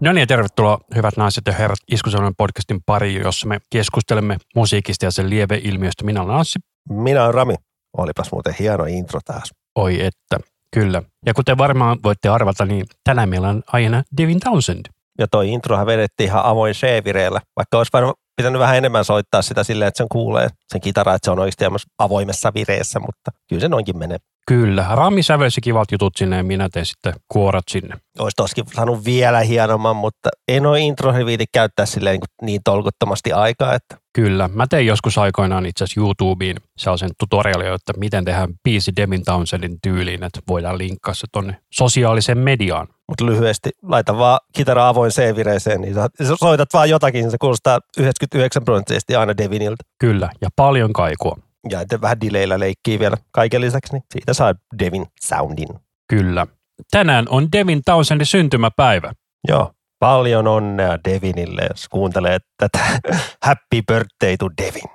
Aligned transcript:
No 0.00 0.12
niin, 0.12 0.28
tervetuloa 0.28 0.78
hyvät 0.94 1.16
naiset 1.16 1.42
ja 1.46 1.52
herrat 1.52 1.78
Iskusellainen 1.92 2.34
podcastin 2.38 2.80
pariin, 2.86 3.22
jossa 3.22 3.48
me 3.48 3.58
keskustelemme 3.70 4.36
musiikista 4.54 5.04
ja 5.04 5.10
sen 5.10 5.30
lieveilmiöstä. 5.30 6.04
Minä 6.04 6.22
olen 6.22 6.36
Anssi. 6.36 6.58
Minä 6.88 7.22
olen 7.22 7.34
Rami. 7.34 7.54
Olipas 7.96 8.32
muuten 8.32 8.54
hieno 8.58 8.84
intro 8.84 9.20
taas. 9.24 9.50
Oi 9.74 10.04
että, 10.04 10.38
kyllä. 10.74 11.02
Ja 11.26 11.34
kuten 11.34 11.58
varmaan 11.58 11.98
voitte 12.02 12.28
arvata, 12.28 12.66
niin 12.66 12.86
tänään 13.04 13.28
meillä 13.28 13.48
on 13.48 13.62
aiheena 13.66 14.02
Devin 14.16 14.40
Townsend. 14.40 14.86
Ja 15.18 15.26
toi 15.28 15.48
introhan 15.48 15.86
vedettiin 15.86 16.26
ihan 16.26 16.44
avoin 16.44 16.74
C-vireellä, 16.74 17.40
vaikka 17.56 17.78
olisi 17.78 17.90
varmaan 17.92 18.14
pitänyt 18.36 18.60
vähän 18.60 18.76
enemmän 18.76 19.04
soittaa 19.04 19.42
sitä 19.42 19.64
silleen, 19.64 19.88
että 19.88 19.98
sen 19.98 20.08
kuulee 20.12 20.48
sen 20.72 20.80
kitara, 20.80 21.14
että 21.14 21.26
se 21.26 21.30
on 21.30 21.38
oikeasti 21.38 21.64
avoimessa 21.98 22.52
vireessä, 22.54 23.00
mutta 23.00 23.30
kyllä 23.48 23.60
se 23.60 23.68
noinkin 23.68 23.98
menee. 23.98 24.18
Kyllä, 24.50 24.86
Rami 24.94 25.22
sävelsi 25.22 25.60
kivat 25.60 25.92
jutut 25.92 26.16
sinne 26.16 26.36
ja 26.36 26.44
minä 26.44 26.68
tein 26.72 26.86
sitten 26.86 27.14
kuorat 27.28 27.64
sinne. 27.70 27.96
Olisi 28.18 28.36
toskin 28.36 28.64
saanut 28.74 29.04
vielä 29.04 29.40
hienomman, 29.40 29.96
mutta 29.96 30.28
ei 30.48 30.60
noin 30.60 30.82
intro 30.82 31.12
viiti 31.26 31.44
käyttää 31.52 31.86
silleen 31.86 32.12
niin, 32.12 32.46
niin 32.46 32.60
tolkuttomasti 32.64 33.32
aikaa. 33.32 33.74
Että. 33.74 33.96
Kyllä, 34.12 34.50
mä 34.54 34.66
tein 34.66 34.86
joskus 34.86 35.18
aikoinaan 35.18 35.66
itse 35.66 35.84
asiassa 35.84 36.00
YouTubeen 36.00 36.56
sellaisen 36.78 37.10
tutorialin, 37.18 37.72
että 37.72 37.92
miten 37.96 38.24
tehdään 38.24 38.48
biisi 38.64 38.92
Devin 38.96 39.24
Townsendin 39.24 39.78
tyyliin, 39.82 40.24
että 40.24 40.40
voidaan 40.48 40.78
linkkaa 40.78 41.14
se 41.14 41.26
tonne 41.32 41.56
sosiaaliseen 41.74 42.38
mediaan. 42.38 42.88
Mutta 43.08 43.26
lyhyesti, 43.26 43.70
laita 43.82 44.18
vaan 44.18 44.40
kitara 44.52 44.88
avoin 44.88 45.10
C-vireeseen, 45.10 45.80
niin 45.80 45.94
soitat 46.40 46.68
vaan 46.72 46.90
jotakin, 46.90 47.30
se 47.30 47.36
kuulostaa 47.40 47.80
99 47.98 48.64
prosenttisesti 48.64 49.16
aina 49.16 49.36
Deviniltä. 49.36 49.84
Kyllä, 49.98 50.30
ja 50.40 50.48
paljon 50.56 50.92
kaikua 50.92 51.36
ja 51.70 51.80
että 51.80 52.00
vähän 52.00 52.20
dileillä 52.20 52.58
leikkii 52.58 52.98
vielä 52.98 53.16
kaiken 53.32 53.60
lisäksi, 53.60 53.92
niin 53.92 54.02
siitä 54.12 54.34
saa 54.34 54.54
Devin 54.78 55.06
soundin. 55.20 55.68
Kyllä. 56.08 56.46
Tänään 56.90 57.26
on 57.28 57.52
Devin 57.52 57.82
Townsendin 57.84 58.26
syntymäpäivä. 58.26 59.12
Joo, 59.48 59.72
paljon 59.98 60.46
onnea 60.48 60.98
Devinille, 61.08 61.62
jos 61.70 61.88
kuuntelee 61.88 62.38
tätä 62.56 62.78
Happy 63.46 63.82
Birthday 63.86 64.36
to 64.38 64.48
Devin. 64.62 64.90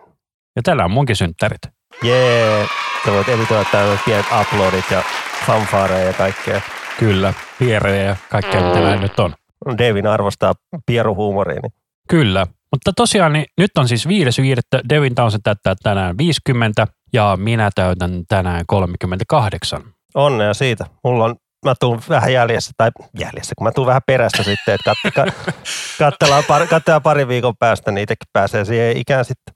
Ja 0.55 0.61
täällä 0.63 0.86
on 0.86 0.91
munkin 0.91 1.16
synttärit. 1.16 1.61
Jee, 2.03 2.58
yeah. 2.58 2.69
sä 3.05 3.11
voit 3.11 3.30
editoida 3.30 3.66
täällä 3.71 3.97
pienet 4.05 4.25
uploadit 4.41 4.91
ja 4.91 5.03
fanfareja 5.45 6.08
ja 6.08 6.13
kaikkea. 6.13 6.61
Kyllä, 6.99 7.33
pierejä 7.59 8.03
ja 8.03 8.16
kaikkea 8.30 8.67
mitä 8.67 8.81
näin 8.81 9.02
nyt 9.02 9.19
on. 9.19 9.33
Devin 9.77 10.08
arvostaa 10.08 10.53
pieruhuumoria. 10.86 11.59
Niin. 11.61 11.73
Kyllä, 12.09 12.47
mutta 12.76 12.94
tosiaan 12.95 13.34
niin 13.34 13.45
nyt 13.58 13.72
on 13.78 13.88
siis 13.88 14.08
viides 14.08 14.38
viidettä. 14.38 14.81
Devin 14.90 15.16
Townsend 15.16 15.42
täyttää 15.44 15.76
tänään 15.84 16.18
50 16.18 16.88
ja 17.14 17.38
minä 17.42 17.70
täytän 17.76 18.23
tänään 18.28 18.64
38. 18.67 19.84
Onnea 20.16 20.54
siitä. 20.54 20.86
Mulla 21.04 21.26
on 21.26 21.36
mä 21.66 21.73
tuun 21.80 22.02
vähän 22.09 22.34
jäljessä, 22.34 22.72
tai 22.78 22.92
jäljessä, 23.20 23.54
kun 23.58 23.67
mä 23.67 23.72
tuun 23.72 23.88
vähän 23.88 24.02
perästä 24.08 24.44
sitten, 24.44 24.76
että 24.76 24.94
kat, 25.16 25.34
katsellaan, 26.00 26.44
pari, 26.48 26.67
katsellaan 26.67 27.02
pari 27.02 27.28
viikon 27.28 27.58
päästä, 27.59 27.92
niin 27.92 28.04
itsekin 28.04 28.28
pääsee 28.34 28.66
siihen 28.66 28.98
ikään 28.98 29.26
sitten. 29.26 29.56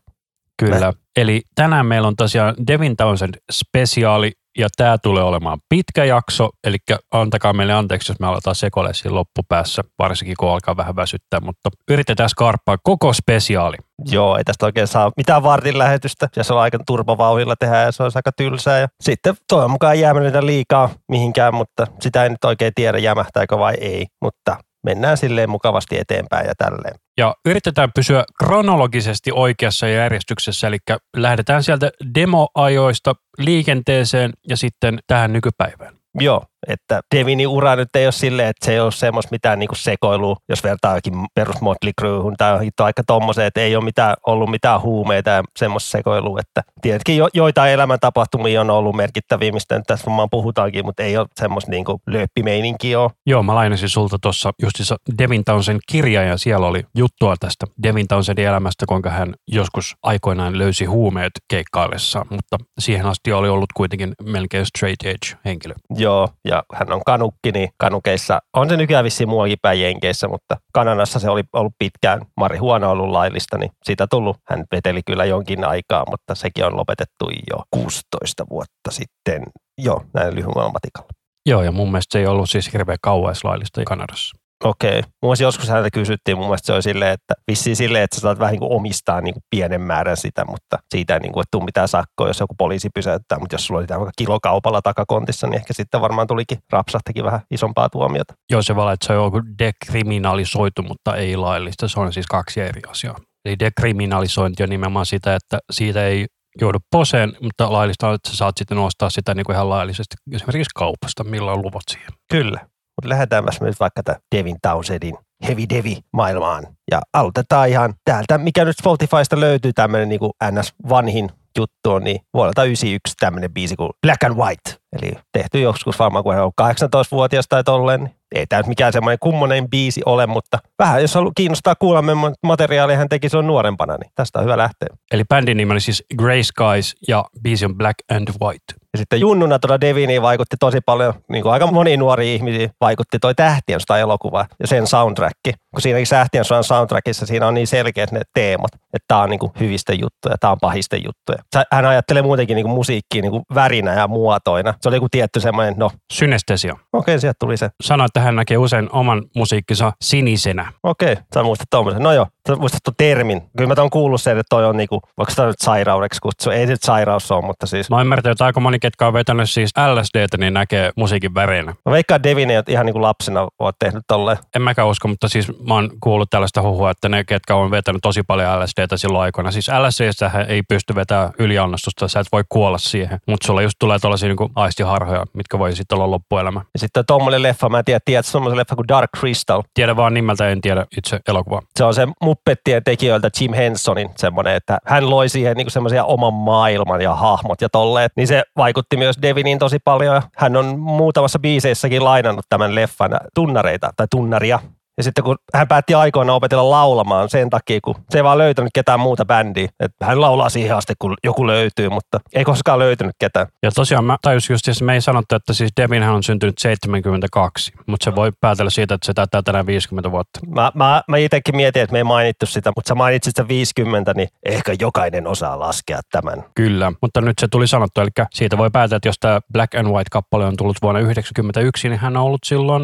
Kyllä. 0.57 0.79
Mä. 0.79 0.93
Eli 1.15 1.41
tänään 1.55 1.85
meillä 1.85 2.07
on 2.07 2.15
tosiaan 2.15 2.55
Devin 2.67 2.97
Townsend 2.97 3.33
spesiaali 3.51 4.31
ja 4.59 4.67
tämä 4.77 4.97
tulee 4.97 5.23
olemaan 5.23 5.59
pitkä 5.69 6.05
jakso, 6.05 6.49
eli 6.63 6.77
antakaa 7.11 7.53
meille 7.53 7.73
anteeksi, 7.73 8.11
jos 8.11 8.19
me 8.19 8.27
aletaan 8.27 8.55
sekoile 8.55 8.93
siinä 8.93 9.15
loppupäässä, 9.15 9.81
varsinkin 9.99 10.35
kun 10.39 10.49
alkaa 10.49 10.77
vähän 10.77 10.95
väsyttää, 10.95 11.39
mutta 11.39 11.69
yritetään 11.91 12.29
skarppaa 12.29 12.77
koko 12.83 13.13
spesiaali. 13.13 13.77
Joo, 14.11 14.37
ei 14.37 14.43
tästä 14.43 14.65
oikein 14.65 14.87
saa 14.87 15.11
mitään 15.17 15.43
vartin 15.43 15.77
lähetystä, 15.77 16.29
ja 16.35 16.43
se 16.43 16.53
on 16.53 16.59
aika 16.59 16.79
turbovauhilla 16.87 17.55
tehdä 17.55 17.77
ja 17.77 17.91
se 17.91 18.03
on 18.03 18.11
aika 18.15 18.31
tylsää. 18.31 18.79
Ja 18.79 18.87
sitten 19.01 19.35
toivon 19.47 19.71
mukaan 19.71 19.99
jäämällä 19.99 20.45
liikaa 20.45 20.89
mihinkään, 21.07 21.53
mutta 21.53 21.87
sitä 21.99 22.23
ei 22.23 22.29
nyt 22.29 22.45
oikein 22.45 22.73
tiedä 22.75 22.97
jämähtääkö 22.97 23.57
vai 23.57 23.73
ei, 23.81 24.07
mutta 24.21 24.57
mennään 24.83 25.17
silleen 25.17 25.49
mukavasti 25.49 25.99
eteenpäin 25.99 26.47
ja 26.47 26.53
tälleen. 26.57 26.95
Ja 27.19 27.35
yritetään 27.45 27.89
pysyä 27.95 28.23
kronologisesti 28.39 29.31
oikeassa 29.33 29.87
järjestyksessä, 29.87 30.67
eli 30.67 30.77
lähdetään 31.15 31.63
sieltä 31.63 31.91
demoajoista 32.15 33.13
liikenteeseen 33.37 34.33
ja 34.49 34.57
sitten 34.57 34.99
tähän 35.07 35.33
nykypäivään. 35.33 35.93
Joo, 36.19 36.43
että 36.67 37.01
Devinin 37.15 37.47
ura 37.47 37.75
nyt 37.75 37.95
ei 37.95 38.05
ole 38.05 38.11
silleen, 38.11 38.47
että 38.47 38.65
se 38.65 38.73
ei 38.73 38.79
ole 38.79 38.91
semmoista 38.91 39.31
mitään 39.31 39.59
niinku 39.59 39.75
sekoilua, 39.75 40.35
jos 40.49 40.63
vertaa 40.63 40.95
jokin 40.95 41.13
perus 41.33 41.61
Motley 41.61 41.91
Cruehun 41.99 42.35
tai 42.37 42.59
hitto 42.63 42.83
aika 42.83 43.03
tommoseen, 43.07 43.47
että 43.47 43.61
ei 43.61 43.75
ole 43.75 43.83
mitään, 43.83 44.15
ollut 44.27 44.49
mitään 44.49 44.81
huumeita 44.81 45.29
ja 45.29 45.43
semmoista 45.59 45.89
sekoilua, 45.89 46.39
että 46.39 46.61
tietenkin 46.81 47.17
jo, 47.17 47.27
joitain 47.33 47.71
elämäntapahtumia 47.71 48.61
on 48.61 48.69
ollut 48.69 48.95
merkittäviä, 48.95 49.51
mistä 49.51 49.75
nyt 49.75 49.83
tässä 49.87 50.05
varmaan 50.05 50.29
puhutaankin, 50.31 50.85
mutta 50.85 51.03
ei 51.03 51.17
ole 51.17 51.27
semmoista 51.39 51.71
niinku 51.71 52.01
lööppimeininkiä 52.07 52.99
ole. 52.99 53.11
Joo, 53.25 53.43
mä 53.43 53.55
lainasin 53.55 53.89
sulta 53.89 54.17
tuossa 54.21 54.51
justissa 54.61 54.97
Devin 55.17 55.43
Townsend 55.43 55.79
kirja 55.91 56.23
ja 56.23 56.37
siellä 56.37 56.67
oli 56.67 56.83
juttua 56.95 57.35
tästä 57.39 57.65
Devin 57.83 58.07
Townsendin 58.07 58.47
elämästä, 58.47 58.85
kuinka 58.85 59.09
hän 59.09 59.33
joskus 59.47 59.95
aikoinaan 60.03 60.57
löysi 60.57 60.85
huumeet 60.85 61.31
keikkaillessa, 61.49 62.25
mutta 62.29 62.57
siihen 62.79 63.05
asti 63.05 63.33
oli 63.33 63.49
ollut 63.49 63.73
kuitenkin 63.73 64.13
melkein 64.23 64.65
straight 64.65 65.03
edge 65.05 65.41
henkilö. 65.45 65.73
Joo, 65.95 66.29
ja 66.49 66.63
hän 66.73 66.93
on 66.93 67.01
kanukki, 67.05 67.51
niin 67.51 67.69
kanukeissa 67.77 68.39
on 68.57 68.69
se 68.69 68.77
nykyään 68.77 69.03
vissiin 69.03 69.29
muuallakin 69.29 69.57
päin 69.61 69.81
Jenkeissä, 69.81 70.27
mutta 70.27 70.57
Kanadassa 70.73 71.19
se 71.19 71.29
oli 71.29 71.43
ollut 71.53 71.73
pitkään 71.79 72.21
marihuona 72.37 72.89
ollut 72.89 73.09
laillista, 73.09 73.57
niin 73.57 73.71
siitä 73.83 74.07
tullut. 74.07 74.37
Hän 74.49 74.63
veteli 74.71 75.01
kyllä 75.05 75.25
jonkin 75.25 75.63
aikaa, 75.65 76.03
mutta 76.09 76.35
sekin 76.35 76.65
on 76.65 76.77
lopetettu 76.77 77.29
jo 77.49 77.63
16 77.71 78.45
vuotta 78.49 78.91
sitten. 78.91 79.43
Joo, 79.77 80.03
näin 80.13 80.35
lyhyellä 80.35 80.71
matikalla. 80.71 81.09
Joo, 81.45 81.63
ja 81.63 81.71
mun 81.71 81.91
mielestä 81.91 82.13
se 82.13 82.19
ei 82.19 82.27
ollut 82.27 82.49
siis 82.49 82.73
hirveän 82.73 82.97
kauais 83.01 83.43
laillista 83.43 83.81
Kanadassa. 83.85 84.37
Okei. 84.63 85.01
Mun 85.23 85.35
joskus 85.39 85.69
häntä 85.69 85.89
kysyttiin, 85.93 86.37
mun 86.37 86.47
mielestä 86.47 86.65
se 86.65 86.73
oli 86.73 86.81
silleen, 86.81 87.11
että 87.11 87.33
vissiin 87.51 87.75
silleen, 87.75 88.03
että 88.03 88.15
sä 88.15 88.21
saat 88.21 88.39
vähän 88.39 88.51
niin 88.51 88.59
kuin 88.59 88.71
omistaa 88.71 89.21
niin 89.21 89.33
kuin 89.33 89.43
pienen 89.49 89.81
määrän 89.81 90.17
sitä, 90.17 90.45
mutta 90.45 90.77
siitä 90.89 91.13
ei 91.13 91.19
niin 91.19 91.31
kuin, 91.31 91.41
että 91.41 91.51
tuu 91.51 91.61
mitään 91.61 91.87
sakkoa, 91.87 92.27
jos 92.27 92.39
joku 92.39 92.55
poliisi 92.57 92.89
pysäyttää, 92.93 93.39
mutta 93.39 93.53
jos 93.53 93.65
sulla 93.65 93.79
oli 93.79 93.87
vaikka 93.89 94.11
kilokaupalla 94.17 94.81
takakontissa, 94.81 95.47
niin 95.47 95.55
ehkä 95.55 95.73
sitten 95.73 96.01
varmaan 96.01 96.27
tulikin 96.27 96.57
rapsahtikin 96.71 97.23
vähän 97.23 97.41
isompaa 97.51 97.89
tuomiota. 97.89 98.33
Joo, 98.51 98.61
se 98.61 98.75
vaan, 98.75 98.93
että 98.93 99.07
se 99.07 99.17
on 99.17 99.25
joku 99.25 99.41
dekriminalisoitu, 99.59 100.81
mutta 100.81 101.15
ei 101.15 101.37
laillista. 101.37 101.87
Se 101.87 101.99
on 101.99 102.13
siis 102.13 102.27
kaksi 102.27 102.61
eri 102.61 102.81
asiaa. 102.87 103.17
Eli 103.45 103.59
dekriminalisointi 103.59 104.63
on 104.63 104.69
nimenomaan 104.69 105.05
sitä, 105.05 105.35
että 105.35 105.59
siitä 105.71 106.07
ei 106.07 106.25
joudu 106.61 106.77
poseen, 106.91 107.33
mutta 107.41 107.73
laillista 107.73 108.07
on, 108.07 108.15
että 108.15 108.29
sä 108.29 108.37
saat 108.37 108.57
sitten 108.57 108.77
ostaa 108.77 109.09
sitä 109.09 109.33
niin 109.33 109.45
kuin 109.45 109.53
ihan 109.53 109.69
laillisesti 109.69 110.15
esimerkiksi 110.31 110.69
kaupasta, 110.75 111.23
millä 111.23 111.51
on 111.51 111.61
luvut 111.61 111.83
siihen. 111.91 112.09
Kyllä. 112.31 112.59
Mutta 112.99 113.09
lähdetäänpäs 113.09 113.61
nyt 113.61 113.79
vaikka 113.79 114.03
tämän 114.03 114.21
Devin 114.35 114.57
Townsendin 114.61 115.17
Heavy 115.47 115.63
Devi 115.69 115.97
maailmaan. 116.13 116.67
Ja 116.91 117.01
aloitetaan 117.13 117.69
ihan 117.69 117.93
täältä, 118.05 118.37
mikä 118.37 118.65
nyt 118.65 118.77
Spotifysta 118.77 119.39
löytyy 119.39 119.73
tämmöinen 119.73 120.09
niin 120.09 120.19
NS 120.51 120.73
vanhin 120.89 121.29
juttu 121.57 121.91
on, 121.91 122.03
niin 122.03 122.21
vuodelta 122.33 122.63
91 122.63 123.15
tämmöinen 123.19 123.53
biisi 123.53 123.75
kuin 123.75 123.89
Black 124.01 124.23
and 124.23 124.35
White. 124.35 124.78
Eli 124.93 125.11
tehty 125.31 125.61
joskus 125.61 125.99
varmaan, 125.99 126.23
kun 126.23 126.33
hän 126.33 126.43
on 126.45 126.51
18-vuotias 126.61 127.45
tai 127.49 127.63
tolleen. 127.63 128.03
Niin 128.03 128.15
ei 128.35 128.47
tämä 128.47 128.59
nyt 128.59 128.67
mikään 128.67 128.93
semmoinen 128.93 129.19
kummonen 129.19 129.69
biisi 129.69 130.01
ole, 130.05 130.27
mutta 130.27 130.59
vähän 130.79 131.01
jos 131.01 131.15
haluaa 131.15 131.31
kiinnostaa 131.35 131.75
kuulla 131.75 132.03
materiaalia, 132.43 132.97
hän 132.97 133.09
teki 133.09 133.27
on 133.37 133.47
nuorempana, 133.47 133.97
niin 133.97 134.11
tästä 134.15 134.39
on 134.39 134.45
hyvä 134.45 134.57
lähteä. 134.57 134.87
Eli 135.11 135.23
bändin 135.23 135.57
nimi 135.57 135.71
oli 135.71 135.79
siis 135.79 136.03
Grey 136.17 136.43
Skies 136.43 136.95
ja 137.07 137.25
biisi 137.43 137.65
on 137.65 137.77
Black 137.77 137.95
and 138.11 138.27
White. 138.41 138.73
Ja 138.93 138.97
sitten 138.97 139.19
junnuna 139.19 139.59
tuolla 139.59 139.81
Deviniin 139.81 140.21
vaikutti 140.21 140.55
tosi 140.59 140.81
paljon, 140.85 141.13
niin 141.29 141.43
kuin 141.43 141.53
aika 141.53 141.67
moni 141.67 141.97
nuori 141.97 142.35
ihmisiä 142.35 142.69
vaikutti 142.81 143.19
toi 143.19 143.35
Tähtien 143.35 143.79
elokuva 143.99 144.45
ja 144.59 144.67
sen 144.67 144.87
soundtrack. 144.87 145.35
Kun 145.45 145.81
siinäkin 145.81 146.07
Tähtien 146.09 146.45
soundtrackissa 146.61 147.25
siinä 147.25 147.47
on 147.47 147.53
niin 147.53 147.67
selkeät 147.67 148.11
ne 148.11 148.21
teemat, 148.33 148.71
että 148.73 149.05
tämä 149.07 149.21
on 149.21 149.29
niin 149.29 149.39
kuin 149.39 149.51
hyvistä 149.59 149.93
juttuja, 149.93 150.35
tämä 150.39 150.51
on 150.51 150.57
pahista 150.61 150.95
juttuja. 150.95 151.65
Hän 151.71 151.85
ajattelee 151.85 152.21
muutenkin 152.21 152.55
niin 152.55 152.65
kuin 152.65 152.75
musiikkia 152.75 153.21
niin 153.21 153.31
kuin 153.31 153.43
värinä 153.55 153.93
ja 153.93 154.07
muotoina. 154.07 154.73
Se 154.81 154.89
oli 154.89 154.95
joku 154.95 155.09
tietty 155.11 155.39
semmoinen, 155.39 155.73
no. 155.77 155.91
Synestesia. 156.13 156.73
Okei, 156.73 156.83
okay, 156.93 157.19
sieltä 157.19 157.37
tuli 157.39 157.57
se. 157.57 157.69
Sano, 157.81 158.05
että 158.05 158.19
hän 158.19 158.35
näkee 158.35 158.57
usein 158.57 158.89
oman 158.91 159.23
musiikkinsa 159.35 159.93
sinisenä. 160.01 160.73
Okei, 160.83 161.11
okay, 161.11 161.23
sä 161.33 161.43
muistat 161.43 161.67
tuommoisen. 161.69 162.03
No 162.03 162.11
joo, 162.11 162.27
sä 162.47 162.55
muistat 162.55 162.83
tuon 162.83 162.95
termin. 162.97 163.41
Kyllä 163.57 163.75
mä 163.75 163.81
oon 163.81 163.89
kuullut 163.89 164.21
sen, 164.21 164.37
että 164.37 164.49
toi 164.49 164.65
on 164.65 164.77
niinku, 164.77 165.01
vaikka 165.17 165.29
sitä 165.29 165.45
nyt 165.45 165.59
sairaudeksi 165.59 166.21
kutsu. 166.21 166.49
Ei 166.49 166.65
se 166.65 166.73
nyt 166.73 166.83
sairaus 166.83 167.31
ole, 167.31 167.45
mutta 167.45 167.67
siis. 167.67 167.89
Mä 167.89 167.95
oon 167.95 168.05
ymmärtänyt, 168.05 168.35
että 168.35 168.45
aika 168.45 168.59
moni, 168.59 168.79
ketkä 168.79 169.07
on 169.07 169.13
vetänyt 169.13 169.49
siis 169.49 169.71
LSDtä, 169.95 170.37
niin 170.37 170.53
näkee 170.53 170.91
musiikin 170.95 171.33
värinä. 171.33 171.73
Mä 171.85 171.91
veikkaan 171.91 172.23
Devin 172.23 172.49
ei 172.49 172.63
ihan 172.67 172.85
niinku 172.85 173.01
lapsena 173.01 173.47
oot 173.59 173.75
tehnyt 173.79 174.03
tolleen. 174.07 174.37
En 174.55 174.61
mäkään 174.61 174.87
usko, 174.87 175.07
mutta 175.07 175.29
siis 175.29 175.51
mä 175.67 175.73
oon 175.73 175.89
kuullut 175.99 176.29
tällaista 176.29 176.61
huhua, 176.61 176.91
että 176.91 177.09
ne, 177.09 177.23
ketkä 177.23 177.55
on 177.55 177.71
vetänyt 177.71 178.01
tosi 178.01 178.23
paljon 178.23 178.59
LSDtä 178.59 178.97
silloin 178.97 179.23
aikoina. 179.23 179.51
Siis 179.51 179.67
LSDstä 179.67 180.45
ei 180.47 180.63
pysty 180.63 180.95
vetämään 180.95 181.31
yliannostusta, 181.39 182.07
sä 182.07 182.19
et 182.19 182.27
voi 182.31 182.43
kuolla 182.49 182.77
siihen. 182.77 183.19
Mutta 183.27 183.47
sulla 183.47 183.61
just 183.61 183.75
tulee 183.79 183.99
tällaisia 183.99 184.29
niinku 184.29 184.51
aistiharhoja, 184.69 185.25
mitkä 185.33 185.59
voi 185.59 185.75
sitten 185.75 185.95
olla 185.95 186.11
loppuelämä. 186.11 186.61
Ja 186.73 186.79
sitten 186.79 187.03
tommonen 187.07 187.43
leffa, 187.43 187.69
mä 187.69 187.79
en 187.79 187.85
tiedä, 187.85 187.99
tiedät 188.05 188.25
semmoisen 188.25 188.57
leffa 188.57 188.75
kuin 188.75 188.87
Dark 188.87 189.09
Crystal. 189.17 189.63
Tiedän 189.73 189.97
vaan 189.97 190.13
nimeltä, 190.13 190.49
en 190.49 190.61
tiedä 190.61 190.85
itse 190.97 191.19
elokuvaa. 191.27 191.61
Se 191.75 191.83
on 191.83 191.93
se 191.93 192.07
Muppettien 192.21 192.83
tekijöiltä 192.83 193.29
Jim 193.41 193.53
Hensonin 193.53 194.09
semmoinen, 194.17 194.55
että 194.55 194.77
hän 194.85 195.09
loi 195.09 195.29
siihen 195.29 195.57
niinku 195.57 195.69
semmoisia 195.69 196.03
oman 196.03 196.33
maailman 196.33 197.01
ja 197.01 197.15
hahmot 197.15 197.61
ja 197.61 197.69
tolleet. 197.69 198.11
Niin 198.15 198.27
se 198.27 198.43
vaikutti 198.57 198.97
myös 198.97 199.17
Deviniin 199.21 199.59
tosi 199.59 199.79
paljon. 199.79 200.21
Hän 200.37 200.57
on 200.57 200.79
muutamassa 200.79 201.39
biiseissäkin 201.39 202.03
lainannut 202.03 202.45
tämän 202.49 202.75
leffan 202.75 203.11
tunnareita 203.35 203.89
tai 203.97 204.07
tunnaria 204.11 204.59
Ja 204.99 205.03
sitten 205.03 205.23
kun 205.23 205.37
hän 205.53 205.67
päätti 205.67 205.93
aikoina 205.93 206.33
opetella 206.33 206.69
laulamaan 206.69 207.29
sen 207.29 207.49
takia, 207.49 207.79
kun 207.83 207.95
se 208.09 208.17
ei 208.17 208.23
vaan 208.23 208.37
löytänyt 208.37 208.69
ketään 208.73 208.99
muuta 208.99 209.25
bändiä. 209.25 209.69
Että 209.79 210.05
hän 210.05 210.21
laulaa 210.21 210.49
siihen 210.49 210.75
asti, 210.75 210.93
kun 210.99 211.15
joku 211.23 211.47
löytyy, 211.47 211.89
mutta 211.89 212.19
ei 212.33 212.43
koskaan 212.43 212.79
löytynyt 212.79 213.15
ketään. 213.19 213.47
Ja 213.63 213.71
tosiaan 213.71 214.05
mä 214.05 214.17
tajusin 214.21 214.53
just, 214.53 214.67
että 214.67 214.83
me 214.83 214.93
ei 214.93 215.01
sanottu, 215.01 215.35
että 215.35 215.53
siis 215.53 215.71
Devinhän 215.81 216.13
on 216.13 216.23
syntynyt 216.23 216.57
72, 216.57 217.71
mutta 217.87 218.03
se 218.03 218.15
voi 218.15 218.31
päätellä 218.41 218.69
siitä, 218.69 218.93
että 218.95 219.05
se 219.05 219.13
täyttää 219.13 219.41
tänään 219.41 219.65
50 219.65 220.11
vuotta. 220.11 220.39
Mä, 220.47 220.71
mä, 220.75 221.03
mä 221.07 221.17
itsekin 221.17 221.55
mietin, 221.55 221.81
että 221.81 221.93
me 221.93 221.99
ei 221.99 222.03
mainittu 222.03 222.45
sitä, 222.45 222.71
mutta 222.75 222.89
sä 222.89 222.95
mainitsit 222.95 223.31
sitä 223.31 223.47
50, 223.47 224.13
niin 224.13 224.29
ehkä 224.45 224.75
jokainen 224.79 225.27
osaa 225.27 225.59
laskea 225.59 225.99
tämän. 226.11 226.43
Kyllä, 226.55 226.91
mutta 227.01 227.21
nyt 227.21 227.39
se 227.39 227.47
tuli 227.47 227.67
sanottu, 227.67 228.01
eli 228.01 228.09
siitä 228.33 228.57
voi 228.57 228.69
päätellä, 228.71 228.97
että 228.97 229.09
jos 229.09 229.19
tämä 229.19 229.41
Black 229.53 229.75
and 229.75 229.87
White-kappale 229.87 230.45
on 230.45 230.57
tullut 230.57 230.77
vuonna 230.81 230.99
1991, 230.99 231.89
niin 231.89 231.99
hän 231.99 232.17
on 232.17 232.23
ollut 232.23 232.41
silloin 232.45 232.83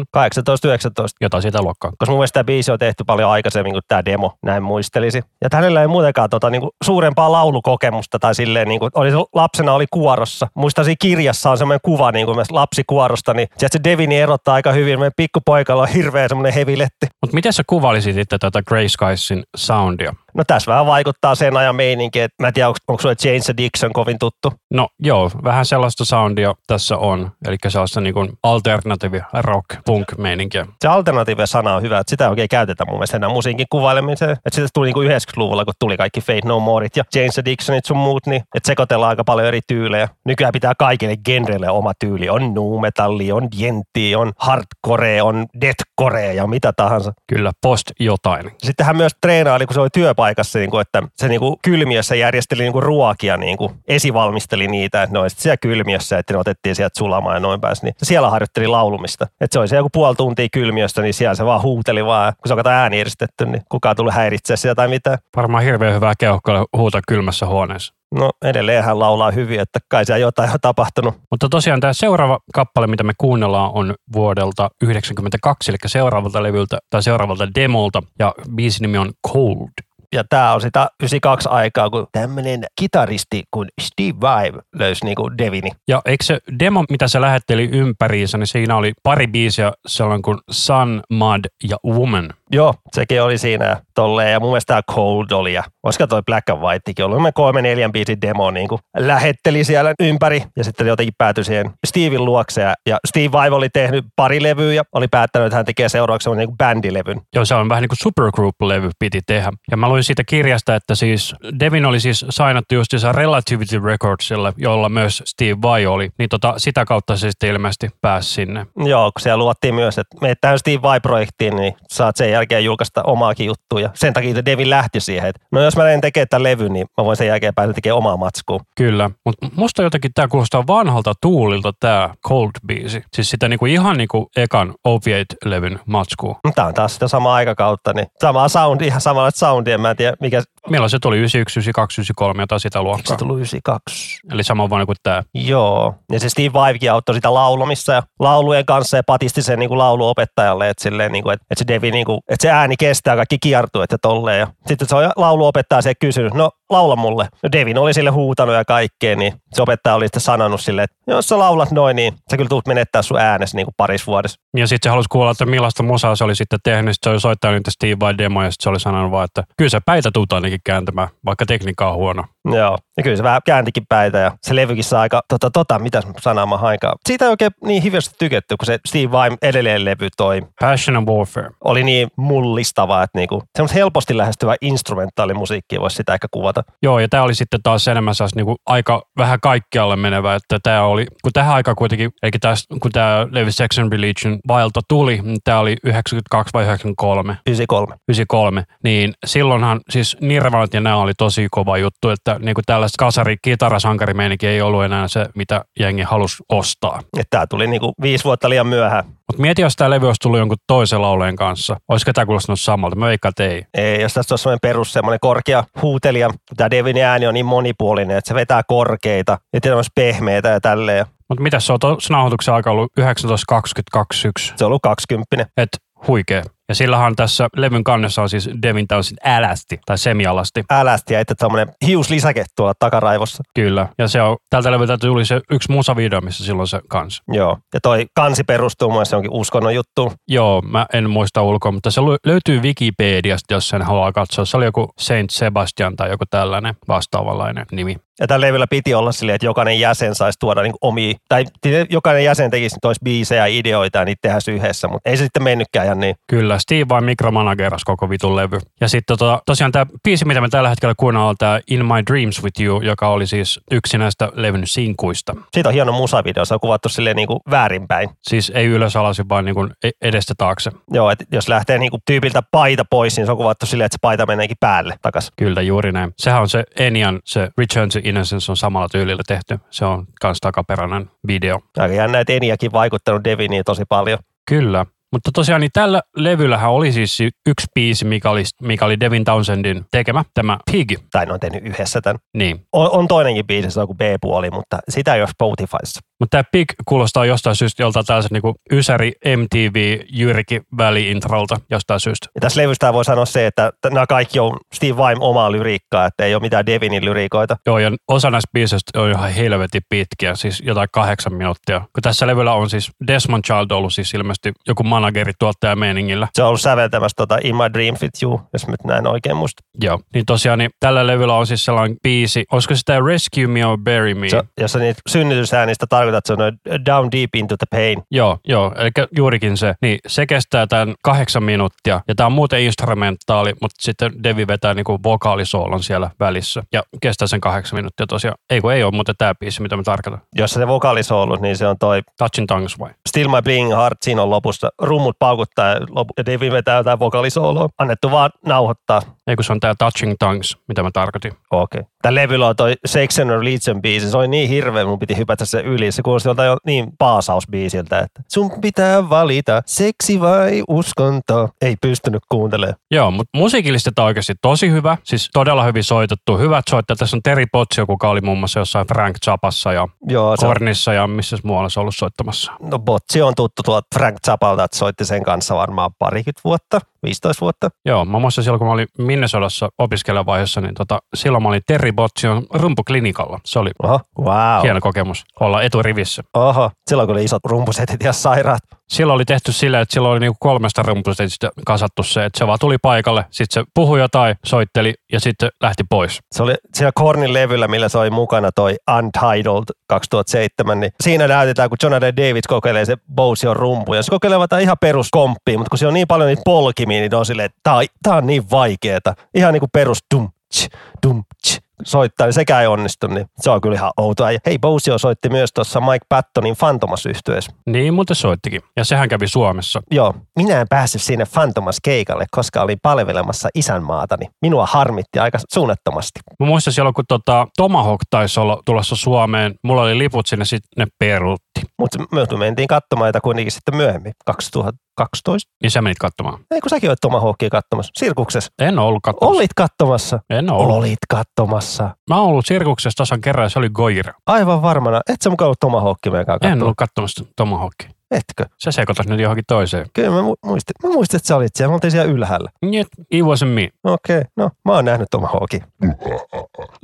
jotain 1.20 1.42
siitä 1.42 1.62
luokkaa. 1.62 1.92
Koska 2.06 2.12
mun 2.12 2.18
mielestä 2.18 2.34
tämä 2.34 2.44
biisi 2.44 2.72
on 2.72 2.78
tehty 2.78 3.04
paljon 3.04 3.30
aikaisemmin 3.30 3.72
kuin 3.72 3.82
tämä 3.88 4.04
demo, 4.04 4.32
näin 4.42 4.62
muistelisi. 4.62 5.22
Ja 5.42 5.48
hänellä 5.52 5.80
ei 5.80 5.86
muutenkaan 5.86 6.30
tota, 6.30 6.50
niin 6.50 6.60
kuin 6.60 6.70
suurempaa 6.84 7.32
laulukokemusta 7.32 8.18
tai 8.18 8.34
silleen, 8.34 8.68
niin 8.68 8.80
kuin, 8.80 8.90
oli, 8.94 9.10
lapsena 9.34 9.72
oli 9.72 9.86
kuorossa. 9.90 10.46
Muistan 10.54 10.84
siinä 10.84 10.96
kirjassa 11.00 11.50
on 11.50 11.58
semmoinen 11.58 11.80
kuva 11.82 12.12
niin 12.12 12.26
kuin 12.26 12.38
lapsikuorosta, 12.50 13.34
niin 13.34 13.48
se 13.56 13.80
Devini 13.84 14.16
erottaa 14.16 14.54
aika 14.54 14.72
hyvin. 14.72 14.98
Meidän 14.98 15.12
pikkupoikalla 15.16 15.82
on 15.82 15.88
hirveä 15.88 16.28
semmoinen 16.28 16.52
heviletti. 16.52 17.06
Mutta 17.22 17.34
miten 17.34 17.52
sä 17.52 17.62
kuvailisit 17.66 18.14
sitten 18.14 18.38
tätä 18.40 18.62
Grey 18.62 18.88
Skyesin 18.88 19.42
soundia? 19.56 20.14
No 20.36 20.44
tässä 20.46 20.70
vähän 20.70 20.86
vaikuttaa 20.86 21.34
sen 21.34 21.56
ajan 21.56 21.76
meininki, 21.76 22.20
että 22.20 22.34
mä 22.42 22.48
en 22.48 22.54
tiedä, 22.54 22.68
onko, 22.68 22.78
onko 22.88 23.02
sulle 23.02 23.14
James 23.24 23.52
Dixon 23.56 23.92
kovin 23.92 24.18
tuttu? 24.18 24.52
No 24.70 24.88
joo, 24.98 25.30
vähän 25.44 25.66
sellaista 25.66 26.04
soundia 26.04 26.54
tässä 26.66 26.96
on. 26.96 27.30
Eli 27.46 27.56
sellaista 27.68 28.00
niin 28.00 28.14
kuin 28.14 28.32
alternative 28.42 29.24
rock 29.32 29.66
punk 29.86 30.18
meininkiä. 30.18 30.66
Se 30.82 30.88
alternative 30.88 31.46
sana 31.46 31.74
on 31.74 31.82
hyvä, 31.82 31.98
että 31.98 32.10
sitä 32.10 32.24
ei 32.24 32.30
oikein 32.30 32.48
käytetä 32.48 32.84
mun 32.84 32.94
mielestä 32.94 33.16
enää 33.16 33.28
musiikin 33.28 33.66
kuvailemiseen. 33.70 34.30
Että 34.30 34.54
sitä 34.54 34.68
tuli 34.74 34.86
niin 34.86 34.94
kuin 34.94 35.10
90-luvulla, 35.10 35.64
kun 35.64 35.74
tuli 35.78 35.96
kaikki 35.96 36.20
Fate 36.20 36.40
No 36.44 36.60
Moreit 36.60 36.96
ja 36.96 37.04
James 37.14 37.40
Dixonit 37.44 37.84
sun 37.84 37.96
muut, 37.96 38.26
niin 38.26 38.42
että 38.54 38.66
sekoitellaan 38.66 39.10
aika 39.10 39.24
paljon 39.24 39.48
eri 39.48 39.60
tyylejä. 39.66 40.08
Nykyään 40.24 40.52
pitää 40.52 40.72
kaikille 40.78 41.16
genreille 41.16 41.70
oma 41.70 41.92
tyyli. 42.00 42.28
On 42.28 42.54
nu 42.54 42.80
metalli, 42.80 43.32
on 43.32 43.48
dienti, 43.58 44.16
on 44.16 44.32
hardcore, 44.38 45.22
on 45.22 45.46
deathcore 45.60 46.34
ja 46.34 46.46
mitä 46.46 46.72
tahansa. 46.72 47.12
Kyllä, 47.26 47.52
post 47.62 47.90
jotain. 48.00 48.50
Sitten 48.58 48.86
hän 48.86 48.96
myös 48.96 49.12
treenaili, 49.20 49.66
kun 49.66 49.74
se 49.74 49.80
oli 49.80 49.88
työpaikassa, 50.26 50.58
niin 50.58 50.70
kuin, 50.70 50.80
että 50.80 51.02
se 51.16 51.28
niin 51.28 51.40
kuin 51.40 51.56
kylmiössä 51.62 52.14
järjesteli 52.14 52.62
niin 52.62 52.72
kuin 52.72 52.82
ruokia, 52.82 53.36
niin 53.36 53.56
kuin 53.56 53.72
esivalmisteli 53.88 54.68
niitä, 54.68 55.02
että 55.02 55.12
ne 55.12 55.18
oli 55.18 55.30
siellä 55.30 55.56
kylmiössä, 55.56 56.18
että 56.18 56.32
ne 56.34 56.38
otettiin 56.38 56.74
sieltä 56.74 56.98
sulamaan 56.98 57.36
ja 57.36 57.40
noin 57.40 57.60
pääsi. 57.60 57.84
Niin 57.84 57.94
siellä 58.02 58.30
harjoitteli 58.30 58.66
laulumista. 58.66 59.24
Että 59.40 59.54
se 59.54 59.58
oli 59.58 59.68
se 59.68 59.76
joku 59.76 59.88
puoli 59.92 60.16
tuntia 60.16 60.48
kylmiöstä, 60.52 61.02
niin 61.02 61.14
siellä 61.14 61.34
se 61.34 61.44
vaan 61.44 61.62
huuteli 61.62 62.04
vaan, 62.04 62.32
kun 62.32 62.48
se 62.48 62.54
on 62.54 62.66
ääni 62.66 63.00
eristetty, 63.00 63.46
niin 63.46 63.62
kukaan 63.68 63.96
tuli 63.96 64.12
häiritseä 64.12 64.56
sitä 64.56 64.74
tai 64.74 64.88
mitään. 64.88 65.18
Varmaan 65.36 65.64
hirveän 65.64 65.94
hyvää 65.94 66.14
keuhkoa 66.18 66.66
huutaa 66.76 67.00
kylmässä 67.08 67.46
huoneessa. 67.46 67.94
No 68.14 68.30
edelleen 68.42 68.84
hän 68.84 68.98
laulaa 68.98 69.30
hyvin, 69.30 69.60
että 69.60 69.78
kai 69.88 70.04
siellä 70.04 70.18
jotain 70.18 70.50
on 70.50 70.60
tapahtunut. 70.60 71.14
Mutta 71.30 71.48
tosiaan 71.48 71.80
tämä 71.80 71.92
seuraava 71.92 72.38
kappale, 72.54 72.86
mitä 72.86 73.04
me 73.04 73.12
kuunnellaan, 73.18 73.70
on 73.74 73.94
vuodelta 74.12 74.62
1992, 74.78 75.70
eli 75.70 75.76
seuraavalta 75.86 76.42
levyltä 76.42 76.78
tai 76.90 77.02
seuraavalta 77.02 77.48
demolta, 77.54 78.02
ja 78.18 78.34
biisin 78.54 78.82
nimi 78.82 78.98
on 78.98 79.12
Cold. 79.32 79.85
Ja 80.12 80.24
tämä 80.24 80.54
on 80.54 80.60
sitä 80.60 80.90
92 81.00 81.48
aikaa, 81.48 81.90
kun 81.90 82.06
tämmöinen 82.12 82.64
kitaristi 82.80 83.42
kuin 83.50 83.68
Steve 83.80 84.20
Vai 84.20 84.52
löysi 84.74 85.04
niinku 85.04 85.38
Devini. 85.38 85.70
Ja 85.88 86.02
eikö 86.04 86.24
se 86.24 86.38
demo, 86.60 86.84
mitä 86.90 87.08
se 87.08 87.20
lähetteli 87.20 87.68
ympäriinsä, 87.72 88.38
niin 88.38 88.46
siinä 88.46 88.76
oli 88.76 88.92
pari 89.02 89.26
biisiä 89.26 89.72
sellainen 89.86 90.22
kuin 90.22 90.38
Sun, 90.50 91.02
Mud 91.10 91.44
ja 91.68 91.76
Woman. 91.86 92.34
Joo, 92.50 92.74
sekin 92.92 93.22
oli 93.22 93.38
siinä 93.38 93.76
tolleen. 93.94 94.32
Ja 94.32 94.40
mun 94.40 94.50
mielestä 94.50 94.66
tämä 94.66 94.96
Cold 94.96 95.30
oli. 95.30 95.52
Ja 95.52 95.64
olisiko 95.82 96.06
toi 96.06 96.22
Black 96.26 96.50
and 96.50 96.62
Whitekin 96.62 97.04
ollut. 97.04 97.22
Me 97.22 97.32
kolme 97.32 97.62
neljän 97.62 97.92
biisin 97.92 98.20
demo 98.20 98.50
niin 98.50 98.68
kuin 98.68 98.80
lähetteli 98.98 99.64
siellä 99.64 99.94
ympäri. 100.00 100.42
Ja 100.56 100.64
sitten 100.64 100.86
jotenkin 100.86 101.14
päätyi 101.18 101.44
siihen 101.44 101.70
Steven 101.86 102.24
luokse. 102.24 102.62
Ja, 102.62 102.74
ja 102.88 102.98
Steve 103.08 103.32
Vai 103.32 103.50
oli 103.50 103.68
tehnyt 103.68 104.04
pari 104.16 104.42
levyä 104.42 104.72
ja 104.72 104.82
oli 104.92 105.08
päättänyt, 105.08 105.46
että 105.46 105.56
hän 105.56 105.64
tekee 105.64 105.88
seuraavaksi 105.88 106.30
niin 106.30 106.48
kuin 106.48 106.58
bändilevyn. 106.58 107.20
Joo, 107.34 107.44
se 107.44 107.54
on 107.54 107.68
vähän 107.68 107.82
niin 107.82 107.88
kuin 107.88 107.98
supergroup-levy 107.98 108.90
piti 108.98 109.20
tehdä. 109.26 109.52
Ja 109.70 109.76
mä 109.76 109.88
luin 109.88 110.04
siitä 110.04 110.24
kirjasta, 110.24 110.74
että 110.74 110.94
siis 110.94 111.34
Devin 111.60 111.86
oli 111.86 112.00
siis 112.00 112.26
sainattu 112.30 112.74
just 112.74 112.92
Relativity 113.12 113.80
Recordsille, 113.84 114.52
jolla 114.56 114.88
myös 114.88 115.22
Steve 115.26 115.56
Vai 115.62 115.86
oli. 115.86 116.10
Niin 116.18 116.28
tota, 116.28 116.54
sitä 116.56 116.84
kautta 116.84 117.16
se 117.16 117.30
sitten 117.30 117.50
ilmeisesti 117.50 117.90
pääsi 118.00 118.32
sinne. 118.32 118.66
Joo, 118.76 119.12
kun 119.12 119.22
siellä 119.22 119.44
luottiin 119.44 119.74
myös, 119.74 119.98
että 119.98 120.16
me 120.20 120.34
tähän 120.40 120.58
Steve 120.58 120.82
Vai-projektiin, 120.82 121.56
niin 121.56 121.74
saat 121.88 122.16
sen 122.16 122.35
jälkeen 122.36 122.64
julkaista 122.64 123.02
omaakin 123.02 123.46
juttua. 123.46 123.80
Ja 123.80 123.90
sen 123.94 124.12
takia 124.12 124.44
Devin 124.44 124.70
lähti 124.70 125.00
siihen, 125.00 125.28
että 125.28 125.46
no 125.52 125.62
jos 125.62 125.76
mä 125.76 125.90
en 125.90 126.00
tekee 126.00 126.26
tämän 126.26 126.42
levyn, 126.42 126.72
niin 126.72 126.86
mä 126.96 127.04
voin 127.04 127.16
sen 127.16 127.26
jälkeen 127.26 127.54
päästä 127.54 127.72
tekemään 127.72 127.98
omaa 127.98 128.16
matskua. 128.16 128.60
Kyllä, 128.76 129.10
mutta 129.24 129.46
musta 129.56 129.82
jotenkin 129.82 130.10
tämä 130.14 130.28
kuulostaa 130.28 130.66
vanhalta 130.66 131.12
tuulilta 131.20 131.72
tämä 131.80 132.14
Cold-biisi. 132.28 133.02
Siis 133.14 133.30
sitä 133.30 133.48
niinku 133.48 133.66
ihan 133.66 133.96
niinku 133.96 134.30
ekan 134.36 134.74
Opiate-levyn 134.84 135.80
matskua. 135.86 136.38
Tämä 136.54 136.68
on 136.68 136.74
taas 136.74 136.94
sitä 136.94 137.08
samaa 137.08 137.34
aikakautta, 137.34 137.92
niin 137.92 138.06
sama 138.20 138.48
sound, 138.48 138.80
ihan 138.80 139.00
samalla 139.00 139.30
soundia. 139.30 139.78
Mä 139.78 139.90
en 139.90 139.96
tiedä, 139.96 140.16
mikä... 140.20 140.42
Milloin 140.70 140.90
se 140.90 140.98
tuli? 140.98 141.16
91, 141.16 141.58
92, 141.58 142.00
93, 142.00 142.42
jotain 142.42 142.60
sitä 142.60 142.82
luokkaa. 142.82 143.16
Se 143.16 143.16
tuli 143.16 143.36
92. 143.36 144.18
Eli 144.32 144.44
sama 144.44 144.70
vuonna 144.70 144.86
kuin 144.86 144.96
tämä. 145.02 145.22
Joo. 145.34 145.94
Ja 146.12 146.20
se 146.20 146.28
Steve 146.28 146.52
Vaivekin 146.52 146.92
auttoi 146.92 147.14
sitä 147.14 147.34
laulamissa 147.34 147.92
ja 147.92 148.02
laulujen 148.20 148.66
kanssa 148.66 148.96
ja 148.96 149.02
patisti 149.06 149.42
sen 149.42 149.58
niin 149.58 149.68
kuin 149.68 149.78
lauluopettajalle, 149.78 150.68
että, 150.68 150.82
silleen, 150.82 151.12
niin 151.12 151.22
kuin, 151.22 151.34
että, 151.34 151.46
että 151.50 151.64
se 151.64 151.74
Devi, 151.74 151.90
niin 151.90 152.06
kuin, 152.06 152.18
että 152.28 152.42
se 152.42 152.50
ääni 152.50 152.76
kestää 152.76 153.16
kaikki 153.16 153.38
kiertueet 153.38 153.92
ja 153.92 153.98
tolleen. 153.98 154.40
Ja 154.40 154.46
sitten 154.66 154.88
se 154.88 154.96
on 154.96 155.12
lauluopettaja 155.16 155.82
se 155.82 155.94
kysynyt, 155.94 156.34
no 156.34 156.50
laula 156.70 156.96
mulle. 156.96 157.28
No 157.42 157.48
Devin 157.52 157.78
oli 157.78 157.94
sille 157.94 158.10
huutanut 158.10 158.54
ja 158.54 158.64
kaikkea, 158.64 159.16
niin 159.16 159.32
se 159.54 159.62
opettaja 159.62 159.94
oli 159.94 160.06
sitten 160.06 160.20
sanonut 160.20 160.60
sille, 160.60 160.82
että 160.82 160.96
jos 161.06 161.28
sä 161.28 161.38
laulat 161.38 161.70
noin, 161.70 161.96
niin 161.96 162.12
sä 162.30 162.36
kyllä 162.36 162.48
tulet 162.48 162.66
menettää 162.66 163.02
sun 163.02 163.18
äänessä 163.18 163.56
niin 163.56 163.66
kuin 163.66 163.74
paris 163.76 164.06
vuodessa. 164.06 164.40
Ja 164.56 164.66
sitten 164.66 164.88
se 164.88 164.90
halusi 164.90 165.08
kuulla, 165.10 165.30
että 165.30 165.46
millaista 165.46 165.82
musaa 165.82 166.16
se 166.16 166.24
oli 166.24 166.36
sitten 166.36 166.58
tehnyt. 166.64 166.94
Sitten 166.94 167.10
se 167.10 167.12
oli 167.12 167.20
soittanut 167.20 167.54
niitä 167.54 167.70
Steve 167.70 167.96
Vai 168.00 168.18
demoja 168.18 168.46
ja 168.46 168.50
sitten 168.50 168.62
se 168.64 168.70
oli 168.70 168.80
sanonut 168.80 169.10
vaan, 169.10 169.24
että 169.24 169.44
kyllä 169.58 169.68
se 169.68 169.80
päitä 169.86 170.10
tuut 170.14 170.32
ainakin 170.32 170.60
kääntämään, 170.64 171.08
vaikka 171.24 171.46
tekniikka 171.46 171.90
on 171.90 171.96
huono. 171.96 172.24
Joo, 172.44 172.78
ja 172.96 173.02
kyllä 173.02 173.16
se 173.16 173.22
vähän 173.22 173.40
kääntikin 173.44 173.86
päitä 173.88 174.18
ja 174.18 174.32
se 174.42 174.56
levykin 174.56 174.84
saa 174.84 175.00
aika, 175.00 175.22
tota, 175.28 175.50
tota, 175.50 175.78
mitä 175.78 176.02
sanaa 176.20 176.46
mä 176.46 176.56
hainkaan. 176.56 176.98
Siitä 177.06 177.24
ei 177.24 177.30
oikein 177.30 177.50
niin 177.64 177.82
hirveästi 177.82 178.14
tykätty, 178.18 178.56
kun 178.56 178.66
se 178.66 178.78
Steve 178.86 179.12
Vai 179.12 179.30
edelleen 179.42 179.84
levy 179.84 180.08
toi. 180.16 180.42
Passion 180.60 180.96
and 180.96 181.08
Warfare. 181.08 181.50
Oli 181.64 181.84
niin 181.84 182.08
mullistava, 182.16 183.02
että 183.02 183.18
niinku, 183.18 183.42
semmoista 183.56 183.74
helposti 183.74 184.16
lähestyvä 184.16 184.56
instrumentaalimusiikki 184.60 185.80
voisi 185.80 185.96
sitä 185.96 186.14
ehkä 186.14 186.28
kuvata. 186.30 186.62
Joo, 186.82 186.98
ja 186.98 187.08
tämä 187.08 187.22
oli 187.22 187.34
sitten 187.34 187.62
taas 187.62 187.88
enemmän 187.88 188.14
niinku 188.34 188.56
aika 188.66 189.02
vähän 189.18 189.40
kaikkialle 189.40 189.96
menevä, 189.96 190.34
että 190.34 190.58
tämä 190.62 190.82
oli, 190.82 191.06
kun 191.22 191.32
tähän 191.32 191.54
aikaan 191.54 191.76
kuitenkin, 191.76 192.10
eikä 192.22 192.38
tästä, 192.38 192.74
kun 192.82 192.92
tämä 192.92 193.26
Sex 193.50 193.78
and 193.78 193.92
Religion 193.92 194.38
vailta 194.48 194.80
tuli, 194.88 195.20
niin 195.22 195.38
tämä 195.44 195.58
oli 195.58 195.76
92 195.84 196.50
vai 196.54 196.64
93? 196.64 197.36
93. 197.46 197.94
93, 198.08 198.64
niin 198.84 199.14
silloinhan 199.26 199.80
siis 199.90 200.16
Nirvanat 200.20 200.74
ja 200.74 200.80
nämä 200.80 200.96
oli 200.96 201.12
tosi 201.18 201.48
kova 201.50 201.78
juttu, 201.78 202.10
että 202.10 202.38
niin 202.38 202.54
kuin 202.54 202.64
tällaista 202.86 203.04
kasari 203.04 203.36
kitarasankarimeininki 203.42 204.46
ei 204.46 204.60
ollut 204.62 204.84
enää 204.84 205.08
se, 205.08 205.26
mitä 205.34 205.64
jengi 205.80 206.02
halusi 206.02 206.42
ostaa. 206.48 207.00
Tämä 207.30 207.46
tuli 207.46 207.66
niin 207.66 207.80
kuin 207.80 207.92
viisi 208.02 208.24
vuotta 208.24 208.48
liian 208.48 208.66
myöhään. 208.66 209.04
Mutta 209.04 209.42
mieti, 209.42 209.62
jos 209.62 209.76
tämä 209.76 209.90
levy 209.90 210.06
olisi 210.06 210.20
tullut 210.22 210.38
jonkun 210.38 210.56
toisen 210.66 211.02
lauleen 211.02 211.36
kanssa. 211.36 211.76
Olisiko 211.88 212.12
tämä 212.12 212.26
kuulostanut 212.26 212.60
samalta? 212.60 212.96
Mä 212.96 213.06
veikkaan, 213.06 213.32
ei. 213.40 213.66
Ei, 213.74 214.02
jos 214.02 214.14
tässä 214.14 214.34
on 214.34 214.38
semmoinen 214.38 214.58
perus, 214.62 214.92
semmoinen 214.92 215.20
korkea 215.20 215.64
huutelija. 215.82 216.30
Tämä 216.56 216.70
Devin 216.70 216.98
ääni 216.98 217.26
on 217.26 217.34
niin 217.34 217.46
monipuolinen, 217.46 218.16
että 218.16 218.28
se 218.28 218.34
vetää 218.34 218.62
korkeita 218.66 219.38
ja 219.52 219.60
tietysti 219.60 219.92
pehmeitä 219.94 220.48
ja 220.48 220.60
tälleen. 220.60 221.06
Mutta 221.28 221.42
mitä 221.42 221.60
se 221.60 221.72
on 221.72 221.80
tuossa 221.80 222.14
nauhoituksen 222.14 222.54
aika 222.54 222.70
ollut 222.70 222.92
1922 222.94 224.30
Se 224.56 224.64
on 224.64 224.66
ollut 224.66 224.82
20. 224.82 225.46
Et 225.56 225.68
huikea. 226.08 226.42
Ja 226.68 226.74
sillähän 226.74 227.16
tässä 227.16 227.48
levyn 227.56 227.84
kannessa 227.84 228.22
on 228.22 228.28
siis 228.28 228.50
Devin 228.62 228.88
Townsend 228.88 229.18
älästi 229.24 229.78
tai 229.86 229.98
semialasti. 229.98 230.64
Älästi 230.70 231.14
ja 231.14 231.20
sitten 231.20 231.36
tämmöinen 231.36 231.74
hiuslisäke 231.86 232.44
tuolla 232.56 232.72
takaraivossa. 232.78 233.42
Kyllä. 233.54 233.88
Ja 233.98 234.08
se 234.08 234.22
on, 234.22 234.36
tältä 234.50 234.72
levyltä 234.72 234.98
tuli 234.98 235.24
se 235.24 235.40
yksi 235.50 235.72
musavideo, 235.72 236.20
missä 236.20 236.44
silloin 236.44 236.68
se 236.68 236.80
kansi. 236.88 237.22
Joo. 237.28 237.58
Ja 237.74 237.80
toi 237.80 238.06
kansi 238.14 238.44
perustuu 238.44 238.90
mun 238.90 239.04
onkin 239.16 239.32
uskonnon 239.32 239.74
juttu. 239.74 240.12
Joo, 240.28 240.62
mä 240.62 240.86
en 240.92 241.10
muista 241.10 241.42
ulkoa, 241.42 241.72
mutta 241.72 241.90
se 241.90 242.00
löytyy 242.26 242.60
Wikipediasta, 242.60 243.54
jos 243.54 243.68
sen 243.68 243.82
haluaa 243.82 244.12
katsoa. 244.12 244.44
Se 244.44 244.56
oli 244.56 244.64
joku 244.64 244.88
Saint 244.98 245.30
Sebastian 245.30 245.96
tai 245.96 246.10
joku 246.10 246.24
tällainen 246.30 246.74
vastaavanlainen 246.88 247.66
nimi. 247.72 247.96
Ja 248.20 248.26
tällä 248.26 248.46
levyllä 248.46 248.66
piti 248.70 248.94
olla 248.94 249.12
silleen, 249.12 249.34
että 249.34 249.46
jokainen 249.46 249.80
jäsen 249.80 250.14
saisi 250.14 250.38
tuoda 250.38 250.62
niin 250.62 250.74
omia, 250.80 251.14
tai 251.28 251.44
jokainen 251.90 252.24
jäsen 252.24 252.50
tekisi 252.50 252.76
tois 252.82 253.00
biisejä 253.04 253.46
ja 253.46 253.58
ideoita 253.58 253.98
ja 253.98 254.04
niitä 254.04 254.18
tehdä 254.22 254.38
yhdessä, 254.48 254.88
mutta 254.88 255.10
ei 255.10 255.16
se 255.16 255.24
sitten 255.24 255.42
mennytkään 255.42 255.86
ihan 255.86 256.00
niin. 256.00 256.14
Kyllä, 256.26 256.55
Kyllä, 256.56 256.62
Steve 256.62 256.88
vain 256.88 257.04
mikromanageras 257.04 257.84
koko 257.84 258.10
vitun 258.10 258.36
levy. 258.36 258.58
Ja 258.80 258.88
sitten 258.88 259.18
tota, 259.18 259.42
tosiaan 259.46 259.72
tämä 259.72 259.86
biisi, 260.04 260.24
mitä 260.24 260.40
me 260.40 260.48
tällä 260.48 260.68
hetkellä 260.68 260.94
kuunnellaan, 260.96 261.30
on 261.30 261.36
tämä 261.38 261.60
In 261.70 261.86
My 261.86 262.02
Dreams 262.10 262.42
With 262.42 262.60
You, 262.60 262.80
joka 262.80 263.08
oli 263.08 263.26
siis 263.26 263.60
yksi 263.70 263.98
näistä 263.98 264.28
levyn 264.34 264.62
sinkuista. 264.66 265.34
Siitä 265.54 265.68
on 265.68 265.74
hieno 265.74 265.92
musavideo, 265.92 266.44
se 266.44 266.54
on 266.54 266.60
kuvattu 266.60 266.88
silleen 266.88 267.16
niin 267.16 267.28
kuin 267.28 267.40
väärinpäin. 267.50 268.10
Siis 268.22 268.52
ei 268.54 268.66
ylös 268.66 268.96
alas, 268.96 269.22
vaan 269.28 269.44
niin 269.44 269.54
kuin 269.54 269.70
e- 269.84 269.90
edestä 270.02 270.34
taakse. 270.38 270.70
Joo, 270.90 271.10
että 271.10 271.24
jos 271.32 271.48
lähtee 271.48 271.78
niin 271.78 271.90
kuin 271.90 272.02
tyypiltä 272.06 272.42
paita 272.50 272.84
pois, 272.90 273.16
niin 273.16 273.26
se 273.26 273.32
on 273.32 273.38
kuvattu 273.38 273.66
silleen, 273.66 273.86
että 273.86 273.94
se 273.94 274.00
paita 274.02 274.26
meneekin 274.26 274.56
päälle 274.60 274.94
takas. 275.02 275.32
Kyllä, 275.36 275.62
juuri 275.62 275.92
näin. 275.92 276.12
Sehän 276.18 276.40
on 276.40 276.48
se 276.48 276.64
Enian, 276.78 277.20
se 277.24 277.48
Return 277.58 277.88
to 277.88 277.98
Innocence 278.04 278.52
on 278.52 278.56
samalla 278.56 278.88
tyylillä 278.88 279.22
tehty. 279.26 279.58
Se 279.70 279.84
on 279.84 280.06
kans 280.20 280.38
takaperäinen 280.40 281.10
video. 281.26 281.60
Aika 281.78 281.94
jännä, 281.94 282.20
että 282.20 282.32
Eniakin 282.32 282.72
vaikuttanut 282.72 283.24
Deviniin 283.24 283.64
tosi 283.64 283.82
paljon. 283.88 284.18
Kyllä. 284.48 284.86
Mutta 285.16 285.30
tosiaan 285.32 285.60
niin 285.60 285.70
tällä 285.72 286.02
levyllähän 286.16 286.70
oli 286.70 286.92
siis 286.92 287.18
yksi 287.46 287.66
biisi, 287.74 288.04
mikä 288.04 288.30
oli, 288.30 288.42
mikä 288.62 288.84
oli 288.84 289.00
Devin 289.00 289.24
Townsendin 289.24 289.84
tekemä, 289.90 290.24
tämä 290.34 290.58
Pig. 290.72 290.92
Tai 291.12 291.26
ne 291.26 291.32
on 291.32 291.40
tehnyt 291.40 291.64
yhdessä 291.66 292.00
tämän. 292.00 292.18
Niin. 292.34 292.60
On, 292.72 292.90
on 292.90 293.08
toinenkin 293.08 293.46
biisi, 293.46 293.70
se 293.70 293.80
on 293.80 293.86
kuin 293.86 293.96
B-puoli, 293.96 294.50
mutta 294.50 294.78
sitä 294.88 295.14
ei 295.14 295.20
ole 295.20 295.28
Spotifyssa. 295.28 296.00
Mutta 296.20 296.36
tämä 296.36 296.42
Pig 296.52 296.72
kuulostaa 296.84 297.24
jostain 297.24 297.56
syystä 297.56 297.82
joltain 297.82 298.06
tällaisen 298.06 298.30
niin 298.32 298.54
Ysäri 298.72 299.12
MTV 299.36 299.98
Jyrki 300.12 300.60
väliintrolta 300.78 301.56
jostain 301.70 302.00
syystä. 302.00 302.28
Ja 302.34 302.40
tässä 302.40 302.62
levystä 302.62 302.92
voi 302.92 303.04
sanoa 303.04 303.24
se, 303.24 303.46
että 303.46 303.72
nämä 303.90 304.06
kaikki 304.06 304.40
on 304.40 304.56
Steve 304.74 304.96
Vai 304.96 305.14
omaa 305.20 305.52
lyriikkaa, 305.52 306.06
että 306.06 306.24
ei 306.24 306.34
ole 306.34 306.42
mitään 306.42 306.66
Devinin 306.66 307.04
lyriikoita. 307.04 307.56
Joo, 307.66 307.78
ja 307.78 307.90
osa 308.08 308.30
näistä 308.30 308.50
biisistä 308.52 309.00
on 309.00 309.10
ihan 309.10 309.30
helvetin 309.30 309.82
pitkiä, 309.88 310.34
siis 310.34 310.62
jotain 310.66 310.88
kahdeksan 310.92 311.34
minuuttia. 311.34 311.78
Kun 311.78 312.02
tässä 312.02 312.26
levyllä 312.26 312.52
on 312.52 312.70
siis 312.70 312.90
Desmond 313.06 313.44
Child 313.44 313.70
ollut 313.70 313.94
siis 313.94 314.14
ilmeisesti 314.14 314.52
joku 314.68 314.82
manageri 314.82 315.32
tuottaja 315.38 315.76
meiningillä. 315.76 316.28
Se 316.34 316.42
on 316.42 316.48
ollut 316.48 316.60
säveltämässä 316.60 317.14
tota 317.16 317.38
In 317.44 317.56
My 317.56 317.72
Dream 317.74 317.96
With 318.02 318.22
You, 318.22 318.40
jos 318.52 318.68
nyt 318.68 318.84
näin 318.84 319.06
oikein 319.06 319.36
musta. 319.36 319.62
Joo, 319.80 320.00
niin 320.14 320.26
tosiaan 320.26 320.58
niin 320.58 320.70
tällä 320.80 321.06
levyllä 321.06 321.34
on 321.34 321.46
siis 321.46 321.64
sellainen 321.64 321.96
biisi, 322.02 322.44
olisiko 322.52 322.74
sitä 322.74 323.00
Rescue 323.00 323.46
Me 323.46 323.66
or 323.66 323.78
Bury 323.78 324.14
Me? 324.14 324.28
Se, 324.28 324.42
jos 324.60 324.72
sä 324.72 324.78
niitä 324.78 325.00
synnytysäänistä 325.08 325.86
tarkoitat, 326.06 326.26
se 326.26 326.32
on 326.32 326.84
Down 326.86 327.08
Deep 327.12 327.34
Into 327.34 327.56
the 327.56 327.78
Pain. 327.78 328.02
Joo, 328.10 328.38
joo, 328.48 328.74
eli 328.76 328.90
juurikin 329.16 329.56
se. 329.56 329.74
Niin 329.82 329.98
se 330.06 330.26
kestää 330.26 330.66
tämän 330.66 330.94
kahdeksan 331.02 331.42
minuuttia, 331.42 332.00
ja 332.08 332.14
tämä 332.14 332.26
on 332.26 332.32
muuten 332.32 332.60
instrumentaali, 332.60 333.52
mutta 333.62 333.76
sitten 333.80 334.12
Devi 334.22 334.46
vetää 334.46 334.74
niinku 334.74 334.98
vokaalisoolon 335.04 335.82
siellä 335.82 336.10
välissä, 336.20 336.62
ja 336.72 336.82
kestää 337.02 337.28
sen 337.28 337.40
kahdeksan 337.40 337.78
minuuttia 337.78 338.06
tosiaan. 338.06 338.38
Ei 338.50 338.60
kun 338.60 338.72
ei 338.72 338.82
ole 338.82 338.92
muuten 338.92 339.14
tämä 339.18 339.34
biisi, 339.34 339.62
mitä 339.62 339.76
mä 339.76 339.82
tarkoitan. 339.82 340.22
Jos 340.34 340.50
se 340.50 340.66
vokaalisoolo, 340.66 341.36
niin 341.36 341.56
se 341.56 341.66
on 341.66 341.78
toi 341.78 342.02
Touching 342.18 342.46
Tongues 342.46 342.78
vai? 342.78 342.90
Still 343.08 343.28
My 343.28 343.42
Bleeding 343.42 343.70
Heart, 343.70 343.98
siinä 344.02 344.22
on 344.22 344.30
lopussa. 344.30 344.70
Rummut 344.82 345.16
paukuttaa 345.18 345.68
ja, 345.68 345.80
lopu, 345.90 346.14
ja 346.16 346.26
Devi 346.26 346.50
vetää 346.50 346.76
jotain 346.76 346.98
vokaalisooloa. 346.98 347.68
Annettu 347.78 348.10
vaan 348.10 348.30
nauhoittaa. 348.46 349.02
Ei 349.26 349.36
kun 349.36 349.44
se 349.44 349.52
on 349.52 349.60
tämä 349.60 349.74
Touching 349.78 350.14
Tongues, 350.18 350.56
mitä 350.68 350.82
mä 350.82 350.90
tarkoitin. 350.90 351.32
Okei. 351.50 351.80
Okay. 351.80 351.90
Tämä 352.02 352.14
levyllä 352.14 352.46
on 352.46 352.56
toi 352.56 352.74
Sex 352.86 353.18
and 353.18 353.30
Religion 353.30 353.82
biisi. 353.82 354.10
Se 354.10 354.16
oli 354.16 354.28
niin 354.28 354.48
hirveä, 354.48 354.84
mun 354.84 354.98
piti 354.98 355.16
hypätä 355.16 355.44
se 355.44 355.60
yli. 355.60 355.92
Se 355.96 356.02
kuulosti 356.02 356.28
joltain 356.28 356.46
jo 356.46 356.56
niin 356.66 356.86
paasausbiisiltä, 356.98 357.98
että 357.98 358.22
sun 358.28 358.50
pitää 358.60 359.08
valita 359.10 359.62
seksi 359.66 360.20
vai 360.20 360.62
uskonto. 360.68 361.48
Ei 361.60 361.76
pystynyt 361.80 362.22
kuuntelemaan. 362.28 362.76
Joo, 362.90 363.10
mutta 363.10 363.38
musiikillisesti 363.38 363.90
tämä 363.94 364.04
on 364.04 364.06
oikeasti 364.06 364.34
tosi 364.42 364.70
hyvä. 364.70 364.96
Siis 365.04 365.30
todella 365.32 365.64
hyvin 365.64 365.84
soitettu. 365.84 366.38
Hyvät 366.38 366.64
soittajat. 366.70 366.98
Tässä 366.98 367.16
on 367.16 367.22
Terry 367.22 367.44
Potsio, 367.52 367.86
kuka 367.86 368.08
oli 368.08 368.20
muun 368.20 368.38
muassa 368.38 368.58
jossain 368.58 368.86
Frank 368.86 369.16
Zappassa 369.24 369.72
ja 369.72 369.88
Joo, 370.08 370.36
se 370.36 370.46
on, 370.46 370.50
Kornissa 370.50 370.92
ja 370.92 371.06
missä 371.06 371.36
muualla 371.42 371.68
se 371.68 371.80
on 371.80 371.82
ollut 371.82 371.96
soittamassa. 371.96 372.52
no 372.60 372.78
Botsi 372.78 373.22
on 373.22 373.34
tuttu 373.34 373.62
tuolta 373.62 373.86
Frank 373.94 374.16
Zappalta, 374.26 374.64
että 374.64 374.76
soitti 374.76 375.04
sen 375.04 375.22
kanssa 375.24 375.54
varmaan 375.54 375.90
parikymmentä 375.98 376.40
vuotta, 376.44 376.80
15 377.06 377.40
vuotta. 377.40 377.68
Joo, 377.84 378.04
mä 378.04 378.18
muistan 378.18 378.44
silloin, 378.44 378.58
kun 378.58 378.68
mä 378.68 378.72
olin 378.72 378.86
Minnesodassa 378.98 379.68
opiskelijavaiheessa, 379.78 380.60
niin 380.60 380.74
tota, 380.74 380.98
silloin 381.14 381.42
mä 381.42 381.48
olin 381.48 381.62
Terry 381.66 381.92
Botsion 381.92 382.42
rumpuklinikalla. 382.54 383.40
Se 383.44 383.58
oli 383.58 383.70
Oho, 383.82 384.00
wow. 384.18 384.62
hieno 384.62 384.80
kokemus 384.80 385.24
olla 385.40 385.62
eturivissä. 385.62 386.22
Oho, 386.34 386.70
silloin 386.90 387.06
kun 387.06 387.16
oli 387.16 387.24
isot 387.24 387.44
rumpusetit 387.44 388.02
ja 388.02 388.12
sairaat. 388.12 388.62
Silloin 388.88 389.14
oli 389.14 389.24
tehty 389.24 389.52
silleen, 389.52 389.82
että 389.82 389.92
silloin 389.92 390.12
oli 390.12 390.20
niinku 390.20 390.36
kolmesta 390.40 390.82
rumpusetista 390.82 391.50
kasattu 391.66 392.02
se, 392.02 392.24
että 392.24 392.38
se 392.38 392.46
vaan 392.46 392.58
tuli 392.60 392.78
paikalle, 392.78 393.24
sitten 393.30 393.62
se 393.64 393.70
puhui 393.74 394.00
jotain, 394.00 394.36
soitteli 394.44 394.94
ja 395.12 395.20
sitten 395.20 395.50
lähti 395.62 395.84
pois. 395.90 396.20
Se 396.32 396.42
oli 396.42 396.54
siellä 396.74 396.92
Kornin 396.94 397.32
levyllä, 397.32 397.68
millä 397.68 397.88
se 397.88 397.98
oli 397.98 398.10
mukana 398.10 398.52
toi 398.52 398.76
Untitled 398.98 399.64
2007, 399.88 400.80
niin 400.80 400.92
siinä 401.00 401.28
näytetään, 401.28 401.68
kun 401.68 401.78
Jonathan 401.82 402.16
Davis 402.16 402.46
kokeilee 402.48 402.84
se 402.84 402.96
Bosion 403.14 403.56
rumpu. 403.56 403.94
Ja 403.94 404.02
se 404.02 404.10
kokeilee 404.10 404.38
vaan 404.38 404.62
ihan 404.62 404.76
peruskomppia, 404.80 405.58
mutta 405.58 405.70
kun 405.70 405.78
se 405.78 405.86
on 405.86 405.94
niin 405.94 406.06
paljon 406.06 406.28
niitä 406.28 406.42
polkimia, 406.44 407.00
niin 407.00 407.14
on 407.14 407.26
silleen, 407.26 407.46
että 407.46 407.60
tää 407.62 407.74
on, 407.74 407.84
tää 408.02 408.16
on 408.16 408.26
niin 408.26 408.50
vaikeeta. 408.50 409.14
Ihan 409.34 409.52
niin 409.52 409.60
kuin 409.60 409.70
perus 409.72 409.98
dum, 410.14 410.28
tch, 410.48 410.68
dum, 411.06 411.24
tch, 411.42 411.65
soittaa, 411.84 412.26
niin 412.26 412.34
sekään 412.34 412.62
ei 412.62 412.66
onnistu, 412.66 413.06
niin 413.06 413.26
se 413.40 413.50
on 413.50 413.60
kyllä 413.60 413.74
ihan 413.74 413.92
outoa. 413.96 414.30
Ja 414.30 414.38
hei, 414.46 414.58
Bosio 414.58 414.98
soitti 414.98 415.28
myös 415.28 415.52
tuossa 415.52 415.80
Mike 415.80 416.06
Pattonin 416.08 416.54
Fantomas 416.54 417.06
yhtyeessä. 417.06 417.52
Niin 417.66 417.94
muuten 417.94 418.16
soittikin. 418.16 418.62
Ja 418.76 418.84
sehän 418.84 419.08
kävi 419.08 419.28
Suomessa. 419.28 419.82
Joo, 419.90 420.14
minä 420.36 420.60
en 420.60 420.66
päässyt 420.70 421.02
sinne 421.02 421.24
Fantomas 421.24 421.78
keikalle, 421.82 422.24
koska 422.30 422.62
olin 422.62 422.78
palvelemassa 422.82 423.48
isänmaatani. 423.54 424.26
Minua 424.42 424.66
harmitti 424.66 425.18
aika 425.18 425.38
suunnattomasti. 425.54 426.20
Mä 426.40 426.46
muistan 426.46 426.72
silloin, 426.72 426.94
kun 426.94 427.04
tota, 427.08 427.46
Tomahawk 427.56 428.00
taisi 428.10 428.40
olla 428.40 428.62
tulossa 428.64 428.96
Suomeen. 428.96 429.54
Mulla 429.64 429.82
oli 429.82 429.98
liput 429.98 430.26
sinne, 430.26 430.44
sitten 430.44 430.68
ne 430.76 430.86
peruutti. 430.98 431.46
Mutta 431.78 431.98
me 431.98 432.38
mentiin 432.38 432.68
katsomaan 432.68 433.08
jotain 433.08 433.22
kuitenkin 433.22 433.52
sitten 433.52 433.76
myöhemmin, 433.76 434.12
2012. 434.26 435.52
Niin 435.62 435.70
sä 435.70 435.82
menit 435.82 435.98
katsomaan. 435.98 436.38
Ei 436.50 436.60
kun 436.60 436.70
säkin 436.70 436.90
olet 436.90 436.98
Tomahawkia 437.00 437.50
katsomassa. 437.50 437.92
Sirkuksessa. 437.96 438.52
En 438.58 438.78
ollut 438.78 439.02
katsomassa. 439.02 439.36
Olit 439.36 439.50
katsomassa. 439.56 440.18
En 440.30 440.50
ollut. 440.50 440.76
Olit 440.76 440.98
katsomassa. 441.10 441.65
Mä 442.10 442.16
oon 442.20 442.28
ollut 442.28 442.46
sirkuksessa 442.46 442.96
tasan 442.96 443.20
kerran 443.20 443.44
ja 443.44 443.48
se 443.48 443.58
oli 443.58 443.70
Goira. 443.70 444.12
Aivan 444.26 444.62
varmana. 444.62 445.00
Et 445.08 445.22
sä 445.22 445.30
mukaan 445.30 445.46
ollut 445.46 445.60
Tomahawkia 445.60 446.12
meidän 446.12 446.22
En 446.22 446.26
katsomassa? 446.40 446.64
ollut 446.64 446.76
katsomassa 446.76 447.24
Tomahawkia. 447.36 447.90
Etkö? 448.10 448.44
Se 448.58 448.72
sekoitas 448.72 449.06
nyt 449.08 449.20
johonkin 449.20 449.44
toiseen. 449.48 449.86
Kyllä 449.94 450.10
mä 450.10 450.20
mu- 450.20 450.48
muistin. 450.48 450.74
Mä 450.82 450.90
muistin, 450.94 451.16
että 451.18 451.26
sä 451.26 451.36
olit 451.36 451.56
siellä. 451.56 451.70
Mä 451.70 451.74
oltiin 451.74 451.90
siellä 451.90 452.12
ylhäällä. 452.12 452.50
Niin, 452.62 452.86
it 453.10 453.22
wasn't 453.24 453.46
me. 453.54 453.68
Okei, 453.84 454.22
no 454.36 454.50
mä 454.64 454.72
oon 454.72 454.84
nähnyt 454.84 455.08
Tomahawkin. 455.10 455.62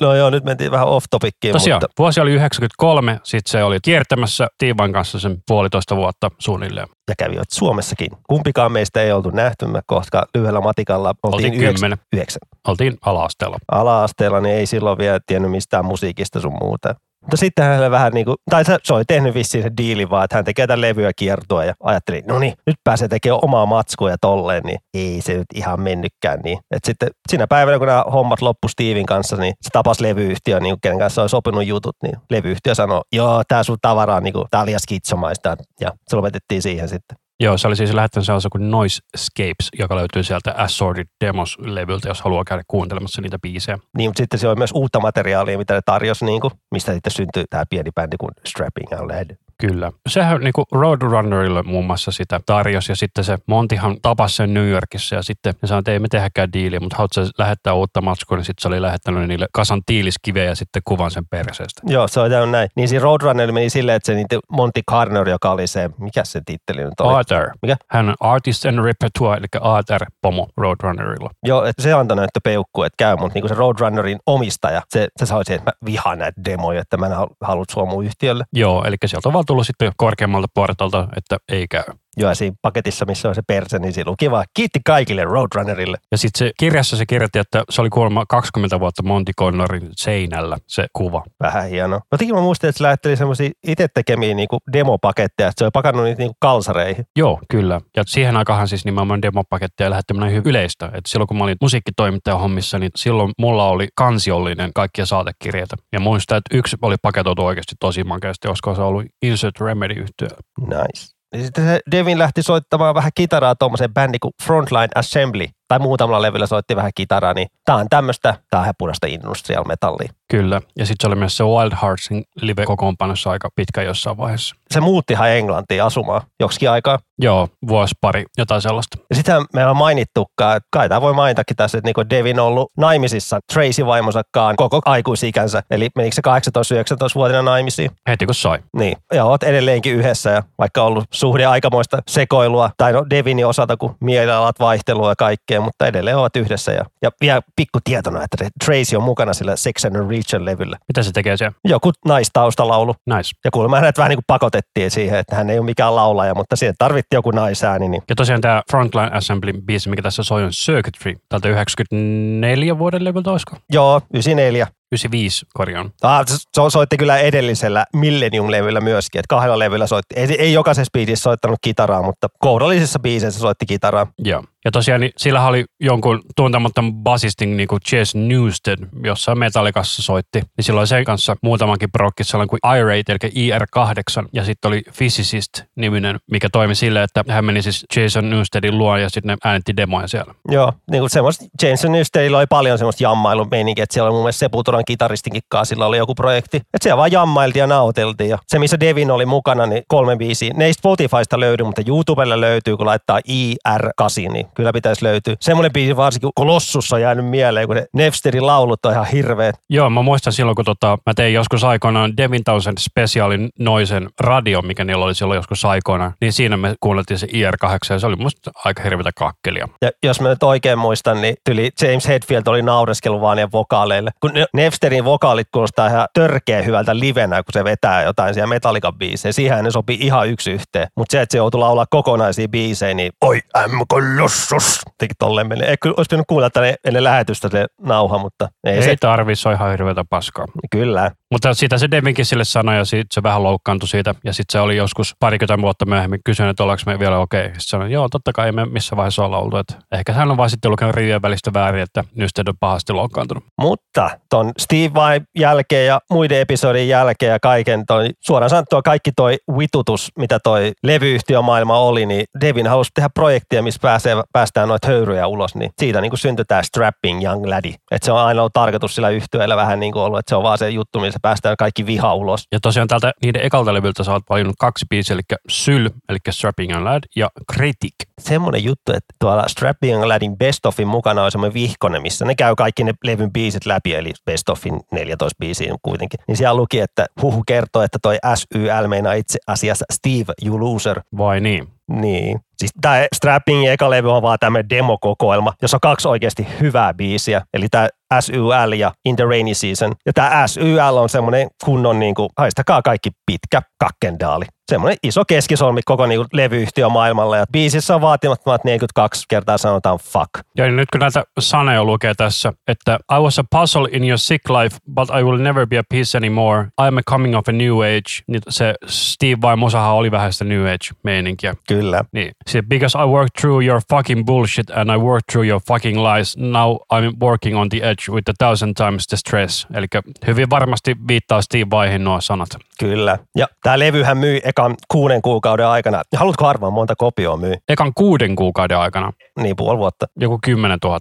No 0.01 0.15
joo, 0.15 0.31
nyt 0.31 0.45
mentiin 0.45 0.71
vähän 0.71 0.87
off 0.89 1.07
topickiin, 1.11 1.53
Tosiaan, 1.53 1.83
mutta 1.83 1.95
vuosi 2.03 2.21
oli 2.21 2.33
93, 2.33 3.21
sitten 3.23 3.51
se 3.51 3.65
oli 3.65 3.79
kiertämässä 3.83 4.49
Tiivan 4.59 4.93
kanssa 4.93 5.19
sen 5.21 5.37
puolitoista 5.49 5.97
vuotta 5.97 6.31
suunnilleen. 6.39 6.87
ja 7.09 7.15
kävivät 7.19 7.51
Suomessakin. 7.53 8.09
Kumpikaan 8.29 8.73
meistä 8.73 9.03
ei 9.03 9.13
oltu 9.13 9.31
nähty, 9.31 9.67
koska 9.87 10.27
lyhyellä 10.35 10.61
matikalla 10.61 11.15
oltiin, 11.23 11.53
Oltiin 11.53 11.73
kymmenen. 11.75 11.99
yhdeksän. 12.13 12.41
Oltiin 12.69 12.97
ala-asteella. 13.07 13.59
Ala-asteella, 13.73 14.41
niin 14.41 14.55
ei 14.57 14.67
silloin 14.67 14.99
vielä 14.99 15.21
tiennyt 15.27 15.51
mistään 15.51 15.85
musiikista 15.85 16.41
sun 16.41 16.57
muuta. 16.63 16.95
Mutta 17.23 17.37
sitten 17.37 17.65
hänelle 17.65 17.91
vähän 17.91 18.13
niin 18.13 18.25
kuin, 18.25 18.37
tai 18.51 18.65
se, 18.65 18.79
oli 18.91 19.05
tehnyt 19.05 19.35
vissiin 19.35 19.65
se 19.65 19.71
diili 19.77 20.11
vaan, 20.11 20.25
että 20.25 20.37
hän 20.37 20.45
tekee 20.45 20.67
tämän 20.67 20.81
levyä 20.81 21.11
kiertoa 21.17 21.65
ja 21.65 21.75
ajatteli, 21.83 22.23
no 22.27 22.39
niin, 22.39 22.55
nyt 22.67 22.77
pääsee 22.85 23.09
tekemään 23.09 23.41
omaa 23.43 23.67
matskua 23.67 24.11
ja 24.11 24.17
tolleen, 24.21 24.63
niin 24.63 24.79
ei 24.95 25.21
se 25.21 25.35
nyt 25.35 25.47
ihan 25.55 25.81
mennytkään 25.81 26.41
niin. 26.45 26.59
Et 26.71 26.85
sitten 26.85 27.09
siinä 27.29 27.47
päivänä, 27.47 27.79
kun 27.79 27.87
nämä 27.87 28.05
hommat 28.13 28.43
loppu 28.43 28.69
Steven 28.69 29.07
kanssa, 29.07 29.37
niin 29.37 29.55
se 29.63 29.71
tapasi 29.73 30.03
levyyhtiö, 30.03 30.61
niin 30.61 30.77
kenen 30.83 30.99
kanssa 30.99 31.23
oli 31.23 31.29
sopinut 31.29 31.67
jutut, 31.67 31.97
niin 32.03 32.17
levyyhtiö 32.31 32.75
sanoi, 32.75 33.01
joo, 33.13 33.43
tää 33.49 33.63
sun 33.63 33.79
tavara 33.83 34.17
on 34.17 34.23
niin 34.23 34.33
kuin, 34.33 34.45
tää 34.51 34.67
skitsomaista, 34.79 35.57
ja 35.81 35.93
se 36.09 36.17
lopetettiin 36.17 36.63
siihen 36.63 36.89
sitten. 36.89 37.22
Joo, 37.41 37.59
se 37.59 37.69
oli 37.69 37.77
siis 37.77 37.95
lähettänyt 37.95 38.27
sellaisen 38.27 38.51
kuin 38.51 38.71
Noisescapes, 38.71 39.69
joka 39.79 39.97
löytyy 39.97 40.23
sieltä 40.23 40.55
Assorted 40.57 41.07
Demos-levyltä, 41.25 42.09
jos 42.09 42.23
haluaa 42.23 42.45
käydä 42.45 42.63
kuuntelemassa 42.69 43.23
niitä 43.23 43.39
biisejä. 43.43 43.79
Niin, 43.97 44.09
mutta 44.09 44.19
sitten 44.19 44.39
se 44.39 44.49
oli 44.49 44.57
myös 44.57 44.73
uutta 44.75 45.01
materiaalia, 45.01 45.59
mitä 45.59 45.75
ne 45.75 45.81
tarjosi, 45.85 46.25
niin 46.25 46.41
kuin, 46.41 46.53
mistä 46.71 46.93
sitten 46.93 47.13
syntyi 47.13 47.45
tämä 47.51 47.65
pieni 47.71 47.91
bändi 47.95 48.17
kuin 48.17 48.31
Strapping 48.47 48.93
and 48.93 49.09
Led. 49.09 49.37
Kyllä. 49.67 49.93
Sehän 50.09 50.41
niin 50.41 50.53
kuin 50.53 50.65
Roadrunnerille 50.73 51.63
muun 51.63 51.85
muassa 51.85 52.11
sitä 52.11 52.41
tarjosi 52.47 52.93
ja 52.93 52.97
sitten 52.97 53.25
se 53.25 53.39
Montihan 53.47 53.97
tapasi 54.03 54.37
sen 54.37 54.55
New 54.55 54.69
Yorkissa 54.69 55.15
ja 55.15 55.23
sitten 55.23 55.55
ne 55.63 55.69
sanoi, 55.69 55.79
että 55.79 55.93
ei 55.93 55.99
me 55.99 56.09
tehdäkään 56.09 56.53
diiliä, 56.53 56.81
mutta 56.81 56.97
haluatko 56.97 57.21
lähettää 57.39 57.75
uutta 57.75 58.01
matskua, 58.01 58.37
niin 58.37 58.45
sitten 58.45 58.63
se 58.63 58.69
oli 58.69 58.83
lähettänyt 58.83 59.29
niille 59.29 59.47
kasan 59.53 59.83
tiiliskivejä 59.87 60.49
ja 60.49 60.55
sitten 60.55 60.83
kuvan 60.85 61.11
sen 61.11 61.27
perseestä. 61.31 61.83
Joo, 61.87 62.09
se 62.09 62.21
on 62.21 62.53
näin. 62.53 62.69
Niin 62.77 62.89
siinä 62.89 63.03
Roadrunner 63.03 63.53
meni 63.53 63.71
silleen, 63.71 63.97
että 63.97 64.07
se 64.07 64.15
niitä 64.15 64.39
Monty 64.49 64.81
Carner, 64.91 65.29
joka 65.29 65.51
oli 65.51 65.67
se, 65.67 65.91
mikä 65.99 66.25
se 66.25 66.41
titteli 66.47 66.85
nyt 66.85 67.01
oli? 67.01 67.15
Arthur. 67.15 67.51
Mikä? 67.63 67.77
Hän 67.91 68.09
on 68.09 68.15
Artist 68.21 68.65
and 68.67 68.79
Repertoire, 68.85 69.39
eli 69.39 69.47
Arthur-pomo 69.61 70.49
Roadrunnerilla. 70.57 71.31
Joo, 71.43 71.65
että 71.65 71.83
se 71.83 71.93
antoi 71.93 72.17
näyttö 72.17 72.41
peukku, 72.45 72.83
että 72.83 72.97
käy, 72.97 73.17
mutta 73.17 73.39
niin 73.39 73.49
se 73.49 73.55
Roadrunnerin 73.55 74.19
omistaja, 74.27 74.83
se, 74.89 75.09
se 75.17 75.27
sanoi 75.27 75.43
että 75.49 75.71
mä 75.71 75.73
vihaan 75.85 76.19
näitä 76.19 76.41
demoja, 76.45 76.81
että 76.81 76.97
mä 76.97 77.07
en 77.07 77.13
hal- 77.13 77.37
halua 77.41 77.65
sua 77.71 77.85
mun 77.85 78.05
yhtiölle. 78.05 78.45
Joo, 78.53 78.85
eli 78.85 78.97
sieltä 79.07 79.29
on 79.29 79.33
vaan 79.33 79.45
tullut 79.53 79.67
sitten 79.67 79.93
korkeammalta 79.97 80.49
portalta, 80.55 81.09
että 81.17 81.37
ei 81.53 81.69
käy. 81.69 81.85
Joo, 82.17 82.35
siinä 82.35 82.57
paketissa, 82.63 83.05
missä 83.05 83.29
on 83.29 83.35
se 83.35 83.43
perse, 83.47 83.79
niin 83.79 83.93
siinä 83.93 84.11
luki 84.11 84.31
vaan 84.31 84.45
kiitti 84.55 84.81
kaikille 84.87 85.25
Roadrunnerille. 85.25 85.97
Ja 86.11 86.19
sitten 86.19 86.39
se 86.39 86.53
kirjassa 86.59 86.97
se 86.97 87.07
kirjoitti, 87.07 87.39
että 87.39 87.65
se 87.71 87.81
oli 87.81 87.91
kuulemma 87.91 88.27
20 88.27 88.81
vuotta 88.81 89.03
Monty 89.03 89.33
Connorin 89.39 89.89
seinällä 89.97 90.57
se 90.67 90.87
kuva. 90.93 91.23
Vähän 91.41 91.69
hienoa. 91.69 92.01
Jotenkin 92.13 92.37
mä 92.37 92.41
muistin, 92.41 92.69
että 92.69 92.79
se 92.79 92.85
lähetteli 92.85 93.17
semmoisia 93.17 93.51
itse 93.67 93.89
tekemiä 93.95 94.35
niinku 94.35 94.59
demopaketteja, 94.73 95.49
että 95.49 95.59
se 95.59 95.65
oli 95.65 95.71
pakannut 95.71 96.05
niitä 96.05 96.19
niinku 96.19 96.37
kalsareihin. 96.41 97.05
Joo, 97.17 97.41
kyllä. 97.51 97.81
Ja 97.97 98.03
siihen 98.07 98.37
aikaan 98.37 98.69
siis 98.69 98.85
nimenomaan 98.85 99.23
demopaketteja 99.23 99.91
lähettämään 99.91 100.31
hyvin 100.31 100.43
yleistä. 100.51 100.91
Et 100.95 101.07
silloin 101.09 101.29
kun 101.29 101.37
mä 101.37 101.45
olin 101.45 101.57
musiikkitoimittajan 101.61 102.41
hommissa, 102.41 102.79
niin 102.79 102.91
silloin 102.97 103.31
mulla 103.39 103.69
oli 103.69 103.89
kansiollinen 103.95 104.71
kaikkia 104.75 105.07
saatekirjeitä. 105.07 105.77
Ja 105.93 106.01
muistan, 106.01 106.39
että 106.39 106.57
yksi 106.57 106.77
oli 106.83 106.97
paketoitu 107.03 107.45
oikeasti 107.45 107.75
tosi 107.81 108.05
makeasti, 108.05 108.49
koska 108.49 108.75
se 108.75 108.83
ollut 108.83 109.05
Insert 109.23 109.61
Remedy 109.61 109.95
yhtyä. 109.95 110.29
Nice. 110.61 111.22
Ja 111.33 111.45
sitten 111.45 111.65
se 111.65 111.81
Devin 111.91 112.19
lähti 112.19 112.43
soittamaan 112.43 112.95
vähän 112.95 113.11
kitaraa 113.15 113.55
tuommoiseen 113.55 113.95
bändi 113.95 114.19
kuin 114.19 114.35
Frontline 114.45 114.89
Assembly, 114.95 115.47
tai 115.73 115.79
muutamalla 115.79 116.23
levyllä 116.23 116.47
soitti 116.47 116.77
vähän 116.77 116.91
kitaraa, 116.95 117.35
niin 117.35 117.49
tää 117.65 117.77
on 117.77 117.87
tämmöistä, 117.91 118.35
tää 118.51 118.61
on 118.61 118.73
punaista 118.79 119.07
industrial 119.07 119.65
metallia. 119.65 120.13
Kyllä, 120.31 120.61
ja 120.79 120.87
sitten 120.87 121.05
se 121.05 121.07
oli 121.07 121.17
myös 121.17 121.37
se 121.37 121.45
Wild 121.45 121.73
Heartsin 121.83 122.25
live-kokoonpanossa 122.41 123.31
aika 123.31 123.49
pitkä 123.57 123.83
jossain 123.83 124.17
vaiheessa. 124.17 124.55
Se 124.71 124.81
muuttihan 124.81 125.31
Englantiin 125.31 125.83
asumaan 125.83 126.23
joksikin 126.41 126.71
aikaa. 126.71 126.99
Joo, 127.19 127.49
vuosi 127.69 127.95
pari, 128.01 128.25
jotain 128.39 128.63
sellaista. 128.63 128.99
Ja 129.11 129.17
sitten 129.17 129.45
meillä 129.55 129.71
on 129.71 129.77
mainittukaan, 129.77 130.57
että 130.57 130.69
kai 130.73 130.89
tämä 130.89 131.01
voi 131.01 131.15
mainitakin 131.15 131.57
tässä, 131.57 131.79
että 131.79 131.89
niinku 131.89 132.11
Devin 132.11 132.41
on 132.41 132.47
ollut 132.47 132.73
naimisissa 132.77 133.41
Tracy 133.53 133.87
vaimosakkaan 133.87 134.57
koko 134.57 134.81
aikuisikänsä. 134.85 135.63
Eli 135.71 135.89
menikö 135.97 136.15
se 136.15 136.23
18-19-vuotiaana 136.29 137.51
naimisiin? 137.51 137.91
Heti 138.09 138.27
kun 138.27 138.35
sai. 138.35 138.59
Niin, 138.77 138.97
ja 139.15 139.25
oot 139.25 139.43
edelleenkin 139.43 139.95
yhdessä 139.95 140.31
ja 140.31 140.43
vaikka 140.59 140.83
ollut 140.83 141.05
suhde 141.13 141.47
aikamoista 141.47 141.99
sekoilua, 142.09 142.71
tai 142.77 142.93
no 142.93 143.05
Devinin 143.11 143.47
osalta, 143.47 143.77
kun 143.77 143.97
mielialat 144.01 144.61
vaihtelua 144.61 145.09
ja 145.09 145.17
kaikkea, 145.19 145.62
mutta 145.63 145.87
edelleen 145.87 146.17
ovat 146.17 146.37
yhdessä. 146.37 146.73
Ja, 146.73 146.85
ja 147.03 147.11
vielä 147.21 147.43
pikku 147.57 147.79
tietona, 147.85 148.25
että 148.25 148.37
Tracy 148.65 148.97
on 148.97 149.03
mukana 149.03 149.35
sillä 149.35 149.57
Sex 149.57 149.85
and 149.85 149.97
Reacher-levyllä. 149.97 150.79
Mitä 150.89 151.03
se 151.03 151.13
tekee 151.13 151.37
siellä? 151.37 151.55
Joku 151.65 151.93
naistaustalaulu. 152.05 152.95
Nice. 153.07 153.31
Ja 153.45 153.51
kuulemma 153.51 153.77
hänet 153.77 153.99
vähän 153.99 154.11
niin 154.11 154.17
kuin 154.17 154.25
pakotettiin 154.27 154.91
siihen, 154.91 155.19
että 155.19 155.37
hän 155.37 155.51
ei 155.51 155.59
ole 155.59 155.65
mikään 155.67 155.97
laulaja, 155.97 156.35
mutta 156.35 156.57
siihen 156.57 156.75
tarvittiin 156.79 157.17
joku 157.17 157.31
naisääni. 157.31 157.89
Niin. 157.89 158.03
Ja 158.09 158.15
tosiaan 158.15 158.41
tämä 158.41 158.63
Frontline 158.71 159.11
Assembly 159.13 159.53
biisi, 159.53 159.91
mikä 159.91 160.03
tässä 160.03 160.23
soi, 160.23 160.45
on 160.45 160.51
Circuitry, 160.51 161.15
tältä 161.29 161.49
94 161.49 162.79
vuoden 162.79 163.05
levyltä, 163.05 163.31
olisiko? 163.31 163.57
Joo, 163.71 164.01
94. 164.15 164.67
95 164.93 165.47
korjaan. 165.55 165.93
Ah, 166.03 166.27
se 166.27 166.61
soitti 166.69 166.97
kyllä 166.97 167.19
edellisellä 167.19 167.85
Millennium-levyllä 167.97 168.81
myöskin, 168.81 169.19
että 169.19 169.29
kahdella 169.29 169.59
levyllä 169.59 169.87
soitti. 169.87 170.15
Ei, 170.19 170.37
ei 170.39 170.53
jokaisessa 170.53 170.91
biisissä 170.93 171.23
soittanut 171.23 171.59
kitaraa, 171.63 172.03
mutta 172.03 172.29
kohdallisessa 172.39 172.99
biiseissä 172.99 173.41
soitti 173.41 173.67
kitaraa. 173.67 174.07
Joo. 174.19 174.43
Ja 174.65 174.71
tosiaan 174.71 175.01
niin 175.01 175.13
sillä 175.17 175.47
oli 175.47 175.65
jonkun 175.81 176.21
tuntematon 176.37 176.95
basistin 176.95 177.57
niin 177.57 177.69
kuin 177.69 177.81
Chase 177.81 178.19
Newsted, 178.19 178.79
jossa 179.05 179.35
Metallicassa 179.35 180.03
soitti. 180.03 180.41
Niin 180.41 180.65
silloin 180.65 180.87
sen 180.87 181.05
kanssa 181.05 181.37
muutamankin 181.43 181.93
prokki 181.93 182.25
sellainen 182.25 182.49
kuin 182.49 182.77
Irate, 182.79 183.13
eli 183.13 183.51
IR8. 183.51 184.29
Ja 184.33 184.45
sitten 184.45 184.69
oli 184.69 184.83
Physicist-niminen, 184.97 186.21
mikä 186.31 186.49
toimi 186.53 186.75
silleen, 186.75 187.05
että 187.05 187.25
hän 187.29 187.45
meni 187.45 187.63
siis 187.63 187.87
Jason 187.97 188.31
Newstedin 188.31 188.79
luo 188.79 188.97
ja 188.97 189.09
sitten 189.09 189.29
ne 189.29 189.37
äänetti 189.45 189.77
demoja 189.77 190.09
siellä. 190.09 190.35
Joo, 190.49 190.73
niin 190.91 191.01
kuin 191.01 191.11
semmoista, 191.11 191.45
Jason 191.63 191.93
Newstedilla 191.93 192.39
oli 192.39 192.47
paljon 192.47 192.79
semmoista 192.79 193.03
jammailumeininkiä, 193.03 193.83
että 193.83 193.95
siellä 193.95 194.09
oli 194.09 194.15
mun 194.15 194.23
mielestä 194.23 194.39
Sepulturan 194.39 194.82
kitaristinkin 194.85 195.43
kanssa 195.49 195.75
sillä 195.75 195.87
oli 195.87 195.99
joku 195.99 196.15
projekti. 196.15 196.57
Että 196.57 196.79
siellä 196.81 196.97
vaan 196.97 197.13
jammailtiin 197.13 197.61
ja 197.61 197.67
nauteltiin. 197.67 198.31
Ja 198.31 198.39
se, 198.47 198.59
missä 198.59 198.81
Devin 198.81 199.11
oli 199.11 199.27
mukana, 199.27 199.67
niin 199.67 199.83
kolme 199.89 200.17
biisiä. 200.17 200.53
Ne 200.57 200.65
ei 200.65 200.73
Spotifysta 200.73 201.41
löydy, 201.41 201.65
mutta 201.65 201.83
YouTubella 201.87 202.41
löytyy, 202.41 202.77
kun 202.77 202.87
laittaa 202.87 203.21
IR8, 203.29 204.33
niin 204.33 204.47
kyllä 204.55 204.73
pitäisi 204.73 205.05
löytyä. 205.05 205.37
Semmoinen 205.41 205.73
biisi 205.73 205.97
varsinkin, 205.97 206.31
kun 206.35 206.47
Lossussa 206.47 206.97
on 206.97 207.03
jäänyt 207.03 207.27
mieleen, 207.27 207.67
kun 207.67 207.77
ne 207.77 207.87
Nefsterin 207.95 208.47
laulut 208.47 208.85
on 208.85 208.93
ihan 208.93 209.07
hirveet. 209.07 209.57
Joo, 209.71 209.91
mä 209.91 210.03
muistan 210.03 210.33
silloin, 210.33 210.57
kun 210.57 210.65
tota, 210.65 210.99
mä 211.07 211.15
tein 211.15 211.35
joskus 211.35 211.65
aikoinaan 211.65 212.17
Devin 212.17 212.45
Townsend 212.45 212.79
specialin 212.79 213.51
noisen 213.59 214.09
radio, 214.21 214.63
mikä 214.63 214.85
niillä 214.85 215.05
oli 215.05 215.15
silloin 215.15 215.37
joskus 215.37 215.65
aikoinaan, 215.65 216.13
niin 216.21 216.33
siinä 216.33 216.57
me 216.57 216.75
kuunneltiin 216.81 217.19
se 217.19 217.27
IR8 217.27 217.77
ja 217.91 217.99
se 217.99 218.07
oli 218.07 218.17
musta 218.17 218.51
aika 218.65 218.83
hirveätä 218.83 219.11
kakkelia. 219.17 219.69
Ja 219.83 219.91
jos 220.03 220.21
mä 220.21 220.29
nyt 220.29 220.43
oikein 220.43 220.79
muistan, 220.79 221.23
niin 221.23 221.37
tyli 221.45 221.71
James 221.83 222.09
Hetfield 222.09 222.47
oli 222.47 222.63
naureskellut 222.63 223.21
vaan 223.21 223.37
niiden 223.37 223.53
vokaaleille. 223.53 224.11
Kun 224.21 224.33
Nefsterin 224.73 225.05
vokaalit 225.05 225.49
kuulostaa 225.53 225.87
ihan 225.87 226.09
törkeä 226.15 226.63
hyvältä 226.63 226.99
livenä, 226.99 227.37
kun 227.43 227.53
se 227.53 227.65
vetää 227.65 228.03
jotain 228.03 228.35
siellä 228.35 228.47
Metallican 228.47 228.95
biisejä. 228.99 229.33
Siihen 229.33 229.65
ne 229.65 229.71
sopii 229.71 229.99
ihan 230.01 230.29
yksi 230.29 230.51
yhteen. 230.53 230.87
Mutta 230.97 231.13
se, 231.13 231.21
että 231.21 231.33
se 231.33 231.39
joutuu 231.39 231.61
laulaa 231.61 231.87
kokonaisia 231.91 232.49
biisejä, 232.49 232.95
niin 232.95 233.13
oi, 233.21 233.41
M. 233.67 233.81
Colossus, 233.93 234.81
teki 234.99 235.15
tolleen 235.19 235.49
meni. 235.49 235.65
Ei, 235.65 235.77
olisi 235.85 235.95
pitänyt 235.99 236.27
kuulla 236.29 236.51
tänne 236.51 236.75
ennen 236.85 237.05
lähetystä 237.05 237.49
se 237.49 237.67
nauha, 237.81 238.19
mutta 238.19 238.49
ei, 238.65 238.75
Ei 238.75 238.83
se. 238.83 238.97
tarvi, 239.01 239.37
se 239.37 239.49
on 239.49 239.55
ihan 239.55 239.71
hirveätä 239.71 240.05
paskaa. 240.11 240.47
Kyllä. 240.71 241.11
Mutta 241.33 241.55
sitä 241.55 241.79
se 241.79 241.91
Devinkin 241.91 242.27
sille 242.27 242.45
sanoi 242.45 242.77
ja 242.77 242.85
sit 242.85 243.07
se 243.13 243.23
vähän 243.23 243.43
loukkaantui 243.43 243.89
siitä. 243.89 244.15
Ja 244.25 244.33
sitten 244.33 244.53
se 244.53 244.61
oli 244.61 244.77
joskus 244.77 245.17
parikymmentä 245.21 245.63
vuotta 245.63 245.87
myöhemmin 245.87 246.21
kysynyt, 246.25 246.51
että 246.51 246.63
ollaanko 246.63 246.83
me 246.87 246.99
vielä 246.99 247.19
okei. 247.19 247.41
Okay. 247.41 247.49
Sitten 247.49 247.63
sanoi, 247.63 247.93
joo, 247.93 248.09
totta 248.09 248.33
kai 248.33 248.53
me 248.53 248.65
missä 248.65 248.97
vaiheessa 248.97 249.25
ollaan 249.25 249.43
oltu. 249.43 249.57
Että 249.57 249.75
ehkä 249.93 250.13
hän 250.13 250.31
on 250.31 250.37
vaan 250.37 250.51
sitten 250.51 250.71
lukenut 250.71 250.95
rivien 250.95 251.23
välistä 251.23 251.53
väärin, 251.55 251.83
että 251.83 252.05
Nysted 252.15 252.49
on 252.49 252.55
pahasti 252.61 252.93
loukkaantunut. 252.93 253.45
Mutta 253.61 254.11
ton 254.31 254.53
Steve 254.59 254.95
Vai 254.95 255.21
jälkeen 255.39 255.87
ja 255.87 256.01
muiden 256.11 256.41
episodin 256.41 256.89
jälkeen 256.89 257.33
ja 257.33 257.41
kaiken 257.41 257.87
toi, 257.87 258.11
suoraan 258.21 258.51
sanottua 258.51 258.83
kaikki 258.83 259.13
toi 259.17 259.37
vitutus, 259.59 260.09
mitä 260.19 260.39
toi 260.39 260.73
levyyhtiömaailma 260.83 261.79
oli, 261.79 262.07
niin 262.07 262.25
Devin 262.41 262.67
halusi 262.67 262.91
tehdä 262.95 263.09
projektia, 263.15 263.63
missä 263.63 263.81
pääsee, 263.83 264.17
päästään 264.33 264.69
noita 264.69 264.89
höyryjä 264.89 265.27
ulos, 265.27 265.55
niin 265.55 265.71
siitä 265.79 266.01
niin 266.01 266.19
syntyi 266.19 266.45
tämä 266.45 266.63
Strapping 266.63 267.25
Young 267.25 267.47
Laddie. 267.47 267.75
Että 267.91 268.07
se 268.07 268.13
on 268.13 268.19
aina 268.19 268.41
ollut 268.41 268.53
tarkoitus 268.53 268.95
sillä 268.95 269.09
yhtiöllä 269.09 269.57
vähän 269.57 269.81
niin 269.81 269.93
kuin 269.93 270.03
ollut, 270.03 270.19
että 270.19 270.31
se 270.31 270.37
on 270.37 270.43
vaan 270.43 270.59
se 270.59 270.71
juttu, 270.71 271.01
missä 271.01 271.22
päästään 271.23 271.57
kaikki 271.57 271.87
viha 271.87 272.15
ulos. 272.15 272.47
Ja 272.53 272.61
tosiaan 272.61 272.89
tältä 272.89 273.13
niiden 273.23 273.47
ekalta 273.47 273.75
levyltä 273.75 274.05
sä 274.05 274.13
oot 274.13 274.23
valinnut 274.31 274.57
kaksi 274.59 274.87
biisiä, 274.91 275.15
eli 275.15 275.23
Syl, 275.49 275.91
eli 276.09 276.19
Strapping 276.31 276.77
and 276.77 276.85
Lad, 276.85 277.03
ja 277.17 277.31
Critic. 277.53 277.95
Semmoinen 278.21 278.65
juttu, 278.65 278.93
että 278.93 279.15
tuolla 279.19 279.49
Strapping 279.49 279.93
Young 279.93 280.05
Laddin 280.05 280.39
Best 280.39 280.67
Offin 280.67 280.89
mukana 280.89 281.25
on 281.25 281.31
semmoinen 281.31 281.55
vihkonen, 281.55 282.03
missä 282.03 282.25
ne 282.25 282.35
käy 282.35 282.55
kaikki 282.57 282.85
ne 282.85 282.95
levyn 283.05 283.33
biisit 283.33 283.67
läpi, 283.67 283.95
eli 283.95 284.13
Best 284.27 284.49
Offin 284.49 284.81
14 284.93 285.37
biisiä 285.39 285.75
kuitenkin. 285.83 286.21
Niin 286.29 286.37
siellä 286.37 286.57
luki, 286.57 286.81
että 286.81 287.07
huhu 287.23 287.43
kertoo, 287.47 287.83
että 287.83 287.99
toi 288.03 288.19
SYL 288.35 288.87
meinaa 288.89 289.13
itse 289.13 289.39
asiassa 289.47 289.85
Steve 289.93 290.33
You 290.45 290.61
Loser. 290.61 291.01
Vai 291.19 291.41
niin? 291.41 291.69
Niin. 291.91 292.41
Siis 292.59 292.71
tämä 292.81 293.07
Strappingin 293.15 293.71
eka 293.71 293.91
levy 293.91 294.13
on 294.13 294.23
vaan 294.23 294.39
tämmöinen 294.41 294.71
demokokoelma, 294.71 295.53
jossa 295.63 295.77
on 295.77 295.81
kaksi 295.81 296.09
oikeasti 296.09 296.47
hyvää 296.61 296.95
biisiä. 296.95 297.43
Eli 297.55 297.67
tämä 297.71 297.89
SYL 298.21 298.73
ja 298.77 298.93
In 299.05 299.17
the 299.17 299.25
Rainy 299.25 299.55
Season. 299.55 299.93
Ja 300.07 300.13
tämä 300.13 300.47
SYL 300.47 300.97
on 300.97 301.09
semmoinen 301.09 301.49
kunnon, 301.65 301.99
niin 301.99 302.15
kuin, 302.15 302.29
haistakaa 302.39 302.83
kaikki 302.83 303.11
pitkä 303.27 303.63
kakkendaali. 303.79 304.45
Semmoinen 304.69 304.99
iso 305.03 305.25
keskisolmi 305.25 305.81
koko 305.85 306.07
niin 306.07 306.25
levyyhtiö 306.33 306.89
maailmalla. 306.89 307.37
Ja 307.37 307.45
biisissä 307.53 307.95
on 307.95 308.01
vaatimattomat 308.01 308.65
42 308.65 309.25
kertaa 309.29 309.59
sanotaan 309.59 309.99
fuck. 309.99 310.31
Ja 310.57 310.71
nyt 310.71 310.89
kun 310.91 311.01
näitä 311.01 311.25
sanoja 311.39 311.85
lukee 311.85 312.15
tässä, 312.15 312.53
että 312.69 312.99
I 313.19 313.21
was 313.21 313.39
a 313.39 313.45
puzzle 313.51 313.89
in 313.93 314.05
your 314.05 314.19
sick 314.19 314.51
life, 314.51 314.77
but 314.95 315.09
I 315.21 315.23
will 315.23 315.39
never 315.39 315.67
be 315.67 315.79
a 315.79 315.83
piece 315.89 316.19
anymore. 316.19 316.63
I'm 316.63 316.99
a 316.99 317.03
coming 317.11 317.37
of 317.37 317.49
a 317.49 317.53
new 317.53 317.79
age. 317.79 318.23
Niin 318.27 318.43
se 318.49 318.75
Steve 318.87 319.41
vai 319.41 319.57
Mosahan 319.57 319.95
oli 319.95 320.11
vähän 320.11 320.33
sitä 320.33 320.45
new 320.45 320.67
age-meininkiä. 320.67 321.55
Kyllä. 321.69 322.05
Niin. 322.13 322.33
Se, 322.47 322.63
because 322.63 322.99
I 322.99 323.07
worked 323.07 323.41
through 323.41 323.65
your 323.65 323.81
fucking 323.91 324.25
bullshit 324.27 324.71
and 324.71 324.91
I 324.91 324.97
worked 324.97 325.33
through 325.33 325.49
your 325.49 325.61
fucking 325.69 325.99
lies, 326.03 326.37
now 326.37 326.77
I'm 326.95 327.17
working 327.23 327.59
on 327.59 327.69
the 327.69 327.79
edge 327.79 328.11
with 328.11 328.31
a 328.31 328.35
thousand 328.39 328.75
times 328.75 329.07
the 329.07 329.17
stress. 329.17 329.67
Eli 329.75 329.87
hyvin 330.27 330.51
varmasti 330.51 330.97
viittaa 331.09 331.43
Steve 331.43 331.67
Vaihin 331.71 332.05
nuo 332.05 332.21
sanat. 332.21 332.49
Kyllä. 332.79 333.19
Ja 333.37 333.49
tämä 333.63 333.79
levyhän 333.79 334.19
myi 334.19 334.41
ekan 334.53 334.75
kuuden 334.89 335.23
kuukauden 335.23 335.67
aikana. 335.67 336.03
Haluatko 336.17 336.47
arvaa, 336.47 336.71
monta 336.71 336.95
kopioa 336.99 337.37
myi? 337.37 337.55
Ekan 337.69 337.93
kuuden 337.95 338.37
kuukauden 338.37 338.79
aikana 338.79 339.13
Niin, 339.41 339.57
puoli 339.57 339.79
vuotta. 339.79 340.07
joku 340.17 340.39
10 340.45 340.79
000. 340.85 341.01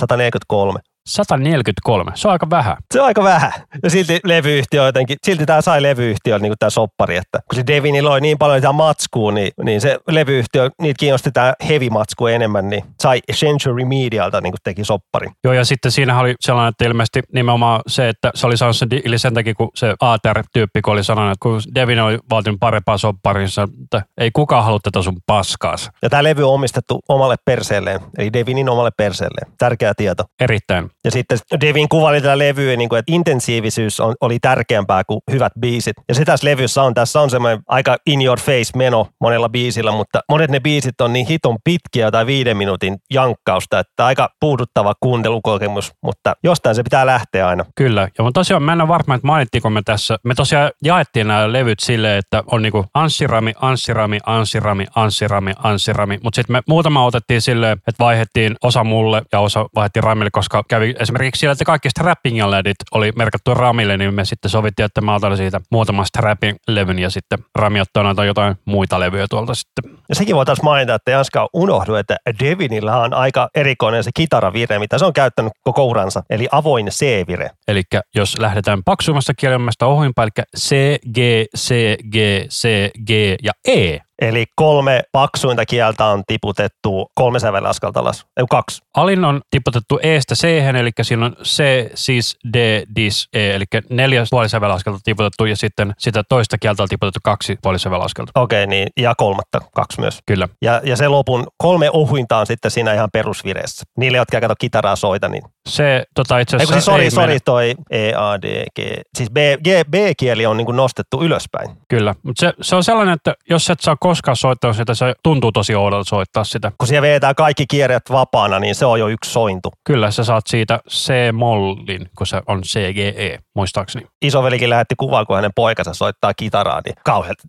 143. 0.00 0.80
143, 1.10 2.12
se 2.14 2.28
on 2.28 2.32
aika 2.32 2.50
vähän. 2.50 2.76
Se 2.94 3.00
on 3.00 3.06
aika 3.06 3.22
vähän. 3.22 3.52
Ja 3.82 3.90
silti 3.90 4.20
levyyhtiö 4.24 4.86
jotenkin, 4.86 5.16
silti 5.26 5.46
tämä 5.46 5.60
sai 5.60 5.82
levyyhtiö 5.82 6.38
niin 6.38 6.50
kuin 6.50 6.58
tämä 6.58 6.70
soppari, 6.70 7.16
että 7.16 7.38
kun 7.48 7.56
se 7.56 7.66
Devini 7.66 8.02
loi 8.02 8.20
niin 8.20 8.38
paljon 8.38 8.58
sitä 8.58 8.72
matskua, 8.72 9.32
niin, 9.32 9.52
niin 9.64 9.80
se 9.80 9.98
levyyhtiö, 10.08 10.70
niitä 10.82 10.98
kiinnosti 10.98 11.30
tämä 11.32 11.54
heavy 11.68 11.90
matsku 11.90 12.26
enemmän, 12.26 12.68
niin 12.68 12.84
sai 13.02 13.20
Century 13.32 13.84
Medialta 13.84 14.40
niin 14.40 14.52
kuin 14.52 14.60
teki 14.64 14.84
soppari. 14.84 15.28
Joo, 15.44 15.54
ja 15.54 15.64
sitten 15.64 15.92
siinä 15.92 16.18
oli 16.18 16.34
sellainen, 16.40 16.68
että 16.70 16.84
ilmeisesti 16.84 17.22
nimenomaan 17.32 17.80
se, 17.86 18.08
että 18.08 18.30
se 18.34 18.46
oli 18.46 18.56
saanut 18.56 18.76
sen 18.76 18.90
diili 18.90 19.18
sen 19.18 19.34
takia, 19.34 19.54
kun 19.54 19.70
se 19.74 19.94
ATR-tyyppi 20.00 20.82
kun 20.82 20.92
oli 20.92 21.04
sanonut, 21.04 21.32
että 21.32 21.42
kun 21.42 21.60
Devin 21.74 22.00
oli 22.00 22.18
vaatinut 22.30 22.60
parempaa 22.60 22.98
sopparinsa, 22.98 23.68
että 23.82 24.02
ei 24.18 24.30
kukaan 24.30 24.64
halua 24.64 24.78
tätä 24.82 25.02
sun 25.02 25.16
paskaas. 25.26 25.90
Ja 26.02 26.10
tämä 26.10 26.24
levy 26.24 26.48
on 26.48 26.54
omistettu 26.54 27.00
omalle 27.08 27.36
perseelleen, 27.44 28.00
eli 28.18 28.32
Devinin 28.32 28.68
omalle 28.68 28.90
perseelleen. 28.96 29.52
Tärkeä 29.58 29.92
tieto. 29.96 30.24
Erittäin. 30.40 30.90
Ja 31.04 31.10
sitten 31.10 31.38
Devin 31.60 31.88
kuvaili 31.88 32.20
tätä 32.20 32.38
levyä, 32.38 32.76
niin 32.76 32.88
kuin, 32.88 32.98
että 32.98 33.12
intensiivisyys 33.12 34.00
on, 34.00 34.14
oli 34.20 34.38
tärkeämpää 34.38 35.04
kuin 35.04 35.20
hyvät 35.30 35.52
biisit. 35.60 35.96
Ja 36.08 36.14
se 36.14 36.24
tässä 36.24 36.46
levyssä 36.46 36.82
on, 36.82 36.94
tässä 36.94 37.20
on 37.20 37.30
semmoinen 37.30 37.60
aika 37.68 37.96
in 38.06 38.22
your 38.22 38.40
face 38.40 38.78
meno 38.78 39.06
monella 39.20 39.48
biisillä, 39.48 39.92
mutta 39.92 40.20
monet 40.28 40.50
ne 40.50 40.60
biisit 40.60 41.00
on 41.00 41.12
niin 41.12 41.26
hiton 41.26 41.56
pitkiä 41.64 42.10
tai 42.10 42.26
viiden 42.26 42.56
minuutin 42.56 42.96
jankkausta, 43.10 43.78
että 43.78 44.06
aika 44.06 44.28
puuduttava 44.40 44.94
kuuntelukokemus, 45.00 45.92
mutta 46.02 46.34
jostain 46.44 46.74
se 46.74 46.82
pitää 46.82 47.06
lähteä 47.06 47.48
aina. 47.48 47.64
Kyllä, 47.74 48.08
ja 48.18 48.24
mutta 48.24 48.40
tosiaan 48.40 48.62
mä 48.62 48.72
en 48.72 48.80
ole 48.80 48.88
varma, 48.88 49.14
että 49.14 49.26
mainittiinko 49.26 49.70
me 49.70 49.82
tässä. 49.84 50.18
Me 50.24 50.34
tosiaan 50.34 50.70
jaettiin 50.84 51.28
nämä 51.28 51.52
levyt 51.52 51.80
silleen, 51.80 52.18
että 52.18 52.42
on 52.46 52.62
niinku 52.62 52.84
Anssirami, 52.94 53.54
Anssirami, 53.60 54.18
Anssirami, 54.26 54.86
Anssirami, 54.94 55.52
Anssirami, 55.62 56.18
mutta 56.22 56.36
sitten 56.36 56.56
me 56.56 56.62
muutama 56.68 57.04
otettiin 57.04 57.40
silleen, 57.40 57.72
että 57.72 58.04
vaihdettiin 58.04 58.56
osa 58.62 58.84
mulle 58.84 59.22
ja 59.32 59.40
osa 59.40 59.66
vaihdettiin 59.74 60.04
Ramille, 60.04 60.30
koska 60.30 60.62
kävi 60.68 60.89
esimerkiksi 60.98 61.40
sillä, 61.40 61.52
että 61.52 61.64
kaikki 61.64 61.90
strapping 61.90 62.44
ledit 62.46 62.76
oli 62.92 63.12
merkattu 63.16 63.54
Ramille, 63.54 63.96
niin 63.96 64.14
me 64.14 64.24
sitten 64.24 64.50
sovittiin, 64.50 64.86
että 64.86 65.00
mä 65.00 65.14
otan 65.14 65.36
siitä 65.36 65.60
muutaman 65.70 66.06
strapping-levyn 66.06 66.98
ja 66.98 67.10
sitten 67.10 67.38
Rami 67.54 67.80
ottaa 67.80 68.02
noita 68.02 68.24
jotain 68.24 68.56
muita 68.64 69.00
levyjä 69.00 69.26
tuolta 69.30 69.54
sitten. 69.54 69.98
Ja 70.08 70.14
sekin 70.14 70.36
voitaisiin 70.36 70.64
mainita, 70.64 70.94
että 70.94 71.10
Janska 71.10 71.48
unohdu, 71.52 71.94
että 71.94 72.16
Devinillä 72.40 72.96
on 72.96 73.14
aika 73.14 73.48
erikoinen 73.54 74.04
se 74.04 74.10
kitaravire, 74.14 74.78
mitä 74.78 74.98
se 74.98 75.04
on 75.04 75.12
käyttänyt 75.12 75.52
koko 75.62 75.84
uransa, 75.84 76.22
eli 76.30 76.48
avoin 76.52 76.86
C-vire. 76.86 77.50
Eli 77.68 77.82
jos 78.14 78.38
lähdetään 78.38 78.84
paksummasta 78.84 79.34
kielemästä 79.34 79.86
ohuinpa, 79.86 80.22
eli 80.22 80.30
C, 80.58 80.98
G, 81.14 81.18
C, 81.56 81.96
G, 82.12 82.16
C, 82.48 82.90
G 83.06 83.10
ja 83.42 83.52
E. 83.68 83.98
Eli 84.20 84.46
kolme 84.56 85.02
paksuinta 85.12 85.66
kieltä 85.66 86.06
on 86.06 86.22
tiputettu 86.26 87.10
kolme 87.14 87.38
sävelaskelta 87.38 88.00
alas, 88.00 88.26
ei 88.36 88.44
kaksi. 88.50 88.82
Alin 88.96 89.24
on 89.24 89.40
tiputettu 89.50 89.98
Estä 90.02 90.34
C, 90.34 90.44
eli 90.78 90.90
siinä 91.02 91.26
on 91.26 91.36
C, 91.44 91.62
siis 91.94 92.36
D, 92.54 92.82
dis, 92.96 93.28
E, 93.32 93.50
eli 93.50 93.64
neljä 93.90 94.24
puolisävelaskelta 94.30 94.98
tiputettu 95.04 95.44
ja 95.44 95.56
sitten 95.56 95.94
sitä 95.98 96.22
toista 96.28 96.58
kieltä 96.58 96.82
on 96.82 96.88
tiputettu 96.88 97.20
kaksi 97.22 97.58
puolisävelaskelta. 97.62 98.32
Okei, 98.34 98.66
niin 98.66 98.88
ja 98.96 99.14
kolmatta, 99.14 99.60
kaksi 99.74 100.00
myös. 100.00 100.18
Kyllä. 100.26 100.48
Ja, 100.62 100.80
ja 100.84 100.96
se 100.96 101.08
lopun 101.08 101.46
kolme 101.58 101.90
ohuinta 101.90 102.36
on 102.38 102.46
sitten 102.46 102.70
siinä 102.70 102.94
ihan 102.94 103.08
perusvireessä. 103.12 103.84
Niille, 103.98 104.18
jotka 104.18 104.36
ei 104.36 104.40
kato 104.40 104.54
kitaraa 104.58 104.96
soita, 104.96 105.28
niin... 105.28 105.42
Se 105.68 106.04
tota 106.14 106.38
itse 106.38 106.56
Ei 106.56 106.62
asiassa 106.62 106.74
siis 106.74 106.84
sori, 106.84 107.10
sori, 107.10 107.26
mene- 107.26 107.40
toi 107.44 107.74
E, 107.90 108.12
A, 108.14 108.42
D, 108.42 108.64
G. 108.76 109.00
Siis 109.18 109.30
B, 109.30 109.36
G, 109.36 109.90
B-kieli 109.90 110.46
on 110.46 110.56
niin 110.56 110.76
nostettu 110.76 111.22
ylöspäin. 111.22 111.70
Kyllä, 111.88 112.14
mutta 112.22 112.40
se, 112.40 112.52
se 112.60 112.76
on 112.76 112.84
sellainen, 112.84 113.14
että 113.14 113.34
jos 113.50 113.70
et 113.70 113.80
saa 113.80 113.96
koskaan 114.10 114.36
soittaa 114.36 114.72
sitä, 114.72 114.94
se 114.94 115.14
tuntuu 115.22 115.52
tosi 115.52 115.74
oudolta 115.74 116.08
soittaa 116.08 116.44
sitä. 116.44 116.72
Kun 116.78 116.88
siellä 116.88 117.08
vetää 117.08 117.34
kaikki 117.34 117.66
kierret 117.66 118.02
vapaana, 118.10 118.58
niin 118.58 118.74
se 118.74 118.86
on 118.86 119.00
jo 119.00 119.08
yksi 119.08 119.30
sointu. 119.30 119.72
Kyllä, 119.84 120.10
sä 120.10 120.24
saat 120.24 120.46
siitä 120.46 120.80
C-mollin, 120.88 122.10
kun 122.18 122.26
se 122.26 122.42
on 122.46 122.62
CGE, 122.62 123.38
muistaakseni. 123.54 124.06
Isovelikin 124.22 124.70
lähetti 124.70 124.94
kuvaa, 124.98 125.24
kun 125.24 125.36
hänen 125.36 125.50
poikansa 125.56 125.94
soittaa 125.94 126.34
kitaraa, 126.34 126.80
niin 126.84 126.94
kauhealta. 127.04 127.42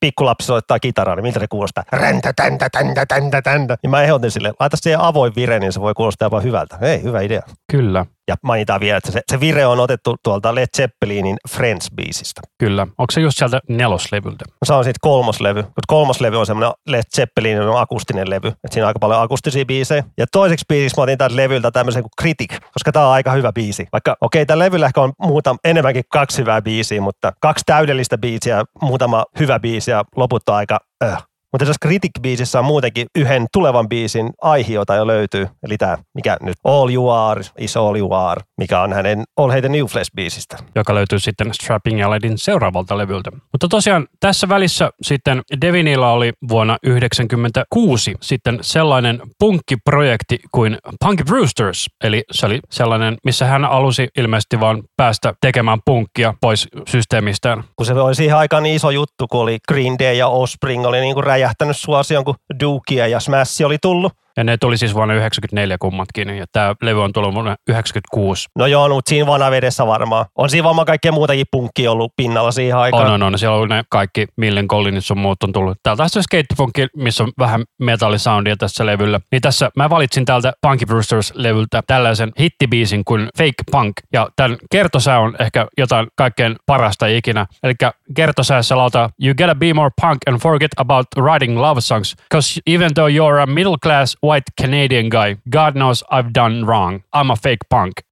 Pikkulapsi 0.00 0.46
soittaa 0.46 0.78
kitaraa, 0.78 1.16
niin 1.16 1.22
miltä 1.22 1.40
se 1.40 1.48
kuulostaa? 1.48 1.84
Räntä, 1.92 2.32
täntä, 2.36 2.68
täntä, 2.72 3.06
täntä, 3.06 3.42
täntä. 3.42 3.76
Niin 3.82 3.90
mä 3.90 4.02
ehdotin 4.02 4.30
sille, 4.30 4.52
laita 4.60 4.76
siihen 4.76 5.00
avoin 5.00 5.32
vire, 5.36 5.58
niin 5.58 5.72
se 5.72 5.80
voi 5.80 5.94
kuulostaa 5.94 6.26
jopa 6.26 6.40
hyvältä. 6.40 6.78
Ei, 6.80 7.02
hyvä 7.02 7.20
idea. 7.20 7.42
Kyllä, 7.72 8.06
Ja 8.28 8.36
mainitaan 8.42 8.80
vielä, 8.80 8.96
että 8.96 9.12
se, 9.12 9.20
se 9.32 9.40
vire 9.40 9.66
on 9.66 9.80
otettu 9.80 10.16
tuolta 10.22 10.54
Led 10.54 10.66
Zeppelinin 10.76 11.36
Friends-biisistä. 11.50 12.40
kyllä. 12.58 12.82
Onko 12.82 13.10
se 13.10 13.20
just 13.20 13.38
sieltä 13.38 13.60
neloslevyltä? 13.68 14.44
Se 14.64 14.72
on 14.72 14.84
sitten 14.84 14.98
kolmoslevy. 15.00 15.62
Mutta 15.62 15.82
kolmoslevy 15.86 16.38
on 16.38 16.46
semmoinen 16.46 16.72
Led 16.86 17.02
Zeppelinin 17.16 17.62
on 17.62 17.80
akustinen 17.80 18.30
levy. 18.30 18.48
Et 18.48 18.72
siinä 18.72 18.84
on 18.84 18.88
aika 18.88 18.98
paljon 18.98 19.22
akustisia 19.22 19.64
biisejä. 19.64 20.04
Ja 20.18 20.26
toiseksi 20.32 20.64
biisiksi 20.68 21.00
mä 21.00 21.02
otin 21.02 21.18
tältä 21.18 21.36
levyltä 21.36 21.70
tämmöisen 21.70 22.02
kuin 22.02 22.12
Critic, 22.20 22.58
koska 22.72 22.92
tää 22.92 23.06
on 23.06 23.12
aika 23.12 23.32
hyvä 23.32 23.52
biisi. 23.52 23.86
Vaikka 23.92 24.16
okei, 24.20 24.42
okay, 24.42 24.46
tällä 24.46 24.64
levyllä 24.64 24.86
ehkä 24.86 25.00
on 25.00 25.12
muuta, 25.18 25.56
enemmänkin 25.64 26.04
kaksi 26.12 26.38
hyvää 26.38 26.62
biisiä, 26.62 27.00
mutta 27.00 27.32
kaksi 27.40 27.62
täydellistä 27.66 28.18
biisiä, 28.18 28.64
muutama 28.82 29.24
hyvä 29.38 29.60
biisi 29.60 29.90
ja 29.90 30.04
loput 30.16 30.48
on 30.48 30.54
aika 30.54 30.78
äh. 31.04 31.26
Mutta 31.52 31.66
tässä 31.66 31.88
Critic-biisissä 31.88 32.58
on 32.58 32.64
muutenkin 32.64 33.06
yhden 33.18 33.46
tulevan 33.52 33.88
biisin 33.88 34.30
aihe, 34.42 34.74
jota 34.74 34.94
jo 34.94 35.06
löytyy. 35.06 35.48
Eli 35.62 35.76
tämä, 35.76 35.98
mikä 36.14 36.36
nyt 36.40 36.56
All 36.64 36.90
You 36.94 37.10
Are 37.10 37.42
is 37.58 37.76
All 37.76 37.96
You 37.96 38.12
Are, 38.12 38.42
mikä 38.58 38.80
on 38.80 38.92
hänen 38.92 39.24
All 39.36 39.50
Hate 39.50 39.68
New 39.68 39.84
Flesh-biisistä. 39.84 40.64
joka 40.74 40.94
löytyy 40.94 41.18
sitten 41.18 41.54
Strapping 41.54 42.00
ja 42.00 42.10
Ledin 42.10 42.38
seuraavalta 42.38 42.98
levyltä. 42.98 43.30
Mutta 43.52 43.68
tosiaan 43.68 44.06
tässä 44.20 44.48
välissä 44.48 44.90
sitten 45.02 45.42
Devinilla 45.60 46.12
oli 46.12 46.32
vuonna 46.48 46.76
1996 46.84 48.14
sitten 48.22 48.58
sellainen 48.62 49.22
punkkiprojekti 49.38 50.38
kuin 50.52 50.78
Punky 51.04 51.24
Brewsters, 51.24 51.86
eli 52.04 52.24
se 52.32 52.46
oli 52.46 52.60
sellainen, 52.70 53.16
missä 53.24 53.46
hän 53.46 53.64
alusi 53.64 54.08
ilmeisesti 54.18 54.60
vaan 54.60 54.82
päästä 54.96 55.34
tekemään 55.40 55.78
punkkia 55.84 56.34
pois 56.40 56.68
systeemistään. 56.88 57.64
kun 57.76 57.86
se 57.86 57.92
oli 57.92 58.14
siihen 58.14 58.36
aikaan 58.36 58.62
niin 58.62 58.76
iso 58.76 58.90
juttu, 58.90 59.26
kun 59.30 59.40
oli 59.40 59.58
Green 59.68 59.98
Day 59.98 60.14
ja 60.14 60.28
Offspring 60.28 60.86
oli 60.86 61.00
niin 61.00 61.14
kuin 61.14 61.24
räjähtänyt 61.36 61.76
suosion, 61.76 62.24
kun 62.24 62.34
Dookie 62.60 63.08
ja 63.08 63.20
Smash 63.20 63.64
oli 63.64 63.78
tullut. 63.82 64.12
Ja 64.36 64.44
ne 64.44 64.56
tuli 64.56 64.78
siis 64.78 64.94
vuonna 64.94 65.14
1994 65.14 65.78
kummatkin, 65.78 66.28
ja 66.28 66.44
tämä 66.52 66.74
levy 66.82 67.02
on 67.02 67.12
tullut 67.12 67.34
vuonna 67.34 67.56
1996. 67.66 68.48
No 68.58 68.66
joo, 68.66 68.88
mutta 68.88 69.08
siinä 69.08 69.26
vanavedessä 69.26 69.86
varmaan. 69.86 70.26
On 70.36 70.50
siinä 70.50 70.64
varmaan 70.64 70.86
kaikkea 70.86 71.12
muutakin 71.12 71.46
punkki 71.50 71.88
ollut 71.88 72.12
pinnalla 72.16 72.52
siihen 72.52 72.76
aikaan. 72.76 73.06
On, 73.06 73.12
on, 73.12 73.22
on. 73.22 73.38
Siellä 73.38 73.56
on 73.56 73.68
ne 73.68 73.84
kaikki 73.88 74.26
Millen 74.36 74.68
Collinit 74.68 75.04
sun 75.04 75.18
muut 75.18 75.42
on 75.42 75.52
tullut. 75.52 75.78
Täältä 75.82 76.02
on 76.02 76.10
se 76.10 76.22
skatepunkki, 76.22 76.86
missä 76.96 77.24
on 77.24 77.32
vähän 77.38 77.64
metallisoundia 77.78 78.56
tässä 78.56 78.86
levyllä. 78.86 79.20
Niin 79.32 79.42
tässä 79.42 79.70
mä 79.76 79.90
valitsin 79.90 80.24
täältä 80.24 80.52
Punky 80.62 80.84
Brewsters-levyltä 80.84 81.82
tällaisen 81.86 82.32
hittibiisin 82.40 83.04
kuin 83.04 83.28
Fake 83.38 83.62
Punk. 83.70 83.92
Ja 84.12 84.28
tämän 84.36 84.56
kertosää 84.70 85.20
on 85.20 85.36
ehkä 85.40 85.66
jotain 85.78 86.06
kaikkein 86.16 86.56
parasta 86.66 87.06
ikinä. 87.06 87.46
Eli 87.62 87.74
kertosäässä 88.16 88.76
lautaa 88.76 89.10
You 89.22 89.34
gotta 89.34 89.54
be 89.54 89.74
more 89.74 89.90
punk 90.00 90.18
and 90.26 90.38
forget 90.38 90.70
about 90.76 91.06
writing 91.16 91.58
love 91.60 91.80
songs. 91.80 92.16
Cause 92.32 92.60
even 92.66 92.94
though 92.94 93.10
you're 93.10 93.42
a 93.42 93.46
middle 93.46 93.76
class 93.82 94.16
white 94.26 94.56
Canadian 94.56 95.08
guy, 95.08 95.38
God 95.48 95.76
knows 95.76 96.02
I've 96.10 96.32
done 96.32 96.64
wrong. 96.66 97.04
I'm 97.12 97.30
a 97.30 97.36
fake 97.36 97.68
punk. 97.70 98.02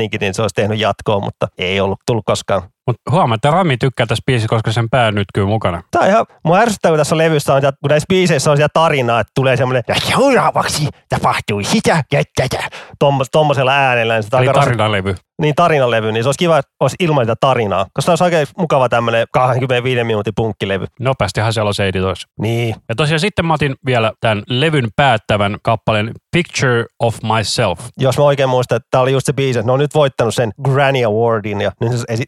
Meininki, 0.00 0.18
niin 0.18 0.34
se 0.34 0.42
olisi 0.42 0.54
tehnyt 0.54 0.78
jatkoa, 0.78 1.20
mutta 1.20 1.48
ei 1.58 1.80
ollut 1.80 2.00
tullut 2.06 2.24
koskaan. 2.24 2.62
Mutta 2.90 3.10
huomaa, 3.10 3.34
että 3.34 3.50
Rami 3.50 3.76
tykkää 3.76 4.06
tästä 4.06 4.22
biisistä, 4.26 4.48
koska 4.48 4.72
sen 4.72 4.90
pää 4.90 5.10
nytkyy 5.12 5.44
mukana. 5.46 5.82
Tämä 5.90 6.02
on 6.04 6.10
ihan, 6.10 6.26
mua 6.44 6.58
ärsyttää, 6.58 6.90
kun 6.90 6.98
tässä 6.98 7.18
levyssä 7.18 7.54
on, 7.54 7.62
kun 7.62 7.88
näissä 7.90 8.06
biiseissä 8.08 8.50
on 8.50 8.56
sitä 8.56 8.68
tarinaa, 8.74 9.20
että 9.20 9.30
tulee 9.34 9.56
semmoinen, 9.56 9.82
ja 9.88 9.94
seuraavaksi 9.94 10.88
tapahtui 11.08 11.64
sitä 11.64 12.04
ja 12.12 12.22
tätä, 12.36 12.68
Tommos, 12.98 13.26
tommosella 13.32 13.72
äänellä. 13.72 14.14
Niin, 14.14 14.22
se 14.22 14.36
Eli 14.36 14.46
tarinalevy. 14.52 15.14
niin 15.42 15.54
tarinalevy, 15.54 16.12
niin 16.12 16.24
se 16.24 16.28
olisi 16.28 16.38
kiva, 16.38 16.58
että 16.58 16.70
olisi 16.80 16.96
ilman 17.00 17.24
sitä 17.24 17.34
tarinaa, 17.40 17.86
koska 17.92 18.06
tämä 18.06 18.12
olisi 18.12 18.24
oikein 18.24 18.46
mukava 18.58 18.88
tämmöinen 18.88 19.26
25 19.32 20.04
minuutin 20.04 20.32
punkkilevy. 20.36 20.86
Nopeastihan 21.00 21.52
siellä 21.52 21.68
on 21.68 21.74
se 21.74 21.86
editoisi. 21.88 22.26
Niin, 22.40 22.74
Ja 22.88 22.94
tosiaan 22.94 23.20
sitten 23.20 23.46
mä 23.46 23.54
otin 23.54 23.74
vielä 23.86 24.12
tämän 24.20 24.42
levyn 24.48 24.88
päättävän 24.96 25.56
kappaleen 25.62 26.10
Picture 26.36 26.84
of 26.98 27.16
Myself. 27.36 27.80
jos 27.98 28.18
mä 28.18 28.24
oikein 28.24 28.48
muistan, 28.48 28.76
että 28.76 28.86
tämä 28.90 29.02
oli 29.02 29.12
just 29.12 29.26
se 29.26 29.32
biisi, 29.32 29.58
että 29.58 29.66
ne 29.66 29.72
on 29.72 29.78
nyt 29.78 29.94
voittanut 29.94 30.34
sen 30.34 30.50
Granny 30.64 31.04
Awardin 31.04 31.60
ja 31.60 31.70
nyt, 31.80 31.92
se 31.92 32.04
esi- 32.08 32.24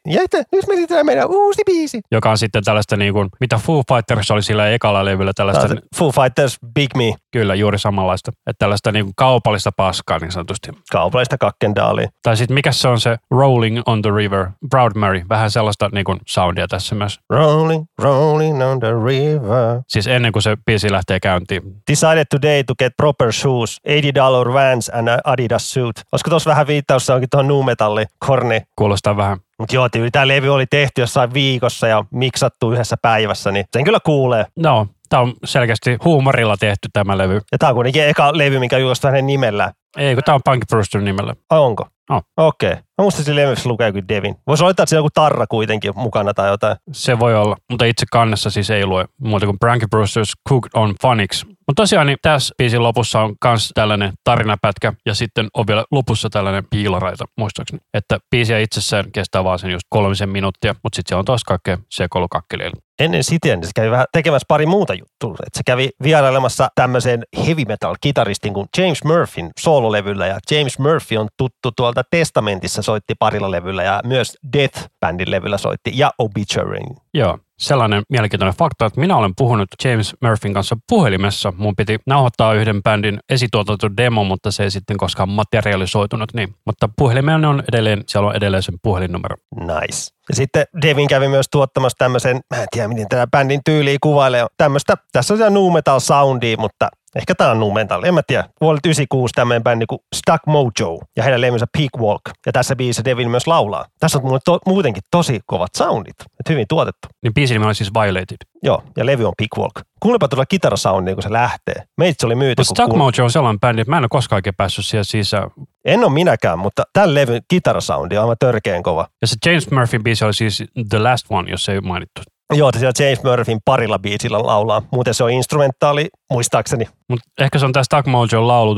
nyt 0.53 0.67
me 0.69 0.75
esitetään 0.75 1.07
meidän 1.07 1.29
uusi 1.29 1.62
biisi. 1.67 2.01
joka 2.12 2.31
on 2.31 2.38
sitten 2.38 2.65
tällaista 2.65 2.97
niin 2.97 3.12
kuin, 3.12 3.29
mitä 3.41 3.57
Foo 3.57 3.83
Fighters 3.88 4.31
oli 4.31 4.43
sillä 4.43 4.71
ekalla 4.71 5.05
levyllä, 5.05 5.33
tällaista, 5.37 5.69
Foo 5.97 6.12
Fighters 6.12 6.57
Big 6.75 6.91
Me, 6.97 7.15
kyllä 7.33 7.55
juuri 7.55 7.79
samanlaista, 7.79 8.33
että 8.47 8.59
tällaista 8.59 8.92
niin 8.92 9.05
kuin 9.05 9.14
kaupallista 9.16 9.71
paskaa 9.77 10.18
niin 10.18 10.33
sanotusti. 10.33 10.71
kaupallista 10.92 11.38
kakkendaalia. 11.38 12.09
Tai 12.23 12.37
sitten 12.37 12.55
mikä 12.55 12.73
se 12.73 12.88
on 12.88 13.01
se 13.01 13.16
Rolling 13.31 13.81
on 13.87 14.03
the 14.03 14.11
River, 14.16 14.47
Proud 14.71 14.92
Mary, 14.97 15.23
vähän 15.29 15.51
sellaista 15.51 15.88
niin 15.92 16.05
kuin 16.05 16.18
soundia 16.27 16.68
tässä 16.68 16.95
myös. 16.95 17.21
Rolling, 17.31 17.85
rolling 17.99 18.62
on 18.62 18.81
the 18.81 18.90
river. 19.07 19.83
Siis 19.88 20.07
ennen 20.07 20.33
kuin 20.33 20.42
se 20.42 20.57
biisi 20.66 20.92
lähtee 20.92 21.21
käyntiin. 21.21 21.62
Decided 21.90 22.25
today 22.31 22.64
to 22.64 22.75
get 22.75 22.92
proper 22.97 23.33
shoes, 23.33 23.77
80 23.87 24.21
dollar 24.21 24.53
Vans 24.53 24.90
and 24.95 25.09
a 25.09 25.18
Adidas 25.25 25.73
suit. 25.73 25.97
Olisiko 26.12 26.31
tuossa 26.31 26.51
vähän 26.51 26.66
viittaus 26.66 27.07
se 27.07 27.12
onkin 27.12 27.29
tuohon 27.31 27.49
nu 27.49 27.62
metalli, 27.62 28.05
korni. 28.18 28.61
Kuulostaa 28.77 29.16
vähän. 29.16 29.38
Mutta 29.59 29.75
joo, 29.75 29.88
tämä 30.12 30.29
levy 30.29 30.49
oli 30.49 30.66
tehty 30.66 31.01
jossain 31.01 31.35
viikossa 31.35 31.87
ja 31.87 32.05
miksattu 32.11 32.73
yhdessä 32.73 32.97
päivässä, 33.03 33.53
niin 33.53 33.64
sen 33.73 33.85
kyllä 33.85 33.99
kuulee. 34.05 34.45
No, 34.57 34.87
tämä 35.12 35.22
on 35.22 35.35
selkeästi 35.44 35.96
huumorilla 36.05 36.57
tehty 36.57 36.88
tämä 36.92 37.18
levy. 37.18 37.40
Ja 37.53 37.59
tämä 37.59 37.70
on 37.70 37.75
kuitenkin 37.75 38.09
eka 38.09 38.38
levy, 38.38 38.59
mikä 38.59 38.79
julkaistaan 38.79 39.12
hänen 39.12 39.27
nimellään. 39.27 39.72
Ei, 39.96 40.14
kun 40.14 40.25
tämä 40.25 40.35
on 40.35 40.40
Punk 40.44 40.64
Brewster 40.70 41.01
nimellä. 41.01 41.35
Ai 41.51 41.59
onko? 41.59 41.87
Oh. 42.11 42.22
Okei. 42.37 42.70
Okay. 42.70 42.83
Mä 42.83 43.03
muistin, 43.03 43.22
että 43.22 43.35
levyssä 43.35 43.68
lukee 43.68 43.87
joku 43.87 44.01
Devin. 44.09 44.35
Voisi 44.46 44.64
olettaa, 44.64 44.83
että 44.83 44.90
siinä 44.90 45.01
on 45.01 45.05
joku 45.05 45.11
tarra 45.14 45.46
kuitenkin 45.46 45.92
mukana 45.96 46.35
tai 46.35 46.48
jotain. 46.48 46.77
Se 46.92 47.18
voi 47.18 47.35
olla, 47.35 47.57
mutta 47.70 47.85
itse 47.85 48.07
kannessa 48.12 48.51
siis 48.51 48.70
ei 48.70 48.87
lue 48.87 49.05
muuta 49.20 49.46
kuin 49.46 49.59
Branky 49.59 49.87
Brewster's 49.96 50.33
Cooked 50.48 50.70
on 50.75 50.94
Phonics. 51.01 51.44
Mutta 51.46 51.83
tosiaan 51.83 52.07
niin 52.07 52.18
tässä 52.22 52.55
biisin 52.59 52.83
lopussa 52.83 53.20
on 53.20 53.35
myös 53.44 53.70
tällainen 53.75 54.12
tarinapätkä 54.25 54.92
ja 55.07 55.14
sitten 55.14 55.48
on 55.55 55.66
vielä 55.66 55.85
lopussa 55.90 56.31
tällainen 56.31 56.64
piiloraita 56.70 57.25
muistaakseni. 57.38 57.83
Että 57.94 58.18
biisiä 58.31 58.59
itsessään 58.59 59.12
kestää 59.12 59.44
vaan 59.44 59.59
sen 59.59 59.70
just 59.70 59.87
kolmisen 59.88 60.29
minuuttia, 60.29 60.75
mutta 60.83 60.96
sitten 60.96 61.09
siellä 61.09 61.20
on 61.20 61.25
taas 61.25 61.44
kaikkea 61.44 61.79
sekoilukakkeleilla. 61.90 62.77
Ennen 63.03 63.25
sitä 63.25 63.49
niin 63.49 63.65
se 63.65 63.71
kävi 63.75 63.91
vähän 63.91 64.07
tekemässä 64.12 64.45
pari 64.49 64.67
muuta 64.67 64.95
juttua. 64.95 65.37
Et 65.47 65.55
se 65.55 65.62
kävi 65.67 65.91
vierailemassa 66.03 66.69
tämmöisen 66.75 67.23
heavy 67.47 67.65
metal 67.69 67.97
kitaristin 68.01 68.55
kuin 68.55 68.69
James 68.79 69.05
Murphyn 69.05 69.51
soololevyllä 69.61 70.27
ja 70.27 70.38
James 70.51 70.79
Murphy 70.79 71.17
on 71.17 71.29
tuttu 71.37 71.71
tuolta 71.77 72.03
Testamentissa 72.11 72.83
soitti 72.83 73.15
parilla 73.19 73.51
levyllä 73.51 73.83
ja 73.83 74.01
myös 74.05 74.37
Death-bändin 74.57 75.31
levyllä 75.31 75.59
soitti 75.59 75.93
ja 75.95 76.11
Obituary. 76.19 76.79
Joo, 77.15 77.38
sellainen 77.59 78.03
mielenkiintoinen 78.09 78.55
fakta, 78.55 78.87
että 78.87 79.01
minä 79.01 79.17
olen 79.17 79.33
puhunut 79.37 79.69
James 79.85 80.17
Murphyn 80.21 80.55
kanssa 80.55 80.77
puhelimessa. 80.88 81.53
Mun 81.57 81.77
piti 81.77 81.99
nauhoittaa 82.07 82.55
yhden 82.55 82.83
bändin 82.83 83.19
esituotanto 83.29 83.97
demo, 83.97 84.25
mutta 84.25 84.51
se 84.51 84.62
ei 84.62 84.71
sitten 84.71 84.97
koskaan 84.97 85.29
materialisoitunut. 85.29 86.35
Niin. 86.35 86.55
Mutta 86.67 86.88
puhelimeen 86.97 87.45
on 87.45 87.62
edelleen, 87.73 88.03
siellä 88.07 88.29
on 88.29 88.37
edelleen 88.37 88.62
sen 88.62 88.75
puhelinnumero. 88.83 89.37
Nice. 89.61 90.11
Ja 90.29 90.37
sitten 90.37 90.65
Devin 90.83 91.09
kävi 91.09 91.29
myös 91.29 91.47
tuottamassa 91.53 91.99
tämmöisen, 91.99 92.41
mä 92.55 92.63
en 92.63 92.69
tiedä 92.71 92.89
miten 92.89 93.09
tämä 93.09 93.27
bändin 93.27 93.61
tyyliä 93.65 93.97
kuvailee, 94.01 94.47
tämmöistä, 94.57 94.95
tässä 95.13 95.35
on 95.35 95.39
se 95.39 95.51
nu 95.51 95.71
metal 95.71 96.01
soundia, 96.01 96.57
mutta 96.57 96.89
Ehkä 97.17 97.35
tämä 97.35 97.51
on 97.51 97.61
nu 97.61 97.71
metal, 97.71 98.03
en 98.03 98.15
mä 98.15 98.23
tiedä. 98.27 98.45
Vuodelta 98.61 98.89
96 98.89 99.33
tämmöinen 99.33 99.63
bändi 99.63 99.87
kuin 99.87 99.99
Stuck 100.17 100.47
Mojo 100.47 100.99
ja 101.17 101.23
heidän 101.23 101.41
levynsä 101.41 101.67
Peak 101.79 101.91
Walk. 101.99 102.23
Ja 102.47 102.53
tässä 102.53 102.77
biisissä 102.77 103.05
Devin 103.05 103.31
myös 103.31 103.47
laulaa. 103.47 103.85
Tässä 104.01 104.21
on 104.23 104.41
to, 104.45 104.59
muutenkin 104.67 105.03
tosi 105.11 105.41
kovat 105.47 105.75
soundit. 105.77 106.15
Et 106.21 106.49
hyvin 106.49 106.67
tuotettu. 106.69 107.09
Niin 107.23 107.35
biisin 107.35 107.55
nimi 107.55 107.67
on 107.67 107.75
siis 107.75 107.91
Violated. 107.95 108.37
Joo, 108.63 108.83
ja 108.97 109.07
levy 109.07 109.25
on 109.25 109.33
Peak 109.39 109.59
Walk. 109.59 109.87
Kuulepa 110.01 110.29
tuolla 110.29 110.47
kitarasoundia, 110.47 111.15
kun 111.15 111.23
se 111.23 111.33
lähtee. 111.33 111.83
Meitsi 111.99 112.27
oli 112.27 112.35
myyty. 112.35 112.65
Stuck 112.65 112.89
kuul... 112.89 112.99
Mojo 112.99 113.25
on 113.25 113.31
sellainen 113.31 113.61
bändi, 113.61 113.81
että 113.81 113.91
mä 113.91 113.97
en 113.97 114.03
ole 114.03 114.09
koskaan 114.09 114.39
oikein 114.39 114.57
päässyt 114.57 114.87
siellä 114.87 115.05
sisään. 115.05 115.51
En 115.85 116.05
ole 116.05 116.12
minäkään, 116.12 116.59
mutta 116.59 116.83
tämän 116.92 117.14
levyn 117.14 117.42
kitarasoundi 117.49 118.16
on 118.16 118.23
aivan 118.23 118.37
törkeän 118.38 118.83
kova. 118.83 119.07
Ja 119.21 119.27
se 119.27 119.37
James 119.47 119.71
Murphyn 119.71 120.03
biisi 120.03 120.25
oli 120.25 120.35
siis 120.35 120.64
The 120.88 120.99
Last 120.99 121.27
One, 121.31 121.51
jos 121.51 121.68
ei 121.68 121.81
mainittu. 121.81 122.23
Joo, 122.55 122.71
siellä 122.73 122.92
James 122.99 123.25
Murphyn 123.25 123.59
parilla 123.64 123.99
biisillä 123.99 124.38
laulaa. 124.38 124.83
Muuten 124.92 125.14
se 125.14 125.25
on 125.25 125.31
instrumentaali, 125.31 126.09
muistaakseni. 126.31 126.85
Mutta 127.09 127.29
ehkä 127.38 127.59
se 127.59 127.64
on 127.64 127.73
tämä 127.73 127.85
Stuck 127.85 128.07
Mojo 128.07 128.49
laulu, 128.49 128.75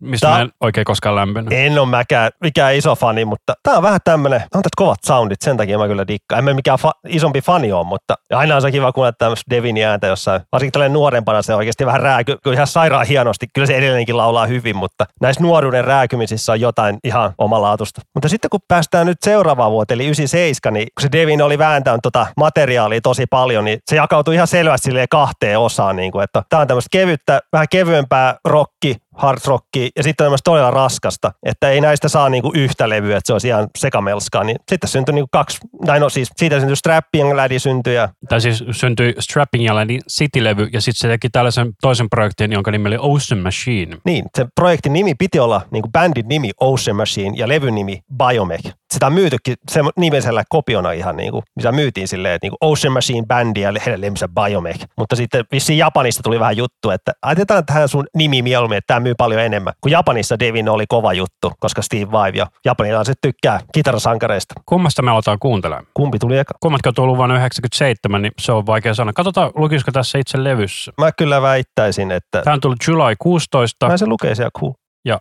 mistä 0.00 0.26
tää, 0.26 0.36
mä 0.36 0.42
en 0.42 0.50
oikein 0.60 0.84
koskaan 0.84 1.16
lämpennyt. 1.16 1.52
En 1.52 1.78
ole 1.78 1.88
mäkään 1.88 2.30
mikään 2.40 2.74
iso 2.74 2.94
fani, 2.94 3.24
mutta 3.24 3.54
tää 3.62 3.76
on 3.76 3.82
vähän 3.82 4.00
tämmönen, 4.04 4.40
on 4.40 4.62
tätä 4.62 4.68
kovat 4.76 4.98
soundit, 5.06 5.42
sen 5.42 5.56
takia 5.56 5.78
mä 5.78 5.88
kyllä 5.88 6.06
dikkaan. 6.06 6.38
En 6.38 6.44
mä 6.44 6.54
mikään 6.54 6.78
fa, 6.78 6.92
isompi 7.08 7.40
fani 7.40 7.72
ole, 7.72 7.86
mutta 7.86 8.14
aina 8.30 8.56
on 8.56 8.62
se 8.62 8.70
kiva 8.70 8.92
kuulla 8.92 9.12
tämmöistä 9.12 9.50
Devinin 9.50 9.86
ääntä 9.86 10.06
jossain. 10.06 10.40
Varsinkin 10.52 10.72
tällainen 10.72 10.92
nuorempana 10.92 11.42
se 11.42 11.54
oikeasti 11.54 11.86
vähän 11.86 12.00
rääky, 12.00 12.36
kyllä 12.42 12.54
ihan 12.54 12.66
sairaan 12.66 13.06
hienosti. 13.06 13.46
Kyllä 13.54 13.66
se 13.66 13.76
edelleenkin 13.76 14.16
laulaa 14.16 14.46
hyvin, 14.46 14.76
mutta 14.76 15.06
näissä 15.20 15.42
nuoruuden 15.42 15.84
rääkymisissä 15.84 16.52
on 16.52 16.60
jotain 16.60 16.98
ihan 17.04 17.32
omalaatusta. 17.38 18.00
Mutta 18.14 18.28
sitten 18.28 18.50
kun 18.50 18.60
päästään 18.68 19.06
nyt 19.06 19.18
seuraavaan 19.22 19.70
vuoteen, 19.70 19.96
eli 19.96 20.04
97, 20.04 20.74
niin 20.74 20.88
kun 20.94 21.02
se 21.02 21.08
Devin 21.12 21.42
oli 21.42 21.58
vääntänyt 21.58 22.00
tota 22.02 22.26
materiaalia 22.36 23.00
tosi 23.00 23.26
paljon, 23.26 23.64
niin 23.64 23.78
se 23.90 23.96
jakautui 23.96 24.34
ihan 24.34 24.46
selvästi 24.46 24.90
kahteen 25.10 25.58
osaan. 25.58 25.96
Niin 25.96 26.12
kuin, 26.12 26.24
että 26.24 26.42
tämä 26.48 26.60
on 26.60 26.66
tämmöistä 26.66 26.88
kevyttä, 26.92 27.40
vähän 27.52 27.66
kevyempää 27.70 28.36
rocki, 28.44 28.96
hard 29.20 29.40
rockia 29.46 29.88
ja 29.96 30.02
sitten 30.02 30.24
tämmöistä 30.24 30.50
todella 30.50 30.70
raskasta, 30.70 31.32
että 31.42 31.70
ei 31.70 31.80
näistä 31.80 32.08
saa 32.08 32.28
niinku 32.28 32.52
yhtä 32.54 32.88
levyä, 32.88 33.16
että 33.16 33.26
se 33.26 33.32
olisi 33.32 33.48
ihan 33.48 33.68
sekamelskaa, 33.78 34.44
niin 34.44 34.56
sitten 34.68 34.90
syntyi 34.90 35.14
niinku 35.14 35.28
kaksi, 35.32 35.58
tai 35.86 36.00
no 36.00 36.08
siis 36.08 36.30
siitä 36.36 36.60
syntyi 36.60 36.76
Strapping 36.76 37.32
Laddie 37.32 37.58
syntyi 37.58 37.94
ja... 37.94 38.08
Tai 38.28 38.40
siis 38.40 38.64
syntyi 38.70 39.14
Strapping 39.18 39.70
Laddie 39.70 39.98
City-levy 40.10 40.68
ja 40.72 40.80
sitten 40.80 41.00
se 41.00 41.08
teki 41.08 41.28
tällaisen 41.28 41.72
toisen 41.80 42.10
projektin, 42.10 42.52
jonka 42.52 42.70
nimi 42.70 42.88
oli 42.88 42.96
Ocean 43.00 43.40
Machine. 43.40 43.96
Niin, 44.04 44.24
se 44.36 44.46
projektin 44.54 44.92
nimi 44.92 45.14
piti 45.14 45.38
olla 45.38 45.62
niinku 45.70 45.88
bändin 45.88 46.28
nimi 46.28 46.50
Ocean 46.60 46.96
Machine 46.96 47.32
ja 47.36 47.48
levyn 47.48 47.74
nimi 47.74 48.00
Biomech 48.16 48.79
sitä 48.94 49.06
on 49.06 49.12
myytykin 49.12 49.54
se 49.70 49.80
nimisellä 49.96 50.42
kopiona 50.48 50.92
ihan 50.92 51.16
niin 51.16 51.32
kuin, 51.32 51.42
missä 51.56 51.72
myytiin 51.72 52.08
silleen, 52.08 52.34
että 52.34 52.44
niin 52.44 52.50
kuin 52.60 52.70
Ocean 52.70 52.92
Machine 52.92 53.26
Bandi 53.26 53.60
ja 53.60 53.72
heidän 53.86 54.00
lemmissä 54.00 54.28
Biomech. 54.28 54.86
Mutta 54.96 55.16
sitten 55.16 55.44
vissiin 55.52 55.78
Japanista 55.78 56.22
tuli 56.22 56.40
vähän 56.40 56.56
juttu, 56.56 56.90
että 56.90 57.12
ajatellaan 57.22 57.66
tähän 57.66 57.88
sun 57.88 58.06
nimi 58.16 58.42
mieluummin, 58.42 58.78
että 58.78 58.86
tämä 58.86 59.00
myy 59.00 59.14
paljon 59.14 59.40
enemmän. 59.40 59.72
Kun 59.80 59.90
Japanissa 59.90 60.38
Devin 60.38 60.68
oli 60.68 60.84
kova 60.88 61.12
juttu, 61.12 61.52
koska 61.60 61.82
Steve 61.82 62.12
Vai 62.12 62.32
ja 62.34 62.46
japanilaiset 62.64 63.18
tykkää 63.22 63.60
kitarasankareista. 63.72 64.54
Kummasta 64.66 65.02
me 65.02 65.10
aletaan 65.10 65.38
kuuntelemaan? 65.38 65.86
Kumpi 65.94 66.18
tuli 66.18 66.38
eka? 66.38 66.54
Kummatkin 66.60 66.90
on 66.90 66.94
tullut 66.94 67.16
vuonna 67.16 67.36
97, 67.36 68.22
niin 68.22 68.32
se 68.40 68.52
on 68.52 68.66
vaikea 68.66 68.94
sanoa. 68.94 69.12
Katsotaan, 69.12 69.50
lukisiko 69.54 69.92
tässä 69.92 70.18
itse 70.18 70.44
levyssä. 70.44 70.92
Mä 70.98 71.12
kyllä 71.12 71.42
väittäisin, 71.42 72.10
että... 72.10 72.42
Tämä 72.42 72.54
on 72.54 72.60
tullut 72.60 72.78
July 72.88 73.14
16. 73.18 73.88
Mä 73.88 73.96
se 73.96 74.06
lukee 74.06 74.34
siellä 74.34 74.50
cool. 74.58 74.72
Ja 75.04 75.18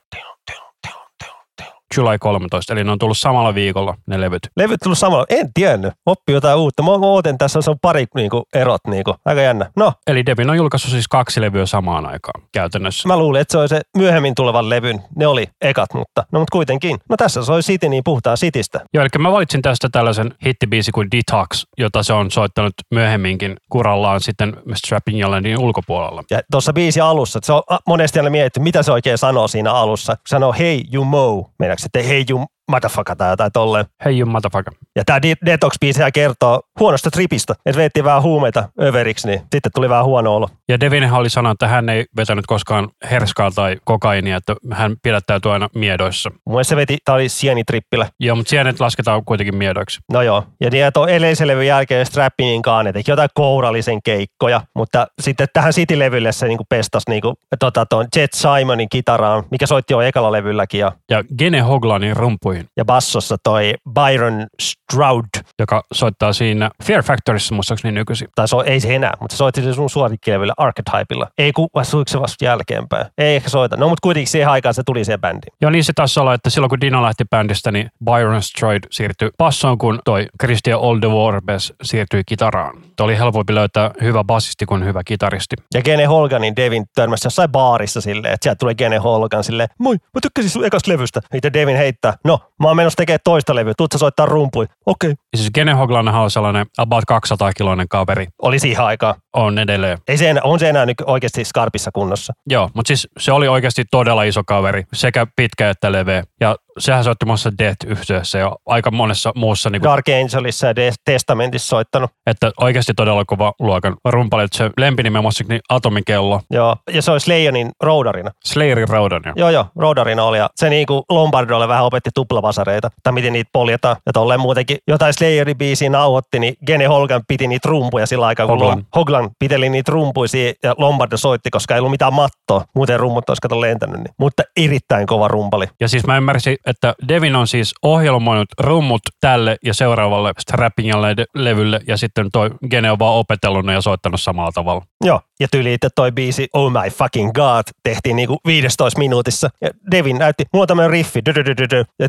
July 2.00 2.18
13, 2.20 2.74
eli 2.74 2.84
ne 2.84 2.92
on 2.92 3.00
tullut 3.00 3.18
samalla 3.18 3.56
viikolla 3.56 3.96
ne 4.08 4.22
levyt. 4.22 4.42
Levyt 4.58 4.80
tullut 4.84 4.98
samalla, 4.98 5.26
en 5.30 5.54
tiennyt. 5.54 5.94
Oppi 6.06 6.34
jotain 6.34 6.58
uutta. 6.58 6.84
Mä 6.84 6.92
ooten 6.92 7.38
tässä, 7.38 7.62
se 7.62 7.72
on 7.72 7.80
pari 7.82 8.06
niinku, 8.16 8.44
erot, 8.54 8.82
niinku. 8.88 9.16
aika 9.26 9.42
jännä. 9.42 9.72
No. 9.76 9.94
Eli 10.08 10.26
Devin 10.26 10.50
on 10.50 10.58
julkaissut 10.58 10.92
siis 10.92 11.08
kaksi 11.08 11.42
levyä 11.42 11.66
samaan 11.66 12.06
aikaan 12.06 12.44
käytännössä. 12.52 13.08
Mä 13.08 13.18
luulin, 13.18 13.42
että 13.42 13.52
se 13.52 13.58
oli 13.58 13.68
se 13.68 13.82
myöhemmin 13.98 14.36
tulevan 14.36 14.70
levyn. 14.70 15.02
Ne 15.16 15.28
oli 15.28 15.48
ekat, 15.62 15.94
mutta 15.94 16.26
no 16.32 16.40
mutta 16.40 16.52
kuitenkin. 16.52 16.98
No 17.10 17.18
tässä 17.18 17.44
soi 17.44 17.62
City, 17.62 17.90
niin 17.90 18.04
puhutaan 18.04 18.38
Citystä. 18.38 18.80
Joo, 18.94 19.02
eli 19.02 19.10
mä 19.20 19.32
valitsin 19.32 19.62
tästä 19.62 19.90
tällaisen 19.92 20.34
hittibiisi 20.46 20.92
kuin 20.92 21.08
Detox, 21.12 21.66
jota 21.78 22.04
se 22.04 22.14
on 22.14 22.32
soittanut 22.32 22.74
myöhemminkin 22.94 23.58
kurallaan 23.70 24.22
sitten 24.22 24.58
Strapping 24.76 25.20
Yellandin 25.20 25.60
ulkopuolella. 25.60 26.24
Ja 26.32 26.42
tuossa 26.52 26.74
biisi 26.74 27.02
alussa, 27.02 27.40
se 27.44 27.54
on 27.54 27.62
monesti 27.88 28.20
aina 28.20 28.30
mietitty, 28.30 28.60
mitä 28.60 28.84
se 28.84 28.92
oikein 28.92 29.18
sanoo 29.18 29.48
siinä 29.48 29.74
alussa. 29.74 30.16
Sanoo, 30.28 30.54
hei, 30.60 30.84
you 30.94 31.06
mow, 31.06 31.44
sitten 31.89 32.06
hei 32.06 32.23
jum, 32.30 32.45
motherfucker 32.69 33.15
tai 33.15 33.29
jotain 33.29 33.51
tolleen. 33.51 33.86
Hei 34.05 34.17
jum, 34.17 34.29
motherfucker. 34.29 34.73
Ja 34.95 35.05
tämä 35.05 35.21
detox 35.21 35.75
kertoo 36.13 36.62
huonosta 36.79 37.12
tripistä, 37.12 37.53
että 37.65 37.79
veettiin 37.79 38.03
vähän 38.03 38.21
huumeita 38.21 38.69
överiksi, 38.82 39.27
niin 39.27 39.39
sitten 39.39 39.71
tuli 39.75 39.89
vähän 39.89 40.05
huono 40.05 40.36
olo. 40.36 40.49
Ja 40.69 40.79
Devin 40.79 41.13
oli 41.13 41.29
sanonut, 41.29 41.55
että 41.55 41.67
hän 41.67 41.89
ei 41.89 42.05
vetänyt 42.17 42.45
koskaan 42.47 42.89
herskaa 43.12 43.51
tai 43.51 43.77
kokainia, 43.84 44.38
että 44.38 44.55
hän 44.71 44.95
pidättäytyy 45.03 45.53
aina 45.53 45.69
miedoissa. 45.75 46.32
Mun 46.45 46.65
se 46.65 46.75
veti, 46.75 46.97
tämä 47.05 47.15
oli 47.15 47.29
sienitrippillä. 47.29 48.08
Joo, 48.19 48.36
mutta 48.36 48.49
sienet 48.49 48.79
lasketaan 48.79 49.25
kuitenkin 49.25 49.55
miedoiksi. 49.55 49.99
No 50.13 50.21
joo, 50.21 50.43
ja 50.62 50.69
niin, 50.69 50.93
tuon 50.93 51.10
edellisen 51.10 51.47
levyn 51.47 51.67
jälkeen 51.67 52.05
Strappininkaan 52.05 52.86
ne 52.86 52.93
teki 52.93 53.12
jotain 53.12 53.29
kourallisen 53.34 53.99
keikkoja, 54.03 54.62
mutta 54.75 55.08
sitten 55.21 55.47
tähän 55.53 55.73
City-levylle 55.73 56.32
se 56.32 56.47
niinku 56.47 56.65
pestas 56.69 57.03
niinku, 57.08 57.34
tota, 57.60 57.86
ton 57.86 58.08
Jet 58.15 58.34
Simonin 58.34 58.89
kitaraan, 58.89 59.43
mikä 59.51 59.67
soitti 59.67 59.93
jo 59.93 60.01
ekalla 60.01 60.32
levylläkin. 60.32 60.79
Ja, 60.79 60.91
ja 61.10 61.23
Gene 61.38 61.60
Hoglanin 61.60 62.17
rumpuihin. 62.17 62.59
Ja 62.78 62.86
bassossa 62.86 63.36
toi 63.43 63.74
Byron 63.93 64.48
Stroud. 64.62 65.26
Joka 65.60 65.84
soittaa 65.93 66.34
siinä 66.34 66.69
Fear 66.84 67.04
Factorissa 67.04 67.56
muistaakseni 67.56 67.91
nykyisin. 67.91 68.28
Tai 68.36 68.48
so, 68.48 68.63
ei 68.63 68.80
se 68.80 68.95
enää, 68.95 69.13
mutta 69.22 69.34
se 69.34 69.38
soitti 69.38 69.62
se 69.62 69.74
sun 69.74 69.89
suosikkilevyllä 69.89 70.54
Archetypilla. 70.58 71.28
Ei 71.38 71.54
ku, 71.54 71.67
vai 71.76 71.86
se 71.86 72.19
vasta 72.19 72.45
jälkeenpäin? 72.45 73.06
Ei 73.17 73.36
ehkä 73.36 73.50
soita. 73.50 73.78
No 73.78 73.89
mutta 73.89 74.02
kuitenkin 74.04 74.28
siihen 74.28 74.50
aikaan 74.50 74.74
se 74.74 74.84
tuli 74.86 75.06
se 75.06 75.17
bändi. 75.17 75.48
Joo 75.62 75.72
niin 75.72 75.84
se 75.84 75.93
taisi 75.95 76.19
olla, 76.19 76.34
että 76.34 76.50
silloin 76.50 76.69
kun 76.69 76.82
Dino 76.82 77.04
lähti 77.04 77.24
bändistä, 77.30 77.72
niin 77.72 77.89
Byron 78.06 78.43
Stroud 78.43 78.80
siirtyi 78.91 79.30
bassoon, 79.38 79.78
kun 79.78 80.00
toi 80.06 80.28
Christian 80.41 80.80
Oldevarbes 80.80 81.74
siirtyi 81.84 82.24
kitaraan. 82.26 82.82
Tuo 82.95 83.06
oli 83.06 83.17
helpompi 83.17 83.56
löytää 83.56 83.91
hyvä 84.02 84.24
bassisti 84.24 84.65
kuin 84.65 84.86
hyvä 84.86 85.02
kitaristi. 85.06 85.56
Ja 85.74 85.82
Gene 85.82 86.06
Holganin 86.06 86.56
Devin 86.56 86.86
törmäsi 86.95 87.26
jossain 87.28 87.52
baarissa 87.52 88.02
silleen, 88.02 88.34
että 88.34 88.43
sieltä 88.43 88.60
tulee 88.60 88.76
Gene 88.76 88.98
Holgan 88.98 89.43
silleen, 89.43 89.69
moi, 89.80 89.95
mä 89.95 90.22
tykkäsin 90.22 90.50
sun 90.50 90.65
ekasta 90.65 90.91
levystä. 90.91 91.22
Mitä 91.34 91.54
Devin 91.54 91.78
heittää, 91.78 92.13
no, 92.26 92.39
mä 92.60 92.68
oon 92.68 92.76
menossa 92.76 92.98
tekemään 92.98 93.20
toista 93.24 93.56
levyä, 93.56 93.74
tuut 93.78 93.92
soittaa 93.98 94.26
rumpui. 94.26 94.66
Okei. 94.86 95.12
Okay. 95.12 95.24
Siis 95.36 95.52
Gene 95.52 95.74
Hoglanhan 95.74 96.22
on 96.22 96.32
sellainen 96.32 96.66
about 96.78 97.06
200 97.08 97.54
kiloinen 97.54 97.88
kaveri. 97.88 98.28
Oli 98.42 98.60
siihen 98.60 98.84
aikaan. 98.84 99.16
On 99.34 99.60
edelleen. 99.60 99.98
Ei 100.08 100.18
se 100.18 100.30
enää, 100.30 100.44
on 100.44 100.60
se 100.60 100.70
enää 100.70 100.86
nyt 100.86 100.98
oikeasti 101.06 101.46
skarpissa 101.46 101.92
kunnossa. 101.94 102.34
Joo, 102.48 102.70
mutta 102.74 102.88
siis 102.88 103.08
se 103.18 103.32
oli 103.32 103.48
oikeasti 103.48 103.86
todella 103.92 104.24
iso 104.24 104.44
kaveri, 104.44 104.84
sekä 104.94 105.28
pitkä 105.36 105.70
että 105.70 105.92
leveä. 105.92 106.24
Ja 106.42 106.56
sehän 106.80 107.04
soitti 107.04 107.26
muassa 107.26 107.52
death 107.58 107.86
yhteydessä 107.88 108.38
ja 108.39 108.56
aika 108.65 108.92
monessa 108.92 109.32
muussa, 109.36 109.70
niin 109.70 109.82
kuin, 109.82 109.89
Dark 109.89 110.06
Angelissa 110.10 110.68
ja 110.68 110.76
De- 110.76 110.92
Testamentissa 111.06 111.68
soittanut. 111.68 112.12
että 112.28 112.52
oikeasti 112.60 112.94
todella 112.94 113.26
kova 113.26 113.54
luokan 113.60 113.96
rumpali. 114.06 114.44
Että 114.44 114.58
se 114.58 114.70
lempinimi 114.78 115.22
muistaakseni 115.22 115.60
Atomikello, 115.70 116.42
Joo, 116.52 116.76
ja 116.94 117.02
se 117.02 117.12
oli 117.12 117.20
Slayonin 117.20 117.70
roudarina. 117.84 118.32
Slayerin 118.46 118.88
raudan. 118.89 119.22
Ja. 119.26 119.34
Joo, 119.36 119.50
joo, 119.50 119.65
roudarina 119.76 120.24
oli. 120.24 120.38
Ja 120.38 120.50
se 120.56 120.70
niinku 120.70 121.04
Lombardolle 121.10 121.68
vähän 121.68 121.86
opetti 121.86 122.10
tuplavasareita, 122.15 122.89
tai 123.04 123.13
miten 123.13 123.34
niitä 123.34 123.50
poljetaan. 123.54 123.96
Ja 124.06 124.13
tolleen 124.13 124.39
muutenkin 124.39 124.78
jotain 124.88 125.13
Slayerin 125.13 125.58
biisiä 125.58 125.89
nauhoitti, 125.89 126.39
niin 126.39 126.54
Gene 126.65 126.86
Holgan 126.86 127.22
piti 127.28 127.48
niitä 127.48 127.70
rumpuja 127.70 128.06
sillä 128.06 128.28
aikaa, 128.28 128.48
kun 128.48 128.60
Hoglan. 128.60 128.86
Hoglan 128.96 129.30
piteli 129.39 129.70
niitä 129.70 129.92
rumpuja 129.92 130.28
siihen, 130.28 130.54
ja 130.63 130.76
Lombardo 130.78 131.18
soitti, 131.18 131.50
koska 131.50 131.74
ei 131.74 131.80
ollut 131.80 131.92
mitään 131.92 132.13
mattoa. 132.13 132.63
Muuten 132.76 133.00
rummut 133.00 133.30
olisi 133.30 133.42
kato 133.42 133.62
lentänyt. 133.62 133.98
Niin. 133.98 134.13
Mutta 134.20 134.44
erittäin 134.58 135.08
kova 135.08 135.28
rumpali. 135.28 135.65
ja 135.82 135.88
siis 135.88 136.08
mä 136.08 136.18
ymmärsin, 136.18 136.58
että 136.69 136.95
Devin 137.08 137.36
on 137.36 137.47
siis 137.47 137.73
ohjelmoinut 137.84 138.47
rummut 138.60 139.01
tälle 139.21 139.58
ja 139.65 139.73
seuraavalle 139.73 140.34
Strappingalle 140.39 141.15
levylle 141.36 141.79
ja 141.88 141.97
sitten 141.97 142.29
toi 142.32 142.49
Gene 142.69 142.91
on 142.91 142.99
vaan 142.99 143.15
opetellut 143.15 143.65
ja 143.65 143.82
soittanut 143.82 144.21
samalla 144.21 144.51
tavalla. 144.51 144.82
Joo, 145.03 145.21
ja 145.39 145.47
tyyli 145.52 145.73
että 145.73 145.89
toi 145.95 146.12
biisi 146.12 146.47
Oh 146.54 146.71
My 146.71 146.89
Fucking 146.89 147.32
God 147.34 147.63
tehtiin 147.84 148.15
niinku 148.15 148.38
15 148.47 148.99
minuutissa. 148.99 149.49
Ja 149.62 149.69
Devin 149.91 150.17
näytti, 150.17 150.45
mulla 150.54 150.63
on 150.63 150.67
tämmönen 150.67 150.91
riffi, 150.91 151.21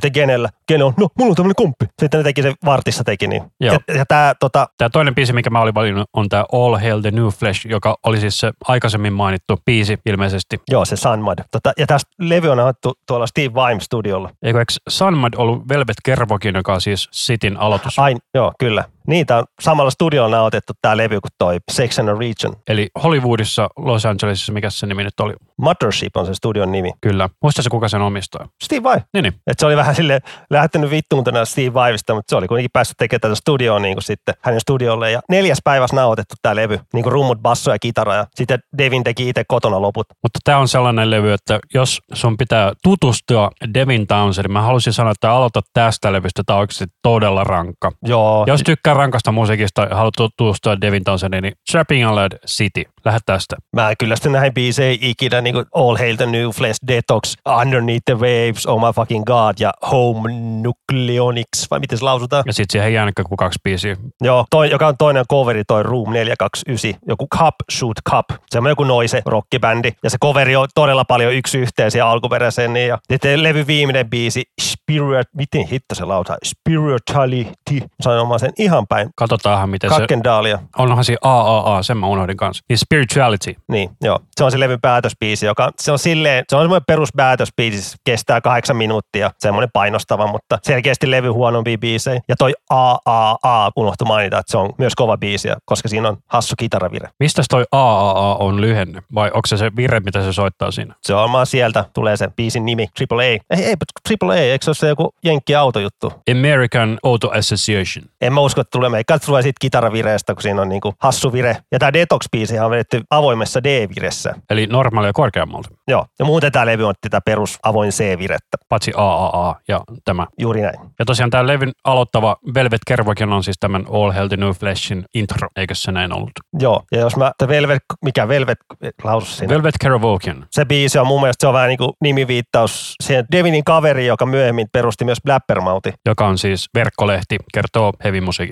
te 0.00 0.10
Genellä, 0.10 0.48
Gene 0.68 0.84
on, 0.84 0.94
no 0.96 1.08
mulla 1.18 1.30
on 1.30 1.36
tämmönen 1.36 1.54
komppi. 1.54 1.86
Sitten 2.00 2.18
ne 2.18 2.24
teki 2.24 2.42
se 2.42 2.54
vartissa 2.64 3.04
teki 3.04 3.26
niin. 3.26 3.42
Joo. 3.60 3.78
Ja, 3.88 3.94
ja 3.94 4.04
tää 4.08 4.34
tota, 4.34 4.68
Tämä 4.78 4.88
toinen 4.88 5.14
biisi, 5.14 5.32
mikä 5.32 5.50
mä 5.50 5.60
olin 5.60 5.74
valinnut, 5.74 6.08
on 6.12 6.28
tämä 6.28 6.44
All 6.52 6.76
Hail 6.76 7.00
the 7.00 7.10
New 7.10 7.28
Flesh, 7.28 7.66
joka 7.66 7.96
oli 8.06 8.20
siis 8.20 8.40
se 8.40 8.52
aikaisemmin 8.68 9.12
mainittu 9.12 9.58
biisi 9.66 9.98
ilmeisesti. 10.06 10.60
joo 10.70 10.84
se 10.84 10.96
Sunmud. 10.96 11.38
Tota, 11.50 11.72
ja 11.78 11.86
tästä 11.86 12.10
levy 12.18 12.48
on 12.48 12.60
annettu 12.60 12.94
tuolla 13.06 13.26
Steve 13.26 13.54
Vai 13.54 13.80
studiolla. 13.80 14.30
Eikö 14.42 14.58
eikö 14.58 14.72
Sunmud 14.88 15.32
ollut 15.36 15.68
Velvet 15.68 15.96
Kervokin, 16.04 16.54
joka 16.54 16.74
on 16.74 16.80
siis 16.80 17.08
Sitin 17.12 17.56
aloitus? 17.56 17.98
Ai, 17.98 18.14
joo, 18.34 18.52
kyllä. 18.58 18.84
Niitä 19.06 19.36
on 19.36 19.44
samalla 19.60 19.90
studiolla 19.90 20.36
nauhoitettu 20.36 20.72
tää 20.82 20.96
levy 20.96 21.20
kuin 21.20 21.30
toi 21.38 21.58
Sex 21.72 21.98
and 21.98 22.08
a 22.08 22.14
Region. 22.18 22.56
Eli 22.68 22.88
Hollywoodissa, 23.02 23.68
Los 23.76 24.06
Angelesissa, 24.06 24.52
mikä 24.52 24.70
se 24.70 24.86
nimi 24.86 25.04
nyt 25.04 25.20
oli? 25.20 25.34
Mothership 25.56 26.16
on 26.16 26.26
se 26.26 26.34
studion 26.34 26.72
nimi. 26.72 26.92
Kyllä. 27.00 27.28
Muista 27.42 27.62
se, 27.62 27.70
kuka 27.70 27.88
sen 27.88 28.02
omistaa? 28.02 28.48
Steve 28.64 28.82
Vai. 28.82 29.00
Niin, 29.14 29.22
niin. 29.22 29.34
Et 29.46 29.58
se 29.58 29.66
oli 29.66 29.76
vähän 29.76 29.94
sille 29.94 30.20
lähtenyt 30.50 30.90
vittuuntena 30.90 31.44
Steve 31.44 31.74
Vaivista, 31.74 32.14
mutta 32.14 32.30
se 32.30 32.36
oli 32.36 32.48
kuitenkin 32.48 32.70
päässyt 32.72 32.96
tekemään 32.96 33.20
tätä 33.20 33.34
studioon 33.34 33.82
niin 33.82 33.94
kuin 33.94 34.02
sitten 34.02 34.34
hänen 34.42 34.60
studiolle. 34.60 35.10
Ja 35.10 35.20
neljäs 35.28 35.58
päivässä 35.64 35.96
nauhoitettu 35.96 36.34
tämä 36.42 36.56
levy, 36.56 36.80
niin 36.92 37.02
kuin 37.02 37.12
rummut, 37.12 37.38
basso 37.42 37.70
ja 37.72 37.78
kitara. 37.78 38.14
Ja 38.14 38.26
sitten 38.34 38.58
Devin 38.78 39.04
teki 39.04 39.28
itse 39.28 39.44
kotona 39.48 39.82
loput. 39.82 40.06
Mutta 40.22 40.38
tämä 40.44 40.58
on 40.58 40.68
sellainen 40.68 41.10
levy, 41.10 41.32
että 41.32 41.58
jos 41.74 42.02
sun 42.12 42.36
pitää 42.36 42.72
tutustua 42.82 43.50
Devin 43.74 44.06
Townsendin, 44.06 44.52
mä 44.52 44.62
haluaisin 44.62 44.92
sanoa, 44.92 45.12
että 45.12 45.32
aloita 45.32 45.60
tästä 45.72 46.12
levystä, 46.12 46.42
tämä 46.46 46.56
on 46.56 46.60
oikeasti 46.60 46.84
todella 47.02 47.44
rankka. 47.44 47.92
Joo. 48.02 48.44
Jos 48.46 48.62
tykkää 48.62 48.89
rankasta 48.94 49.32
musiikista 49.32 49.82
ja 49.82 49.96
haluat 49.96 50.14
tutustua 50.16 50.80
Devin 50.80 51.04
Townsendin, 51.04 51.42
niin 51.42 51.54
Strapping 51.68 52.08
a 52.08 52.14
Lad 52.14 52.38
City. 52.46 52.82
Lähde 53.04 53.18
tästä. 53.26 53.56
Mä 53.76 53.92
kyllä 53.98 54.16
sitten 54.16 54.32
näihin 54.32 54.54
biiseihin 54.54 54.98
ikinä, 55.10 55.40
niin 55.40 55.54
kuin 55.54 55.64
All 55.74 55.96
Hail 55.96 56.16
the 56.16 56.26
New 56.26 56.48
Flesh, 56.50 56.80
Detox, 56.88 57.34
Underneath 57.60 58.02
the 58.04 58.14
Waves, 58.14 58.66
Oh 58.66 58.80
My 58.80 58.92
Fucking 58.94 59.24
God 59.24 59.54
ja 59.60 59.72
Home 59.90 60.32
Nucleonics, 60.62 61.66
vai 61.70 61.80
miten 61.80 61.98
se 61.98 62.04
lausutaan? 62.04 62.42
Ja 62.46 62.52
sitten 62.52 62.72
siihen 62.72 62.94
jäänytkään 62.94 63.26
kuin 63.28 63.36
kaksi 63.36 63.58
biisiä. 63.64 63.96
Joo, 64.20 64.44
toi, 64.50 64.70
joka 64.70 64.86
on 64.86 64.96
toinen 64.96 65.24
coveri, 65.30 65.62
toi 65.68 65.82
Room 65.82 66.12
429, 66.12 67.00
joku 67.08 67.26
Cup 67.38 67.54
Shoot 67.72 67.96
Cup, 68.10 68.40
semmoinen 68.50 68.72
joku 68.72 68.84
noise 68.84 69.22
rockibändi. 69.26 69.92
Ja 70.02 70.10
se 70.10 70.18
coveri 70.22 70.56
on 70.56 70.68
todella 70.74 71.04
paljon 71.04 71.32
yksi 71.34 71.58
yhteen 71.58 71.90
siihen 71.90 72.06
alkuperäiseen. 72.06 72.72
Niin, 72.72 72.88
ja 72.88 72.98
sitten 73.12 73.42
levy 73.42 73.66
viimeinen 73.66 74.10
biisi, 74.10 74.42
Spirit, 74.60 75.28
miten 75.36 75.66
hitto 75.66 75.94
se 75.94 76.04
lausaa? 76.04 76.36
Spirituality, 76.44 77.88
sanomaan 78.00 78.40
sen 78.40 78.52
ihan 78.58 78.79
päin. 78.86 79.10
Katsotaanhan, 79.16 79.70
miten 79.70 79.90
se... 79.90 79.96
Kakkendaalia. 79.96 80.58
Onhan 80.78 81.04
siinä 81.04 81.18
AAA, 81.22 81.82
sen 81.82 81.96
mä 81.96 82.06
unohdin 82.06 82.36
kanssa. 82.36 82.64
Niin 82.68 82.78
Spirituality. 82.78 83.54
Niin, 83.68 83.90
joo. 84.00 84.18
Se 84.36 84.44
on 84.44 84.50
se 84.50 84.60
levyn 84.60 84.80
päätösbiisi, 84.80 85.46
joka 85.46 85.70
se 85.78 85.92
on 85.92 85.98
silleen, 85.98 86.44
se 86.48 86.56
on 86.56 86.62
semmoinen 86.62 86.84
peruspäätösbiisi, 86.86 87.82
se 87.82 87.96
kestää 88.04 88.40
kahdeksan 88.40 88.76
minuuttia, 88.76 89.30
semmoinen 89.38 89.70
painostava, 89.72 90.26
mutta 90.26 90.58
selkeästi 90.62 91.10
levy 91.10 91.28
huonompi 91.28 91.78
biisejä. 91.78 92.20
Ja 92.28 92.36
toi 92.36 92.52
AAA 92.70 93.70
unohtu 93.76 94.04
mainita, 94.04 94.38
että 94.38 94.50
se 94.50 94.58
on 94.58 94.72
myös 94.78 94.94
kova 94.94 95.16
biisi, 95.16 95.48
koska 95.64 95.88
siinä 95.88 96.08
on 96.08 96.16
hassu 96.26 96.54
kitaravire. 96.58 97.08
Mistä 97.20 97.42
toi 97.50 97.64
AAA 97.72 98.36
on 98.36 98.60
lyhenne? 98.60 99.02
Vai 99.14 99.30
onko 99.34 99.46
se 99.46 99.56
se 99.56 99.70
vire, 99.76 100.00
mitä 100.00 100.22
se 100.22 100.32
soittaa 100.32 100.70
siinä? 100.70 100.94
Se 101.02 101.14
on 101.14 101.32
vaan 101.32 101.46
sieltä, 101.46 101.84
tulee 101.94 102.16
se 102.16 102.28
biisin 102.36 102.64
nimi, 102.64 102.86
Triple 102.96 103.24
A. 103.24 103.26
Ei, 103.26 103.40
ei, 103.50 103.74
Triple 104.08 104.34
A, 104.34 104.36
eikö 104.36 104.64
se 104.64 104.70
ole 104.70 104.74
se 104.74 104.88
joku 104.88 105.14
jenkki 105.24 105.54
autojuttu? 105.54 106.12
American 106.30 106.98
Auto 107.02 107.30
Association. 107.30 108.04
En 108.20 108.32
mä 108.32 108.40
usko, 108.40 108.60
tulee, 108.72 108.90
se 109.12 109.26
tulee 109.26 109.42
siitä 109.42 109.58
kitaravireestä, 109.60 110.34
kun 110.34 110.42
siinä 110.42 110.62
on 110.62 110.68
niinku 110.68 110.94
hassu 110.98 111.32
vire. 111.32 111.56
Ja 111.72 111.78
tämä 111.78 111.92
Detox-biisi 111.92 112.60
on 112.64 112.70
vedetty 112.70 113.00
avoimessa 113.10 113.64
D-viressä. 113.64 114.34
Eli 114.50 114.66
normaalia 114.66 115.12
korkeammalta. 115.12 115.68
Joo, 115.88 116.06
ja 116.18 116.24
muuten 116.24 116.52
tämä 116.52 116.66
levy 116.66 116.84
on 116.84 116.94
tätä 117.00 117.20
perus 117.20 117.58
avoin 117.62 117.90
C-virettä. 117.90 118.56
Paitsi 118.68 118.92
AAA 118.96 119.56
ja 119.68 119.80
tämä. 120.04 120.26
Juuri 120.38 120.60
näin. 120.60 120.78
Ja 120.98 121.04
tosiaan 121.04 121.30
tämä 121.30 121.46
levyn 121.46 121.72
aloittava 121.84 122.36
Velvet 122.54 122.80
Kervokin 122.86 123.32
on 123.32 123.44
siis 123.44 123.56
tämän 123.60 123.84
All 123.92 124.10
Hell 124.10 124.28
the 124.28 124.36
New 124.36 124.50
Flashin 124.50 125.04
intro, 125.14 125.48
eikö 125.56 125.74
se 125.74 125.92
näin 125.92 126.12
ollut? 126.12 126.30
Joo, 126.60 126.82
ja 126.92 127.00
jos 127.00 127.16
mä, 127.16 127.32
Velvet, 127.48 127.82
mikä 128.04 128.28
Velvet 128.28 128.58
lausus 129.04 129.38
siinä? 129.38 129.54
Velvet 129.54 129.74
Kervokin. 129.80 130.44
se 130.50 130.64
biisi 130.64 130.98
on 130.98 131.06
mun 131.06 131.20
mielestä 131.20 131.42
se 131.42 131.46
on 131.48 131.54
vähän 131.54 131.68
niin 131.68 131.78
kuin 131.78 131.92
nimiviittaus 132.00 132.94
siihen 133.02 133.26
Devinin 133.32 133.64
kaveri, 133.64 134.06
joka 134.06 134.26
myöhemmin 134.26 134.66
perusti 134.72 135.04
myös 135.04 135.18
Blappermouthi. 135.24 135.92
joka 136.06 136.26
on 136.26 136.38
siis 136.38 136.68
verkkolehti, 136.74 137.36
kertoo 137.54 137.92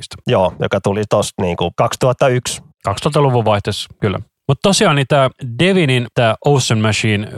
heavy-musiikista. 0.08 0.30
Joo, 0.30 0.52
joka 0.60 0.80
tuli 0.80 1.02
tosta 1.08 1.42
niin 1.42 1.56
kuin 1.56 1.70
2001. 1.76 2.62
2000-luvun 2.88 3.44
vaihteessa, 3.44 3.88
kyllä. 4.00 4.20
Mutta 4.48 4.68
tosiaan 4.68 4.96
niin 4.96 5.06
tämä 5.06 5.30
Devinin, 5.58 6.06
tämä 6.14 6.34
Ocean 6.44 6.80
Machine 6.80 7.28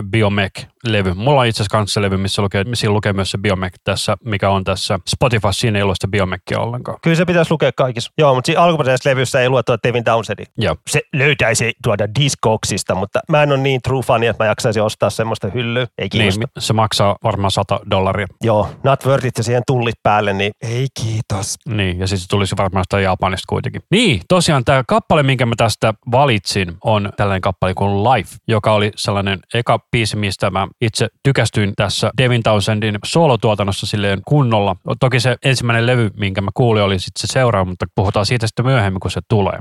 Biomech-levy. 0.89 1.15
Mulla 1.15 1.41
on 1.41 1.47
itse 1.47 1.63
asiassa 1.63 1.79
kanssa 1.79 1.95
se 1.95 2.03
levy, 2.03 2.17
missä 2.17 2.43
lukee, 2.43 2.65
missä 2.65 2.91
lukee 2.91 3.13
myös 3.13 3.31
se 3.31 3.39
Biomech 3.39 3.75
tässä, 3.85 4.17
mikä 4.25 4.51
on 4.51 4.65
tässä 4.65 4.99
Spotify. 5.09 5.53
Siinä 5.53 5.79
ei 5.79 5.83
ole 5.83 5.95
sitä 5.95 6.61
ollenkaan. 6.61 6.99
Kyllä 7.03 7.17
se 7.17 7.25
pitäisi 7.25 7.51
lukea 7.51 7.71
kaikissa. 7.77 8.13
Joo, 8.19 8.35
mutta 8.35 8.47
siinä 8.47 8.63
alkuperäisessä 8.63 9.11
levyssä 9.11 9.41
ei 9.41 9.49
lue 9.49 9.63
tuota 9.63 9.89
Devin 9.89 10.05
Townsendin. 10.05 10.47
Joo. 10.59 10.77
Se 10.91 11.01
löytäisi 11.13 11.73
tuoda 11.83 12.09
Discogsista, 12.21 12.95
mutta 12.95 13.21
mä 13.29 13.43
en 13.43 13.53
ole 13.53 13.59
niin 13.59 13.83
true 13.83 14.03
fani, 14.03 14.27
että 14.27 14.45
mä 14.45 14.49
jaksaisin 14.49 14.83
ostaa 14.83 15.11
semmoista 15.11 15.49
hyllyä. 15.55 15.87
Ei 15.99 16.09
kiinnosta. 16.09 16.41
Niin, 16.41 16.49
se 16.59 16.73
maksaa 16.73 17.17
varmaan 17.25 17.51
100 17.51 17.81
dollaria. 17.91 18.27
Joo, 18.43 18.69
not 18.85 19.07
worth 19.07 19.27
it 19.27 19.39
ja 19.39 19.45
siihen 19.45 19.63
tullit 19.67 19.95
päälle, 20.03 20.33
niin 20.33 20.53
ei 20.63 20.87
kiitos. 21.03 21.55
Niin, 21.69 21.99
ja 21.99 22.07
siis 22.07 22.23
se 22.23 22.29
tulisi 22.29 22.57
varmaan 22.57 22.85
sitä 22.85 23.01
Japanista 23.01 23.47
kuitenkin. 23.49 23.83
Niin, 23.91 24.21
tosiaan 24.29 24.65
tämä 24.65 24.85
kappale, 24.89 25.23
minkä 25.23 25.47
mä 25.47 25.55
tästä 25.57 25.95
valitsin, 26.13 26.77
on 26.85 27.13
tällainen 27.17 27.41
kappale 27.41 27.75
kuin 27.75 28.05
Life, 28.05 28.37
joka 28.49 28.73
oli 28.73 28.93
sellainen 28.97 29.39
eka 29.55 29.79
biisi, 29.93 30.17
mistä 30.17 30.51
mä 30.51 30.69
itse 30.81 31.09
tykästyin 31.23 31.73
tässä 31.77 32.11
Devin 32.19 32.43
Townsendin 32.43 32.99
solotuotannossa 33.05 33.87
silleen 33.87 34.21
kunnolla. 34.27 34.77
Toki 35.01 35.21
se 35.21 35.37
ensimmäinen 35.45 35.87
levy, 35.87 36.11
minkä 36.17 36.41
mä 36.41 36.51
kuulin, 36.55 36.83
oli 36.83 36.99
sitten 36.99 37.29
se 37.29 37.33
seuraava, 37.33 37.65
mutta 37.65 37.87
puhutaan 37.95 38.27
siitä 38.27 38.47
sitten 38.47 38.67
myöhemmin, 38.67 39.01
kun 39.01 39.11
se 39.11 39.21
tulee. 39.29 39.59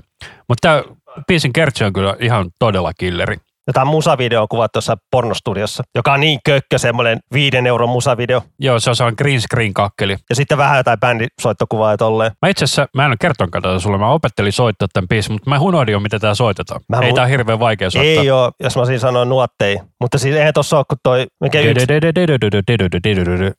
Mutta 0.47 0.61
tämä 0.61 0.83
biisin 1.27 1.53
kertsi 1.53 1.83
on 1.83 1.93
kyllä 1.93 2.15
ihan 2.19 2.49
todella 2.59 2.93
killeri. 2.93 3.37
Musavideo 3.85 4.41
on 4.41 4.47
kuvattu 4.47 4.69
tuossa 4.73 4.97
pornostudiossa, 5.11 5.83
joka 5.95 6.13
on 6.13 6.19
niin 6.19 6.39
kökkö, 6.45 6.77
semmoinen 6.77 7.19
viiden 7.33 7.67
euron 7.67 7.89
musavideo. 7.89 8.41
Joo, 8.59 8.79
se 8.79 8.89
on 8.89 8.95
sellainen 8.95 9.15
green 9.17 9.41
screen 9.41 9.73
kakkeli. 9.73 10.15
Ja 10.29 10.35
sitten 10.35 10.57
vähän 10.57 10.77
jotain 10.77 10.99
bändisoittokuvaa 10.99 11.91
ja 11.91 11.97
tolleen. 11.97 12.31
Mä 12.41 12.49
itse 12.49 12.63
asiassa, 12.65 12.87
mä 12.95 13.05
en 13.05 13.11
ole 13.11 13.15
kertonut 13.21 13.51
tätä 13.51 13.79
sulle, 13.79 13.97
mä 13.97 14.09
opettelin 14.09 14.51
soittaa 14.51 14.87
tämän 14.93 15.07
biisin, 15.07 15.31
mutta 15.31 15.49
mä 15.49 15.59
unohdin 15.59 15.93
jo, 15.93 15.99
miten 15.99 16.21
tämä 16.21 16.35
soitetaan. 16.35 16.81
Mä 16.89 16.99
Ei 17.01 17.11
mu- 17.11 17.15
tää 17.15 17.25
hirveän 17.25 17.59
vaikea 17.59 17.89
soittaa. 17.89 18.23
Ei 18.23 18.31
ole, 18.31 18.51
jos 18.63 18.77
mä 18.77 18.85
siinä 18.85 18.99
sanon 18.99 19.29
nuottei. 19.29 19.79
Mutta 20.01 20.17
siis 20.17 20.35
eihän 20.35 20.53
tossa 20.53 20.77
ole 20.77 20.85
kuin 20.89 20.99
toi, 21.03 21.27
mikä 21.41 21.59
yksi. 21.59 21.85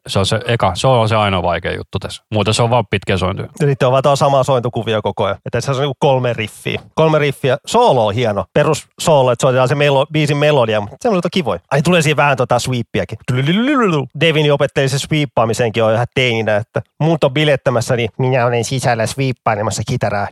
Se 0.06 0.18
on 0.18 0.26
se 0.26 0.40
eka, 0.46 0.74
se 0.74 0.86
on 0.86 1.08
se 1.08 1.16
ainoa 1.16 1.42
vaikea 1.42 1.72
juttu 1.72 1.98
tässä. 1.98 2.22
Muuten 2.34 2.54
se 2.54 2.62
on 2.62 2.70
vaan 2.70 2.84
pitkä 2.90 3.16
sointi. 3.16 3.42
Ja 3.42 3.66
sitten 3.66 3.86
on 3.86 3.92
vaan 3.92 4.02
tuo 4.02 4.16
sama 4.16 4.42
sointukuvia 4.42 5.02
koko 5.02 5.24
ajan. 5.24 5.36
Että 5.36 5.50
tässä 5.50 5.72
on 5.72 5.78
niinku 5.78 5.94
kolme 5.98 6.32
riffiä. 6.32 6.80
Kolme 6.94 7.18
riffiä. 7.18 7.56
Soolo 7.66 8.06
on 8.06 8.14
hieno. 8.14 8.44
Perus 8.54 8.88
soolo, 9.00 9.32
että 9.32 9.42
soitetaan 9.42 9.68
se 9.68 9.74
melo, 9.74 9.99
biisin 10.12 10.36
melodia. 10.36 10.80
Mutta 10.80 10.96
semmoiset 11.00 11.24
on 11.24 11.30
kivoja. 11.32 11.60
Ai 11.70 11.82
tulee 11.82 12.02
siihen 12.02 12.16
vähän 12.16 12.36
tota 12.36 12.58
sweepiäkin. 12.58 13.18
Devin 14.20 14.52
opetteli 14.52 14.88
se 14.88 14.98
sweeppaamisenkin 14.98 15.80
jo 15.80 15.90
ihan 15.90 16.06
teininä, 16.14 16.56
että 16.56 16.82
muut 17.00 17.24
on 17.24 17.32
bilettämässä, 17.32 17.96
niin 17.96 18.10
minä 18.18 18.46
olen 18.46 18.64
sisällä 18.64 19.06
sweeppailemassa 19.06 19.82
kitaraa. 19.86 20.26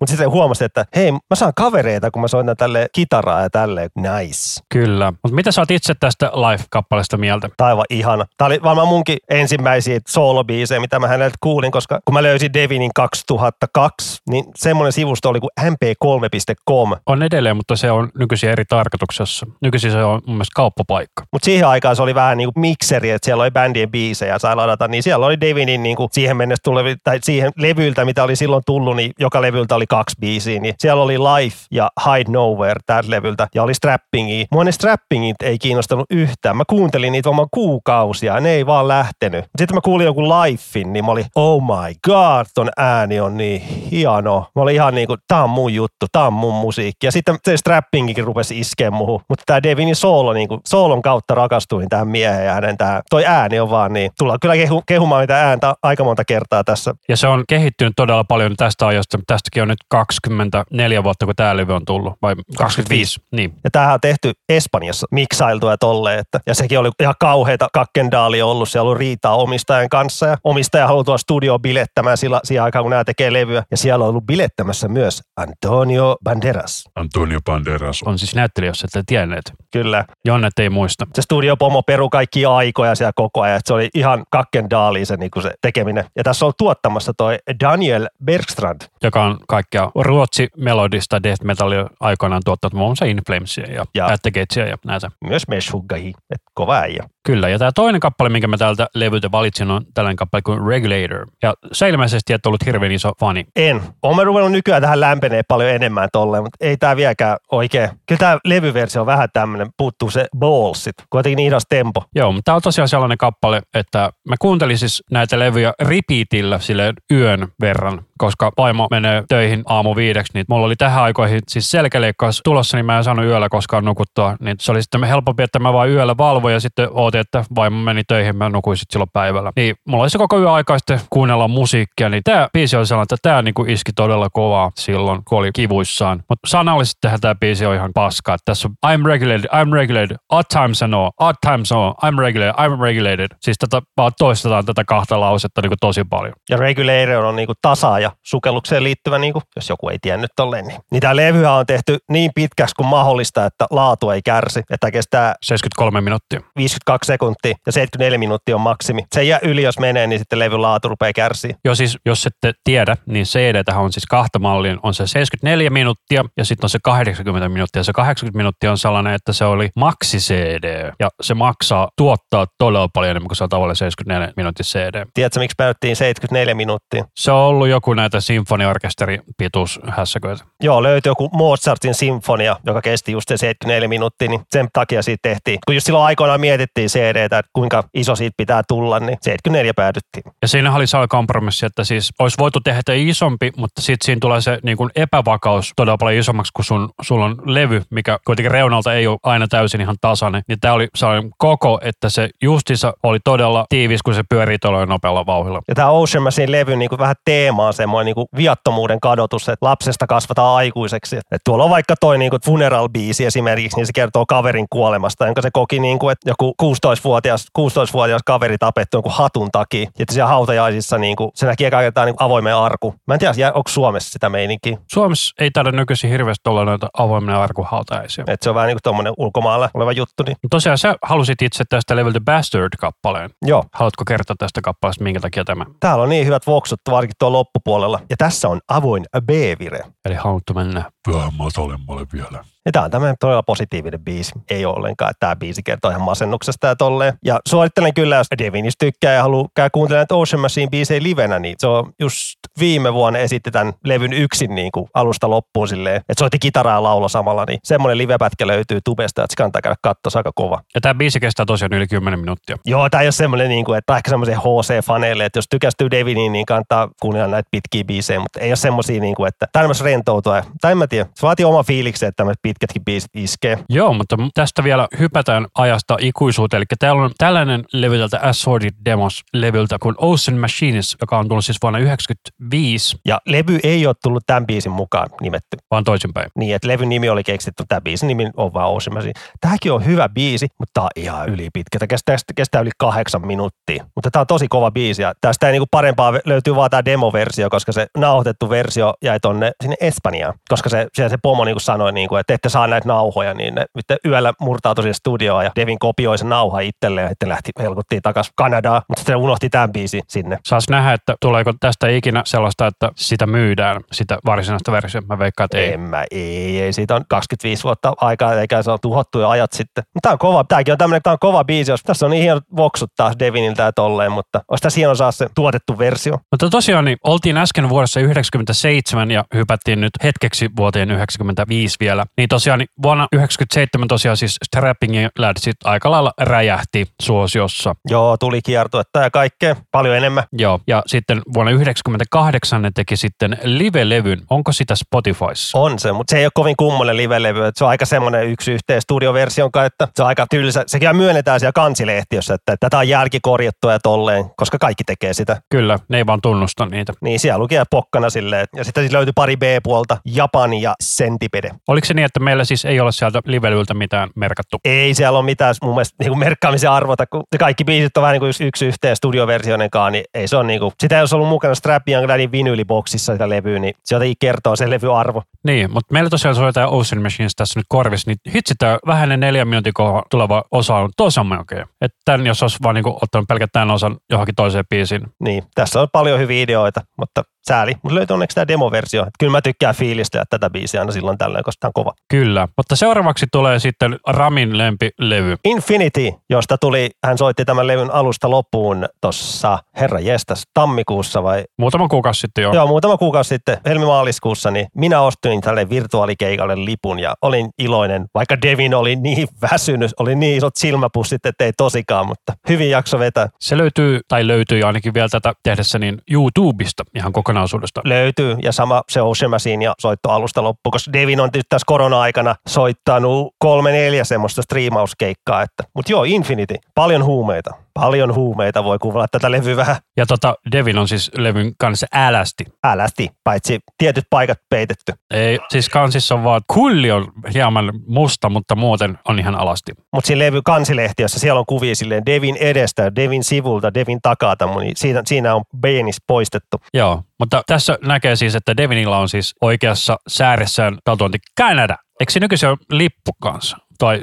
Mutta 0.00 0.06
sitten 0.06 0.30
huomasin, 0.30 0.64
että 0.64 0.86
hei, 0.96 1.12
mä 1.12 1.34
saan 1.34 1.52
kavereita, 1.56 2.10
kun 2.10 2.22
mä 2.22 2.28
soitan 2.28 2.56
tälle 2.56 2.88
kitaraa 2.92 3.42
ja 3.42 3.50
tälleen. 3.50 3.90
Nice. 3.96 4.60
Kyllä. 4.68 5.12
Mutta 5.22 5.34
mitä 5.34 5.52
sä 5.52 5.60
oot 5.60 5.70
itse 5.70 5.94
tästä 6.00 6.26
live-kappaleesta 6.34 7.16
mieltä? 7.16 7.48
Tämä 7.56 7.68
aivan 7.68 7.84
ihana. 7.90 8.26
Tämä 8.36 8.46
oli 8.46 8.60
varmaan 8.62 8.88
munkin 8.88 9.18
ensimmäisiä 9.30 10.00
soolobiisejä, 10.08 10.80
mitä 10.80 10.98
mä 10.98 11.08
häneltä 11.08 11.36
kuulin, 11.40 11.72
koska 11.72 12.00
kun 12.04 12.14
mä 12.14 12.22
löysin 12.22 12.52
Devinin 12.52 12.90
2002, 12.94 14.22
niin 14.30 14.44
semmoinen 14.56 14.92
sivusto 14.92 15.28
oli 15.28 15.40
kuin 15.40 15.50
mp3.com. 15.60 16.96
On 17.06 17.22
edelleen, 17.22 17.56
mutta 17.56 17.76
se 17.78 17.90
on 17.90 18.08
nykyisin 18.18 18.50
eri 18.50 18.64
tarkoituksessa. 18.64 19.46
Nykyisin 19.62 19.90
se 19.90 20.04
on 20.04 20.20
mun 20.26 20.36
mielestä 20.36 20.54
kauppapaikka. 20.54 21.24
Mutta 21.32 21.44
siihen 21.44 21.68
aikaan 21.68 21.96
se 21.96 22.02
oli 22.02 22.14
vähän 22.14 22.38
niin 22.38 22.52
kuin 22.54 22.60
mikseri, 22.60 23.10
että 23.10 23.24
siellä 23.24 23.42
oli 23.42 23.50
bändien 23.50 23.90
biisejä 23.90 24.38
sai 24.38 24.56
ladata, 24.56 24.88
niin 24.88 25.02
siellä 25.02 25.26
oli 25.26 25.40
Davinin 25.40 25.82
niin 25.82 25.96
kuin 25.96 26.08
siihen 26.12 26.36
mennessä 26.36 26.62
tulevi, 26.64 26.96
tai 27.04 27.18
siihen 27.22 27.52
levyiltä, 27.56 28.04
mitä 28.04 28.24
oli 28.24 28.36
silloin 28.36 28.62
tullut, 28.66 28.96
niin 28.96 29.12
joka 29.18 29.42
levyltä 29.42 29.74
oli 29.74 29.86
kaksi 29.86 30.16
biisiä, 30.20 30.60
niin 30.60 30.74
siellä 30.78 31.02
oli 31.02 31.18
Life 31.18 31.56
ja 31.70 31.90
Hide 32.06 32.32
Nowhere 32.32 32.80
tältä 32.86 33.10
levyltä, 33.10 33.48
ja 33.54 33.62
oli 33.62 33.74
Strappingi. 33.74 34.46
Mua 34.52 34.64
ne 34.64 34.72
Strappingit 34.72 35.42
ei 35.42 35.58
kiinnostanut 35.58 36.06
yhtään. 36.10 36.56
Mä 36.56 36.64
kuuntelin 36.68 37.12
niitä 37.12 37.30
vaan 37.30 37.48
kuukausia, 37.50 38.34
ja 38.34 38.40
ne 38.40 38.50
ei 38.50 38.66
vaan 38.66 38.88
lähtenyt. 38.88 39.44
Sitten 39.58 39.74
mä 39.74 39.80
kuulin 39.80 40.04
joku 40.04 40.22
Lifein, 40.22 40.92
niin 40.92 41.04
mä 41.04 41.12
olin, 41.12 41.26
oh 41.34 41.62
my 41.62 41.94
god, 42.04 42.46
ton 42.54 42.70
ääni 42.76 43.20
on 43.20 43.36
niin 43.36 43.60
hieno. 43.90 44.46
Mä 44.54 44.62
olin 44.62 44.74
ihan 44.74 44.94
niin 44.94 45.06
kuin, 45.06 45.18
tää 45.28 45.44
on 45.44 45.50
mun 45.50 45.74
juttu, 45.74 46.06
tää 46.12 46.26
on 46.26 46.32
mun 46.32 46.54
musiikki. 46.54 47.06
Ja 47.06 47.12
sitten 47.12 47.38
se 47.44 47.56
Strappingikin 47.68 48.24
rupesi 48.24 48.60
iskeä 48.60 48.90
muuhun. 48.90 49.20
Mutta 49.28 49.42
tämä 49.46 49.62
Devinin 49.62 49.96
soolo, 49.96 50.32
niin 50.32 50.48
kuin, 50.48 50.60
soolon 50.68 51.02
kautta 51.02 51.34
rakastuin 51.34 51.88
tähän 51.88 52.08
miehen 52.08 52.46
ja 52.46 52.52
hänen 52.52 52.76
tää, 52.76 53.02
toi 53.10 53.26
ääni 53.26 53.60
on 53.60 53.70
vaan 53.70 53.92
niin. 53.92 54.10
Tullaan 54.18 54.40
kyllä 54.40 54.54
kehu, 54.54 54.82
kehumaan 54.86 55.20
niitä 55.20 55.48
ääntä 55.48 55.74
aika 55.82 56.04
monta 56.04 56.24
kertaa 56.24 56.64
tässä. 56.64 56.94
Ja 57.08 57.16
se 57.16 57.26
on 57.26 57.44
kehittynyt 57.48 57.92
todella 57.96 58.24
paljon 58.24 58.56
tästä 58.56 58.86
ajasta. 58.86 59.18
Tästäkin 59.26 59.62
on 59.62 59.68
nyt 59.68 59.78
24 59.88 61.04
vuotta, 61.04 61.26
kun 61.26 61.34
tämä 61.36 61.56
levy 61.56 61.74
on 61.74 61.84
tullut, 61.84 62.14
vai 62.22 62.34
25. 62.58 63.20
Niin. 63.32 63.54
Ja 63.64 63.70
tämähän 63.70 63.94
on 63.94 64.00
tehty 64.00 64.32
Espanjassa 64.48 65.06
miksailtua 65.10 65.70
ja 65.70 65.78
tolleen, 65.78 66.18
että, 66.18 66.40
ja 66.46 66.54
sekin 66.54 66.78
oli 66.78 66.90
ihan 67.00 67.14
kauheita 67.20 67.68
kakkendaalia 67.72 68.46
ollut, 68.46 68.68
siellä 68.68 68.82
on 68.82 68.86
ollut 68.86 68.98
riitaa 68.98 69.36
omistajan 69.36 69.88
kanssa 69.88 70.26
ja 70.26 70.36
omistaja 70.44 70.86
haluaa 70.86 71.04
tuoda 71.04 71.18
studio 71.18 71.58
bilettämään 71.58 72.16
sillä, 72.16 72.40
siihen 72.44 72.64
aikaan, 72.64 72.84
kun 72.84 72.90
nämä 72.90 73.04
tekee 73.04 73.32
levyä. 73.32 73.62
Ja 73.70 73.76
siellä 73.76 74.04
on 74.04 74.08
ollut 74.08 74.26
bilettämässä 74.26 74.88
myös 74.88 75.22
Antonio 75.36 76.16
Banderas. 76.24 76.84
Antonio 76.94 77.38
Banderas. 77.44 77.57
On 78.06 78.18
siis 78.18 78.34
näyttelijä, 78.34 78.70
jos 78.70 78.84
ette 78.84 79.02
tienneet. 79.06 79.52
Kyllä. 79.72 80.04
Jonnet 80.24 80.58
ei 80.58 80.70
muista. 80.70 81.06
Se 81.14 81.22
studio 81.22 81.56
pomo 81.56 81.82
peru 81.82 82.10
kaikki 82.10 82.44
aikoja 82.44 82.94
siellä 82.94 83.12
koko 83.14 83.40
ajan, 83.42 83.56
että 83.56 83.68
se 83.68 83.74
oli 83.74 83.88
ihan 83.94 84.24
kakkendaalia 84.30 85.06
se, 85.06 85.16
niin 85.16 85.30
se 85.42 85.52
tekeminen. 85.62 86.04
Ja 86.16 86.24
tässä 86.24 86.46
on 86.46 86.52
tuottamassa 86.58 87.12
toi 87.16 87.38
Daniel 87.60 88.08
Bergstrand. 88.24 88.80
Joka 89.02 89.24
on 89.24 89.38
kaikkea 89.48 89.90
ruotsi 89.94 90.48
melodista 90.56 91.22
death 91.22 91.44
metallia 91.44 91.86
aikoinaan 92.00 92.42
tuottanut 92.44 92.72
muun 92.72 92.88
muassa 92.88 93.04
Inflamesia 93.04 93.66
ja, 93.72 93.84
Ja- 93.94 94.08
ja. 94.56 94.66
ja 94.68 94.76
näitä. 94.84 95.10
Myös 95.24 95.48
Meshuggahi, 95.48 96.08
että 96.08 96.50
kova 96.54 96.76
äijä. 96.76 97.04
Kyllä, 97.26 97.48
ja 97.48 97.58
tämä 97.58 97.70
toinen 97.74 98.00
kappale, 98.00 98.28
minkä 98.28 98.46
mä 98.46 98.56
täältä 98.56 98.86
levyltä 98.94 99.30
valitsin, 99.32 99.70
on 99.70 99.82
tällainen 99.94 100.16
kappale 100.16 100.42
kuin 100.42 100.66
Regulator. 100.66 101.26
Ja 101.42 101.54
se 101.72 101.88
ilmeisesti 101.88 102.32
et 102.32 102.46
ollut 102.46 102.66
hirveän 102.66 102.92
iso 102.92 103.12
fani. 103.20 103.44
En. 103.56 103.80
Olen 104.02 104.26
ruvennut 104.26 104.52
nykyään 104.52 104.82
tähän 104.82 105.00
lämpenee 105.00 105.42
paljon 105.48 105.70
enemmän 105.70 106.08
tolleen, 106.12 106.42
mutta 106.42 106.56
ei 106.60 106.76
tää 106.76 106.96
vieläkään 106.96 107.36
oikein. 107.52 107.90
Kyllä 108.06 108.18
tää 108.18 108.38
levyversio 108.44 109.02
on 109.02 109.06
vähän 109.06 109.28
tämmönen, 109.32 109.68
puuttuu 109.76 110.10
se 110.10 110.26
ballsit. 110.38 110.94
Kuitenkin 111.10 111.36
niin 111.36 111.44
hidas 111.44 111.66
tempo. 111.68 112.04
Joo, 112.14 112.32
mutta 112.32 112.44
tämä 112.44 112.56
on 112.56 112.62
tosiaan 112.62 112.88
sellainen 112.88 113.18
kappale, 113.18 113.62
että 113.74 114.10
mä 114.28 114.34
kuuntelin 114.40 114.78
siis 114.78 115.02
näitä 115.10 115.38
levyjä 115.38 115.72
repeatillä 115.82 116.58
sille 116.58 116.92
yön 117.12 117.48
verran, 117.60 118.02
koska 118.18 118.52
vaimo 118.58 118.88
menee 118.90 119.24
töihin 119.28 119.62
aamu 119.66 119.96
viideksi, 119.96 120.32
niin 120.34 120.44
mulla 120.48 120.66
oli 120.66 120.76
tähän 120.76 121.02
aikoihin 121.02 121.40
siis 121.48 121.70
selkäleikkaus 121.70 122.40
tulossa, 122.44 122.76
niin 122.76 122.86
mä 122.86 122.98
en 122.98 123.04
saanut 123.04 123.24
yöllä 123.24 123.48
koskaan 123.48 123.84
nukuttua, 123.84 124.36
niin 124.40 124.56
se 124.60 124.72
oli 124.72 124.82
sitten 124.82 125.04
helpompi, 125.04 125.42
että 125.42 125.58
mä 125.58 125.72
vaan 125.72 125.90
yöllä 125.90 126.16
valvoin 126.16 126.54
ja 126.54 126.60
sitten 126.60 126.88
ootin, 126.90 127.17
että 127.20 127.44
vaimo 127.54 127.82
meni 127.82 128.02
töihin, 128.08 128.36
mä 128.36 128.48
nukuin 128.48 128.76
sitten 128.76 128.92
silloin 128.92 129.10
päivällä. 129.12 129.52
Niin 129.56 129.76
mulla 129.88 130.04
oli 130.04 130.10
se 130.10 130.18
koko 130.18 130.40
yö 130.40 130.52
aikaa 130.52 130.78
sitten 130.78 131.00
kuunnella 131.10 131.48
musiikkia, 131.48 132.08
niin 132.08 132.22
tämä 132.24 132.48
biisi 132.52 132.76
oli 132.76 132.86
sellainen, 132.86 133.14
että 133.14 133.28
tämä 133.28 133.42
niinku 133.42 133.64
iski 133.68 133.92
todella 133.92 134.28
kovaa 134.32 134.70
silloin, 134.76 135.22
kun 135.28 135.38
oli 135.38 135.50
kivuissaan. 135.54 136.22
Mutta 136.28 136.48
sanallisestihan 136.48 137.20
tämä 137.20 137.34
biisi 137.34 137.66
on 137.66 137.74
ihan 137.74 137.90
paskaa. 137.94 138.34
Että 138.34 138.42
Tässä 138.44 138.68
on 138.68 138.96
I'm 138.96 139.06
regulated, 139.06 139.44
I'm 139.44 139.72
regulated, 139.72 140.16
odd 140.28 140.44
times 140.52 140.82
and 140.82 140.94
all, 140.94 141.10
odd 141.20 141.36
times 141.40 141.72
and 141.72 141.80
all, 141.80 141.92
I'm 141.92 142.18
regulated, 142.18 142.54
I'm 142.54 142.82
regulated. 142.82 143.28
Siis 143.40 143.58
tätä 143.58 143.82
vaan 143.96 144.12
toistetaan 144.18 144.64
tätä 144.66 144.84
kahta 144.84 145.20
lausetta 145.20 145.60
niinku 145.60 145.76
tosi 145.80 146.04
paljon. 146.10 146.34
Ja 146.50 146.56
Regulator 146.56 147.24
on 147.24 147.36
niinku 147.36 147.52
tasaaja 147.62 148.12
sukellukseen 148.22 148.84
liittyvä, 148.84 149.18
niinku, 149.18 149.42
jos 149.56 149.68
joku 149.68 149.88
ei 149.88 149.98
tiennyt 150.02 150.30
tolleen. 150.36 150.66
Niin, 150.66 150.80
niin 150.90 151.00
tämä 151.00 151.16
levyä 151.16 151.52
on 151.52 151.66
tehty 151.66 151.98
niin 152.10 152.30
pitkäksi 152.34 152.74
kuin 152.74 152.86
mahdollista, 152.86 153.46
että 153.46 153.66
laatu 153.70 154.10
ei 154.10 154.22
kärsi. 154.22 154.62
Että 154.70 154.90
kestää 154.90 155.34
73 155.42 156.00
minuuttia. 156.00 156.40
52 156.56 156.97
sekuntia 157.06 157.54
ja 157.66 157.72
74 157.72 158.18
minuuttia 158.18 158.54
on 158.54 158.60
maksimi. 158.60 159.02
Se 159.14 159.22
jää 159.22 159.38
yli, 159.42 159.62
jos 159.62 159.78
menee, 159.78 160.06
niin 160.06 160.18
sitten 160.18 160.38
levyn 160.38 160.62
laatu 160.62 160.88
rupeaa 160.88 161.12
kärsiä. 161.12 161.54
Joo 161.64 161.74
siis, 161.74 161.98
jos 162.06 162.26
ette 162.26 162.52
tiedä, 162.64 162.96
niin 163.06 163.24
cd 163.24 163.62
on 163.74 163.92
siis 163.92 164.06
kahta 164.06 164.38
mallia. 164.38 164.76
On 164.82 164.94
se 164.94 165.06
74 165.06 165.70
minuuttia 165.70 166.24
ja 166.36 166.44
sitten 166.44 166.64
on 166.64 166.70
se 166.70 166.78
80 166.82 167.48
minuuttia. 167.48 167.82
Se 167.82 167.92
80 167.92 168.36
minuuttia 168.36 168.70
on 168.70 168.78
sellainen, 168.78 169.14
että 169.14 169.32
se 169.32 169.44
oli 169.44 169.68
maxi 169.76 170.18
CD 170.18 170.92
ja 171.00 171.08
se 171.22 171.34
maksaa 171.34 171.88
tuottaa 171.96 172.46
todella 172.58 172.88
paljon 172.94 173.10
enemmän 173.10 173.28
kuin 173.28 173.36
se 173.36 173.44
on 173.44 173.50
tavallinen 173.50 173.76
74 173.76 174.32
minuutin 174.36 174.64
CD. 174.64 175.04
Tiedätkö, 175.14 175.40
miksi 175.40 175.54
päädyttiin 175.56 175.96
74 175.96 176.54
minuuttia? 176.54 177.04
Se 177.16 177.32
on 177.32 177.38
ollut 177.38 177.68
joku 177.68 177.94
näitä 177.94 178.20
sinfoniorkesterin 178.20 179.22
pituushässäköitä. 179.38 180.44
Joo, 180.62 180.82
löytyi 180.82 181.10
joku 181.10 181.28
Mozartin 181.32 181.94
sinfonia, 181.94 182.56
joka 182.66 182.80
kesti 182.82 183.12
just 183.12 183.28
se 183.28 183.36
74 183.36 183.88
minuuttia, 183.88 184.28
niin 184.28 184.40
sen 184.50 184.68
takia 184.72 185.02
siitä 185.02 185.28
tehtiin. 185.28 185.58
Kun 185.66 185.74
just 185.74 185.86
silloin 185.86 186.04
aikoinaan 186.04 186.40
mietittiin 186.40 186.87
CDtä, 186.88 187.38
että 187.38 187.50
kuinka 187.52 187.84
iso 187.94 188.16
siitä 188.16 188.34
pitää 188.36 188.62
tulla, 188.68 189.00
niin 189.00 189.18
74 189.22 189.74
päädyttiin. 189.74 190.22
Ja 190.42 190.48
siinä 190.48 190.74
oli 190.74 190.86
sellainen 190.86 191.08
kompromissi, 191.08 191.66
että 191.66 191.84
siis 191.84 192.10
olisi 192.18 192.38
voitu 192.38 192.60
tehdä 192.60 192.82
isompi, 192.94 193.50
mutta 193.56 193.82
sitten 193.82 194.06
siinä 194.06 194.18
tulee 194.20 194.40
se 194.40 194.58
niin 194.62 194.76
kuin 194.76 194.90
epävakaus 194.96 195.72
todella 195.76 195.98
paljon 195.98 196.20
isommaksi, 196.20 196.52
kun 196.56 196.64
sun, 196.64 196.90
sulla 197.02 197.24
on 197.24 197.36
levy, 197.44 197.82
mikä 197.90 198.18
kuitenkin 198.26 198.50
reunalta 198.50 198.94
ei 198.94 199.06
ole 199.06 199.18
aina 199.22 199.46
täysin 199.48 199.80
ihan 199.80 199.96
tasainen. 200.00 200.42
Niin 200.48 200.60
tämä 200.60 200.74
oli 200.74 200.88
sellainen 200.94 201.30
koko, 201.38 201.80
että 201.82 202.08
se 202.08 202.28
justissa 202.42 202.92
oli 203.02 203.18
todella 203.24 203.64
tiivis, 203.68 204.02
kun 204.02 204.14
se 204.14 204.22
pyörii 204.28 204.58
todella 204.58 204.86
nopealla 204.86 205.26
vauhdilla. 205.26 205.62
Ja 205.68 205.74
tämä 205.74 205.90
Ocean 205.90 206.22
Machine 206.22 206.52
levy 206.52 206.76
niin 206.76 206.88
kuin 206.88 206.98
vähän 206.98 207.16
teema 207.24 207.66
on 207.66 207.72
semmoinen 207.72 208.06
niin 208.06 208.14
kuin 208.14 208.26
viattomuuden 208.36 209.00
kadotus, 209.00 209.48
että 209.48 209.66
lapsesta 209.66 210.06
kasvataan 210.06 210.56
aikuiseksi. 210.56 211.16
Et 211.16 211.40
tuolla 211.44 211.64
on 211.64 211.70
vaikka 211.70 211.94
toi 212.00 212.18
niin 212.18 212.30
kuin 212.30 212.40
funeral-biisi 212.46 213.26
esimerkiksi, 213.26 213.76
niin 213.76 213.86
se 213.86 213.92
kertoo 213.94 214.26
kaverin 214.26 214.66
kuolemasta, 214.70 215.26
jonka 215.26 215.42
se 215.42 215.50
koki 215.52 215.80
niin 215.80 215.98
kuin, 215.98 216.12
että 216.12 216.30
joku 216.30 216.54
16-vuotias, 216.86 217.46
16-vuotias 217.58 218.22
kaveri 218.26 218.58
tapettu 218.58 218.96
jonkun 218.96 219.12
hatun 219.12 219.48
takia. 219.52 219.82
Ja 219.82 219.88
että 219.98 220.14
siellä 220.14 220.28
hautajaisissa 220.28 220.98
niin 220.98 221.16
kuin, 221.16 221.30
se 221.34 221.46
näki 221.46 221.64
eka 221.64 221.80
kertaa 221.80 222.04
niin 222.04 222.14
avoimen 222.18 222.56
arku. 222.56 222.94
Mä 223.06 223.14
en 223.14 223.20
tiedä, 223.20 223.52
onko 223.54 223.68
Suomessa 223.68 224.10
sitä 224.10 224.28
meininkiä. 224.28 224.78
Suomessa 224.92 225.34
ei 225.38 225.50
taida 225.50 225.72
nykyisin 225.72 226.10
hirveästi 226.10 226.50
olla 226.50 226.64
noita 226.64 226.88
avoimia 226.98 227.42
arkuhautajaisia. 227.42 228.24
Että 228.28 228.44
se 228.44 228.50
on 228.50 228.54
vähän 228.54 228.66
niin 228.66 228.74
kuin 228.76 228.82
tuommoinen 228.82 229.12
ulkomailla 229.16 229.70
oleva 229.74 229.92
juttu. 229.92 230.22
Niin. 230.26 230.36
Tosiaan 230.50 230.78
sä 230.78 230.94
halusit 231.02 231.42
itse 231.42 231.64
tästä 231.68 231.96
Level 231.96 232.12
the 232.12 232.20
Bastard-kappaleen. 232.24 233.30
Joo, 233.42 233.64
Haluatko 233.72 234.04
kertoa 234.04 234.36
tästä 234.38 234.60
kappaleesta, 234.60 235.04
minkä 235.04 235.20
takia 235.20 235.44
tämä? 235.44 235.64
täällä 235.80 236.02
on 236.02 236.08
niin 236.08 236.26
hyvät 236.26 236.46
voksut, 236.46 236.80
varsinkin 236.90 237.16
tuolla 237.18 237.38
loppupuolella. 237.38 238.00
Ja 238.10 238.16
tässä 238.16 238.48
on 238.48 238.60
avoin 238.68 239.04
B-vire. 239.26 239.80
Eli 240.04 240.14
haluatko 240.14 240.54
mennä 240.54 240.90
Vähän 241.12 241.34
matalemmalle 241.38 242.06
vielä. 242.12 242.44
Ja 242.66 242.72
tämä 242.72 242.84
on 242.84 242.90
tämmöinen 242.90 243.16
todella 243.20 243.42
positiivinen 243.42 244.00
biisi. 244.00 244.32
Ei 244.50 244.64
ole 244.64 244.76
ollenkaan, 244.76 245.10
että 245.10 245.20
tämä 245.20 245.36
biisi 245.36 245.62
kertoo 245.62 245.90
ihan 245.90 246.02
masennuksesta 246.02 246.66
ja 246.66 246.76
tolleen. 246.76 247.12
Ja 247.24 247.40
suosittelen 247.48 247.94
kyllä, 247.94 248.16
jos 248.16 248.26
Devinis 248.38 248.74
tykkää 248.78 249.12
ja 249.12 249.22
haluaa 249.22 249.48
käydä 249.54 249.70
kuuntelemaan 249.70 250.00
näitä 250.00 250.14
Ocean 250.14 250.40
Machine 250.40 250.70
biisejä 250.70 251.02
livenä, 251.02 251.38
niin 251.38 251.54
se 251.58 251.66
on 251.66 251.92
just 252.00 252.38
viime 252.60 252.94
vuonna 252.94 253.18
esitti 253.18 253.50
tämän 253.50 253.72
levyn 253.84 254.12
yksin 254.12 254.54
niin 254.54 254.72
kuin 254.72 254.86
alusta 254.94 255.30
loppuun 255.30 255.68
silleen, 255.68 255.96
että 255.96 256.14
soitti 256.18 256.38
kitaraa 256.38 256.74
ja 256.74 256.82
laulo 256.82 257.08
samalla, 257.08 257.44
niin 257.48 257.58
semmoinen 257.64 257.98
livepätkä 257.98 258.46
löytyy 258.46 258.80
tubesta, 258.84 259.24
että 259.24 259.32
se 259.32 259.36
kannattaa 259.36 259.62
käydä 259.62 259.76
katsoa, 259.82 260.12
aika 260.14 260.32
kova. 260.34 260.62
Ja 260.74 260.80
tämä 260.80 260.94
biisi 260.94 261.20
kestää 261.20 261.46
tosiaan 261.46 261.72
yli 261.72 261.86
10 261.86 262.20
minuuttia. 262.20 262.56
Joo, 262.64 262.90
tämä 262.90 263.00
ei 263.00 263.06
ole 263.06 263.12
semmoinen, 263.12 263.48
niin 263.48 263.64
kuin, 263.64 263.78
että 263.78 263.96
ehkä 263.96 264.10
semmoisen 264.10 264.36
HC-faneille, 264.36 265.24
että 265.24 265.38
jos 265.38 265.46
tykästyy 265.50 265.90
Deviniin, 265.90 266.32
niin 266.32 266.46
kannattaa 266.46 266.88
kuunnella 267.00 267.28
näitä 267.28 267.48
pitkiä 267.50 267.84
biisejä, 267.84 268.20
mutta 268.20 268.40
ei 268.40 268.50
ole 268.50 268.56
semmoisia, 268.56 269.00
niin 269.00 269.14
kuin, 269.14 269.28
että 269.28 269.46
tämä 269.52 269.64
on 269.64 269.74
rentoutua. 269.82 270.42
Tai 270.60 270.72
en 270.72 270.78
mä 270.78 270.86
tiedä, 270.86 270.97
se 271.04 271.22
vaatii 271.22 271.44
oma 271.44 271.62
fiiliksen, 271.62 272.08
että 272.08 272.16
tämmöiset 272.16 272.42
pitkätkin 272.42 272.84
biisit 272.84 273.10
iskee. 273.14 273.58
Joo, 273.68 273.92
mutta 273.92 274.16
tästä 274.34 274.64
vielä 274.64 274.88
hypätään 274.98 275.46
ajasta 275.54 275.96
ikuisuuteen. 276.00 276.58
Eli 276.58 276.64
täällä 276.78 277.02
on 277.02 277.10
tällainen 277.18 277.64
levy 277.72 277.98
tältä 277.98 278.20
Assorted 278.22 278.74
Demos-levyltä 278.84 279.76
kuin 279.82 279.94
Ocean 279.98 280.38
Machines, 280.38 280.96
joka 281.00 281.18
on 281.18 281.28
tullut 281.28 281.44
siis 281.44 281.58
vuonna 281.62 281.78
1995, 281.78 282.96
Ja 283.04 283.20
levy 283.26 283.58
ei 283.62 283.86
ole 283.86 283.94
tullut 284.02 284.22
tämän 284.26 284.46
biisin 284.46 284.72
mukaan 284.72 285.08
nimetty. 285.20 285.56
vaan 285.70 285.84
toisinpäin. 285.84 286.30
Niin, 286.38 286.54
että 286.54 286.68
levyn 286.68 286.88
nimi 286.88 287.08
oli 287.08 287.24
keksitty, 287.24 287.64
tämä 287.68 287.80
biisin 287.80 288.06
nimi 288.06 288.30
on 288.36 288.54
vaan 288.54 288.70
Ocean 288.70 288.94
Machine. 288.94 289.12
Tämäkin 289.40 289.72
on 289.72 289.84
hyvä 289.84 290.08
biisi, 290.08 290.46
mutta 290.58 290.70
tämä 290.74 290.84
on 290.84 290.90
ihan 290.96 291.28
yli 291.28 291.48
pitkä. 291.52 291.78
Tämä 291.78 291.86
kestää, 291.86 292.16
kestää 292.36 292.60
yli 292.60 292.70
kahdeksan 292.78 293.26
minuuttia. 293.26 293.84
Mutta 293.94 294.10
tämä 294.10 294.20
on 294.20 294.26
tosi 294.26 294.48
kova 294.48 294.70
biisi 294.70 295.02
ja 295.02 295.12
tästä 295.20 295.46
ei 295.46 295.52
niinku 295.52 295.66
parempaa 295.70 296.12
löytyy 296.24 296.56
vaan 296.56 296.70
tämä 296.70 296.84
demoversio, 296.84 297.50
koska 297.50 297.72
se 297.72 297.86
nauhoitettu 297.96 298.50
versio 298.50 298.94
jäi 299.02 299.20
tonne 299.20 299.52
sinne 299.62 299.76
Espanjaan. 299.80 300.34
Koska 300.48 300.68
se, 300.68 300.77
siellä 300.94 301.08
se 301.08 301.16
pomo 301.22 301.44
niinku 301.44 301.60
sanoi, 301.60 301.92
niinku, 301.92 302.16
että 302.16 302.34
ette 302.34 302.48
saa 302.48 302.66
näitä 302.66 302.88
nauhoja, 302.88 303.34
niin 303.34 303.54
ne 303.54 303.66
yöllä 304.06 304.32
murtautui 304.40 304.82
siihen 304.82 304.94
studioon 304.94 305.44
ja 305.44 305.50
Devin 305.56 305.78
kopioi 305.78 306.18
sen 306.18 306.28
nauha 306.28 306.60
itselleen 306.60 307.04
ja 307.04 307.08
sitten 307.08 307.28
lähti 307.28 307.50
helkuttiin 307.60 308.02
takaisin 308.02 308.32
Kanadaan, 308.36 308.82
mutta 308.88 309.00
sitten 309.00 309.16
unohti 309.16 309.50
tämän 309.50 309.72
biisin 309.72 310.02
sinne. 310.08 310.38
Saas 310.46 310.68
nähdä, 310.70 310.92
että 310.92 311.14
tuleeko 311.20 311.52
tästä 311.60 311.88
ikinä 311.88 312.22
sellaista, 312.26 312.66
että 312.66 312.90
sitä 312.96 313.26
myydään, 313.26 313.80
sitä 313.92 314.18
varsinaista 314.26 314.72
versiota. 314.72 315.06
Mä 315.06 315.18
veikkaan, 315.18 315.44
että 315.44 315.58
ei. 315.58 315.72
En 315.72 315.80
mä, 315.80 316.04
ei, 316.10 316.62
ei. 316.62 316.72
Siitä 316.72 316.96
on 316.96 317.04
25 317.08 317.64
vuotta 317.64 317.92
aikaa, 318.00 318.34
eikä 318.34 318.62
se 318.62 318.70
on 318.70 318.78
tuhottu 318.82 319.20
jo 319.20 319.28
ajat 319.28 319.52
sitten. 319.52 319.84
Tämä 320.02 320.12
on 320.12 320.18
kova, 320.18 320.44
tämäkin 320.44 320.72
on 320.72 320.78
tämmöinen, 320.78 321.02
tämä 321.02 321.12
on 321.12 321.18
kova 321.18 321.44
biisi. 321.44 321.70
Jos, 321.70 321.82
tässä 321.82 322.06
on 322.06 322.10
niin 322.10 322.22
hieno 322.22 322.40
voksut 322.56 322.90
taas 322.96 323.14
Deviniltä 323.18 323.62
ja 323.62 323.72
tolleen, 323.72 324.12
mutta 324.12 324.40
olisi 324.48 324.62
tässä 324.62 324.78
hieno 324.78 324.94
saa 324.94 325.12
se 325.12 325.26
tuotettu 325.34 325.78
versio. 325.78 326.18
Mutta 326.30 326.48
tosiaan 326.50 326.84
niin 326.84 326.98
oltiin 327.04 327.36
äsken 327.36 327.68
vuodessa 327.68 328.00
97 328.00 329.10
ja 329.10 329.24
hypättiin 329.34 329.80
nyt 329.80 329.92
hetkeksi 330.02 330.50
vuoteen 330.56 330.67
95 330.76 331.76
vielä. 331.80 332.06
Niin 332.16 332.28
tosiaan 332.28 332.58
niin 332.58 332.68
vuonna 332.82 333.08
97 333.12 333.88
tosiaan 333.88 334.16
siis 334.16 334.36
Strappingin 334.44 335.08
Ladsit 335.18 335.56
aika 335.64 335.90
lailla 335.90 336.12
räjähti 336.20 336.86
suosiossa. 337.02 337.74
Joo, 337.88 338.16
tuli 338.16 338.42
kiertuetta 338.42 339.00
ja 339.00 339.10
kaikkea, 339.10 339.56
paljon 339.72 339.96
enemmän. 339.96 340.24
Joo, 340.32 340.60
ja 340.66 340.82
sitten 340.86 341.22
vuonna 341.34 341.52
98 341.52 342.62
ne 342.62 342.70
teki 342.74 342.96
sitten 342.96 343.38
live-levyn. 343.42 344.22
Onko 344.30 344.52
sitä 344.52 344.74
Spotifyssa? 344.76 345.58
On 345.58 345.78
se, 345.78 345.92
mutta 345.92 346.10
se 346.10 346.18
ei 346.18 346.24
ole 346.24 346.30
kovin 346.34 346.56
kummonen 346.56 346.96
live-levy. 346.96 347.46
Että 347.46 347.58
se 347.58 347.64
on 347.64 347.70
aika 347.70 347.84
semmoinen 347.84 348.26
yksi 348.26 348.52
yhteen 348.52 348.82
studioversion 348.82 349.50
että 349.66 349.88
se 349.94 350.02
on 350.02 350.08
aika 350.08 350.26
tylsä. 350.30 350.64
Sekin 350.66 350.96
myönnetään 350.96 351.40
siellä 351.40 351.52
kansilehtiössä, 351.52 352.34
että 352.34 352.56
tätä 352.60 352.78
on 352.78 352.88
jälkikorjattua 352.88 353.72
ja 353.72 353.78
tolleen, 353.78 354.24
koska 354.36 354.58
kaikki 354.58 354.84
tekee 354.84 355.14
sitä. 355.14 355.40
Kyllä, 355.50 355.78
ne 355.88 355.96
ei 355.96 356.06
vaan 356.06 356.20
tunnusta 356.20 356.66
niitä. 356.66 356.92
Niin, 357.00 357.20
siellä 357.20 357.38
lukee 357.38 357.62
pokkana 357.70 358.10
silleen. 358.10 358.46
Ja 358.56 358.64
sitten 358.64 358.92
löytyy 358.92 359.12
pari 359.12 359.36
B-puolta, 359.36 359.96
Japani 360.04 360.57
ja 360.58 360.74
Sentipede. 360.82 361.50
Oliko 361.68 361.84
se 361.84 361.94
niin, 361.94 362.04
että 362.04 362.20
meillä 362.20 362.44
siis 362.44 362.64
ei 362.64 362.80
ole 362.80 362.92
sieltä 362.92 363.20
livelyltä 363.26 363.74
mitään 363.74 364.10
merkattu? 364.14 364.58
Ei 364.64 364.94
siellä 364.94 365.18
ole 365.18 365.24
mitään 365.24 365.54
mun 365.62 365.74
mielestä 365.74 365.96
niin 365.98 366.10
kuin 366.10 366.18
merkkaamisen 366.18 366.70
arvota, 366.70 367.06
kun 367.06 367.22
kaikki 367.38 367.64
biisit 367.64 367.96
on 367.96 368.02
vähän 368.02 368.12
niin 368.12 368.20
kuin 368.20 368.46
yksi 368.46 368.66
yhteen 368.66 368.96
studioversioinenkaan, 368.96 369.92
niin 369.92 370.04
ei 370.14 370.28
se 370.28 370.36
ole 370.36 370.46
niin 370.46 370.60
kuin, 370.60 370.72
sitä 370.80 370.96
ei 370.96 371.02
olisi 371.02 371.14
ollut 371.14 371.28
mukana 371.28 371.54
Strap 371.54 371.88
Young 371.88 372.08
Daddyn 372.08 372.32
vinyyliboksissa 372.32 373.12
sitä 373.12 373.28
levyä, 373.28 373.58
niin 373.58 373.74
se 373.84 373.94
jotenkin 373.94 374.16
kertoo 374.20 374.56
sen 374.56 374.70
levyarvo. 374.70 375.22
Niin, 375.44 375.72
mutta 375.72 375.92
meillä 375.92 376.10
tosiaan 376.10 376.34
soitetaan 376.34 376.68
Ocean 376.68 377.02
Machines 377.02 377.32
tässä 377.36 377.60
nyt 377.60 377.66
korvissa, 377.68 378.10
niin 378.10 378.18
hitsi 378.34 378.54
tämä 378.58 378.78
vähäinen 378.86 379.20
neljän 379.20 379.48
minuutin 379.48 379.72
tuleva 380.10 380.44
osa 380.50 380.74
on 380.74 380.90
tosi 380.96 381.22
makea. 381.24 381.66
Että 381.80 381.98
tämän 382.04 382.26
jos 382.26 382.42
olisi 382.42 382.58
vaan 382.62 382.74
niinku 382.74 382.98
ottanut 383.02 383.28
pelkästään 383.28 383.70
osan 383.70 383.96
johonkin 384.10 384.34
toiseen 384.34 384.64
biisiin. 384.70 385.02
Niin, 385.20 385.44
tässä 385.54 385.80
on 385.80 385.88
paljon 385.92 386.20
hyviä 386.20 386.42
ideoita, 386.42 386.80
mutta 386.98 387.22
sääli. 387.48 387.72
Mutta 387.82 387.94
löytyy 387.94 388.14
onneksi 388.14 388.34
tämä 388.34 388.48
demoversio. 388.48 389.06
Kyllä 389.18 389.32
mä 389.32 389.40
tykkään 389.42 389.74
fiilistä 389.74 390.24
tätä 390.30 390.50
biisiä 390.50 390.80
aina 390.80 390.92
silloin 390.92 391.18
tällöin, 391.18 391.44
koska 391.44 391.60
tämä 391.60 391.68
on 391.68 391.72
kova. 391.72 391.92
Kyllä, 392.08 392.48
mutta 392.56 392.76
seuraavaksi 392.76 393.26
tulee 393.32 393.58
sitten 393.58 393.98
Ramin 394.06 394.58
lempilevy. 394.58 395.36
Infinity, 395.44 396.12
josta 396.30 396.58
tuli, 396.58 396.90
hän 397.04 397.18
soitti 397.18 397.44
tämän 397.44 397.66
levyn 397.66 397.90
alusta 397.90 398.30
loppuun 398.30 398.86
tuossa, 399.00 399.58
herra 399.80 400.00
jestas, 400.00 400.42
tammikuussa 400.54 401.22
vai? 401.22 401.44
Muutama 401.58 401.88
kuukausi 401.88 402.20
sitten 402.20 402.42
jo. 402.42 402.52
Joo, 402.52 402.66
muutama 402.66 402.96
kuukausi 402.96 403.28
sitten, 403.28 403.58
helmimaaliskuussa, 403.66 404.50
niin 404.50 404.66
minä 404.74 405.00
ostin 405.00 405.40
tälle 405.40 405.68
virtuaalikeikalle 405.68 406.64
lipun 406.64 406.98
ja 406.98 407.14
olin 407.22 407.48
iloinen, 407.58 408.06
vaikka 408.14 408.42
Devin 408.42 408.74
oli 408.74 408.96
niin 408.96 409.28
väsynyt, 409.52 409.90
oli 409.98 410.14
niin 410.14 410.36
isot 410.36 410.56
silmäpussit, 410.56 411.26
että 411.26 411.44
ei 411.44 411.52
tosikaan, 411.52 412.06
mutta 412.06 412.32
hyvin 412.48 412.70
jakso 412.70 412.98
vetää. 412.98 413.28
Se 413.40 413.56
löytyy, 413.56 414.00
tai 414.08 414.26
löytyy 414.26 414.62
ainakin 414.62 414.94
vielä 414.94 415.08
tätä 415.08 415.32
tehdessä, 415.42 415.78
niin 415.78 415.98
YouTubesta 416.10 416.84
ihan 416.94 417.12
kokonaisuudesta. 417.38 417.80
Löytyy, 417.84 418.36
ja 418.42 418.52
sama 418.52 418.82
se 418.88 419.02
Ocean 419.02 419.30
Machine 419.30 419.64
ja 419.64 419.74
soitto 419.80 420.10
alusta 420.10 420.42
loppu, 420.42 420.70
koska 420.70 420.92
Devin 420.92 421.20
on 421.20 421.30
tässä 421.48 421.64
korona-aikana 421.66 422.34
soittanut 422.48 423.34
kolme 423.38 423.72
neljä 423.72 424.04
semmoista 424.04 424.42
striimauskeikkaa, 424.42 425.42
että, 425.42 425.64
mutta 425.74 425.92
joo, 425.92 426.04
Infinity, 426.04 426.54
paljon 426.74 427.04
huumeita 427.04 427.54
paljon 427.80 428.14
huumeita 428.14 428.64
voi 428.64 428.78
kuvata 428.78 429.06
tätä 429.12 429.30
levyä 429.30 429.56
vähän. 429.56 429.76
Ja 429.96 430.06
tota, 430.06 430.34
Devin 430.52 430.78
on 430.78 430.88
siis 430.88 431.10
levyn 431.16 431.52
kanssa 431.58 431.86
älästi. 431.92 432.44
Älästi, 432.64 433.08
paitsi 433.24 433.58
tietyt 433.78 434.04
paikat 434.10 434.38
peitetty. 434.50 434.92
Ei, 435.14 435.38
siis 435.48 435.68
kansissa 435.68 436.14
on 436.14 436.24
vaan, 436.24 436.40
kulli 436.46 436.90
on 436.90 437.12
hieman 437.34 437.72
musta, 437.86 438.28
mutta 438.28 438.54
muuten 438.56 438.98
on 439.04 439.18
ihan 439.18 439.34
alasti. 439.34 439.72
Mutta 439.92 440.06
siinä 440.06 440.18
levy 440.18 440.42
kansilehtiössä, 440.44 441.18
siellä 441.20 441.38
on 441.38 441.46
kuvia 441.46 441.74
silleen 441.74 442.06
Devin 442.06 442.36
edestä, 442.36 442.94
Devin 442.96 443.24
sivulta, 443.24 443.74
Devin 443.74 443.98
takata, 444.02 444.46
niin 444.46 444.72
siinä, 444.76 445.02
siinä 445.06 445.34
on 445.34 445.42
penis 445.62 445.96
poistettu. 446.06 446.56
Joo, 446.74 447.02
mutta 447.18 447.42
tässä 447.46 447.78
näkee 447.82 448.16
siis, 448.16 448.34
että 448.34 448.56
Devinilla 448.56 448.98
on 448.98 449.08
siis 449.08 449.34
oikeassa 449.40 449.96
sääressään 450.08 450.78
tatuointi 450.84 451.18
Kanada. 451.36 451.76
Eikö 452.00 452.12
se 452.12 452.20
nykyisin 452.20 452.48
ole 452.48 452.58
lippu 452.72 453.12
kanssa? 453.22 453.56
Tai 453.78 454.00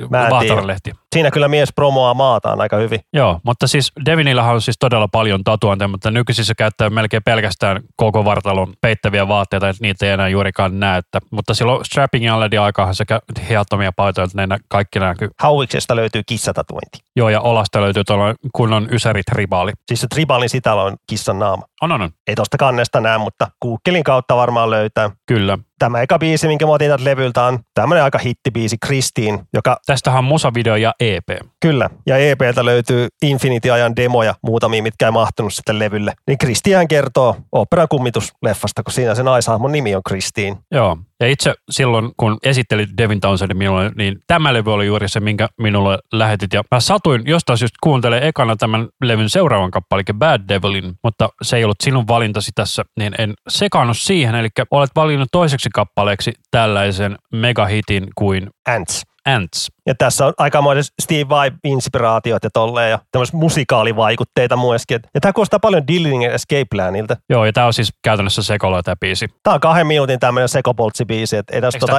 lehti? 0.66 0.92
Siinä 1.16 1.32
kyllä 1.32 1.48
mies 1.48 1.70
promoaa 1.76 2.14
maataan 2.14 2.62
aika 2.62 2.78
hyvin. 2.78 3.00
Joo, 3.14 3.40
mutta 3.44 3.68
siis 3.68 3.92
Devinillahan 4.06 4.56
on 4.56 4.62
siis 4.62 4.78
todella 4.80 5.08
paljon 5.08 5.44
tatuointeja, 5.44 5.88
mutta 5.88 6.12
nykyisin 6.12 6.46
se 6.46 6.54
käyttää 6.58 6.90
melkein 6.90 7.24
pelkästään 7.24 7.82
koko 7.96 8.26
vartalon 8.26 8.74
peittäviä 8.82 9.28
vaatteita, 9.28 9.70
että 9.70 9.82
niitä 9.82 10.06
ei 10.06 10.12
enää 10.12 10.28
juurikaan 10.28 10.80
näe. 10.80 11.02
Mutta 11.32 11.54
silloin 11.54 11.86
strappingin 11.86 12.32
alle 12.32 12.50
aikaan 12.62 12.96
sekä 12.96 13.20
hiattomia 13.50 13.92
paitoja, 13.96 14.26
että 14.26 14.48
ne 14.48 14.58
kaikki 14.68 15.00
näkyy. 15.00 15.30
Hauiksesta 15.40 15.96
löytyy 15.96 16.22
kissatatuointi. 16.26 16.98
Joo, 17.16 17.30
ja 17.30 17.42
Olasta 17.42 17.82
löytyy 17.82 18.04
tuolla 18.04 18.36
kunnon 18.54 18.88
ysäri 18.92 19.22
tribaali. 19.24 19.72
Siis 19.88 20.02
se 20.02 20.08
tribaalin 20.08 20.50
sitällä 20.50 20.84
on 20.84 20.96
kissan 21.08 21.40
naama. 21.40 21.64
On, 21.82 21.92
on, 21.92 22.02
on. 22.02 22.10
Ei 22.28 22.36
tosta 22.36 22.58
kannesta 22.58 23.00
näe, 23.00 23.18
mutta 23.18 23.48
Googlein 23.62 24.04
kautta 24.04 24.36
varmaan 24.36 24.70
löytää. 24.70 25.10
Kyllä. 25.28 25.58
Tämä 25.80 26.02
eka 26.02 26.20
biisi, 26.20 26.48
minkä 26.48 26.66
mä 26.66 26.72
otin 26.72 26.92
levyltä, 26.98 27.44
on 27.44 27.60
tämmöinen 27.74 28.04
aika 28.04 28.18
hittibiisi 28.18 28.78
Kristiin, 28.86 29.40
joka... 29.54 29.78
Tästähän 29.86 30.18
on 30.18 30.24
musavideo 30.24 30.76
ja 30.76 30.94
EP. 31.14 31.30
Kyllä, 31.60 31.90
ja 32.06 32.18
EPltä 32.18 32.66
löytyy 32.66 33.08
Infinity-ajan 33.22 33.96
demoja, 33.96 34.36
muutamia, 34.44 34.84
mitkä 34.84 35.06
ei 35.06 35.12
mahtunut 35.12 35.54
sitten 35.54 35.80
levylle. 35.80 36.14
Niin 36.28 36.38
Kristian 36.38 36.88
kertoo 36.88 37.38
operan 37.52 37.88
kummitusleffasta, 37.88 38.84
kun 38.84 38.94
siinä 38.94 39.16
se 39.16 39.24
naishahmon 39.24 39.72
nimi 39.72 39.96
on 39.96 40.02
Kristiin. 40.04 40.58
Joo, 40.72 40.98
ja 41.20 41.28
itse 41.28 41.54
silloin, 41.72 42.12
kun 42.18 42.38
esittelit 42.44 42.90
Devin 42.98 43.20
Townsendin 43.20 43.58
minulle, 43.58 43.92
niin 43.98 44.20
tämä 44.28 44.54
levy 44.54 44.74
oli 44.74 44.86
juuri 44.86 45.10
se, 45.10 45.20
minkä 45.20 45.48
minulle 45.62 46.00
lähetit. 46.14 46.54
Ja 46.54 46.64
mä 46.72 46.80
satuin 46.80 47.22
jostain 47.26 47.58
syystä 47.58 47.78
kuuntelemaan 47.84 48.28
ekana 48.28 48.56
tämän 48.56 48.88
levyn 49.04 49.30
seuraavan 49.30 49.72
kappaleen, 49.72 50.06
Bad 50.18 50.42
Devilin, 50.48 50.94
mutta 51.04 51.30
se 51.42 51.58
ei 51.58 51.64
ollut 51.64 51.82
sinun 51.84 52.08
valintasi 52.08 52.52
tässä, 52.56 52.84
niin 53.00 53.16
en 53.20 53.34
sekannut 53.50 53.98
siihen. 53.98 54.36
Eli 54.36 54.50
olet 54.72 54.92
valinnut 54.96 55.30
toiseksi 55.32 55.70
kappaleeksi 55.74 56.34
tällaisen 56.52 57.18
megahitin 57.32 58.08
kuin 58.16 58.50
Ants. 58.68 59.04
Ants. 59.26 59.75
Ja 59.88 59.96
tässä 59.96 60.26
on 60.26 60.34
aikamoinen 60.38 60.84
Steve 61.02 61.30
Vai-inspiraatiot 61.30 62.44
ja 62.44 62.50
tolleen 62.54 62.92
ja 62.92 63.00
tämmöisiä 63.12 63.40
musikaalivaikutteita 63.40 64.58
myöskin. 64.58 65.00
Ja 65.14 65.22
tämä 65.22 65.34
kuulostaa 65.34 65.60
paljon 65.60 65.88
Dillinger 65.88 66.32
Escape 66.32 66.66
Planilta. 66.72 67.18
Joo, 67.30 67.46
ja 67.46 67.54
tämä 67.54 67.68
on 67.68 67.74
siis 67.74 67.94
käytännössä 68.04 68.44
sekolo 68.44 68.84
tämä 68.84 68.96
biisi. 68.96 69.28
Tämä 69.44 69.54
on 69.54 69.60
kahden 69.60 69.88
minuutin 69.88 70.20
tämmöinen 70.20 70.50
sekopoltsibiisi, 70.50 71.38
että 71.38 71.56
ei 71.56 71.62
tässä 71.62 71.80
tota... 71.80 71.98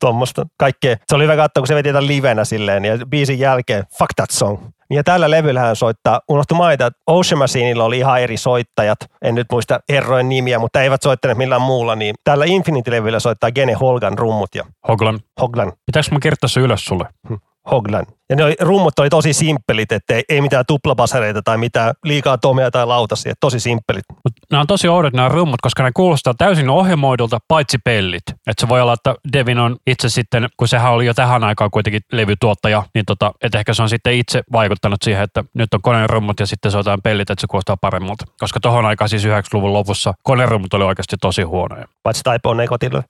Tuommoista 0.00 0.46
kaikkea. 0.58 0.96
Se 1.08 1.14
oli 1.14 1.24
hyvä 1.24 1.36
katsoa, 1.36 1.60
kun 1.60 1.68
se 1.68 1.74
veti 1.74 1.92
livenä 1.92 2.44
silleen 2.44 2.84
ja 2.84 2.98
biisin 3.06 3.38
jälkeen, 3.38 3.84
fuck 3.98 4.10
that 4.16 4.30
song. 4.30 4.58
Ja 4.90 5.04
tällä 5.04 5.30
levyllä 5.30 5.60
hän 5.60 5.76
soittaa, 5.76 6.20
unohtu 6.28 6.54
mainita, 6.54 6.86
että 6.86 7.00
Ocean 7.06 7.38
Machineilla 7.38 7.84
oli 7.84 7.98
ihan 7.98 8.20
eri 8.20 8.36
soittajat, 8.36 8.98
en 9.22 9.34
nyt 9.34 9.46
muista 9.52 9.80
herrojen 9.88 10.28
nimiä, 10.28 10.58
mutta 10.58 10.82
eivät 10.82 11.02
soittaneet 11.02 11.38
millään 11.38 11.62
muulla, 11.62 11.96
niin 11.96 12.14
tällä 12.24 12.44
Infinity-levyllä 12.44 13.20
soittaa 13.20 13.37
Gene 13.54 13.72
Holgan 13.72 14.18
rummut 14.18 14.54
ja 14.54 14.64
Hoglan. 14.88 15.20
Hoglan. 15.40 15.72
Pitäisikö 15.86 16.16
mä 16.16 16.20
kirjoittaa 16.20 16.48
se 16.48 16.60
ylös 16.60 16.84
sulle? 16.84 17.08
Hm. 17.28 17.34
Hoglan. 17.70 18.06
Ja 18.30 18.36
ne 18.36 18.54
rummut 18.60 18.98
oli 18.98 19.08
tosi 19.10 19.32
simppelit, 19.32 19.92
että 19.92 20.14
ei, 20.28 20.40
mitään 20.40 20.64
tuplabasareita 20.66 21.42
tai 21.42 21.58
mitään 21.58 21.94
liikaa 22.04 22.38
tomea 22.38 22.70
tai 22.70 22.86
lautasia, 22.86 23.34
tosi 23.40 23.60
simppelit. 23.60 24.04
Mut 24.12 24.32
nämä 24.50 24.60
on 24.60 24.66
tosi 24.66 24.88
oudot 24.88 25.12
nämä 25.12 25.28
rummut, 25.28 25.60
koska 25.62 25.82
ne 25.82 25.90
kuulostaa 25.94 26.34
täysin 26.38 26.70
ohjelmoidulta, 26.70 27.38
paitsi 27.48 27.78
pellit. 27.84 28.22
Että 28.28 28.60
se 28.60 28.68
voi 28.68 28.80
olla, 28.80 28.92
että 28.92 29.14
Devin 29.32 29.58
on 29.58 29.76
itse 29.86 30.08
sitten, 30.08 30.48
kun 30.56 30.68
sehän 30.68 30.92
oli 30.92 31.06
jo 31.06 31.14
tähän 31.14 31.44
aikaan 31.44 31.70
kuitenkin 31.70 32.00
levytuottaja, 32.12 32.82
niin 32.94 33.04
tota, 33.06 33.32
että 33.42 33.58
ehkä 33.58 33.74
se 33.74 33.82
on 33.82 33.88
sitten 33.88 34.14
itse 34.14 34.42
vaikuttanut 34.52 35.02
siihen, 35.02 35.22
että 35.22 35.44
nyt 35.54 35.74
on 35.74 35.82
koneen 35.82 36.10
rummut 36.10 36.40
ja 36.40 36.46
sitten 36.46 36.72
soitetaan 36.72 37.02
pellit, 37.02 37.30
että 37.30 37.40
se 37.40 37.46
kuulostaa 37.46 37.76
paremmalta. 37.76 38.24
Koska 38.40 38.60
tohon 38.60 38.86
aikaan 38.86 39.08
siis 39.08 39.24
90-luvun 39.24 39.72
lopussa 39.72 40.14
konerummut 40.22 40.74
oli 40.74 40.84
oikeasti 40.84 41.16
tosi 41.20 41.42
huonoja. 41.42 41.88
Paitsi 42.02 42.22
Taipo 42.22 42.50
on 42.50 42.58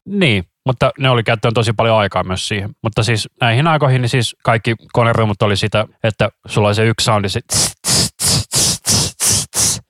Niin, 0.06 0.44
mutta 0.68 0.92
ne 0.98 1.10
oli 1.10 1.22
käyttänyt 1.22 1.54
tosi 1.54 1.72
paljon 1.72 1.96
aikaa 1.96 2.24
myös 2.24 2.48
siihen. 2.48 2.70
Mutta 2.82 3.02
siis 3.02 3.28
näihin 3.40 3.66
aikoihin 3.66 4.02
niin 4.02 4.08
siis 4.08 4.36
kaikki 4.44 4.74
konerummut 4.92 5.42
oli 5.42 5.56
sitä, 5.56 5.86
että 6.04 6.28
sulla 6.46 6.68
oli 6.68 6.74
se 6.74 6.86
yksi 6.86 7.04
soundi, 7.04 7.28
se 7.28 7.40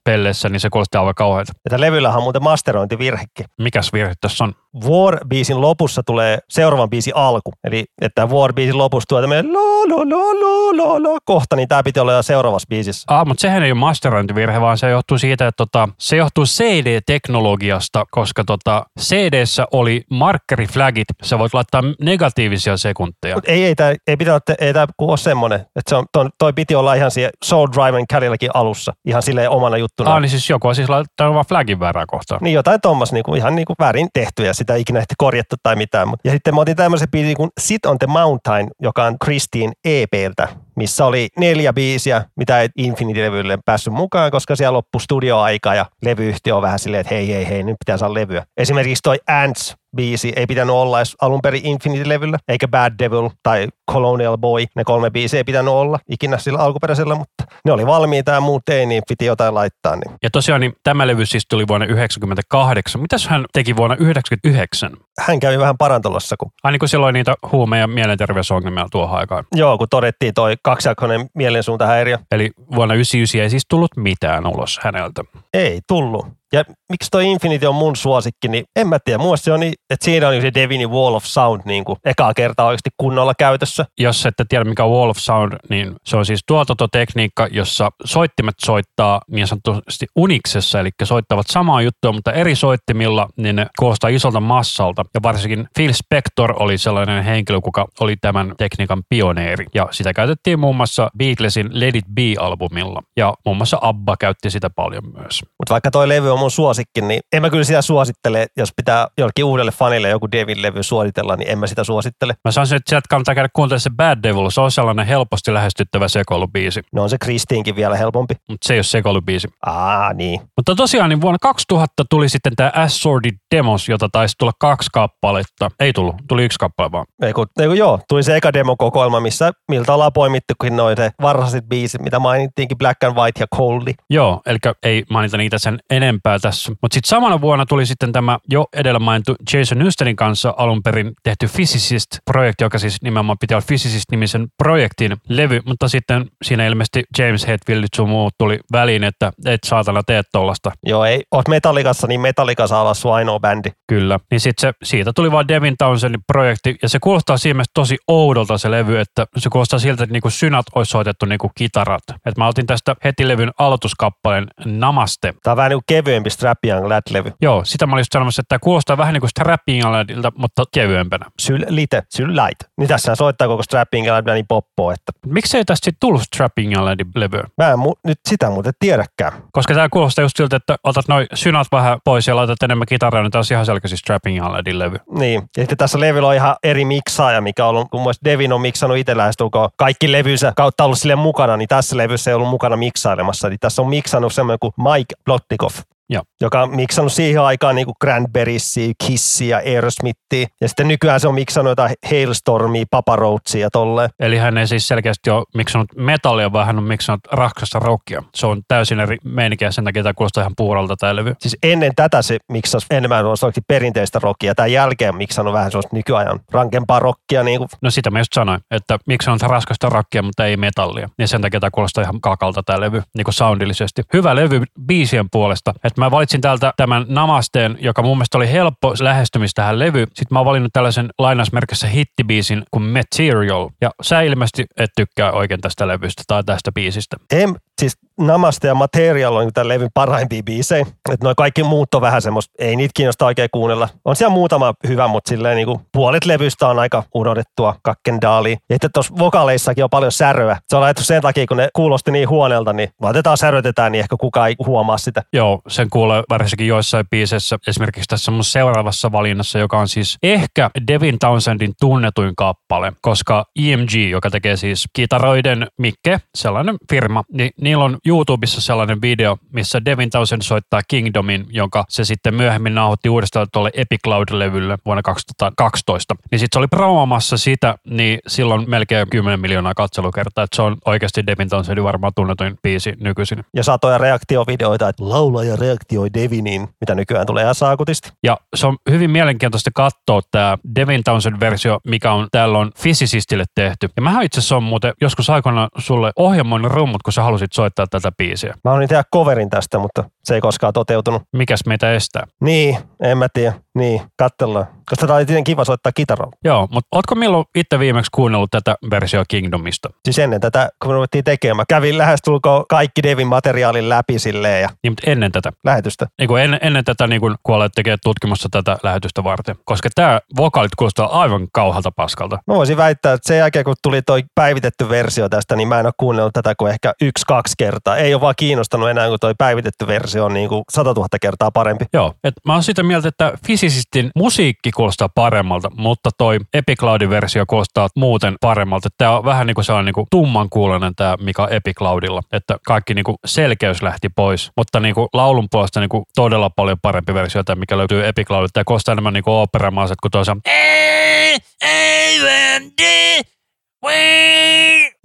spellessä, 0.09 0.48
niin 0.48 0.61
se 0.61 0.70
kuulosti 0.70 0.98
aivan 0.98 1.14
kauhealta. 1.14 1.52
Että 1.64 1.80
levyllähän 1.80 2.16
on 2.16 2.22
muuten 2.22 2.42
masterointivirhekin. 2.42 3.46
Mikäs 3.59 3.92
virhe 3.92 4.14
tässä 4.20 4.44
on? 4.44 4.52
War-biisin 4.84 5.61
lopussa 5.61 6.02
tulee 6.06 6.38
seuraavan 6.48 6.90
biisin 6.90 7.16
alku. 7.16 7.52
Eli 7.64 7.84
että 8.00 8.24
War-biisin 8.24 8.78
lopussa 8.78 9.06
tulee 9.09 9.22
tämmöinen 9.22 9.52
lo, 9.52 9.88
lo, 9.88 9.96
lo, 9.96 10.40
lo, 10.40 10.76
lo, 10.76 11.02
lo, 11.02 11.18
kohta, 11.24 11.56
niin 11.56 11.68
tämä 11.68 11.82
piti 11.82 12.00
olla 12.00 12.12
jo 12.12 12.22
seuraavassa 12.22 12.66
biisissä. 12.68 13.04
Ah, 13.09 13.26
mutta 13.26 13.40
sehän 13.40 13.62
ei 13.62 13.72
ole 13.72 13.78
masterointivirhe, 13.78 14.61
vaan 14.61 14.78
se 14.78 14.90
johtuu 14.90 15.18
siitä, 15.18 15.46
että 15.46 15.56
tota, 15.56 15.88
se 15.98 16.16
johtuu 16.16 16.44
CD-teknologiasta, 16.44 18.04
koska 18.11 18.44
tota, 18.44 18.84
CD-ssä 19.00 19.66
oli 19.72 20.02
markeriflagit, 20.11 21.09
sä 21.22 21.38
voit 21.38 21.54
laittaa 21.54 21.82
negatiivisia 22.00 22.76
sekunteja. 22.76 23.34
Mut 23.34 23.48
ei, 23.48 23.64
ei, 23.64 23.74
tää, 23.74 23.94
ei 24.06 24.16
pitää 24.16 24.34
olla, 24.34 24.56
ei 24.61 24.72
tämä 24.72 24.86
ole 24.98 25.16
semmoinen. 25.16 25.61
Että 25.61 25.88
se 25.88 25.96
on, 25.96 26.06
toi, 26.12 26.28
toi 26.38 26.52
piti 26.52 26.74
olla 26.74 26.94
ihan 26.94 27.11
siellä 27.11 27.30
Soul 27.44 27.68
Drive 27.72 27.98
and 27.98 28.06
Cadillakin 28.12 28.50
alussa. 28.54 28.92
Ihan 29.04 29.22
silleen 29.22 29.50
omana 29.50 29.76
juttuna. 29.99 30.16
Ah, 30.16 30.20
niin 30.22 30.30
siis 30.30 30.51
joku 30.51 30.68
on 30.68 30.74
siis 30.74 30.88
laittanut 30.88 31.34
vaan 31.34 31.44
flagin 31.49 31.80
väärää 31.80 32.05
kohtaa. 32.07 32.38
Niin 32.40 32.55
jotain 32.55 32.80
tuommoista 32.80 33.14
niinku, 33.16 33.34
ihan 33.34 33.55
niinku 33.55 33.74
väärin 33.78 34.09
tehty 34.14 34.44
ja 34.44 34.55
sitä 34.55 34.74
ei 34.74 34.80
ikinä 34.80 34.99
ehti 34.99 35.14
korjattu 35.18 35.57
tai 35.62 35.76
mitään. 35.76 36.09
Mut- 36.09 36.20
Ja 36.24 36.30
sitten 36.30 36.55
mä 36.55 36.61
otin 36.61 36.76
tämmöisen 36.76 37.11
biisin 37.11 37.36
kuin 37.36 37.51
Sit 37.61 37.86
on 37.86 37.99
the 37.99 38.07
Mountain, 38.07 38.70
joka 38.82 39.05
on 39.05 39.16
Christine 39.24 39.72
EPltä, 39.84 40.49
missä 40.79 41.05
oli 41.05 41.29
neljä 41.39 41.72
biisiä, 41.72 42.24
mitä 42.37 42.61
ei 42.61 42.68
Infinity-levylle 42.76 43.59
päässyt 43.64 43.93
mukaan, 43.93 44.31
koska 44.31 44.57
siellä 44.57 44.76
loppui 44.76 45.01
studioaika 45.01 45.74
ja 45.74 45.87
levyyhtiö 46.03 46.57
on 46.57 46.62
vähän 46.62 46.79
silleen, 46.79 47.01
että 47.01 47.14
hei, 47.14 47.29
hei, 47.29 47.49
hei, 47.49 47.62
nyt 47.62 47.76
pitää 47.79 47.97
saada 47.97 48.14
levyä. 48.14 48.45
Esimerkiksi 48.57 49.03
toi 49.03 49.18
Ants 49.26 49.74
biisi 49.97 50.33
ei 50.37 50.47
pitänyt 50.47 50.74
olla 50.74 50.99
edes 50.99 51.16
alun 51.20 51.41
perin 51.43 51.66
Infinity-levyllä, 51.66 52.39
eikä 52.49 52.68
Bad 52.68 52.93
Devil 52.99 53.31
tai 53.43 53.68
Colonial 53.91 54.39
Boy. 54.39 54.64
Ne 54.76 54.85
kolme 54.85 55.11
biisiä 55.11 55.41
ei 55.41 55.45
pitänyt 55.45 55.74
olla 55.74 55.99
ikinä 56.11 56.39
sillä 56.39 56.59
alkuperäisellä, 56.59 57.14
mutta 57.14 57.45
ne 57.64 57.72
oli 57.72 57.87
valmiita 57.87 58.33
ja 58.33 58.41
muut 58.41 58.68
ei, 58.68 58.87
niin 58.87 59.03
piti 59.09 59.24
jotain 59.24 59.55
laittaa. 59.55 59.97
Niin. 59.97 60.16
Ja 60.22 60.31
tosiaan 60.31 60.61
niin 60.61 60.72
tämä 60.83 61.07
levy 61.07 61.26
siis 61.26 61.47
tuli 61.49 61.68
vuonna 61.68 61.87
1998. 61.87 63.01
Mitäs 63.01 63.29
hän 63.29 63.45
teki 63.53 63.76
vuonna 63.76 63.97
1999? 63.97 65.07
Hän 65.18 65.40
kävi 65.40 65.58
vähän 65.58 65.78
parantolossa, 65.78 66.36
kun 66.36 66.52
Ai 66.62 66.72
niin 66.72 66.78
kuin 66.78 66.88
silloin 66.88 67.12
niitä 67.12 67.34
huume- 67.52 67.78
ja 67.78 67.86
mielenterveysongelmia 67.86 68.86
tuohon 68.90 69.18
aikaan. 69.18 69.44
Joo, 69.54 69.78
kun 69.78 69.86
todettiin 69.90 70.34
toi 70.34 70.54
kaksijakoinen 70.62 71.30
mielensuuntahäiriö. 71.34 72.18
Eli 72.32 72.50
vuonna 72.56 72.94
1999 72.94 73.42
ei 73.42 73.50
siis 73.50 73.66
tullut 73.68 73.96
mitään 73.96 74.46
ulos 74.46 74.80
häneltä. 74.82 75.24
Ei 75.54 75.80
tullut. 75.86 76.38
Ja 76.53 76.64
miksi 76.88 77.11
toi 77.11 77.26
Infinity 77.26 77.66
on 77.66 77.74
mun 77.74 77.96
suosikki, 77.96 78.49
niin 78.49 78.64
en 78.76 78.88
mä 78.88 78.99
tiedä. 79.05 79.18
Muista 79.18 79.44
se 79.44 79.53
on 79.53 79.61
niin, 79.61 79.72
että 79.90 80.05
siinä 80.05 80.28
on 80.28 80.40
se 80.40 80.55
Devinin 80.55 80.90
Wall 80.90 81.14
of 81.14 81.24
Sound 81.24 81.62
niin 81.64 81.84
kuin 81.84 81.99
ekaa 82.05 82.34
kertaa 82.34 82.66
oikeasti 82.66 82.90
kunnolla 82.96 83.34
käytössä. 83.38 83.84
Jos 84.01 84.26
ette 84.26 84.44
tiedä 84.49 84.64
mikä 84.64 84.84
on 84.84 84.90
Wall 84.90 85.11
of 85.11 85.16
Sound, 85.16 85.53
niin 85.70 85.94
se 86.05 86.16
on 86.16 86.26
siis 86.26 86.40
tuotantotekniikka, 86.46 87.46
jossa 87.51 87.90
soittimet 88.05 88.55
soittaa 88.64 89.20
niin 89.30 89.46
sanotusti 89.46 90.07
uniksessa, 90.16 90.80
eli 90.80 90.90
soittavat 91.03 91.46
samaa 91.46 91.82
juttua, 91.82 92.12
mutta 92.12 92.32
eri 92.32 92.55
soittimilla, 92.55 93.28
niin 93.36 93.57
ne 93.57 93.66
koostaa 93.76 94.11
isolta 94.11 94.40
massalta. 94.40 95.05
Ja 95.14 95.22
varsinkin 95.22 95.68
Phil 95.74 95.92
Spector 95.92 96.55
oli 96.62 96.78
sellainen 96.78 97.24
henkilö, 97.24 97.61
kuka 97.61 97.86
oli 98.01 98.16
tämän 98.20 98.55
tekniikan 98.59 99.03
pioneeri. 99.09 99.66
Ja 99.74 99.88
sitä 99.90 100.12
käytettiin 100.12 100.61
muun 100.61 100.76
muassa 100.76 101.11
Beatlesin 101.18 101.68
Let 101.72 101.96
It 101.96 102.05
Be-albumilla. 102.14 103.03
Ja 103.16 103.34
muun 103.44 103.57
muassa 103.57 103.78
ABBA 103.80 104.16
käytti 104.16 104.51
sitä 104.51 104.70
paljon 104.70 105.03
myös. 105.18 105.42
Mutta 105.42 105.74
vaikka 105.74 105.90
toi 105.90 106.09
levy 106.09 106.32
on 106.32 106.38
mun 106.39 106.51
suosikki, 106.51 107.01
niin 107.01 107.20
en 107.32 107.43
mä 107.43 107.51
kyllä 107.51 107.64
sitä 107.64 107.82
suosittele. 107.82 108.47
Jos 108.57 108.68
pitää 108.76 109.07
jollekin 109.18 109.45
uudelle 109.45 109.70
fanille 109.70 110.09
joku 110.09 110.30
Devin 110.32 110.62
levy 110.62 110.82
suositella, 110.82 111.36
niin 111.36 111.51
en 111.51 111.59
mä 111.59 111.66
sitä 111.66 111.84
suosittele. 111.84 112.34
Mä 112.45 112.51
sanoisin, 112.51 112.76
että 112.76 112.91
sieltä 112.91 113.07
kannattaa 113.11 113.34
käydä 113.34 113.49
kuuntelemaan 113.53 113.80
se 113.80 113.91
Bad 113.97 114.18
Devil. 114.22 114.51
Se 114.51 114.61
on 114.61 114.70
sellainen 114.70 115.07
helposti 115.07 115.55
lähestyttävä 115.55 116.09
sekoilubiisi, 116.09 116.80
No 116.93 117.03
on 117.03 117.11
se 117.11 117.16
Kristiinkin 117.20 117.76
vielä 117.76 117.97
helpompi. 117.97 118.34
mutta 118.49 118.68
se 118.68 118.74
ei 118.74 118.78
ole 118.78 118.82
sekoilubiisi. 118.84 119.49
Aa, 119.66 120.12
niin. 120.12 120.41
Mutta 120.57 120.74
tosiaan 120.74 121.09
niin 121.11 121.20
vuonna 121.20 121.39
2000 121.43 122.05
tuli 122.11 122.28
sitten 122.28 122.53
tämä 122.57 122.72
Assorted 122.74 123.34
Demos, 123.55 123.89
jota 123.89 124.09
taisi 124.12 124.34
tulla 124.39 124.53
kaksi 124.61 124.89
kappaletta. 124.93 125.70
Ei 125.80 125.93
tullut, 125.93 126.14
tuli 126.28 126.45
yksi 126.45 126.59
kappale 126.59 126.93
vaan. 126.93 127.07
Ei 127.22 127.32
kun, 127.32 127.47
ei 127.61 127.66
kun 127.66 127.78
joo, 127.78 128.01
tuli 128.09 128.22
se 128.22 128.36
eka 128.36 128.53
demokokoelma, 128.53 129.20
missä 129.20 129.53
miltä 129.68 129.95
ollaan 129.95 130.12
poimittukin 130.12 130.76
noin 130.76 130.97
se 130.97 131.11
varhaiset 131.22 131.64
biisit, 131.68 132.01
mitä 132.03 132.18
mainittiinkin, 132.18 132.78
Black 132.78 133.05
and 133.05 133.16
White 133.16 133.41
ja 133.41 133.47
Coldy. 133.57 133.93
Joo, 134.11 134.41
eli 134.47 134.59
ei 134.82 135.05
mainita 135.11 135.36
niitä 135.36 135.59
sen 135.59 135.78
enempää 135.91 136.28
tässä. 136.39 136.72
Mutta 136.83 136.95
sitten 136.95 137.09
samana 137.09 137.41
vuonna 137.41 137.66
tuli 137.66 137.87
sitten 137.87 138.12
tämä 138.12 138.39
jo 138.51 138.66
edellä 138.72 138.99
mainittu 138.99 139.37
Jason 139.53 139.79
Newstenin 139.79 140.16
kanssa 140.16 140.55
alun 140.57 140.83
perin 140.83 141.12
tehty 141.22 141.47
Physicist-projekti, 141.47 142.64
joka 142.64 142.79
siis 142.79 143.03
nimenomaan 143.03 143.39
pitää 143.39 143.57
olla 143.57 143.66
Physicist-nimisen 143.66 144.47
projektin 144.59 145.16
levy, 145.29 145.61
mutta 145.66 145.89
sitten 145.89 146.26
siinä 146.43 146.66
ilmeisesti 146.66 147.05
James 147.18 147.47
Hetfield 147.47 147.85
sun 147.97 148.09
muut 148.09 148.35
tuli 148.39 148.59
väliin, 148.72 149.05
että 149.05 149.33
et 149.47 149.61
saatana 149.64 150.03
tee 150.03 150.22
tollasta. 150.33 150.72
Joo, 150.83 151.05
ei, 151.05 151.22
oot 151.33 151.49
Metallicassa, 151.49 152.07
niin 152.07 152.20
Metallica 152.20 152.66
saa 152.66 152.81
olla 152.81 152.95
sun 152.95 153.14
ainoa 153.14 153.41
bändi. 153.41 153.68
Kyllä. 153.87 154.20
Niin 154.31 154.41
sitten 154.41 154.68
se, 154.68 154.72
siitä 154.85 155.12
tuli 155.12 155.33
vaan 155.33 155.49
Devin 155.49 155.74
Townsendin 155.79 156.22
projekti, 156.26 156.76
ja 156.83 156.89
se 156.89 156.99
kuulostaa 156.99 157.37
siinä 157.37 157.64
tosi 157.74 157.97
oudolta 158.09 158.59
se 158.59 158.70
levy, 158.70 158.99
että 158.99 159.26
se 159.37 159.49
kuulostaa 159.51 159.79
siltä, 159.79 160.03
että 160.03 160.12
niinku 160.12 160.31
synat 160.31 160.66
olisi 160.74 160.91
soitettu 160.91 161.26
niinku 161.26 161.51
kitarat. 161.55 162.03
Et 162.26 162.37
mä 162.37 162.47
otin 162.47 162.66
tästä 162.66 162.97
heti 163.05 163.29
levyn 163.29 163.51
aloituskappaleen 163.59 164.47
Namaste. 164.64 165.35
Tää 165.43 165.53
on 165.53 165.57
vähän 165.57 165.70
niin 165.70 165.81
kuin 165.87 165.97
kevyempi 166.18 166.30
Strap 166.30 166.58
Young 166.64 166.86
Lad-levy. 166.86 167.32
Joo, 167.42 167.64
sitä 167.64 167.86
mä 167.86 167.92
olin 167.92 168.00
just 168.00 168.12
sanomassa, 168.12 168.40
että 168.40 168.48
tämä 168.48 168.58
kuulostaa 168.58 168.98
vähän 168.98 169.12
niin 169.12 169.20
kuin 169.20 169.30
Strapping 169.30 169.84
Aladdilta, 169.84 170.32
mutta 170.36 170.64
kevyempänä. 170.72 171.26
Syl 171.40 171.64
lite, 171.68 172.02
syl 172.10 172.28
light. 172.28 172.60
Niin 172.76 172.88
tässä 172.88 173.14
soittaa 173.14 173.48
koko 173.48 173.62
Strap 173.62 173.88
Young 173.94 174.08
Lad 174.08 174.34
niin 174.34 174.46
poppoa, 174.46 174.92
että 174.92 175.12
Miksei 175.26 175.64
tästä 175.64 175.84
sitten 175.84 176.00
tullut 176.00 176.22
Strapping 176.22 176.78
Aladdin 176.78 177.06
levyä? 177.14 177.44
mä 177.58 177.70
en 177.70 177.78
mu- 177.78 178.00
nyt 178.04 178.18
sitä 178.28 178.50
muuten 178.50 178.72
tiedäkään. 178.78 179.32
Koska 179.52 179.74
tämä 179.74 179.88
kuulostaa 179.88 180.22
just 180.22 180.36
siltä, 180.36 180.56
että 180.56 180.76
otat 180.84 181.08
noin 181.08 181.26
synat 181.34 181.66
vähän 181.72 181.98
pois 182.04 182.26
ja 182.26 182.36
laitat 182.36 182.62
enemmän 182.62 182.86
kitaraa, 182.86 183.22
niin 183.22 183.30
tämä 183.30 183.40
on 183.40 183.44
ihan 183.50 183.66
selkeästi 183.66 183.96
Strapping 183.96 184.44
Aladdin 184.44 184.78
levy. 184.78 184.98
Niin, 185.10 185.42
ja 185.56 185.62
sitten 185.62 185.78
tässä 185.78 186.00
levyllä 186.00 186.28
on 186.28 186.34
ihan 186.34 186.56
eri 186.62 186.84
miksaaja, 186.84 187.40
mikä 187.40 187.64
on 187.64 187.70
ollut, 187.70 187.90
kun 187.90 188.00
mun 188.00 188.14
Devin 188.24 188.52
on 188.52 188.60
miksannut 188.60 188.98
itse 188.98 189.16
lähestulkoon 189.16 189.68
kaikki 189.76 190.12
levynsä 190.12 190.52
kautta 190.56 190.84
ollut 190.84 190.98
sille 190.98 191.16
mukana, 191.16 191.56
niin 191.56 191.68
tässä 191.68 191.96
levyssä 191.96 192.30
ei 192.30 192.34
ollut 192.34 192.48
mukana 192.48 192.76
miksailemassa. 192.76 193.48
Niin 193.48 193.60
tässä 193.60 193.82
on 193.82 193.88
miksannut 193.88 194.32
semmoinen 194.32 194.58
kuin 194.58 194.72
Mike 194.76 195.14
Plotnikov, 195.24 195.70
Joo. 196.11 196.22
joka 196.40 196.62
on 196.62 196.76
miksannut 196.76 197.12
siihen 197.12 197.42
aikaan 197.42 197.74
niin 197.74 197.86
Cranberriesia, 198.04 198.92
Kissia, 199.06 199.56
Aerosmithia. 199.56 200.46
Ja 200.61 200.68
sitten 200.68 200.88
nykyään 200.88 201.20
se 201.20 201.28
on 201.28 201.34
miksannut 201.34 201.70
jotain 201.70 201.94
Hailstormia, 202.11 202.84
Papa 202.90 203.16
Roachia 203.16 203.61
ja 203.61 203.70
tolleen. 203.70 204.11
Eli 204.20 204.36
hän 204.36 204.59
ei 204.59 204.66
siis 204.66 204.88
selkeästi 204.88 205.30
ole 205.30 205.44
miksannut 205.54 205.88
metallia, 205.96 206.52
vaan 206.52 206.66
hän 206.66 206.78
on 206.78 206.84
miksannut 206.84 207.20
raskasta 207.32 207.78
rockia. 207.78 208.22
Se 208.34 208.46
on 208.46 208.62
täysin 208.68 209.00
eri 209.00 209.16
meininki 209.24 209.64
ja 209.64 209.72
sen 209.72 209.84
takia 209.84 210.02
tämä 210.02 210.14
kuulostaa 210.14 210.42
ihan 210.42 210.52
puuralta 210.56 210.96
tämä 210.96 211.16
levy. 211.16 211.34
Siis 211.38 211.56
ennen 211.62 211.92
tätä 211.96 212.22
se 212.22 212.36
miksasi 212.52 212.86
enemmän 212.90 213.26
oikeasti 213.26 213.61
perinteistä 213.68 214.18
rockia. 214.22 214.54
Tämän 214.54 214.72
jälkeen 214.72 215.16
miksannut 215.16 215.54
vähän 215.54 215.70
sellaista 215.70 215.96
nykyajan 215.96 216.40
rankempaa 216.52 217.00
rockia. 217.00 217.42
Niin 217.42 217.59
kuin, 217.59 217.68
No 217.82 217.90
sitä 217.90 218.11
mä 218.11 218.18
just 218.18 218.32
sanoin, 218.32 218.61
että 218.70 218.98
miksi 219.06 219.30
on 219.30 219.38
raskasta 219.42 219.88
rockia, 219.88 220.22
mutta 220.22 220.46
ei 220.46 220.56
metallia. 220.56 221.09
Ja 221.18 221.28
sen 221.28 221.40
takia 221.40 221.61
tämä 221.61 221.70
kuulostaa 221.70 222.02
ihan 222.02 222.20
kakalta 222.20 222.62
tämä 222.62 222.80
levy, 222.80 223.02
niin 223.16 223.24
kuin 223.24 223.34
soundillisesti. 223.34 224.02
Hyvä 224.12 224.36
levy 224.36 224.62
biisien 224.86 225.26
puolesta. 225.32 225.74
Että 225.84 225.97
mä 225.99 226.11
valitsin 226.11 226.40
täältä 226.40 226.72
tämän 226.76 227.05
Namasteen, 227.09 227.78
joka 227.80 228.03
mun 228.03 228.16
mielestä 228.16 228.38
oli 228.38 228.53
helppo 228.53 228.94
lähestymistä 229.01 229.62
tähän 229.62 229.78
levy. 229.78 230.07
Sitten 230.07 230.26
mä 230.30 230.38
oon 230.38 230.46
valinnut 230.46 230.72
tällaisen 230.72 231.11
lainausmerkissä 231.18 231.86
hittibiisin 231.86 232.62
kuin 232.70 232.82
Material. 232.82 233.68
Ja 233.80 233.90
sä 234.03 234.20
ilmeisesti 234.20 234.66
et 234.76 234.90
tykkää 234.96 235.32
oikein 235.32 235.61
tästä 235.61 235.88
levystä 235.88 236.22
tai 236.26 236.44
tästä 236.44 236.72
biisistä. 236.72 237.16
en, 237.32 237.57
siis 237.79 237.97
Namaste 238.18 238.68
ja 238.68 238.74
Material 238.74 239.37
on 239.37 239.53
tämän 239.53 239.68
levyn 239.68 239.89
parhaimpia 239.95 240.43
biisejä. 240.43 240.87
Että 241.12 241.26
noi 241.26 241.35
kaikki 241.37 241.62
muut 241.62 241.95
on 241.95 242.01
vähän 242.01 242.22
semmoista, 242.22 242.55
ei 242.59 242.76
niitä 242.76 242.93
kiinnosta 242.95 243.26
oikein 243.26 243.49
kuunnella. 243.53 243.89
On 244.05 244.16
siellä 244.16 244.35
muutama 244.35 244.74
hyvä, 244.89 245.09
mutta 245.09 245.29
silleen 245.29 245.57
niin 245.57 245.66
kuin 245.66 245.81
puolet 245.93 246.24
levystä 246.24 246.68
on 246.68 246.79
aika 246.79 247.03
unohdettua 247.14 247.74
kakkendaali. 247.83 248.57
Sitten 248.72 248.93
tuossa 248.95 249.14
vokaleissakin 249.18 249.85
on 249.85 249.91
paljon 249.91 250.12
säröä. 250.12 250.57
Se 250.68 250.76
on 250.76 250.83
laitettu 250.83 251.05
sen 251.05 251.22
takia, 251.22 251.47
kun 251.47 251.57
ne 251.57 251.68
kuulosti 251.72 252.11
niin 252.11 252.29
huoneelta, 252.29 252.72
niin 252.72 252.89
laitetaan 253.01 253.37
särötetään, 253.37 253.93
niin 253.93 254.01
ehkä 254.01 254.16
kukaan 254.16 254.49
ei 254.49 254.57
huomaa 254.66 254.99
sitä. 254.99 255.22
Joo, 255.33 255.61
sen 255.68 255.91
kuulee 255.91 256.22
varsinkin 256.31 256.66
joissain 256.66 257.09
biiseissä. 257.11 257.59
Esimerkiksi 257.66 258.09
tässä 258.09 258.31
mun 258.31 258.45
seuraavassa 258.45 259.12
valinnassa, 259.12 259.59
joka 259.59 259.79
on 259.79 259.89
siis 259.89 260.18
ehkä 260.22 260.70
Devin 260.87 261.18
Townsendin 261.18 261.72
tunnetuin 261.81 262.37
kappale, 262.37 262.93
koska 263.01 263.45
EMG, 263.57 264.11
joka 264.11 264.31
tekee 264.31 264.57
siis 264.57 264.85
kitaroiden 264.93 265.66
Mikke, 265.79 266.20
sellainen 266.35 266.76
firma, 266.91 267.22
niin 267.33 267.53
niillä 267.68 267.84
on 267.84 267.98
YouTubessa 268.06 268.60
sellainen 268.60 269.02
video, 269.02 269.36
missä 269.52 269.84
Devin 269.84 270.10
Townsend 270.10 270.42
soittaa 270.42 270.80
Kingdomin, 270.88 271.46
jonka 271.50 271.84
se 271.88 272.04
sitten 272.04 272.34
myöhemmin 272.34 272.74
nauhoitti 272.74 273.08
uudestaan 273.08 273.46
tuolle 273.52 273.70
Epicloud-levylle 273.74 274.78
vuonna 274.86 275.02
2012. 275.02 276.14
Niin 276.30 276.38
sitten 276.38 276.56
se 276.56 276.58
oli 276.58 276.66
promoomassa 276.66 277.36
sitä, 277.36 277.74
niin 277.90 278.18
silloin 278.26 278.70
melkein 278.70 279.10
10 279.10 279.40
miljoonaa 279.40 279.74
katselukertaa, 279.74 280.44
että 280.44 280.56
se 280.56 280.62
on 280.62 280.76
oikeasti 280.84 281.26
Devin 281.26 281.48
Townsendin 281.48 281.84
varmaan 281.84 282.12
tunnetuin 282.16 282.58
biisi 282.62 282.92
nykyisin. 283.00 283.44
Ja 283.56 283.64
satoja 283.64 283.98
reaktiovideoita, 283.98 284.88
että 284.88 285.08
laulaja 285.08 285.56
reaktioi 285.56 286.08
Deviniin, 286.14 286.68
mitä 286.80 286.94
nykyään 286.94 287.26
tulee 287.26 287.42
ihan 287.42 287.54
saakutisti. 287.54 288.10
Ja 288.22 288.36
se 288.54 288.66
on 288.66 288.76
hyvin 288.90 289.10
mielenkiintoista 289.10 289.70
katsoa 289.74 290.20
tämä 290.30 290.58
Devin 290.74 291.04
Townsend-versio, 291.04 291.78
mikä 291.88 292.12
on 292.12 292.28
täällä 292.32 292.58
on 292.58 292.72
Physicistille 292.82 293.44
tehty. 293.54 293.88
Ja 293.96 294.02
mähän 294.02 294.24
itse 294.24 294.40
asiassa 294.40 294.56
on 294.56 294.62
muuten 294.62 294.92
joskus 295.00 295.30
aikoinaan 295.30 295.68
sulle 295.78 296.12
ohjelmoinut 296.16 296.72
rummut, 296.72 297.02
kun 297.02 297.12
sä 297.12 297.22
halusit 297.22 297.52
soittaa 297.59 297.86
tätä 297.86 298.12
biisiä. 298.18 298.54
Mä 298.64 298.72
olin 298.72 298.88
tehdä 298.88 299.04
coverin 299.14 299.50
tästä, 299.50 299.78
mutta 299.78 300.04
se 300.24 300.34
ei 300.34 300.40
koskaan 300.40 300.72
toteutunut. 300.72 301.22
Mikäs 301.32 301.61
meitä 301.66 301.92
estää? 301.92 302.26
Niin, 302.40 302.78
en 303.02 303.18
mä 303.18 303.26
tiedä. 303.32 303.52
Niin, 303.79 304.01
katsellaan. 304.16 304.66
Koska 304.91 305.07
tää 305.07 305.16
oli 305.16 305.26
tietenkin 305.26 305.53
kiva 305.53 305.64
soittaa 305.64 305.93
kitaralla. 305.93 306.33
Joo, 306.45 306.68
mutta 306.70 306.89
ootko 306.93 307.14
milloin 307.14 307.45
itse 307.55 307.79
viimeksi 307.79 308.09
kuunnellut 308.14 308.51
tätä 308.51 308.74
versiota 308.91 309.24
Kingdomista? 309.29 309.89
Siis 310.05 310.18
ennen 310.18 310.41
tätä, 310.41 310.68
kun 310.83 310.91
me 310.91 310.95
ruvettiin 310.95 311.24
tekemään, 311.24 311.64
kävin 311.68 311.99
lähestulkoon 311.99 312.64
kaikki 312.68 313.03
Devin 313.03 313.26
materiaalin 313.26 313.89
läpi 313.89 314.18
silleen 314.18 314.62
ja 314.62 314.68
Niin, 314.83 314.93
mutta 314.93 315.11
ennen 315.11 315.33
tätä. 315.33 315.53
lähetystä. 315.64 316.07
Niin 316.18 316.29
kuin 316.29 316.43
ennen, 316.43 316.61
ennen 316.62 316.85
tätä, 316.85 317.07
niin 317.07 317.20
kuin, 317.20 317.35
kun 317.43 317.55
olet 317.55 317.72
tekee 317.74 317.97
tutkimusta 318.05 318.49
tätä 318.51 318.79
lähetystä 318.83 319.24
varten. 319.24 319.57
Koska 319.64 319.89
tämä 319.95 320.20
vokaalit 320.37 320.74
kuulostaa 320.74 321.20
aivan 321.20 321.47
kauhalta 321.53 321.91
paskalta. 321.91 322.39
Mä 322.47 322.55
voisin 322.55 322.76
väittää, 322.76 323.12
että 323.12 323.29
sen 323.29 323.39
jälkeen 323.39 323.64
kun 323.64 323.74
tuli 323.83 324.03
toi 324.03 324.24
päivitetty 324.35 324.89
versio 324.89 325.29
tästä, 325.29 325.57
niin 325.57 325.68
mä 325.68 325.81
en 325.81 325.87
ole 325.87 325.93
kuunnellut 325.97 326.33
tätä 326.33 326.55
kuin 326.55 326.72
ehkä 326.72 326.93
yksi-kaksi 327.01 327.55
kertaa. 327.59 327.97
Ei 327.97 328.14
ole 328.14 328.20
vaan 328.20 328.35
kiinnostanut 328.37 328.89
enää, 328.89 329.09
kun 329.09 329.18
toi 329.20 329.35
päivitetty 329.39 329.87
versio 329.87 330.24
on 330.24 330.35
niin 330.35 330.49
kuin 330.49 330.64
100 330.72 330.93
000 330.93 331.07
kertaa 331.20 331.51
parempi. 331.51 331.85
Joo, 331.93 332.14
et 332.24 332.35
mä 332.47 332.53
oon 332.53 332.62
sitä 332.62 332.83
mieltä, 332.83 333.09
että 333.09 333.33
Physicistin 333.68 334.10
musiikki 334.14 334.70
kuulostaa 334.70 335.08
paremmalta, 335.08 335.70
mutta 335.76 336.10
toi 336.18 336.38
Epicloudin 336.54 337.10
versio 337.10 337.44
kuulostaa 337.46 337.88
muuten 337.96 338.34
paremmalta. 338.40 338.88
Tämä 338.98 339.16
on 339.16 339.24
vähän 339.24 339.46
niin 339.46 339.54
kuin 339.54 339.64
se 339.64 339.72
on 339.72 339.84
niin 339.84 339.92
kuin 339.92 340.06
tumman 340.10 340.48
kuulonen 340.50 340.94
tämä, 340.94 341.16
mikä 341.20 341.42
on 341.42 341.52
Epicloudilla, 341.52 342.22
että 342.32 342.56
kaikki 342.66 342.94
niin 342.94 343.04
kuin 343.04 343.16
selkeys 343.24 343.82
lähti 343.82 344.08
pois, 344.08 344.50
mutta 344.56 344.80
niin 344.80 344.94
kuin 344.94 345.08
laulun 345.12 345.48
puolesta 345.50 345.80
niin 345.80 345.88
kuin 345.88 346.04
todella 346.14 346.50
paljon 346.50 346.78
parempi 346.82 347.14
versio, 347.14 347.44
tämä, 347.44 347.60
mikä 347.60 347.78
löytyy 347.78 348.06
Epicloudilta. 348.06 348.52
Tämä 348.52 348.64
kuulostaa 348.64 348.92
enemmän 348.92 349.12
niin 349.12 349.24
kuin 349.24 349.34
operamaiset 349.34 349.96
kuin 350.02 350.10
toisa. 350.10 350.36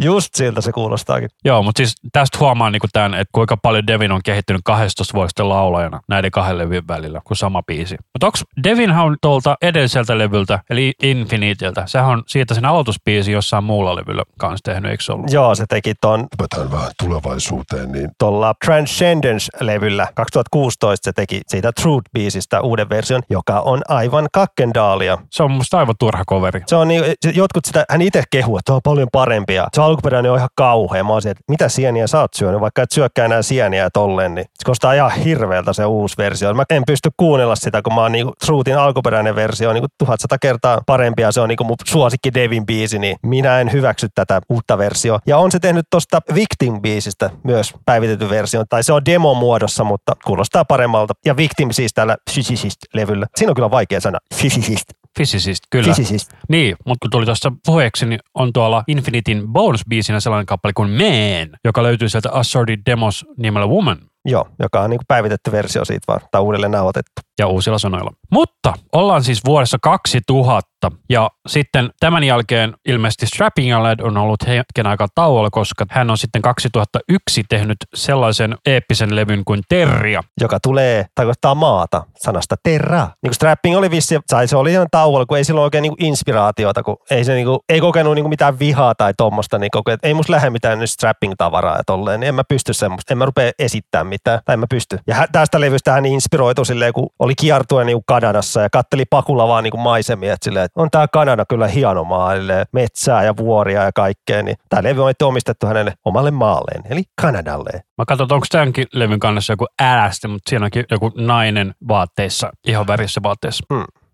Just 0.03 0.35
siltä 0.35 0.61
se 0.61 0.71
kuulostaakin. 0.71 1.29
Joo, 1.45 1.63
mutta 1.63 1.79
siis 1.79 1.95
tästä 2.11 2.37
huomaa 2.39 2.69
niin 2.69 2.81
tämän, 2.93 3.13
että 3.13 3.29
kuinka 3.31 3.57
paljon 3.57 3.87
Devin 3.87 4.11
on 4.11 4.21
kehittynyt 4.25 4.61
12 4.65 5.13
vuodesta 5.13 5.49
laulajana 5.49 5.99
näiden 6.09 6.31
kahden 6.31 6.57
levyn 6.57 6.87
välillä, 6.87 7.21
kuin 7.23 7.37
sama 7.37 7.63
biisi. 7.63 7.97
Mutta 8.13 8.25
onko 8.25 8.37
Devinhan 8.63 9.05
on 9.05 9.17
tuolta 9.21 9.57
edelliseltä 9.61 10.17
levyltä, 10.17 10.59
eli 10.69 10.93
Infiniteltä, 11.03 11.83
sehän 11.85 12.09
on 12.09 12.23
siitä 12.27 12.53
sen 12.53 12.65
aloitusbiisi 12.65 13.31
jossain 13.31 13.63
muulla 13.63 13.95
levyllä 13.95 14.23
kanssa 14.37 14.71
tehnyt, 14.71 14.91
eikö 14.91 15.03
se 15.03 15.11
ollut? 15.11 15.31
Joo, 15.31 15.55
se 15.55 15.65
teki 15.69 15.93
ton 16.01 16.19
Hypätään 16.19 16.71
vähän 16.71 16.91
tulevaisuuteen, 16.99 17.91
niin 17.91 18.09
tuolla 18.19 18.53
Transcendence-levyllä 18.65 20.07
2016 20.15 21.05
se 21.05 21.13
teki 21.13 21.41
siitä 21.47 21.71
Truth-biisistä 21.81 22.61
uuden 22.63 22.89
version, 22.89 23.21
joka 23.29 23.59
on 23.59 23.81
aivan 23.87 24.27
kakkendaalia. 24.33 25.17
Se 25.31 25.43
on 25.43 25.51
musta 25.51 25.79
aivan 25.79 25.95
turha 25.99 26.23
coveri. 26.25 26.61
Se 26.67 26.75
on 26.75 26.87
niin, 26.87 27.03
jotkut 27.33 27.65
sitä, 27.65 27.85
hän 27.89 28.01
itse 28.01 28.23
kehuu, 28.31 28.57
että 28.57 28.72
se 28.73 28.75
on 28.75 28.81
paljon 28.83 29.07
parempia. 29.11 29.67
Se 29.73 29.81
alkuperäinen 29.81 30.31
on 30.31 30.37
ihan 30.37 30.49
kauhea. 30.55 31.03
Mä 31.03 31.09
oon 31.09 31.21
että 31.27 31.43
mitä 31.49 31.69
sieniä 31.69 32.07
sä 32.07 32.19
oot 32.19 32.33
syönyt, 32.33 32.61
vaikka 32.61 32.81
et 32.81 32.91
syökkää 32.91 33.25
enää 33.25 33.41
sieniä 33.41 33.89
tolleen, 33.93 34.35
niin 34.35 34.45
se 34.45 34.65
kostaa 34.65 34.93
ihan 34.93 35.11
hirveältä 35.11 35.73
se 35.73 35.85
uusi 35.85 36.17
versio. 36.17 36.53
Mä 36.53 36.63
en 36.69 36.83
pysty 36.87 37.09
kuunnella 37.17 37.55
sitä, 37.55 37.81
kun 37.81 37.93
mä 37.93 38.01
oon 38.01 38.11
niin 38.11 38.31
Truthin 38.45 38.77
alkuperäinen 38.77 39.35
versio 39.35 39.69
on 39.69 39.75
niin 39.75 39.85
tuhatsata 39.97 40.37
kertaa 40.37 40.81
parempi 40.85 41.21
ja 41.21 41.31
se 41.31 41.41
on 41.41 41.49
niin 41.49 41.57
mun 41.63 41.75
suosikki 41.85 42.33
Devin 42.33 42.65
biisi, 42.65 42.99
niin 42.99 43.17
minä 43.23 43.59
en 43.59 43.71
hyväksy 43.71 44.07
tätä 44.15 44.41
uutta 44.49 44.77
versiota. 44.77 45.23
Ja 45.27 45.37
on 45.37 45.51
se 45.51 45.59
tehnyt 45.59 45.85
tosta 45.89 46.19
Victim-biisistä 46.33 47.29
myös 47.43 47.73
päivitetyn 47.85 48.29
version, 48.29 48.65
tai 48.69 48.83
se 48.83 48.93
on 48.93 49.05
demo-muodossa, 49.05 49.83
mutta 49.83 50.13
kuulostaa 50.25 50.65
paremmalta. 50.65 51.13
Ja 51.25 51.37
Victim 51.37 51.71
siis 51.71 51.93
täällä 51.93 52.17
Physicist-levyllä. 52.31 53.25
Siinä 53.35 53.51
on 53.51 53.55
kyllä 53.55 53.71
vaikea 53.71 54.01
sana. 54.01 54.17
Physicist. 54.39 55.02
Physicist, 55.17 55.63
kyllä. 55.69 55.93
Physicist. 55.93 56.33
Niin, 56.49 56.75
mutta 56.85 57.03
kun 57.03 57.11
tuli 57.11 57.25
tuossa 57.25 57.51
puheeksi, 57.65 58.05
niin 58.05 58.19
on 58.33 58.53
tuolla 58.53 58.83
Infinitin 58.87 59.47
bonus-biisinä 59.47 60.19
sellainen 60.19 60.45
kappale 60.45 60.73
kuin 60.73 60.89
Man, 60.89 61.59
joka 61.65 61.83
löytyy 61.83 62.09
sieltä 62.09 62.31
Assorted 62.31 62.79
Demos 62.85 63.25
nimellä 63.37 63.67
Woman 63.67 63.97
Joo, 64.25 64.47
joka 64.59 64.81
on 64.81 64.89
niin 64.89 64.99
päivitetty 65.07 65.51
versio 65.51 65.85
siitä 65.85 66.03
vaan, 66.07 66.21
tai 66.31 66.41
uudelleen 66.41 66.71
nauhoitettu. 66.71 67.11
ja 67.39 67.47
uusilla 67.47 67.79
sanoilla. 67.79 68.11
Mutta 68.31 68.73
ollaan 68.93 69.23
siis 69.23 69.41
vuodessa 69.45 69.77
2000 69.81 70.69
ja 71.09 71.29
sitten 71.47 71.89
tämän 71.99 72.23
jälkeen 72.23 72.73
ilmeisesti 72.85 73.25
Strapping 73.25 73.81
Lad 73.81 73.99
on 73.99 74.17
ollut 74.17 74.47
hetken 74.47 74.87
aikaa 74.87 75.07
tauolla, 75.15 75.49
koska 75.51 75.85
hän 75.89 76.09
on 76.09 76.17
sitten 76.17 76.41
2001 76.41 77.43
tehnyt 77.49 77.77
sellaisen 77.93 78.57
eeppisen 78.65 79.15
levyn 79.15 79.45
kuin 79.45 79.61
Terria. 79.69 80.23
joka 80.41 80.59
tulee, 80.59 81.05
tarkoittaa 81.15 81.55
maata, 81.55 82.03
sanasta 82.17 82.55
terra. 82.63 83.03
Niin 83.03 83.29
kuin 83.29 83.33
strapping 83.33 83.77
oli 83.77 83.91
vissi, 83.91 84.19
tai 84.29 84.47
se 84.47 84.57
oli 84.57 84.71
ihan 84.71 84.87
tauolla, 84.91 85.25
kun 85.25 85.37
ei 85.37 85.43
silloin 85.43 85.63
oikein 85.63 85.81
niin 85.81 85.93
inspiraatiota, 85.97 86.83
kun 86.83 86.97
ei, 87.11 87.23
se 87.23 87.33
niin 87.33 87.45
kuin, 87.45 87.59
ei 87.69 87.79
kokenut 87.79 88.15
niin 88.15 88.29
mitään 88.29 88.59
vihaa 88.59 88.95
tai 88.95 89.13
tuommoista, 89.17 89.59
niin 89.59 89.71
koko, 89.71 89.91
ei 90.03 90.13
musta 90.13 90.31
lähde 90.31 90.49
mitään 90.49 90.79
nyt 90.79 90.89
strapping-tavaraa 90.89 91.77
ja 91.77 91.83
tolleen, 91.85 92.19
niin 92.19 92.27
en 92.27 92.35
mä 92.35 92.43
pysty 92.49 92.73
semmoista, 92.73 93.13
en 93.13 93.17
mä 93.17 93.25
rupea 93.25 93.51
esittämään 93.59 94.07
mitään, 94.07 94.39
tai 94.45 94.53
en 94.53 94.59
mä 94.59 94.65
pysty. 94.69 94.99
Ja 95.07 95.27
tästä 95.31 95.59
levystä 95.59 95.91
hän 95.91 96.05
inspiroitui 96.05 96.65
silleen, 96.65 96.93
kun 96.93 97.09
oli 97.19 97.33
kiertue 97.35 97.85
niin 97.85 97.95
kuin 97.95 98.03
Kanadassa 98.07 98.61
ja 98.61 98.69
katteli 98.69 99.05
pakulla 99.09 99.47
vaan 99.47 99.63
niin 99.63 99.71
kuin 99.71 99.81
maisemia, 99.81 100.33
että 100.33 100.45
silleen, 100.45 100.65
on 100.75 100.89
tää 100.91 101.07
Kanada 101.07 101.45
kyllä 101.45 101.67
hieno 101.67 102.03
maa, 102.03 102.35
silleen, 102.35 102.65
metsää 102.71 103.23
ja 103.23 103.37
vuoria 103.37 103.83
ja 103.83 103.91
kaikkea, 103.91 104.43
niin 104.43 104.57
tämä 104.69 104.83
levy 104.83 105.03
on 105.03 105.13
omistettu 105.23 105.67
hänelle 105.67 105.93
omalle 106.05 106.31
maalleen, 106.31 106.83
eli 106.89 107.03
Kanadalle. 107.21 107.71
Mä 107.97 108.05
katson, 108.07 108.27
onko 108.31 108.45
tämänkin 108.49 108.87
levyn 108.93 109.19
kannassa 109.19 109.53
joku 109.53 109.65
äästä, 109.79 110.27
mutta 110.27 110.49
siinä 110.49 110.65
onkin 110.65 110.85
joku 110.91 111.11
nainen 111.17 111.75
vaatteissa, 111.87 112.51
ihan 112.67 112.87
värissä 112.87 113.21
vaatteissa. 113.23 113.65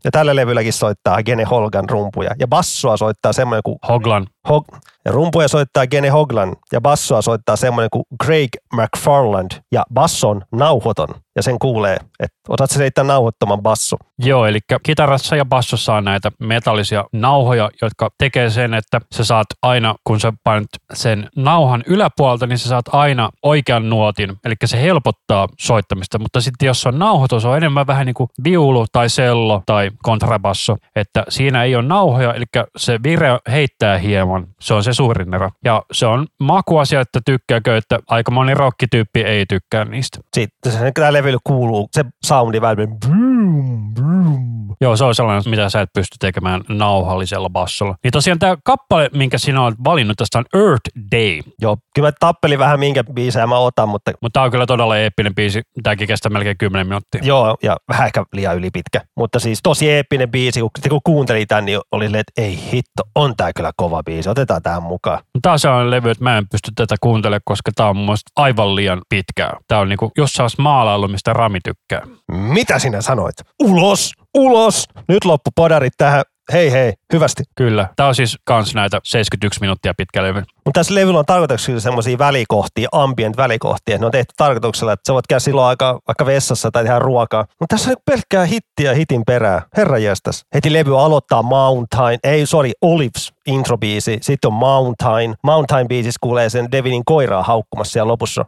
Ja 0.04 0.12
tällä 0.12 0.36
levylläkin 0.36 0.74
soittaa 0.74 1.24
Gene 1.24 1.44
Holgan 1.44 1.90
rumpuja. 1.90 2.32
Ja 2.40 2.48
bassoa 2.48 2.98
soittaa 2.98 3.34
semmoinen 3.34 3.64
kuin 3.64 3.80
Hoglan. 3.90 4.28
Hog- 4.50 4.80
ja 5.06 5.12
rumpuja 5.12 5.48
soittaa 5.48 5.88
Gene 5.88 6.10
Hoglan 6.10 6.56
ja 6.72 6.82
bassoa 6.82 7.22
soittaa 7.22 7.56
semmoinen 7.56 7.90
kuin 7.94 8.04
Craig 8.24 8.50
McFarland 8.74 9.52
ja 9.72 9.84
basson 9.94 10.42
nauhoton. 10.52 11.08
Ja 11.36 11.44
sen 11.44 11.60
kuulee, 11.60 11.98
että 12.20 12.38
osaat 12.50 12.70
sä 12.70 12.78
selittää 12.78 13.04
nauhoittoman 13.04 13.62
basso. 13.62 13.98
Joo, 14.20 14.46
eli 14.46 14.60
kitarassa 14.84 15.36
ja 15.36 15.46
bassossa 15.46 15.94
on 15.94 16.04
näitä 16.04 16.32
metallisia 16.40 17.06
nauhoja, 17.14 17.70
jotka 17.82 18.10
tekee 18.18 18.50
sen, 18.50 18.74
että 18.74 19.02
sä 19.16 19.24
saat 19.24 19.48
aina, 19.62 19.96
kun 20.04 20.20
sä 20.20 20.34
painat 20.44 20.70
sen 20.94 21.30
nauhan 21.36 21.84
yläpuolelta, 21.88 22.48
niin 22.48 22.58
sä 22.58 22.70
saat 22.70 22.86
aina 22.92 23.30
oikean 23.44 23.90
nuotin. 23.90 24.38
Eli 24.46 24.56
se 24.66 24.82
helpottaa 24.82 25.48
soittamista, 25.60 26.20
mutta 26.20 26.42
sitten 26.42 26.68
jos 26.68 26.86
on 26.86 27.00
nauhoitus, 27.00 27.46
on 27.46 27.58
enemmän 27.58 27.88
vähän 27.88 28.06
niin 28.06 28.14
kuin 28.14 28.30
viulu 28.44 28.86
tai 28.92 29.10
sello 29.10 29.64
tai 29.66 29.92
kontrabasso, 30.04 30.76
että 30.96 31.24
siinä 31.30 31.64
ei 31.64 31.76
ole 31.76 31.86
nauhoja, 31.86 32.34
eli 32.34 32.46
se 32.78 33.00
vire 33.04 33.40
heittää 33.52 33.98
hieman. 33.98 34.39
Se 34.60 34.74
on 34.74 34.84
se 34.84 34.94
suurin 34.94 35.34
ero. 35.34 35.50
Ja 35.66 35.84
se 35.92 36.06
on 36.06 36.28
makuasia, 36.40 37.02
että 37.02 37.20
tykkääkö, 37.26 37.78
että 37.78 38.00
aika 38.08 38.32
moni 38.32 38.54
rockityyppi 38.54 39.22
ei 39.22 39.46
tykkää 39.46 39.86
niistä. 39.86 40.20
Sitten 40.34 40.72
se, 40.72 40.92
tämä 40.92 41.14
levy 41.14 41.38
kuuluu, 41.44 41.90
se 41.92 42.06
soundi 42.26 42.62
välillä 42.62 42.96
boom, 43.08 43.94
boom. 43.94 44.60
Joo, 44.82 44.96
se 44.96 45.06
on 45.06 45.16
sellainen, 45.16 45.44
mitä 45.50 45.70
sä 45.70 45.82
et 45.82 45.90
pysty 45.94 46.16
tekemään 46.20 46.62
nauhallisella 46.70 47.50
bassolla. 47.50 47.96
Niin 48.04 48.12
tosiaan 48.12 48.40
tämä 48.40 48.58
kappale, 48.64 49.10
minkä 49.14 49.38
sinä 49.38 49.62
olet 49.62 49.76
valinnut, 49.84 50.18
tästä 50.18 50.40
on 50.40 50.46
Earth 50.54 51.12
Day. 51.12 51.40
Joo, 51.62 51.78
kyllä 51.96 52.08
mä 52.08 52.12
tappelin 52.20 52.60
vähän 52.60 52.80
minkä 52.80 53.04
biisejä 53.04 53.48
mä 53.48 53.58
otan, 53.58 53.90
mutta 53.90 54.12
Mutta 54.22 54.34
tämä 54.34 54.44
on 54.44 54.52
kyllä 54.52 54.66
todella 54.66 54.98
eeppinen 54.98 55.36
biisi. 55.36 55.62
Tämäkin 55.84 56.08
kestää 56.08 56.30
melkein 56.30 56.58
10 56.58 56.88
minuuttia. 56.88 57.22
joo, 57.24 57.58
ja 57.64 57.78
vähän 57.90 58.06
ehkä 58.06 58.24
liian 58.34 58.58
ylipitkä. 58.58 59.02
Mutta 59.16 59.40
siis 59.40 59.60
tosi 59.64 59.90
eeppinen 59.90 60.32
biisi, 60.32 60.60
kun, 60.60 60.70
kun 60.90 61.02
kuuntelin 61.04 61.48
tämän, 61.48 61.66
niin 61.66 61.80
oli 61.92 62.06
silleen, 62.06 62.22
että 62.28 62.42
ei 62.42 62.60
hitto, 62.72 63.04
on 63.16 63.36
tää 63.38 63.54
kyllä 63.56 63.72
kova 63.78 64.04
biisi, 64.04 64.19
otetaan 64.28 64.62
tähän 64.62 64.84
mukaan. 64.84 65.24
Tämä 65.42 65.54
on 65.54 65.60
sellainen 65.60 65.92
levy, 65.92 66.10
että 66.10 66.24
mä 66.24 66.38
en 66.38 66.48
pysty 66.52 66.72
tätä 66.76 66.96
kuuntelemaan, 67.02 67.42
koska 67.46 67.72
tämä 67.76 67.90
on 67.90 67.96
mun 67.96 68.06
mielestä 68.06 68.32
aivan 68.36 68.76
liian 68.76 69.02
pitkää. 69.10 69.58
Tämä 69.68 69.82
on 69.82 69.90
niinku 69.90 70.12
jossain 70.18 70.50
maalailu, 70.58 71.08
mistä 71.08 71.34
Rami 71.34 71.60
tykkää. 71.64 72.02
Mitä 72.32 72.80
sinä 72.80 73.02
sanoit? 73.02 73.36
Ulos! 73.64 74.12
Ulos! 74.38 74.86
Nyt 75.08 75.26
loppu 75.26 75.50
podarit 75.56 75.94
tähän. 75.98 76.24
Hei 76.52 76.72
hei, 76.72 76.94
hyvästi. 77.14 77.44
Kyllä. 77.56 77.90
Tämä 77.96 78.08
on 78.08 78.16
siis 78.16 78.38
kans 78.44 78.76
näitä 78.76 79.00
71 79.04 79.60
minuuttia 79.62 79.94
pitkä 79.98 80.24
levy. 80.24 80.44
Mutta 80.66 80.80
tässä 80.80 80.96
levyllä 80.96 81.20
on 81.20 81.26
tarkoituksella 81.26 81.80
semmoisia 81.80 82.18
välikohtia, 82.18 82.90
ambient 82.92 83.38
välikohtia. 83.38 83.98
Ne 83.98 84.06
on 84.06 84.12
tehty 84.12 84.34
tarkoituksella, 84.38 84.94
että 84.94 85.04
sä 85.08 85.14
voit 85.14 85.28
käydä 85.28 85.40
silloin 85.40 85.68
aika 85.68 86.00
vaikka 86.08 86.26
vessassa 86.26 86.72
tai 86.72 86.84
tehdä 86.84 87.00
ruokaa. 87.00 87.46
Mutta 87.60 87.76
tässä 87.76 87.90
on 87.90 87.96
pelkkää 88.06 88.46
hittiä 88.46 88.94
hitin 88.94 89.22
perää. 89.28 89.62
Herra 89.78 89.98
jästäs. 89.98 90.46
Heti 90.56 90.74
levy 90.74 91.00
aloittaa 91.00 91.44
Mountain, 91.44 92.20
ei 92.24 92.46
sorry, 92.46 92.72
Olives 92.82 93.34
introbiisi. 93.48 94.18
Sitten 94.22 94.48
on 94.48 94.54
Mountain. 94.54 95.36
Mountain 95.44 95.88
biisissä 95.88 96.20
kuulee 96.22 96.50
sen 96.50 96.72
Devinin 96.72 97.06
koiraa 97.06 97.44
haukkumassa 97.44 97.92
siellä 97.92 98.08
lopussa. 98.12 98.46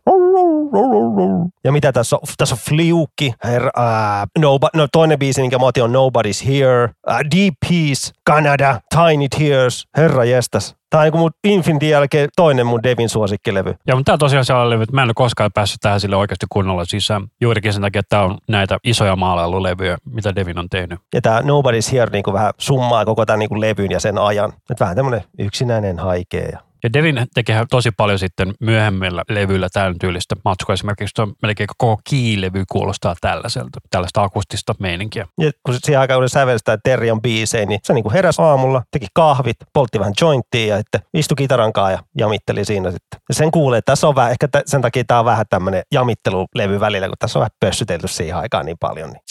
Ja 1.64 1.72
mitä 1.72 1.92
tässä 1.92 2.16
on? 2.16 2.22
Tässä 2.38 2.56
on 2.56 2.60
Fliukki, 2.70 3.34
herra, 3.44 3.70
ää, 3.76 4.26
nobo, 4.40 4.68
no 4.76 4.88
toinen 4.92 5.20
biisi, 5.20 5.42
minkä 5.42 5.60
mä 5.60 5.66
otin 5.66 5.84
on 5.84 5.94
Nobody's 5.94 6.48
Here, 6.48 6.90
ää, 7.08 7.20
Deep 7.36 7.54
Peace, 7.70 8.12
Canada, 8.30 8.80
Tiny 8.96 9.28
Tears, 9.38 9.88
herra 9.98 10.26
jestas. 10.26 10.76
Tämä 10.90 11.02
on 11.02 11.06
niin 11.06 11.12
kuin 11.12 11.22
mun 11.22 11.32
Infinitin 11.44 11.90
jälkeen 11.90 12.30
toinen 12.36 12.66
mun 12.68 12.84
Devin 12.84 13.10
suosikkilevy. 13.10 13.76
Ja 13.88 13.96
mutta 13.96 14.06
tämä 14.06 14.14
on 14.14 14.20
tosiaan 14.20 14.46
sellainen 14.46 14.70
levy, 14.70 14.84
että 14.84 14.96
mä 14.96 15.02
en 15.02 15.08
ole 15.08 15.14
koskaan 15.16 15.52
päässyt 15.54 15.80
tähän 15.82 16.00
sille 16.00 16.16
oikeasti 16.16 16.46
kunnolla 16.50 16.86
sisään. 16.86 17.28
Juurikin 17.42 17.74
sen 17.74 17.82
takia, 17.82 18.00
että 18.00 18.10
tämä 18.10 18.24
on 18.24 18.38
näitä 18.50 18.78
isoja 18.84 19.16
maalailulevyjä, 19.16 19.98
mitä 20.06 20.36
Devin 20.36 20.60
on 20.60 20.70
tehnyt. 20.70 21.00
Ja 21.14 21.22
tämä 21.22 21.40
Nobody's 21.40 21.92
Here 21.92 22.12
niin 22.12 22.24
kuin 22.24 22.34
vähän 22.34 22.54
summaa 22.58 23.06
koko 23.06 23.26
tämän 23.26 23.40
niin 23.40 23.50
kuin 23.50 23.62
levyn 23.62 23.92
ja 23.92 24.00
sen 24.00 24.18
ajan. 24.18 24.54
Että 24.70 24.84
vähän 24.86 24.96
tämmöinen 24.96 25.24
yksinäinen 25.40 26.00
haikea 26.00 26.50
ja 26.52 26.60
Ja 26.84 26.94
Devin 26.94 27.28
teki 27.34 27.52
tosi 27.70 27.92
paljon 27.92 28.20
sitten 28.20 28.54
myöhemmillä 28.60 29.24
levyillä 29.30 29.68
tämän 29.74 30.00
tyylistä 30.00 30.36
matskua. 30.46 30.74
Esimerkiksi 30.74 31.16
tuo 31.16 31.28
melkein 31.42 31.68
koko 31.78 32.02
kiilevy 32.10 32.64
kuulostaa 32.72 33.16
tällaiselta, 33.22 33.80
tällaista 33.90 34.24
akustista 34.24 34.76
meininkiä. 34.80 35.28
Ja 35.40 35.52
kun 35.66 35.76
siihen 35.84 36.00
aikaan 36.00 36.20
oli 36.20 36.30
sävelstää 36.30 36.78
Terrion 36.84 37.22
biisejä, 37.22 37.66
niin 37.66 37.80
se 37.84 37.94
niin 37.94 38.12
heräsi 38.14 38.42
aamulla, 38.42 38.84
teki 38.92 39.08
kahvit, 39.14 39.58
poltti 39.74 40.00
vähän 40.00 40.14
jointtia 40.22 40.76
ja 40.76 40.78
sitten 40.78 41.02
istui 41.14 41.36
kitarankaa 41.36 41.92
ja 41.92 42.00
jamitteli 42.18 42.66
siinä 42.66 42.92
sitten. 42.92 43.20
Ja 43.30 43.36
sen 43.36 43.52
kuulee, 43.52 43.78
että 43.78 43.92
tässä 43.92 44.08
on 44.08 44.16
vähän, 44.16 44.32
ehkä 44.32 44.48
sen 44.66 44.82
takia 44.82 45.04
tämä 45.04 45.20
on 45.20 45.26
vähän 45.26 45.46
tämmöinen 45.50 45.84
jamittelulevy 45.92 46.80
välillä, 46.80 47.08
kun 47.08 47.18
tässä 47.20 47.40
on 47.40 47.42
vähän 47.42 47.56
pössytelty 47.60 48.08
siihen 48.08 48.38
aikaan 48.38 48.66
niin 48.66 48.78
paljon. 48.80 49.10
Niin. 49.10 49.22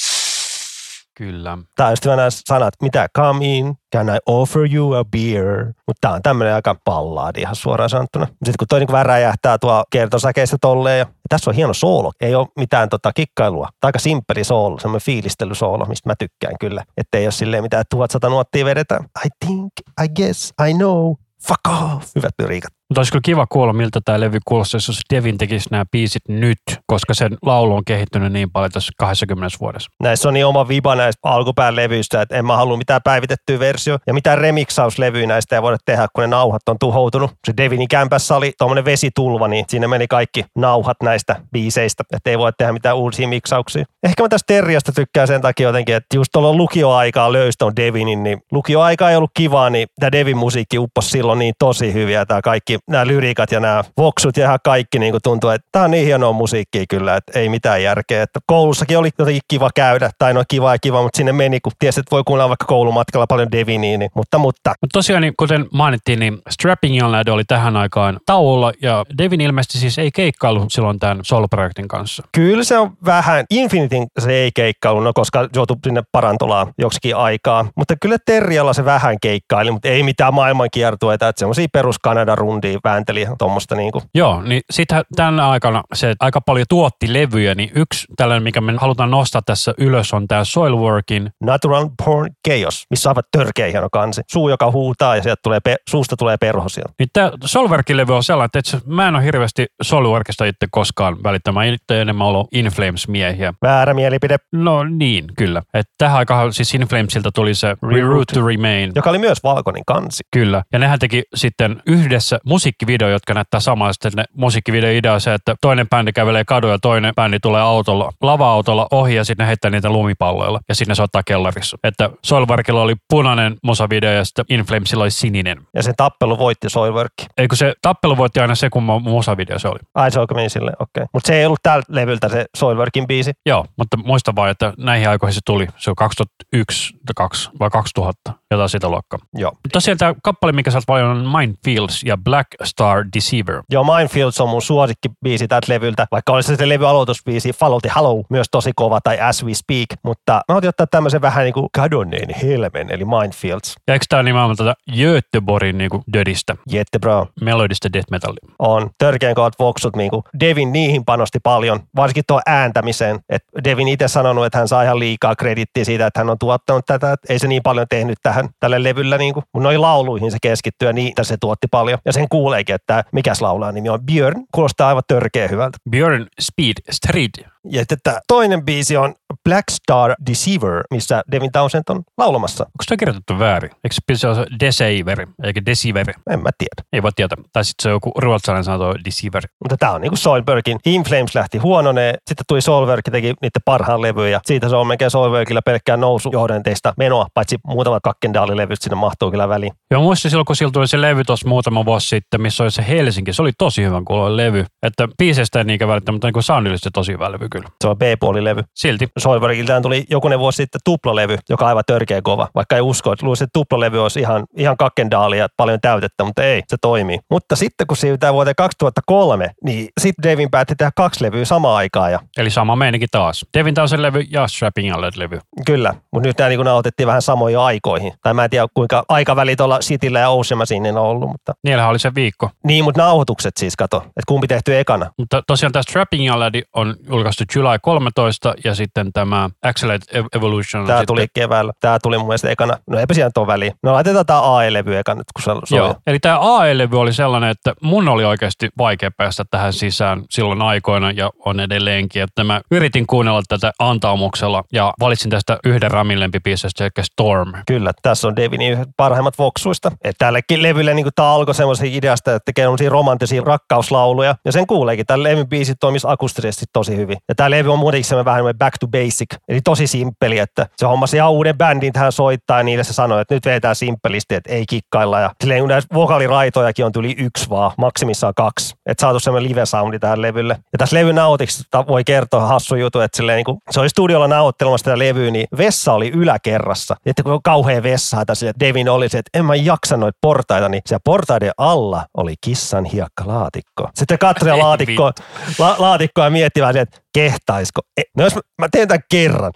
Kyllä. 1.20 1.58
Tää 1.76 1.88
on 1.88 1.96
sitten 1.96 2.16
nämä 2.16 2.28
sanat, 2.30 2.74
mitä 2.82 3.08
come 3.16 3.46
in, 3.46 3.74
can 3.94 4.08
I 4.08 4.18
offer 4.26 4.74
you 4.74 4.94
a 4.94 5.04
beer? 5.04 5.66
Mutta 5.66 5.98
tää 6.00 6.12
on 6.12 6.22
tämmöinen 6.22 6.54
aika 6.54 6.76
pallaadi 6.84 7.40
ihan 7.40 7.56
suoraan 7.56 7.90
sanottuna. 7.90 8.26
Sitten 8.26 8.54
kun 8.58 8.68
toi 8.68 8.80
niin 8.80 8.92
vähän 8.92 9.06
räjähtää 9.06 9.58
tuo 9.58 9.84
kertosäkeistä 9.90 10.56
tolleen 10.60 10.98
ja, 10.98 11.06
tässä 11.28 11.50
on 11.50 11.54
hieno 11.54 11.74
soolo. 11.74 12.12
Ei 12.20 12.34
ole 12.34 12.46
mitään 12.56 12.88
tota 12.88 13.12
kikkailua. 13.12 13.68
Tämä 13.80 13.88
aika 13.88 13.98
simppeli 13.98 14.44
soolo, 14.44 14.78
semmoinen 14.78 15.04
fiilistelysoolo, 15.04 15.84
mistä 15.84 16.08
mä 16.08 16.14
tykkään 16.18 16.54
kyllä. 16.60 16.84
Että 16.96 17.18
ei 17.18 17.26
ole 17.26 17.32
silleen 17.32 17.62
mitään 17.62 17.84
1100 17.90 18.28
nuottia 18.28 18.64
vedetään. 18.64 19.04
I 19.26 19.28
think, 19.46 19.72
I 20.04 20.08
guess, 20.08 20.52
I 20.68 20.74
know, 20.74 21.14
fuck 21.46 21.68
off. 21.68 22.10
Hyvät 22.16 22.36
pyriikat. 22.36 22.80
Mutta 22.91 23.01
olisi 23.01 23.12
kyllä 23.12 23.22
kiva 23.24 23.47
kuulla, 23.47 23.72
miltä 23.72 24.01
tämä 24.05 24.20
levy 24.20 24.38
kuulostaisi, 24.45 24.91
jos 24.91 25.01
Devin 25.14 25.38
tekisi 25.38 25.68
nämä 25.70 25.84
biisit 25.93 26.22
nyt, 26.28 26.59
koska 26.86 27.14
sen 27.14 27.36
laulu 27.43 27.74
on 27.74 27.84
kehittynyt 27.84 28.32
niin 28.32 28.51
paljon 28.51 28.70
tässä 28.70 28.93
20 28.99 29.57
vuodessa. 29.61 29.91
Näissä 30.03 30.28
on 30.28 30.34
niin 30.34 30.47
oma 30.47 30.68
viba 30.68 30.95
näistä 30.95 31.20
alkupään 31.24 31.76
levyistä, 31.76 32.22
että 32.22 32.36
en 32.36 32.47
mä 32.47 32.57
halua 32.57 32.76
mitään 32.76 33.01
päivitettyä 33.05 33.59
versio 33.59 33.99
ja 34.07 34.14
mitään 34.14 34.38
remixauslevyä 34.38 35.26
näistä 35.26 35.57
ei 35.57 35.62
voida 35.62 35.76
tehdä, 35.84 36.07
kun 36.14 36.22
ne 36.22 36.26
nauhat 36.28 36.68
on 36.68 36.76
tuhoutunut. 36.80 37.30
Se 37.47 37.53
Devinin 37.57 37.88
kämpässä 37.88 38.36
oli 38.36 38.53
tuommoinen 38.59 38.84
vesitulva, 38.84 39.49
niin 39.49 39.64
siinä 39.68 39.88
meni 39.88 40.07
kaikki 40.07 40.45
nauhat 40.57 40.97
näistä 41.03 41.36
biiseistä, 41.53 42.05
että 42.12 42.30
ei 42.30 42.38
voi 42.38 42.53
tehdä 42.59 42.72
mitään 42.72 42.97
uusia 42.97 43.28
miksauksia. 43.28 43.84
Ehkä 44.03 44.22
mä 44.22 44.28
tästä 44.28 44.55
Terriasta 44.55 44.93
tykkään 44.93 45.28
sen 45.28 45.41
takia 45.41 45.68
jotenkin, 45.68 45.95
että 45.95 46.16
just 46.16 46.28
tuolla 46.32 46.53
lukioaikaa 46.53 47.32
löysi 47.32 47.57
on 47.62 47.76
Devinin, 47.76 48.22
niin 48.22 48.43
lukioaika 48.53 49.11
ei 49.11 49.16
ollut 49.16 49.30
kivaa, 49.36 49.70
niin 49.70 49.88
tämä 50.01 50.12
Devin 50.12 50.36
musiikki 50.36 50.78
upposi 50.78 51.11
silloin 51.11 51.38
niin 51.38 51.55
tosi 51.59 51.93
hyviä, 51.93 52.26
tämä 52.26 52.43
kaikki 52.43 52.80
nämä 52.89 53.07
lyriikat 53.07 53.53
ja 53.53 53.61
nämä 53.61 53.85
voksut 53.97 54.37
ja 54.37 54.45
ihan 54.45 54.59
kaikki 54.64 54.99
niin 54.99 55.12
kuin 55.12 55.22
tuntuu, 55.24 55.51
että 55.51 55.68
tämä 55.72 55.85
on 55.85 55.91
niin 55.91 56.07
hienoa 56.07 56.33
musiikkia 56.33 56.85
kyllä, 56.89 57.16
että 57.16 57.39
ei 57.39 57.49
mitään 57.49 57.83
järkeä. 57.83 58.22
Että 58.22 58.41
koulussakin 58.47 58.99
oli 58.99 59.09
jotenkin 59.18 59.43
kiva 59.49 59.70
käydä, 59.74 60.11
tai 60.18 60.35
no 60.35 60.43
kiva 60.49 60.74
ja 60.74 60.78
kiva, 60.78 61.03
mutta 61.03 61.16
sinne 61.16 61.33
meni, 61.33 61.61
kun 61.61 61.72
tiesi, 61.78 62.01
että 62.01 62.11
voi 62.11 62.22
kuunnella 62.26 62.49
vaikka 62.49 62.66
koulumatkalla 62.66 63.26
paljon 63.26 63.53
Deviniä, 63.53 63.99
niin, 63.99 64.11
mutta, 64.14 64.39
mutta. 64.39 64.74
Mutta 64.81 64.99
tosiaan, 64.99 65.22
niin 65.22 65.35
kuten 65.37 65.66
mainittiin, 65.72 66.18
niin 66.18 66.39
Strapping 66.51 66.99
Young 66.99 67.12
Lad 67.12 67.28
oli 67.28 67.45
tähän 67.45 67.76
aikaan 67.76 68.20
tauolla, 68.26 68.72
ja 68.83 69.05
Devin 69.18 69.41
ilmeisesti 69.41 69.78
siis 69.78 69.99
ei 69.99 70.11
keikkailu 70.11 70.66
silloin 70.68 70.99
tämän 70.99 71.20
Soul-projektin 71.22 71.89
kanssa. 71.89 72.22
Kyllä 72.33 72.64
se 72.64 72.78
on 72.78 72.91
vähän, 73.05 73.45
Infinitin 73.51 74.07
se 74.18 74.33
ei 74.33 74.51
keikkailu, 74.55 75.01
no 75.01 75.12
koska 75.14 75.49
joutui 75.55 75.76
sinne 75.85 76.03
parantolaan 76.12 76.72
joksikin 76.78 77.16
aikaa, 77.16 77.66
mutta 77.76 77.95
kyllä 78.03 78.16
Terrialla 78.26 78.72
se 78.72 78.85
vähän 78.85 79.16
keikkaili, 79.22 79.70
mutta 79.70 79.89
ei 79.89 80.03
mitään 80.03 80.35
maailmankiertueita, 80.35 81.28
että 81.28 81.41
semmoisia 81.41 81.66
perus 81.72 81.99
Kanadan 81.99 82.39
rundia 82.39 82.69
väänteli 82.84 83.26
tuommoista 83.38 83.74
niin 83.74 83.92
kuin. 83.92 84.04
Joo, 84.14 84.42
niin 84.42 84.62
sitten 84.70 85.02
tänä 85.16 85.48
aikana 85.48 85.82
se 85.94 86.14
aika 86.20 86.40
paljon 86.40 86.66
tuotti 86.68 87.12
levyjä, 87.12 87.54
niin 87.54 87.70
yksi 87.74 88.06
tällainen, 88.16 88.42
mikä 88.42 88.60
me 88.60 88.72
halutaan 88.76 89.10
nostaa 89.10 89.42
tässä 89.46 89.74
ylös 89.78 90.14
on 90.14 90.28
tämä 90.28 90.44
Soilworkin. 90.44 91.30
Natural 91.44 91.88
Porn 92.04 92.30
Chaos, 92.48 92.84
missä 92.90 93.10
aivan 93.10 93.22
törkeä 93.32 93.66
hieno 93.66 93.88
kansi. 93.92 94.22
Suu, 94.30 94.48
joka 94.48 94.70
huutaa 94.70 95.16
ja 95.16 95.22
sieltä 95.22 95.40
tulee 95.42 95.60
pe- 95.60 95.76
suusta 95.88 96.16
tulee 96.16 96.36
perhosia. 96.36 96.84
Niin 96.98 97.08
tämä 97.12 97.30
Soilworkin 97.44 97.96
levy 97.96 98.16
on 98.16 98.24
sellainen, 98.24 98.50
että 98.54 98.78
mä 98.86 99.08
en 99.08 99.14
ole 99.14 99.24
hirveästi 99.24 99.66
Soilworkista 99.82 100.44
itse 100.44 100.66
koskaan 100.70 101.16
välittämään. 101.22 101.66
Itse 101.66 102.00
enemmän 102.00 102.26
ollut 102.26 102.48
Inflames-miehiä. 102.52 103.54
Väärä 103.62 103.94
mielipide. 103.94 104.36
No 104.52 104.84
niin, 104.84 105.24
kyllä. 105.38 105.62
Että 105.74 105.92
tähän 105.98 106.18
aikaan 106.18 106.52
siis 106.52 106.74
Inflamesilta 106.74 107.32
tuli 107.32 107.54
se 107.54 107.76
Reroute 107.90 108.34
to 108.34 108.46
Remain. 108.46 108.92
Joka 108.94 109.10
oli 109.10 109.18
myös 109.18 109.38
valkoinen 109.42 109.82
kansi. 109.86 110.22
Kyllä. 110.32 110.62
Ja 110.72 110.78
nehän 110.78 110.98
teki 110.98 111.22
sitten 111.34 111.82
yhdessä 111.86 112.38
musiikkivideo, 112.61 113.08
jotka 113.08 113.34
näyttää 113.34 113.61
samaa. 113.61 113.92
Sitten 113.92 114.12
ne 114.16 114.24
musiikkivideo 114.36 114.90
idea 114.90 115.12
on 115.14 115.20
se, 115.20 115.34
että 115.34 115.54
toinen 115.61 115.88
bändi 115.88 116.12
kävelee 116.12 116.44
kadulla 116.44 116.74
ja 116.74 116.78
toinen 116.78 117.14
bändi 117.14 117.38
tulee 117.40 117.61
autolla, 117.61 118.11
lava-autolla 118.22 118.86
ohi 118.90 119.14
ja 119.14 119.24
sitten 119.24 119.44
ne 119.44 119.48
heittää 119.48 119.70
niitä 119.70 119.90
lumipalloilla 119.90 120.61
ja 120.68 120.74
sinne 120.74 120.94
soittaa 120.94 121.22
kellarissa. 121.22 121.78
Että 121.84 122.11
Soilworkilla 122.24 122.82
oli 122.82 122.94
punainen 123.11 123.56
musavideo 123.62 124.12
ja 124.12 124.24
sitten 124.24 124.44
Inflamesilla 124.48 125.04
oli 125.04 125.11
sininen. 125.11 125.58
Ja 125.74 125.82
se 125.82 125.92
tappelu 125.96 126.38
voitti 126.38 126.70
Soilwork. 126.70 127.12
Eikö 127.36 127.56
se 127.56 127.74
tappelu 127.82 128.16
voitti 128.16 128.40
aina 128.40 128.54
se, 128.54 128.70
kun 128.70 128.82
musavideo 128.82 129.58
se 129.58 129.68
oli? 129.68 129.78
Ai 129.94 130.11
se 130.11 130.20
meni 130.34 130.48
sille, 130.48 130.70
okei. 130.70 131.02
Okay. 131.02 131.06
Mutta 131.12 131.26
se 131.26 131.38
ei 131.38 131.46
ollut 131.46 131.61
tällä 131.62 131.82
levyltä 131.88 132.28
se 132.28 132.46
Soilworkin 132.56 133.06
biisi. 133.06 133.32
Joo, 133.46 133.66
mutta 133.76 133.96
muista 133.96 134.34
vaan, 134.36 134.50
että 134.50 134.72
näihin 134.78 135.08
aikoihin 135.08 135.34
se 135.34 135.40
tuli. 135.46 135.66
Se 135.76 135.90
on 135.90 135.96
2001 135.96 136.94
2 137.16 137.50
vai 137.61 137.70
2000, 137.70 138.32
jotain 138.50 138.68
sitä 138.68 138.88
luokkaa. 138.88 139.18
Joo. 139.34 139.52
Tosiaan 139.72 139.98
tämä 139.98 140.14
kappale, 140.22 140.52
mikä 140.52 140.70
sä 140.70 140.80
paljon 140.86 141.11
on 141.11 141.28
Mindfields 141.38 142.02
ja 142.04 142.16
Black 142.16 142.48
Star 142.64 143.05
Deceiver. 143.14 143.62
Joo, 143.70 143.84
Mindfields 143.84 144.40
on 144.40 144.48
mun 144.48 144.62
suosikkibiisi 144.62 145.48
tältä 145.48 145.72
levyltä, 145.72 146.07
vaikka 146.12 146.32
olisi 146.32 146.57
se 146.57 146.68
levy 146.68 146.88
aloitusbiisi 146.88 147.53
Follow 147.53 147.78
the 147.82 147.90
Hello 147.96 148.22
myös 148.30 148.46
tosi 148.51 148.72
kova 148.76 149.01
tai 149.01 149.20
As 149.20 149.44
We 149.44 149.55
Speak, 149.55 149.86
mutta 150.03 150.40
mä 150.48 150.57
otin 150.57 150.68
ottaa 150.68 150.86
tämmöisen 150.86 151.20
vähän 151.20 151.44
niin 151.44 151.55
kuin 151.55 151.68
kadonneen 151.72 152.34
helmen, 152.42 152.90
eli 152.90 153.05
Mindfields. 153.05 153.74
Ja 153.88 153.94
eikö 153.94 154.07
tämä 154.09 154.22
nimenomaan 154.22 154.57
tätä 154.57 154.74
Göteborgin 154.96 155.78
niin 155.78 155.90
kuin 155.90 156.03
dödistä? 156.12 156.57
Jättebra. 156.70 157.26
Melodista 157.40 157.92
death 157.92 158.11
metallia. 158.11 158.55
On. 158.59 158.90
Törkeän 158.98 159.34
kovat 159.34 159.55
voksut, 159.59 159.96
niin 159.96 160.11
kuin 160.11 160.22
Devin 160.40 160.72
niihin 160.72 161.05
panosti 161.05 161.38
paljon, 161.42 161.80
varsinkin 161.96 162.24
tuo 162.26 162.40
ääntämiseen. 162.46 163.20
Et 163.28 163.42
Devin 163.64 163.88
itse 163.88 164.09
sanonut, 164.09 164.46
että 164.46 164.59
hän 164.59 164.68
saa 164.68 164.82
ihan 164.82 164.98
liikaa 164.98 165.36
kredittiä 165.36 165.84
siitä, 165.84 166.07
että 166.07 166.20
hän 166.20 166.30
on 166.30 166.38
tuottanut 166.38 166.86
tätä, 166.86 167.12
että 167.12 167.32
ei 167.32 167.38
se 167.38 167.48
niin 167.48 167.62
paljon 167.62 167.86
tehnyt 167.90 168.18
tähän 168.22 168.48
tälle 168.61 168.82
levyllä, 168.82 169.18
niin 169.18 169.34
kuin, 169.34 169.44
mutta 169.55 169.62
noihin 169.62 169.82
lauluihin 169.82 170.30
se 170.30 170.38
keskittyy 170.42 170.88
ja 170.88 170.92
niitä 170.92 171.24
se 171.24 171.36
tuotti 171.40 171.66
paljon. 171.70 171.98
Ja 172.05 172.12
sen 172.12 172.28
kuuleekin, 172.41 172.74
että 172.74 173.05
mikäs 173.12 173.43
laulaa 173.43 173.72
nimi 173.72 173.88
on 173.88 174.03
Björn, 174.03 174.45
kuulostaa 174.55 174.88
aivan 174.88 175.03
törkeä 175.09 175.49
hyvältä. 175.49 175.78
Björn 175.91 176.26
Speed 176.41 176.74
Street. 176.91 177.30
Ja 177.64 177.82
että 177.90 178.20
toinen 178.28 178.64
biisi 178.64 178.96
on 178.96 179.14
Black 179.48 179.64
Star 179.70 180.14
Deceiver, 180.26 180.82
missä 180.90 181.22
Devin 181.32 181.52
Townsend 181.52 181.84
on 181.88 182.02
laulamassa. 182.18 182.64
Onko 182.64 182.84
se 182.88 182.96
kirjoitettu 182.96 183.38
väärin? 183.38 183.70
Eikö 183.70 183.94
se 183.94 184.00
pitäisi 184.06 184.26
olla 184.26 184.46
Deceiver, 184.61 185.26
eikä 185.44 185.61
Deceiver? 185.66 186.06
En 186.30 186.42
mä 186.42 186.50
tiedä. 186.58 186.88
Ei 186.92 187.02
voi 187.02 187.11
tietää. 187.16 187.38
Tai 187.52 187.64
sitten 187.64 187.82
se 187.82 187.88
on 187.88 187.92
joku 187.92 188.12
ruotsalainen 188.16 188.64
sana 188.64 188.94
Deceiver. 189.04 189.42
Mutta 189.64 189.76
tämä 189.76 189.92
on 189.92 190.00
niinku 190.00 190.16
Soilbergin. 190.16 190.78
In 190.86 191.04
Flames 191.04 191.34
lähti 191.34 191.58
huononeen, 191.58 192.14
sitten 192.14 192.44
tuli 192.48 192.61
Soilberg 192.61 193.02
teki 193.12 193.26
niiden 193.26 193.62
parhaan 193.64 194.02
levyjä. 194.02 194.30
ja 194.30 194.40
siitä 194.44 194.68
se 194.68 194.76
on 194.76 194.86
melkein 194.86 195.11
Soilbergilla 195.11 195.62
pelkkää 195.62 195.96
nousu 195.96 196.30
johdanteista 196.32 196.94
menoa, 196.96 197.26
paitsi 197.34 197.56
muutamat 197.66 198.02
kakkendaalilevyt 198.02 198.82
sinne 198.82 198.96
mahtuu 198.96 199.30
kyllä 199.30 199.48
väliin. 199.48 199.72
Joo, 199.90 200.02
muistin 200.02 200.30
silloin, 200.30 200.46
kun 200.46 200.56
sillä 200.56 200.72
tuli 200.72 200.88
se 200.88 201.00
levy 201.00 201.24
tuossa 201.24 201.48
muutama 201.48 201.84
vuosi 201.84 202.08
sitten, 202.08 202.40
missä 202.40 202.62
oli 202.62 202.70
se 202.70 202.84
Helsinki. 202.88 203.32
Se 203.32 203.42
oli 203.42 203.52
tosi 203.58 203.84
hyvän 203.84 204.04
kuuloinen 204.04 204.36
levy. 204.36 204.64
Että 204.82 205.08
biiseistä 205.18 205.58
ei 205.58 205.64
niinkään 205.64 205.88
välittää, 205.88 206.12
mutta 206.12 206.30
niin 206.30 206.42
soundillisesti 206.42 206.90
tosi 206.92 207.12
hyvä 207.12 207.32
levy 207.32 207.49
kyllä. 207.51 207.68
Se 207.80 207.88
on 207.88 207.98
B-puolilevy. 207.98 208.62
Silti. 208.74 209.09
Soilbergiltään 209.18 209.82
tuli 209.82 210.05
jokunen 210.11 210.38
vuosi 210.38 210.57
sitten 210.57 210.80
tuplalevy, 210.84 211.36
joka 211.48 211.64
on 211.64 211.68
aivan 211.68 211.84
törkeä 211.86 212.22
kova. 212.22 212.48
Vaikka 212.55 212.76
ei 212.76 212.82
usko, 212.82 213.12
että 213.12 213.26
luulisi, 213.26 213.44
että 213.44 213.53
tuplalevy 213.53 214.03
olisi 214.03 214.20
ihan, 214.20 214.46
ihan 214.57 214.76
kakkendaalia, 214.76 215.48
paljon 215.57 215.80
täytettä, 215.80 216.24
mutta 216.24 216.42
ei, 216.42 216.62
se 216.68 216.76
toimii. 216.80 217.18
Mutta 217.30 217.57
sitten 217.57 217.86
kun 217.86 217.96
siirrytään 217.96 218.34
vuoteen 218.34 218.57
2003, 218.57 219.51
niin 219.64 219.88
sitten 220.01 220.30
Devin 220.30 220.51
päätti 220.51 220.74
tehdä 220.76 220.92
kaksi 220.96 221.24
levyä 221.24 221.44
samaan 221.44 221.76
aikaan. 221.76 222.12
Ja... 222.12 222.18
Eli 222.36 222.51
sama 222.51 222.76
meininki 222.76 223.07
taas. 223.11 223.46
Devin 223.59 223.74
taas 223.74 223.92
levy 223.92 224.20
ja 224.30 224.48
Strapping 224.48 224.96
levy. 225.16 225.38
Kyllä, 225.66 225.94
mutta 226.12 226.28
nyt 226.28 226.38
nämä 226.38 226.48
niin 226.48 226.61
nautettiin 226.61 227.07
vähän 227.07 227.22
samoihin 227.22 227.59
aikoihin. 227.59 228.12
Tai 228.22 228.34
mä 228.34 228.44
en 228.44 228.51
tiedä, 228.51 228.66
kuinka 228.74 229.05
aikaväli 229.09 229.57
tuolla 229.57 229.78
Cityllä 229.78 230.18
ja 230.18 230.28
Ocean 230.30 230.61
on 230.90 230.96
ollut. 230.96 231.28
Mutta... 231.28 231.55
Niillähän 231.64 231.90
oli 231.90 231.98
se 231.98 232.14
viikko. 232.14 232.51
Niin, 232.64 232.84
mutta 232.84 233.03
nauhoitukset 233.03 233.57
siis 233.57 233.76
kato, 233.76 233.96
että 233.96 234.22
kumpi 234.28 234.46
tehty 234.46 234.78
ekana. 234.78 235.11
Mutta 235.18 235.42
tosiaan 235.46 235.72
tämä 235.72 235.82
Strapping 235.82 236.34
Lad 236.34 236.62
on 236.74 236.96
julkaistu 237.09 237.39
July 237.57 237.78
13 237.82 238.55
ja 238.64 238.74
sitten 238.74 239.12
tämä 239.12 239.51
Accelerate 239.62 240.24
Evolution. 240.36 240.86
Tämä 240.86 240.99
sitten... 240.99 241.07
tuli 241.07 241.26
keväällä. 241.34 241.72
Tämä 241.80 241.99
tuli 242.03 242.18
mun 242.18 242.26
mielestä 242.26 242.51
ekana. 242.51 242.76
No 242.86 242.99
eipä 242.99 243.14
siellä 243.14 243.30
tuon 243.34 243.47
väliin. 243.47 243.72
No 243.82 243.93
laitetaan 243.93 244.26
tämä 244.26 244.57
AE-levy 244.57 244.97
eka 244.97 245.14
nyt, 245.14 245.24
kun 245.34 245.61
se 245.68 245.76
Joo. 245.76 245.97
Eli 246.07 246.18
tämä 246.18 246.38
AE-levy 246.41 247.01
oli 247.01 247.12
sellainen, 247.12 247.51
että 247.51 247.74
mun 247.82 248.09
oli 248.09 248.24
oikeasti 248.24 248.68
vaikea 248.78 249.11
päästä 249.11 249.45
tähän 249.51 249.72
sisään 249.72 250.22
silloin 250.30 250.62
aikoina 250.62 251.11
ja 251.11 251.30
on 251.45 251.61
edelleenkin. 251.61 252.22
Että 252.22 252.45
mä 252.45 252.61
yritin 252.70 253.07
kuunnella 253.07 253.43
tätä 253.49 253.72
antaumuksella 253.78 254.64
ja 254.72 254.95
valitsin 255.01 255.30
tästä 255.30 255.59
yhden 255.64 255.91
Ramin 255.91 256.20
lempipiisestä, 256.20 256.84
eli 256.84 257.05
Storm. 257.05 257.53
Kyllä, 257.66 257.93
tässä 258.03 258.28
on 258.28 258.36
Devinin 258.36 258.86
parhaimmat 258.97 259.38
voksuista. 259.38 259.93
Että 260.05 260.24
tällekin 260.24 260.62
levylle 260.62 260.95
niin 260.95 261.07
tämä 261.14 261.32
alkoi 261.32 261.55
semmoisen 261.55 261.93
ideasta, 261.93 262.34
että 262.34 262.45
tekee 262.45 262.66
romanttisia 262.88 263.43
rakkauslauluja. 263.45 264.34
Ja 264.45 264.53
sen 264.53 264.66
kuuleekin. 264.66 265.07
Tällä 265.07 265.22
levyn 265.22 265.49
biisit 265.49 265.76
toimisi 265.80 266.07
akustisesti 266.11 266.66
tosi 266.72 266.97
hyvin. 266.97 267.18
Ja 267.31 267.35
tämä 267.35 267.51
levy 267.51 267.72
on 267.72 267.78
muutenkin 267.78 268.24
vähän 268.24 268.45
back 268.59 268.78
to 268.81 268.87
basic, 268.89 269.35
eli 269.49 269.61
tosi 269.61 269.87
simppeli, 269.87 270.39
että 270.39 270.66
se 270.76 270.87
hommasi 270.87 271.16
ihan 271.16 271.31
uuden 271.31 271.59
bändin 271.59 271.93
tähän 271.93 272.12
soittaa 272.12 272.59
ja 272.59 272.62
niille 272.62 272.85
se 272.85 272.93
sanoi, 272.93 273.20
että 273.20 273.35
nyt 273.35 273.47
vetää 273.47 273.74
simppelisti, 273.74 274.35
että 274.35 274.53
ei 274.53 274.64
kikkailla. 274.68 275.20
Ja 275.20 275.31
silleen 275.41 275.61
kun 275.61 275.68
näissä 275.68 275.89
vokaaliraitojakin 275.95 276.85
on 276.85 276.93
tuli 276.93 277.14
yksi 277.18 277.51
vaan, 277.51 277.72
maksimissaan 277.78 278.33
kaksi. 278.37 278.74
Että 278.87 279.01
saatu 279.01 279.20
semmoinen 279.20 279.51
live-soundi 279.51 279.99
tähän 279.99 280.22
levylle. 280.22 280.57
Ja 280.72 280.78
tässä 280.78 280.97
levyn 280.97 281.14
nauhoituksessa 281.14 281.87
voi 281.89 282.05
kertoa 282.05 282.47
hassu 282.47 282.74
jutu, 282.74 283.01
että 283.01 283.16
silleen, 283.16 283.37
niin 283.37 283.45
kun 283.45 283.59
se 283.70 283.81
oli 283.81 283.89
studiolla 283.89 284.28
nauhoittelemassa 284.28 284.85
tätä 284.85 284.99
levyä, 284.99 285.31
niin 285.31 285.47
vessa 285.59 285.93
oli 285.93 286.11
yläkerrassa. 286.11 286.97
Ja 287.05 287.11
että 287.11 287.22
kun 287.22 287.33
on 287.33 287.43
kauhea 287.43 287.83
vessa, 287.83 288.20
että 288.20 288.35
Devin 288.61 288.89
oli 288.89 289.09
se, 289.09 289.18
että 289.18 289.39
en 289.39 289.45
mä 289.45 289.55
jaksa 289.55 289.97
noita 289.97 290.18
portaita, 290.20 290.68
niin 290.68 290.83
siellä 290.87 291.01
portaiden 291.05 291.53
alla 291.59 292.05
oli 292.16 292.35
kissan 292.45 292.85
hiekkalaatikko. 292.85 293.89
Sitten 293.95 294.18
katsoi 294.18 294.59
laatikkoa, 294.59 295.12
la, 295.59 295.74
laatikkoa 295.78 296.24
ja 296.24 296.31
mietti 296.31 296.61
vähän, 296.61 296.76
että 296.76 296.99
kehtaisko. 297.12 297.80
E, 297.96 298.02
no 298.16 298.24
jos 298.24 298.34
mä, 298.34 298.40
mä 298.58 298.68
teen 298.72 298.88
tämän 298.88 299.04
kerran. 299.11 299.52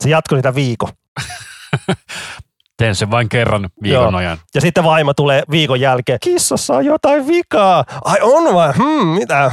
Se 0.00 0.10
jatkoi 0.10 0.38
sitä 0.38 0.54
viikon. 0.54 0.92
Teen 2.78 2.94
sen 2.94 3.10
vain 3.10 3.28
kerran 3.28 3.70
viikon 3.82 4.02
Joo. 4.02 4.16
ajan. 4.16 4.38
Ja 4.54 4.60
sitten 4.60 4.84
vaimo 4.84 5.14
tulee 5.14 5.42
viikon 5.50 5.80
jälkeen, 5.80 6.18
kissassa 6.22 6.76
on 6.76 6.84
jotain 6.84 7.26
vikaa. 7.26 7.84
Ai 8.04 8.18
on 8.22 8.54
vai? 8.54 8.72
Hmm, 8.72 9.06
mitä? 9.06 9.50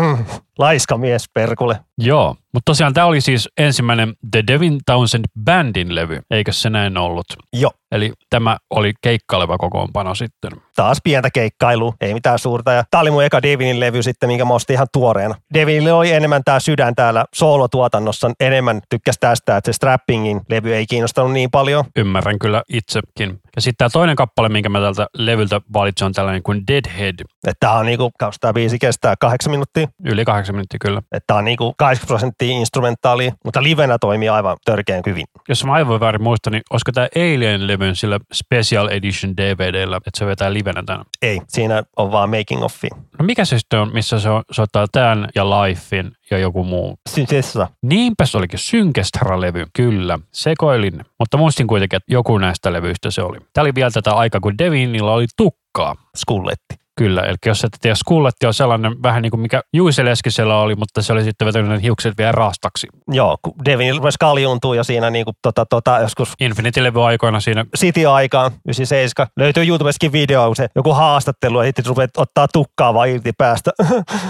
Laiska 0.60 0.98
mies 0.98 1.24
perkule. 1.34 1.80
Joo, 1.98 2.36
mutta 2.52 2.64
tosiaan 2.64 2.94
tämä 2.94 3.06
oli 3.06 3.20
siis 3.20 3.48
ensimmäinen 3.58 4.14
The 4.30 4.44
Devin 4.46 4.78
Townsend 4.86 5.24
Bandin 5.44 5.94
levy, 5.94 6.20
eikö 6.30 6.52
se 6.52 6.70
näin 6.70 6.98
ollut? 6.98 7.26
Joo. 7.52 7.70
Eli 7.92 8.12
tämä 8.30 8.56
oli 8.70 8.92
keikkaileva 9.00 9.58
kokoonpano 9.58 10.14
sitten. 10.14 10.50
Taas 10.76 10.98
pientä 11.04 11.30
keikkailu, 11.30 11.94
ei 12.00 12.14
mitään 12.14 12.38
suurta. 12.38 12.72
Ja 12.72 12.84
tämä 12.90 13.00
oli 13.00 13.10
mun 13.10 13.24
eka 13.24 13.42
Devinin 13.42 13.80
levy 13.80 14.02
sitten, 14.02 14.28
minkä 14.28 14.44
mä 14.44 14.54
ostin 14.54 14.74
ihan 14.74 14.86
tuoreena. 14.92 15.34
Devinille 15.54 15.92
oli 15.92 16.12
enemmän 16.12 16.44
tämä 16.44 16.60
sydän 16.60 16.94
täällä 16.94 17.24
soolotuotannossa. 17.34 18.30
Enemmän 18.40 18.80
tykkäs 18.90 19.16
tästä, 19.20 19.56
että 19.56 19.72
se 19.72 19.76
Strappingin 19.76 20.40
levy 20.48 20.74
ei 20.74 20.86
kiinnostanut 20.86 21.32
niin 21.32 21.50
paljon. 21.50 21.84
Ymmärrän 21.96 22.38
kyllä 22.38 22.62
itsekin. 22.68 23.40
Ja 23.56 23.62
sitten 23.62 23.78
tämä 23.78 23.88
toinen 23.92 24.16
kappale, 24.16 24.48
minkä 24.48 24.68
mä 24.68 24.80
tältä 24.80 25.06
levyltä 25.14 25.60
valitsin, 25.72 26.04
on 26.04 26.12
tällainen 26.12 26.42
kuin 26.42 26.62
Deadhead. 26.66 27.14
Tämä 27.60 27.72
on 27.72 27.86
niinku, 27.86 28.10
tämä 28.40 28.52
biisi 28.52 28.78
kestää 28.78 29.14
kahdeksan 29.20 29.50
minuuttia. 29.50 29.86
Yli 30.04 30.24
kahdeksan 30.24 30.54
minuuttia 30.54 30.78
kyllä. 30.80 31.02
Tämä 31.26 31.38
on 31.38 31.44
niinku 31.44 31.74
80 31.78 32.06
prosenttia 32.06 32.52
instrumentaali, 32.52 33.30
mutta 33.44 33.62
livenä 33.62 33.98
toimii 33.98 34.28
aivan 34.28 34.56
törkeän 34.64 35.02
hyvin. 35.06 35.24
Jos 35.48 35.64
mä 35.64 35.72
aivan 35.72 36.00
väärin 36.00 36.22
muistan, 36.22 36.52
niin 36.52 36.62
olisiko 36.70 36.92
tämä 36.92 37.08
Alien-levyn 37.16 37.96
sillä 37.96 38.18
Special 38.32 38.88
Edition 38.88 39.36
DVDllä, 39.36 39.96
että 39.96 40.10
se 40.18 40.26
vetää 40.26 40.52
livenä 40.52 40.82
tämän? 40.86 41.04
Ei, 41.22 41.40
siinä 41.48 41.82
on 41.96 42.12
vaan 42.12 42.30
making 42.30 42.62
offi. 42.62 42.88
No 43.18 43.24
mikä 43.24 43.44
se 43.44 43.58
sitten 43.58 43.80
on, 43.80 43.90
missä 43.92 44.20
se 44.20 44.30
on, 44.30 44.42
soittaa 44.50 44.86
tämän 44.92 45.28
ja 45.34 45.44
Lifein 45.50 46.12
ja 46.30 46.38
joku 46.38 46.64
muu? 46.64 46.98
Synkessä. 47.08 47.68
Niinpä 47.82 48.26
se 48.26 48.38
olikin 48.38 48.58
Synkestra-levy, 48.58 49.66
kyllä. 49.72 50.18
Sekoilin, 50.32 51.04
mutta 51.18 51.36
muistin 51.36 51.66
kuitenkin, 51.66 51.96
että 51.96 52.12
joku 52.12 52.38
näistä 52.38 52.72
levyistä 52.72 53.10
se 53.10 53.22
oli. 53.22 53.38
Tämä 53.52 53.62
oli 53.62 53.74
vielä 53.74 53.90
tätä 53.90 54.12
aikaa, 54.12 54.40
kun 54.40 54.58
Devinilla 54.58 55.12
oli 55.12 55.26
tukkaa. 55.36 55.94
Skulletti. 56.16 56.74
Kyllä, 57.00 57.22
eli 57.22 57.36
jos 57.46 57.64
et 57.64 57.70
tiedä, 57.80 57.94
skulletti 57.94 58.46
on 58.46 58.54
sellainen 58.54 59.02
vähän 59.02 59.22
niin 59.22 59.30
kuin 59.30 59.40
mikä 59.40 59.62
Juise 59.72 60.04
Leskisellä 60.04 60.56
oli, 60.56 60.74
mutta 60.74 61.02
se 61.02 61.12
oli 61.12 61.24
sitten 61.24 61.46
vetänyt 61.46 61.82
hiukset 61.82 62.18
vielä 62.18 62.32
rastaksi. 62.32 62.86
Joo, 63.08 63.38
kun 63.42 63.52
Devin 63.64 63.96
rupesi 63.96 64.16
kaljuuntua 64.20 64.76
ja 64.76 64.84
siinä 64.84 65.10
niin 65.10 65.24
kuin, 65.24 65.36
tota, 65.42 65.66
tota, 65.66 65.98
joskus... 65.98 66.32
Infinity-levy 66.40 67.04
aikoina 67.06 67.40
siinä. 67.40 67.64
City-aikaan, 67.78 68.50
97. 68.64 69.28
Löytyy 69.36 69.66
YouTubessakin 69.66 70.12
video, 70.12 70.54
se 70.54 70.68
joku 70.76 70.92
haastattelu 70.92 71.60
ja 71.60 71.66
sitten 71.66 71.86
rupeat 71.86 72.10
ottaa 72.16 72.46
tukkaa 72.52 72.94
vaan 72.94 73.08
irti 73.08 73.32
päästä. 73.38 73.70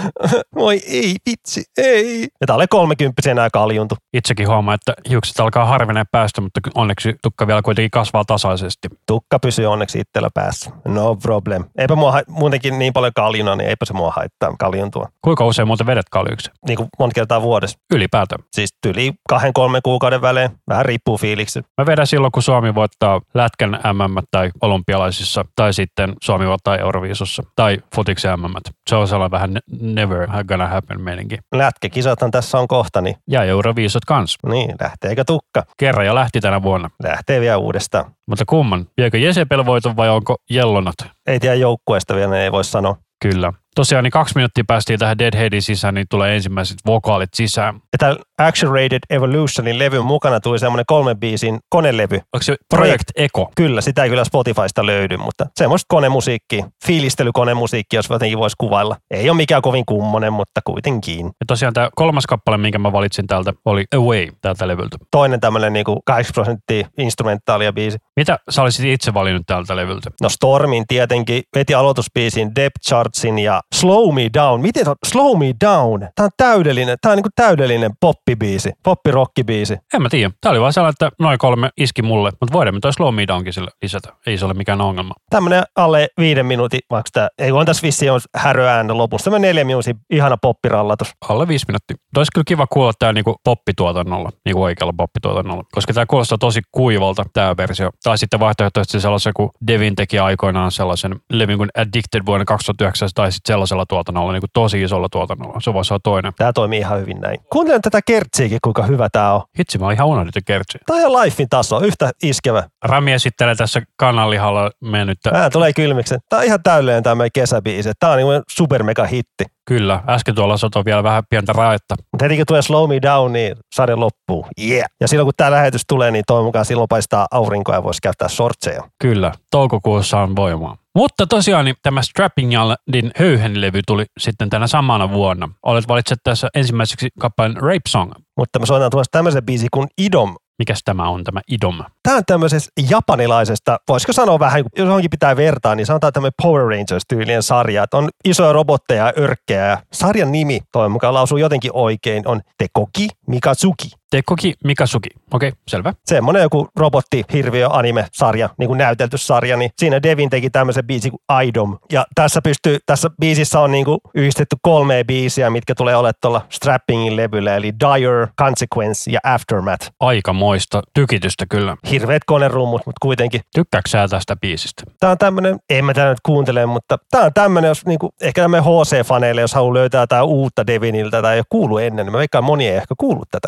Voi 0.55 0.81
ei, 0.87 1.15
vitsi, 1.29 1.63
ei. 1.77 2.27
Ja 2.41 2.47
tää 2.47 2.55
oli 2.55 2.67
30 2.67 3.31
enää 3.31 3.49
kaljuntu. 3.49 3.95
Itsekin 4.13 4.47
huomaa, 4.47 4.75
että 4.75 4.93
hiukset 5.09 5.39
alkaa 5.39 5.65
harvenee 5.65 6.03
päästä, 6.11 6.41
mutta 6.41 6.59
onneksi 6.75 7.15
tukka 7.23 7.47
vielä 7.47 7.61
kuitenkin 7.61 7.91
kasvaa 7.91 8.25
tasaisesti. 8.25 8.87
Tukka 9.07 9.39
pysyy 9.39 9.65
onneksi 9.65 9.99
itsellä 9.99 10.29
päässä. 10.33 10.71
No 10.85 11.15
problem. 11.15 11.63
Eipä 11.77 11.95
mua 11.95 12.21
muutenkin 12.27 12.60
niin 12.69 12.93
paljon 12.93 13.11
kaljuna, 13.15 13.55
niin 13.55 13.69
eipä 13.69 13.85
se 13.85 13.93
mua 13.93 14.11
haittaa 14.15 14.55
kaljuntua. 14.59 15.07
Kuinka 15.21 15.45
usein 15.45 15.67
muuten 15.67 15.87
vedet 15.87 16.09
kaljuiksi? 16.11 16.51
Niin 16.67 16.77
kuin 16.77 16.89
monta 16.99 17.13
kertaa 17.13 17.41
vuodessa. 17.41 17.77
Ylipäätään. 17.93 18.43
Siis 18.51 18.69
yli 18.87 19.13
kahden, 19.29 19.53
kolmen 19.53 19.81
kuukauden 19.83 20.21
välein. 20.21 20.49
Vähän 20.69 20.85
riippuu 20.85 21.17
fiiliksi. 21.17 21.61
Mä 21.77 21.85
vedän 21.85 22.07
silloin, 22.07 22.31
kun 22.31 22.43
Suomi 22.43 22.75
voittaa 22.75 23.21
lätkän 23.33 23.71
MM 23.71 24.17
tai 24.31 24.51
olympialaisissa, 24.61 25.45
tai 25.55 25.73
sitten 25.73 26.13
Suomi 26.21 26.47
voittaa 26.47 26.77
Euroviisussa, 26.77 27.43
tai 27.55 27.77
futiksen 27.95 28.39
MM. 28.39 28.53
Se 28.89 28.95
on 28.95 29.07
sellainen 29.07 29.31
vähän 29.31 29.57
never 29.81 30.27
gonna 30.47 30.67
happen 30.67 31.01
meininki. 31.01 31.37
Lätkäkisathan 31.55 32.31
tässä 32.31 32.59
on 32.59 32.67
kohta, 32.67 33.01
niin... 33.01 33.15
Ja 33.27 33.43
Euroviisut 33.43 34.05
kans. 34.05 34.37
Niin, 34.49 34.75
lähteekö 34.81 35.23
tukka? 35.23 35.63
Kerran 35.77 36.05
jo 36.05 36.15
lähti 36.15 36.41
tänä 36.41 36.63
vuonna. 36.63 36.89
Lähtee 37.03 37.41
vielä 37.41 37.57
uudestaan. 37.57 38.05
Mutta 38.27 38.45
kumman? 38.47 38.85
Viekö 38.97 39.17
Jesepel 39.17 39.65
voiton 39.65 39.97
vai 39.97 40.09
onko 40.09 40.35
Jellonat? 40.49 40.95
Ei 41.27 41.39
tiedä 41.39 41.55
joukkueesta 41.55 42.15
vielä, 42.15 42.43
ei 42.43 42.51
voi 42.51 42.63
sanoa. 42.63 42.97
Kyllä. 43.21 43.53
Tosiaan 43.75 44.03
niin 44.03 44.11
kaksi 44.11 44.35
minuuttia 44.35 44.63
päästiin 44.67 44.99
tähän 44.99 45.19
Deadheadin 45.19 45.61
sisään, 45.61 45.93
niin 45.93 46.07
tulee 46.09 46.35
ensimmäiset 46.35 46.77
vokaalit 46.85 47.29
sisään. 47.33 47.75
Ja 47.75 47.97
tämän 47.97 48.17
Action 48.37 48.71
Rated 48.71 48.99
Evolutionin 49.09 49.79
levyn 49.79 50.05
mukana 50.05 50.39
tuli 50.39 50.59
semmoinen 50.59 50.85
kolmen 50.85 51.19
biisin 51.19 51.59
konelevy. 51.69 52.15
Onko 52.15 52.41
se 52.41 52.55
Project 52.69 53.09
Echo? 53.15 53.51
Kyllä, 53.55 53.81
sitä 53.81 54.03
ei 54.03 54.09
kyllä 54.09 54.23
Spotifysta 54.23 54.85
löydy, 54.85 55.17
mutta 55.17 55.45
semmoista 55.55 55.85
konemusiikki, 55.89 56.65
fiilistelykonemusiikki, 56.85 57.95
jos 57.95 58.09
jotenkin 58.09 58.39
voisi 58.39 58.55
kuvailla. 58.57 58.95
Ei 59.11 59.29
ole 59.29 59.37
mikään 59.37 59.61
kovin 59.61 59.85
kummonen, 59.85 60.33
mutta 60.33 60.61
kuitenkin. 60.63 61.25
Ja 61.25 61.45
tosiaan 61.47 61.73
tämä 61.73 61.89
kolmas 61.95 62.25
kappale, 62.25 62.57
minkä 62.57 62.79
mä 62.79 62.91
valitsin 62.91 63.27
täältä, 63.27 63.53
oli 63.65 63.85
Away 63.95 64.27
tältä 64.41 64.67
levyltä. 64.67 64.97
Toinen 65.11 65.39
tämmöinen 65.39 65.73
niin 65.73 65.85
80 66.05 66.33
prosenttia 66.33 66.87
instrumentaalia 66.97 67.73
biisi. 67.73 67.97
Mitä 68.15 68.39
sä 68.49 68.61
olisit 68.61 68.85
itse 68.85 69.13
valinnut 69.13 69.43
tältä 69.47 69.75
levyltä? 69.75 70.11
No 70.21 70.29
Stormin 70.29 70.83
tietenkin, 70.87 71.43
veti 71.55 71.73
aloitusbiisin 71.73 72.55
Depth 72.55 72.81
Chartsin 72.87 73.39
ja 73.39 73.61
Slow 73.75 74.13
Me 74.13 74.29
Down. 74.33 74.61
Miten 74.61 74.89
on? 74.89 74.95
Slow 75.07 75.37
Me 75.39 75.53
Down. 75.65 75.99
Tämä 76.15 76.25
on 76.25 76.29
täydellinen, 76.37 76.97
tämä 77.01 77.13
on 77.13 77.17
niin 77.17 77.31
täydellinen 77.35 77.91
poppibiisi, 77.99 78.71
poppirockibiisi. 78.83 79.77
En 79.93 80.01
mä 80.01 80.09
tiedä. 80.09 80.31
Tämä 80.41 80.51
oli 80.51 80.61
vaan 80.61 80.73
sellainen, 80.73 80.93
että 80.93 81.09
noin 81.19 81.37
kolme 81.37 81.69
iski 81.77 82.01
mulle, 82.01 82.31
mutta 82.41 82.53
voidaan 82.53 82.75
me 82.75 82.79
toi 82.79 82.93
Slow 82.93 83.15
Me 83.15 83.27
Downkin 83.27 83.53
sille 83.53 83.71
lisätä. 83.81 84.09
Ei 84.27 84.37
se 84.37 84.45
ole 84.45 84.53
mikään 84.53 84.81
ongelma. 84.81 85.13
Tämmöinen 85.29 85.63
alle 85.75 86.07
viiden 86.17 86.45
minuutin, 86.45 86.79
vaikka 86.89 87.09
tämä, 87.13 87.27
ei 87.37 87.51
on 87.51 87.65
tässä 87.65 87.81
vissi 87.81 88.09
on 88.09 88.19
häröääntä 88.35 88.97
lopussa. 88.97 89.23
Tämmöinen 89.23 89.49
neljä 89.49 89.63
minuutin 89.63 89.95
ihana 90.09 90.37
poppirallatus. 90.41 91.11
Alle 91.29 91.47
viisi 91.47 91.65
minuuttia. 91.67 91.97
Olisi 92.17 92.31
kyllä 92.31 92.45
kiva 92.47 92.67
kuulla 92.67 92.93
tämä 92.99 93.13
niinku 93.13 93.35
poppituotannolla, 93.43 94.29
niinku 94.45 94.63
oikealla 94.63 94.93
poppituotannolla, 94.97 95.63
koska 95.71 95.93
tämä 95.93 96.05
kuulostaa 96.05 96.37
tosi 96.37 96.61
kuivalta, 96.71 97.25
tämä 97.33 97.57
versio. 97.57 97.89
Tai 98.03 98.17
sitten 98.17 98.39
vaihtoehtoisesti 98.39 98.99
sellaisen, 98.99 99.33
kun 99.35 99.49
Devin 99.67 99.95
teki 99.95 100.19
aikoinaan 100.19 100.71
sellaisen 100.71 101.15
levin 101.31 101.57
kuin 101.57 101.69
Addicted 101.77 102.21
vuonna 102.25 102.45
2009, 102.45 103.09
tai 103.15 103.31
sitten 103.31 103.53
sellaisella 103.67 103.85
tuotannolla, 103.85 104.31
niin 104.31 104.41
kuin 104.41 104.49
tosi 104.53 104.83
isolla 104.83 105.09
tuotannolla. 105.11 105.59
Se 105.59 105.73
voisi 105.73 105.93
olla 105.93 106.01
toinen. 106.03 106.33
Tämä 106.37 106.53
toimii 106.53 106.79
ihan 106.79 106.99
hyvin 106.99 107.21
näin. 107.21 107.39
Kuuntelen 107.51 107.81
tätä 107.81 107.99
kertsiäkin, 108.05 108.59
kuinka 108.63 108.83
hyvä 108.83 109.09
tämä 109.11 109.33
on. 109.33 109.41
Hitsi, 109.59 109.77
mä 109.77 109.85
oon 109.85 109.93
ihan 109.93 110.07
unohdettu 110.07 110.39
kertsi. 110.45 110.77
Tämä 110.85 111.05
on 111.05 111.13
Lifein 111.13 111.49
taso, 111.49 111.79
yhtä 111.79 112.11
iskevä. 112.23 112.63
Rami 112.83 113.11
esittelee 113.11 113.55
tässä 113.55 113.81
kananlihalla 113.97 114.71
mennyttä. 114.81 115.31
Tämä 115.31 115.49
tulee 115.49 115.73
kylmiksi. 115.73 116.15
Tämä 116.29 116.39
on 116.39 116.45
ihan 116.45 116.63
täydellinen 116.63 117.03
tämä 117.03 117.15
meidän 117.15 117.31
kesäbiisi. 117.33 117.91
Tämä 117.99 118.13
on 118.13 118.17
niin 118.17 118.41
supermega 118.49 119.05
hitti. 119.05 119.43
Kyllä, 119.65 120.03
äsken 120.07 120.35
tuolla 120.35 120.57
sotoi 120.57 120.85
vielä 120.85 121.03
vähän 121.03 121.23
pientä 121.29 121.53
raetta. 121.53 121.95
Mutta 122.11 122.25
heti 122.25 122.37
kun 122.37 122.45
tulee 122.45 122.61
Slow 122.61 122.89
Me 122.89 123.01
Down, 123.01 123.33
niin 123.33 123.55
sarja 123.75 123.99
loppuu. 123.99 124.45
Yeah. 124.63 124.89
Ja 125.01 125.07
silloin 125.07 125.25
kun 125.25 125.33
tämä 125.37 125.51
lähetys 125.51 125.81
tulee, 125.87 126.11
niin 126.11 126.23
toivon 126.27 126.45
mukaan 126.45 126.65
silloin 126.65 126.87
paistaa 126.89 127.27
aurinkoa 127.31 127.75
ja 127.75 127.83
voisi 127.83 128.01
käyttää 128.01 128.27
sortseja. 128.27 128.83
Kyllä, 129.01 129.31
toukokuussa 129.51 130.19
on 130.19 130.35
voimaa. 130.35 130.77
Mutta 130.95 131.27
tosiaan 131.27 131.65
niin 131.65 131.75
tämä 131.83 132.01
Strapping 132.01 132.53
Yaldin 132.53 133.11
höyhenlevy 133.19 133.81
tuli 133.87 134.05
sitten 134.19 134.49
tänä 134.49 134.67
samana 134.67 135.11
vuonna. 135.11 135.49
Olet 135.65 135.87
valitset 135.87 136.19
tässä 136.23 136.49
ensimmäiseksi 136.55 137.09
kappaleen 137.19 137.57
Rape 137.57 137.89
Song. 137.89 138.11
Mutta 138.37 138.59
mä 138.59 138.65
soitan 138.65 138.91
tuossa 138.91 139.11
tämmöisen 139.11 139.45
biisi 139.45 139.67
kuin 139.73 139.87
Idom. 139.97 140.35
Mikäs 140.59 140.81
tämä 140.85 141.09
on, 141.09 141.23
tämä 141.23 141.41
Idom? 141.51 141.83
Tämä 142.03 142.17
on 142.17 142.23
tämmöisestä 142.27 142.71
japanilaisesta, 142.89 143.77
voisiko 143.87 144.13
sanoa 144.13 144.39
vähän, 144.39 144.63
jos 144.77 144.87
johonkin 144.87 145.09
pitää 145.09 145.35
vertaa, 145.35 145.75
niin 145.75 145.85
sanotaan 145.85 146.13
tämmöinen 146.13 146.33
Power 146.41 146.61
Rangers-tyylinen 146.61 147.43
sarja. 147.43 147.83
Että 147.83 147.97
on 147.97 148.09
isoja 148.25 148.53
robotteja 148.53 149.05
ja 149.05 149.13
örkkejä. 149.17 149.65
Ja 149.65 149.77
sarjan 149.93 150.31
nimi, 150.31 150.59
toivon 150.71 150.91
mukaan 150.91 151.13
lausuu 151.13 151.37
jotenkin 151.37 151.71
oikein, 151.73 152.27
on 152.27 152.41
Tekoki 152.57 153.07
Mikatsuki. 153.27 154.00
Tekoki 154.11 154.53
Mikasuki. 154.63 155.09
Okei, 155.33 155.49
okay, 155.49 155.59
selvä. 155.67 155.93
Semmoinen 156.05 156.41
joku 156.41 156.67
robotti 156.75 157.23
hirviö 157.33 157.69
anime-sarja, 157.69 158.49
niin 158.57 158.67
kuin 158.67 158.77
näytelty 158.77 159.17
sarja, 159.17 159.57
niin 159.57 159.71
siinä 159.77 160.03
Devin 160.03 160.29
teki 160.29 160.49
tämmöisen 160.49 160.87
biisin 160.87 161.11
kuin 161.11 161.43
Idom. 161.47 161.77
Ja 161.91 162.05
tässä 162.15 162.41
pystyy, 162.41 162.77
tässä 162.85 163.09
biisissä 163.21 163.59
on 163.59 163.71
niin 163.71 163.85
kuin 163.85 163.99
yhdistetty 164.15 164.55
kolme 164.61 165.03
biisiä, 165.03 165.49
mitkä 165.49 165.75
tulee 165.75 165.95
olemaan 165.95 166.13
tuolla 166.21 166.45
Strappingin 166.49 167.15
levyllä, 167.15 167.55
eli 167.55 167.73
Dire, 167.79 168.27
Consequence 168.39 169.11
ja 169.11 169.19
Aftermath. 169.23 169.89
Aikamoista 169.99 170.81
tykitystä 170.93 171.45
kyllä. 171.49 171.77
Hirveät 171.91 172.23
konerummut, 172.25 172.81
mutta 172.85 172.99
kuitenkin. 173.01 173.41
Tykkääkö 173.55 173.89
sä 173.89 174.07
tästä 174.07 174.35
biisistä? 174.35 174.83
Tämä 174.99 175.11
on 175.11 175.17
tämmöinen, 175.17 175.59
en 175.69 175.85
mä 175.85 175.93
tätä 175.93 176.09
nyt 176.09 176.19
kuuntele, 176.25 176.65
mutta 176.65 176.97
tämä 177.11 177.23
on 177.23 177.33
tämmöinen, 177.33 177.69
jos 177.69 177.85
niinku, 177.85 178.09
ehkä 178.21 178.41
tämmöinen 178.41 178.65
HC-faneille, 178.65 179.41
jos 179.41 179.53
haluaa 179.53 179.73
löytää 179.73 180.01
jotain 180.01 180.23
uutta 180.23 180.67
Deviniltä 180.67 181.21
tai 181.21 181.33
ei 181.33 181.39
ole 181.39 181.45
kuullut 181.49 181.81
ennen, 181.81 182.05
niin 182.05 182.11
mä 182.11 182.17
veikkaan 182.17 182.43
moni 182.43 182.67
ei 182.67 182.75
ehkä 182.75 182.95
kuullut 182.97 183.29
tätä. 183.31 183.47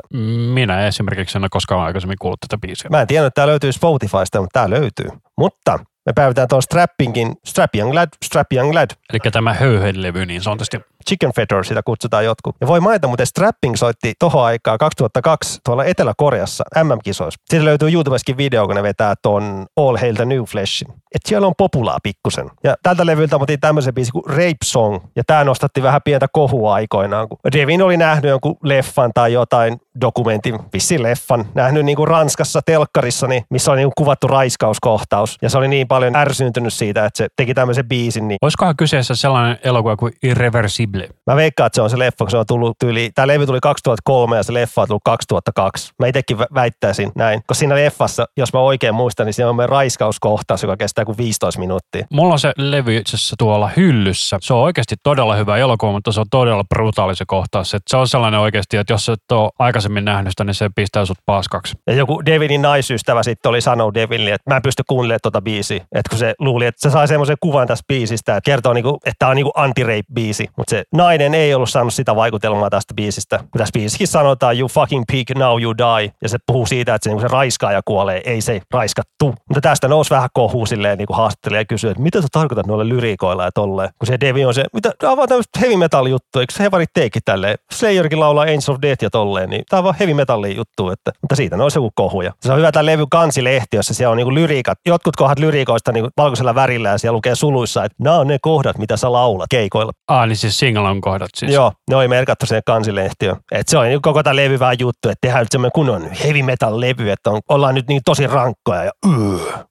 Minä 0.54 0.88
esimerkiksi 0.88 1.38
en 1.38 1.43
ole 1.43 1.49
koskaan 1.49 1.82
aikaisemmin 1.82 2.18
kuullut 2.22 2.39
tätä 2.39 2.58
biisiä. 2.58 2.89
Mä 2.89 3.01
en 3.01 3.08
tiedä, 3.08 3.28
että 3.28 3.36
tämä 3.36 3.47
löytyy 3.47 3.72
Spotifysta, 3.72 4.41
mutta 4.41 4.60
tämä 4.60 4.70
löytyy. 4.70 5.10
Mutta 5.38 5.80
me 6.06 6.14
päivitään 6.14 6.47
tuon 6.47 6.62
Strappingin, 6.62 7.34
Strap 7.45 7.76
Young 7.76 7.93
Lad, 7.93 8.08
Strap 8.26 8.54
Young 8.54 8.74
Lad. 8.74 8.89
Eli 9.10 9.20
tämä 9.32 9.54
höyhenlevy 9.54 10.26
niin 10.26 10.41
sanotusti. 10.41 10.80
Chicken 11.10 11.34
Feather 11.36 11.64
sitä 11.64 11.82
kutsutaan 11.86 12.26
jotkut. 12.26 12.56
Ja 12.62 12.68
voi 12.68 12.80
mainita, 12.80 13.08
mutta 13.08 13.26
Strapping 13.26 13.76
soitti 13.76 14.14
tohon 14.20 14.45
aikaa 14.45 14.78
2002 14.78 15.60
tuolla 15.66 15.86
Etelä-Koreassa 15.86 16.64
MM-kisoissa. 16.84 17.39
Siitä 17.49 17.66
löytyy 17.66 17.91
YouTubeskin 17.91 18.38
video, 18.38 18.66
kun 18.66 18.76
ne 18.76 18.84
vetää 18.84 19.14
ton 19.22 19.66
All 19.78 19.97
Hail 19.97 20.16
the 20.16 20.26
New 20.26 20.43
Flashin. 20.43 20.88
Että 20.91 21.30
siellä 21.30 21.47
on 21.47 21.54
populaa 21.58 21.97
pikkusen. 22.04 22.49
Ja 22.64 22.76
tältä 22.84 23.06
levyltä 23.06 23.38
otin 23.39 23.60
tämmöisen 23.60 23.93
biisin 23.93 24.12
kuin 24.12 24.26
Rape 24.26 24.64
Song. 24.64 24.99
Ja 25.16 25.24
tämä 25.28 25.43
nostatti 25.43 25.84
vähän 25.84 26.01
pientä 26.06 26.28
kohua 26.32 26.74
aikoinaan, 26.74 27.30
kun 27.30 27.38
Devin 27.54 27.82
oli 27.82 27.97
nähnyt 27.97 28.30
jonkun 28.30 28.58
leffan 28.64 29.12
tai 29.14 29.34
jotain 29.34 29.78
dokumentin, 30.01 30.60
vissi 30.74 31.04
leffan, 31.04 31.45
nähnyt 31.56 31.86
niin 31.86 31.95
kuin 31.95 32.08
Ranskassa 32.08 32.62
telkkarissa, 32.66 33.28
niin 33.28 33.43
missä 33.49 33.72
oli 33.72 33.78
niin 33.78 33.88
kuin 33.95 34.06
kuvattu 34.06 34.28
raiskauskohtaus. 34.28 35.38
Ja 35.41 35.49
se 35.49 35.58
oli 35.58 35.68
niin 35.68 35.88
paljon 35.94 36.16
ärsyntynyt 36.16 36.74
siitä, 36.74 37.06
että 37.06 37.18
se 37.18 37.28
teki 37.36 37.54
tämmöisen 37.54 37.88
biisin. 37.88 38.28
Niin 38.28 38.38
Olisikohan 38.41 38.78
kyseessä 38.78 39.16
sellainen 39.16 39.58
elokuva 39.64 39.98
kuin 39.98 40.14
Irreversible? 40.24 41.10
Mä 41.28 41.36
veikkaan, 41.36 41.68
että 41.68 41.76
se 41.76 41.82
on 41.82 41.89
se 41.89 42.00
leffa, 42.00 42.18
kun 42.18 42.32
se 42.32 42.38
on 42.38 42.46
tullut 42.48 42.78
tyyli, 42.80 43.12
tämä 43.16 43.28
levy 43.28 43.46
tuli 43.46 43.60
2003 43.60 44.38
ja 44.38 44.44
se 44.44 44.54
leffa 44.54 44.82
on 44.82 44.88
tullut 44.88 45.02
2002. 45.06 45.91
Mä 46.00 46.08
itsekin 46.08 46.38
väittäisin 46.38 47.12
näin, 47.16 47.39
koska 47.48 47.60
siinä 47.60 47.76
leffassa, 47.76 48.26
jos 48.38 48.54
mä 48.54 48.60
oikein 48.60 48.96
muistan, 48.96 49.26
niin 49.26 49.34
siinä 49.34 49.50
on 49.50 49.56
meidän 49.56 49.70
raiskauskohtaus, 49.70 50.64
joka 50.64 50.78
kestää 50.78 51.06
kuin 51.06 51.18
15 51.18 51.60
minuuttia. 51.60 52.06
Mulla 52.12 52.34
on 52.34 52.39
se 52.39 52.54
levy 52.58 52.98
itse 52.98 53.16
asiassa 53.16 53.36
tuolla 53.39 53.70
hyllyssä. 53.78 54.38
Se 54.41 54.54
on 54.54 54.60
oikeasti 54.60 54.96
todella 55.04 55.36
hyvä 55.36 55.58
elokuva, 55.58 55.91
mutta 55.91 56.12
se 56.12 56.20
on 56.20 56.26
todella 56.32 56.64
brutaali 56.64 57.16
se 57.16 57.26
kohtaus. 57.28 57.74
Että 57.74 57.89
se 57.89 57.98
on 57.98 58.08
sellainen 58.08 58.39
oikeasti, 58.39 58.78
että 58.78 58.94
jos 58.94 59.10
et 59.10 59.32
ole 59.32 59.52
aikaisemmin 59.60 60.06
nähnyt 60.06 60.32
sitä, 60.32 60.44
niin 60.44 60.54
se 60.54 60.70
pistää 60.76 61.06
sut 61.06 61.18
paskaksi. 61.26 61.78
Ja 61.88 61.94
joku 61.94 62.26
Devinin 62.26 62.62
naisystävä 62.62 63.24
sitten 63.24 63.50
oli 63.50 63.62
sanonut 63.62 63.94
Devinille, 63.94 64.34
että 64.34 64.52
mä 64.52 64.56
en 64.56 64.62
pysty 64.62 64.84
kuuntelemaan 64.88 65.20
tuota 65.24 65.41
biisiä. 65.41 65.83
Että 65.92 66.10
kun 66.10 66.20
se 66.20 66.34
luuli, 66.40 66.66
että 66.66 66.90
se 66.90 66.94
sai 66.94 67.08
semmoisen 67.08 67.38
kuvan 67.40 67.68
tästä 67.68 67.84
biisistä, 67.88 68.38
että 68.38 68.52
kertoo, 68.52 68.74
niinku, 68.74 69.00
että 69.06 69.16
tämä 69.20 69.30
on 69.30 69.36
niinku 69.36 69.52
anti-rape-biisi. 69.56 70.48
Mutta 70.58 70.70
se 70.70 70.84
nainen 70.94 71.34
ei 71.34 71.54
ollut 71.54 71.70
saanut 71.70 71.94
sitä 71.94 72.16
vaikutelmaa 72.16 72.70
tästä 72.70 72.94
biisistä. 72.94 73.38
Kun 73.38 73.58
tässä 73.58 73.74
biisikin 73.74 74.08
sanotaan, 74.08 74.60
you 74.60 74.70
fucking 74.70 75.04
pig, 75.12 75.30
now 75.36 75.62
you 75.62 75.78
die. 75.78 76.12
Ja 76.22 76.30
se 76.30 76.38
puhuu 76.46 76.66
siitä, 76.66 76.96
että 76.96 77.04
se, 77.04 77.10
niinku 77.10 77.22
se 77.22 77.28
raiskaaja 77.28 77.82
kuolee, 77.86 78.22
ei 78.26 78.42
se 78.42 78.62
raiskattu. 78.72 79.36
Mutta 79.50 79.62
tästä 79.62 79.88
nousi 79.88 80.10
vähän 80.10 80.30
kohu 80.34 80.66
silleen 80.66 80.98
niin 80.98 81.08
haastattelee 81.12 81.60
ja 81.60 81.66
kysyy, 81.66 81.90
että 81.90 82.04
mitä 82.04 82.22
sä 82.22 82.28
tarkoitat 82.32 82.68
noille 82.68 82.90
lyriikoilla 82.90 83.44
ja 83.44 83.52
tolleen. 83.52 83.90
Kun 84.00 84.08
se 84.08 84.18
Devi 84.20 84.46
on 84.46 84.54
se, 84.54 84.66
mitä, 84.74 84.92
tämä 85.00 85.12
on 85.12 85.18
vaan 85.18 85.30
tämmöistä 85.30 85.60
heavy 85.60 85.76
metal 85.76 86.06
juttu, 86.06 86.40
eikö 86.40 86.54
se 86.54 86.64
hevarit 86.64 86.90
teekin 86.94 87.22
tälleen? 87.26 87.58
Slayerkin 87.72 88.20
laulaa 88.20 88.44
Angels 88.44 88.70
of 88.70 88.78
Death 88.82 89.04
ja 89.04 89.10
tolleen, 89.10 89.50
niin 89.50 89.64
tämä 89.70 89.78
on 89.78 89.84
vaan 89.84 89.96
heavy 90.00 90.14
metalli 90.14 90.56
juttu, 90.56 90.90
että, 90.90 91.12
mutta 91.22 91.36
siitä 91.36 91.58
nousi 91.58 91.78
joku 91.78 91.92
kohu. 91.96 92.22
Ja 92.22 92.32
se 92.42 92.52
on 92.52 92.58
hyvä 92.58 92.72
tämä 92.72 92.86
levy 92.86 93.06
kansilehti, 93.12 93.78
jossa 93.78 93.94
siellä 93.94 94.12
on 94.12 94.18
niinku 94.18 94.34
lyriikat, 94.34 94.78
jotkut 94.86 95.16
kohdat 95.16 95.40
lyriikoista 95.74 95.91
niinku 95.91 96.09
valkoisella 96.17 96.55
värillä 96.55 96.89
ja 96.89 96.97
siellä 96.97 97.15
lukee 97.15 97.36
suluissa, 97.36 97.86
että 97.86 97.95
nämä 97.99 98.19
on 98.19 98.28
ne 98.28 98.38
kohdat, 98.41 98.78
mitä 98.78 98.97
sä 98.97 99.11
laulat 99.11 99.47
keikoilla. 99.49 99.91
Ah, 100.07 100.28
niin 100.28 100.38
siis 100.38 100.59
singalon 100.59 101.01
kohdat 101.01 101.30
siis. 101.36 101.53
Joo, 101.53 101.71
ne 101.89 101.95
oli 101.95 102.07
merkattu 102.07 102.45
sinne 102.45 102.61
kansilehtiön. 102.65 103.36
Et 103.51 103.67
se 103.67 103.78
on 103.78 103.86
niin 103.86 104.01
koko 104.01 104.24
tämä 104.24 104.36
levy 104.36 104.59
vähän 104.59 104.80
juttu, 104.80 105.09
että 105.09 105.17
tehdään 105.21 105.41
nyt 105.41 105.51
semmoinen 105.51 105.71
kunnon 105.76 106.11
heavy 106.11 106.43
metal 106.43 106.82
levy, 106.82 107.09
että 107.09 107.30
on, 107.30 107.41
ollaan 107.49 107.76
nyt 107.76 107.88
niin 107.88 108.01
tosi 108.05 108.28
rankkoja 108.28 108.84
ja 108.84 108.91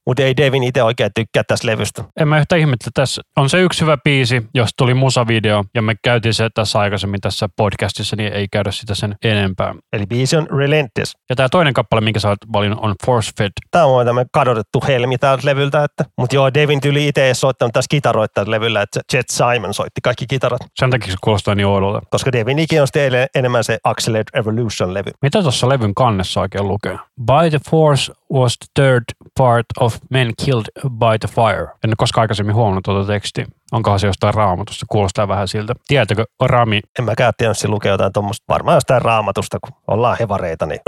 Mutta 0.07 0.22
ei 0.22 0.36
Devin 0.36 0.62
itse 0.62 0.82
oikein 0.82 1.11
tykkää 1.14 1.42
tästä 1.44 1.66
levystä. 1.66 2.05
En 2.20 2.28
mä 2.28 2.38
yhtä 2.38 2.57
ihmettä. 2.57 2.90
Tässä 2.94 3.22
on 3.36 3.50
se 3.50 3.61
yksi 3.61 3.80
hyvä 3.80 3.96
biisi, 4.05 4.42
jos 4.55 4.70
tuli 4.76 4.94
musavideo, 4.94 5.64
ja 5.74 5.82
me 5.82 5.94
käytiin 6.05 6.34
se 6.34 6.48
tässä 6.55 6.78
aikaisemmin 6.78 7.20
tässä 7.20 7.48
podcastissa, 7.57 8.16
niin 8.16 8.32
ei 8.32 8.46
käydä 8.53 8.70
sitä 8.70 8.94
sen 8.94 9.14
enempää. 9.24 9.74
Eli 9.92 10.07
biisi 10.07 10.36
on 10.36 10.46
Relentless. 10.59 11.16
Ja 11.30 11.36
tämä 11.36 11.48
toinen 11.48 11.74
kappale, 11.74 12.00
minkä 12.00 12.20
sä 12.20 12.28
oot 12.28 12.38
valinnut, 12.53 12.78
on 12.82 12.94
Force 13.07 13.30
Fed. 13.38 13.50
Tämä 13.70 13.84
on 13.84 14.07
tämmöinen 14.07 14.28
kadotettu 14.32 14.84
helmi 14.88 15.18
täältä 15.18 15.46
levyltä. 15.46 15.84
Että. 15.93 16.12
Mutta 16.18 16.36
joo, 16.36 16.55
Devin 16.55 16.80
tyyli 16.80 17.09
itse 17.09 17.24
ei 17.26 17.34
soittanut 17.34 17.72
tässä 17.72 17.88
kitaroita 17.90 18.45
levyllä, 18.47 18.82
että 18.82 19.01
Jet 19.12 19.28
Simon 19.28 19.74
soitti 19.74 20.01
kaikki 20.01 20.26
kitarat. 20.26 20.61
Sen 20.74 20.90
takia 20.90 21.11
se 21.12 21.16
kuulostaa 21.20 21.55
niin 21.55 21.66
oudolta. 21.66 22.01
Koska 22.11 22.32
Devin 22.32 22.59
ikin 22.59 22.80
on 22.80 22.86
sitten 22.86 23.28
enemmän 23.34 23.64
se 23.64 23.78
Accelerate 23.84 24.38
Evolution-levy. 24.38 25.11
Mitä 25.22 25.43
tuossa 25.43 25.68
levyn 25.68 25.95
kannessa 25.95 26.40
oikein 26.40 26.68
lukee? 26.68 26.99
By 27.20 27.51
the 27.51 27.61
Force 27.70 28.12
was 28.32 28.59
the 28.59 28.82
third 28.82 29.05
part 29.38 29.66
of 29.80 29.97
Men 30.11 30.32
Killed 30.45 30.66
by 30.88 31.18
the 31.20 31.28
Fire. 31.28 31.62
En 31.62 31.90
ole 31.90 31.95
koskaan 31.99 32.22
aikaisemmin 32.22 32.55
huomannut 32.55 32.84
tuota 32.84 33.07
tekstiä. 33.07 33.47
Onkohan 33.72 34.01
se 34.01 34.07
jostain 34.07 34.34
raamatusta? 34.34 34.86
Kuulostaa 34.88 35.28
vähän 35.28 35.49
siltä. 35.49 35.74
Tiedätkö, 35.88 36.24
Rami? 36.43 36.80
En 36.99 37.05
mäkään 37.05 37.32
tiedä, 37.36 37.51
jos 37.51 37.61
se 37.61 37.68
lukee 37.68 37.93
jotain 37.93 38.12
tuommoista. 38.12 38.45
Varmaan 38.49 38.76
jostain 38.76 39.03
raamatusta, 39.03 39.59
kun 39.64 39.76
ollaan 39.88 40.16
hevareita, 40.20 40.66
niin... 40.66 40.80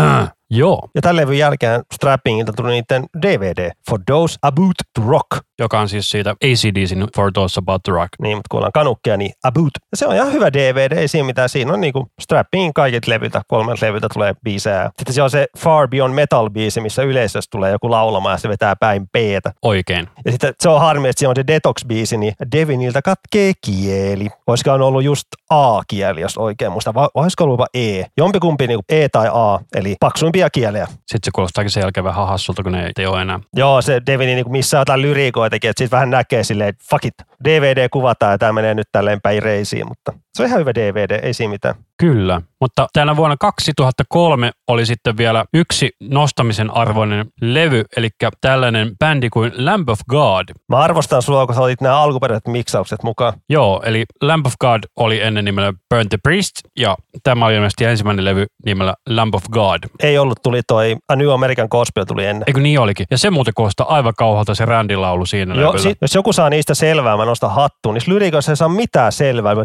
Äh, 0.00 0.32
joo. 0.50 0.88
Ja 0.94 1.02
tämän 1.02 1.16
levyn 1.16 1.38
jälkeen 1.38 1.82
Strappingilta 1.94 2.52
tuli 2.52 2.70
niiden 2.70 3.04
DVD, 3.22 3.70
For 3.90 4.00
Those 4.06 4.36
About 4.42 4.74
to 4.94 5.02
Rock. 5.06 5.26
Joka 5.58 5.80
on 5.80 5.88
siis 5.88 6.10
siitä 6.10 6.30
ACDCin 6.30 7.06
For 7.16 7.32
Those 7.32 7.58
About 7.58 7.82
to 7.82 7.92
Rock. 7.92 8.08
Niin, 8.22 8.36
mutta 8.36 8.46
kun 8.50 8.58
ollaan 8.58 8.72
kanukkia, 8.72 9.16
niin 9.16 9.32
About. 9.44 9.70
Ja 9.90 9.96
se 9.96 10.06
on 10.06 10.14
ihan 10.14 10.32
hyvä 10.32 10.52
DVD, 10.52 10.92
ei 10.92 11.08
siinä 11.08 11.26
mitään. 11.26 11.48
Siinä 11.48 11.72
on 11.72 11.80
niinku 11.80 12.06
Strappingin 12.20 12.74
kaikit 12.74 13.06
levytä, 13.06 13.42
kolmelta 13.48 13.86
levyltä 13.86 14.08
tulee 14.14 14.34
biisejä. 14.44 14.90
Sitten 14.98 15.14
se 15.14 15.22
on 15.22 15.30
se 15.30 15.46
Far 15.58 15.88
Beyond 15.88 16.14
Metal-biisi, 16.14 16.80
missä 16.80 17.02
yleisössä 17.02 17.48
tulee 17.50 17.70
joku 17.70 17.90
laulamaan 17.90 18.32
ja 18.32 18.38
se 18.38 18.48
vetää 18.48 18.76
päin 18.76 19.06
p 19.06 19.16
Oikein. 19.62 20.08
Ja 20.24 20.32
sitten 20.32 20.54
se 20.60 20.68
on 20.68 20.80
harmi, 20.80 21.08
että 21.08 21.20
se 21.20 21.28
on 21.28 21.36
se 21.36 21.42
Detox-biisi, 21.46 22.16
niin 22.16 22.34
Deviniltä 22.56 23.02
katkee 23.02 23.52
kieli. 23.64 24.28
Olisikohan 24.46 24.82
ollut 24.82 25.02
just 25.02 25.26
A-kieli, 25.50 26.20
jos 26.20 26.38
oikein 26.38 26.72
muista, 26.72 26.94
vai 26.94 27.08
olisiko 27.14 27.44
ollut 27.44 27.60
E? 27.74 28.04
Jompikumpi 28.16 28.66
niin 28.66 28.80
E 28.88 29.08
tai 29.08 29.28
A, 29.32 29.58
eli 29.74 29.96
paksuimpia 30.40 30.50
kieliä. 30.50 30.86
Sitten 30.86 31.20
se 31.24 31.30
kuulostaakin 31.34 31.70
sen 31.70 31.80
jälkeen 31.80 32.04
vähän 32.04 32.26
hassulta, 32.26 32.62
kun 32.62 32.72
ne 32.72 32.92
ei 32.98 33.06
ole 33.06 33.22
enää. 33.22 33.40
Joo, 33.56 33.82
se 33.82 34.02
Devini 34.06 34.34
niin 34.34 34.50
missä 34.52 34.78
jotain 34.78 35.02
lyriikoitakin, 35.02 35.70
että 35.70 35.80
sitten 35.80 35.96
vähän 35.96 36.10
näkee 36.10 36.44
silleen, 36.44 36.68
että 36.68 36.84
fuck 36.90 37.04
it, 37.04 37.14
DVD 37.44 37.88
kuvataan 37.88 38.32
ja 38.32 38.38
tämä 38.38 38.52
menee 38.52 38.74
nyt 38.74 38.88
tälleen 38.92 39.20
päin 39.20 39.42
reisiin, 39.42 39.88
mutta 39.88 40.12
se 40.34 40.42
on 40.42 40.48
ihan 40.48 40.60
hyvä 40.60 40.74
DVD, 40.74 41.20
ei 41.22 41.34
siinä 41.34 41.50
mitään. 41.50 41.74
Kyllä, 41.98 42.42
mutta 42.60 42.86
tänä 42.92 43.16
vuonna 43.16 43.36
2003 43.36 44.50
oli 44.68 44.86
sitten 44.86 45.16
vielä 45.16 45.44
yksi 45.54 45.90
nostamisen 46.00 46.70
arvoinen 46.70 47.26
levy, 47.40 47.84
eli 47.96 48.08
tällainen 48.40 48.90
bändi 48.98 49.30
kuin 49.30 49.52
Lamb 49.56 49.88
of 49.88 50.00
God. 50.08 50.44
Mä 50.68 50.78
arvostan 50.78 51.22
sua, 51.22 51.46
kun 51.46 51.54
sä 51.54 51.60
otit 51.60 51.80
nämä 51.80 52.00
alkuperäiset 52.02 52.46
miksaukset 52.46 53.02
mukaan. 53.02 53.32
Joo, 53.48 53.82
eli 53.84 54.04
Lamb 54.22 54.46
of 54.46 54.52
God 54.60 54.80
oli 54.96 55.20
ennen 55.22 55.44
nimellä 55.44 55.72
Burn 55.94 56.08
the 56.08 56.18
Priest, 56.22 56.52
ja 56.78 56.96
tämä 57.22 57.46
oli 57.46 57.54
ilmeisesti 57.54 57.84
ensimmäinen 57.84 58.24
levy 58.24 58.46
nimellä 58.66 58.94
Lamb 59.08 59.34
of 59.34 59.42
God. 59.50 59.78
Ei 60.02 60.18
ollut, 60.18 60.42
tuli 60.42 60.60
toi 60.66 60.96
A 61.08 61.16
New 61.16 61.30
American 61.30 61.68
Gospel 61.70 62.04
tuli 62.04 62.26
ennen. 62.26 62.44
Eikö 62.46 62.60
niin 62.60 62.80
olikin? 62.80 63.06
Ja 63.10 63.18
se 63.18 63.30
muuten 63.30 63.54
kuulostaa 63.54 63.94
aivan 63.94 64.14
kauhalta 64.16 64.54
se 64.54 64.64
Randin 64.64 65.02
laulu 65.02 65.26
siinä 65.26 65.54
Joo, 65.54 65.78
si- 65.78 65.96
jos 66.00 66.14
joku 66.14 66.32
saa 66.32 66.50
niistä 66.50 66.74
selvää, 66.74 67.16
mä 67.16 67.26
nostan 67.30 67.54
hattuun, 67.54 67.94
niin 67.94 68.02
lyrikoissa 68.06 68.52
ei 68.52 68.56
saa 68.56 68.68
mitään 68.68 69.12
selvää. 69.12 69.56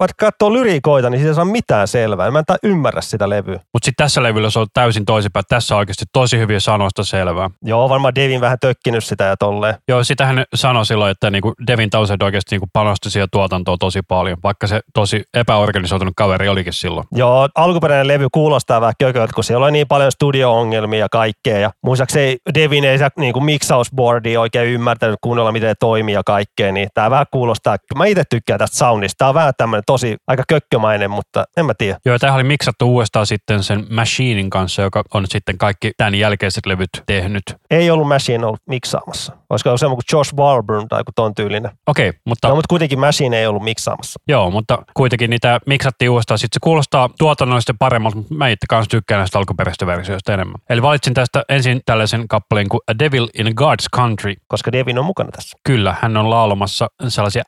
Vaikka 0.00 0.14
katsoo 0.16 0.52
lyrikoita, 0.52 1.10
niin 1.10 1.18
siitä 1.18 1.30
ei 1.30 1.34
saa 1.34 1.44
mitään 1.44 1.88
selvää. 1.88 2.30
Mä 2.30 2.38
en 2.38 2.44
ymmärrä 2.62 3.00
sitä 3.00 3.28
levyä. 3.28 3.60
Mutta 3.72 3.84
sitten 3.84 4.04
tässä 4.04 4.22
levyllä 4.22 4.50
se 4.50 4.58
on 4.58 4.66
täysin 4.74 5.04
toisinpäin. 5.04 5.44
Tässä 5.48 5.74
on 5.74 5.78
oikeasti 5.78 6.04
tosi 6.12 6.38
hyviä 6.38 6.60
sanoista 6.60 7.04
selvää. 7.04 7.50
Joo, 7.62 7.88
varmaan 7.88 8.14
Devin 8.14 8.40
vähän 8.40 8.58
tökkinyt 8.60 9.04
sitä 9.04 9.24
ja 9.24 9.36
tolleen. 9.36 9.74
Joo, 9.88 10.04
sitä 10.04 10.26
hän 10.26 10.44
sanoi 10.54 10.86
silloin, 10.86 11.10
että 11.10 11.30
niinku 11.30 11.54
Devin 11.66 11.90
Townsend 11.90 12.22
oikeasti 12.22 12.54
niinku 12.54 12.68
panosti 12.72 13.10
siihen 13.10 13.28
tuotantoon 13.32 13.78
tosi 13.78 14.02
paljon, 14.08 14.38
vaikka 14.42 14.66
se 14.66 14.80
tosi 14.94 15.22
epäorganisoitunut 15.34 16.14
kaveri 16.16 16.48
olikin 16.48 16.72
silloin. 16.72 17.06
Joo, 17.12 17.48
alkuperäinen 17.54 18.08
levy 18.08 18.28
kuulostaa 18.32 18.80
vähän 18.80 18.94
kököltä, 18.98 19.32
kun 19.34 19.44
siellä 19.44 19.64
oli 19.64 19.72
niin 19.72 19.88
paljon 19.88 20.12
studio-ongelmia 20.12 20.98
ja 20.98 21.08
kaikkea. 21.08 21.58
Ja 21.58 21.70
muistaakseni 21.82 22.36
Devin 22.54 22.84
ei 22.84 22.98
saa 22.98 23.08
niinku 23.16 23.40
mixausboardia 23.40 24.40
oikein 24.40 24.68
ymmärtänyt 24.68 25.01
ymmärtänyt 25.06 25.18
kunnolla, 25.20 25.52
miten 25.52 25.74
toimii 25.80 26.14
ja 26.14 26.22
kaikkea, 26.26 26.72
niin 26.72 26.88
tämä 26.94 27.10
vähän 27.10 27.26
kuulostaa, 27.30 27.76
mä 27.96 28.06
itse 28.06 28.22
tykkään 28.30 28.58
tästä 28.58 28.76
soundista. 28.76 29.18
Tämä 29.18 29.28
on 29.28 29.34
vähän 29.34 29.52
tämmöinen 29.56 29.82
tosi 29.86 30.16
aika 30.26 30.42
kökkömäinen, 30.48 31.10
mutta 31.10 31.44
en 31.56 31.66
mä 31.66 31.74
tiedä. 31.78 31.98
Joo, 32.04 32.18
tämä 32.18 32.34
oli 32.34 32.44
miksattu 32.44 32.88
uudestaan 32.88 33.26
sitten 33.26 33.62
sen 33.62 33.86
Machinein 33.90 34.50
kanssa, 34.50 34.82
joka 34.82 35.02
on 35.14 35.26
sitten 35.28 35.58
kaikki 35.58 35.90
tämän 35.96 36.14
jälkeiset 36.14 36.66
levyt 36.66 36.88
tehnyt. 37.06 37.42
Ei 37.70 37.90
ollut 37.90 38.08
Machine 38.08 38.46
ollut 38.46 38.60
miksaamassa. 38.68 39.32
Olisiko 39.50 39.70
ollut 39.70 39.80
semmoinen 39.80 40.02
kuin 40.08 40.18
Josh 40.18 40.34
Warburn 40.34 40.88
tai 40.88 41.00
joku 41.00 41.12
ton 41.14 41.34
tyylinen. 41.34 41.70
Okei, 41.86 42.12
mutta, 42.26 42.48
No, 42.48 42.54
mutta 42.54 42.68
kuitenkin 42.68 43.00
Machine 43.00 43.38
ei 43.38 43.46
ollut 43.46 43.62
miksaamassa. 43.62 44.20
joo, 44.28 44.50
mutta 44.50 44.78
kuitenkin 44.94 45.30
niitä 45.30 45.60
miksattiin 45.66 46.10
uudestaan. 46.10 46.38
Sitten 46.38 46.54
se 46.56 46.60
kuulostaa 46.62 47.10
tuotannollisesti 47.18 47.72
paremmalta, 47.78 48.16
mutta 48.16 48.34
mä 48.34 48.48
itse 48.48 48.66
kanssa 48.68 48.90
tykkään 48.90 49.18
näistä 49.18 49.38
alkuperäisistä 49.38 49.86
versioista 49.86 50.34
enemmän. 50.34 50.54
Eli 50.70 50.82
valitsin 50.82 51.14
tästä 51.14 51.42
ensin 51.48 51.80
tällaisen 51.86 52.28
kappaleen 52.28 52.68
kuin 52.68 52.80
A 52.90 52.98
Devil 52.98 53.28
in 53.38 53.46
God's 53.46 53.86
Country. 53.96 54.34
koska 54.48 54.72
Devin 54.92 54.98
on 54.98 55.04
mukana 55.04 55.30
tässä. 55.30 55.56
Kyllä, 55.64 55.96
hän 56.00 56.16
on 56.16 56.30
laulamassa 56.30 56.88
sellaisia 57.08 57.42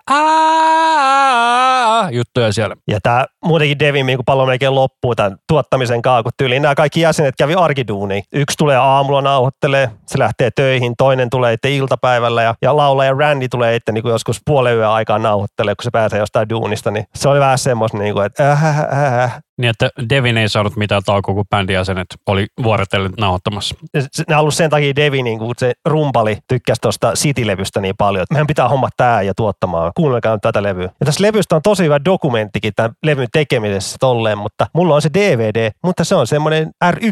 juttuja 2.11 2.53
siellä. 2.53 2.77
Ja 2.89 2.99
tämä 3.03 3.25
muutenkin 3.45 3.79
Devin 3.79 4.07
niin 4.07 4.19
pallo 4.27 4.47
melkein 4.47 4.75
loppuu 4.75 5.15
tämän 5.15 5.37
tuottamisen 5.49 6.03
kanssa, 6.03 6.23
kun 6.23 6.33
tyyliin 6.39 6.63
nämä 6.63 6.75
kaikki 6.75 7.01
jäsenet 7.01 7.35
kävi 7.39 7.55
arkiduuniin. 7.55 8.23
Yksi 8.33 8.57
tulee 8.57 8.77
aamulla 8.77 9.23
nauhoittelee, 9.23 9.91
se 10.07 10.19
lähtee 10.19 10.51
töihin, 10.57 10.95
toinen 10.99 11.31
tulee 11.31 11.53
itse 11.53 11.77
iltapäivällä 11.77 12.43
ja, 12.43 12.55
ja 12.63 12.77
laulaja 12.77 13.13
Randy 13.13 13.49
tulee 13.49 13.77
itse 13.77 13.93
niin 13.93 14.09
joskus 14.09 14.41
puolen 14.47 14.77
yön 14.77 14.89
aikaa 14.89 15.19
nauhoittelee, 15.19 15.75
kun 15.75 15.85
se 15.85 15.91
pääsee 15.91 16.19
jostain 16.19 16.49
duunista. 16.49 16.91
Niin 16.91 17.05
se 17.15 17.29
oli 17.29 17.41
vähän 17.41 17.59
semmoista, 17.59 17.99
niin 17.99 18.15
kuin, 18.15 18.27
että 18.27 18.53
äh, 18.53 18.67
äh, 18.67 18.81
äh, 18.81 19.25
äh. 19.25 19.41
Niin, 19.61 19.71
että 19.71 19.91
Devin 20.09 20.37
ei 20.39 20.49
saanut 20.49 20.77
mitään 20.77 21.03
taukoa, 21.07 21.35
kun 21.35 21.45
bändin 21.51 21.75
jäsenet 21.75 22.07
oli 22.27 22.47
vuorotellen 22.63 23.13
nauhoittamassa. 23.21 23.75
Ja 23.95 24.03
se- 24.13 24.25
Ne 24.29 24.37
ollut 24.37 24.55
sen 24.55 24.71
takia 24.71 24.97
Devin, 24.97 25.25
niin 25.25 25.39
kuin 25.39 25.53
se 25.59 25.73
rumpali 25.89 26.39
tykkäsi 26.49 26.81
tuosta 26.81 27.13
City-levystä 27.13 27.81
niin 27.81 27.95
paljon, 27.99 28.23
että 28.23 28.35
meidän 28.35 28.47
pitää 28.47 28.69
homma 28.69 28.89
tää 28.97 29.23
ja 29.23 29.35
tuottamaan. 29.37 29.93
Kuunnelkaa 29.97 30.33
nyt 30.33 30.41
tätä 30.43 30.63
levyä. 30.63 30.85
Ja 31.01 31.07
tässä 31.07 31.23
levystä 31.23 31.57
on 31.57 31.63
tosi 31.63 31.85
hyvä 31.85 31.99
dokumenttikin 32.05 32.73
tämän 32.77 32.93
levyn 33.03 33.29
tekemisessä 33.33 33.97
tolleen, 34.01 34.39
mutta 34.39 34.67
mulla 34.75 34.95
on 34.95 35.03
se 35.03 35.11
DVD, 35.15 35.71
mutta 35.85 36.05
se 36.05 36.15
on 36.15 36.27
semmoinen 36.27 36.71
R1 36.85 37.11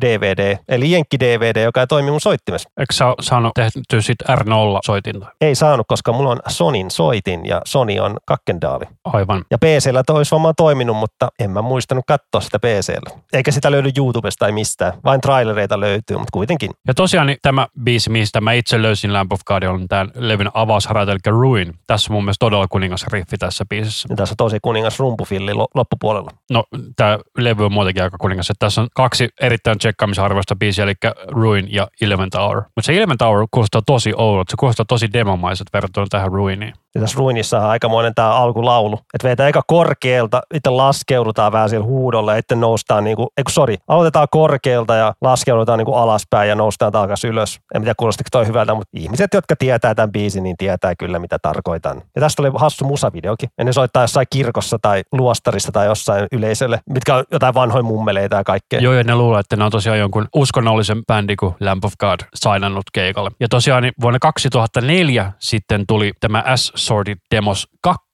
DVD, 0.00 0.56
eli 0.68 0.90
Jenkki 0.92 1.20
DVD, 1.20 1.64
joka 1.64 1.80
ei 1.80 1.86
toimi 1.86 2.10
mun 2.10 2.20
soittimessa. 2.20 2.68
Eikö 2.80 2.92
sä 2.94 3.04
saanut 3.20 3.52
tehty 3.54 4.02
sit 4.02 4.18
R0-soitinta? 4.30 5.26
Ei 5.40 5.54
saanut, 5.54 5.86
koska 5.88 6.12
mulla 6.12 6.30
on 6.30 6.40
Sonin 6.48 6.90
soitin 6.90 7.46
ja 7.46 7.60
Sony 7.66 7.98
on 7.98 8.16
kakkendaali. 8.26 8.84
Aivan. 9.04 9.44
Ja 9.50 9.58
PCllä 9.58 10.02
toi 10.06 10.16
olisi 10.16 10.30
varmaan 10.30 10.54
toiminut, 10.56 10.96
mutta 10.96 11.28
en 11.38 11.50
mä 11.50 11.62
muistanut 11.80 12.04
katsoa 12.06 12.40
sitä 12.40 12.58
PCllä. 12.58 13.20
Eikä 13.32 13.50
sitä 13.50 13.70
löydy 13.70 13.90
YouTubesta 13.96 14.44
tai 14.44 14.52
mistään. 14.52 14.92
Vain 15.04 15.20
trailereita 15.20 15.80
löytyy, 15.80 16.16
mutta 16.16 16.32
kuitenkin. 16.32 16.70
Ja 16.86 16.94
tosiaan 16.94 17.26
niin 17.26 17.38
tämä 17.42 17.66
biisi, 17.84 18.10
mistä 18.10 18.40
mä 18.40 18.52
itse 18.52 18.82
löysin 18.82 19.12
Lamp 19.12 19.32
of 19.32 19.40
God, 19.46 19.62
on 19.62 19.88
tämän 19.88 20.10
levyn 20.14 20.50
avausharjoite, 20.54 21.12
eli 21.12 21.18
Ruin. 21.26 21.74
Tässä 21.86 22.12
on 22.12 22.14
mun 22.14 22.24
mielestä 22.24 22.44
todella 22.44 22.66
kuningas 22.68 23.06
riffi 23.06 23.38
tässä 23.38 23.64
biisissä. 23.68 24.08
Ja 24.10 24.16
tässä 24.16 24.32
on 24.32 24.36
tosi 24.36 24.58
kuningas 24.62 24.98
rumpufilli 24.98 25.54
lo- 25.54 25.68
loppupuolella. 25.74 26.30
No, 26.50 26.64
tämä 26.96 27.18
levy 27.38 27.64
on 27.64 27.72
muutenkin 27.72 28.02
aika 28.02 28.18
kuningas. 28.18 28.50
Että 28.50 28.66
tässä 28.66 28.80
on 28.80 28.88
kaksi 28.94 29.28
erittäin 29.40 29.78
tsekkaamisarvoista 29.78 30.56
biisiä, 30.56 30.84
eli 30.84 30.94
Ruin 31.28 31.72
ja 31.72 31.88
Eleventh 32.00 32.38
Hour. 32.38 32.56
Mutta 32.56 32.82
se 32.86 32.96
Eleventh 32.96 33.24
Hour 33.24 33.46
kuulostaa 33.50 33.82
tosi 33.86 34.12
oudolta. 34.16 34.50
Se 34.50 34.56
kuulostaa 34.56 34.86
tosi 34.88 35.12
demomaiset 35.12 35.66
verrattuna 35.72 36.06
tähän 36.10 36.32
Ruiniin. 36.32 36.72
Ja 36.94 37.00
tässä 37.00 37.18
Ruinissa 37.18 37.58
on 37.58 37.70
aikamoinen 37.70 38.14
tämä 38.14 38.34
alkulaulu. 38.34 38.98
Että 39.14 39.28
vetää 39.28 39.46
aika 39.46 39.62
korkealta, 39.66 40.42
sitten 40.54 40.76
laskeudutaan 40.76 41.52
vähän 41.52 41.69
sillä 41.70 41.86
huudolla, 41.86 42.36
että 42.36 42.54
noustaan 42.54 43.04
niinku, 43.04 43.28
eikö 43.38 43.52
sori, 43.52 43.76
aloitetaan 43.88 44.28
korkealta 44.30 44.94
ja 44.94 45.14
laskeudutaan 45.20 45.78
niinku 45.78 45.94
alaspäin 45.94 46.48
ja 46.48 46.54
noustaan 46.54 46.92
takaisin 46.92 47.30
ylös. 47.30 47.60
En 47.74 47.82
tiedä 47.82 47.94
kuulostiko 47.96 48.28
toi 48.32 48.46
hyvältä, 48.46 48.74
mutta 48.74 48.90
ihmiset, 48.96 49.34
jotka 49.34 49.56
tietää 49.56 49.94
tämän 49.94 50.12
biisin, 50.12 50.42
niin 50.42 50.56
tietää 50.56 50.94
kyllä 50.94 51.18
mitä 51.18 51.38
tarkoitan. 51.42 52.02
Ja 52.14 52.20
tästä 52.20 52.42
oli 52.42 52.50
hassu 52.54 52.84
musavideokin. 52.84 53.48
Ja 53.58 53.64
ne 53.64 53.72
soittaa 53.72 54.02
jossain 54.02 54.26
kirkossa 54.30 54.78
tai 54.82 55.02
luostarissa 55.12 55.72
tai 55.72 55.86
jossain 55.86 56.26
yleisölle, 56.32 56.80
mitkä 56.90 57.14
on 57.14 57.24
jotain 57.32 57.54
vanhoja 57.54 57.82
mummeleita 57.82 58.36
ja 58.36 58.44
kaikkea. 58.44 58.80
Joo, 58.80 58.92
ja 58.92 59.04
ne 59.04 59.14
luulee, 59.14 59.40
että 59.40 59.56
ne 59.56 59.64
on 59.64 59.70
tosiaan 59.70 59.98
jonkun 59.98 60.28
uskonnollisen 60.34 61.06
bändi 61.06 61.36
kuin 61.36 61.54
Lamp 61.60 61.84
of 61.84 61.92
God 62.00 62.20
sainannut 62.34 62.84
keikalle. 62.92 63.30
Ja 63.40 63.48
tosiaan 63.48 63.82
niin 63.82 63.92
vuonna 64.00 64.18
2004 64.18 65.32
sitten 65.38 65.86
tuli 65.86 66.12
tämä 66.20 66.44
S-Sorted 66.56 67.18
Demos 67.34 67.68
2, 67.80 68.09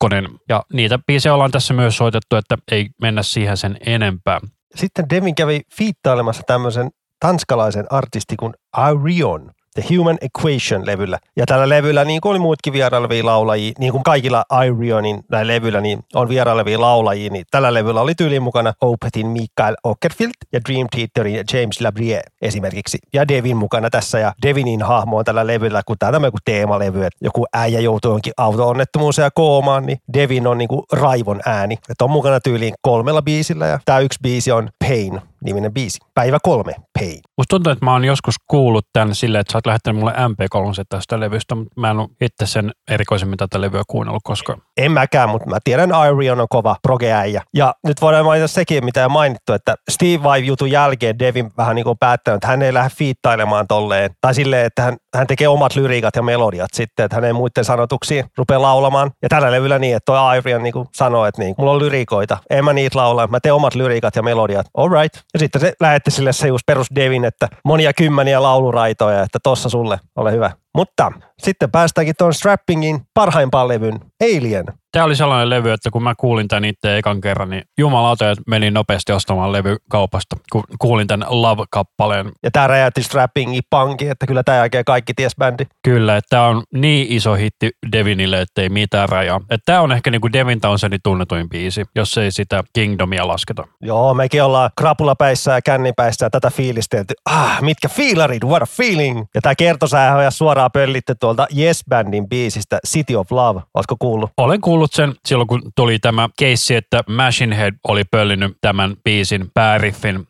ja 0.48 0.62
niitä 0.72 0.98
biisejä 1.06 1.34
ollaan 1.34 1.50
tässä 1.50 1.74
myös 1.74 1.96
soitettu, 1.96 2.36
että 2.36 2.56
ei 2.72 2.88
mennä 3.00 3.22
siihen 3.22 3.56
sen 3.56 3.76
enempää. 3.86 4.40
Sitten 4.74 5.10
Devin 5.10 5.34
kävi 5.34 5.60
fiittailemassa 5.74 6.42
tämmöisen 6.46 6.90
tanskalaisen 7.20 7.86
artisti 7.90 8.36
kuin 8.36 8.54
Arion. 8.72 9.50
The 9.76 9.96
Human 9.96 10.18
Equation-levyllä. 10.20 11.18
Ja 11.36 11.46
tällä 11.46 11.68
levyllä, 11.68 12.04
niin 12.04 12.20
kuin 12.20 12.30
oli 12.30 12.38
muutkin 12.38 12.72
vierailevia 12.72 13.26
laulajia, 13.26 13.72
niin 13.78 13.92
kuin 13.92 14.02
kaikilla 14.02 14.44
Irionin 14.66 15.24
näillä 15.30 15.52
levyillä, 15.52 15.80
niin 15.80 15.98
on 16.14 16.28
vierailevia 16.28 16.80
laulajia, 16.80 17.30
niin 17.30 17.44
tällä 17.50 17.74
levyllä 17.74 18.00
oli 18.00 18.14
tyyliin 18.14 18.42
mukana 18.42 18.72
Opetin 18.80 19.26
Mikael 19.26 19.76
Ockerfield 19.84 20.32
ja 20.52 20.60
Dream 20.68 20.86
Theaterin 20.90 21.44
James 21.52 21.80
Labrie 21.80 22.22
esimerkiksi. 22.42 22.98
Ja 23.12 23.28
Devin 23.28 23.56
mukana 23.56 23.90
tässä, 23.90 24.18
ja 24.18 24.32
Devinin 24.42 24.82
hahmo 24.82 25.18
on 25.18 25.24
tällä 25.24 25.46
levyllä, 25.46 25.82
kun 25.86 25.96
tämä 25.98 26.16
on 26.16 26.22
kuin 26.22 26.40
teemalevy, 26.44 27.04
että 27.04 27.18
joku 27.24 27.46
äijä 27.54 27.80
joutuu 27.80 28.10
jonkin 28.10 28.32
auto-onnettomuuteen 28.36 29.24
ja 29.24 29.30
koomaan, 29.30 29.86
niin 29.86 29.98
Devin 30.14 30.46
on 30.46 30.58
niin 30.58 30.68
kuin 30.68 30.82
raivon 30.92 31.40
ääni. 31.46 31.74
Että 31.74 32.04
on 32.04 32.10
mukana 32.10 32.40
tyyliin 32.40 32.74
kolmella 32.82 33.22
biisillä, 33.22 33.66
ja 33.66 33.78
tämä 33.84 33.98
yksi 33.98 34.18
biisi 34.22 34.52
on 34.52 34.68
Pain 34.88 35.20
niminen 35.44 35.74
biisi. 35.74 35.98
Päivä 36.14 36.38
kolme, 36.42 36.74
Pain. 36.98 37.20
Musta 37.38 37.50
tuntuu, 37.50 37.72
että 37.72 37.84
mä 37.84 37.92
oon 37.92 38.04
joskus 38.04 38.34
kuullut 38.50 38.86
tämän 38.92 39.14
silleen, 39.14 39.40
että 39.40 39.52
sä 39.52 39.58
oot 39.58 39.66
lähettänyt 39.66 40.00
mulle 40.00 40.12
MP3 40.12 40.84
tästä 40.88 41.20
levystä, 41.20 41.54
mutta 41.54 41.80
mä 41.80 41.90
en 41.90 41.98
ole 41.98 42.08
itse 42.20 42.46
sen 42.46 42.72
erikoisemmin 42.90 43.36
tätä 43.36 43.60
levyä 43.60 43.82
kuunnellut, 43.86 44.22
koska 44.24 44.58
En 44.76 44.92
mäkään, 44.92 45.28
mutta 45.28 45.50
mä 45.50 45.58
tiedän, 45.64 45.90
Irion 46.12 46.40
on 46.40 46.46
kova 46.50 46.76
progeäijä. 46.82 47.42
Ja 47.54 47.74
nyt 47.86 48.00
voidaan 48.00 48.24
mainita 48.24 48.48
sekin, 48.48 48.84
mitä 48.84 49.00
jo 49.00 49.08
mainittu, 49.08 49.52
että 49.52 49.74
Steve 49.90 50.22
Vai-jutun 50.22 50.70
jälkeen 50.70 51.18
Devin 51.18 51.50
vähän 51.56 51.76
niin 51.76 51.84
kuin 51.84 51.98
päättänyt, 51.98 52.36
että 52.36 52.46
hän 52.46 52.62
ei 52.62 52.74
lähde 52.74 52.90
fiittailemaan 52.90 53.66
tolleen. 53.66 54.10
Tai 54.20 54.34
silleen, 54.34 54.66
että 54.66 54.82
hän, 54.82 54.96
hän 55.16 55.26
tekee 55.26 55.48
omat 55.48 55.76
lyriikat 55.76 56.16
ja 56.16 56.22
melodiat 56.22 56.70
sitten, 56.74 57.04
että 57.04 57.14
hän 57.16 57.24
ei 57.24 57.32
muiden 57.32 57.64
sanotuksiin 57.64 58.24
rupea 58.38 58.62
laulamaan. 58.62 59.10
Ja 59.22 59.28
tällä 59.28 59.52
levyllä 59.52 59.78
niin, 59.78 59.96
että 59.96 60.12
toi 60.12 60.38
Irion 60.38 60.62
niin 60.62 60.72
kuin 60.72 60.88
sanoo, 60.94 61.26
että 61.26 61.42
niin, 61.42 61.54
mulla 61.58 61.72
on 61.72 61.78
lyrikoita, 61.78 62.38
en 62.50 62.64
mä 62.64 62.72
niitä 62.72 62.98
laula, 62.98 63.26
mä 63.26 63.40
teen 63.40 63.54
omat 63.54 63.74
lyriikat 63.74 64.16
ja 64.16 64.22
melodiat. 64.22 64.66
All 64.76 64.88
right. 64.88 65.24
Ja 65.34 65.38
sitten 65.38 65.60
se 65.60 65.72
lähetti 65.80 66.10
sille 66.10 66.32
se 66.32 66.48
just 66.48 66.66
perus 66.66 66.86
Devin, 66.94 67.24
että 67.24 67.48
monia 67.64 67.92
kymmeniä 67.92 68.42
lauluraitoja, 68.42 69.22
että 69.22 69.38
tossa 69.42 69.68
sulle, 69.68 69.98
ole 70.16 70.32
hyvä. 70.32 70.50
Mutta 70.76 71.12
sitten 71.38 71.70
päästäänkin 71.70 72.14
tuon 72.18 72.34
Strappingin 72.34 73.00
parhaimpaan 73.14 73.68
levyn, 73.68 74.00
Alien. 74.22 74.64
Tämä 74.92 75.04
oli 75.04 75.16
sellainen 75.16 75.50
levy, 75.50 75.70
että 75.70 75.90
kun 75.90 76.02
mä 76.02 76.14
kuulin 76.14 76.48
tämän 76.48 76.64
itse 76.64 76.98
ekan 76.98 77.20
kerran, 77.20 77.50
niin 77.50 77.62
jumalauta, 77.78 78.30
että 78.30 78.42
menin 78.46 78.74
nopeasti 78.74 79.12
ostamaan 79.12 79.52
levy 79.52 79.76
kaupasta, 79.90 80.36
kun 80.52 80.62
kuulin 80.78 81.06
tämän 81.06 81.26
Love-kappaleen. 81.30 82.32
Ja 82.42 82.50
tämä 82.50 82.66
räjäytti 82.66 83.02
Strappingin 83.02 83.62
pankin, 83.70 84.10
että 84.10 84.26
kyllä 84.26 84.42
tämä 84.42 84.58
jälkeen 84.58 84.84
kaikki 84.84 85.12
ties 85.16 85.36
bändi. 85.36 85.64
Kyllä, 85.82 86.16
että 86.16 86.28
tämä 86.30 86.46
on 86.46 86.62
niin 86.74 87.06
iso 87.10 87.34
hitti 87.34 87.70
Devinille, 87.92 88.40
että 88.40 88.62
ei 88.62 88.68
mitään 88.68 89.08
rajaa. 89.08 89.40
Että 89.50 89.62
tämä 89.66 89.80
on 89.80 89.92
ehkä 89.92 90.10
niinku 90.10 90.32
Devin 90.32 90.60
Townsendin 90.60 91.00
tunnetuin 91.02 91.48
biisi, 91.48 91.84
jos 91.96 92.18
ei 92.18 92.30
sitä 92.30 92.64
Kingdomia 92.72 93.28
lasketa. 93.28 93.64
Joo, 93.80 94.14
mekin 94.14 94.42
ollaan 94.42 94.70
krapulapäissä 94.78 95.52
ja 95.52 95.62
kännipäissä 95.62 96.26
ja 96.26 96.30
tätä 96.30 96.50
fiilistelty. 96.50 97.14
Ah, 97.30 97.62
mitkä 97.62 97.88
fiilarit, 97.88 98.44
what 98.44 98.62
a 98.62 98.66
feeling! 98.66 99.24
Ja 99.34 99.40
tämä 99.40 99.54
kertosäähän 99.54 100.26
on 100.26 100.32
suoraan 100.32 100.65
pöllitty 100.70 101.14
tuolta 101.20 101.46
Yes 101.58 101.84
Bandin 101.88 102.28
biisistä 102.28 102.78
City 102.86 103.14
of 103.14 103.32
Love. 103.32 103.60
Oletko 103.74 103.96
kuullut? 103.98 104.30
Olen 104.36 104.60
kuullut 104.60 104.92
sen 104.92 105.14
silloin, 105.26 105.48
kun 105.48 105.62
tuli 105.76 105.98
tämä 105.98 106.28
keissi, 106.38 106.74
että 106.74 107.00
Machine 107.08 107.56
Head 107.56 107.74
oli 107.88 108.04
pöllinyt 108.04 108.56
tämän 108.60 108.94
biisin 109.04 109.50
pääriffin 109.54 110.26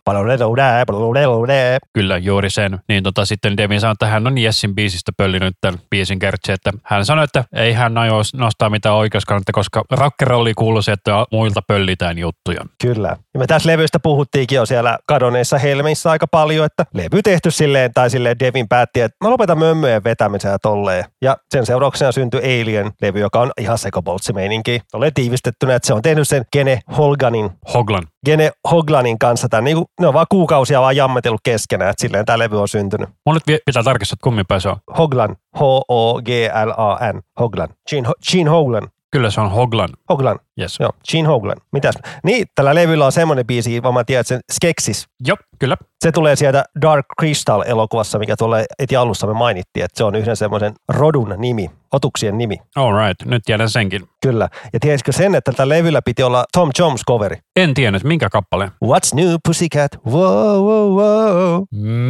Kyllä, 1.92 2.18
juuri 2.18 2.50
sen. 2.50 2.78
Niin 2.88 3.02
tota, 3.02 3.24
sitten 3.24 3.56
Devin 3.56 3.80
sanoi, 3.80 3.92
että 3.92 4.06
hän 4.06 4.26
on 4.26 4.38
Jessin 4.38 4.74
biisistä 4.74 5.12
pöllinyt 5.16 5.56
tämän 5.60 5.80
biisin 5.90 6.18
kertsi, 6.18 6.52
että 6.52 6.72
hän 6.84 7.04
sanoi, 7.04 7.24
että 7.24 7.44
ei 7.52 7.72
hän 7.72 7.98
aio 7.98 8.14
nostaa 8.34 8.70
mitään 8.70 8.94
oikeuskannetta, 8.94 9.52
koska 9.52 9.84
rock'n'rolli 9.94 10.52
kuuluu 10.56 10.82
se, 10.82 10.92
että 10.92 11.12
muilta 11.32 11.62
pöllitään 11.62 12.18
juttuja. 12.18 12.60
Kyllä. 12.82 13.16
Ja 13.34 13.40
me 13.40 13.46
tässä 13.46 13.68
levystä 13.68 14.00
puhuttiinkin 14.00 14.56
jo 14.56 14.66
siellä 14.66 14.98
kadonneissa 15.06 15.58
helmissä 15.58 16.10
aika 16.10 16.26
paljon, 16.26 16.66
että 16.66 16.86
levy 16.94 17.22
tehty 17.22 17.50
silleen, 17.50 17.90
tai 17.94 18.10
silleen 18.10 18.38
Devin 18.38 18.68
päätti, 18.68 19.00
että 19.00 19.16
mä 19.24 19.30
lopetan 19.30 19.58
mömmöjen 19.58 20.04
vetämisen 20.26 20.50
ja 20.50 20.58
tolleen. 20.58 21.04
Ja 21.22 21.36
sen 21.54 21.66
seurauksena 21.66 22.12
syntyi 22.12 22.40
Alien-levy, 22.40 23.20
joka 23.20 23.40
on 23.40 23.50
ihan 23.60 23.78
sekoboltsi 23.78 24.32
meininki. 24.32 24.80
Olen 24.92 25.14
tiivistettynä, 25.14 25.74
että 25.74 25.86
se 25.86 25.94
on 25.94 26.02
tehnyt 26.02 26.28
sen 26.28 26.44
Gene 26.52 26.80
Holganin 26.96 27.50
Hoglan. 27.74 28.02
Gene 28.26 28.52
Hoglanin 28.70 29.18
kanssa 29.18 29.48
tämän, 29.48 29.64
niin 29.64 29.76
kuin, 29.76 29.86
ne 30.00 30.06
on 30.06 30.14
vaan 30.14 30.26
kuukausia 30.30 30.80
vaan 30.80 30.96
jammetellut 30.96 31.40
keskenään, 31.44 31.90
että 31.90 32.00
silleen 32.00 32.24
tämä 32.24 32.38
levy 32.38 32.60
on 32.60 32.68
syntynyt. 32.68 33.08
Mun 33.26 33.34
nyt 33.34 33.60
pitää 33.66 33.82
tarkistaa, 33.82 34.14
että 34.14 34.24
kummin 34.24 34.44
se 34.58 34.68
on. 34.68 34.76
Hoglan, 34.98 35.36
H-O-G-L-A-N, 35.56 37.22
Hoglan, 37.40 37.68
Gene, 37.90 38.08
Ho- 38.08 38.32
Gene 38.32 38.50
Hoglan, 38.50 38.88
Kyllä 39.12 39.30
se 39.30 39.40
on 39.40 39.50
Hoglan. 39.50 39.88
Hoglan. 40.10 40.38
Yes. 40.60 40.76
Joo, 40.80 40.92
Gene 41.10 41.28
Hoglan. 41.28 41.56
Mitäs? 41.72 41.94
Niin, 42.24 42.46
tällä 42.54 42.74
levyllä 42.74 43.06
on 43.06 43.12
semmoinen 43.12 43.46
biisi, 43.46 43.82
vaan 43.82 43.94
mä 43.94 44.04
tiedän, 44.04 44.20
että 44.20 44.28
sen 44.28 44.40
Skeksis. 44.52 45.06
Joo, 45.26 45.36
kyllä. 45.58 45.76
Se 46.04 46.12
tulee 46.12 46.36
sieltä 46.36 46.64
Dark 46.82 47.06
Crystal-elokuvassa, 47.20 48.18
mikä 48.18 48.36
tuolle 48.36 48.66
eti 48.78 48.96
alussa 48.96 49.26
me 49.26 49.32
mainittiin, 49.32 49.84
että 49.84 49.98
se 49.98 50.04
on 50.04 50.14
yhden 50.14 50.36
semmoisen 50.36 50.74
rodun 50.88 51.34
nimi, 51.38 51.70
otuksien 51.92 52.38
nimi. 52.38 52.56
All 52.76 53.06
right, 53.06 53.24
nyt 53.24 53.42
tiedän 53.44 53.70
senkin. 53.70 54.08
Kyllä. 54.22 54.48
Ja 54.72 54.80
tiesitkö 54.80 55.12
sen, 55.12 55.34
että 55.34 55.52
tällä 55.52 55.74
levyllä 55.74 56.02
piti 56.02 56.22
olla 56.22 56.44
Tom 56.52 56.70
Jones 56.78 57.00
coveri? 57.08 57.36
En 57.56 57.74
tiennyt, 57.74 58.04
minkä 58.04 58.28
kappale. 58.30 58.70
What's 58.84 59.14
new 59.14 59.34
pussycat? 59.44 59.90
Wow, 60.06 60.64
wow, 60.64 60.92
wow. 60.98 61.62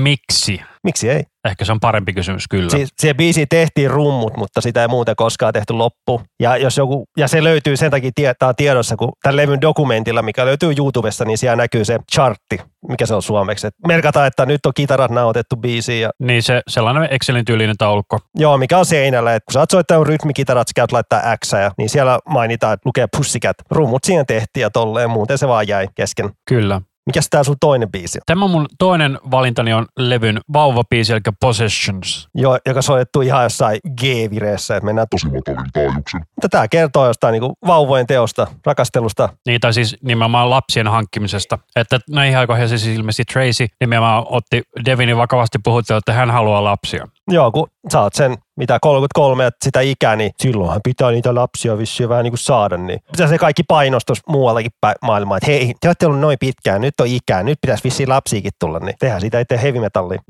Miksi? 0.02 0.60
Miksi 0.84 1.10
ei? 1.10 1.22
Ehkä 1.44 1.64
se 1.64 1.72
on 1.72 1.80
parempi 1.80 2.12
kysymys, 2.12 2.48
kyllä. 2.50 2.70
Si- 2.70 2.86
siihen 2.98 3.16
biisiin 3.16 3.46
tehtiin 3.50 3.90
rummut, 3.90 4.36
mutta 4.36 4.60
sitä 4.60 4.82
ei 4.82 4.88
muuten 4.88 5.16
koskaan 5.16 5.52
tehty 5.52 5.72
loppu. 5.72 6.22
Ja, 6.40 6.56
jos 6.56 6.76
joku, 6.76 7.04
ja 7.16 7.28
se 7.28 7.44
löytyy 7.44 7.76
sen 7.76 7.90
takia 7.90 8.10
tie, 8.14 8.30
tää 8.38 8.48
on 8.48 8.56
tiedossa, 8.56 8.96
kun 8.96 9.12
tämän 9.22 9.36
levyn 9.36 9.60
dokumentilla, 9.60 10.22
mikä 10.22 10.46
löytyy 10.46 10.74
YouTubesta, 10.78 11.24
niin 11.24 11.38
siellä 11.38 11.56
näkyy 11.56 11.84
se 11.84 11.98
chartti, 12.12 12.60
mikä 12.88 13.06
se 13.06 13.14
on 13.14 13.22
suomeksi. 13.22 13.66
Et 13.66 13.74
merkataan, 13.86 14.26
että 14.26 14.46
nyt 14.46 14.66
on 14.66 14.72
kitarat 14.74 15.10
nauhoitettu 15.10 15.56
biisiin. 15.56 16.00
Ja, 16.00 16.10
Niin 16.18 16.42
se 16.42 16.62
sellainen 16.68 17.08
Excelin 17.10 17.44
tyylinen 17.44 17.76
taulukko. 17.78 18.18
joo, 18.34 18.58
mikä 18.58 18.78
on 18.78 18.86
seinällä. 18.86 19.34
Et 19.34 19.42
kun 19.44 19.52
sä 19.52 19.60
oot 19.60 19.70
soittanut 19.70 20.06
rytmikitarat, 20.06 20.68
sä 20.68 20.72
käyt 20.76 20.92
laittaa 20.92 21.36
X, 21.44 21.52
ja, 21.52 21.70
niin 21.78 21.88
siellä 21.88 22.18
mainitaan, 22.28 22.74
että 22.74 22.88
lukee 22.88 23.06
Pussycat. 23.16 23.56
Rummut 23.70 24.04
siihen 24.04 24.26
tehtiin 24.26 24.62
ja 24.62 24.70
tolleen, 24.70 25.10
muuten 25.10 25.38
se 25.38 25.48
vaan 25.48 25.68
jäi 25.68 25.88
kesken. 25.94 26.30
Kyllä. 26.48 26.80
Mikäs 27.06 27.26
tää 27.30 27.44
sun 27.44 27.56
toinen 27.60 27.90
biisi 27.90 28.18
on? 28.18 28.22
Tämä 28.26 28.48
mun 28.48 28.66
toinen 28.78 29.18
valintani 29.30 29.72
on 29.72 29.86
levyn 29.98 30.40
vauvabiisi, 30.52 31.12
eli 31.12 31.20
Possessions. 31.40 32.28
Jo, 32.34 32.58
joka 32.66 32.82
soitettu 32.82 33.20
ihan 33.20 33.42
jossain 33.42 33.80
G-vireessä, 34.00 34.76
että 34.76 34.84
mennään 34.84 35.08
Tosi 35.10 35.26
matalin 35.26 35.70
taajuuksin. 35.72 36.20
Mutta 36.20 36.48
tämä 36.48 36.68
kertoo 36.68 37.06
jostain 37.06 37.32
niin 37.32 37.52
vauvojen 37.66 38.06
teosta, 38.06 38.46
rakastelusta. 38.66 39.28
Niin, 39.46 39.60
tai 39.60 39.74
siis 39.74 39.96
nimenomaan 40.02 40.50
lapsien 40.50 40.88
hankkimisesta. 40.88 41.58
Että 41.76 41.98
näihin 42.10 42.38
aikoihin 42.38 42.68
siis 42.68 42.86
ilmeisesti 42.86 43.24
Tracy 43.32 43.66
nimenomaan 43.80 44.24
otti 44.30 44.62
Devinin 44.84 45.16
vakavasti 45.16 45.58
puhuttelua, 45.64 45.98
että 45.98 46.12
hän 46.12 46.30
haluaa 46.30 46.64
lapsia. 46.64 47.08
Joo, 47.30 47.50
kun 47.50 47.68
oot 47.94 48.14
sen, 48.14 48.36
mitä 48.56 48.78
33, 48.80 49.46
että 49.46 49.64
sitä 49.64 49.80
ikää, 49.80 50.16
niin 50.16 50.30
silloinhan 50.38 50.80
pitää 50.84 51.10
niitä 51.10 51.34
lapsia 51.34 51.78
vissiin 51.78 52.08
vähän 52.08 52.24
niin 52.24 52.32
kuin 52.32 52.38
saada. 52.38 52.76
Niin. 52.76 53.00
Pitää 53.12 53.28
se 53.28 53.38
kaikki 53.38 53.62
painostus 53.62 54.22
muuallakin 54.28 54.72
päin 54.80 54.94
maailmaa, 55.02 55.36
että 55.36 55.50
hei, 55.50 55.74
te 55.80 55.88
olette 55.88 56.06
ollut 56.06 56.20
noin 56.20 56.36
pitkään, 56.40 56.80
nyt 56.80 57.00
on 57.00 57.06
ikää, 57.06 57.42
nyt 57.42 57.58
pitäisi 57.60 57.84
vissiin 57.84 58.08
lapsiakin 58.08 58.52
tulla, 58.60 58.78
niin 58.78 58.94
tehdään 58.98 59.20
sitä 59.20 59.40
itse 59.40 59.62
heavy. 59.62 59.78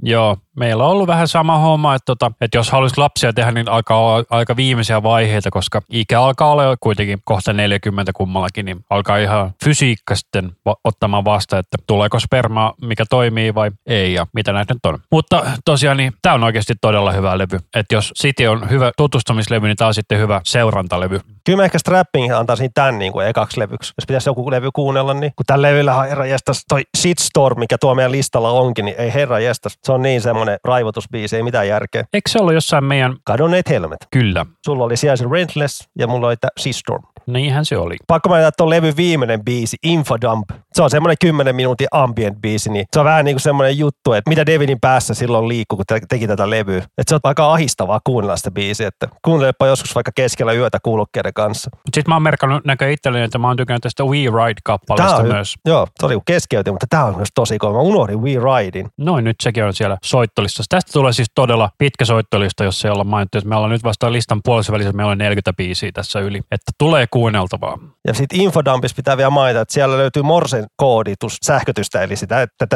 Joo, 0.02 0.36
meillä 0.56 0.84
on 0.84 0.90
ollut 0.90 1.06
vähän 1.06 1.28
sama 1.28 1.58
homma, 1.58 1.94
että, 1.94 2.06
tota, 2.06 2.32
että 2.40 2.58
jos 2.58 2.70
haluaisi 2.70 2.98
lapsia 2.98 3.32
tehdä, 3.32 3.50
niin 3.50 3.68
alkaa 3.68 4.00
olla 4.00 4.24
aika 4.30 4.56
viimeisiä 4.56 5.02
vaiheita, 5.02 5.50
koska 5.50 5.82
ikä 5.90 6.20
alkaa 6.20 6.50
olla 6.50 6.76
kuitenkin 6.80 7.18
kohta 7.24 7.52
40 7.52 8.12
kummallakin, 8.12 8.64
niin 8.64 8.84
alkaa 8.90 9.18
ihan 9.18 9.52
fysiikka 9.64 10.14
sitten 10.14 10.52
va- 10.64 10.76
ottamaan 10.84 11.24
vasta, 11.24 11.58
että 11.58 11.76
tuleeko 11.86 12.20
sperma, 12.20 12.74
mikä 12.82 13.04
toimii 13.10 13.54
vai 13.54 13.70
ei 13.86 14.14
ja 14.14 14.26
mitä 14.32 14.52
näitä 14.52 14.74
nyt 14.74 14.86
on. 14.86 14.98
Mutta 15.10 15.46
tosiaan 15.64 15.96
niin 15.96 16.12
tämä 16.22 16.34
on 16.34 16.44
oikeasti 16.44 16.74
todella 16.80 17.12
hyvä 17.12 17.38
levy. 17.38 17.58
Että 17.76 17.94
jos 17.94 18.12
City 18.18 18.46
on 18.46 18.70
hyvä 18.70 18.92
tutustumislevy, 18.96 19.66
niin 19.66 19.76
tämä 19.76 19.88
on 19.88 19.94
sitten 19.94 20.18
hyvä 20.18 20.40
seurantalevy. 20.44 21.20
Kyllä 21.46 21.56
mä 21.56 21.64
ehkä 21.64 21.78
Strapping 21.78 22.34
antaisin 22.36 22.70
tämän 22.74 22.98
niin 22.98 23.12
kuin 23.12 23.26
ekaksi 23.26 23.60
levyksi. 23.60 23.92
Jos 23.98 24.06
pitäisi 24.06 24.28
joku 24.28 24.50
levy 24.50 24.68
kuunnella, 24.74 25.14
niin 25.14 25.32
kun 25.36 25.46
tällä 25.46 25.68
levyllä 25.68 25.96
on 25.96 26.08
herra 26.08 26.26
jästäs, 26.26 26.64
toi 26.68 26.82
Shitstorm, 26.98 27.58
mikä 27.58 27.78
tuo 27.80 27.94
meidän 27.94 28.12
listalla 28.12 28.50
onkin, 28.50 28.84
niin 28.84 28.94
ei 28.98 29.14
herra 29.14 29.40
jästäs. 29.40 29.78
Se 29.82 29.92
on 29.92 30.02
niin 30.02 30.20
semmoinen 30.20 30.58
raivotusbiisi, 30.64 31.36
ei 31.36 31.42
mitään 31.42 31.68
järkeä. 31.68 32.04
Eikö 32.12 32.30
se 32.30 32.38
ollut 32.38 32.54
jossain 32.54 32.84
meidän, 32.84 33.16
Kadonneet 33.24 33.68
helmet. 33.68 33.98
kyllä, 34.10 34.46
Sulla 34.66 34.84
oli 34.84 34.96
siellä 34.96 35.16
se 35.16 35.24
Rentless 35.30 35.88
ja 35.98 36.06
mulla 36.06 36.26
oli 36.26 36.36
tämä 36.36 36.50
Shitstorm. 36.60 37.02
niinhän 37.26 37.64
se 37.64 37.78
oli. 37.78 37.96
Pakko 38.06 38.28
mainita 38.28 38.52
tuon 38.52 38.70
levyn 38.70 38.96
viimeinen 38.96 39.44
biisi, 39.44 39.76
Infodump. 39.82 40.48
Se 40.72 40.82
on 40.82 40.90
semmoinen 40.90 41.16
10 41.20 41.56
minuutin 41.56 41.88
ambient 41.90 42.38
biisi, 42.40 42.70
niin 42.70 42.86
se 42.92 42.98
on 42.98 43.04
vähän 43.04 43.24
niin 43.24 43.34
kuin 43.34 43.40
semmoinen 43.42 43.78
juttu, 43.78 44.12
että 44.12 44.28
mitä 44.28 44.46
Devinin 44.46 44.80
päässä 44.80 45.14
silloin 45.14 45.48
liikkuu, 45.48 45.76
kun 45.76 45.84
te- 45.88 46.00
teki 46.08 46.26
tätä 46.26 46.50
levyä. 46.50 46.78
Että 46.78 47.08
se 47.08 47.14
on 47.14 47.20
aika 47.22 47.52
ahistavaa 47.52 48.00
kuunnella 48.04 48.36
sitä 48.36 48.50
biisiä, 48.50 48.88
että 48.88 49.08
kuuntelepa 49.24 49.66
joskus 49.66 49.94
vaikka 49.94 50.12
keskellä 50.14 50.52
yötä 50.52 50.78
kuulokkeiden 50.82 51.32
kanssa. 51.36 51.70
Sitten 51.84 52.04
mä 52.08 52.14
oon 52.14 52.22
merkannut 52.22 52.64
näkö 52.64 52.90
itselleni, 52.90 53.24
että 53.24 53.38
mä 53.38 53.48
oon 53.48 53.56
tykännyt 53.56 53.82
tästä 53.82 54.04
We 54.04 54.16
Tää 54.16 54.46
Ride-kappaleesta 54.46 55.16
on, 55.16 55.26
myös. 55.26 55.54
Joo, 55.66 55.86
se 56.00 56.06
oli 56.06 56.18
keskeytin, 56.26 56.74
mutta 56.74 56.86
tämä 56.90 57.04
on 57.04 57.16
myös 57.16 57.28
tosi 57.34 57.58
kova. 57.58 57.72
Mä 57.72 57.80
unohdin 57.80 58.22
We 58.22 58.30
Ridein. 58.30 58.88
Noin, 58.98 59.24
nyt 59.24 59.36
sekin 59.42 59.64
on 59.64 59.74
siellä 59.74 59.96
soittolistassa. 60.04 60.68
Tästä 60.68 60.92
tulee 60.92 61.12
siis 61.12 61.28
todella 61.34 61.70
pitkä 61.78 62.04
soittolista, 62.04 62.64
jos 62.64 62.84
ei 62.84 62.90
olla 62.90 63.04
mainittu. 63.04 63.38
Me 63.44 63.56
ollaan 63.56 63.72
nyt 63.72 63.84
vasta 63.84 64.12
listan 64.12 64.40
puolessa 64.44 64.72
välissä, 64.72 64.92
meillä 64.92 65.12
on 65.12 65.18
40 65.18 65.52
biisiä 65.56 65.92
tässä 65.92 66.20
yli. 66.20 66.38
Että 66.38 66.72
tulee 66.78 67.06
kuunneltavaa. 67.10 67.78
Ja 68.06 68.14
sitten 68.14 68.40
Infodumpissa 68.40 68.96
pitää 68.96 69.16
vielä 69.16 69.30
mainita, 69.30 69.60
että 69.60 69.74
siellä 69.74 69.96
löytyy 69.96 70.22
Morsen 70.22 70.66
kooditus, 70.76 71.36
sähkötystä, 71.42 72.02
eli 72.02 72.16
sitä, 72.16 72.42
että, 72.42 72.66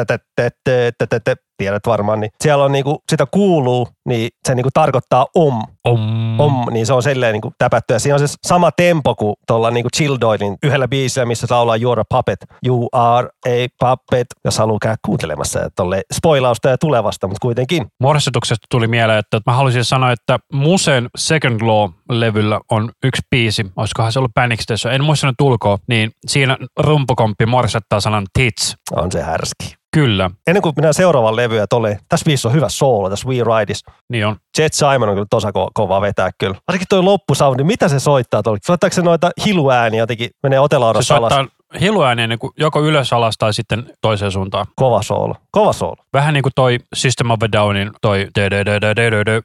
tiedät 1.61 1.87
varmaan, 1.87 2.19
niin 2.19 2.31
siellä 2.43 2.63
on 2.63 2.71
niinku, 2.71 3.03
sitä 3.11 3.25
kuuluu, 3.31 3.87
niin 4.07 4.29
se 4.47 4.55
niinku 4.55 4.69
tarkoittaa 4.73 5.25
om, 5.35 5.61
Om. 5.87 6.39
om, 6.39 6.65
niin 6.71 6.85
se 6.85 6.93
on 6.93 7.03
silleen 7.03 7.33
niinku 7.33 7.51
täpätty. 7.57 7.93
Ja 7.93 7.99
siinä 7.99 8.15
on 8.15 8.27
se 8.27 8.35
sama 8.47 8.71
tempo 8.71 9.15
kuin 9.15 9.35
tuolla 9.47 9.71
niinku 9.71 9.89
Chill 9.97 10.17
Doylin 10.21 10.57
yhdellä 10.63 10.87
biisillä, 10.87 11.25
missä 11.25 11.47
laulaa 11.49 11.77
You're 11.77 11.99
a 11.99 12.03
puppet. 12.09 12.45
You 12.65 12.89
are 12.91 13.29
a 13.47 13.67
puppet, 13.79 14.27
jos 14.45 14.57
haluaa 14.57 14.77
käydä 14.81 14.97
kuuntelemassa. 15.05 15.59
Ja 15.59 15.69
tolle 15.75 16.01
spoilausta 16.13 16.69
ja 16.69 16.77
tulevasta, 16.77 17.27
mutta 17.27 17.41
kuitenkin. 17.41 17.85
Morsetuksesta 17.99 18.67
tuli 18.71 18.87
mieleen, 18.87 19.19
että 19.19 19.41
mä 19.45 19.53
haluaisin 19.53 19.85
sanoa, 19.85 20.11
että 20.11 20.39
Musen 20.53 21.09
Second 21.17 21.61
Law-levyllä 21.61 22.59
on 22.71 22.91
yksi 23.03 23.21
biisi, 23.31 23.65
olisikohan 23.75 24.11
se 24.11 24.19
ollut 24.19 24.31
Panic 24.35 24.85
en 24.91 25.03
muista 25.03 25.27
nyt 25.27 25.41
ulkoa, 25.41 25.77
niin 25.87 26.11
siinä 26.27 26.57
rumpukomppi 26.79 27.45
morsettaa 27.45 27.99
sanan 27.99 28.25
tits. 28.33 28.75
On 28.91 29.11
se 29.11 29.21
härski. 29.21 29.80
Kyllä, 29.93 30.29
Ennen 30.47 30.61
kuin 30.61 30.73
mennään 30.75 30.93
seuraavaan 30.93 31.35
levyyn, 31.35 31.65
tolle, 31.69 31.99
tässä 32.09 32.23
biisissä 32.25 32.47
on 32.47 32.53
hyvä 32.53 32.69
soolo, 32.69 33.09
tässä 33.09 33.27
We 33.27 33.35
Rideis. 33.35 33.83
niin 34.09 34.27
on. 34.27 34.35
Jet 34.57 34.73
Simon 34.73 35.09
on 35.09 35.15
kyllä 35.15 35.25
tosi 35.29 35.47
ko- 35.47 35.71
kova 35.73 36.01
vetää 36.01 36.29
kyllä. 36.39 36.55
Varsinkin 36.67 36.87
toi 36.89 37.03
loppusoundi, 37.03 37.63
mitä 37.63 37.87
se 37.87 37.99
soittaa 37.99 38.43
tuolla? 38.43 38.59
Soittaako 38.65 38.93
se 38.93 39.01
noita 39.01 39.31
hiluääniä 39.45 39.99
jotenkin, 39.99 40.29
menee 40.43 40.57
Se 40.57 40.59
otelaudassa 40.59 41.15
alas? 41.15 41.33
soittaa 41.33 41.79
hiluääniä 41.81 42.27
niin 42.27 42.39
kuin 42.39 42.51
joko 42.57 42.81
ylös 42.81 43.13
alas 43.13 43.35
tai 43.37 43.53
sitten 43.53 43.93
toiseen 44.01 44.31
suuntaan. 44.31 44.65
Kova 44.75 45.01
soolo, 45.01 45.35
kova 45.51 45.73
soolo. 45.73 46.03
Vähän 46.13 46.33
niin 46.33 46.43
kuin 46.43 46.53
toi 46.55 46.77
System 46.95 47.31
of 47.31 47.43
a 47.43 47.51
Downin 47.51 47.91
toi 48.01 48.27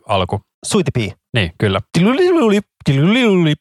alku. 0.09 0.40
Suiti 0.66 0.90
pii. 0.94 1.12
Niin, 1.35 1.52
kyllä. 1.59 1.81
Tiluliluli, 1.98 2.27
tiluliluli, 2.28 2.60
tiluliluli. 2.85 3.55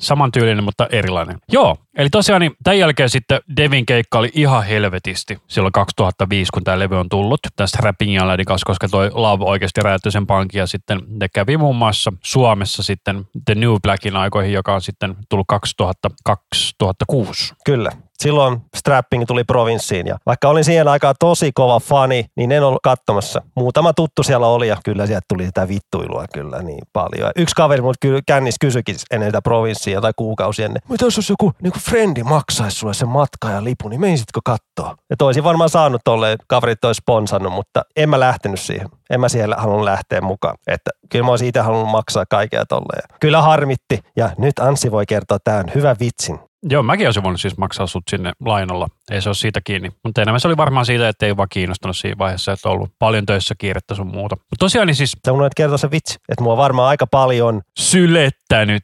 Samantyylinen, 0.00 0.64
mutta 0.64 0.86
erilainen. 0.92 1.38
Joo, 1.52 1.76
eli 1.96 2.08
tosiaan 2.10 2.40
niin 2.40 2.52
tämän 2.62 2.78
jälkeen 2.78 3.10
sitten 3.10 3.40
Devin 3.56 3.86
keikka 3.86 4.18
oli 4.18 4.30
ihan 4.34 4.64
helvetisti 4.64 5.38
silloin 5.46 5.72
2005, 5.72 6.52
kun 6.54 6.64
tämä 6.64 6.78
levy 6.78 6.98
on 6.98 7.08
tullut 7.08 7.40
tästä 7.56 7.78
Rapping 7.82 8.22
Lady 8.22 8.44
kanssa, 8.44 8.66
koska 8.66 8.88
toi 8.88 9.10
Love 9.14 9.44
oikeasti 9.44 9.80
räjäytti 9.80 10.10
sen 10.10 10.26
pankin 10.26 10.58
ja 10.58 10.66
sitten 10.66 11.00
ne 11.08 11.28
kävi 11.28 11.56
muun 11.56 11.76
muassa 11.76 12.12
Suomessa 12.22 12.82
sitten 12.82 13.24
The 13.44 13.54
New 13.54 13.74
Blackin 13.82 14.16
aikoihin, 14.16 14.52
joka 14.52 14.74
on 14.74 14.82
sitten 14.82 15.16
tullut 15.28 15.46
2000, 15.48 16.10
2006. 16.24 17.54
Kyllä. 17.64 17.90
Silloin 18.22 18.60
Strapping 18.76 19.24
tuli 19.26 19.44
provinssiin 19.44 20.06
ja 20.06 20.18
vaikka 20.26 20.48
olin 20.48 20.64
siihen 20.64 20.88
aikaan 20.88 21.14
tosi 21.18 21.50
kova 21.54 21.80
fani, 21.80 22.24
niin 22.36 22.52
en 22.52 22.62
ollut 22.62 22.82
katsomassa. 22.82 23.42
Muutama 23.54 23.92
tuttu 23.92 24.22
siellä 24.22 24.46
oli 24.46 24.68
ja 24.68 24.76
kyllä 24.84 25.06
sieltä 25.06 25.24
tuli 25.28 25.46
sitä 25.46 25.68
vittuilua 25.68 26.24
kyllä 26.34 26.62
niin 26.62 26.84
paljon. 26.92 27.30
Yksi 27.36 27.54
kaveri 27.54 27.82
mut 27.82 27.96
kyllä 28.00 28.20
kännis 28.26 28.54
kysyikin 28.60 28.96
ennen 29.10 29.28
sitä 29.28 29.42
provinssia 29.42 30.00
tai 30.00 30.12
kuukausi 30.16 30.62
ennen. 30.62 30.82
Mitä 30.88 31.04
jos 31.04 31.28
joku 31.30 31.52
niin 31.62 31.72
frendi 31.80 32.22
maksaisi 32.22 32.76
sulle 32.76 32.94
sen 32.94 33.08
matka 33.08 33.50
ja 33.50 33.64
lipu, 33.64 33.88
niin 33.88 34.00
menisitkö 34.00 34.40
katsoa? 34.44 34.96
Ja 35.10 35.16
toisin 35.18 35.44
varmaan 35.44 35.70
saanut 35.70 36.00
tolleen, 36.04 36.38
kaverit 36.46 36.84
olisi 36.84 36.98
sponsannut, 36.98 37.52
mutta 37.52 37.82
en 37.96 38.08
mä 38.08 38.20
lähtenyt 38.20 38.60
siihen. 38.60 38.88
En 39.10 39.20
mä 39.20 39.28
siellä 39.28 39.56
halunnut 39.58 39.84
lähteä 39.84 40.20
mukaan. 40.20 40.56
Että 40.66 40.90
kyllä 41.08 41.24
mä 41.24 41.30
olisin 41.30 41.48
itse 41.48 41.60
halunnut 41.60 41.90
maksaa 41.90 42.24
kaikkea 42.30 42.66
tolleen. 42.66 43.02
Kyllä 43.20 43.42
harmitti. 43.42 43.98
Ja 44.16 44.30
nyt 44.38 44.58
Anssi 44.58 44.90
voi 44.90 45.06
kertoa 45.06 45.38
tämän 45.44 45.72
hyvän 45.74 45.96
vitsin. 46.00 46.47
Joo, 46.62 46.82
mäkin 46.82 47.06
olisin 47.06 47.22
voinut 47.22 47.40
siis 47.40 47.56
maksaa 47.56 47.86
sut 47.86 48.04
sinne 48.10 48.32
lainalla. 48.40 48.88
Ei 49.10 49.22
se 49.22 49.28
ole 49.28 49.34
siitä 49.34 49.60
kiinni. 49.64 49.90
Mutta 50.04 50.22
enemmän 50.22 50.40
se 50.40 50.48
oli 50.48 50.56
varmaan 50.56 50.86
siitä, 50.86 51.08
että 51.08 51.26
ei 51.26 51.36
vaan 51.36 51.48
kiinnostanut 51.50 51.96
siinä 51.96 52.18
vaiheessa, 52.18 52.52
että 52.52 52.68
on 52.68 52.74
ollut 52.74 52.90
paljon 52.98 53.26
töissä 53.26 53.54
kiirettä 53.58 53.94
sun 53.94 54.06
muuta. 54.06 54.36
Mutta 54.36 54.56
tosiaan 54.58 54.86
niin 54.86 54.94
siis 54.96 55.12
Sä 55.26 55.32
unohdit 55.32 55.54
kertoa 55.54 55.78
se 55.78 55.90
vitsi, 55.90 56.18
että 56.28 56.44
mua 56.44 56.56
varmaan 56.56 56.88
aika 56.88 57.06
paljon. 57.06 57.62
sylettänyt. 57.78 58.82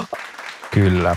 Kyllä. 0.70 1.16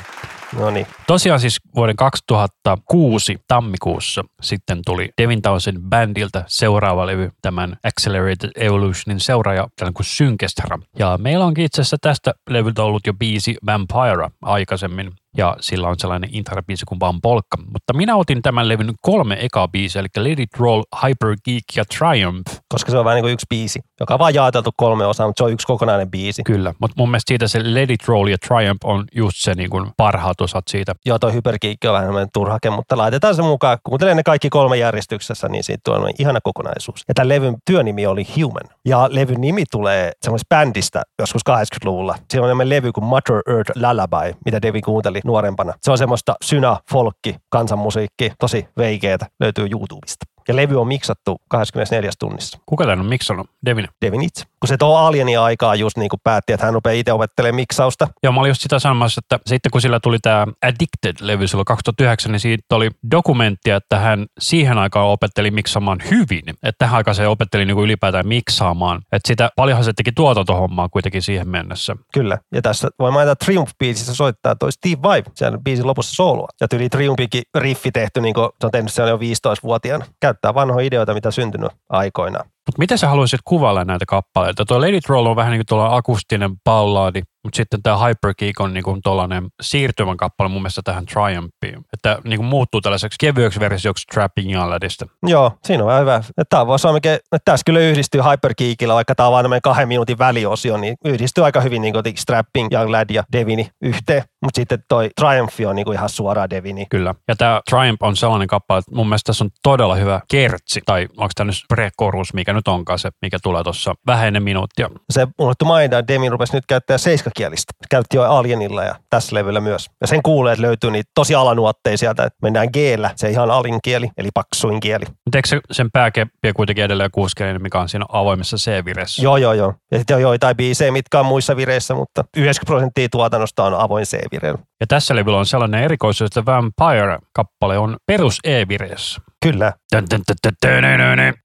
No 0.60 0.70
niin, 0.70 0.88
Tosiaan 1.08 1.40
siis 1.40 1.58
vuoden 1.76 1.96
2006 1.96 3.38
tammikuussa 3.48 4.24
sitten 4.42 4.80
tuli 4.86 5.10
Devin 5.22 5.42
Townsend 5.42 5.78
Bandilta 5.90 6.44
seuraava 6.48 7.06
levy, 7.08 7.32
tämän 7.42 7.78
Accelerated 7.84 8.50
Evolutionin 8.56 9.20
seuraaja, 9.20 9.68
tällainen 9.76 9.94
kuin 9.94 10.06
Synkestra. 10.06 10.80
Ja 11.00 11.18
meillä 11.22 11.46
onkin 11.46 11.66
itse 11.66 11.82
asiassa 11.82 11.98
tästä 12.02 12.34
levyltä 12.50 12.84
ollut 12.84 13.08
jo 13.08 13.14
biisi 13.14 13.56
Vampira 13.66 14.32
aikaisemmin. 14.42 15.12
Ja 15.38 15.56
sillä 15.60 15.88
on 15.88 15.96
sellainen 16.00 16.30
intrabiisi 16.34 16.86
kuin 16.86 17.00
vaan 17.00 17.22
polkka. 17.22 17.58
Mutta 17.58 17.94
minä 17.94 18.16
otin 18.16 18.42
tämän 18.42 18.68
levyn 18.68 18.94
kolme 19.02 19.38
ekaa 19.42 19.68
biisiä, 19.68 20.00
eli 20.00 20.08
Let 20.18 20.40
It 20.40 20.50
Roll, 20.58 20.84
Hyper 21.04 21.36
Geek 21.46 21.64
ja 21.76 21.84
Triumph. 21.98 22.52
Koska 22.70 22.92
se 22.92 22.98
on 22.98 23.06
vähän 23.06 23.16
niin 23.16 23.24
kuin 23.24 23.34
yksi 23.34 23.46
biisi, 23.50 23.80
joka 24.00 24.14
on 24.14 24.20
vaan 24.20 24.34
jaoteltu 24.34 24.72
kolme 24.78 25.06
osaa, 25.06 25.28
mutta 25.28 25.42
se 25.42 25.44
on 25.44 25.52
yksi 25.52 25.68
kokonainen 25.68 26.12
biisi. 26.12 26.44
Kyllä, 26.44 26.74
mutta 26.80 26.96
mun 26.98 27.10
mielestä 27.10 27.30
siitä 27.30 27.48
se 27.48 27.60
Let 27.64 27.92
It 27.92 28.08
Roll 28.08 28.28
ja 28.28 28.38
Triumph 28.48 28.86
on 28.86 29.06
just 29.16 29.38
se 29.38 29.54
niin 29.54 29.70
kuin 29.70 29.92
parhaat 29.98 30.42
osat 30.42 30.68
siitä. 30.68 30.96
Joo, 31.06 31.20
toi 31.20 31.34
hyperkiikki 31.34 31.88
on 31.88 31.94
vähän 31.94 32.28
turhake, 32.34 32.70
mutta 32.70 32.98
laitetaan 32.98 33.36
se 33.36 33.42
mukaan. 33.42 33.78
Kuuntelee 33.84 34.16
ne 34.16 34.24
kaikki 34.24 34.50
kolme 34.50 34.78
järjestyksessä, 34.78 35.48
niin 35.48 35.64
siitä 35.64 35.82
tulee 35.84 36.12
ihana 36.20 36.40
kokonaisuus. 36.44 37.04
Ja 37.08 37.14
tämän 37.14 37.30
levyn 37.30 37.56
työnimi 37.66 38.06
oli 38.08 38.28
Human. 38.36 38.64
Ja 38.86 39.08
levyn 39.12 39.42
nimi 39.42 39.64
tulee 39.72 40.12
semmoisesta 40.22 40.56
bändistä 40.56 41.02
joskus 41.20 41.42
80-luvulla. 41.50 42.16
Siinä 42.30 42.48
on 42.48 42.70
levy 42.70 42.92
kuin 42.92 43.06
Mother 43.06 43.42
Earth 43.50 43.72
Lullaby, 43.76 44.38
mitä 44.46 44.62
Devi 44.62 44.82
kuunteli 44.82 45.20
nuorempana. 45.26 45.74
Se 45.82 45.92
on 45.92 45.98
semmoista 45.98 46.36
synä, 46.44 46.78
folkki, 46.92 47.36
kansanmusiikki, 47.50 48.32
tosi 48.40 48.68
veikeetä, 48.78 49.26
löytyy 49.40 49.68
YouTubesta. 49.72 50.26
Ja 50.48 50.56
levy 50.56 50.82
on 50.82 50.88
miksattu 50.88 51.42
24 51.50 52.12
tunnissa. 52.20 52.60
Kuka 52.66 52.84
tämän 52.84 53.00
on 53.00 53.06
miksannut? 53.06 53.50
Devin? 53.66 53.88
Devin 54.02 54.24
itse. 54.24 54.46
Kun 54.66 54.70
se 54.70 54.78
tuo 54.78 54.98
Alienin 54.98 55.40
aikaa 55.40 55.76
just 55.76 55.98
niin 55.98 56.10
kuin 56.10 56.20
päätti, 56.24 56.54
että 56.54 56.66
hän 56.66 56.74
rupeaa 56.74 56.94
itse 56.94 57.14
opettelemaan 57.14 57.56
miksausta. 57.56 58.08
Joo, 58.24 58.34
mä 58.34 58.40
olin 58.40 58.50
just 58.50 58.62
sitä 58.62 58.80
sanomassa, 58.80 59.22
että 59.24 59.40
sitten 59.46 59.72
kun 59.72 59.82
sillä 59.82 60.00
tuli 60.00 60.20
tämä 60.20 60.48
Addicted-levy 60.66 61.48
silloin 61.48 61.66
2009, 61.66 62.32
niin 62.32 62.40
siitä 62.40 62.76
oli 62.76 62.90
dokumenttia, 63.12 63.76
että 63.76 64.00
hän 64.00 64.26
siihen 64.40 64.78
aikaan 64.78 65.08
opetteli 65.08 65.52
miksaamaan 65.52 66.00
hyvin. 66.12 66.44
Että 66.50 66.76
tähän 66.78 66.98
aikaan 66.98 67.16
se 67.16 67.28
opetteli 67.28 67.66
niin 67.66 67.76
kuin 67.76 67.86
ylipäätään 67.86 68.28
miksaamaan. 68.28 69.02
Että 69.12 69.28
sitä 69.28 69.50
paljonhan 69.56 69.84
se 69.84 69.94
teki 69.94 70.12
tuotantohommaa 70.12 70.90
kuitenkin 70.90 71.22
siihen 71.22 71.50
mennessä. 71.50 71.96
Kyllä. 72.14 72.38
Ja 72.54 72.62
tässä 72.62 72.88
voi 73.00 73.12
mainita 73.12 73.46
Triumph-biisissä 73.46 74.14
soittaa 74.16 74.56
toi 74.56 74.72
Steve 74.72 75.02
Vai, 75.02 75.24
siellä 75.34 75.58
biisin 75.66 75.88
lopussa 75.88 76.16
sooloa. 76.16 76.48
Ja 76.62 76.68
tyyli 76.68 76.90
Triumphikin 76.90 77.44
riffi 77.58 77.92
tehty, 77.92 78.22
niin 78.22 78.34
kuin 78.34 78.50
se 78.60 78.66
on 78.66 78.72
tehnyt 78.72 78.94
sen 78.94 79.08
jo 79.08 79.18
15-vuotiaana. 79.18 80.06
Käyttää 80.22 80.54
vanhoja 80.54 80.86
ideoita, 80.86 81.14
mitä 81.14 81.32
syntynyt 81.32 81.72
aikoinaan. 81.90 82.50
Mutta 82.68 82.80
miten 82.80 82.98
sä 82.98 83.08
haluaisit 83.08 83.40
kuvailla 83.44 83.86
näitä 83.86 84.06
kappaleita? 84.08 84.66
Tuo 84.66 84.82
Lady 84.82 85.02
Troll 85.02 85.26
on 85.26 85.36
vähän 85.36 85.52
niin 85.52 85.60
kuin 85.60 85.66
tuolla 85.66 85.96
akustinen 85.96 86.52
ballaadi, 86.64 87.22
mutta 87.46 87.58
sitten 87.58 87.84
tämä 87.84 88.08
Hypergeek 88.08 88.60
on 88.60 88.74
niin 88.74 88.84
kuin 88.84 89.02
tuollainen 89.04 89.48
siirtymän 89.62 90.18
kappale 90.18 90.50
mun 90.50 90.62
mielestä 90.62 90.82
tähän 90.84 91.06
Triumphiin. 91.06 91.86
Että 91.94 92.18
niin 92.24 92.38
kuin 92.38 92.48
muuttuu 92.48 92.82
tällaiseksi 92.82 93.16
kevyeksi 93.20 93.60
versioksi 93.60 94.08
Trapping 94.14 94.62
Alladista. 94.62 95.06
Joo, 95.24 95.52
siinä 95.64 95.84
on 95.84 96.02
hyvä. 96.02 96.22
Tämä 96.50 96.68
voisi 96.68 96.88
olla 96.88 96.98
että 96.98 97.38
tässä 97.46 97.64
kyllä 97.66 97.80
yhdistyy 97.80 98.22
Hypergeekillä, 98.32 98.94
vaikka 98.94 99.16
tämä 99.16 99.28
on 99.28 99.34
vain 99.34 99.44
tämmöinen 99.44 99.62
kahden 99.62 99.88
minuutin 99.88 100.18
väliosio, 100.18 100.78
niin 100.78 100.96
yhdistyy 101.06 101.46
aika 101.46 101.62
hyvin 101.62 101.82
niin 101.82 101.94
kuin 101.94 102.04
Strapping, 102.18 102.74
Young 102.74 102.90
Lad 102.90 103.10
ja 103.10 103.24
Devini 103.32 103.70
yhteen. 103.82 104.24
Mutta 104.42 104.60
sitten 104.60 104.80
toi 104.88 105.10
Triumph 105.22 105.56
on 105.68 105.76
niin 105.76 105.86
kuin 105.86 105.96
ihan 105.96 106.10
suoraan 106.10 106.50
Devini. 106.50 106.86
Kyllä. 106.90 107.16
Ja 107.28 107.36
tämä 107.36 107.62
Triumph 107.70 108.04
on 108.04 108.16
sellainen 108.16 108.48
kappale, 108.48 108.80
että 108.80 108.96
mun 108.96 109.08
mielestä 109.08 109.28
tässä 109.28 109.44
on 109.44 109.50
todella 109.64 109.96
hyvä 109.96 110.22
kertsi, 110.32 110.82
tai 110.86 111.08
onko 111.18 111.32
tämä 111.36 111.46
nyt 111.46 111.56
pre-chorus, 111.74 112.34
mikä 112.34 112.54
nyt 112.54 112.68
onkaan 112.68 113.00
se, 113.00 113.10
mikä 113.22 113.38
tulee 113.44 113.64
tuossa 113.64 113.94
vähäinen 114.08 114.44
minuuttia. 114.44 114.90
Se 115.10 115.28
unohtu 115.40 115.66
mainita, 115.66 116.00
että 116.00 116.14
Devin 116.14 116.32
rupesi 116.32 116.54
nyt 116.54 116.66
käyttää 116.68 116.98
seiskakielistä. 117.36 117.74
Käytti 117.90 118.18
jo 118.18 118.24
Alienilla 118.24 118.84
ja 118.84 118.96
tässä 119.10 119.36
levyllä 119.36 119.62
myös. 119.62 119.90
Ja 120.02 120.08
sen 120.08 120.24
kuulee, 120.24 120.54
että 120.54 120.62
löytyy 120.62 120.92
niitä 120.92 121.12
tosi 121.16 121.36
alanuotteja 121.36 121.98
sieltä, 121.98 122.24
että 122.24 122.38
mennään 122.42 122.68
g 122.74 122.76
se 123.16 123.30
ihan 123.30 123.52
alin 123.52 123.80
kieli, 123.84 124.10
eli 124.18 124.30
paksuin 124.34 124.80
kieli. 124.80 125.06
Mutta 125.26 125.38
eikö 125.38 125.48
se, 125.48 125.60
sen 125.72 125.92
pääkeppiä 125.92 126.54
kuitenkin 126.54 126.84
edelleen 126.84 127.12
kuuskeli, 127.12 127.60
mikä 127.60 127.80
on 127.80 127.90
siinä 127.90 128.06
avoimessa 128.10 128.58
C-vireessä? 128.58 129.24
Joo, 129.24 129.38
joo, 129.38 129.54
joo. 129.54 129.74
Ja 129.92 129.98
sitten 129.98 130.16
on 130.16 130.22
joitain 130.22 130.58
biisejä, 130.58 130.92
mitkä 130.92 131.20
on 131.20 131.26
muissa 131.26 131.56
vireissä, 131.56 131.94
mutta 131.94 132.24
90 132.38 132.66
prosenttia 132.66 133.08
tuotannosta 133.10 133.64
on 133.64 133.74
avoin 133.74 134.06
C-vireillä. 134.06 134.60
Ja 134.80 134.88
tässä 134.88 135.16
levyllä 135.16 135.38
on 135.38 135.46
sellainen 135.46 135.84
erikoisuus, 135.84 136.28
että 136.28 136.46
Vampire-kappale 136.46 137.78
on 137.78 137.98
perus 138.06 138.40
E-vireessä. 138.44 139.22
Kyllä. 139.50 139.74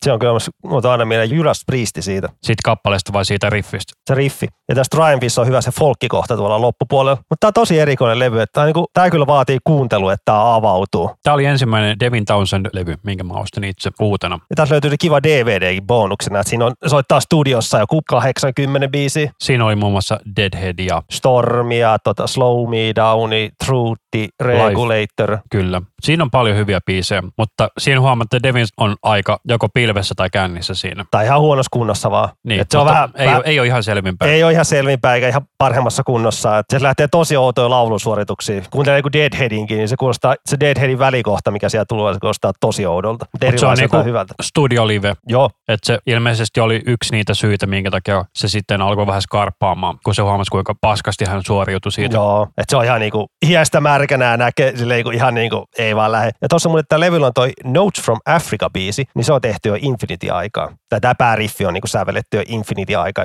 Se 0.05 0.13
on 0.13 0.19
kyllä, 0.19 0.33
mutta 0.65 0.93
aina 0.93 1.05
mieleen 1.05 1.31
Judas 1.31 1.63
Priesti 1.67 2.03
siitä. 2.03 2.29
Siitä 2.43 2.61
kappaleesta 2.65 3.13
vai 3.13 3.25
siitä 3.25 3.51
riffistä? 3.51 3.93
Se 4.07 4.15
riffi. 4.15 4.49
Ja 4.69 4.75
tässä 4.75 4.97
Triumphissa 4.97 5.41
on 5.41 5.47
hyvä 5.47 5.61
se 5.61 5.71
folkkikohta 5.71 6.37
tuolla 6.37 6.61
loppupuolella. 6.61 7.17
Mutta 7.17 7.37
tämä 7.41 7.49
on 7.49 7.53
tosi 7.53 7.79
erikoinen 7.79 8.19
levy. 8.19 8.41
Että 8.41 8.53
tämä, 8.53 8.67
niin 8.67 8.75
kuin, 8.75 8.87
tämä 8.95 9.11
kyllä 9.11 9.27
vaatii 9.27 9.59
kuuntelu, 9.65 10.09
että 10.09 10.23
tämä 10.25 10.55
avautuu. 10.55 11.11
Tämä 11.23 11.35
oli 11.35 11.45
ensimmäinen 11.45 12.01
Devin 12.01 12.25
Townsend-levy, 12.25 12.95
minkä 13.05 13.25
mä 13.25 13.35
ostin 13.35 13.65
itse 13.65 13.91
uutena. 14.01 14.39
Ja 14.51 14.57
tässä 14.57 14.73
löytyy 14.73 14.91
kiva 15.01 15.23
DVD 15.23 15.81
bonuksena, 15.81 16.41
että 16.41 16.51
siinä 16.51 16.67
on 16.67 16.73
soittaa 16.87 17.21
studiossa 17.21 17.79
joku 17.79 18.03
80 18.09 18.89
biisi. 18.89 19.31
Siinä 19.41 19.65
oli 19.65 19.77
muun 19.77 19.93
muassa 19.93 20.21
Deadhead 20.37 20.79
ja 20.79 21.03
Stormia, 21.11 21.99
tota, 22.05 22.27
Slow 22.27 22.71
Me 22.71 22.93
Downi, 22.97 23.51
Truthi, 23.67 24.29
Regulator. 24.41 25.31
Life. 25.31 25.43
Kyllä. 25.51 25.83
Siinä 26.03 26.25
on 26.25 26.31
paljon 26.31 26.57
hyviä 26.57 26.81
biisejä, 26.87 27.23
mutta 27.39 27.69
siinä 27.91 28.01
huomatte, 28.01 28.37
että 28.37 28.49
Devin 28.49 28.67
on 28.77 28.97
aika 29.03 29.39
joko 29.49 29.69
pilvessä 29.75 30.15
tai 30.17 30.31
kännissä 30.31 30.75
siinä. 30.75 31.05
Tai 31.11 31.25
ihan 31.25 31.41
huonossa 31.41 31.71
kunnossa 31.73 32.11
vaan. 32.11 32.29
Niin, 32.45 32.65
se 32.71 32.79
on 32.79 32.87
vähän, 32.87 33.11
ei, 33.15 33.27
vähän, 33.27 33.39
ole, 33.39 33.47
ei 33.47 33.61
ole 33.61 33.67
ihan 33.67 33.83
selvinpäin. 33.83 34.33
Ei 34.33 34.45
ole 34.45 34.53
ihan 34.53 34.65
selvinpäin 34.65 35.15
eikä 35.15 35.29
ihan 35.29 35.43
parhaimmassa 35.59 36.03
kunnossa. 36.03 36.59
Et 36.59 36.67
se 36.71 36.83
lähtee 36.83 37.09
tosi 37.09 37.37
outoja 37.37 37.71
laulusuorituksia. 37.71 38.62
Kuuntelee 38.71 38.99
joku 38.99 39.12
Deadheadinkin, 39.12 39.77
niin 39.77 39.89
se 39.89 39.97
kuulostaa, 39.97 40.35
se 40.47 40.57
Deadheadin 40.61 40.99
välikohta, 40.99 41.51
mikä 41.51 41.69
siellä 41.69 41.85
tulee, 41.85 42.15
se 42.15 42.21
kuulostaa 42.21 42.53
tosi 42.61 42.87
oudolta. 42.87 43.27
Mutta 43.33 43.47
Mut 43.47 43.59
se 43.59 43.67
on 43.67 43.77
niinku 43.77 44.03
hyvältä. 44.05 44.35
studio 44.43 44.87
live. 44.87 45.15
Joo. 45.29 45.51
Että 45.69 45.87
se 45.87 45.99
ilmeisesti 46.07 46.61
oli 46.61 46.83
yksi 46.87 47.12
niitä 47.12 47.35
syitä, 47.35 47.67
minkä 47.67 47.91
takia 47.91 48.25
se 48.35 48.49
sitten 48.49 48.83
alkoi 48.83 49.07
vähän 49.07 49.23
skarppaamaan, 49.23 49.99
kun 50.05 50.15
se 50.15 50.23
huomasi, 50.23 50.51
kuinka 50.51 50.75
paskasti 50.81 51.25
hän 51.29 51.43
suoriutui 51.47 51.93
siitä. 51.93 52.17
Joo, 52.17 52.43
että 52.43 52.65
se 52.71 52.77
on 52.77 52.85
ihan 52.85 53.01
niinku 53.01 53.27
hiestä 53.47 53.81
märkänä 53.81 54.37
näkee 54.37 54.77
silleen 54.77 54.97
niinku 54.97 55.11
ihan 55.11 55.35
niinku 55.35 55.65
ei 55.79 55.97
vaan 55.97 56.12
lähde. 56.12 56.31
Ja 56.43 56.49
tuossa 56.49 56.69
mulle 56.69 56.83
tämä 56.89 57.01
levyllä 57.01 57.27
on 57.27 57.33
toi 57.35 57.53
Notes 57.81 58.05
from 58.05 58.19
Africa-biisi, 58.27 59.05
niin 59.15 59.24
se 59.24 59.32
on 59.32 59.40
tehty 59.40 59.69
jo 59.69 59.77
Infinity-aikaa. 59.81 60.73
Tämä 61.01 61.15
pääriffi 61.15 61.66
on 61.66 61.74
niinku 61.74 61.86
sävelletty 61.86 62.36
jo 62.36 62.43
Infinity-aikaa. 62.47 63.24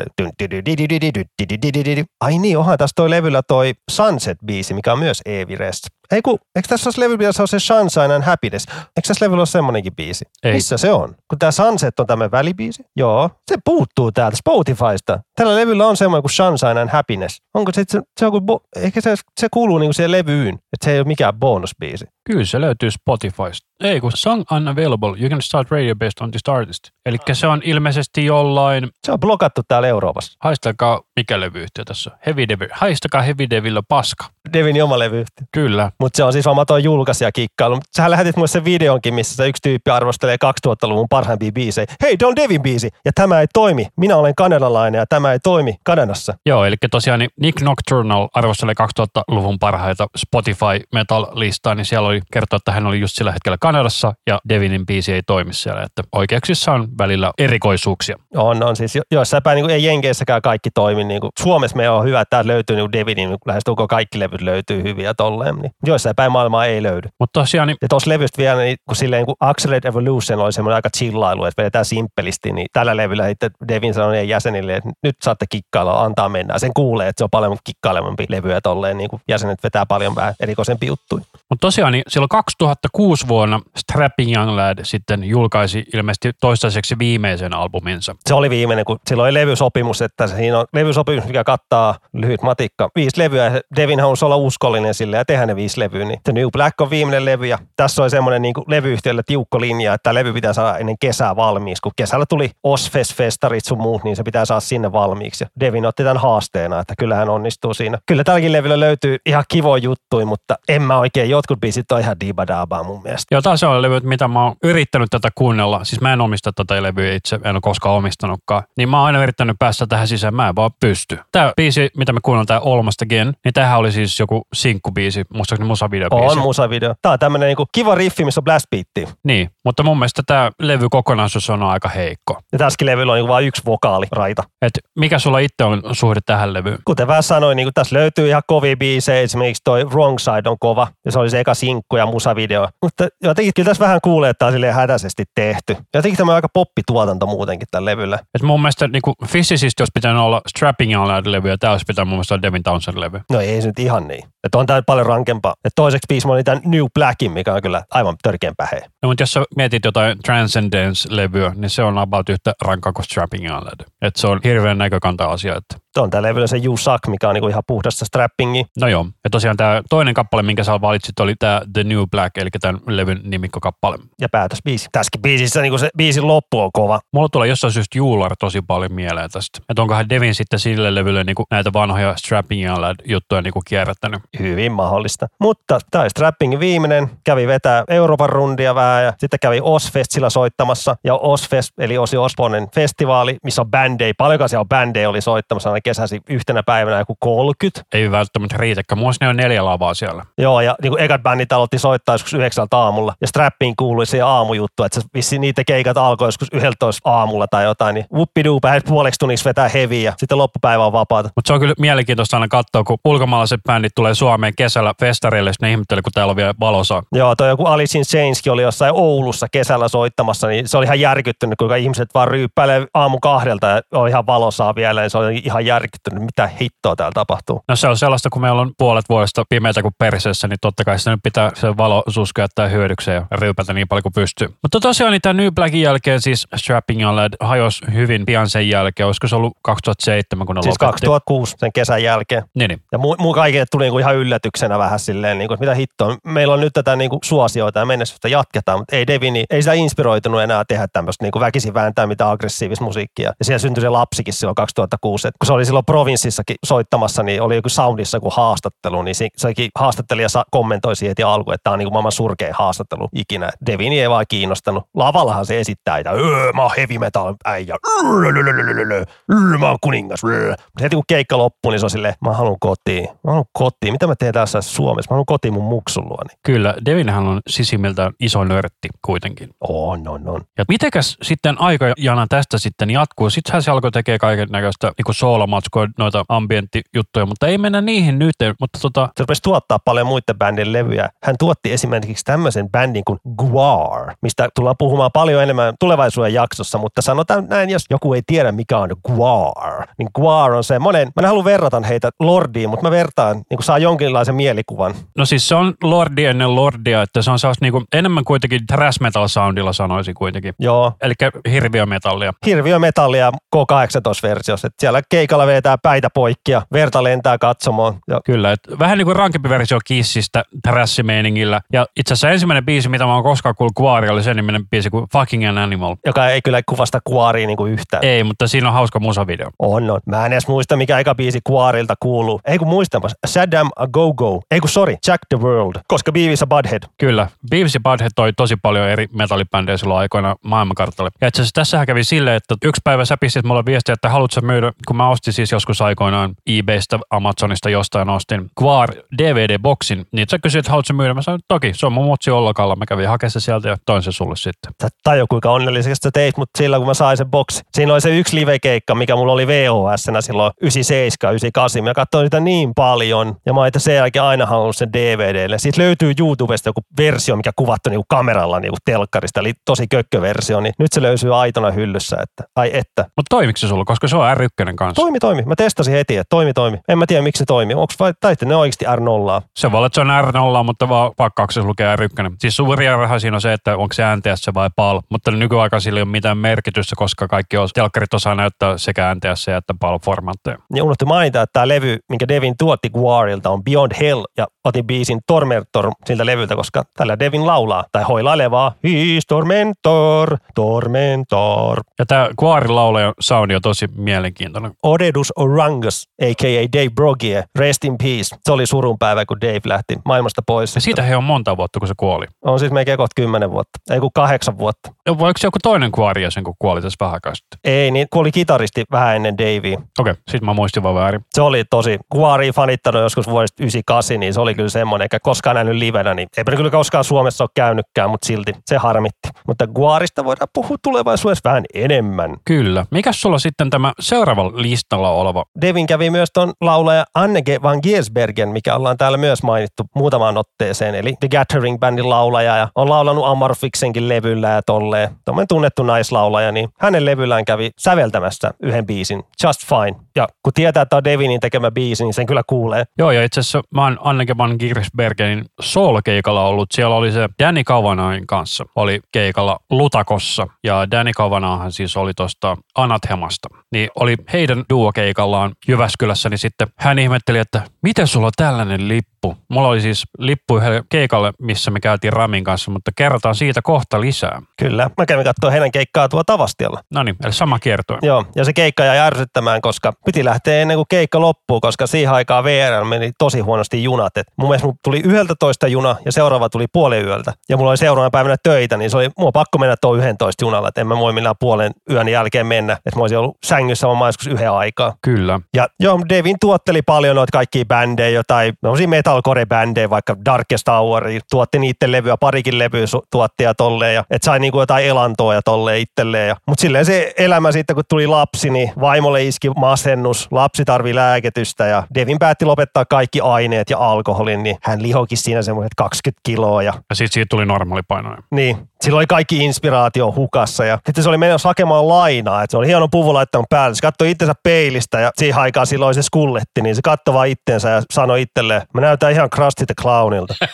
Ai 2.22 2.38
niin, 2.38 2.58
onhan 2.58 2.78
tässä 2.78 2.94
toi 2.96 3.10
levyllä 3.10 3.42
toi 3.44 3.74
Sunset-biisi, 3.92 4.74
mikä 4.74 4.94
on 4.94 5.00
myös 5.00 5.22
E-vireessä. 5.26 5.88
Ei 6.12 6.22
kun, 6.22 6.40
eikö 6.56 6.68
tässä 6.68 6.88
olisi 6.88 7.00
levyllä 7.00 7.32
se 7.32 7.42
on 7.42 7.48
se 7.48 7.60
Sunshine 7.60 8.16
and 8.16 8.24
Happiness? 8.24 8.66
Eikö 8.70 9.08
tässä 9.08 9.26
levyllä 9.26 9.42
ole 9.42 9.46
semmonenkin 9.46 9.96
biisi? 9.96 10.26
Ei. 10.44 10.54
Missä 10.54 10.78
se 10.78 10.92
on? 10.92 11.16
Kun 11.30 11.40
tämä 11.40 11.52
Sunset 11.52 12.00
on 12.00 12.08
tämä 12.08 12.32
välibiisi? 12.32 12.86
Joo, 12.96 13.30
se 13.52 13.58
puuttuu 13.66 14.12
täältä 14.12 14.38
Spotifysta. 14.38 15.20
Tällä 15.36 15.56
levyllä 15.56 15.88
on 15.88 15.98
semmoinen 15.98 16.24
kuin 16.24 16.32
Sunshine 16.32 16.82
and 16.82 16.90
Happiness. 16.90 17.42
Onko 17.54 17.72
se, 17.74 17.84
se, 17.88 18.02
se 18.20 18.26
on 18.26 18.32
kuin, 18.32 18.46
bo, 18.46 18.60
ehkä 18.76 19.02
se, 19.02 19.16
se 19.40 19.48
kuuluu 19.54 19.78
niinku 19.78 19.94
siihen 19.94 20.12
levyyn, 20.12 20.54
että 20.56 20.86
se 20.86 20.92
ei 20.92 21.00
ole 21.00 21.08
mikään 21.08 21.34
bonusbiisi. 21.34 22.06
Kyllä 22.26 22.46
se 22.46 22.62
löytyy 22.62 22.92
Spotifysta. 22.92 23.68
Ei, 23.84 24.02
kun 24.02 24.12
Song 24.16 24.44
Unavailable, 24.52 25.10
you 25.20 25.30
can 25.30 25.42
start 25.42 25.72
radio 25.72 25.96
based 25.96 26.22
on 26.22 26.32
this 26.32 26.42
artist. 26.50 26.84
Eli 27.06 27.18
se 27.34 27.48
on 27.48 27.62
ilmeisesti 27.66 28.26
jollain... 28.26 28.90
Se 29.06 29.12
on 29.12 29.20
blokattu 29.20 29.62
täällä 29.68 29.88
Euroopassa. 29.88 30.38
Haistakaa, 30.44 31.02
mikä 31.16 31.40
levyyhtiö 31.40 31.84
tässä 31.86 32.12
on? 32.12 32.18
Heavy 32.26 32.48
Devil. 32.48 32.68
Haistakaa 32.72 33.22
Heavy 33.22 33.50
Devil 33.50 33.82
paska. 33.88 34.26
Devin 34.54 34.84
oma 34.84 35.00
levyyhtiö. 35.00 35.48
Kyllä. 35.52 35.92
Mutta 36.00 36.18
se 36.18 36.24
on 36.24 36.34
siis 36.34 36.46
tuo 36.68 36.78
julkaisija 36.78 37.32
kikkailu. 37.32 37.80
Sähän 37.98 38.12
lähetit 38.12 38.36
mulle 38.36 38.48
sen 38.48 38.66
videonkin, 38.66 39.14
missä 39.14 39.36
se 39.36 39.48
yksi 39.48 39.62
tyyppi 39.62 39.92
arvostelee 39.92 40.38
2000-luvun 40.68 41.08
parhaimpia 41.10 41.52
biisejä. 41.52 41.86
Hei, 42.02 42.20
Don 42.20 42.36
Devin 42.36 42.62
biisi. 42.62 42.90
Ja 43.06 43.12
tämä 43.16 43.42
ei 43.42 43.48
toimi. 43.54 43.88
Minä 43.98 44.18
olen 44.18 44.36
kanadalainen 44.36 45.00
ja 45.00 45.06
tämä 45.06 45.32
ei 45.32 45.40
toimi 45.40 45.76
Kanadassa. 45.84 46.34
Joo, 46.46 46.66
eli 46.66 46.76
tosiaan 46.92 47.20
niin 47.20 47.30
Nick 47.42 47.62
Nocturnal 47.62 48.28
arvostelee 48.34 48.76
2000-luvun 49.00 49.60
parhaita 49.60 50.08
Spotify 50.18 50.84
Metal-listaa, 50.94 51.76
niin 51.76 51.86
siellä 51.86 52.08
oli 52.08 52.22
kertoa, 52.34 52.58
että 52.58 52.72
hän 52.72 52.86
oli 52.86 53.00
just 53.00 53.16
sillä 53.16 53.32
hetkellä 53.32 53.58
Kanadassa 53.62 54.14
ja 54.28 54.40
Devinin 54.50 54.86
biisi 54.86 55.14
ei 55.14 55.22
toimi 55.24 55.54
siellä. 55.54 55.82
Että 55.82 56.04
oikeuksissa 56.12 56.72
on 56.72 56.88
välillä 56.98 57.32
erikoisuuksia. 57.38 58.16
On, 58.36 58.64
on 58.64 58.76
siis 58.76 58.98
joissain 59.12 59.44
päin 59.44 59.56
niin 59.56 59.70
ei 59.70 59.84
Jenkeissäkään 59.84 60.42
kaikki 60.42 60.72
toimi. 60.72 61.05
Niin 61.08 61.22
kuin 61.22 61.32
Suomessa 61.40 61.78
meillä 61.78 61.96
on 61.96 62.06
hyvä, 62.06 62.22
että 62.22 62.30
täältä 62.30 62.48
löytyy 62.48 62.76
niin 62.76 62.92
Devinin, 62.92 63.30
niin 63.30 63.40
lähes 63.46 63.64
kaikki 63.90 64.20
levyt 64.20 64.42
löytyy 64.42 64.84
hyviä 64.84 65.14
tolleen. 65.14 65.56
Niin 65.56 65.72
joissain 65.86 66.16
päin 66.16 66.32
maailmaa 66.32 66.66
ei 66.66 66.84
löydy. 66.84 67.10
Mutta 67.20 67.40
tosiaan... 67.40 67.68
Niin... 67.68 67.78
Ja 67.82 67.88
tuossa 67.88 68.10
levystä 68.10 68.38
vielä, 68.38 68.62
niin 68.62 68.78
kun 68.88 68.96
silleen 68.96 69.26
niin 69.26 69.36
Accelerate 69.40 69.88
Evolution 69.88 70.40
oli 70.40 70.54
semmoinen 70.54 70.76
aika 70.76 70.90
chillailu, 70.98 71.46
että 71.46 71.62
vedetään 71.62 71.86
simppelisti, 71.86 72.52
niin 72.52 72.68
tällä 72.74 72.98
levyllä 72.98 73.28
sitten 73.28 73.52
Devin 73.68 73.94
sanoi 73.94 74.30
jäsenille, 74.30 74.76
että 74.76 74.90
nyt 75.04 75.16
saatte 75.24 75.46
kikkailla, 75.50 76.04
antaa 76.04 76.30
mennä. 76.30 76.60
Sen 76.60 76.72
kuulee, 76.76 77.08
että 77.08 77.20
se 77.20 77.24
on 77.24 77.30
paljon 77.32 77.58
kikkailevampi 77.64 78.26
levyä 78.30 78.62
tolleen, 78.62 78.98
niin 78.98 79.10
kuin 79.10 79.22
jäsenet 79.28 79.64
vetää 79.64 79.86
paljon 79.86 80.16
vähän 80.16 80.34
erikoisempi 80.40 80.88
juttuja. 80.88 81.24
Mutta 81.56 81.68
tosiaan 81.68 81.92
niin 81.92 82.04
silloin 82.08 82.30
2006 82.30 83.28
vuonna 83.28 83.60
Strapping 83.78 84.36
Young 84.36 84.56
Lad 84.56 84.80
sitten 84.84 85.24
julkaisi 85.24 85.86
ilmeisesti 85.94 86.32
toistaiseksi 86.42 87.00
viimeisen 87.00 87.54
albuminsa. 87.54 88.16
Se 88.26 88.34
oli 88.34 88.50
viimeinen, 88.50 88.86
kun 88.86 89.00
silloin 89.08 89.26
oli 89.26 89.34
levysopimus, 89.34 90.02
että 90.02 90.28
siinä 90.28 90.60
on 90.60 90.66
levysopimus, 90.74 91.26
mikä 91.26 91.44
kattaa 91.44 91.96
lyhyt 92.14 92.42
matikka. 92.42 92.90
Viisi 92.96 93.20
levyä, 93.20 93.46
ja 93.46 93.62
Devin 93.76 94.00
halusi 94.00 94.26
olla 94.26 94.36
uskollinen 94.36 94.94
sille 94.94 95.18
ja 95.18 95.26
tehdä 95.26 95.46
ne 95.46 95.56
viisi 95.56 95.80
levyä. 95.80 96.06
Niin 96.06 96.20
The 96.24 96.34
New 96.34 96.48
Black 96.52 96.82
on 96.82 96.90
viimeinen 96.90 97.26
levy, 97.26 97.46
ja 97.46 97.58
tässä 97.76 98.02
oli 98.02 98.10
semmoinen 98.10 98.42
niin 98.42 98.54
levyyhtiöllä 98.68 99.22
tiukko 99.26 99.62
linja, 99.62 99.94
että 99.94 100.14
levy 100.14 100.34
pitää 100.34 100.54
saada 100.54 100.78
ennen 100.78 100.96
kesää 101.00 101.36
valmiiksi. 101.36 101.82
Kun 101.82 101.92
kesällä 101.96 102.26
tuli 102.30 102.52
Osfest-festarit 102.68 103.66
sun 103.66 103.82
muut, 103.82 104.04
niin 104.04 104.16
se 104.16 104.24
pitää 104.24 104.46
saada 104.46 104.60
sinne 104.60 104.92
valmiiksi. 104.92 105.44
Ja 105.44 105.48
Devin 105.60 105.86
otti 105.86 106.04
tämän 106.04 106.18
haasteena, 106.18 106.80
että 106.80 106.94
kyllä 106.98 107.16
hän 107.16 107.30
onnistuu 107.30 107.74
siinä. 107.74 107.98
Kyllä 108.06 108.24
tälläkin 108.24 108.52
levyllä 108.52 108.80
löytyy 108.80 109.18
ihan 109.26 109.44
kivo 109.50 109.78
juttui, 109.78 110.26
mutta 110.26 110.56
en 110.70 110.82
mä 110.82 110.98
oikein, 110.98 111.30
jotkut 111.46 111.62
biisit 111.62 111.92
on 111.92 112.00
ihan 112.00 112.20
dibadabaa 112.20 112.84
mun 112.84 113.04
mielestä. 113.04 113.36
Joo, 113.36 113.42
taas 113.42 113.64
on 113.64 113.82
levy, 113.82 114.00
mitä 114.00 114.28
mä 114.28 114.44
oon 114.44 114.56
yrittänyt 114.64 115.08
tätä 115.12 115.30
kuunnella. 115.36 115.84
Siis 115.84 116.02
mä 116.02 116.14
en 116.14 116.22
omista 116.22 116.54
tätä 116.54 116.84
levyä 116.84 117.14
itse, 117.14 117.40
en 117.44 117.56
ole 117.56 117.62
koskaan 117.62 117.96
omistanutkaan. 117.96 118.64
Niin 118.78 118.90
mä 118.90 118.98
oon 118.98 119.06
aina 119.06 119.24
yrittänyt 119.24 119.56
päästä 119.60 119.88
tähän 119.88 120.08
sisään, 120.08 120.36
mä 120.36 120.48
en 120.50 120.56
vaan 120.56 120.72
pysty. 120.80 121.20
Tämä 121.32 121.54
biisi, 121.58 121.90
mitä 121.98 122.14
me 122.14 122.20
kuunnellaan, 122.24 122.46
tämä 122.46 122.74
Almost 122.74 123.02
Again, 123.02 123.34
niin 123.46 123.54
tämähän 123.54 123.80
oli 123.80 123.92
siis 123.92 124.20
joku 124.20 124.48
sinkkubiisi, 124.54 125.24
muistaakseni 125.34 125.68
musavideobiisi. 125.68 126.38
On 126.38 126.38
musavideo. 126.38 126.96
Tää 127.02 127.12
on 127.12 127.20
tämmönen 127.20 127.48
niinku 127.48 127.66
kiva 127.72 127.96
riffi, 127.96 128.26
missä 128.26 128.40
on 128.40 128.44
blast 128.44 128.66
beatti. 128.72 129.16
Niin, 129.24 129.50
mutta 129.66 129.84
mun 129.84 129.98
mielestä 129.98 130.22
tämä 130.26 130.52
levy 130.62 130.90
kokonaisuus 130.90 131.50
on 131.50 131.64
aika 131.64 131.90
heikko. 131.90 132.40
Ja 132.52 132.58
tässäkin 132.58 132.86
levyllä 132.86 133.12
on 133.12 133.18
niinku 133.18 133.32
vain 133.32 133.48
yksi 133.48 133.62
vokaaliraita. 133.66 134.44
Et 134.62 134.74
mikä 135.00 135.20
sulla 135.20 135.40
itse 135.40 135.64
on 135.64 135.82
suhde 135.92 136.20
tähän 136.26 136.54
levyyn? 136.54 136.78
Kuten 136.86 137.08
vähän 137.08 137.24
sanoin, 137.24 137.56
niin 137.56 137.70
tässä 137.74 137.96
löytyy 137.96 138.28
ihan 138.28 138.42
kovia 138.48 138.78
biisejä, 138.78 139.22
esimerkiksi 139.22 139.62
toi 139.64 139.84
Wrong 139.84 140.20
Side 140.20 140.50
on 140.50 140.58
kova, 140.60 140.88
ja 141.06 141.12
se 141.12 141.20
oli 141.26 141.30
se 141.30 141.40
eka 141.40 141.54
sinkku 141.54 141.98
ja 141.98 142.06
musavideo. 142.06 142.70
Mutta 142.82 143.08
jotenkin 143.24 143.54
kyllä 143.56 143.68
tässä 143.68 143.84
vähän 143.84 144.00
kuulee, 144.04 144.30
että 144.30 144.52
tämä 144.52 144.68
on 144.68 144.74
hätäisesti 144.74 145.24
tehty. 145.36 145.78
Jotenkin 145.94 146.18
tämä 146.18 146.32
on 146.32 146.36
aika 146.36 146.50
poppituotanto 146.54 147.26
muutenkin 147.26 147.68
tällä 147.72 147.92
levyllä. 147.92 148.20
Et 148.36 148.42
mun 148.42 148.62
mielestä 148.62 148.88
niin 148.88 149.02
Physicist 149.32 149.80
olisi 149.80 149.92
pitänyt 149.94 150.22
olla 150.22 150.42
Strapping 150.48 151.02
on 151.02 151.32
levy 151.32 151.50
ja 151.50 151.58
tämä 151.58 151.72
olisi 151.72 151.86
pitänyt 151.88 152.10
mun 152.10 152.16
mielestä 152.16 152.34
olla 152.34 152.42
Devin 152.42 152.64
Townsend 152.64 153.00
levy. 153.00 153.22
No 153.32 153.40
ei 153.40 153.62
se 153.62 153.68
nyt 153.68 153.80
ihan 153.80 154.08
niin. 154.08 154.24
Että 154.44 154.58
on 154.58 154.66
tämä 154.66 154.82
paljon 154.86 155.06
rankempaa. 155.06 155.54
Ja 155.64 155.70
toiseksi 155.76 156.06
biisi 156.10 156.28
oli 156.28 156.44
tämän 156.44 156.62
New 156.66 156.86
Blackin, 156.94 157.32
mikä 157.32 157.54
on 157.54 157.62
kyllä 157.62 157.84
aivan 157.92 158.16
törkeän 158.24 158.54
päheä. 158.58 158.82
No 159.02 159.10
mutta 159.10 159.22
jos 159.22 159.34
sä 159.34 159.44
mietit 159.56 159.86
jotain 159.86 160.18
Transcendence-levyä, 160.28 161.52
niin 161.56 161.70
se 161.70 161.84
on 161.84 161.98
about 161.98 162.30
yhtä 162.30 162.54
rankkaa 162.62 162.94
kuin 162.94 163.06
Strapping 163.06 163.56
on 163.56 163.66
levy. 163.66 163.90
Et 164.02 164.16
se 164.16 164.28
on 164.28 164.40
hirveän 164.44 164.78
näkökanta 164.78 165.26
asia. 165.26 165.56
Että 165.56 166.02
on 166.02 166.10
tämä 166.10 166.22
levyllä 166.22 166.48
se 166.48 166.62
You 166.64 166.78
Suck, 166.78 167.08
mikä 167.08 167.28
on 167.28 167.34
niinku 167.34 167.48
ihan 167.48 167.64
puhdasta 167.68 168.06
strappingi. 168.06 168.66
No 168.80 168.88
joo, 168.88 169.06
ja 169.24 169.30
tosiaan 169.30 169.58
tämä 169.58 169.82
toinen 169.90 170.14
kappale, 170.14 170.44
minkä 170.44 170.64
sä 170.64 170.82
valitsit, 170.82 171.15
oli 171.24 171.36
tämä 171.40 171.62
The 171.74 171.84
New 171.84 172.04
Black, 172.12 172.38
eli 172.38 172.50
tämän 172.62 172.82
levyn 172.88 173.22
nimikkokappale. 173.24 173.98
Ja 174.22 174.30
päätösbiisi. 174.30 174.90
Tässäkin 174.92 175.22
biisissä 175.22 175.62
niinku 175.62 175.78
se 175.78 175.90
biisin 175.98 176.28
loppu 176.28 176.60
on 176.60 176.70
kova. 176.74 177.00
Mulla 177.14 177.30
tulee 177.30 177.48
jossain 177.48 177.74
syystä 177.74 177.98
Juular 177.98 178.36
tosi 178.40 178.62
paljon 178.62 178.94
mieleen 178.94 179.30
tästä. 179.32 179.60
Että 179.70 179.82
onkohan 179.82 180.10
Devin 180.10 180.36
sitten 180.36 180.60
sille 180.60 180.96
levylle 180.96 181.24
niinku 181.24 181.44
näitä 181.52 181.74
vanhoja 181.74 182.14
Strapping 182.18 182.66
juttuja 183.06 183.42
niinku 183.42 183.62
kierrättänyt. 183.68 184.22
Hyvin 184.40 184.72
mahdollista. 184.72 185.28
Mutta 185.40 185.80
tämä 185.92 186.10
Strappingin 186.10 186.60
viimeinen. 186.60 187.10
Kävi 187.24 187.48
vetää 187.48 187.84
Euroopan 187.90 188.30
rundia 188.30 188.76
vähän 188.76 189.04
ja 189.04 189.14
sitten 189.18 189.40
kävi 189.40 189.60
Osfestillä 189.64 190.30
soittamassa. 190.30 190.96
Ja 191.04 191.16
Osfest, 191.16 191.80
eli 191.80 191.98
Osi 191.98 192.18
Osbonen 192.18 192.68
festivaali, 192.76 193.38
missä 193.44 193.62
on 193.62 193.72
bändejä. 193.72 194.14
Paljonkaan 194.18 194.50
siellä 194.50 194.62
on 194.62 194.70
bändejä 194.70 195.10
oli 195.10 195.22
soittamassa 195.22 195.82
kesäsi 195.84 196.22
yhtenä 196.30 196.64
päivänä 196.64 197.00
joku 197.00 197.16
30. 197.20 197.82
Ei 197.94 198.12
välttämättä 198.12 198.58
riitäkään. 198.58 199.00
Muista 199.00 199.26
ne 199.26 199.30
on 199.30 199.38
neljä 199.38 199.66
lavaa 199.66 199.94
siellä. 199.94 200.26
Joo, 200.38 200.62
ja 200.62 200.76
niin 200.82 200.92
kuin 200.92 201.02
ekat 201.06 201.24
bändit 201.24 201.52
aloitti 201.52 201.80
soittaa 201.80 202.16
joskus 202.16 202.34
yhdeksältä 202.34 202.78
aamulla. 202.78 203.14
Ja 203.22 203.28
Strappiin 203.28 203.76
kuului 203.76 204.06
se 204.06 204.22
aamujuttu, 204.22 204.84
että 204.84 205.02
se 205.02 205.08
vissi 205.14 205.40
niitä 205.40 205.64
keikat 205.64 205.98
alkoi 205.98 206.28
joskus 206.28 206.48
11 206.52 207.10
aamulla 207.12 207.48
tai 207.48 207.64
jotain. 207.64 207.94
Niin 207.94 208.06
whoopidoo, 208.14 208.60
puoleksi 208.88 209.18
tunniksi 209.20 209.46
vetää 209.46 209.70
heviä. 209.70 210.14
Sitten 210.18 210.38
loppupäivä 210.38 210.86
on 210.86 210.94
vapaata. 210.94 211.30
Mutta 211.36 211.48
se 211.48 211.54
on 211.54 211.60
kyllä 211.60 211.74
mielenkiintoista 211.80 212.38
aina 212.38 212.48
katsoa, 212.48 212.84
kun 212.84 212.98
ulkomaalaiset 213.06 213.62
bändit 213.68 213.92
tulee 213.96 214.16
Suomeen 214.16 214.54
kesällä 214.58 214.94
festareille, 215.00 215.52
ne 215.62 215.72
ihmettelee, 215.72 216.02
kun 216.02 216.14
täällä 216.14 216.32
on 216.32 216.36
vielä 216.36 216.54
valossa. 216.60 217.04
Joo, 217.12 217.36
toi 217.36 217.50
joku 217.50 217.66
Alice 217.66 217.98
in 217.98 218.04
Chainskin 218.04 218.54
oli 218.54 218.62
jossain 218.62 218.94
Oulussa 218.96 219.48
kesällä 219.52 219.88
soittamassa, 219.88 220.48
niin 220.48 220.68
se 220.68 220.78
oli 220.78 220.86
ihan 220.86 221.00
järkyttynyt, 221.00 221.58
kuinka 221.58 221.76
ihmiset 221.76 222.10
vaan 222.14 222.28
ryyppäilee 222.28 222.86
aamu 222.94 223.20
kahdelta 223.20 223.68
ja 223.68 223.82
oli 223.94 224.10
ihan 224.10 224.28
valosaa 224.28 224.76
vielä, 224.76 225.02
niin 225.02 225.10
se 225.10 225.18
oli 225.18 225.42
ihan 225.46 225.66
järkyttynyt, 225.66 226.24
mitä 226.24 226.50
hittoa 226.62 226.96
täällä 226.96 227.14
tapahtuu. 227.14 227.62
No 227.68 227.76
se 227.76 227.88
on 227.88 227.98
sellaista, 227.98 228.30
kun 228.30 228.42
meillä 228.42 228.62
on 228.62 228.72
puolet 228.78 229.06
vuodesta 229.10 229.44
pimeätä 229.50 229.82
kuin 229.82 229.94
perseessä, 230.00 230.48
niin 230.48 230.58
totta 230.62 230.84
kai 230.84 230.95
se 230.98 231.12
nyt 231.12 231.20
pitää 231.24 231.52
se 231.54 231.78
valo 231.78 232.04
käyttää 232.36 232.68
hyödykseen 232.68 233.28
ja 233.32 233.38
ryypätä 233.38 233.74
niin 233.74 233.88
paljon 233.88 234.04
kuin 234.04 234.14
pystyy. 234.14 234.48
Mutta 234.62 234.80
tosiaan 234.80 235.12
niin 235.12 235.22
tämän 235.22 235.38
New 235.38 235.48
Blackin 235.56 235.82
jälkeen 235.82 236.22
siis 236.22 236.48
Strapping 236.56 237.08
on 237.08 237.16
Led 237.16 237.34
hajosi 237.40 237.86
hyvin 237.94 238.26
pian 238.26 238.50
sen 238.50 238.70
jälkeen. 238.70 239.08
Olisiko 239.08 239.28
se 239.28 239.36
ollut 239.36 239.58
2007, 239.62 240.48
kun 240.48 240.56
ne 240.56 240.62
Siis 240.62 240.72
lopetti? 240.72 240.86
2006 240.86 241.56
sen 241.58 241.74
kesän 241.74 242.04
jälkeen. 242.04 242.44
Niin, 242.56 242.70
niin. 242.70 242.82
Ja 242.92 242.98
muu, 242.98 243.16
muu 243.20 243.34
kaikille 243.34 243.66
tuli 243.72 243.84
niinku 243.84 244.00
ihan 244.00 244.16
yllätyksenä 244.16 244.80
vähän 244.80 245.00
silleen, 245.00 245.38
niinku, 245.38 245.54
että 245.54 245.66
mitä 245.66 245.76
hittoa. 245.76 246.18
Meillä 246.24 246.54
on 246.54 246.60
nyt 246.60 246.74
tätä 246.74 246.96
niinku 246.96 247.20
suosioita 247.24 247.80
ja 247.80 247.86
menestystä 247.86 248.28
jatketaan, 248.28 248.80
mutta 248.80 248.96
ei 248.96 249.08
Devini, 249.08 249.44
ei 249.50 249.62
sitä 249.62 249.74
inspiroitunut 249.74 250.42
enää 250.42 250.64
tehdä 250.68 250.88
tämmöistä 250.94 251.26
niinku 251.26 251.40
väkisin 251.40 251.74
vääntää 251.74 252.08
mitä 252.08 252.30
aggressiivista 252.30 252.84
musiikkia. 252.86 253.34
Ja 253.40 253.46
siellä 253.46 253.60
syntyi 253.60 253.82
se 253.82 253.90
lapsikin 253.90 254.34
silloin 254.34 254.56
2006, 254.56 255.28
että 255.28 255.38
kun 255.40 255.48
se 255.48 255.54
oli 255.54 255.66
silloin 255.66 255.86
provinssissakin 255.86 256.56
soittamassa, 256.66 257.24
niin 257.24 257.42
oli 257.42 257.56
joku 257.56 257.70
soundissa 257.70 258.20
kuin 258.20 258.34
haastattelu, 258.36 259.02
niin 259.02 259.16
se, 259.16 259.28
sekin 259.38 259.70
haastattelija 259.76 260.30
sa- 260.30 260.46
kommentoi 260.52 260.85
siihen 260.94 261.12
heti 261.12 261.24
alkuun, 261.24 261.54
että 261.54 261.64
tämä 261.64 261.74
on 261.74 261.80
niin 261.80 261.86
kuin 261.86 261.94
maailman 261.94 262.12
surkein 262.12 262.54
haastattelu 262.54 263.10
ikinä. 263.14 263.50
Devini 263.66 264.00
ei 264.00 264.10
vaan 264.10 264.26
kiinnostanut. 264.30 264.84
Lavallahan 264.94 265.46
se 265.46 265.60
esittää, 265.60 265.98
että 265.98 266.12
öö, 266.12 266.54
mä 266.54 266.62
oon 266.62 266.72
heavy 266.78 266.98
metal 266.98 267.36
äijä, 267.46 267.76
öö, 268.04 269.58
mä 269.60 269.70
oon 269.70 269.78
kuningas. 269.82 270.24
Mutta 270.24 270.82
heti 270.82 270.96
kun 270.96 271.04
keikka 271.08 271.38
loppui, 271.38 271.72
niin 271.72 271.80
se 271.80 271.86
on 271.86 271.90
silleen, 271.90 272.14
mä 272.22 272.34
haluan 272.34 272.58
kotiin. 272.60 273.10
Mä 273.10 273.32
haluan 273.32 273.46
kotiin. 273.54 273.94
Mitä 273.94 274.08
mä 274.08 274.16
teen 274.16 274.34
tässä 274.34 274.62
Suomessa? 274.62 275.12
Mä 275.12 275.14
haluan 275.14 275.26
kotiin 275.26 275.54
mun 275.54 275.64
muksulluani. 275.64 276.30
Kyllä, 276.46 276.76
Devinhän 276.86 277.28
on 277.28 277.42
sisimmiltään 277.48 278.14
iso 278.20 278.44
nörtti 278.44 278.88
kuitenkin. 279.06 279.50
On, 279.62 280.08
on, 280.08 280.28
on. 280.28 280.42
Ja 280.58 280.66
mitekäs 280.68 281.18
sitten 281.22 281.62
aikajana 281.62 282.26
tästä 282.30 282.58
sitten 282.58 282.90
jatkuu? 282.90 283.30
Sittenhän 283.30 283.62
se 283.62 283.72
alkoi 283.72 283.92
tekemään 283.92 284.20
kaiken 284.20 284.48
näköistä 284.52 284.88
niin 284.88 285.16
soolomatskua, 285.16 285.88
noita 285.98 286.26
ambienttijuttuja, 286.30 287.26
mutta 287.26 287.48
ei 287.48 287.58
mennä 287.58 287.82
niihin 287.82 288.20
nyt. 288.20 288.36
Mutta 288.60 288.80
tota... 288.82 289.10
Se 289.18 289.24
rupesi 289.24 289.42
tuottaa 289.42 289.80
paljon 289.86 290.08
muiden 290.08 290.38
bändin 290.38 290.74
levyjä. 290.76 291.10
Hän 291.24 291.36
tuotti 291.40 291.74
esimerkiksi 291.74 292.24
tämmöisen 292.24 292.70
bändin 292.70 293.04
kuin 293.08 293.20
Guar, 293.38 294.16
mistä 294.22 294.50
tullaan 294.56 294.76
puhumaan 294.80 295.12
paljon 295.14 295.44
enemmän 295.44 295.74
tulevaisuuden 295.80 296.34
jaksossa, 296.34 296.78
mutta 296.78 297.02
sanotaan 297.02 297.46
näin, 297.50 297.70
jos 297.70 297.86
joku 297.90 298.14
ei 298.14 298.22
tiedä 298.28 298.52
mikä 298.52 298.78
on 298.78 298.90
Guar, 299.08 299.88
niin 299.98 300.10
Guar 300.16 300.52
on 300.52 300.64
se 300.64 300.80
monen, 300.80 301.08
mä 301.08 301.22
en 301.22 301.28
halua 301.28 301.44
verrata 301.44 301.82
heitä 301.82 302.10
Lordiin, 302.20 302.70
mutta 302.70 302.84
mä 302.86 302.92
vertaan, 302.92 303.36
niin 303.36 303.58
kuin 303.58 303.64
saa 303.64 303.78
jonkinlaisen 303.78 304.36
mielikuvan. 304.36 304.94
No 305.18 305.26
siis 305.26 305.48
se 305.48 305.56
on 305.56 305.74
Lordi 305.84 306.26
ennen 306.26 306.56
Lordia, 306.56 307.02
että 307.02 307.22
se 307.22 307.32
on 307.32 307.40
sellaista 307.40 307.66
niin 307.66 307.72
kuin, 307.72 307.86
enemmän 307.94 308.24
kuitenkin 308.24 308.68
thrash 308.68 309.02
metal 309.02 309.28
soundilla 309.28 309.74
sanoisin 309.74 310.14
kuitenkin. 310.14 310.54
Joo. 310.60 310.94
Eli 311.02 311.14
hirviömetallia. 311.52 312.34
Hirviömetallia 312.46 313.32
K18-versiossa, 313.56 314.68
että 314.68 314.76
siellä 314.80 315.02
keikalla 315.10 315.48
vetää 315.48 315.78
päitä 315.78 316.10
poikki 316.10 316.52
ja 316.52 316.62
verta 316.74 317.04
lentää 317.04 317.38
katsomaan. 317.38 317.94
Ja 318.08 318.22
Kyllä, 318.26 318.52
että 318.52 318.80
vähän 318.80 318.98
niin 318.98 319.06
kuin 319.06 319.16
rankempi 319.16 319.50
versio 319.50 319.78
Kissistä 319.86 320.44
thrassimeiningillä. 320.66 321.62
Ja 321.74 321.86
itse 321.98 322.14
asiassa 322.14 322.30
ensimmäinen 322.30 322.66
biisi, 322.66 322.90
mitä 322.90 323.06
mä 323.06 323.14
oon 323.14 323.24
koskaan 323.24 323.56
kuullut 323.56 323.74
Kuari, 323.76 324.10
oli 324.10 324.24
sen 324.24 324.36
niminen 324.36 324.68
biisi 324.70 324.90
kuin 324.90 325.06
Fucking 325.14 325.50
an 325.50 325.58
Animal. 325.58 325.96
joka 326.06 326.30
ei 326.30 326.42
kyllä 326.42 326.62
kuvasta 326.70 327.00
Kuaria 327.04 327.48
niin 327.48 327.58
kuin 327.58 327.74
yhtään. 327.74 328.06
Ei, 328.06 328.24
mutta 328.24 328.48
siinä 328.48 328.68
on 328.68 328.74
hauska 328.74 329.00
musavideo. 329.00 329.50
On, 329.60 329.90
on. 329.92 330.00
Mä 330.06 330.26
en 330.26 330.34
edes 330.34 330.48
muista, 330.48 330.76
mikä 330.78 331.00
eka 331.00 331.16
biisi 331.16 331.40
Kuarilta 331.44 331.94
kuuluu. 332.00 332.42
Ei 332.46 332.58
kun 332.58 332.68
muistapas, 332.68 333.16
Saddam 333.26 333.70
a 333.76 333.88
Go 333.88 334.14
Go. 334.14 334.42
Ei 334.52 334.60
kun 334.60 334.70
sorry, 334.70 334.96
Jack 335.08 335.22
the 335.30 335.38
World. 335.40 335.76
Koska 335.88 336.12
Beavis 336.12 336.42
ja 336.42 336.48
Butthead. 336.48 336.84
Kyllä, 336.98 337.28
Beavis 337.50 337.74
ja 337.74 337.80
Butthead 337.80 338.12
toi 338.16 338.34
tosi 338.34 338.56
paljon 338.56 338.88
eri 338.90 339.08
metallibändejä 339.14 339.78
silloin 339.78 340.00
aikoina 340.00 340.36
maailmankartalle. 340.42 341.12
Ja 341.22 341.28
itse 341.28 341.42
asiassa 341.42 341.54
tässähän 341.54 341.88
kävi 341.88 342.04
silleen, 342.04 342.36
että 342.36 342.56
yksi 342.64 342.82
päivä 342.84 343.06
sä 343.06 343.18
pistit 343.18 343.46
mulle 343.46 343.66
viestiä, 343.66 343.94
että 343.94 344.10
haluatko 344.10 344.42
myydä, 344.42 344.72
kun 344.88 344.96
mä 344.96 345.10
ostin 345.10 345.34
siis 345.34 345.52
joskus 345.52 345.82
aikoinaan 345.82 346.36
eBaystä, 346.48 347.00
Amazonista 347.10 347.70
jostain 347.70 348.10
ostin 348.10 348.50
Quar 348.62 348.90
DVD-boksin, 349.18 350.06
niin 350.12 350.28
sä 350.32 350.40
kysyit, 350.56 350.66
että 350.66 350.72
haluatko 350.72 350.94
myydä? 350.94 351.14
Mä 351.14 351.22
sanoin, 351.22 351.42
toki, 351.48 351.72
se 351.74 351.86
on 351.86 351.94
mun 351.94 352.06
mutsi 352.06 352.32
Ollakalla. 352.32 352.76
Mä 352.76 352.86
kävin 352.86 353.08
hakemaan 353.08 353.32
sieltä 353.42 353.70
ja 353.70 353.78
toin 353.86 354.04
se 354.04 354.12
sulle 354.12 354.36
sitten. 354.36 354.72
Sä 354.82 354.90
tajua, 355.04 355.26
kuinka 355.30 355.52
onnellisesti 355.52 356.04
sä 356.04 356.12
teit, 356.12 356.38
mutta 356.38 356.58
silloin 356.58 356.80
kun 356.80 356.88
mä 356.88 356.94
sain 356.94 357.18
sen 357.18 357.32
boksi. 357.32 357.62
Siinä 357.74 357.94
oli 357.94 358.02
se 358.02 358.18
yksi 358.18 358.36
livekeikka, 358.36 358.96
mikä 358.96 359.16
mulla 359.16 359.34
oli 359.34 359.48
vhs 359.48 360.04
silloin 360.20 360.52
97, 360.62 361.32
98. 361.32 361.84
Mä 361.84 361.94
katsoin 361.94 362.26
sitä 362.26 362.40
niin 362.40 362.72
paljon 362.76 363.36
ja 363.46 363.54
mä 363.54 363.60
oon 363.60 363.72
sen 363.78 363.96
jälkeen 363.96 364.24
aina 364.24 364.46
halunnut 364.46 364.76
sen 364.76 364.94
DVDlle. 364.94 365.58
Siitä 365.58 365.82
löytyy 365.82 366.14
YouTubesta 366.20 366.70
joku 366.70 366.82
versio, 366.98 367.36
mikä 367.36 367.52
kuvattu 367.56 367.90
niinku 367.90 368.06
kameralla 368.10 368.60
niinku 368.60 368.78
telkkarista, 368.86 369.40
eli 369.40 369.54
tosi 369.66 369.88
kökköversio, 369.88 370.60
niin 370.60 370.74
nyt 370.80 370.94
se 370.94 371.02
löytyy 371.02 371.40
aitona 371.40 371.72
hyllyssä, 371.72 372.18
että 372.22 372.44
ai 372.56 372.70
että. 372.74 373.02
Mutta 373.02 373.30
toimiko 373.30 373.58
se 373.58 373.68
sulla, 373.68 373.86
koska 373.86 374.08
se 374.08 374.18
on 374.18 374.38
R1 374.38 374.76
kanssa? 374.76 375.02
Toimi, 375.02 375.20
toimi. 375.20 375.42
Mä 375.42 375.56
testasin 375.56 375.94
heti, 375.94 376.18
että 376.18 376.30
toimi, 376.30 376.54
toimi. 376.54 376.78
En 376.88 376.98
mä 376.98 377.06
tiedä, 377.08 377.22
miksi 377.22 377.40
se 377.40 377.46
toimi. 377.46 377.74
Onko 377.74 377.94
vai 378.00 378.14
taitte 378.20 378.46
ne 378.46 378.56
oikeasti 378.56 378.86
R0? 378.86 379.42
Se 379.56 379.72
voi 379.72 379.78
olla, 379.78 379.88
että 379.88 379.96
se 379.96 380.02
on 380.02 380.08
R0, 380.36 380.64
mutta 380.64 380.90
vaan 380.90 381.12
pakkauksessa 381.18 381.68
lukee 381.68 381.96
R1. 381.96 382.36
Siis 382.40 382.56
suuri 382.56 382.86
erohan 382.86 383.20
siinä 383.20 383.38
on 383.38 383.42
se, 383.42 383.54
että 383.54 383.78
onko 383.78 383.94
se 383.94 384.04
NTS 384.16 384.50
vai 384.54 384.70
PAL, 384.76 385.02
mutta 385.10 385.32
nykyaika 385.32 385.80
sillä 385.80 385.98
ei 385.98 386.04
ole 386.04 386.12
mitään 386.12 386.38
merkitystä, 386.38 386.96
koska 386.98 387.28
kaikki 387.28 387.58
os, 387.58 387.74
telkkarit 387.74 388.14
osaa 388.14 388.36
näyttää 388.36 388.78
sekä 388.78 389.16
NTS 389.16 389.48
että 389.48 389.74
PAL-formaatteja. 389.80 390.58
Ja 390.76 390.84
unohtu 390.84 391.06
mainita, 391.06 391.42
että 391.42 391.54
tämä 391.54 391.68
levy, 391.68 391.98
minkä 392.10 392.28
Devin 392.28 392.58
tuotti 392.58 392.90
Guarilta, 392.90 393.50
on 393.50 393.64
Beyond 393.64 393.92
Hell 394.00 394.24
ja 394.38 394.48
otin 394.64 394.88
biisin 394.88 395.20
Tormentor 395.28 395.92
siltä 396.06 396.26
levyltä, 396.26 396.56
koska 396.56 396.84
tällä 396.98 397.20
Devin 397.20 397.48
laulaa 397.48 397.84
tai 397.92 398.04
hoilailevaa 398.04 398.74
He's 398.88 399.22
Tormentor, 399.28 400.38
Tormentor. 400.56 401.80
Ja 402.00 402.06
tämä 402.06 402.30
Quarin 402.44 402.76
laulajan 402.76 403.14
soundi 403.20 403.56
on 403.56 403.62
tosi 403.62 403.88
mielenkiintoinen. 403.98 404.72
Odedus 404.84 405.34
Orangus, 405.36 406.10
a.k.a. 406.22 406.68
Dave 406.74 406.90
Brogie, 406.96 407.44
rest 407.60 407.84
in 407.84 407.98
peace. 407.98 408.36
Se 408.44 408.52
oli 408.52 408.66
surun 408.66 408.98
päivä, 409.00 409.26
kun 409.26 409.42
Dave 409.42 409.60
lähti 409.66 409.96
maailmasta 410.26 410.42
pois. 410.48 410.76
Ja 410.76 410.82
siitä 410.82 411.02
he 411.02 411.16
on 411.16 411.24
monta 411.24 411.58
vuotta, 411.58 411.80
kun 411.80 411.88
se 411.88 411.94
kuoli. 411.98 412.26
On 412.46 412.60
siis 412.60 412.72
melkein 412.72 412.98
kohta 412.98 413.14
kymmenen 413.16 413.52
vuotta, 413.52 413.80
ei 413.94 414.00
kun 414.00 414.10
kahdeksan 414.14 414.58
vuotta. 414.58 414.92
Ja 415.06 415.20
Voiko 415.20 415.40
joku 415.44 415.58
toinen 415.64 415.92
Quarin 416.00 416.32
sen, 416.32 416.44
kun 416.44 416.54
kuoli 416.60 416.82
tässä 416.82 416.98
vähän 417.00 417.20
sitten? 417.34 417.60
Ei, 417.64 417.92
niin 417.92 418.08
kuoli 418.10 418.32
kitaristi 418.32 418.84
vähän 418.92 419.16
ennen 419.16 419.38
Davea. 419.38 419.78
Okei, 420.00 420.14
sitten 420.14 420.46
mä 420.46 420.54
muistin 420.54 420.84
vaan 420.84 420.96
väärin. 420.96 421.22
Se 421.34 421.42
oli 421.42 421.64
tosi, 421.70 422.00
Guari 422.12 422.52
fanittanut 422.52 423.02
joskus 423.02 423.28
vuodesta 423.28 423.64
98, 423.64 424.20
niin 424.20 424.34
se 424.34 424.42
oli 424.42 424.56
kyllä 424.56 424.70
semmoinen, 424.70 425.06
eikä 425.06 425.20
koskaan 425.20 425.56
nähnyt 425.56 425.76
livenä, 425.76 426.14
niin 426.14 426.28
eipä 426.38 426.52
ne 426.52 426.58
kyllä 426.58 426.70
koskaan 426.70 427.04
Suomessa 427.04 427.44
ole 427.44 427.50
käynytkään, 427.56 428.10
mutta 428.10 428.28
silti 428.28 428.54
se 428.66 428.78
harmitti. 428.78 429.30
Mutta 429.48 429.68
Guarista 429.68 430.26
voidaan 430.26 430.48
puhua 430.54 430.78
tulevaisuudessa 430.84 431.50
vähän 431.50 431.64
enemmän. 431.74 432.36
Kyllä. 432.46 432.86
Mikäs 432.92 433.22
sulla 433.22 433.40
sitten 433.40 433.70
tämä 433.70 433.94
seuraava 434.00 434.52
listalla 434.54 435.10
oleva? 435.10 435.44
Devin 435.62 435.88
kävi 435.88 436.10
myös 436.10 436.30
tuon 436.34 436.54
laulaja 436.62 437.06
Annege 437.16 437.62
van 437.62 437.80
Giersbergen, 437.84 438.50
mikä 438.50 438.76
ollaan 438.76 438.98
täällä 438.98 439.18
myös 439.18 439.44
mainittu 439.44 439.84
muutamaan 440.16 440.38
otteeseen, 440.38 440.96
eli 440.96 441.14
The 441.20 441.28
Gathering 441.28 441.80
Bandin 441.80 442.10
laulaja 442.10 442.58
ja 442.58 442.68
on 442.76 442.90
laulanut 442.90 443.26
Amorfiksenkin 443.26 444.10
levyllä 444.10 444.50
ja 444.50 444.62
tolleen. 444.62 445.10
Tuommoinen 445.26 445.48
tunnettu 445.48 445.84
naislaulaja, 445.84 446.52
niin 446.52 446.70
hänen 446.80 447.06
levyllään 447.06 447.46
kävi 447.46 447.72
säveltämässä 447.80 448.52
yhden 448.64 448.86
biisin, 448.86 449.24
Just 449.44 449.60
Fine. 449.66 450.00
Ja 450.16 450.28
kun 450.44 450.54
tietää, 450.54 450.82
että 450.82 450.96
on 450.96 451.04
Devinin 451.04 451.40
tekemä 451.40 451.72
biisi, 451.72 452.04
niin 452.04 452.14
sen 452.14 452.26
kyllä 452.26 452.42
kuulee. 452.48 452.84
Joo, 452.98 453.12
ja 453.12 453.24
itse 453.24 453.40
asiassa 453.40 453.62
mä 453.76 453.84
oon 453.84 453.98
Anneke 454.02 454.38
van 454.38 454.56
Giersbergenin 454.60 455.46
soul-keikalla 455.62 456.48
ollut. 456.48 456.70
Siellä 456.74 456.96
oli 456.96 457.12
se 457.12 457.30
Danny 457.44 457.64
Kavanain 457.64 458.28
kanssa. 458.28 458.66
Oli 458.76 459.00
keikalla 459.12 459.60
Lutakossa. 459.70 460.48
Ja 460.64 460.92
Danny 460.92 461.12
Kavanahan 461.16 461.72
siis 461.72 461.98
oli 461.98 462.14
tuosta 462.14 462.58
Anathemasta. 462.76 463.50
Niin 463.76 463.90
oli 463.96 464.16
heidän 464.34 464.64
duokeikallaan 464.70 465.52
Jyväskylässä, 465.68 466.30
niin 466.30 466.38
sitten 466.38 466.68
hän 466.78 467.00
ihmetteli, 467.00 467.38
että 467.38 467.62
miten 467.82 468.08
sulla 468.08 468.28
on 468.28 468.32
tällainen 468.38 468.88
lippu? 468.88 469.38
Mulla 469.50 469.68
oli 469.68 469.82
siis 469.82 470.04
lippu 470.18 470.58
yhdelle 470.58 470.84
keikalle, 470.90 471.34
missä 471.42 471.72
me 471.72 471.80
käytiin 471.80 472.14
Ramin 472.14 472.44
kanssa, 472.44 472.72
mutta 472.72 472.92
kerrotaan 472.96 473.36
siitä 473.36 473.62
kohta 473.62 474.02
lisää. 474.02 474.42
Kyllä. 474.58 474.90
Mä 474.98 475.06
kävin 475.06 475.24
katsoa 475.24 475.52
heidän 475.52 475.72
keikkaa 475.72 476.10
tuo 476.10 476.24
Tavastialla. 476.24 476.82
No 476.94 477.04
niin, 477.04 477.16
eli 477.24 477.34
sama 477.34 477.60
kiertue. 477.60 477.98
Joo, 478.02 478.26
ja 478.36 478.46
se 478.46 478.54
keikka 478.54 478.84
jäi 478.84 478.98
ärsyttämään, 478.98 479.62
koska 479.62 479.94
piti 480.06 480.26
lähteä 480.26 480.62
ennen 480.62 480.78
kuin 480.78 480.88
keikka 480.90 481.22
loppuu, 481.22 481.62
koska 481.62 481.88
siihen 481.88 482.14
aikaan 482.14 482.44
VR 482.44 482.84
meni 482.84 483.12
tosi 483.18 483.40
huonosti 483.40 483.84
junat. 483.84 484.18
Et 484.18 484.28
mun 484.38 484.50
mielestä 484.50 484.68
mulla 484.68 484.78
tuli 484.84 485.02
11 485.06 485.68
juna 485.68 485.96
ja 486.06 486.12
seuraava 486.12 486.50
tuli 486.50 486.66
puolen 486.74 487.06
yöltä. 487.06 487.34
Ja 487.50 487.58
mulla 487.58 487.70
oli 487.72 487.78
seuraavana 487.78 488.12
päivänä 488.12 488.36
töitä, 488.44 488.78
niin 488.78 488.90
se 488.90 488.98
oli 488.98 489.10
mua 489.18 489.32
pakko 489.32 489.58
mennä 489.58 489.76
tuo 489.82 489.96
11 489.96 490.46
junalla, 490.46 490.68
että 490.68 490.82
en 490.82 490.88
mä 490.88 490.98
voi 490.98 491.14
millään 491.14 491.36
puolen 491.40 491.72
yön 491.92 492.08
jälkeen 492.08 492.48
mennä. 492.48 492.74
Että 492.74 492.96
mä 492.96 493.02
olisin 493.02 493.18
ollut 493.18 493.38
sängyssä 493.66 493.88
vaan 493.88 494.08
joskus 494.08 494.28
yhden 494.28 494.52
aikaa. 494.52 494.94
Kyllä. 495.02 495.40
Ja 495.54 495.68
joo, 495.80 496.00
Devin 496.10 496.36
tuotteli 496.42 496.82
paljon 496.82 497.16
noita 497.16 497.32
kaikkia 497.32 497.66
bändejä, 497.66 498.10
jotain 498.10 498.54
metalcore-bändejä, 498.88 499.90
vaikka 499.90 500.16
Darkest 500.26 500.68
Hour, 500.68 501.04
tuotti 501.32 501.60
niiden 501.60 501.92
levyä, 501.92 502.18
parikin 502.18 502.60
levyä 502.60 502.86
tuotti 503.12 503.44
ja 503.44 503.54
tolleen, 503.54 503.96
ja 503.96 504.04
et 504.12 504.24
sai 504.24 504.40
niinku 504.40 504.60
jotain 504.60 504.86
elantoa 504.86 505.34
ja 505.34 505.42
tolleen 505.42 505.82
itselleen. 505.82 506.28
Ja, 506.28 506.36
mutta 506.48 506.62
silleen 506.62 506.86
se 506.86 507.14
elämä 507.18 507.52
sitten, 507.52 507.76
kun 507.76 507.84
tuli 507.90 508.08
lapsi, 508.08 508.50
niin 508.50 508.72
vaimolle 508.80 509.24
iski 509.24 509.50
masennus, 509.50 510.28
lapsi 510.32 510.66
tarvii 510.66 510.96
lääketystä 510.96 511.66
ja 511.66 511.84
Devin 511.96 512.20
päätti 512.20 512.46
lopettaa 512.46 512.86
kaikki 512.86 513.22
aineet 513.22 513.70
ja 513.70 513.78
alkoholin, 513.78 514.44
niin 514.44 514.58
hän 514.64 514.82
lihokin 514.82 515.18
siinä 515.18 515.42
semmoiset 515.42 515.72
20 515.78 516.22
kiloa 516.24 516.64
ja 516.64 516.74
Ja 516.90 516.96
sitten 516.96 517.14
siitä 517.14 517.28
tuli 517.30 517.46
normaalipainoja. 517.46 518.18
niin, 518.32 518.58
sillä 518.82 518.98
oli 518.98 519.08
kaikki 519.08 519.38
inspiraatio 519.38 520.14
hukassa 520.16 520.66
ja 520.66 520.80
sitten 520.86 521.04
se 521.04 521.10
oli 521.10 521.18
menossa 521.18 521.50
hakemaan 521.50 521.88
lainaa, 521.88 522.44
että 522.44 522.52
se 522.52 522.58
oli 522.58 522.68
hieno 522.68 522.88
puvu 522.88 523.14
laittanut 523.46 523.50
päälle. 523.50 523.76
Se 523.76 523.82
katsoi 523.82 524.12
itsensä 524.12 524.34
peilistä 524.44 525.00
ja 525.00 525.12
siihen 525.18 525.42
aikaan 525.42 525.68
silloin 525.68 525.96
se 525.96 526.02
skulletti, 526.02 526.62
niin 526.62 526.76
se 526.76 526.82
katsoi 526.84 527.14
vaan 527.14 527.28
itsensä 527.28 527.70
ja 527.70 527.82
sanoi 527.94 528.22
itselleen, 528.22 528.62
mä 528.74 528.82
näytän 528.82 529.12
ihan 529.12 529.30
Krusty 529.30 529.66
the 529.66 529.76
Clownilta. 529.82 530.36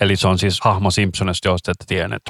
Eli 0.00 0.16
se 0.16 0.28
on 0.28 0.38
siis 0.38 0.60
hahmo 0.60 0.90
Simpsonista, 0.90 1.48
jos 1.48 1.62
te 1.62 1.70
ette 1.70 1.84
tienneet. 1.88 2.22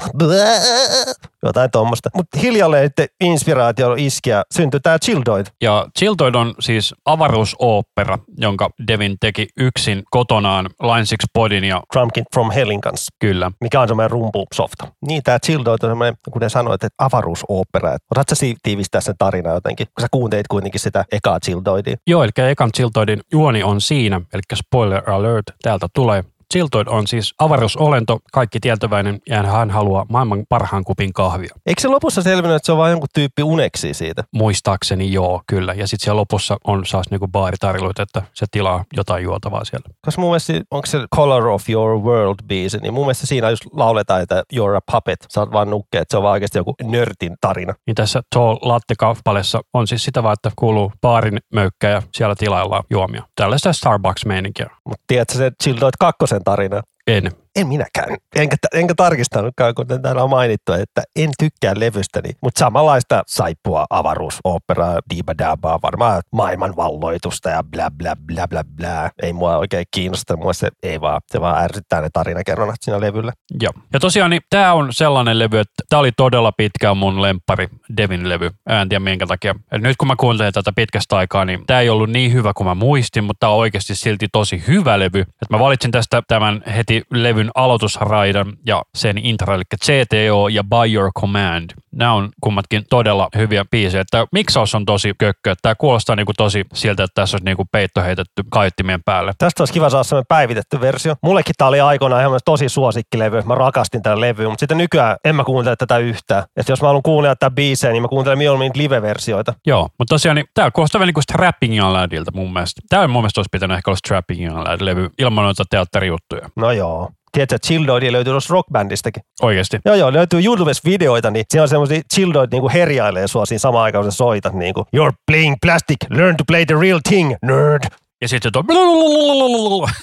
Jotain 1.42 1.70
tuommoista. 1.70 2.10
Mutta 2.14 2.38
hiljalleen 2.38 2.86
sitten 2.86 3.08
inspiraatio 3.20 3.94
iski 3.98 4.30
ja 4.30 4.44
syntyi 4.54 4.80
tämä 4.80 4.98
Childoid. 4.98 5.46
Ja 5.60 5.86
Chiltoid 5.98 6.34
on 6.34 6.54
siis 6.60 6.94
avaruusooppera, 7.04 8.18
jonka 8.38 8.70
Devin 8.88 9.16
teki 9.20 9.48
yksin 9.56 10.02
kotonaan 10.10 10.70
Line 10.82 10.98
6 10.98 11.16
Podin 11.32 11.64
ja 11.64 11.82
Drumkin 11.94 12.24
from 12.34 12.50
Hellin 12.50 12.80
kanssa, 12.80 13.12
kyllä. 13.18 13.50
mikä 13.60 13.80
on 13.80 13.88
semmoinen 13.88 14.10
rumpusofta. 14.10 14.86
Niin, 15.06 15.22
tämä 15.22 15.38
Childoid 15.38 15.78
on 15.82 15.90
semmoinen, 15.90 16.14
kuten 16.32 16.50
sanoit, 16.50 16.84
että 16.84 17.04
avaruusopera. 17.04 17.96
Osaatko 18.10 18.34
sä 18.34 18.46
tiivistää 18.62 19.00
sen 19.00 19.14
tarinaa 19.18 19.54
jotenkin, 19.54 19.86
kun 19.86 20.02
sä 20.02 20.06
kuuntelit 20.10 20.48
kuitenkin 20.48 20.80
sitä 20.80 21.04
ekaa 21.12 21.40
Childoidia? 21.40 21.96
Joo, 22.06 22.24
eli 22.24 22.50
ekan 22.50 22.72
Chiltoidin 22.72 23.20
juoni 23.32 23.62
on 23.62 23.80
siinä, 23.80 24.20
eli 24.32 24.42
spoiler 24.54 25.10
alert, 25.10 25.44
täältä 25.62 25.86
tulee. 25.94 26.24
Chiltoid 26.52 26.86
on 26.88 27.06
siis 27.06 27.34
avaruusolento, 27.38 28.18
kaikki 28.32 28.60
tietäväinen, 28.60 29.20
ja 29.28 29.42
hän 29.42 29.70
haluaa 29.70 30.06
maailman 30.08 30.44
parhaan 30.48 30.84
kupin 30.84 31.12
kahvia. 31.12 31.54
Eikö 31.66 31.80
se 31.80 31.88
lopussa 31.88 32.22
selvinnyt, 32.22 32.56
että 32.56 32.66
se 32.66 32.72
on 32.72 32.78
vain 32.78 32.90
jonkun 32.90 33.08
tyyppi 33.14 33.42
uneksi 33.42 33.94
siitä? 33.94 34.24
Muistaakseni 34.34 35.12
joo, 35.12 35.42
kyllä. 35.46 35.74
Ja 35.74 35.86
sitten 35.86 36.04
siellä 36.04 36.20
lopussa 36.20 36.56
on 36.64 36.86
saas 36.86 37.06
niinku 37.10 37.28
baaritarjoilut, 37.28 37.98
että 37.98 38.22
se 38.34 38.46
tilaa 38.50 38.84
jotain 38.96 39.24
juotavaa 39.24 39.64
siellä. 39.64 39.84
Koska 40.04 40.20
mun 40.20 40.30
mielestä, 40.30 40.52
onko 40.70 40.86
se 40.86 40.98
Color 41.16 41.46
of 41.46 41.70
Your 41.70 41.98
World 41.98 42.38
biisi, 42.46 42.78
niin 42.78 42.94
mun 42.94 43.04
mielestä 43.04 43.26
siinä 43.26 43.50
just 43.50 43.62
lauletaan, 43.72 44.22
että 44.22 44.42
you're 44.54 44.76
a 44.76 44.92
puppet, 44.92 45.26
sä 45.28 45.40
oot 45.40 45.52
vaan 45.52 45.70
nukke, 45.70 45.98
että 45.98 46.12
se 46.12 46.16
on 46.16 46.22
vaan 46.22 46.32
oikeasti 46.32 46.58
joku 46.58 46.74
nörtin 46.82 47.36
tarina. 47.40 47.74
Niin 47.86 47.94
tässä 47.94 48.22
Tall 48.34 48.56
Latte-kappaleessa 48.62 49.60
on 49.74 49.86
siis 49.86 50.04
sitä 50.04 50.22
vaan, 50.22 50.32
että 50.32 50.50
kuuluu 50.56 50.92
baarin 51.00 51.38
möykkä 51.54 51.88
ja 51.88 52.02
siellä 52.14 52.34
tilaillaan 52.34 52.84
juomia. 52.90 53.22
Tällaista 53.36 53.72
Starbucks-meininkiä. 53.72 54.70
Mutta 54.84 55.04
tiedätkö 55.06 55.34
se 55.34 55.50
Childoid 55.62 55.94
kakkosen 55.98 56.39
tarina? 56.42 56.82
En. 57.06 57.30
En 57.56 57.68
minäkään. 57.68 58.16
Enkä, 58.36 58.56
enkä 58.74 58.94
tarkistanutkaan, 58.94 59.74
kuten 59.74 60.02
täällä 60.02 60.24
on 60.24 60.30
mainittu, 60.30 60.72
että 60.72 61.02
en 61.16 61.30
tykkää 61.38 61.74
levystäni. 61.76 62.30
Mutta 62.42 62.58
samanlaista 62.58 63.22
saippua, 63.26 63.86
avaruusoperaa, 63.90 64.98
diibadabaa, 65.14 65.78
varmaan 65.82 66.22
maailman 66.32 66.76
valloitusta 66.76 67.50
ja 67.50 67.62
bla 67.62 67.90
bla 67.90 68.16
bla 68.26 68.48
bla 68.48 68.64
bla. 68.76 69.10
Ei 69.22 69.32
mua 69.32 69.56
oikein 69.56 69.86
kiinnosta, 69.90 70.36
mua 70.36 70.52
se 70.52 70.68
ei 70.82 71.00
vaan, 71.00 71.20
se 71.26 71.40
vaan 71.40 71.64
ärsyttää 71.64 72.00
ne 72.00 72.08
tarinakerronat 72.12 72.76
siinä 72.80 73.00
levyllä. 73.00 73.32
Joo. 73.62 73.72
Ja 73.92 74.00
tosiaan 74.00 74.30
niin 74.30 74.42
tämä 74.50 74.74
on 74.74 74.92
sellainen 74.92 75.38
levy, 75.38 75.58
että 75.58 75.84
tämä 75.88 76.00
oli 76.00 76.12
todella 76.12 76.52
pitkään 76.52 76.96
mun 76.96 77.22
lemppari 77.22 77.68
Devin 77.96 78.28
levy. 78.28 78.50
En 78.68 78.88
tiedä 78.88 79.00
minkä 79.00 79.26
takia. 79.26 79.54
Et 79.72 79.82
nyt 79.82 79.96
kun 79.96 80.08
mä 80.08 80.16
kuuntelen 80.16 80.52
tätä 80.52 80.72
pitkästä 80.76 81.16
aikaa, 81.16 81.44
niin 81.44 81.66
tämä 81.66 81.80
ei 81.80 81.88
ollut 81.88 82.10
niin 82.10 82.32
hyvä 82.32 82.52
kuin 82.56 82.66
mä 82.66 82.74
muistin, 82.74 83.24
mutta 83.24 83.40
tämä 83.40 83.52
on 83.52 83.58
oikeasti 83.58 83.94
silti 83.94 84.26
tosi 84.32 84.64
hyvä 84.66 84.98
levy. 84.98 85.20
Et 85.20 85.50
mä 85.50 85.58
valitsin 85.58 85.90
tästä 85.90 86.22
tämän 86.28 86.62
heti 86.76 87.02
levyn 87.40 87.50
aloitusraidan 87.54 88.52
ja 88.66 88.82
sen 88.94 89.18
intro, 89.18 89.54
eli 89.54 89.62
CTO 89.84 90.48
ja 90.48 90.64
By 90.64 90.94
Your 90.94 91.10
Command. 91.20 91.70
Nämä 91.92 92.12
on 92.12 92.28
kummatkin 92.40 92.82
todella 92.90 93.28
hyviä 93.36 93.64
biisejä. 93.70 94.04
Tämä 94.10 94.26
miksaus 94.32 94.74
on 94.74 94.84
tosi 94.84 95.12
kökkö. 95.18 95.54
Tämä 95.62 95.74
kuulostaa 95.74 96.16
niinku 96.16 96.32
tosi 96.36 96.64
siltä, 96.74 97.04
että 97.04 97.14
tässä 97.14 97.34
olisi 97.34 97.44
niinku 97.44 97.64
peitto 97.72 98.02
heitetty 98.02 98.42
kaiuttimien 98.50 99.00
päälle. 99.04 99.32
Tästä 99.38 99.62
olisi 99.62 99.72
kiva 99.72 99.90
saada 99.90 100.04
sellainen 100.04 100.26
päivitetty 100.28 100.80
versio. 100.80 101.14
Mullekin 101.22 101.54
tämä 101.58 101.68
oli 101.68 101.80
aikoinaan 101.80 102.22
ihan 102.22 102.40
tosi 102.44 102.68
suosikkilevy. 102.68 103.42
Mä 103.42 103.54
rakastin 103.54 104.02
tätä 104.02 104.20
levyä, 104.20 104.48
mutta 104.48 104.60
sitten 104.60 104.78
nykyään 104.78 105.16
en 105.24 105.36
mä 105.36 105.44
kuuntele 105.44 105.76
tätä 105.76 105.98
yhtään. 105.98 106.44
Että 106.56 106.72
jos 106.72 106.82
mä 106.82 106.88
haluan 106.88 107.02
kuunnella 107.02 107.36
tätä 107.36 107.50
biisejä, 107.50 107.92
niin 107.92 108.02
mä 108.02 108.08
kuuntelen 108.08 108.38
mieluummin 108.38 108.72
live-versioita. 108.74 109.54
Joo, 109.66 109.88
mutta 109.98 110.14
tosiaan 110.14 110.36
niin, 110.36 110.46
tämä 110.54 110.70
kuulostaa 110.70 110.98
vähän 110.98 111.06
niin 111.06 111.14
kuin 111.14 111.22
Strapping 111.22 111.78
Young 111.78 111.92
Ladilta 111.92 112.30
mun 112.34 112.52
mielestä. 112.52 112.82
Tämä 112.88 113.08
mun 113.08 113.22
mielestä 113.22 113.40
olisi 113.40 113.48
pitänyt 113.52 113.76
ehkä 113.76 113.90
olla 113.90 113.96
Strapping 113.96 114.44
Young 114.44 114.58
Lad-levy 114.58 115.08
ilman 115.18 115.44
noita 115.44 115.64
teatterijuttuja. 115.70 116.48
No 116.56 116.72
joo. 116.72 117.10
Tiedätkö, 117.32 117.54
että 117.56 117.66
Childoidia 117.66 118.12
löytyy 118.12 118.32
tuossa 118.32 118.52
rockbändistäkin. 118.52 119.22
Oikeasti. 119.42 119.78
Joo, 119.84 119.94
joo, 119.94 120.12
löytyy 120.12 120.44
YouTubessa 120.44 120.82
videoita, 120.84 121.30
niin 121.30 121.44
siellä 121.50 121.64
on 121.64 121.68
semmoisia 121.68 122.00
Childoid 122.14 122.48
niinku 122.52 122.70
herjailee 122.74 123.28
sua 123.28 123.46
siinä 123.46 123.58
samaan 123.58 123.84
aikaan, 123.84 124.04
kun 124.04 124.12
sä 124.12 124.16
soitat 124.16 124.54
niinku 124.54 124.84
You're 124.96 125.14
playing 125.26 125.56
plastic, 125.62 125.96
learn 126.10 126.36
to 126.36 126.44
play 126.46 126.66
the 126.66 126.74
real 126.80 127.00
thing, 127.08 127.34
nerd. 127.42 127.82
Ja 128.22 128.28
sitten 128.28 128.50
se 128.54 128.58
on... 128.58 128.64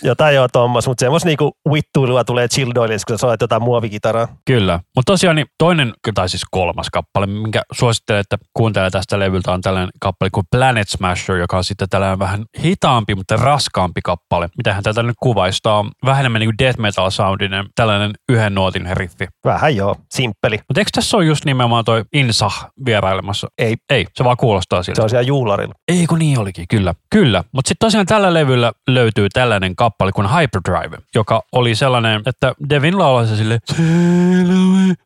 Jotain 0.04 0.36
joo 0.36 0.48
tuommoista, 0.48 0.92
mutta 0.92 1.00
semmoista 1.00 1.28
niinku 1.30 1.52
vittuilua 1.74 2.24
tulee 2.24 2.48
Chill 2.48 2.72
Doyleissa, 2.76 3.06
kun 3.08 3.18
sä 3.18 3.22
soitat 3.22 3.42
jotain 3.42 3.64
muovikitaraa. 3.64 4.28
Kyllä. 4.46 4.80
Mutta 4.96 5.12
tosiaan 5.12 5.36
niin 5.36 5.48
toinen, 5.58 5.94
tai 6.16 6.30
siis 6.30 6.42
kolmas 6.52 6.90
kappale, 6.90 7.26
minkä 7.28 7.62
suosittelen, 7.72 8.20
että 8.20 8.38
kuuntelee 8.54 8.90
tästä 8.90 9.20
levyltä, 9.20 9.52
on 9.52 9.62
tällainen 9.62 9.90
kappale 10.00 10.30
kuin 10.30 10.46
Planet 10.52 10.90
Smasher, 10.90 11.36
joka 11.36 11.58
on 11.58 11.64
sitten 11.64 11.90
tällainen 11.90 12.20
vähän 12.20 12.46
hitaampi, 12.64 13.16
mutta 13.16 13.36
raskaampi 13.36 14.02
kappale. 14.04 14.50
Mitähän 14.58 14.84
tätä 14.84 15.04
nyt 15.04 15.16
kuvaistaa? 15.24 15.86
Vähän 16.06 16.20
enemmän 16.20 16.40
niin 16.40 16.48
kuin 16.48 16.58
death 16.60 16.80
metal 16.80 17.10
soundinen, 17.10 17.66
tällainen 17.76 18.12
yhden 18.30 18.56
nuotin 18.56 18.98
riffi. 18.98 19.28
Vähän 19.46 19.76
joo, 19.76 19.96
simppeli. 20.12 20.58
Mutta 20.58 20.80
eikö 20.82 20.90
tässä 20.96 21.18
ole 21.18 21.26
just 21.26 21.46
nimenomaan 21.46 21.86
toi 21.86 22.04
Insah 22.14 22.68
vierailemassa? 22.86 23.48
Ei, 23.58 23.76
Ei, 23.90 24.06
se 24.16 24.24
vaan 24.24 24.38
kuulostaa 24.38 24.84
siltä. 24.84 24.96
se 24.96 25.04
on 25.04 25.10
siellä 25.10 25.28
juularilla. 25.28 25.74
Ei 25.88 26.08
kun 26.08 26.20
niin 26.20 26.40
olikin, 26.40 26.66
kyllä. 26.68 26.94
Kyllä, 27.12 27.44
mutta 27.52 27.70
sitten 27.70 27.88
tosiaan 27.88 28.07
tällä 28.08 28.34
levyllä 28.34 28.72
löytyy 28.88 29.28
tällainen 29.34 29.76
kappale 29.76 30.12
kuin 30.12 30.28
Hyperdrive, 30.28 30.98
joka 31.16 31.42
oli 31.52 31.76
sellainen, 31.76 32.22
että 32.26 32.54
Devin 32.70 32.98
laulaa 32.98 33.26
se 33.26 33.36
sille 33.36 33.60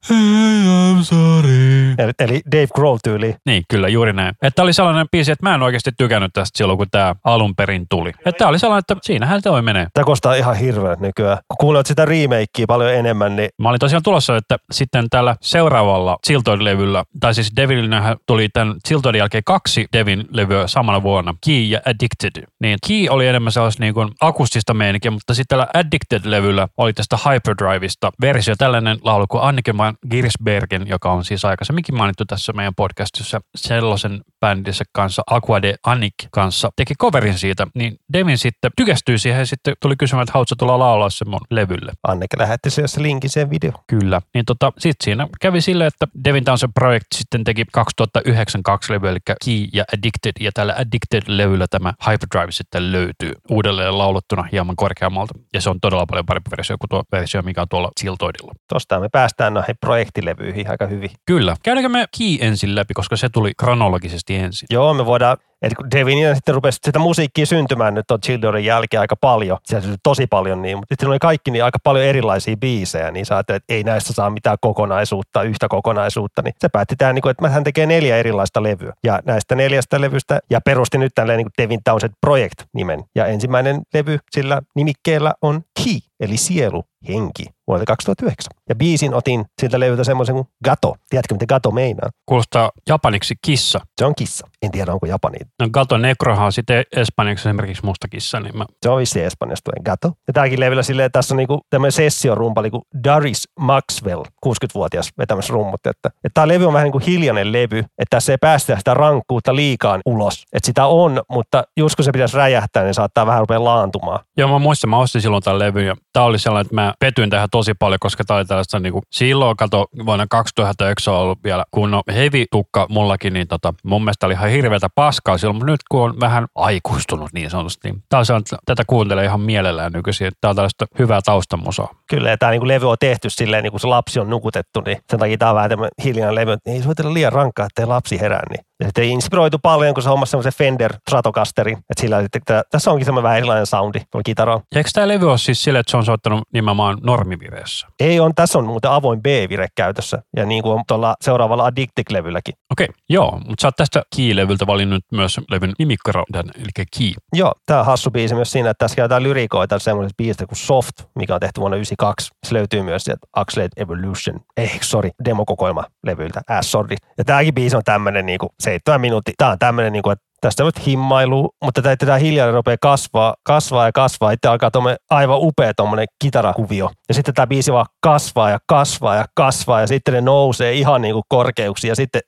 I'm 0.10 1.04
sorry. 1.04 1.96
Eli, 1.98 2.12
eli 2.20 2.42
Dave 2.52 2.68
Grohl-tyyli. 2.76 3.36
Niin, 3.46 3.64
kyllä, 3.70 3.88
juuri 3.88 4.14
näin. 4.14 4.36
Että 4.42 4.64
oli 4.64 4.74
sellainen 4.74 5.08
biisi, 5.12 5.32
että 5.32 5.50
mä 5.50 5.56
en 5.56 5.64
oikeasti 5.64 5.92
tykännyt 5.98 6.34
tästä 6.34 6.58
silloin, 6.58 6.78
kun 6.78 6.88
tämä 6.92 7.16
alun 7.24 7.56
perin 7.56 7.86
tuli. 7.90 8.12
Että 8.26 8.48
oli 8.48 8.60
sellainen, 8.60 8.80
että 8.80 8.96
siinähän 9.02 9.42
toi 9.42 9.62
menee. 9.62 9.88
Tämä 9.94 10.06
kostaa 10.06 10.36
ihan 10.36 10.56
hirveän 10.56 10.98
nykyään. 11.00 11.38
Kun 11.48 11.58
kuulet 11.60 11.86
sitä 11.86 12.06
remakea 12.06 12.66
paljon 12.68 12.94
enemmän, 12.94 13.36
niin 13.36 13.50
Mä 13.58 13.70
olin 13.70 13.80
tosiaan 13.80 14.04
tulossa, 14.04 14.38
että 14.38 14.58
sitten 14.72 15.10
tällä 15.10 15.36
seuraavalla 15.42 16.18
Siltoid-levyllä, 16.28 17.04
tai 17.20 17.34
siis 17.34 17.52
Devilinähän 17.56 18.18
tuli 18.26 18.50
tämän 18.50 18.76
Siltoidin 18.88 19.20
jälkeen 19.20 19.44
kaksi 19.44 19.88
Devin-levyä 19.94 20.68
samana 20.68 21.04
vuonna, 21.04 21.36
Key 21.46 21.64
ja 21.64 21.80
Addicted. 21.86 22.44
Niin 22.60 22.78
Key 22.92 23.08
oli 23.10 23.28
enemmän 23.28 23.52
sellaista 23.52 23.84
niin 23.84 23.94
kuin 23.94 24.10
akustista 24.22 24.74
meininkiä, 24.74 25.12
mutta 25.12 25.34
sitten 25.34 25.58
tällä 25.58 25.68
Addicted-levyllä 25.74 26.68
oli 26.78 26.94
tästä 26.94 27.18
Hyperdriveista 27.18 28.12
versio, 28.22 28.56
tällainen 28.56 28.98
laulu 29.04 29.28
kuin 29.28 29.44
Annike 29.44 29.78
van 29.78 29.98
Girsbergen, 30.10 30.88
joka 30.88 31.12
on 31.12 31.26
siis 31.26 31.46
aikaisemminkin 31.46 31.96
mainittu 31.96 32.26
tässä 32.26 32.54
meidän 32.54 32.76
podcastissa 32.76 33.42
sellaisen 33.56 34.22
bändissä 34.42 34.84
kanssa, 34.94 35.22
Aqua 35.28 35.62
de 35.62 35.76
Annik 35.86 36.14
kanssa, 36.32 36.70
teki 36.76 36.94
coverin 36.96 37.38
siitä, 37.38 37.68
niin 37.76 37.98
Devin 38.14 38.38
sitten 38.38 38.72
tykästyi 38.78 39.18
siihen 39.18 39.40
ja 39.40 39.46
sitten 39.46 39.74
tuli 39.82 39.96
kysymään, 39.96 40.24
että 40.24 40.34
haluatko 40.34 40.56
tulla 40.56 40.80
laulaa 40.80 41.10
sen 41.10 41.30
mun 41.30 41.40
levylle. 41.50 41.92
Anneke 42.08 42.38
lähetti 42.38 42.70
se 42.70 42.88
se 42.88 43.02
linkin 43.02 43.30
sen 43.30 43.50
video. 43.50 43.72
Kyllä. 43.88 44.22
Niin 44.34 44.46
tota, 44.46 44.74
sitten 44.78 45.04
siinä 45.04 45.28
kävi 45.42 45.62
silleen, 45.62 45.88
että 45.88 46.08
Devin 46.24 46.44
Townsend 46.44 46.72
Project 46.74 47.06
sitten 47.16 47.44
teki 47.44 47.66
2009 47.72 48.64
kaksi 48.64 48.94
levyä, 48.94 49.10
eli 49.12 49.20
Key 49.26 49.68
ja 49.74 49.84
Addicted, 49.94 50.32
ja 50.40 50.52
tällä 50.54 50.74
Addicted-levyllä 50.74 51.66
tämä 51.70 51.94
Hyperdrive 52.08 52.52
sitten 52.52 52.92
löytyy 52.92 53.32
uudelleen 53.50 53.98
laulettuna 53.98 54.44
hieman 54.52 54.76
korkeammalta. 54.76 55.34
Ja 55.54 55.62
se 55.62 55.70
on 55.70 55.80
todella 55.82 56.06
paljon 56.06 56.26
parempi 56.26 56.52
versio 56.52 56.78
kuin 56.80 56.90
tuo 56.90 57.04
versio, 57.12 57.42
mikä 57.42 57.62
on 57.62 57.68
tuolla 57.70 57.92
Siltoidilla. 58.00 58.54
Tosta 58.74 59.00
me 59.00 59.10
päästään 59.12 59.54
noihin 59.54 59.76
projektilevyihin 59.80 60.70
aika 60.70 60.86
hyvin. 60.88 61.10
Kyllä. 61.26 61.56
Käydäänkö 61.64 61.90
me 61.90 62.06
Key 62.18 62.38
ensin 62.48 62.76
läpi, 62.76 62.94
koska 62.94 63.16
se 63.16 63.30
tuli 63.30 63.52
kronologisesti 63.60 64.31
ensin. 64.36 64.68
Joo, 64.72 64.94
me 64.94 65.06
voidaan, 65.06 65.38
että 65.62 65.76
kun 65.76 65.92
Devin 65.92 66.36
sitten 66.36 66.56
rupesi 66.56 66.80
sitä 66.84 67.00
musiikkia 67.00 67.46
syntymään 67.46 67.94
nyt 67.94 68.12
on 68.12 68.22
Childonin 68.22 68.66
jälkeen 68.66 69.02
aika 69.02 69.16
paljon, 69.16 69.58
se 69.64 69.82
syntyi 69.82 69.98
tosi 70.04 70.28
paljon 70.28 70.62
niin, 70.62 70.78
mutta 70.78 70.94
sitten 70.94 71.10
oli 71.10 71.20
kaikki 71.20 71.52
niin 71.52 71.64
aika 71.64 71.78
paljon 71.84 72.06
erilaisia 72.06 72.58
biisejä, 72.58 73.12
niin 73.12 73.26
sä 73.26 73.36
ajattelet, 73.36 73.64
että 73.64 73.74
ei 73.74 73.84
näistä 73.84 74.14
saa 74.14 74.30
mitään 74.30 74.58
kokonaisuutta, 74.62 75.44
yhtä 75.44 75.68
kokonaisuutta, 75.68 76.42
niin 76.42 76.54
se 76.60 76.70
päätti 76.70 76.96
tähän, 76.96 77.16
niin 77.16 77.22
kuin, 77.22 77.32
että 77.32 77.50
hän 77.50 77.64
tekee 77.64 77.86
neljä 77.86 78.18
erilaista 78.18 78.64
levyä. 78.64 78.94
Ja 79.04 79.20
näistä 79.26 79.56
neljästä 79.56 80.02
levystä, 80.02 80.40
ja 80.50 80.62
perusti 80.62 80.98
nyt 80.98 81.12
tälleen 81.16 81.38
niin 81.38 81.46
kuin 81.46 81.66
Devin 81.66 81.80
Townsend 81.84 82.14
Project 82.22 82.64
nimen. 82.74 83.04
Ja 83.16 83.26
ensimmäinen 83.26 83.82
levy 83.94 84.20
sillä 84.32 84.62
nimikkeellä 84.76 85.34
on 85.42 85.62
Key, 85.84 86.00
eli 86.20 86.38
sielu, 86.38 86.84
henki, 87.08 87.46
vuodelta 87.68 87.86
2009. 87.86 88.52
Ja 88.70 88.76
biisin 88.76 89.14
otin 89.14 89.46
siltä 89.62 89.80
levyltä 89.80 90.04
semmoisen 90.04 90.36
kuin 90.36 90.48
Gato. 90.66 90.96
Tiedätkö, 91.10 91.36
mitä 91.36 91.46
Gato 91.46 91.72
meinaa? 91.72 92.10
Kuulostaa 92.26 92.72
japaniksi 92.90 93.36
kissa. 93.42 93.80
Se 93.98 94.06
on 94.06 94.16
kissa. 94.16 94.48
En 94.62 94.72
tiedä, 94.72 94.94
onko 94.94 95.06
japani. 95.06 95.38
No 95.60 95.70
Gato 95.74 95.98
Necrohan 95.98 96.46
on 96.46 96.52
sitten 96.52 96.84
espanjaksi 96.96 97.50
esimerkiksi 97.50 97.86
musta 97.86 98.08
kissa, 98.08 98.40
niin 98.40 98.58
mä 98.58 98.66
Se 98.82 98.90
on 98.90 98.98
vissi 98.98 99.22
Espanjasta 99.22 99.72
Gato. 99.86 100.12
Ja 100.28 100.34
tämäkin 100.34 100.60
levyllä 100.60 100.84
silleen, 100.84 101.06
että 101.06 101.20
tässä 101.20 101.34
on 101.34 101.38
niinku 101.38 101.60
tämmöinen 101.70 101.92
sessiorumpali 101.92 102.70
kuin 102.70 102.82
Daris 103.04 103.50
Maxwell, 103.60 104.24
60-vuotias 104.46 105.10
vetämässä 105.18 105.54
rummut. 105.54 105.80
Että, 105.88 106.10
että 106.10 106.30
tämä 106.34 106.48
levy 106.48 106.66
on 106.66 106.74
vähän 106.74 106.84
niin 106.84 106.92
kuin 106.92 107.04
hiljainen 107.04 107.52
levy, 107.52 107.80
että 107.80 108.10
tässä 108.10 108.34
ei 108.34 108.38
päästä 108.42 108.78
sitä 108.78 108.94
rankkuutta 108.94 109.56
liikaan 109.56 110.02
ulos. 110.06 110.44
Että 110.54 110.66
sitä 110.66 110.86
on, 110.86 111.22
mutta 111.32 111.64
just 111.78 111.96
kun 111.96 112.06
se 112.06 112.12
pitäisi 112.12 112.38
räjähtää, 112.38 112.84
niin 112.84 112.94
saattaa 112.94 113.26
vähän 113.26 113.40
rupea 113.40 113.64
laantumaan. 113.64 114.20
Joo, 114.38 114.50
mä 114.50 114.60
muistan, 114.60 114.90
mä 114.90 114.98
ostin 114.98 115.22
silloin 115.22 115.44
tämän 115.44 115.60
levyn 115.60 115.86
ja 115.86 115.96
tää 116.14 116.24
oli 116.24 116.40
sellainen, 116.40 116.66
että 116.66 116.76
mä 116.76 116.94
petyin 117.00 117.30
tähän 117.30 117.50
tosi 117.52 117.74
paljon, 117.74 118.00
koska 118.00 118.24
tää 118.24 118.38
oli 118.38 118.46
tällaista 118.46 118.80
niinku, 118.80 119.02
silloin 119.12 119.58
kato 119.58 119.88
vuonna 120.06 120.26
2009 120.30 121.14
on 121.14 121.20
ollut 121.20 121.40
vielä 121.44 121.64
kunnon 121.72 122.04
heavy 122.14 122.46
tukka 122.52 122.86
mullakin, 122.90 123.34
niin 123.34 123.48
tota, 123.48 123.74
mun 123.84 124.04
mielestä 124.04 124.26
oli 124.26 124.34
ihan 124.34 124.50
hirveätä 124.50 124.88
paskaa 124.96 125.38
silloin, 125.42 125.56
mutta 125.56 125.72
nyt 125.72 125.82
kun 125.92 126.02
on 126.02 126.20
vähän 126.20 126.46
aikuistunut 126.56 127.30
niin 127.34 127.50
sanotusti, 127.50 127.92
niin 127.92 128.04
tää 128.10 128.20
on 128.20 128.44
tätä 128.66 128.84
kuuntelee 128.88 129.26
ihan 129.26 129.42
mielellään 129.42 129.92
nykyisin, 129.92 130.28
että 130.28 130.38
tää 130.42 130.50
on 130.50 130.56
tällaista 130.56 130.86
hyvää 131.00 131.20
taustamusaa. 131.26 131.90
Kyllä, 132.10 132.30
ja 132.30 132.38
tämä 132.38 132.52
niinku 132.52 132.68
levy 132.68 132.90
on 132.90 132.98
tehty 133.00 133.30
silleen, 133.30 133.64
niin 133.64 133.72
kun 133.72 133.80
se 133.80 133.88
lapsi 133.88 134.20
on 134.20 134.30
nukutettu, 134.30 134.82
niin 134.86 134.98
sen 135.10 135.20
takia 135.20 135.38
tämä 135.38 135.52
on 135.52 135.56
vähän 135.56 135.70
tämmöinen 135.70 135.92
hiljainen 136.04 136.36
levy, 136.36 136.52
että 136.52 136.72
ei 136.72 136.84
soitella 136.84 137.14
liian 137.14 137.34
rankkaa, 137.34 137.66
ettei 137.66 137.86
lapsi 137.86 138.20
herää. 138.20 138.44
Niin. 138.50 138.66
Ja 138.80 138.88
sitten 138.88 139.04
inspiroitu 139.04 139.58
paljon, 139.60 139.94
kun 139.94 140.04
se 140.04 140.10
hommasi 140.10 140.30
semmoisen 140.30 140.54
Fender 140.54 140.94
Stratocasterin, 140.94 141.78
että 141.78 142.02
sillä 142.02 142.22
sitten, 142.22 142.40
että 142.40 142.64
tässä 142.72 142.92
onkin 142.92 143.06
semmoinen 143.06 143.24
vähän 143.24 143.38
erilainen 143.38 143.66
soundi 143.66 144.00
tuolla 144.12 144.24
kitaralla. 144.24 144.62
Ja 144.76 144.78
eikö 144.78 144.90
tämä 144.94 145.08
levy 145.08 145.30
ole 145.30 145.38
siis 145.38 145.64
sille, 145.64 145.80
että 145.80 145.92
se 145.92 145.98
on 145.98 146.06
soittanut 146.06 146.44
nimenomaan 146.54 146.98
normivireessä? 147.04 147.88
Ei 148.00 148.20
on, 148.20 148.36
tässä 148.36 148.60
on 148.60 148.66
muuten 148.66 148.92
avoin 148.92 149.22
B-vire 149.22 149.68
käytössä, 149.76 150.22
ja 150.36 150.46
niin 150.46 150.64
kuin 150.64 150.74
on 150.74 150.84
tuolla 150.88 151.16
seuraavalla 151.22 151.66
Addictic-levylläkin. 151.70 152.54
Okei, 152.72 152.88
joo, 153.10 153.32
mutta 153.32 153.62
sä 153.62 153.68
oot 153.68 153.76
tästä 153.76 154.04
Key-levyltä 154.16 154.68
valinnut 154.68 155.04
myös 155.12 155.31
levyn 155.50 155.74
nimikkaroiden, 155.80 156.52
eli 156.56 156.86
Key. 156.98 157.12
Joo, 157.34 157.54
tämä 157.66 157.80
on 157.80 157.86
hassu 157.86 158.12
biisi 158.12 158.36
myös 158.36 158.52
siinä, 158.52 158.70
että 158.70 158.84
tässä 158.86 158.96
käytetään 158.96 159.24
lyrikoita 159.24 159.80
semmoisesta 159.80 160.18
biisistä 160.18 160.46
kuin 160.48 160.58
Soft, 160.58 160.96
mikä 161.16 161.34
on 161.34 161.40
tehty 161.40 161.62
vuonna 161.62 161.76
1992. 161.76 162.32
Se 162.48 162.54
löytyy 162.54 162.82
myös 162.82 163.04
sieltä 163.04 163.28
Accelerate 163.36 163.82
Evolution, 163.82 164.40
ei, 164.58 164.72
sorry, 164.82 165.10
demokokoelma 165.26 165.84
levyltä, 166.04 166.42
Ass 166.50 166.72
Sorry. 166.72 166.96
Ja 167.18 167.24
tämäkin 167.24 167.54
biisi 167.54 167.76
on 167.76 167.84
tämmöinen 167.84 168.26
kuin 168.40 168.50
seitsemän 168.60 169.02
minuuttia. 169.02 169.34
Tämä 169.38 169.52
on 169.52 169.60
tämmöinen, 169.60 169.94
niin 169.94 170.04
kuin, 170.04 170.14
että 170.14 170.26
tästä 170.42 170.66
on 170.66 170.72
himmailu, 170.86 171.50
mutta 171.64 171.82
tämä, 171.82 171.96
tämä 171.96 172.18
hiljalleen 172.18 172.54
rupeaa 172.54 172.78
kasvaa, 172.82 173.36
kasvaa 173.44 173.86
ja 173.86 173.92
kasvaa. 173.92 174.32
Sitten 174.32 174.52
alkaa 174.52 174.72
tuommoinen 174.72 174.98
aivan 175.10 175.38
upea 175.42 175.74
tuommoinen 175.74 176.08
kitarakuvio. 176.24 176.90
Ja 177.10 177.14
sitten 177.14 177.34
tämä 177.34 177.48
biisi 177.48 177.74
vaan 177.74 177.86
kasvaa 178.04 178.50
ja 178.50 178.60
kasvaa 178.68 179.16
ja 179.16 179.26
kasvaa 179.36 179.82
ja 179.82 179.88
sitten 179.88 180.14
ne 180.14 180.22
nousee 180.22 180.74
ihan 180.74 181.02
niin 181.02 181.14
kuin 181.14 181.24
korkeuksiin 181.30 181.90
ja 181.90 181.96
sitten 181.96 182.22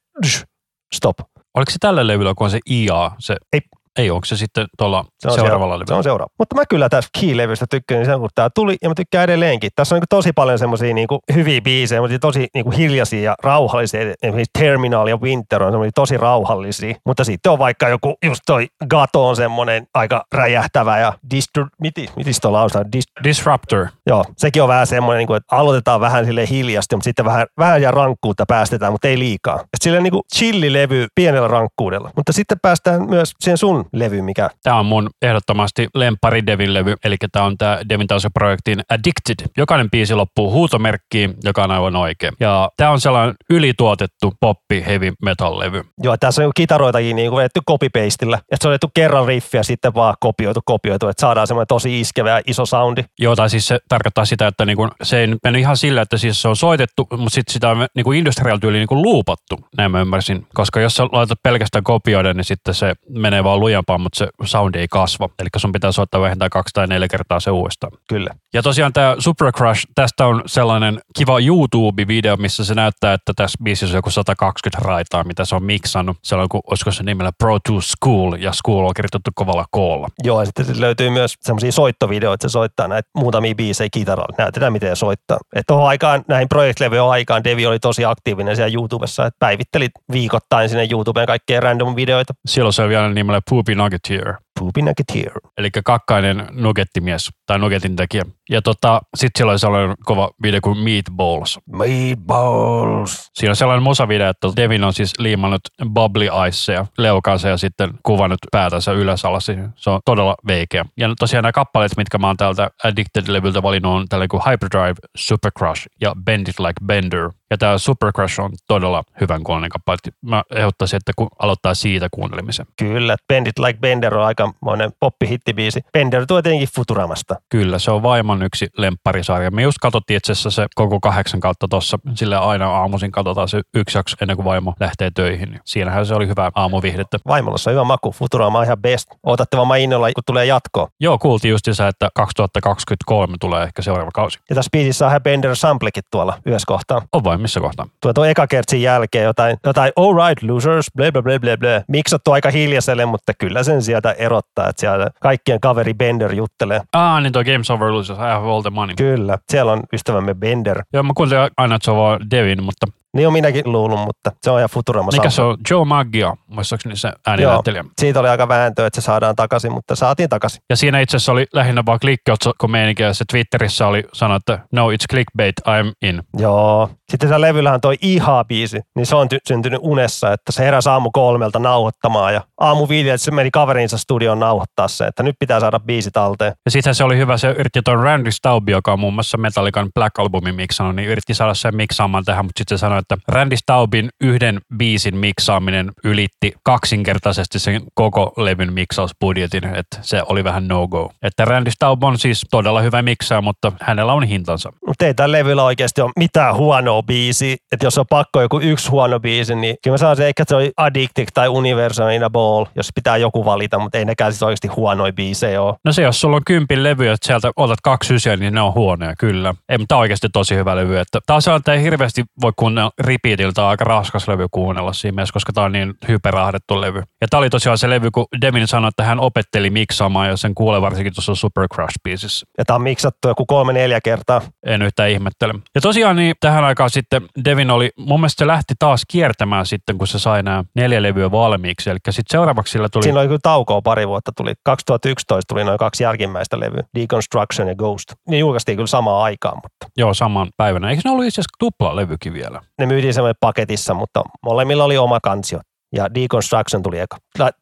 stop. 0.95 1.17
Oliko 1.53 1.71
se 1.71 1.77
tällä 1.79 2.07
levyllä, 2.07 2.33
kun 2.37 2.45
on 2.45 2.51
se 2.51 2.59
IA? 2.69 3.11
Se, 3.19 3.35
Ei. 3.53 3.61
Ei, 3.99 4.11
onko 4.11 4.25
se 4.25 4.37
sitten 4.37 4.65
tuolla 4.77 5.05
Se 5.19 5.27
on 5.27 5.33
seuraavalla 5.33 5.73
seura- 5.75 5.87
Se 5.87 5.93
on 5.93 6.03
seuraava. 6.03 6.31
Mutta 6.39 6.55
mä 6.55 6.63
kyllä 6.69 6.89
tästä 6.89 7.09
Key-levystä 7.19 7.65
tykkään, 7.69 7.99
niin 7.99 8.05
sen 8.05 8.19
kun 8.19 8.29
tää 8.35 8.49
tuli, 8.55 8.77
ja 8.81 8.89
mä 8.89 8.95
tykkään 8.95 9.23
edelleenkin. 9.23 9.71
Tässä 9.75 9.95
on 9.95 9.99
niin 9.99 10.07
tosi 10.09 10.31
paljon 10.33 10.59
semmoisia 10.59 10.93
niin 10.93 11.07
hyviä 11.33 11.61
biisejä, 11.61 12.01
mutta 12.01 12.19
tosi 12.19 12.47
niin 12.53 12.63
kuin 12.65 12.77
hiljaisia 12.77 13.21
ja 13.21 13.35
rauhallisia. 13.43 14.01
Esimerkiksi 14.23 14.51
Terminal 14.59 15.07
ja 15.07 15.17
Winter 15.17 15.63
on 15.63 15.71
semmoisia 15.71 15.91
tosi 15.95 16.17
rauhallisia. 16.17 16.95
Mutta 17.05 17.23
sitten 17.23 17.51
on 17.51 17.59
vaikka 17.59 17.89
joku, 17.89 18.15
just 18.25 18.41
toi 18.45 18.67
Gato 18.89 19.27
on 19.29 19.35
semmoinen 19.35 19.87
aika 19.93 20.23
räjähtävä 20.35 20.99
ja 20.99 21.13
distru... 21.31 21.65
Miti, 21.81 22.09
mitis 22.15 22.39
tuo 22.39 22.51
lausutaan? 22.51 22.91
Dist, 22.91 23.07
Disruptor. 23.23 23.87
joo, 24.07 24.25
sekin 24.37 24.61
on 24.61 24.67
vähän 24.69 24.87
semmoinen, 24.87 25.17
niin 25.17 25.27
kuin, 25.27 25.37
että 25.37 25.55
aloitetaan 25.55 26.01
vähän 26.01 26.25
sille 26.25 26.49
hiljasti, 26.49 26.95
mutta 26.95 27.03
sitten 27.03 27.25
vähän, 27.25 27.47
vähän 27.59 27.81
ja 27.81 27.91
rankkuutta 27.91 28.43
päästetään, 28.47 28.91
mutta 28.91 29.07
ei 29.07 29.19
liikaa. 29.19 29.63
Silleen 29.83 30.03
niin 30.03 30.11
kuin 30.11 30.23
chillilevy 30.35 31.07
pienellä 31.15 31.47
rankkuudella. 31.47 32.11
Mutta 32.15 32.33
sitten 32.33 32.57
päästään 32.61 33.09
myös 33.09 33.31
siihen 33.39 33.57
sun 33.57 33.82
levyyn, 33.93 34.25
mikä 34.25 34.49
Tämä 34.63 34.79
on 34.79 34.85
mun 34.85 35.09
ehdottomasti 35.21 35.87
lempari 35.95 36.45
Devin 36.45 36.73
levy, 36.73 36.95
eli 37.03 37.15
tämä 37.31 37.45
on 37.45 37.57
tämä 37.57 37.79
Devin 37.89 38.07
projektin 38.33 38.81
Addicted. 38.89 39.49
Jokainen 39.57 39.91
biisi 39.91 40.15
loppuu 40.15 40.51
huutomerkkiin, 40.51 41.33
joka 41.43 41.63
on 41.63 41.71
aivan 41.71 41.95
oikein. 41.95 42.33
Ja 42.39 42.69
tämä 42.77 42.89
on 42.89 43.01
sellainen 43.01 43.35
ylituotettu 43.49 44.33
poppi 44.39 44.83
heavy 44.87 45.13
metal 45.23 45.59
levy. 45.59 45.83
Joo, 46.03 46.17
tässä 46.17 46.45
on 46.45 46.51
kitaroitakin 46.55 47.15
niin 47.15 47.35
vedetty 47.35 47.59
copy-pastilla. 47.67 48.37
Että 48.37 48.57
se 48.61 48.67
on 48.67 48.71
otettu 48.71 48.91
kerran 48.93 49.27
riffi 49.27 49.57
ja 49.57 49.63
sitten 49.63 49.93
vaan 49.93 50.15
kopioitu, 50.19 50.59
kopioitu. 50.65 51.07
Että 51.07 51.21
saadaan 51.21 51.47
semmoinen 51.47 51.67
tosi 51.67 51.99
iskevä 51.99 52.29
ja 52.29 52.41
iso 52.47 52.65
soundi. 52.65 53.03
Joo, 53.19 53.35
tai 53.35 53.49
siis 53.49 53.67
se 53.67 53.79
tarkoittaa 53.89 54.25
sitä, 54.25 54.47
että 54.47 54.65
niinku, 54.65 54.87
se 55.03 55.19
ei 55.19 55.27
nyt 55.27 55.39
mennyt 55.43 55.59
ihan 55.59 55.77
sillä, 55.77 56.01
että 56.01 56.17
siis 56.17 56.41
se 56.41 56.47
on 56.47 56.55
soitettu, 56.55 57.07
mutta 57.11 57.35
sitten 57.35 57.53
sitä 57.53 57.69
on 57.69 57.87
niinku 57.95 58.11
industrial 58.11 58.57
tyyli 58.57 58.77
niinku 58.77 59.01
luupattu, 59.01 59.55
näin 59.77 59.91
mä 59.91 60.01
ymmärsin. 60.01 60.47
Koska 60.53 60.79
jos 60.79 60.95
sä 60.95 61.03
laitat 61.11 61.39
pelkästään 61.43 61.83
kopioiden, 61.83 62.37
niin 62.37 62.45
sitten 62.45 62.73
se 62.73 62.93
menee 63.09 63.43
vaan 63.43 63.59
lujempaan, 63.73 64.01
mutta 64.01 64.17
se 64.17 64.27
soundi 64.43 64.79
ei 64.79 64.87
kasva. 64.87 65.29
Eli 65.39 65.49
sun 65.57 65.71
pitää 65.71 65.91
soittaa 65.91 66.21
vähintään 66.21 66.49
kaksi 66.49 66.73
tai 66.73 66.87
neljä 66.87 67.07
kertaa 67.07 67.39
se 67.39 67.51
uudestaan. 67.51 67.97
Kyllä. 68.09 68.35
Ja 68.53 68.63
tosiaan 68.63 68.93
tämä 68.93 69.15
Super 69.19 69.51
Crush, 69.51 69.87
tästä 69.95 70.25
on 70.25 70.43
sellainen 70.45 70.99
kiva 71.17 71.39
YouTube-video, 71.39 72.37
missä 72.37 72.65
se 72.65 72.75
näyttää, 72.75 73.13
että 73.13 73.33
tässä 73.35 73.57
biisissä 73.63 73.93
on 73.93 73.97
joku 73.97 74.09
120 74.09 74.87
raitaa, 74.87 75.23
mitä 75.23 75.45
se 75.45 75.55
on 75.55 75.63
miksannut. 75.63 76.17
Se 76.23 76.35
on 76.35 76.41
joku, 76.41 76.61
olisiko 76.67 76.91
se 76.91 77.03
nimellä 77.03 77.31
Pro 77.37 77.59
to 77.59 77.81
School, 77.81 78.33
ja 78.33 78.51
School 78.51 78.85
on 78.85 78.93
kirjoitettu 78.95 79.31
kovalla 79.35 79.65
koolla. 79.71 80.07
Joo, 80.23 80.39
ja 80.39 80.45
sitten 80.45 80.81
löytyy 80.81 81.09
myös 81.09 81.35
semmoisia 81.41 81.71
soittovideoita, 81.71 82.33
että 82.33 82.47
se 82.47 82.51
soittaa 82.51 82.87
näitä 82.87 83.09
muutamia 83.17 83.55
biisejä 83.55 83.89
kitaralla. 83.91 84.35
Näytetään, 84.37 84.73
miten 84.73 84.95
soittaa. 84.95 85.37
Että 85.55 85.73
tuohon 85.73 85.87
aikaan, 85.87 86.23
näihin 86.27 86.49
projektilevyoon 86.49 87.11
aikaan, 87.11 87.43
Devi 87.43 87.65
oli 87.65 87.79
tosi 87.79 88.05
aktiivinen 88.05 88.55
siellä 88.55 88.73
YouTubessa, 88.73 89.25
että 89.25 89.39
päivitteli 89.39 89.89
viikoittain 90.11 90.69
sinne 90.69 90.87
YouTubeen 90.91 91.27
kaikkea 91.27 91.59
random 91.59 91.95
videoita. 91.95 92.33
Silloin 92.45 92.73
se 92.73 92.81
on 92.81 92.89
vielä 92.89 93.09
nimellä 93.09 93.41
Poopy 93.49 93.75
Nuggeteer. 93.75 94.42
Poopy 94.59 94.81
Nuggeteer. 94.81 95.31
Eli 95.57 95.69
kakkainen 95.85 96.47
nugettimies 96.51 97.29
tai 97.45 97.59
nugetin 97.59 97.95
tekijä. 97.95 98.23
Ja 98.49 98.61
tota, 98.61 99.01
sitten 99.15 99.39
siellä 99.39 99.51
oli 99.51 99.59
sellainen 99.59 99.95
kova 100.05 100.31
video 100.43 100.59
kuin 100.63 100.77
Meatballs. 100.77 101.59
Meatballs. 101.65 103.31
Siinä 103.33 103.51
on 103.51 103.55
sellainen 103.55 103.83
musavideo, 103.83 104.29
että 104.29 104.47
Devin 104.55 104.83
on 104.83 104.93
siis 104.93 105.13
liimannut 105.19 105.61
bubbly 105.93 106.27
iceja 106.47 106.85
leukaansa 106.97 107.47
ja 107.49 107.57
sitten 107.57 107.89
kuvannut 108.03 108.39
päätänsä 108.51 108.91
ylös 108.91 109.25
alas. 109.25 109.45
Se 109.75 109.89
on 109.89 109.99
todella 110.05 110.35
veikeä. 110.47 110.85
Ja 110.97 111.09
tosiaan 111.19 111.43
nämä 111.43 111.51
kappaleet, 111.51 111.97
mitkä 111.97 112.17
mä 112.17 112.27
oon 112.27 112.37
täältä 112.37 112.69
Addicted-levyltä 112.83 113.63
valinnut, 113.63 113.93
on 113.93 114.07
tällainen 114.09 114.29
kuin 114.29 114.43
Hyperdrive, 114.49 114.95
Super 115.15 115.51
Crush 115.59 115.87
ja 116.01 116.13
Bend 116.25 116.47
It 116.47 116.59
Like 116.59 116.85
Bender. 116.85 117.29
Ja 117.49 117.57
tämä 117.57 117.77
Super 117.77 118.11
Crush 118.11 118.39
on 118.39 118.51
todella 118.67 119.03
hyvän 119.21 119.43
kuulonen 119.43 119.69
kappale. 119.69 119.97
Mä 120.21 120.43
ehdottaisin, 120.55 120.97
että 120.97 121.11
kun 121.15 121.27
aloittaa 121.39 121.73
siitä 121.73 122.07
kuuntelemisen. 122.11 122.65
Kyllä, 122.79 123.15
Bend 123.27 123.47
It 123.47 123.59
Like 123.59 123.79
Bender 123.79 124.15
on 124.15 124.25
aikamoinen 124.43 124.91
poppihittibiisi. 124.99 125.81
Bender 125.93 126.25
tuo 126.25 126.41
tietenkin 126.41 126.69
Futuramasta. 126.75 127.35
Kyllä, 127.49 127.79
se 127.79 127.91
on 127.91 128.03
vaimon 128.03 128.43
yksi 128.43 128.67
lempparisarja. 128.77 129.51
Me 129.51 129.61
just 129.61 129.77
katsottiin 129.81 130.17
itse 130.17 130.31
asiassa 130.31 130.51
se 130.51 130.67
koko 130.75 130.99
kahdeksan 130.99 131.39
kautta 131.39 131.67
tuossa. 131.67 131.99
Sillä 132.15 132.39
aina 132.39 132.69
aamuisin 132.69 133.11
katsotaan 133.11 133.47
se 133.47 133.61
yksi 133.73 133.97
jakso 133.97 134.17
ennen 134.21 134.35
kuin 134.35 134.45
vaimo 134.45 134.73
lähtee 134.79 135.11
töihin. 135.15 135.49
Niin 135.49 135.61
siinähän 135.65 136.05
se 136.05 136.15
oli 136.15 136.27
hyvä 136.27 136.51
aamuvihdettä. 136.55 137.17
Vaimolla 137.27 137.57
on 137.67 137.73
hyvä 137.73 137.83
maku. 137.83 138.11
Futurama 138.11 138.59
on 138.59 138.65
ihan 138.65 138.81
best. 138.81 139.07
Otatte 139.23 139.57
vaan 139.57 139.79
innolla, 139.79 140.07
kun 140.07 140.23
tulee 140.25 140.45
jatkoa. 140.45 140.87
Joo, 140.99 141.17
kuultiin 141.17 141.49
just 141.49 141.65
se, 141.71 141.87
että 141.87 142.09
2023 142.15 143.37
tulee 143.39 143.63
ehkä 143.63 143.81
seuraava 143.81 144.11
kausi. 144.11 144.39
Ja 144.49 144.55
tässä 144.55 144.69
biisissä 144.71 145.07
on 145.07 145.21
Bender 145.23 145.55
samplekin 145.55 146.03
tuolla 146.11 146.37
yhdessä 146.45 146.65
kohtaa. 146.67 147.01
On 147.13 147.23
vain 147.23 147.41
missä 147.41 147.59
kohtaa? 147.59 147.87
Tuo, 148.01 148.13
tuo 148.13 148.25
eka 148.25 148.47
kertsin 148.47 148.81
jälkeen 148.81 149.23
jotain, 149.23 149.57
jotain 149.65 149.91
all 149.95 150.27
right 150.27 150.43
losers, 150.43 150.87
bla 150.95 151.11
bla 151.11 151.21
bla 151.21 151.39
bla 151.39 151.57
bla. 151.57 151.69
Miksattu 151.87 152.31
aika 152.31 152.49
hiljaiselle, 152.49 153.05
mutta 153.05 153.33
kyllä 153.39 153.63
sen 153.63 153.81
sieltä 153.81 154.15
erottaa, 154.33 154.69
että 154.69 154.79
siellä 154.79 155.09
kaikkien 155.21 155.59
kaveri 155.59 155.93
Bender 155.93 156.33
juttelee. 156.33 156.81
Ah, 156.93 157.21
niin 157.21 157.33
tuo 157.33 157.43
Games 157.43 157.71
Over 157.71 157.91
Losers, 157.91 158.19
I 158.19 158.21
have 158.21 158.49
all 158.49 158.61
the 158.61 158.69
money. 158.69 158.95
Kyllä, 158.95 159.37
siellä 159.51 159.71
on 159.71 159.83
ystävämme 159.93 160.33
Bender. 160.33 160.83
Joo, 160.93 161.03
mä 161.03 161.13
kuulin 161.17 161.37
aina, 161.57 161.75
että 161.75 161.85
se 161.85 161.91
on 161.91 161.97
vaan 161.97 162.19
Devin, 162.31 162.63
mutta 162.63 162.87
niin 163.13 163.27
on 163.27 163.33
minäkin 163.33 163.61
luullut, 163.65 163.99
mutta 163.99 164.31
se 164.41 164.51
on 164.51 164.59
ihan 164.59 164.69
Futurama. 164.69 165.09
Mikä 165.11 165.29
se 165.29 165.41
on? 165.41 165.57
Joe 165.69 165.85
Maggio, 165.85 166.35
muistaakseni 166.47 166.95
se 166.95 167.13
ääninäyttelijä. 167.27 167.85
siitä 168.01 168.19
oli 168.19 168.29
aika 168.29 168.47
vääntö, 168.47 168.85
että 168.87 169.01
se 169.01 169.05
saadaan 169.05 169.35
takaisin, 169.35 169.73
mutta 169.73 169.95
saatiin 169.95 170.29
takaisin. 170.29 170.61
Ja 170.69 170.75
siinä 170.75 170.99
itse 170.99 171.17
asiassa 171.17 171.31
oli 171.31 171.45
lähinnä 171.53 171.83
vaan 171.85 171.99
klikkiotsikko 171.99 172.67
meininki, 172.67 173.03
ja 173.03 173.13
se 173.13 173.25
Twitterissä 173.31 173.87
oli 173.87 174.03
sanonut, 174.13 174.49
että 174.49 174.65
no 174.71 174.91
it's 174.91 175.05
clickbait, 175.09 175.55
I'm 175.67 175.91
in. 176.01 176.23
Joo. 176.37 176.89
Sitten 177.13 177.29
se 177.29 177.41
levyllähän 177.41 177.81
toi 177.81 177.95
iha-biisi, 178.01 178.79
niin 178.95 179.05
se 179.05 179.15
on 179.15 179.27
ty- 179.33 179.39
syntynyt 179.47 179.79
unessa, 179.83 180.33
että 180.33 180.51
se 180.51 180.63
heräsi 180.63 180.89
aamu 180.89 181.11
kolmelta 181.11 181.59
nauhoittamaan 181.59 182.33
ja 182.33 182.41
aamu 182.59 182.89
viidi, 182.89 183.09
että 183.09 183.25
se 183.25 183.31
meni 183.31 183.51
kaverinsa 183.51 183.97
studioon 183.97 184.39
nauhoittaa 184.39 184.87
se, 184.87 185.05
että 185.05 185.23
nyt 185.23 185.35
pitää 185.39 185.59
saada 185.59 185.79
biisi 185.79 186.11
talteen. 186.11 186.53
Ja 186.65 186.71
sitten 186.71 186.95
se 186.95 187.03
oli 187.03 187.17
hyvä, 187.17 187.37
se 187.37 187.55
yritti 187.59 187.81
tuon 187.85 188.03
Randy 188.03 188.31
Staub, 188.31 188.69
joka 188.69 188.93
on 188.93 188.99
muun 188.99 189.13
muassa 189.13 189.37
Metallican 189.37 189.89
Black 189.93 190.19
Albumin 190.19 190.55
miksannut, 190.55 190.95
niin 190.95 191.09
yritti 191.09 191.33
saada 191.33 191.53
sen 191.53 191.75
miksaamaan 191.75 192.25
tähän, 192.25 192.45
mutta 192.45 192.59
sitten 192.59 192.77
se 192.77 192.81
sanoi, 192.81 192.99
että 192.99 193.17
Randy 193.27 193.57
Staubin 193.57 194.09
yhden 194.21 194.59
biisin 194.77 195.17
miksaaminen 195.17 195.91
ylitti 196.03 196.53
kaksinkertaisesti 196.63 197.59
sen 197.59 197.81
koko 197.93 198.33
levyn 198.37 198.73
miksausbudjetin, 198.73 199.65
että 199.65 199.97
se 200.01 200.23
oli 200.29 200.43
vähän 200.43 200.67
no-go. 200.67 201.11
Että 201.21 201.45
Randy 201.45 201.71
Staub 201.71 202.03
on 202.03 202.19
siis 202.19 202.41
todella 202.51 202.81
hyvä 202.81 203.01
miksaa, 203.01 203.41
mutta 203.41 203.71
hänellä 203.81 204.13
on 204.13 204.23
hintansa. 204.23 204.73
Mutta 204.87 205.05
ei 205.05 205.13
tällä 205.13 205.37
levyllä 205.37 205.63
oikeasti 205.63 206.01
ole 206.01 206.11
mitään 206.19 206.55
huonoa 206.55 207.02
biisi. 207.05 207.57
Että 207.71 207.85
jos 207.85 207.97
on 207.97 208.05
pakko 208.09 208.41
joku 208.41 208.59
yksi 208.59 208.89
huono 208.89 209.19
biisi, 209.19 209.55
niin 209.55 209.75
kyllä 209.83 209.93
mä 209.93 209.97
sanoisin, 209.97 210.25
että 210.25 210.43
se 210.47 210.55
on 210.55 210.63
Addicted 210.77 211.27
tai 211.33 211.47
Universal 211.47 212.09
in 212.09 212.23
a 212.23 212.29
Ball, 212.29 212.65
jos 212.75 212.89
pitää 212.95 213.17
joku 213.17 213.45
valita, 213.45 213.79
mutta 213.79 213.97
ei 213.97 214.05
nekään 214.05 214.31
siis 214.31 214.43
oikeasti 214.43 214.67
huonoja 214.67 215.13
biisejä 215.13 215.61
ole. 215.61 215.75
No 215.85 215.91
se, 215.91 216.01
jos 216.01 216.21
sulla 216.21 216.35
on 216.35 216.41
kympin 216.45 216.83
levy, 216.83 217.07
että 217.07 217.27
sieltä 217.27 217.51
otat 217.55 217.81
kaksi 217.83 218.13
ysiä, 218.13 218.37
niin 218.37 218.53
ne 218.53 218.61
on 218.61 218.73
huonoja, 218.73 219.13
kyllä. 219.19 219.53
Ei, 219.69 219.77
mutta 219.77 219.87
tämä 219.87 219.97
on 219.97 220.01
oikeasti 220.01 220.27
tosi 220.33 220.55
hyvä 220.55 220.75
levy. 220.75 220.99
Että 220.99 221.19
taas 221.25 221.47
on, 221.47 221.55
että 221.55 221.73
ei 221.73 221.81
hirveästi 221.81 222.23
voi 222.41 222.51
kuunnella 222.55 222.91
repeatilta 222.99 223.69
aika 223.69 223.83
raskas 223.83 224.27
levy 224.27 224.47
kuunnella 224.51 224.93
siinä 224.93 225.15
mielessä, 225.15 225.33
koska 225.33 225.53
tämä 225.53 225.65
on 225.65 225.71
niin 225.71 225.93
hyperahdettu 226.07 226.81
levy. 226.81 227.03
Ja 227.21 227.27
tämä 227.29 227.39
oli 227.39 227.49
tosiaan 227.49 227.77
se 227.77 227.89
levy, 227.89 228.11
kun 228.11 228.25
Devin 228.41 228.67
sanoi, 228.67 228.89
että 228.89 229.03
hän 229.03 229.19
opetteli 229.19 229.69
miksaamaan 229.69 230.27
ja 230.29 230.37
sen 230.37 230.55
kuulee 230.55 230.81
varsinkin 230.81 231.13
tuossa 231.15 231.35
Super 231.35 231.67
Crush-biisissä. 231.73 232.45
Ja 232.57 232.65
tämä 232.65 232.75
on 232.75 232.81
miksattu 232.81 233.27
joku 233.27 233.45
kolme-neljä 233.45 234.01
kertaa. 234.01 234.41
En 234.65 234.81
yhtään 234.81 235.09
ihmettele. 235.09 235.53
Ja 235.75 235.81
tosiaan 235.81 236.15
niin 236.15 236.35
tähän 236.39 236.63
aikaan 236.63 236.89
sitten 236.93 237.27
Devin 237.45 237.71
oli, 237.71 237.89
mun 237.97 238.19
mielestä 238.19 238.39
se 238.39 238.47
lähti 238.47 238.73
taas 238.79 239.03
kiertämään 239.07 239.65
sitten, 239.65 239.97
kun 239.97 240.07
se 240.07 240.19
sai 240.19 240.43
nämä 240.43 240.63
neljä 240.75 241.01
levyä 241.01 241.31
valmiiksi. 241.31 241.89
Eli 241.89 241.99
sitten 242.09 242.37
seuraavaksi 242.37 242.71
sillä 242.71 242.89
tuli... 242.89 243.03
Siinä 243.03 243.19
oli 243.19 243.27
kyllä 243.27 243.39
taukoa 243.43 243.81
pari 243.81 244.07
vuotta 244.07 244.31
tuli. 244.37 244.53
2011 244.63 245.53
tuli 245.53 245.63
noin 245.63 245.77
kaksi 245.77 246.03
jälkimmäistä 246.03 246.59
levyä, 246.59 246.83
Deconstruction 246.95 247.67
ja 247.67 247.75
Ghost. 247.75 248.13
Ne 248.29 248.37
julkaistiin 248.37 248.75
kyllä 248.75 248.87
samaan 248.87 249.23
aikaan, 249.23 249.55
mutta... 249.55 249.87
Joo, 249.97 250.13
saman 250.13 250.47
päivänä. 250.57 250.89
Eikö 250.89 251.01
ne 251.05 251.11
ollut 251.11 251.25
itse 251.25 251.41
asiassa 251.41 251.55
tuplalevykin 251.59 252.33
vielä? 252.33 252.61
Ne 252.79 252.85
myytiin 252.85 253.13
semmoinen 253.13 253.35
paketissa, 253.39 253.93
mutta 253.93 254.23
molemmilla 254.45 254.83
oli 254.83 254.97
oma 254.97 255.19
kansio. 255.23 255.59
Ja 255.95 256.15
Deconstruction 256.15 256.83
tuli 256.83 256.99
eka. 256.99 257.17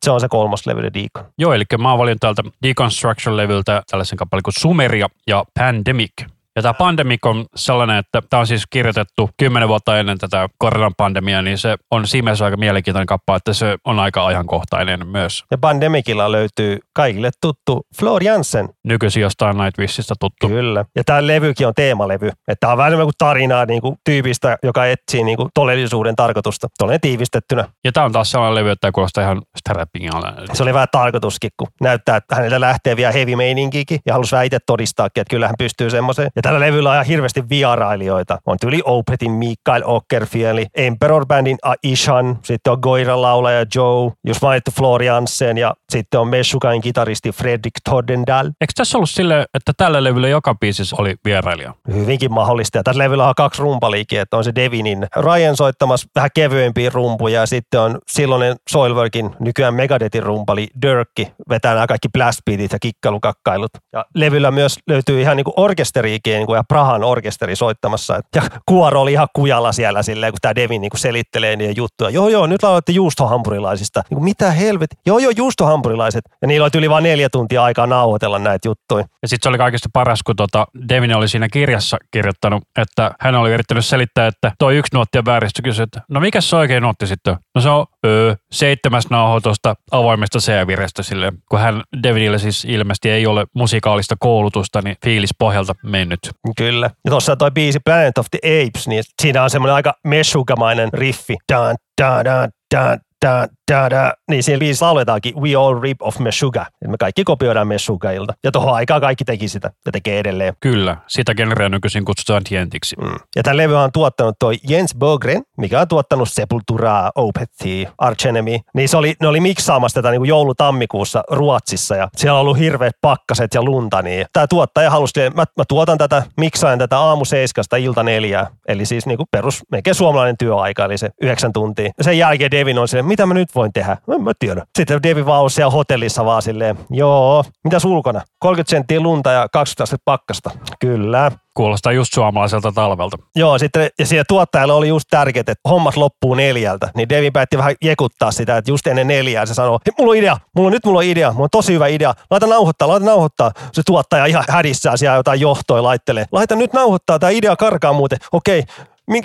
Se 0.05 0.11
on 0.11 0.19
se 0.19 0.27
kolmas 0.27 0.65
levy, 0.65 0.81
Decon. 0.81 1.31
Joo, 1.37 1.53
eli 1.53 1.63
mä 1.77 1.97
valinnut 1.97 2.19
täältä 2.19 2.43
Deconstruction-levyltä 2.65 3.81
tällaisen 3.91 4.17
kappaleen 4.17 4.43
kuin 4.43 4.53
Sumeria 4.59 5.07
ja 5.27 5.43
Pandemic. 5.59 6.11
Ja 6.56 6.61
tämä 6.61 6.73
Pandemic 6.73 7.26
on 7.26 7.45
sellainen, 7.56 7.98
että 7.98 8.22
tämä 8.30 8.40
on 8.40 8.48
siis 8.48 8.64
kirjoitettu 8.69 9.30
kymmenen 9.38 9.69
vuotta 9.69 9.99
ennen 9.99 10.18
tätä 10.18 10.49
koronapandemiaa, 10.57 11.41
niin 11.41 11.57
se 11.57 11.76
on 11.91 12.07
siinä 12.07 12.23
mielessä 12.23 12.45
aika 12.45 12.57
mielenkiintoinen 12.57 13.06
kappale, 13.06 13.38
että 13.38 13.53
se 13.53 13.78
on 13.86 13.99
aika 13.99 14.26
ajankohtainen 14.26 15.07
myös. 15.07 15.44
Ja 15.52 15.57
Pandemicilla 15.57 16.32
löytyy 16.32 16.80
kaikille 16.94 17.30
tuttu 17.41 17.82
Flor 17.99 18.23
Jansen. 18.23 18.69
Nykyisin 18.84 19.22
jostain 19.22 19.57
Nightwishista 19.57 20.15
tuttu. 20.19 20.48
Kyllä. 20.48 20.86
Ja 20.95 21.03
tämä 21.03 21.28
levykin 21.28 21.68
on 21.68 21.73
teemalevy. 21.76 22.28
Että 22.28 22.60
tämä 22.60 22.72
on 22.72 22.78
vähän 22.78 22.94
kuin 22.94 23.11
tarinaa 23.18 23.65
niin 23.65 23.82
kuin 23.82 23.95
tyypistä, 24.06 24.57
joka 24.64 24.86
etsii 24.86 25.23
niin 25.23 25.38
kuin 25.38 25.49
todellisuuden 25.53 26.15
tarkoitusta. 26.15 26.68
Tuollainen 26.78 27.02
tiivistettynä. 27.02 27.68
Ja 27.84 27.91
tämä 27.91 28.06
on 28.06 28.11
taas 28.11 28.32
sellainen 28.32 28.56
levy, 28.56 28.69
että 28.69 28.91
kuulostaa 28.91 29.23
ihan 29.23 29.41
strappingalle. 29.57 30.28
Se 30.53 30.64
oli 30.64 30.73
vähän 30.73 30.88
tarkoituskin, 30.91 31.49
kun 31.57 31.68
näyttää, 31.82 32.18
että 32.18 32.36
hänellä 32.36 32.60
lähtee 32.60 32.95
vielä 32.95 33.11
heavy 33.11 33.36
meininkikin 33.36 33.99
ja 34.06 34.14
halusi 34.14 34.32
vähän 34.32 34.45
itse 34.45 34.57
todistaakin, 34.65 35.22
että 35.22 35.30
kyllähän 35.30 35.56
pystyy 35.57 35.90
semmoiseen. 35.90 36.32
Ja 36.41 36.43
tällä 36.43 36.59
levyllä 36.59 36.89
on 36.89 36.95
ihan 36.95 37.05
hirveästi 37.05 37.49
vierailijoita. 37.49 38.38
On 38.45 38.57
tyyli 38.61 38.81
Opetin 38.85 39.31
Mikael 39.31 39.81
Ockerfieli, 39.85 40.65
Emperor 40.76 41.26
Bandin 41.26 41.57
Aishan, 41.61 42.39
sitten 42.43 42.73
on 42.73 42.80
Goira 42.81 43.22
laulaja 43.22 43.65
Joe, 43.76 44.11
just 44.27 44.41
mainittu 44.41 44.72
Floriansen 44.72 45.57
ja 45.57 45.73
sitten 45.89 46.19
on 46.19 46.27
Meshukain 46.27 46.81
kitaristi 46.81 47.31
Fredrik 47.31 47.73
Tordendal. 47.89 48.45
Eikö 48.45 48.73
tässä 48.76 48.97
ollut 48.97 49.09
sille, 49.09 49.45
että 49.53 49.72
tällä 49.77 50.03
levyllä 50.03 50.27
joka 50.27 50.55
biisissä 50.55 50.95
oli 50.99 51.15
vierailija? 51.26 51.73
Hyvinkin 51.93 52.34
mahdollista. 52.34 52.77
Ja 52.77 52.84
tässä 52.84 53.03
levyllä 53.03 53.27
on 53.27 53.35
kaksi 53.35 53.61
rumpaliikia, 53.61 54.22
että 54.22 54.38
on 54.38 54.43
se 54.43 54.51
Devinin 54.55 55.07
Ryan 55.15 55.57
soittamassa 55.57 56.07
vähän 56.15 56.30
kevyempiä 56.34 56.91
rumpuja 56.93 57.39
ja 57.39 57.45
sitten 57.45 57.80
on 57.80 57.99
silloinen 58.11 58.55
Soilworkin 58.69 59.35
nykyään 59.39 59.73
Megadetin 59.73 60.23
rumpali 60.23 60.68
Dirkki 60.81 61.31
vetää 61.49 61.73
nämä 61.73 61.88
kaikki 61.88 62.09
blastbeatit 62.09 62.72
ja 62.72 62.80
kikkalukakkailut. 62.80 63.72
Ja 63.93 64.05
levyllä 64.15 64.51
myös 64.51 64.80
löytyy 64.88 65.22
ihan 65.22 65.38
niin 65.38 65.45
kuin 65.45 65.53
orkesteriikin 65.57 66.30
niin 66.37 66.47
kuin 66.47 66.57
ja 66.57 66.63
Prahan 66.67 67.03
orkesteri 67.03 67.55
soittamassa. 67.55 68.19
Ja 68.35 68.41
kuoro 68.65 69.01
oli 69.01 69.11
ihan 69.11 69.27
kujalla 69.35 69.71
siellä 69.71 70.03
silleen, 70.03 70.31
kun 70.31 70.37
tämä 70.41 70.55
Devin 70.55 70.81
niin 70.81 70.89
kuin 70.89 70.99
selittelee 70.99 71.55
niiden 71.55 71.75
juttuja. 71.75 72.09
Joo, 72.09 72.29
joo, 72.29 72.47
nyt 72.47 72.63
lauloitte 72.63 72.91
juustohampurilaisista. 72.91 74.03
Niin 74.09 74.15
kuin, 74.15 74.23
mitä 74.23 74.51
helvet? 74.51 74.89
Joo, 75.05 75.19
joo, 75.19 75.31
juustohampurilaiset. 75.37 76.21
Ja 76.41 76.47
niillä 76.47 76.65
oli 76.65 76.71
yli 76.77 76.89
vain 76.89 77.03
neljä 77.03 77.29
tuntia 77.29 77.63
aikaa 77.63 77.87
nauhoitella 77.87 78.39
näitä 78.39 78.67
juttuja. 78.67 79.05
Ja 79.21 79.27
sitten 79.27 79.43
se 79.43 79.49
oli 79.49 79.57
kaikista 79.57 79.89
paras, 79.93 80.23
kun 80.23 80.35
tota 80.35 80.65
Devin 80.89 81.15
oli 81.15 81.27
siinä 81.27 81.49
kirjassa 81.49 81.97
kirjoittanut, 82.11 82.63
että 82.77 83.11
hän 83.19 83.35
oli 83.35 83.51
yrittänyt 83.51 83.85
selittää, 83.85 84.27
että 84.27 84.51
toi 84.59 84.77
yksi 84.77 84.95
nuotti 84.95 85.17
on 85.17 85.25
väärästä. 85.25 85.61
Kysyi, 85.61 85.83
että 85.83 86.01
no 86.09 86.19
mikä 86.19 86.41
se 86.41 86.55
oikein 86.55 86.83
nuotti 86.83 87.07
sitten? 87.07 87.35
No 87.55 87.61
se 87.61 87.69
on 87.69 87.85
öö, 88.06 88.36
seitsemäs 88.52 89.10
nauhoitusta 89.10 89.76
avoimesta 89.91 90.40
C-virestä 90.40 91.03
sille, 91.03 91.34
kun 91.49 91.60
hän 91.60 91.82
Devinille 92.03 92.40
siis 92.40 92.65
ilmeisesti 92.65 93.10
ei 93.10 93.28
ole 93.28 93.45
musikaalista 93.56 94.15
koulutusta, 94.19 94.82
niin 94.82 94.95
fiilis 95.03 95.36
pohjalta 95.40 95.73
mennyt. 95.84 96.19
Kyllä. 96.57 96.90
Ja 97.06 97.11
tuossa 97.11 97.36
toi 97.36 97.52
biisi 97.52 97.80
Planet 97.86 98.18
of 98.18 98.26
the 98.32 98.40
Apes, 98.44 98.88
niin 98.88 99.03
siinä 99.22 99.44
on 99.44 99.49
semmoinen 99.49 99.76
aika 99.76 99.94
meshugamainen 100.07 100.90
riffi. 100.94 101.36
Dun, 101.53 101.76
dun, 102.02 102.52
dun, 102.76 102.99
dun, 103.26 103.48
da, 103.72 104.14
niin 104.30 104.43
siellä 104.43 104.60
biisissä 104.60 104.85
lauletaankin 104.85 105.35
We 105.35 105.56
all 105.56 105.81
rip 105.81 106.02
of 106.02 106.19
Meshuga. 106.19 106.65
Me 106.88 106.98
kaikki 106.99 107.23
kopioidaan 107.23 107.68
Meshugailta. 107.68 108.34
Ja 108.43 108.52
tuohon 108.52 108.73
aikaan 108.73 109.02
kaikki 109.02 109.26
teki 109.26 109.48
sitä 109.48 109.72
ja 109.85 109.91
tekee 109.91 110.19
edelleen. 110.19 110.53
Kyllä, 110.60 110.98
sitä 111.07 111.35
genreä 111.35 111.69
nykyisin 111.69 112.06
kutsutaan 112.06 112.43
tientiksi. 112.43 112.95
Mm. 113.02 113.15
Ja 113.35 113.43
tämän 113.43 113.57
levy 113.57 113.76
on 113.76 113.91
tuottanut 113.91 114.35
toi 114.39 114.57
Jens 114.68 114.95
Bögren, 114.95 115.41
mikä 115.57 115.81
on 115.81 115.88
tuottanut 115.88 116.30
Sepulturaa, 116.30 117.11
Opethia, 117.15 117.91
Arch 117.98 118.27
Enemy. 118.27 118.60
Niin 118.73 118.89
se 118.89 118.98
oli, 118.98 119.15
ne 119.22 119.27
oli 119.27 119.39
miksaamassa 119.39 120.02
tätä 120.02 120.11
niin 120.11 120.26
joulutammikuussa 120.26 121.23
Ruotsissa 121.31 121.95
ja 121.95 122.07
siellä 122.18 122.35
on 122.35 122.41
ollut 122.41 122.57
hirveät 122.57 122.95
pakkaset 123.02 123.53
ja 123.53 123.64
lunta. 123.64 124.02
Niin 124.02 124.26
tämä 124.34 124.48
tuottaja 124.48 124.89
halusi, 124.89 125.22
että 125.22 125.41
mä, 125.41 125.45
mä, 125.57 125.64
tuotan 125.68 125.98
tätä, 125.98 126.23
miksaan 126.38 126.80
tätä 126.80 126.99
aamu 126.99 127.26
seiskasta 127.26 127.76
ilta 127.76 128.03
neljää. 128.03 128.48
Eli 128.68 128.85
siis 128.85 129.06
niin 129.06 129.18
kuin 129.18 129.27
perus, 129.31 129.61
melkein 129.72 129.95
suomalainen 129.95 130.38
työaika, 130.38 130.85
eli 130.85 130.98
se 130.98 131.10
yhdeksän 131.22 131.53
tuntia. 131.53 131.89
Ja 131.98 132.03
sen 132.03 132.18
jälkeen 132.18 132.52
Devin 132.52 132.80
on 132.80 132.88
silleen, 132.88 133.06
mitä 133.06 133.26
mä 133.26 133.34
nyt 133.34 133.56
voin 133.56 133.60
tehdä? 133.73 133.97
En 134.15 134.23
mä 134.23 134.31
tiedä. 134.39 134.65
Sitten 134.77 135.03
Devin 135.03 135.25
vaan 135.25 135.43
on 135.43 135.51
siellä 135.51 135.71
hotellissa 135.71 136.25
vaan 136.25 136.41
silleen, 136.41 136.77
joo, 136.89 137.43
mitä 137.63 137.77
ulkona? 137.85 138.21
30 138.39 138.69
senttiä 138.69 138.99
lunta 138.99 139.31
ja 139.31 139.49
20 139.53 139.83
astetta 139.83 140.03
pakkasta. 140.05 140.51
Kyllä. 140.79 141.31
Kuulostaa 141.53 141.91
just 141.91 142.13
suomalaiselta 142.13 142.71
talvelta. 142.71 143.17
Joo, 143.35 143.57
sitten, 143.57 143.89
ja 143.99 144.05
siellä 144.05 144.23
tuottajalle 144.27 144.73
oli 144.73 144.88
just 144.88 145.05
tärkeää, 145.09 145.41
että 145.41 145.69
hommat 145.69 145.97
loppuu 145.97 146.35
neljältä. 146.35 146.89
Niin 146.95 147.09
Devin 147.09 147.33
päätti 147.33 147.57
vähän 147.57 147.75
jekuttaa 147.81 148.31
sitä, 148.31 148.57
että 148.57 148.71
just 148.71 148.88
ennen 148.88 149.07
neljää 149.07 149.45
se 149.45 149.53
sanoo, 149.53 149.79
hei, 149.85 149.93
mulla 149.99 150.11
on 150.11 150.17
idea, 150.17 150.38
mulla 150.55 150.67
on, 150.67 150.73
nyt 150.73 150.85
mulla 150.85 150.99
on 150.99 151.05
idea, 151.05 151.31
mulla 151.31 151.43
on 151.43 151.49
tosi 151.51 151.73
hyvä 151.73 151.88
idea. 151.88 152.13
Laita 152.29 152.47
nauhoittaa, 152.47 152.88
laita 152.88 153.05
nauhoittaa. 153.05 153.51
Se 153.73 153.81
tuottaja 153.85 154.25
ihan 154.25 154.43
hädissään 154.49 154.97
siellä 154.97 155.17
jotain 155.17 155.39
johtoja 155.39 155.83
laittelee. 155.83 156.25
Laita 156.31 156.55
nyt 156.55 156.73
nauhoittaa, 156.73 157.19
tämä 157.19 157.29
idea 157.29 157.55
karkaa 157.55 157.93
muuten. 157.93 158.17
Okei, 158.31 158.63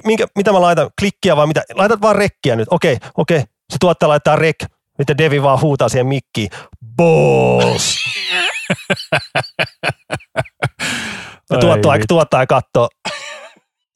minkä, 0.04 0.26
mitä 0.36 0.52
mä 0.52 0.60
laitan, 0.60 0.90
klikkiä 1.00 1.36
vai 1.36 1.46
mitä? 1.46 1.62
Laitat 1.74 2.02
vaan 2.02 2.16
rekkiä 2.16 2.56
nyt. 2.56 2.68
Okei, 2.70 2.98
okei. 3.16 3.44
Se 3.70 3.76
tuottaja 3.80 4.08
laittaa 4.08 4.36
rek. 4.36 4.56
Sitten 4.96 5.18
Devi 5.18 5.42
vaan 5.42 5.60
huutaa 5.60 5.88
siihen 5.88 6.06
mikkiin. 6.06 6.50
Balls! 6.96 7.96
ja 11.50 11.58
tuottaja, 11.60 12.04
tuottaja 12.08 12.46
katsoo. 12.46 12.88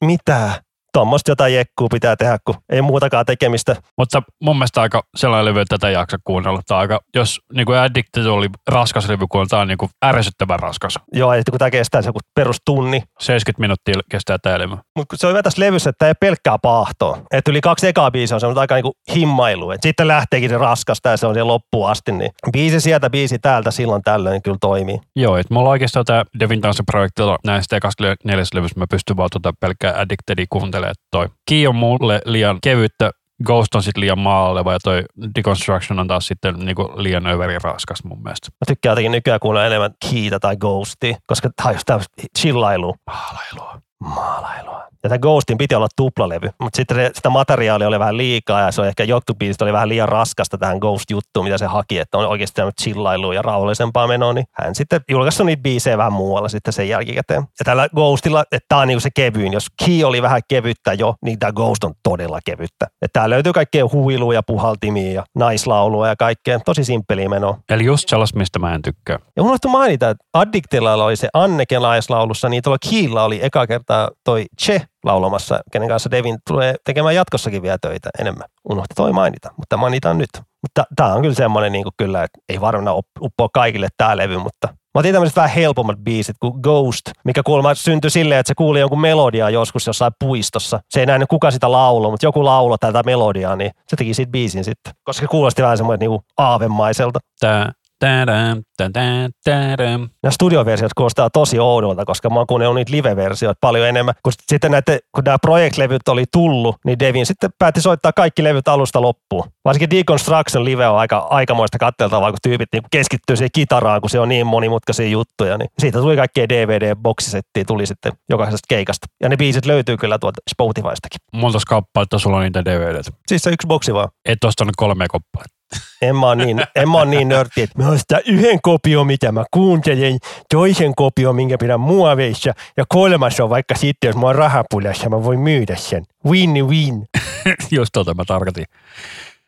Mitä? 0.05 0.63
Tuommoista 0.93 1.31
jotain 1.31 1.53
jekkuu 1.53 1.89
pitää 1.89 2.15
tehdä, 2.15 2.37
kun 2.45 2.55
ei 2.69 2.81
muutakaan 2.81 3.25
tekemistä. 3.25 3.75
Mutta 3.97 4.23
mun 4.41 4.57
mielestä 4.57 4.81
aika 4.81 5.03
sellainen 5.17 5.45
levy, 5.45 5.59
että 5.59 5.77
tätä 5.77 5.87
ei 5.87 5.93
jaksa 5.93 6.17
kuunnella. 6.23 6.61
Tämä 6.67 6.79
aika, 6.79 6.99
jos 7.15 7.39
niin 7.53 7.65
kuin 7.65 7.77
Addicted 7.77 8.25
oli 8.25 8.47
raskas 8.67 9.09
levy, 9.09 9.25
kun 9.29 9.47
tämä 9.47 9.61
on 9.61 9.67
niin 9.67 9.77
kuin 9.77 9.89
ärsyttävän 10.05 10.59
raskas. 10.59 10.99
Joo, 11.13 11.33
että 11.33 11.51
kun 11.51 11.59
tämä 11.59 11.71
kestää 11.71 12.01
se 12.01 12.11
perus 12.35 12.57
tunni. 12.65 13.03
70 13.19 13.61
minuuttia 13.61 13.95
kestää 14.11 14.37
tämä 14.37 14.59
levy. 14.59 14.77
Mutta 14.95 15.17
se 15.17 15.27
on 15.27 15.31
hyvä 15.31 15.43
tässä 15.43 15.61
levyssä, 15.61 15.89
että 15.89 15.99
tämä 15.99 16.07
ei 16.07 16.13
pelkkää 16.19 16.57
paahtoa. 16.61 17.17
Että 17.31 17.51
yli 17.51 17.61
kaksi 17.61 17.87
ekaa 17.87 18.11
biisiä 18.11 18.35
on 18.35 18.39
semmoista 18.41 18.61
aika 18.61 18.75
niinku 18.75 18.93
himmailu. 19.15 19.71
Et 19.71 19.83
sitten 19.83 20.07
lähteekin 20.07 20.49
se 20.49 20.57
raskasta 20.57 21.09
ja 21.09 21.17
se 21.17 21.27
on 21.27 21.33
siellä 21.33 21.53
loppuun 21.53 21.89
asti. 21.89 22.11
Niin 22.11 22.31
biisi 22.53 22.81
sieltä, 22.81 23.09
biisi 23.09 23.39
täältä, 23.39 23.71
silloin 23.71 24.01
tällöin 24.01 24.41
kyllä 24.41 24.57
toimii. 24.61 24.99
Joo, 25.15 25.37
että 25.37 25.53
mulla 25.53 25.69
oikeastaan 25.69 26.05
tämä 26.05 26.23
Devin 26.39 26.61
Tanssiprojektilla 26.61 27.37
näistä 27.45 27.75
ekasta 27.75 28.03
neljäs 28.23 28.53
levystä 28.53 28.79
mä 28.79 28.85
pystyn 28.89 29.17
vaan 29.17 29.29
tuota 29.31 29.53
pelkkää 29.59 29.99
Addictedia 29.99 30.45
kuuntelemaan. 30.49 30.80
Toi 31.11 31.27
Key 31.49 31.67
on 31.67 31.75
mulle 31.75 32.21
liian 32.25 32.57
kevyttä, 32.63 33.11
Ghost 33.45 33.75
on 33.75 33.83
sitten 33.83 34.01
liian 34.01 34.19
maaleva 34.19 34.73
ja 34.73 34.79
toi 34.83 35.03
Deconstruction 35.35 35.99
on 35.99 36.07
taas 36.07 36.27
sitten 36.27 36.55
niinku 36.59 36.91
liian 36.95 37.27
överi 37.27 37.57
raskas 37.63 38.03
mun 38.03 38.23
mielestä. 38.23 38.47
Mä 38.51 38.65
tykkään 38.67 38.91
jotenkin 38.91 39.11
nykyään 39.11 39.39
kuunnella 39.39 39.67
enemmän 39.67 39.91
Keytä 40.09 40.39
tai 40.39 40.57
Ghostia, 40.57 41.17
koska 41.27 41.49
tämä 41.55 41.69
on 41.69 41.75
just 41.75 41.85
tämmöistä 41.85 42.13
chillailua. 42.39 42.93
Maalailua. 43.07 43.81
Maalailua. 43.99 44.90
Ja 45.03 45.09
tämä 45.09 45.19
Ghostin 45.19 45.57
piti 45.57 45.75
olla 45.75 45.87
tuplalevy, 45.95 46.49
mutta 46.59 46.77
sitten 46.77 47.11
sitä 47.13 47.29
materiaalia 47.29 47.87
oli 47.87 47.99
vähän 47.99 48.17
liikaa 48.17 48.61
ja 48.61 48.71
se 48.71 48.81
on 48.81 48.87
ehkä 48.87 49.03
jotkut 49.03 49.37
biisit 49.37 49.61
oli 49.61 49.73
vähän 49.73 49.89
liian 49.89 50.09
raskasta 50.09 50.57
tähän 50.57 50.77
Ghost-juttuun, 50.77 51.45
mitä 51.45 51.57
se 51.57 51.65
haki, 51.65 51.99
että 51.99 52.17
on 52.17 52.27
oikeasti 52.27 52.55
tämmöistä 52.55 52.83
chillailua 52.83 53.33
ja 53.33 53.41
rauhallisempaa 53.41 54.07
menoa, 54.07 54.33
niin 54.33 54.45
hän 54.51 54.75
sitten 54.75 55.01
julkaisi 55.09 55.43
niitä 55.43 55.61
biisejä 55.61 55.97
vähän 55.97 56.13
muualla 56.13 56.49
sitten 56.49 56.73
sen 56.73 56.89
jälkikäteen. 56.89 57.41
Ja 57.41 57.65
tällä 57.65 57.89
Ghostilla, 57.89 58.43
että 58.51 58.65
tämä 58.67 58.81
on 58.81 58.87
niinku 58.87 58.99
se 58.99 59.09
kevyin, 59.15 59.53
jos 59.53 59.67
Key 59.85 60.03
oli 60.03 60.21
vähän 60.21 60.41
kevyttä 60.47 60.93
jo, 60.93 61.15
niin 61.25 61.39
tämä 61.39 61.51
Ghost 61.51 61.83
on 61.83 61.93
todella 62.03 62.39
kevyttä. 62.45 62.87
Että 63.01 63.19
tää 63.19 63.29
löytyy 63.29 63.53
kaikkea 63.53 63.85
huiluja 63.93 64.37
ja 64.37 64.43
puhaltimia 64.43 65.13
ja 65.13 65.23
naislaulua 65.35 66.07
ja 66.07 66.15
kaikkea, 66.15 66.59
tosi 66.59 66.83
simppeliä 66.83 67.29
menoa. 67.29 67.57
Eli 67.69 67.85
just 67.85 68.09
sellaista, 68.09 68.37
mistä 68.37 68.59
mä 68.59 68.73
en 68.75 68.81
tykkää. 68.81 69.19
Ja 69.35 69.43
unohtu 69.43 69.69
mainita, 69.69 70.09
että 70.09 70.23
Addictilla 70.33 70.93
oli 70.93 71.15
se 71.15 71.29
Anneken 71.33 71.81
naislaulussa, 71.81 72.49
niin 72.49 72.63
tuolla 72.63 72.77
Keylla 72.89 73.23
oli 73.23 73.39
eka 73.43 73.67
kertaa 73.67 74.09
toi 74.23 74.45
Che 74.65 74.81
laulamassa, 75.05 75.59
kenen 75.71 75.89
kanssa 75.89 76.11
Devin 76.11 76.37
tulee 76.47 76.75
tekemään 76.85 77.15
jatkossakin 77.15 77.61
vielä 77.61 77.77
töitä 77.81 78.09
enemmän. 78.19 78.45
Unohti 78.69 78.95
toi 78.95 79.13
mainita, 79.13 79.49
mutta 79.57 79.77
mainitaan 79.77 80.17
nyt. 80.17 80.29
Mutta 80.61 80.83
tämä 80.95 81.13
on 81.13 81.21
kyllä 81.21 81.35
semmoinen 81.35 81.71
niin 81.71 81.85
kyllä, 81.97 82.23
että 82.23 82.39
ei 82.49 82.61
varmaan 82.61 83.03
uppoa 83.21 83.49
kaikille 83.53 83.87
tämä 83.97 84.17
levy, 84.17 84.37
mutta 84.37 84.67
Mä 84.95 84.99
otin 84.99 85.13
tämmöiset 85.13 85.35
vähän 85.35 85.49
helpommat 85.49 85.97
biisit 85.97 86.35
kuin 86.39 86.53
Ghost, 86.61 87.01
mikä 87.25 87.43
kuulemma 87.43 87.75
syntyi 87.75 88.09
silleen, 88.09 88.39
että 88.39 88.47
se 88.47 88.55
kuuli 88.55 88.79
jonkun 88.79 89.01
melodiaa 89.01 89.49
joskus 89.49 89.87
jossain 89.87 90.13
puistossa. 90.19 90.79
Se 90.89 90.99
ei 90.99 91.05
nähnyt 91.05 91.29
kuka 91.29 91.51
sitä 91.51 91.71
laulo, 91.71 92.11
mutta 92.11 92.25
joku 92.25 92.45
laulo 92.45 92.77
tätä 92.77 93.01
melodiaa, 93.05 93.55
niin 93.55 93.71
se 93.87 93.95
teki 93.95 94.13
siitä 94.13 94.31
biisin 94.31 94.63
sitten. 94.63 94.93
Koska 95.03 95.21
se 95.21 95.27
kuulosti 95.27 95.61
vähän 95.61 95.77
semmoinen 95.77 96.09
niin 96.09 96.21
aavemaiselta. 96.37 97.19
Tää 97.39 97.71
Tadam, 98.01 98.63
tadam, 98.77 99.31
tadam. 99.43 100.09
Nämä 100.23 100.31
studioversiot 100.31 100.93
kuulostaa 100.93 101.29
tosi 101.29 101.59
oudolta, 101.59 102.05
koska 102.05 102.29
mä 102.29 102.35
oon 102.35 102.47
kuunnellut 102.47 102.75
niitä 102.75 102.91
live-versioita 102.91 103.57
paljon 103.61 103.87
enemmän. 103.87 104.15
Kun 104.23 104.33
sitten 104.47 104.71
näette, 104.71 104.99
kun 105.15 105.23
nämä 105.23 105.37
projektlevyt 105.41 106.07
oli 106.07 106.23
tullut, 106.33 106.75
niin 106.85 106.99
Devin 106.99 107.25
sitten 107.25 107.49
päätti 107.59 107.81
soittaa 107.81 108.13
kaikki 108.13 108.43
levyt 108.43 108.67
alusta 108.67 109.01
loppuun. 109.01 109.43
Varsinkin 109.65 109.89
Deconstruction 109.89 110.65
live 110.65 110.87
on 110.87 110.97
aika 110.97 111.17
aikamoista 111.17 111.77
katteltavaa, 111.77 112.31
kun 112.31 112.37
tyypit 112.43 112.69
niin 112.73 112.83
keskittyy 112.91 113.35
siihen 113.35 113.49
kitaraan, 113.53 114.01
kun 114.01 114.09
se 114.09 114.19
on 114.19 114.29
niin 114.29 114.47
monimutkaisia 114.47 115.07
juttuja. 115.07 115.57
Niin 115.57 115.69
siitä 115.79 115.99
tuli 115.99 116.15
kaikkea 116.15 116.49
DVD-boksisettiä 116.49 117.63
tuli 117.67 117.85
sitten 117.85 118.11
jokaisesta 118.29 118.65
keikasta. 118.69 119.07
Ja 119.23 119.29
ne 119.29 119.37
biisit 119.37 119.65
löytyy 119.65 119.97
kyllä 119.97 120.19
tuolta 120.19 120.41
Spotifystakin. 120.49 121.21
Monta 121.33 121.59
kappaletta 121.67 122.19
sulla 122.19 122.37
on 122.37 122.43
niitä 122.43 122.65
DVDtä? 122.65 123.11
Siis 123.27 123.41
se 123.41 123.49
yksi 123.49 123.67
boksi 123.67 123.93
vaan. 123.93 124.09
Et 124.25 124.43
ostanut 124.43 124.75
kolme 124.77 125.05
kappaletta. 125.07 125.60
En 126.01 126.15
mä 126.15 126.35
niin, 126.35 126.63
en 126.75 126.89
mä 126.89 127.05
niin 127.05 127.29
nörtti, 127.29 127.61
että 127.61 127.83
mä 127.83 127.89
ostan 127.89 128.21
yhden 128.25 128.59
kopio, 128.61 129.03
mitä 129.03 129.31
mä 129.31 129.43
kuuntelen, 129.51 130.17
toisen 130.49 130.95
kopio, 130.95 131.33
minkä 131.33 131.57
pidän 131.57 131.79
muoveissa, 131.79 132.53
ja 132.77 132.85
kolmas 132.89 133.39
on 133.39 133.49
vaikka 133.49 133.75
sitten, 133.75 134.07
jos 134.07 134.15
mä 134.15 134.21
oon 134.21 134.35
rahapulassa, 134.35 135.09
mä 135.09 135.23
voin 135.23 135.39
myydä 135.39 135.75
sen. 135.75 136.03
Win, 136.29 136.67
win. 136.67 137.07
Just 137.71 137.89
tota 137.93 138.13
mä 138.13 138.25
tarkoitin. 138.25 138.65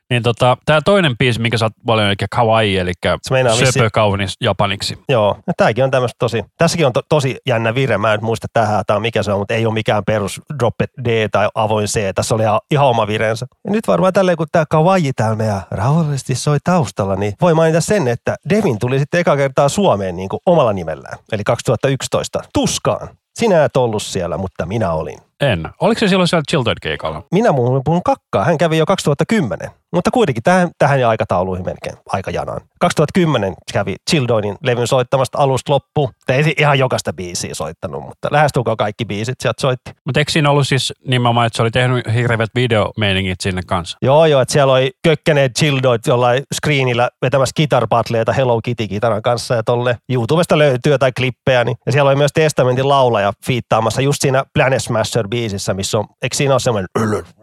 Niin 0.10 0.24
tota, 0.24 0.58
tämä 0.66 0.82
toinen 0.82 1.18
biisi, 1.18 1.42
minkä 1.42 1.58
sä 1.58 1.66
oot 1.66 1.74
valinnut, 1.88 2.22
eli 2.22 2.28
kawaii, 2.32 2.78
eli 2.78 2.92
söpö 3.04 3.66
vissi... 3.66 3.80
kaunis 3.94 4.36
japaniksi. 4.42 4.98
Joo, 5.10 5.38
ja 5.48 5.54
tämäkin 5.58 5.84
on 5.84 5.92
tämmöistä 5.92 6.16
tosi, 6.20 6.44
tässäkin 6.58 6.86
on 6.86 6.94
to, 6.94 7.02
tosi 7.10 7.38
jännä 7.48 7.76
vire, 7.76 7.98
mä 7.98 8.14
en 8.14 8.24
muista 8.24 8.48
tähän, 8.54 8.84
tämä 8.88 9.00
mikä 9.00 9.24
se 9.24 9.32
on, 9.32 9.40
mutta 9.40 9.54
ei 9.54 9.66
ole 9.66 9.74
mikään 9.74 10.04
perus 10.06 10.42
droppet 10.60 10.90
D 11.06 11.30
tai 11.32 11.50
avoin 11.56 11.88
C, 11.88 12.16
tässä 12.16 12.36
oli 12.36 12.44
ihan, 12.44 12.60
ihan 12.72 12.88
oma 12.88 13.08
vireensä. 13.08 13.46
Ja 13.66 13.72
nyt 13.72 13.88
varmaan 13.88 14.14
tälleen, 14.14 14.38
kun 14.38 14.48
tämä 14.52 14.66
kawaii 14.70 15.14
täällä 15.14 15.36
meidän 15.36 15.62
rauhallisesti 15.72 16.36
soi 16.36 16.58
taustalla, 16.64 17.16
niin 17.16 17.34
voi 17.42 17.54
mainita 17.54 17.82
sen, 17.82 18.08
että 18.08 18.36
Devin 18.50 18.80
tuli 18.80 19.00
sitten 19.00 19.20
eka 19.20 19.38
kertaa 19.38 19.70
Suomeen 19.70 20.16
niin 20.16 20.30
kuin 20.30 20.40
omalla 20.46 20.74
nimellään, 20.74 21.18
eli 21.32 21.44
2011, 21.44 22.40
Tuskaan. 22.54 23.10
Sinä 23.40 23.66
et 23.66 23.78
ollut 23.78 24.04
siellä, 24.04 24.38
mutta 24.38 24.66
minä 24.66 24.92
olin. 24.92 25.20
En. 25.52 25.70
Oliko 25.82 26.00
se 26.00 26.08
silloin 26.08 26.28
siellä 26.28 26.44
Chilton 26.50 26.76
keikalla? 26.82 27.24
Minä 27.32 27.54
puhun 27.86 28.04
kakkaa. 28.04 28.44
Hän 28.44 28.58
kävi 28.58 28.78
jo 28.78 28.86
2010. 28.86 29.70
Mutta 29.94 30.12
kuitenkin 30.12 30.44
tähän, 30.44 30.70
tähän 30.78 31.00
ja 31.00 31.10
aikatauluihin 31.10 31.66
melkein 31.66 31.96
aika 32.08 32.32
janaan. 32.32 32.62
2010 32.80 33.54
kävi 33.74 33.96
Childoinin 34.10 34.56
levyn 34.64 34.88
soittamasta 34.88 35.38
alusta 35.38 35.72
loppuun. 35.72 36.10
Ei 36.28 36.54
ihan 36.58 36.80
jokaista 36.80 37.14
biisiä 37.14 37.54
soittanut, 37.54 38.04
mutta 38.04 38.28
lähestulkoon 38.32 38.78
kaikki 38.78 39.06
biisit 39.06 39.36
sieltä 39.40 39.62
soitti. 39.62 39.92
Mutta 40.06 40.20
eikö 40.20 40.32
siinä 40.32 40.50
ollut 40.50 40.68
siis 40.68 40.94
nimenomaan, 41.08 41.48
että 41.48 41.58
se 41.58 41.64
oli 41.64 41.72
tehnyt 41.72 42.06
hirveät 42.14 42.50
videomeiningit 42.56 43.42
sinne 43.42 43.62
kanssa? 43.68 43.98
Joo, 44.02 44.26
joo, 44.26 44.42
että 44.42 44.52
siellä 44.52 44.74
oli 44.74 44.92
kökkäneet 45.04 45.52
Childoit 45.60 46.08
jollain 46.08 46.44
screenillä 46.56 47.10
vetämässä 47.22 47.54
Guitar 47.56 47.88
Hello 48.36 48.62
Kitty-kitaran 48.62 49.22
kanssa 49.22 49.56
ja 49.56 49.64
tolle 49.64 49.98
YouTubesta 50.10 50.58
löytyy 50.58 50.92
jotain 50.92 51.14
klippejä. 51.18 51.64
Niin. 51.64 51.78
Ja 51.86 51.92
siellä 51.92 52.10
oli 52.10 52.18
myös 52.18 52.32
Testamentin 52.34 52.90
laulaja 52.90 53.34
fiittaamassa 53.46 54.02
just 54.02 54.22
siinä 54.22 54.44
Planet 54.54 54.84
Smasher 54.84 55.28
biisissä, 55.34 55.74
missä 55.74 55.98
on, 56.00 56.06
eikö 56.22 56.36
siinä 56.36 56.54
ole 56.54 56.60
semmoinen 56.60 56.88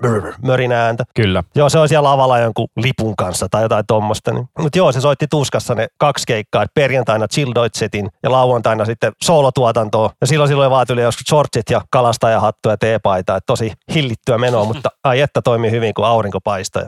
mörinä 0.48 0.84
ääntä? 0.84 1.04
Kyllä. 1.14 1.42
Joo, 1.54 1.68
se 1.68 1.78
on 1.78 1.88
siellä 1.88 2.08
lavalla 2.08 2.38
jonkun 2.38 2.68
lipun 2.76 3.16
kanssa 3.16 3.46
tai 3.50 3.62
jotain 3.62 3.84
tuommoista. 3.88 4.32
Niin. 4.32 4.48
Mutta 4.58 4.78
joo, 4.78 4.92
se 4.92 5.00
soitti 5.00 5.26
tuskassa 5.30 5.74
ne 5.74 5.86
kaksi 5.98 6.24
keikkaa, 6.26 6.62
että 6.62 6.74
perjantaina 6.74 7.28
Chill 7.28 7.52
Deutschetin 7.54 8.08
ja 8.22 8.30
lauantaina 8.30 8.84
sitten 8.84 9.12
soolotuotantoa. 9.24 10.10
Ja 10.20 10.26
silloin 10.26 10.48
silloin 10.48 10.70
vaan 10.70 10.86
tuli 10.86 11.02
joskus 11.02 11.26
shortsit 11.28 11.70
ja 11.70 11.80
kalastajahattu 11.90 12.68
ja 12.68 12.76
teepaita, 12.76 13.36
että 13.36 13.46
tosi 13.46 13.72
hillittyä 13.94 14.38
menoa, 14.38 14.64
mutta 14.64 14.88
ai 15.04 15.20
että 15.20 15.42
toimi 15.42 15.70
hyvin, 15.70 15.94
kun 15.94 16.06
aurinko 16.06 16.40
paistaa. 16.40 16.82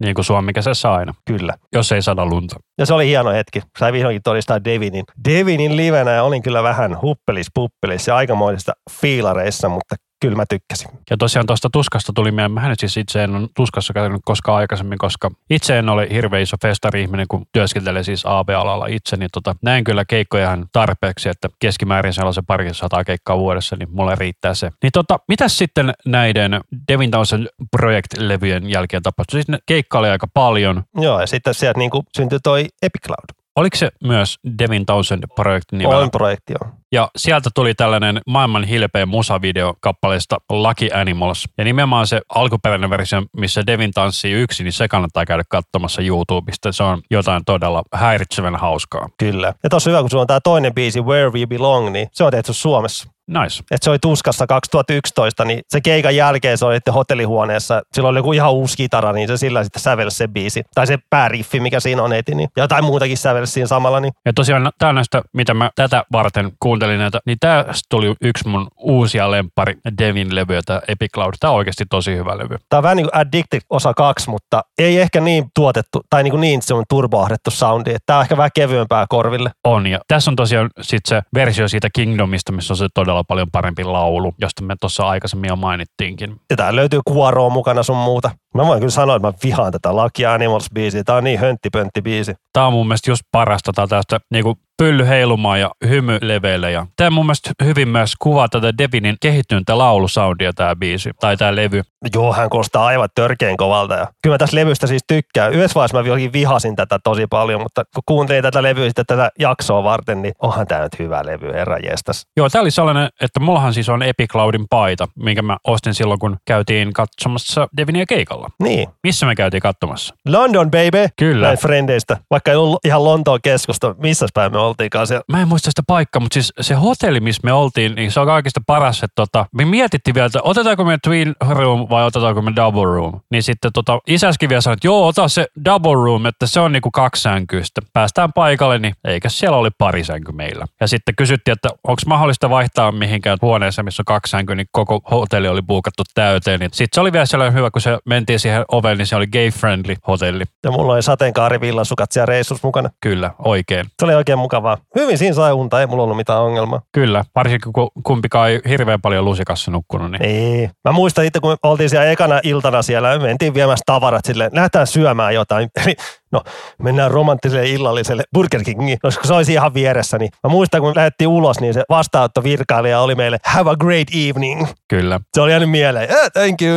Niin 0.00 0.14
kuin 0.14 0.24
Suomi 0.24 0.52
kesässä 0.52 0.92
aina. 0.92 1.14
Kyllä. 1.24 1.54
Jos 1.72 1.92
ei 1.92 2.02
sada 2.02 2.26
lunta. 2.26 2.56
Ja 2.78 2.86
se 2.86 2.94
oli 2.94 3.06
hieno 3.06 3.30
hetki. 3.30 3.62
Sai 3.78 3.92
vihdoinkin 3.92 4.22
todistaa 4.22 4.64
Devinin. 4.64 5.04
Devinin 5.28 5.76
livenä 5.76 6.22
olin 6.22 6.42
kyllä 6.42 6.62
vähän 6.62 7.02
huppelis 7.02 7.46
puppelis 7.54 8.06
ja 8.06 8.16
aikamoisista 8.16 8.72
fiilareissa, 9.00 9.68
mutta 9.68 9.94
kyllä 10.20 10.36
mä 10.36 10.44
tykkäsin. 10.48 10.90
Ja 11.10 11.16
tosiaan 11.16 11.46
tuosta 11.46 11.70
tuskasta 11.72 12.12
tuli 12.12 12.30
mieleen, 12.30 12.52
mä 12.52 12.68
nyt 12.68 12.80
siis 12.80 12.96
itse 12.96 13.24
en 13.24 13.36
ole 13.36 13.48
tuskassa 13.56 13.92
käynyt 13.92 14.22
koskaan 14.24 14.58
aikaisemmin, 14.58 14.98
koska 14.98 15.30
itse 15.50 15.78
en 15.78 15.88
ole 15.88 16.08
hirveän 16.10 16.42
iso 16.42 16.56
festari-ihminen, 16.62 17.26
kun 17.28 17.46
työskentelee 17.52 18.02
siis 18.02 18.22
AB-alalla 18.26 18.86
itse, 18.86 19.16
niin 19.16 19.30
tota, 19.32 19.56
näen 19.62 19.84
kyllä 19.84 20.04
keikkoja 20.04 20.44
ihan 20.44 20.66
tarpeeksi, 20.72 21.28
että 21.28 21.48
keskimäärin 21.58 22.12
sellaisen 22.12 22.46
pari 22.46 22.74
sataa 22.74 23.04
keikkaa 23.04 23.38
vuodessa, 23.38 23.76
niin 23.76 23.88
mulle 23.92 24.14
riittää 24.14 24.54
se. 24.54 24.70
Niin 24.82 24.92
tota, 24.92 25.18
mitäs 25.28 25.58
sitten 25.58 25.94
näiden 26.06 26.60
Devin 26.88 27.10
Townsend 27.10 27.46
Project-levyjen 27.76 28.70
jälkeen 28.70 29.02
tapahtui? 29.02 29.32
Siis 29.32 29.48
ne 29.48 29.58
keikka 29.66 29.98
oli 29.98 30.08
aika 30.08 30.26
paljon. 30.34 30.82
Joo, 30.96 31.20
ja 31.20 31.26
sitten 31.26 31.54
sieltä 31.54 31.78
niin 31.78 31.90
syntyi 32.16 32.38
toi 32.42 32.66
Epic 32.82 33.02
Cloud. 33.06 33.38
Oliko 33.56 33.76
se 33.76 33.88
myös 34.04 34.38
Devin 34.58 34.86
Townsend 34.86 35.24
projektin 35.34 35.78
nimellä? 35.78 35.98
On 35.98 36.10
projekti, 36.10 36.52
joo. 36.52 36.72
Ja 36.92 37.10
sieltä 37.16 37.50
tuli 37.54 37.74
tällainen 37.74 38.20
maailman 38.26 38.64
hilpeä 38.64 39.06
musavideo 39.06 39.74
kappaleesta 39.80 40.36
Lucky 40.50 40.88
Animals. 40.94 41.44
Ja 41.58 41.64
nimenomaan 41.64 42.06
se 42.06 42.20
alkuperäinen 42.34 42.90
versio, 42.90 43.22
missä 43.36 43.66
Devin 43.66 43.90
tanssii 43.90 44.32
yksin, 44.32 44.64
niin 44.64 44.72
se 44.72 44.88
kannattaa 44.88 45.24
käydä 45.26 45.42
katsomassa 45.48 46.02
YouTubesta. 46.02 46.72
Se 46.72 46.82
on 46.82 47.02
jotain 47.10 47.44
todella 47.44 47.82
häiritsevän 47.94 48.56
hauskaa. 48.56 49.08
Kyllä. 49.18 49.54
Ja 49.62 49.70
tossa 49.70 49.90
hyvä, 49.90 50.00
kun 50.00 50.10
sulla 50.10 50.20
on 50.20 50.26
tämä 50.26 50.40
toinen 50.40 50.74
biisi, 50.74 51.00
Where 51.00 51.30
We 51.30 51.46
Belong, 51.46 51.90
niin 51.90 52.08
se 52.12 52.24
on 52.24 52.30
tehty 52.30 52.52
Suomessa. 52.52 53.08
Nice. 53.28 53.60
että 53.70 53.84
se 53.84 53.90
oli 53.90 53.98
tuskassa 53.98 54.46
2011, 54.46 55.44
niin 55.44 55.60
se 55.68 55.80
keikan 55.80 56.16
jälkeen 56.16 56.58
se 56.58 56.64
oli 56.64 56.78
hotellihuoneessa. 56.94 57.82
Silloin 57.92 58.10
oli 58.12 58.18
joku 58.18 58.32
ihan 58.32 58.52
uusi 58.52 58.76
kitara, 58.76 59.12
niin 59.12 59.28
se 59.28 59.36
sillä 59.36 59.64
sitten 59.64 59.82
sävelsi 59.82 60.16
se 60.16 60.28
biisi. 60.28 60.62
Tai 60.74 60.86
se 60.86 60.98
pääriffi, 61.10 61.60
mikä 61.60 61.80
siinä 61.80 62.02
on 62.02 62.12
heti, 62.12 62.34
niin 62.34 62.48
ja 62.56 62.62
jotain 62.62 62.84
muutakin 62.84 63.16
sävelsi 63.16 63.52
siinä 63.52 63.66
samalla. 63.66 64.00
Niin. 64.00 64.12
Ja 64.26 64.32
tosiaan 64.32 64.70
tää 64.78 64.92
näistä, 64.92 65.22
mitä 65.32 65.54
mä 65.54 65.70
tätä 65.74 66.04
varten 66.12 66.52
kuuntelin 66.78 66.98
näitä, 66.98 67.20
niin 67.26 67.38
tästä 67.40 67.86
tuli 67.90 68.14
yksi 68.20 68.48
mun 68.48 68.68
uusia 68.76 69.30
lempari 69.30 69.74
Devin 69.98 70.34
levyä, 70.34 70.60
tämä 70.66 70.80
Epic 70.88 71.10
Cloud. 71.14 71.34
Tää 71.40 71.50
on 71.50 71.56
oikeasti 71.56 71.84
tosi 71.90 72.16
hyvä 72.16 72.38
levy. 72.38 72.56
Tää 72.68 72.78
on 72.78 72.82
vähän 72.82 72.96
niin 72.96 73.10
kuin 73.10 73.20
Addicted 73.20 73.60
osa 73.70 73.94
kaksi, 73.94 74.30
mutta 74.30 74.62
ei 74.78 75.00
ehkä 75.00 75.20
niin 75.20 75.44
tuotettu, 75.54 76.00
tai 76.10 76.22
niin, 76.22 76.30
kuin 76.30 76.40
niin 76.40 76.62
se 76.62 76.74
on 76.74 76.84
turboahdettu 76.88 77.50
soundi. 77.50 77.90
Että 77.90 78.02
tää 78.06 78.16
on 78.16 78.22
ehkä 78.22 78.36
vähän 78.36 78.50
kevyempää 78.54 79.06
korville. 79.08 79.50
On, 79.64 79.86
ja 79.86 79.98
tässä 80.08 80.30
on 80.30 80.36
tosiaan 80.36 80.70
sit 80.80 81.00
se 81.08 81.22
versio 81.34 81.68
siitä 81.68 81.88
Kingdomista, 81.92 82.52
missä 82.52 82.72
on 82.72 82.76
se 82.76 82.86
todella 82.94 83.24
paljon 83.24 83.48
parempi 83.52 83.84
laulu, 83.84 84.34
josta 84.40 84.64
me 84.64 84.74
tuossa 84.80 85.08
aikaisemmin 85.08 85.48
jo 85.48 85.56
mainittiinkin. 85.56 86.36
Ja 86.50 86.56
tää 86.56 86.76
löytyy 86.76 87.00
kuoroa 87.04 87.50
mukana 87.50 87.82
sun 87.82 87.96
muuta. 87.96 88.30
Mä 88.54 88.66
voin 88.66 88.78
kyllä 88.78 88.90
sanoa, 88.90 89.16
että 89.16 89.28
mä 89.28 89.32
vihaan 89.44 89.72
tätä 89.72 89.92
Lucky 89.92 90.24
Animals-biisiä. 90.26 91.04
Tää 91.04 91.16
on 91.16 91.24
niin 91.24 91.38
hönttipöntti 91.38 92.02
biisi. 92.02 92.34
Tää 92.52 92.66
on 92.66 92.72
mun 92.72 92.86
mielestä 92.86 93.10
just 93.10 93.22
parasta 93.32 93.72
tää 93.72 93.86
tästä 93.86 94.20
niinku 94.30 94.58
pylly 94.78 95.06
heilumaan 95.06 95.60
ja 95.60 95.70
hymy 95.88 96.18
leveille. 96.22 96.70
Ja 96.70 96.86
tämä 96.96 97.10
mun 97.10 97.26
mielestä 97.26 97.50
hyvin 97.64 97.88
myös 97.88 98.12
kuvaa 98.18 98.48
tätä 98.48 98.78
Devinin 98.78 99.16
kehittynyttä 99.20 99.78
laulusoundia 99.78 100.52
tämä 100.52 100.76
biisi, 100.76 101.10
tai 101.20 101.36
tämä 101.36 101.56
levy. 101.56 101.82
Joo, 102.14 102.32
hän 102.32 102.50
kostaa 102.50 102.86
aivan 102.86 103.08
törkeän 103.14 103.56
kovalta. 103.56 103.94
Ja 103.94 104.06
kyllä 104.22 104.34
mä 104.34 104.38
tästä 104.38 104.56
levystä 104.56 104.86
siis 104.86 105.02
tykkään. 105.08 105.52
Yhdessä 105.52 105.74
vaiheessa 105.74 106.02
mä 106.02 106.32
vihasin 106.32 106.76
tätä 106.76 106.98
tosi 107.04 107.26
paljon, 107.26 107.62
mutta 107.62 107.84
kun 107.94 108.02
kuuntelin 108.06 108.42
tätä 108.42 108.62
levyä 108.62 108.86
sitten 108.86 109.06
tätä 109.06 109.30
jaksoa 109.38 109.84
varten, 109.84 110.22
niin 110.22 110.34
onhan 110.42 110.66
tämä 110.66 110.80
nyt 110.80 110.98
hyvä 110.98 111.26
levy, 111.26 111.52
herra 111.52 111.76
jestas. 111.78 112.26
Joo, 112.36 112.48
tämä 112.48 112.62
oli 112.62 112.70
sellainen, 112.70 113.08
että 113.20 113.40
mullahan 113.40 113.74
siis 113.74 113.88
on 113.88 114.02
Epic 114.02 114.30
Cloudin 114.30 114.66
paita, 114.70 115.08
minkä 115.16 115.42
mä 115.42 115.56
ostin 115.64 115.94
silloin, 115.94 116.20
kun 116.20 116.36
käytiin 116.46 116.92
katsomassa 116.92 117.68
Devinia 117.76 118.06
keikalla. 118.06 118.48
Niin. 118.62 118.88
Missä 119.02 119.26
me 119.26 119.34
käytiin 119.34 119.60
katsomassa? 119.60 120.14
London, 120.28 120.70
baby. 120.70 121.08
Kyllä. 121.18 121.46
Näin 121.46 121.58
frendeistä. 121.58 122.16
Vaikka 122.30 122.50
ei 122.50 122.56
ollut 122.56 122.84
ihan 122.84 123.04
Lontoon 123.04 123.38
keskusta, 123.42 123.94
missä 123.98 124.26
päin 124.34 124.52
me 124.52 124.58
oltiinkaan 124.58 125.06
siellä. 125.06 125.24
Mä 125.32 125.42
en 125.42 125.48
muista 125.48 125.70
sitä 125.70 125.82
paikkaa, 125.86 126.20
mutta 126.20 126.34
siis 126.34 126.52
se 126.60 126.74
hotelli, 126.74 127.20
missä 127.20 127.40
me 127.44 127.52
oltiin, 127.52 127.94
niin 127.94 128.12
se 128.12 128.20
on 128.20 128.26
kaikista 128.26 128.60
paras, 128.66 129.02
että 129.02 129.14
tota, 129.16 129.46
me 129.54 129.64
mietittiin 129.64 130.14
vielä, 130.14 130.26
että 130.26 130.40
otetaanko 130.42 130.84
me 130.84 130.98
twin 131.02 131.34
room 131.50 131.87
vai 131.90 132.04
otetaanko 132.04 132.42
me 132.42 132.52
double 132.56 132.84
room. 132.84 133.20
Niin 133.30 133.42
sitten 133.42 133.72
tota, 133.72 133.98
isäskin 134.06 134.48
vielä 134.48 134.60
sanoi, 134.60 134.74
että 134.74 134.86
joo, 134.86 135.06
ota 135.06 135.28
se 135.28 135.46
double 135.64 135.94
room, 135.94 136.26
että 136.26 136.46
se 136.46 136.60
on 136.60 136.72
niinku 136.72 136.90
kaksi 136.90 137.22
sänkyistä. 137.22 137.80
Päästään 137.92 138.32
paikalle, 138.32 138.78
niin 138.78 138.94
eikä 139.04 139.28
siellä 139.28 139.56
oli 139.56 139.70
pari 139.78 140.04
sänky 140.04 140.32
meillä. 140.32 140.64
Ja 140.80 140.88
sitten 140.88 141.14
kysyttiin, 141.16 141.52
että 141.52 141.68
onko 141.68 142.02
mahdollista 142.06 142.50
vaihtaa 142.50 142.92
mihinkään 142.92 143.38
huoneeseen, 143.42 143.84
missä 143.84 144.00
on 144.00 144.04
kaksi 144.04 144.30
sänkyä, 144.30 144.54
niin 144.54 144.66
koko 144.72 145.00
hotelli 145.10 145.48
oli 145.48 145.62
buukattu 145.62 146.02
täyteen. 146.14 146.60
Niin 146.60 146.70
sitten 146.72 146.94
se 146.94 147.00
oli 147.00 147.12
vielä 147.12 147.26
sellainen 147.26 147.58
hyvä, 147.58 147.70
kun 147.70 147.80
se 147.80 147.98
mentiin 148.04 148.40
siihen 148.40 148.64
oveen, 148.72 148.98
niin 148.98 149.06
se 149.06 149.16
oli 149.16 149.26
gay-friendly 149.26 149.96
hotelli. 150.08 150.44
Ja 150.64 150.70
mulla 150.70 150.92
oli 150.92 151.02
sateenkaarivillasukat 151.02 152.12
siellä 152.12 152.26
reissus 152.26 152.62
mukana. 152.62 152.90
Kyllä, 153.00 153.30
oikein. 153.44 153.86
Se 153.98 154.04
oli 154.04 154.14
oikein 154.14 154.38
mukavaa. 154.38 154.78
Hyvin 154.94 155.18
siinä 155.18 155.34
sai 155.34 155.52
unta, 155.52 155.80
ei 155.80 155.86
mulla 155.86 156.02
ollut 156.02 156.16
mitään 156.16 156.42
ongelmaa. 156.42 156.82
Kyllä, 156.92 157.24
varsinkin 157.34 157.72
kun 157.72 157.90
kumpikaan 158.02 158.50
ei 158.50 158.60
hirveän 158.68 159.00
paljon 159.00 159.24
lusikassa 159.24 159.70
nukkunut. 159.70 160.10
Niin. 160.10 160.22
Ei. 160.22 160.70
Mä 160.84 160.92
muistan 160.92 161.24
itse, 161.24 161.40
kun 161.40 161.50
me 161.50 161.56
oltiin 161.78 161.90
siellä 161.90 162.10
ekana 162.10 162.40
iltana 162.42 162.82
siellä, 162.82 163.18
me 163.18 163.26
mentiin 163.26 163.54
viemässä 163.54 163.82
tavarat 163.86 164.24
silleen, 164.24 164.50
lähdetään 164.54 164.86
syömään 164.86 165.34
jotain. 165.34 165.68
Eli 165.84 165.96
no, 166.32 166.42
mennään 166.82 167.10
romanttiselle 167.10 167.68
illalliselle 167.68 168.22
Burger 168.34 168.64
Kingiin, 168.64 168.98
koska 169.02 169.26
se 169.26 169.34
olisi 169.34 169.52
ihan 169.52 169.74
vieressä. 169.74 170.18
Niin 170.18 170.30
mä 170.44 170.50
muistan, 170.50 170.80
kun 170.80 170.92
lähdettiin 170.96 171.28
ulos, 171.28 171.60
niin 171.60 171.74
se 171.74 171.82
vastaanotto 171.88 172.42
virkailija 172.42 173.00
oli 173.00 173.14
meille, 173.14 173.38
have 173.44 173.70
a 173.70 173.76
great 173.76 174.08
evening. 174.28 174.66
Kyllä. 174.88 175.20
Se 175.34 175.40
oli 175.40 175.50
jäänyt 175.50 175.70
mieleen, 175.70 176.10
eh, 176.10 176.32
thank 176.32 176.62
you. 176.62 176.76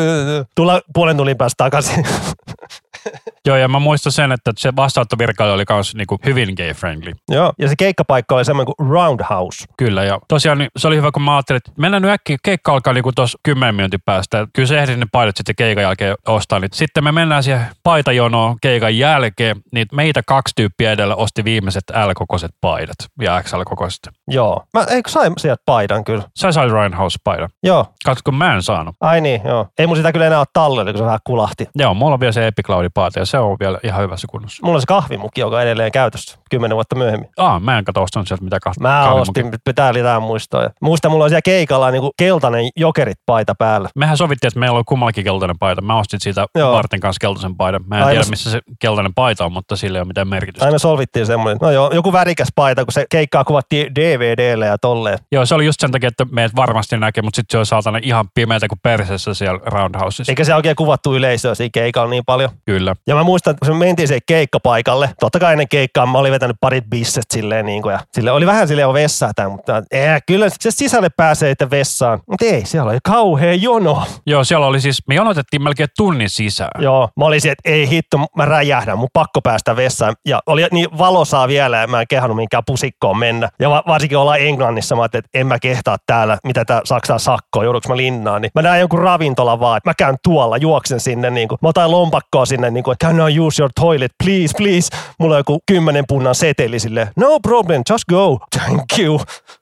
Tulla 0.56 0.82
puolen 0.94 1.18
tulin 1.18 1.38
päästä 1.38 1.64
takaisin. 1.64 2.06
Joo, 3.48 3.58
ja 3.58 3.68
mä 3.68 3.80
muistan 3.80 4.12
sen, 4.12 4.32
että 4.32 4.52
se 4.58 4.76
vastaanottovirkailija 4.76 5.54
oli 5.54 5.64
myös 5.70 5.96
niinku 5.96 6.18
hyvin 6.26 6.50
gay-friendly. 6.50 7.12
Joo, 7.30 7.54
ja 7.60 7.68
se 7.68 7.76
keikkapaikka 7.78 8.36
oli 8.36 8.46
semmoinen 8.46 8.74
kuin 8.78 8.90
Roundhouse. 8.90 9.66
Kyllä, 9.78 10.04
ja 10.04 10.20
tosiaan 10.28 10.58
niin 10.58 10.70
se 10.78 10.88
oli 10.88 10.96
hyvä, 10.96 11.12
kun 11.12 11.22
mä 11.22 11.36
ajattelin, 11.36 11.58
että 11.58 11.72
mennään 11.78 12.02
nyt 12.02 12.12
äkkiä, 12.12 12.38
keikka 12.44 12.74
alkaa 12.74 12.94
niinku 12.94 13.12
tuossa 13.12 13.38
10 13.44 13.76
minuutin 13.76 14.00
päästä. 14.06 14.48
Kyllä 14.56 14.68
se 14.68 14.80
ehdin 14.80 15.00
ne 15.00 15.06
paidat 15.12 15.38
sitten 15.38 15.56
keikan 15.56 15.84
jälkeen 15.84 16.16
ostaa. 16.28 16.60
Niin 16.60 16.70
sitten 16.74 17.04
me 17.04 17.12
mennään 17.12 17.44
siihen 17.44 17.66
paitajonoon 17.84 18.58
keikan 18.62 18.98
jälkeen, 18.98 19.58
niin 19.74 19.88
meitä 19.92 20.22
kaksi 20.28 20.54
tyyppiä 20.56 20.92
edellä 20.92 21.16
osti 21.16 21.44
viimeiset 21.44 21.84
L-kokoiset 21.90 22.52
paidat 22.62 22.96
ja 23.22 23.42
XL-kokoiset. 23.42 24.10
Joo. 24.28 24.64
Mä 24.74 24.86
eikö 24.90 25.10
sai 25.10 25.32
sieltä 25.38 25.64
paidan 25.66 26.04
kyllä? 26.04 26.24
Sä 26.40 26.52
sai 26.52 26.68
Ryan 26.68 26.94
House-paidan. 26.94 27.50
Joo. 27.64 27.86
Katso, 28.06 28.22
kun 28.26 28.36
mä 28.36 28.56
en 28.56 28.64
saanut. 28.64 28.96
Ai 29.02 29.22
niin, 29.22 29.42
joo. 29.46 29.68
Ei 29.80 29.88
mun 29.88 29.98
sitä 29.98 30.12
kyllä 30.12 30.28
enää 30.28 30.40
ole 30.40 30.48
tallella, 30.54 30.92
kun 30.92 31.00
se 31.00 31.06
vähän 31.06 31.20
kulahti. 31.24 31.70
Joo, 31.76 31.94
mulla 31.94 32.14
on 32.14 32.20
vielä 32.20 32.32
se 32.32 32.48
Epicloudi-paita 32.48 33.20
ja 33.20 33.26
se 33.32 33.40
on 33.40 33.58
vielä 33.60 33.80
ihan 33.84 34.04
hyvässä 34.04 34.28
kunnossa. 34.32 34.66
Mulla 34.66 34.76
on 34.76 34.82
se 34.82 34.88
kahvimukki, 34.88 35.42
joka 35.42 35.56
on 35.56 35.62
edelleen 35.62 35.92
käytössä 35.92 36.38
kymmenen 36.50 36.76
vuotta 36.76 36.96
myöhemmin. 36.96 37.30
Aa, 37.38 37.60
mä 37.60 37.78
en 37.78 37.86
kato 37.86 38.04
ostanut 38.04 38.28
sieltä 38.28 38.44
mitään 38.44 38.60
kahvia. 38.60 38.82
Mä 38.82 39.12
ostin, 39.12 39.52
pitää 39.66 39.94
lisää 39.94 40.20
muistoa. 40.20 40.70
Muista, 40.82 41.10
mulla 41.10 41.24
on 41.24 41.30
siellä 41.30 41.42
keikalla 41.42 41.92
niin 41.92 42.02
kuin 42.02 42.12
keltainen 42.18 42.70
jokerit 42.76 43.18
paita 43.26 43.56
päällä. 43.56 43.90
Mehän 43.96 44.18
sovittiin, 44.18 44.48
että 44.48 44.60
meillä 44.60 44.78
on 44.78 44.86
kummallakin 44.86 45.24
keltainen 45.24 45.60
paita. 45.60 45.82
Mä 45.82 46.00
ostin 46.00 46.20
siitä 46.20 46.46
Joo. 46.56 46.82
Kanssa 47.02 47.20
keltaisen 47.20 47.56
paidan. 47.56 47.82
Mä 47.88 47.98
en 47.98 48.04
Aina 48.04 48.12
tiedä, 48.12 48.30
missä 48.30 48.52
se 48.52 48.60
keltainen 48.80 49.14
paita 49.14 49.46
on, 49.46 49.52
mutta 49.52 49.76
sillä 49.76 49.98
ei 49.98 50.02
ole 50.02 50.08
mitään 50.08 50.28
merkitystä. 50.28 50.66
Aina 50.66 50.80
solvittiin 50.80 51.26
semmoinen. 51.26 51.58
No 51.62 51.72
joo, 51.72 51.92
joku 51.94 52.14
värikäs 52.14 52.48
paita, 52.56 52.86
kun 52.86 52.94
se 52.94 53.06
keikkaa 53.12 53.44
kuvattiin 53.44 53.96
DVDlle 53.96 54.66
ja 54.66 54.78
tolleen. 54.78 55.18
Joo, 55.32 55.46
se 55.46 55.56
oli 55.56 55.66
just 55.66 55.80
sen 55.80 55.92
takia, 55.92 56.08
että 56.08 56.26
meidät 56.32 56.56
varmasti 56.56 56.98
näkee, 56.98 57.22
mutta 57.22 57.36
sitten 57.36 57.54
se 57.54 57.58
on 57.58 57.66
saatana 57.66 58.00
ihan 58.02 58.26
pimeätä 58.36 58.68
kuin 58.68 58.80
perseessä 58.84 59.34
siellä 59.34 59.60
Roundhouseissa. 59.66 60.32
Eikä 60.32 60.44
se 60.44 60.56
oikein 60.56 60.76
kuvattu 60.76 61.16
yleisöä 61.16 61.56
siinä 61.56 61.70
keikalla 61.74 62.10
niin 62.10 62.24
paljon. 62.26 62.50
Kyllä. 62.66 62.96
Ja 63.08 63.16
mä 63.22 63.26
muistan, 63.26 63.56
kun 63.66 63.76
me 63.76 63.86
mentiin 63.86 64.08
siihen 64.08 64.22
keikkapaikalle, 64.26 65.10
totta 65.20 65.40
kai 65.40 65.52
ennen 65.52 65.68
keikkaa 65.68 66.06
mä 66.06 66.18
olin 66.18 66.32
vetänyt 66.32 66.58
parit 66.62 66.84
bisset 66.90 67.26
silleen 67.34 67.66
niin 67.66 67.82
kuin, 67.82 67.94
ja 67.94 68.00
sille 68.12 68.32
oli 68.32 68.46
vähän 68.46 68.68
silleen 68.68 68.88
tämän, 69.36 69.52
mutta 69.52 69.84
eh, 69.92 70.22
kyllä 70.28 70.50
se 70.60 70.72
sisälle 70.72 71.10
pääsee 71.18 71.52
että 71.52 71.70
vessaan. 71.70 72.20
Mutta 72.28 72.46
ei, 72.46 72.66
siellä 72.66 72.92
oli 72.92 73.00
kauhea 73.04 73.54
jono. 73.54 74.04
Joo, 74.26 74.44
siellä 74.44 74.66
oli 74.66 74.82
siis, 74.82 75.08
me 75.08 75.16
jonotettiin 75.16 75.64
melkein 75.64 75.90
tunnin 75.98 76.30
sisään. 76.30 76.84
Joo, 76.84 77.10
mä 77.20 77.26
olisin, 77.26 77.52
että 77.52 77.70
ei 77.70 77.90
hitto, 77.90 78.18
mä 78.38 78.46
räjähdän, 78.46 78.98
mun 78.98 79.10
pakko 79.14 79.42
päästä 79.42 79.76
vessaan. 79.76 80.16
Ja 80.26 80.42
oli 80.46 80.68
niin 80.72 80.98
valosaa 80.98 81.48
vielä 81.48 81.78
ja 81.78 81.88
mä 81.88 82.02
en 82.02 82.08
kehannut 82.10 82.36
minkään 82.36 82.64
pusikkoon 82.66 83.18
mennä. 83.18 83.50
Ja 83.60 83.70
va- 83.70 83.84
varsinkin 83.88 84.18
ollaan 84.18 84.40
Englannissa, 84.40 84.96
mä 84.96 85.02
ajattelin, 85.02 85.26
että 85.26 85.40
en 85.40 85.48
mä 85.48 85.60
kehtaa 85.60 85.98
täällä, 86.06 86.38
mitä 86.44 86.66
tää 86.66 86.82
Saksaa 86.84 87.20
sakkoa, 87.20 87.64
joudunko 87.64 87.90
mä 87.90 87.98
linnaan. 87.98 88.42
Niin 88.42 88.52
mä 88.56 88.62
näen 88.62 88.80
jonkun 88.80 89.00
ravintola 89.00 89.60
vaan, 89.60 89.78
että 89.78 89.90
mä 89.90 89.94
käyn 89.98 90.16
tuolla, 90.24 90.58
juoksen 90.58 91.00
sinne, 91.00 91.30
niin 91.30 91.48
kuin, 91.48 91.58
mä 91.62 91.70
otan 91.70 91.92
lompakkoa 91.92 92.46
sinne, 92.46 92.72
niin 92.72 92.84
kuin, 92.84 92.96
can 93.12 93.20
I 93.20 93.30
use 93.30 93.60
your 93.60 93.70
toilet, 93.76 94.12
please, 94.24 94.54
please. 94.58 94.90
Mulla 95.20 95.36
on 95.36 95.40
joku 95.40 95.64
kymmenen 95.66 96.06
punnan 96.08 96.36
seteli 96.36 96.80
sille, 96.80 97.12
no 97.16 97.40
problem, 97.40 97.84
just 97.90 98.06
go, 98.10 98.40
thank 98.56 98.98
you. 98.98 99.20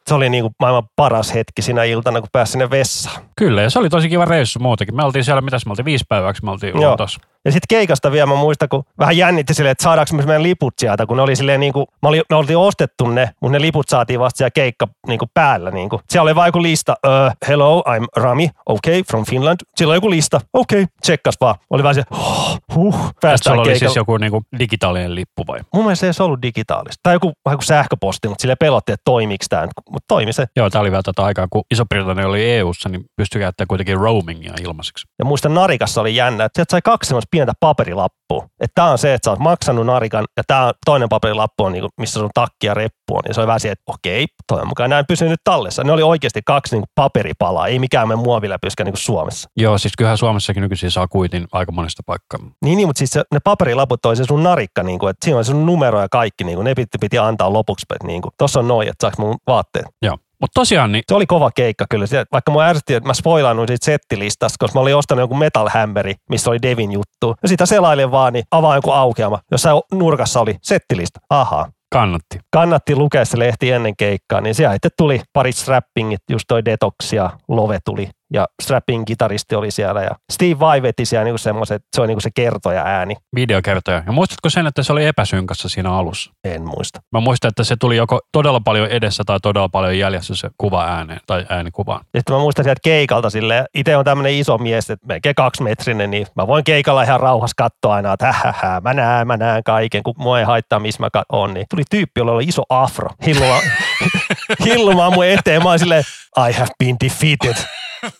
Se 0.10 0.15
oli 0.15 0.30
niin 0.30 0.44
kuin 0.44 0.53
maailman 0.60 0.84
paras 0.95 1.34
hetki 1.34 1.61
siinä 1.61 1.84
iltana, 1.84 2.19
kun 2.19 2.30
pääsin 2.31 2.52
sinne 2.52 2.69
vessaan. 2.69 3.22
Kyllä, 3.36 3.61
ja 3.61 3.69
se 3.69 3.80
oli 3.80 3.90
tosi 3.90 4.10
kiva 4.10 4.26
reissu 4.26 4.60
muutenkin. 4.60 4.95
Me 4.95 5.03
oltiin 5.03 5.23
siellä, 5.23 5.41
mitäs 5.41 5.65
me 5.65 5.69
oltiin, 5.69 5.86
viisi 5.86 6.06
päiväksi 6.10 6.45
me 6.45 6.52
oltiin. 6.52 6.81
Lontoossa. 6.81 7.19
Ja 7.45 7.52
sitten 7.52 7.68
keikasta 7.69 8.11
vielä 8.11 8.26
mä 8.26 8.36
muistan, 8.36 8.69
kun 8.69 8.84
vähän 8.99 9.18
jännitti 9.18 9.53
silleen, 9.53 9.72
että 9.72 9.84
saadaanko 9.84 10.15
me 10.15 10.23
meidän 10.23 10.44
liput 10.44 10.73
sieltä, 10.77 11.06
kun 11.06 11.18
ne 11.18 11.23
oli 11.23 11.36
silleen 11.36 11.60
niin 11.60 11.73
kuin, 11.73 11.86
mä 12.02 12.10
oli, 12.10 12.22
me 12.30 12.36
oltiin 12.36 12.57
ostettu 12.57 13.07
ne, 13.07 13.30
mutta 13.41 13.57
ne 13.57 13.61
liput 13.61 13.90
saatiin 13.90 14.19
vasta 14.19 14.38
siellä 14.38 14.52
keikka 14.52 14.88
niin 15.07 15.19
kuin 15.19 15.30
päällä. 15.34 15.72
Niin 15.72 15.90
kuin. 15.90 16.02
Siellä 16.10 16.23
oli 16.23 16.36
vaan 16.36 16.48
joku 16.48 16.61
lista, 16.61 16.95
uh, 17.07 17.34
hello, 17.48 17.84
I'm 17.88 18.22
Rami, 18.22 18.49
okay, 18.65 19.03
from 19.03 19.26
Finland. 19.26 19.57
Siellä 19.76 19.91
oli 19.91 19.98
joku 19.98 20.10
lista, 20.10 20.41
okei, 20.53 20.81
okay, 20.81 20.94
tsekkas 21.02 21.36
vaan. 21.41 21.56
Oli 21.69 21.84
vaan 21.84 21.95
se, 21.95 22.03
huh, 22.15 22.60
huh 22.76 23.14
päästään 23.22 23.56
sulla 23.56 23.69
oli 23.69 23.80
siis 23.80 23.95
joku 23.95 24.18
niinku 24.18 24.44
digitaalinen 24.60 25.15
lippu 25.15 25.48
vai? 25.48 25.60
Mun 25.73 25.84
mielestä 25.84 25.99
se 25.99 26.06
ei 26.06 26.07
edes 26.07 26.22
ollut 26.22 26.41
digitaalista. 26.41 26.99
Tai 27.03 27.15
joku, 27.15 27.34
vähän 27.45 27.57
kuin 27.57 27.65
sähköposti, 27.65 28.27
mutta 28.27 28.41
sille 28.41 28.56
pelotti, 28.56 28.91
että 28.91 29.03
toimiks 29.06 29.49
tämä. 29.49 29.68
Mutta 30.00 30.16
toimi 30.16 30.34
se. 30.34 30.46
Joo, 30.56 30.70
tämä 30.70 30.82
oli 30.82 30.92
vielä 30.92 31.04
tätä 31.04 31.24
aikaa, 31.24 31.48
kun 31.50 31.64
Iso-Britannia 31.72 32.28
oli 32.28 32.52
EU-ssa, 32.52 32.90
niin 32.90 33.06
pystyi 33.18 33.42
käyttämään 33.42 33.68
kuitenkin 33.68 33.98
roamingia 33.98 34.54
ilmaiseksi. 34.62 35.08
Ja 35.20 35.26
muistan 35.26 35.54
Narikassa 35.54 36.02
oli 36.02 36.16
jännä, 36.16 36.46
että 36.46 36.58
sieltä 36.58 36.72
sai 36.72 36.82
kaksi 36.82 37.08
semmoista 37.08 37.28
pientä 37.32 37.54
paperilappua. 37.60 38.48
Että 38.60 38.76
tämä 38.76 38.92
on 38.92 38.98
se, 38.98 39.14
että 39.14 39.26
sä 39.26 39.32
oot 39.32 39.40
maksanut 39.40 39.86
Narikan 39.86 40.26
ja 40.38 40.44
tämä 40.48 40.72
toinen 40.86 41.10
paperilappu 41.10 41.64
on, 41.64 41.72
niinku, 41.72 41.90
missä 41.98 42.20
sun 42.20 42.30
takki 42.34 42.68
ja 42.68 42.74
reppu 42.74 43.16
on. 43.16 43.22
Niin 43.26 43.36
se 43.36 43.42
oli 43.42 43.48
vähän 43.48 43.60
siihen, 43.60 43.74
että 43.74 43.92
okei, 43.92 44.28
toi 44.48 44.62
on 44.62 44.68
mukaan 44.68 44.90
näin 44.90 45.06
pysyy 45.08 45.30
nyt 45.30 45.42
tallessa. 45.44 45.84
Ne 45.84 45.92
oli 45.92 46.04
oikeasti 46.04 46.42
kaksi 46.46 46.76
niinku 46.76 46.88
paperipalaa, 46.96 47.68
ei 47.68 47.80
mikään 47.80 48.08
me 48.08 48.16
muoviläpyskä 48.16 48.84
niinku 48.84 48.98
Suomessa. 48.98 49.50
Joo, 49.58 49.78
siis 49.78 49.94
kyllähän 49.98 50.18
Suomessakin 50.18 50.62
nykyisin 50.62 50.92
saa 50.92 51.08
kuitin 51.08 51.48
aika 51.52 51.72
monesta 51.72 52.04
paikkaa. 52.06 52.40
Niin, 52.66 52.78
niin 52.78 52.88
mutta 52.88 52.98
siis 52.98 53.10
se, 53.10 53.24
ne 53.34 53.40
paperilaput 53.44 54.06
oli 54.06 54.16
se 54.16 54.24
sun 54.24 54.44
narikka, 54.44 54.84
niinku, 54.84 55.08
että 55.08 55.26
siinä 55.26 55.38
on 55.38 55.46
sun 55.46 55.66
numero 55.66 56.02
ja 56.02 56.08
kaikki, 56.12 56.44
niinku, 56.44 56.62
ne 56.62 56.76
piti, 56.76 56.98
piti 57.02 57.18
antaa 57.18 57.54
lopuksi, 57.54 57.86
niinku, 58.04 58.30
tossa 58.38 58.60
on 58.60 58.68
noin, 58.68 58.88
että 58.88 59.06
saaks 59.06 59.18
mun 59.18 59.38
vaatteet. 59.48 59.86
Joo. 60.02 60.18
Mutta 60.41 60.60
tosiaan, 60.60 60.91
niin 60.91 61.03
Se 61.07 61.16
oli 61.16 61.26
kova 61.26 61.49
keikka 61.56 61.86
kyllä. 61.90 62.06
Se- 62.07 62.26
Vaikka 62.32 62.52
mua 62.52 62.64
ärsytti, 62.66 62.94
että 62.94 63.07
mä 63.10 63.14
spoilaannuin 63.14 63.68
siitä 63.68 63.86
settilistasta, 63.86 64.56
koska 64.60 64.80
mä 64.80 64.82
olin 64.82 64.95
ostanut 64.95 65.20
jonkun 65.22 65.40
Metal 65.40 65.70
Hammeri, 65.74 66.14
missä 66.30 66.49
oli 66.49 66.61
Devin 66.61 66.91
juttu. 66.91 67.36
Ja 67.44 67.48
sitä 67.49 67.66
selailin 67.66 68.11
vaan, 68.11 68.34
niin 68.34 68.44
avaa 68.52 68.76
joku 68.76 68.91
aukeama, 68.91 69.40
jossa 69.52 69.70
nurkassa 69.94 70.40
oli 70.41 70.56
settilista. 70.61 71.20
Ahaa. 71.30 71.72
kannatti. 71.94 72.40
Kannatti 72.53 72.95
lukea 72.95 73.26
se 73.26 73.40
lehti 73.40 73.72
ennen 73.72 73.94
keikkaa, 73.98 74.41
niin 74.41 74.56
sitten 74.56 74.91
tuli 74.98 75.22
pari 75.34 75.52
strappingit, 75.52 76.20
just 76.30 76.44
toi 76.48 76.66
Detox 76.66 77.14
ja 77.14 77.30
Love 77.48 77.80
tuli. 77.86 78.10
Ja 78.34 78.47
strapping 78.61 79.06
kitaristi 79.06 79.56
oli 79.56 79.72
siellä 79.72 80.03
ja 80.03 80.11
Steve 80.31 80.60
Vai 80.60 80.81
veti 80.81 81.06
siellä 81.06 81.23
niinku 81.23 81.38
semmoiset, 81.38 81.84
se 81.95 82.01
on 82.01 82.07
niinku 82.07 82.22
se 82.22 82.30
kertoja 82.35 82.84
ääni. 82.85 83.15
Videokertoja. 83.35 84.03
Ja 84.06 84.11
muistatko 84.11 84.49
sen, 84.49 84.68
että 84.68 84.84
se 84.84 84.93
oli 84.93 85.06
epäsynkassa 85.06 85.69
siinä 85.69 85.93
alussa? 85.93 86.31
En 86.43 86.65
muista. 86.65 87.01
Mä 87.11 87.19
muistan, 87.19 87.49
että 87.49 87.64
se 87.64 87.76
tuli 87.80 87.97
joko 87.97 88.19
todella 88.31 88.61
paljon 88.61 88.88
edessä 88.88 89.23
tai 89.26 89.39
todella 89.41 89.69
paljon 89.69 89.97
jäljessä 89.97 90.35
se 90.35 90.49
kuva 90.57 90.85
ääneen 90.85 91.19
tai 91.27 91.45
äänikuvaan. 91.49 92.01
Ja 92.14 92.19
sitten 92.19 92.35
mä 92.35 92.41
muistan 92.41 92.64
sieltä 92.64 92.80
keikalta 92.84 93.30
silleen, 93.30 93.65
itse 93.73 93.97
on 93.97 94.06
tämmöinen 94.06 94.34
iso 94.34 94.57
mies, 94.57 94.89
että 94.89 95.07
melkein 95.07 95.35
kaksimetrinen, 95.35 96.11
niin 96.11 96.27
mä 96.35 96.47
voin 96.47 96.64
keikalla 96.64 97.03
ihan 97.03 97.19
rauhassa 97.19 97.53
katsoa 97.57 97.95
aina, 97.95 98.14
että 98.14 98.26
hähähä, 98.26 98.81
mä 98.84 98.93
näen, 98.93 99.27
mä 99.27 99.38
näen 99.38 99.64
kaiken, 99.64 100.03
kun 100.03 100.14
mua 100.18 100.39
ei 100.39 100.45
haittaa, 100.45 100.80
missä 100.80 101.03
mä 101.03 101.23
on. 101.30 101.53
Niin 101.53 101.65
tuli 101.69 101.84
tyyppi, 101.89 102.19
jolla 102.19 102.31
oli 102.31 102.43
iso 102.43 102.64
afro, 102.69 103.10
hillumaan, 103.26 103.64
hillumaan 104.65 105.14
mun 105.14 105.26
eteen. 105.26 105.64
Mä 105.64 105.69
oon 105.69 105.80
silleen, 105.80 106.03
I 106.49 106.53
have 106.53 106.72
been 106.80 106.95
defeated. 107.03 107.78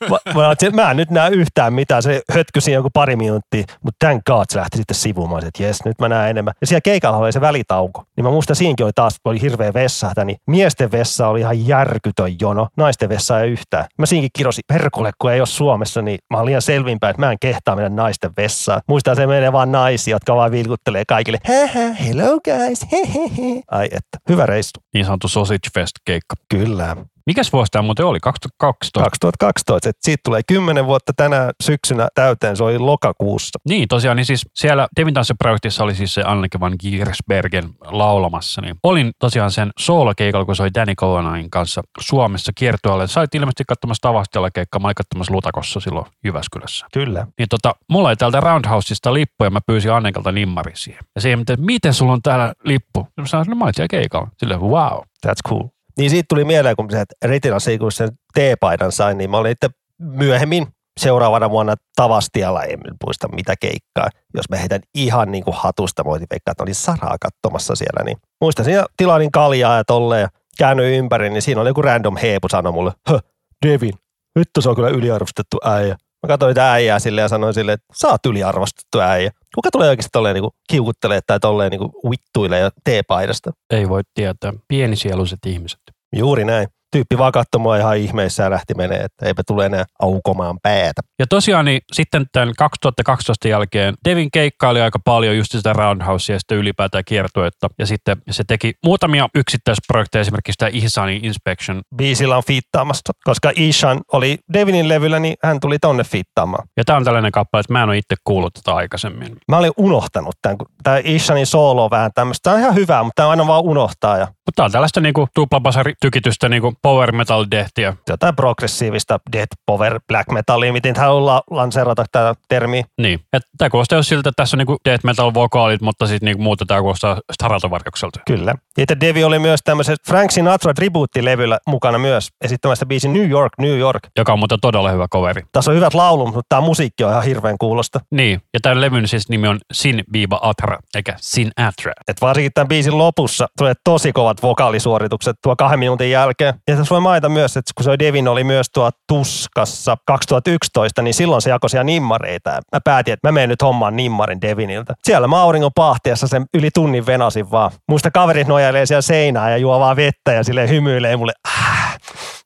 Mä, 0.10 0.52
että 0.52 0.72
mä 0.72 0.92
en 0.92 0.98
nyt 0.98 1.10
näe 1.10 1.30
yhtään 1.30 1.74
mitään. 1.74 2.04
Se 2.04 2.22
hötkysi 2.32 2.72
joku 2.72 2.90
pari 2.94 3.16
minuuttia, 3.16 3.64
mutta 3.84 4.06
thank 4.06 4.26
god 4.26 4.46
se 4.50 4.60
lähti 4.60 4.78
sitten 4.78 4.96
olisin, 5.18 5.48
että 5.48 5.64
jes, 5.64 5.86
nyt 5.86 6.00
mä 6.00 6.10
näen 6.10 6.30
enemmän. 6.30 6.54
Ja 6.62 6.68
siellä 6.68 6.82
keikalla 6.82 7.18
oli 7.18 7.32
se 7.32 7.42
välitauko. 7.42 8.04
Niin 8.18 8.26
mä 8.26 8.32
muistan, 8.32 8.56
siinäkin 8.56 8.86
oli 8.86 8.94
taas 8.96 9.16
oli 9.26 9.42
hirveä 9.42 9.74
vessahta, 9.74 10.26
niin 10.26 10.38
miesten 10.48 10.92
vessa 10.92 11.28
oli 11.28 11.40
ihan 11.40 11.68
järkytön 11.68 12.36
jono. 12.42 12.68
Naisten 12.78 13.10
vessa 13.10 13.40
ei 13.40 13.52
yhtään. 13.52 13.86
Mä 13.98 14.06
siinäkin 14.06 14.30
kirosin, 14.34 14.64
perkulle, 14.68 15.12
kun 15.20 15.32
ei 15.32 15.40
ole 15.40 15.48
Suomessa, 15.48 16.02
niin 16.02 16.20
mä 16.30 16.38
olin 16.38 16.46
liian 16.46 16.62
selvinpäin, 16.62 17.12
että 17.12 17.26
mä 17.26 17.32
en 17.32 17.38
kehtaa 17.42 17.76
mennä 17.76 17.90
naisten 17.90 18.32
vessaan. 18.38 18.82
Muistan, 18.88 19.16
se 19.16 19.28
menee 19.28 19.52
vaan 19.52 19.72
naisia, 19.72 20.16
jotka 20.16 20.36
vaan 20.36 20.52
vilkuttelee 20.52 21.04
kaikille. 21.08 21.38
Haha, 21.48 21.94
hello 21.94 22.40
guys, 22.40 22.86
hehehe. 22.92 23.62
Ai 23.72 23.86
että, 23.86 24.18
hyvä 24.30 24.46
reissu. 24.46 24.84
Niin 24.94 25.06
sanottu 25.06 25.28
Sausage 25.28 25.70
Fest-keikka. 25.74 26.36
Kyllä. 26.50 26.96
Mikäs 27.30 27.54
vuosi 27.54 27.72
tämä 27.72 27.82
muuten 27.82 28.06
oli? 28.06 28.20
2012? 28.20 29.00
2012, 29.00 29.90
että 29.90 30.00
siitä 30.04 30.22
tulee 30.26 30.42
10 30.48 30.86
vuotta 30.86 31.14
tänä 31.18 31.52
syksynä 31.64 32.08
täyteen, 32.16 32.58
se 32.58 32.64
oli 32.64 32.80
lokakuussa. 32.80 33.60
Niin, 33.70 33.88
tosiaan, 33.88 34.18
niin 34.18 34.26
siis 34.26 34.46
siellä 34.56 34.88
Devin 34.96 35.14
Tansse-projektissa 35.14 35.84
oli 35.84 35.96
siis 35.96 36.14
se 36.14 36.24
Anneke 36.26 36.60
van 36.60 36.76
Giersbergen 36.82 37.70
laulamassa, 37.86 38.62
niin 38.62 38.76
olin 38.84 39.12
tosiaan 39.20 39.52
sen 39.52 39.70
soolokeikalla, 39.80 40.46
kun 40.46 40.56
se 40.56 40.64
oli 40.64 40.74
Danny 40.76 40.96
Cohenin 40.96 41.50
kanssa 41.50 41.82
Suomessa 42.00 42.52
kiertueelle. 42.56 43.08
Sait 43.08 43.36
ilmeisesti 43.36 43.64
katsomassa 43.68 44.02
Tavastella 44.02 44.52
keikkaa, 44.52 44.80
mä 44.80 44.88
olin 44.88 44.96
katsomassa 44.96 45.34
Lutakossa 45.34 45.80
silloin 45.80 46.06
Jyväskylässä. 46.24 46.86
Kyllä. 46.94 47.28
Niin 47.38 47.50
tota, 47.50 47.76
mulla 47.90 48.10
ei 48.10 48.16
täältä 48.16 48.40
Roundhouseista 48.40 49.14
lippu 49.14 49.44
ja 49.44 49.50
mä 49.50 49.60
pyysin 49.68 49.92
Annekelta 49.92 50.32
nimmari 50.32 50.72
siihen. 50.76 51.04
Ja 51.24 51.34
että 51.40 51.58
miten 51.58 51.94
sulla 51.94 52.14
on 52.14 52.22
täällä 52.22 52.54
lippu? 52.64 53.08
Ja 53.18 53.24
mä 53.24 53.28
sanoin, 53.28 53.50
no 53.50 53.56
mä 53.56 53.64
olin 53.64 53.74
siellä 53.74 53.88
keikalla. 53.88 54.28
Silleen, 54.38 54.62
wow. 54.62 55.00
That's 55.28 55.50
cool. 55.50 55.68
Niin 56.00 56.10
siitä 56.10 56.26
tuli 56.30 56.46
mieleen, 56.46 56.76
kun 56.76 56.92
se 56.92 57.04
Retinassa 57.26 57.72
kun 57.80 57.92
sen 57.92 58.10
T-paidan 58.34 58.92
sain, 58.92 59.18
niin 59.18 59.30
mä 59.30 59.38
olin 59.38 59.52
itse 59.52 59.70
myöhemmin 60.00 60.68
seuraavana 61.00 61.50
vuonna 61.50 61.76
Tavastialla, 61.96 62.64
en 62.64 62.80
muista 63.06 63.28
mitä 63.28 63.56
keikkaa. 63.60 64.10
Jos 64.34 64.50
mä 64.50 64.58
heitän 64.58 64.82
ihan 64.96 65.32
niin 65.32 65.44
kuin 65.44 65.56
hatusta, 65.58 66.04
mä 66.04 66.12
veikkaa, 66.12 66.52
että 66.52 66.64
oli 66.64 66.74
Saraa 66.74 67.18
katsomassa 67.22 67.76
siellä. 67.76 68.04
Niin 68.06 68.18
muistan 68.42 68.66
siinä 68.66 68.86
tilanin 68.98 69.32
kaljaa 69.32 69.78
ja 69.78 69.84
tolleen 69.84 70.22
ja 70.22 70.30
käännyin 70.58 71.00
ympäri, 71.00 71.30
niin 71.30 71.42
siinä 71.42 71.62
oli 71.62 71.70
joku 71.70 71.82
random 71.82 72.18
heepu 72.18 72.48
sanoi 72.50 72.72
mulle, 72.72 72.92
Hö, 73.10 73.20
Devin, 73.66 73.94
nyt 74.36 74.50
se 74.60 74.70
on 74.70 74.76
kyllä 74.76 74.90
yliarvostettu 74.90 75.58
äijä. 75.66 75.96
Mä 76.24 76.28
katsoin 76.28 76.52
sitä 76.52 76.72
äijää 76.72 77.00
sille 77.00 77.22
ja 77.22 77.28
sanoin 77.28 77.54
sille, 77.54 77.74
että 77.74 77.86
sä 77.96 78.08
oot 78.08 78.26
yliarvostettu 78.26 79.00
äijä. 79.00 79.32
Kuka 79.56 79.70
tulee 79.72 79.90
oikeasti 79.90 80.10
tolleen 80.12 80.34
niin 80.34 80.52
kiukuttelee 80.70 81.20
tai 81.28 81.40
tolleen 81.40 81.72
niin 81.72 81.82
vittuilee 82.10 82.60
jo 82.60 82.70
T-paidasta? 82.84 83.52
Ei 83.70 83.90
voi 83.90 84.02
tietää. 84.14 84.54
Pienisieluiset 84.68 85.40
ihmiset. 85.46 85.80
Juuri 86.16 86.46
näin. 86.46 86.68
Tyyppi 86.92 87.18
vaan 87.18 87.32
katsoi 87.32 87.62
mua 87.62 87.78
ihan 87.78 87.98
ihmeessä 87.98 88.44
ja 88.44 88.50
lähti 88.50 88.74
menee, 88.74 89.00
että 89.00 89.26
eipä 89.26 89.44
tule 89.48 89.66
enää 89.66 89.86
aukomaan 90.00 90.58
päätä. 90.64 91.02
Ja 91.20 91.28
tosiaan 91.28 91.66
niin 91.66 91.82
sitten 91.92 92.26
tämän 92.32 92.54
2012 92.58 93.48
jälkeen 93.48 93.94
Devin 94.06 94.32
keikkaili 94.32 94.82
aika 94.82 95.00
paljon 95.06 95.38
just 95.38 95.52
sitä 95.52 95.74
Roundhousea 95.74 96.36
ja 96.36 96.40
sitten 96.40 96.58
ylipäätään 96.58 97.04
kiertuetta. 97.08 97.68
Ja 97.80 97.86
sitten 97.86 98.18
se 98.32 98.44
teki 98.48 98.74
muutamia 98.86 99.28
yksittäisprojekteja, 99.36 100.22
esimerkiksi 100.22 100.58
tämä 100.58 100.70
Ihsani 100.74 101.20
Inspection. 101.24 101.82
Biisillä 101.96 102.38
on 102.38 102.44
fiittaamassa, 102.48 103.14
koska 103.24 103.52
Ishan 103.56 104.02
oli 104.14 104.38
Devinin 104.54 104.90
levyllä, 104.90 105.20
niin 105.20 105.36
hän 105.44 105.60
tuli 105.60 105.80
tonne 105.80 106.04
fiittaamaan. 106.04 106.68
Ja 106.78 106.86
tämä 106.86 106.98
on 106.98 107.04
tällainen 107.04 107.32
kappale, 107.32 107.60
että 107.60 107.74
mä 107.74 107.84
en 107.84 107.90
ole 107.90 107.98
itse 107.98 108.16
kuullut 108.24 108.54
tätä 108.54 108.74
aikaisemmin. 108.76 109.38
Mä 109.48 109.58
olin 109.58 109.72
unohtanut 109.78 110.36
tämän, 110.42 110.58
kun 110.58 110.68
tämä 110.84 111.02
Ishanin 111.04 111.46
soolo 111.46 111.84
on 111.84 111.92
vähän 111.92 112.12
tämmöistä. 112.16 112.44
Tämä 112.44 112.54
on 112.54 112.62
ihan 112.62 112.76
hyvää, 112.76 113.04
mutta 113.04 113.22
tämä 113.22 113.30
aina 113.30 113.48
vaan 113.48 113.64
unohtaa 113.64 114.18
ja 114.18 114.26
Mutta 114.26 114.56
tämä 114.56 114.66
on 114.66 114.72
tällaista 114.72 115.02
niinku 115.02 115.28
tuplabasari-tykitystä 115.34 116.50
niinku 116.50 116.74
power 116.82 117.12
metal 117.12 117.46
dehtiä. 117.52 117.96
jotain 118.10 118.36
progressiivista 118.36 119.20
death 119.32 119.58
power 119.66 120.00
black 120.08 120.32
metallia, 120.32 120.74
miten 120.74 120.96
haluaa 120.96 121.42
lanseerata 121.52 122.06
tätä 122.12 122.36
termiä. 122.50 122.84
Niin. 123.02 123.20
Tämä 123.58 123.70
kuulostaa 123.70 124.00
jo 124.00 124.04
siltä, 124.04 124.30
että 124.30 124.42
tässä 124.42 124.56
on 124.56 124.58
niinku 124.58 124.78
death 124.86 125.06
metal 125.06 125.34
vokaalit, 125.34 125.82
mutta 125.82 126.08
sitten 126.08 126.26
niinku 126.26 126.44
muuta 126.44 126.66
tämä 126.66 126.80
kuulostaa 126.80 127.20
Staralta-varjokselta. 127.34 128.20
Kyllä. 128.28 128.56
Ja 128.78 128.84
että 128.84 129.00
Devi 129.00 129.24
oli 129.24 129.40
myös 129.40 129.60
tämmöisessä 129.64 130.04
Frank 130.08 130.32
Sinatra 130.32 130.74
tribuuttilevyllä 130.74 131.60
mukana 131.68 131.98
myös 131.98 132.28
esittämässä 132.44 132.86
biisi 132.86 133.08
New 133.08 133.30
York, 133.30 133.54
New 133.60 133.78
York. 133.78 134.08
Joka 134.18 134.34
on 134.34 134.40
muuten 134.40 134.58
todella 134.62 134.92
hyvä 134.92 135.08
coveri. 135.08 135.42
Tässä 135.52 135.72
on 135.72 135.78
hyvät 135.78 135.94
laulut, 135.94 136.26
mutta 136.26 136.46
tämä 136.50 136.62
musiikki 136.62 137.04
on 137.04 137.12
ihan 137.12 137.24
hirveän 137.24 137.58
kuulosta. 137.60 138.00
Niin, 138.12 138.42
ja 138.54 138.60
tämän 138.62 138.82
levyn 138.82 139.08
siis 139.08 139.30
nimi 139.30 139.48
on 139.48 139.58
Sin 139.74 140.04
Viiva 140.14 140.40
Atra, 140.42 140.78
eikä 140.96 141.14
Sin 141.18 141.52
Atra. 141.58 141.94
Et 142.08 142.22
varsinkin 142.22 142.52
tämän 142.54 142.68
biisin 142.68 142.98
lopussa 142.98 143.48
tulee 143.58 143.74
tosi 143.84 144.12
kovat 144.12 144.42
vokaalisuoritukset 144.44 145.36
tuo 145.44 145.56
kahden 145.56 145.80
minuutin 145.80 146.12
jälkeen. 146.12 146.54
Ja 146.70 146.76
tässä 146.76 146.94
voi 146.94 147.02
mainita 147.02 147.30
myös, 147.30 147.58
että 147.58 147.72
kun 147.76 147.84
se 147.84 148.00
Devin 148.00 148.28
oli 148.28 148.44
myös 148.44 148.68
tuo 148.74 148.90
Tuskassa 149.08 149.98
2011, 150.06 151.02
niin 151.02 151.14
silloin 151.14 151.42
se 151.42 151.50
jakoi 151.50 151.70
siellä 151.70 151.84
nimmareita. 151.84 152.50
Mä 152.50 152.80
päätin, 152.84 153.14
että 153.14 153.28
mä 153.28 153.32
menen 153.32 153.50
nyt 153.50 153.62
hommaan 153.62 153.96
nimmarin 153.96 154.42
Deviniltä. 154.42 154.94
Siellä 155.04 155.28
mä 155.28 155.42
auringon 155.42 155.72
pahtiassa 155.76 156.28
sen 156.28 156.46
yli 156.54 156.70
tunnin 156.74 157.06
venasin 157.06 157.52
vaan. 157.52 157.72
Muista 157.88 158.12
kaverit 158.12 158.48
nojailee 158.48 158.86
siellä 158.86 159.02
seinään 159.02 159.52
ja 159.52 159.58
juo 159.58 159.80
vaan 159.80 159.96
vettä 159.96 160.34
ja 160.34 160.44
sille 160.44 160.70
hymyilee 160.70 161.18
mulle. 161.18 161.34
Ah, 161.48 161.98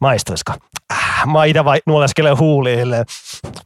maistuisiko? 0.02 0.54
Vaan 1.34 1.80
nuoleskelen 1.86 2.40
huuliin 2.40 2.80
silleen, 2.80 3.06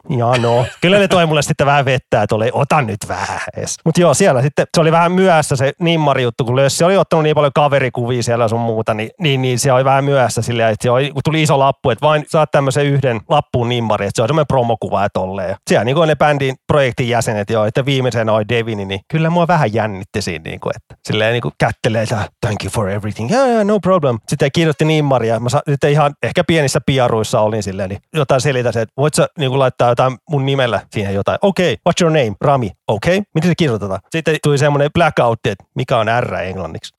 ja 0.10 0.42
no. 0.42 0.66
Kyllä 0.82 1.00
ne 1.00 1.08
toi 1.08 1.26
mulle 1.26 1.42
sitten 1.42 1.68
vähän 1.68 1.86
vettä, 1.86 2.22
että 2.22 2.36
oli, 2.36 2.50
ota 2.54 2.82
nyt 2.82 2.98
vähän. 3.08 3.40
Mutta 3.86 4.02
joo, 4.02 4.14
siellä 4.14 4.42
sitten, 4.42 4.66
se 4.76 4.82
oli 4.82 4.92
vähän 4.92 5.12
myöhässä 5.12 5.56
se 5.56 5.74
nimmari 5.80 6.24
juttu, 6.24 6.46
kun 6.46 6.56
Lössi 6.56 6.84
oli 6.84 6.98
ottanut 6.98 7.24
niin 7.24 7.36
paljon 7.36 7.52
kaverikuvia 7.56 8.24
siellä 8.24 8.48
sun 8.48 8.60
muuta, 8.60 8.94
niin, 8.94 9.10
niin, 9.20 9.42
niin 9.42 9.60
se 9.60 9.72
oli 9.72 9.86
vähän 9.86 10.04
myöhässä 10.04 10.42
silleen, 10.42 10.70
että 10.70 10.84
se 10.84 10.90
oli, 10.92 11.12
kun 11.12 11.22
tuli 11.26 11.44
iso 11.44 11.60
lappu, 11.60 11.90
että 11.90 12.06
vain 12.08 12.26
saat 12.28 12.52
tämmöisen 12.52 12.86
yhden 12.86 13.22
lappuun 13.30 13.70
nimmari, 13.70 14.06
että 14.06 14.16
se 14.16 14.22
on 14.22 14.28
semmoinen 14.30 14.48
promokuva 14.48 15.04
ja 15.04 15.10
tolleen. 15.10 15.56
Siellä 15.70 15.84
niin 15.84 15.96
kuin 15.96 16.08
ne 16.08 16.16
bändin 16.16 16.56
projektin 16.68 17.10
jäsenet 17.10 17.50
jo, 17.50 17.66
että 17.66 17.86
viimeisenä 17.86 18.34
oli 18.34 18.44
Devini, 18.50 18.86
niin 18.86 19.00
kyllä 19.12 19.30
mua 19.30 19.48
vähän 19.48 19.74
jännitti 19.74 20.22
siinä, 20.22 20.44
niin 20.44 20.60
kuin, 20.60 20.74
että 20.76 20.96
silleen 21.08 21.32
niin 21.34 21.42
kuin 21.42 21.54
kättelee, 21.60 22.02
että 22.04 22.30
thank 22.42 22.64
you 22.64 22.72
for 22.72 22.90
everything, 22.90 23.32
yeah, 23.32 23.48
yeah, 23.50 23.66
no 23.66 23.80
problem. 23.80 24.18
Sitten 24.28 24.52
kirjoitti 24.54 24.86
nimmaria, 24.86 25.40
mä 25.40 25.50
sa- 25.50 25.62
sitten 25.70 25.92
ihan 25.92 26.14
ehkä 26.24 26.44
pienissä 26.44 26.80
piaruissa 27.18 27.42
olin 27.42 27.64
silleen, 27.64 27.90
niin 27.90 28.02
jotain 28.14 28.42
selitä 28.42 28.72
se, 28.72 28.82
että 28.82 28.94
voit 28.98 29.14
sä 29.14 29.28
niin 29.38 29.60
laittaa 29.60 29.90
jotain 29.90 30.18
mun 30.30 30.46
nimellä 30.46 30.82
siihen 30.92 31.14
jotain. 31.14 31.38
Okei, 31.42 31.74
okay, 31.74 31.82
what's 31.90 32.06
your 32.06 32.18
name? 32.18 32.36
Rami. 32.42 32.72
Okei, 32.88 33.18
okay, 33.18 33.30
miten 33.36 33.52
se 33.52 33.56
kirjoitetaan? 33.58 34.00
Sitten 34.10 34.38
tuli 34.44 34.58
semmoinen 34.58 34.94
blackout, 34.94 35.40
että 35.46 35.64
mikä 35.76 35.98
on 35.98 36.08
R 36.20 36.34
englanniksi. 36.34 36.94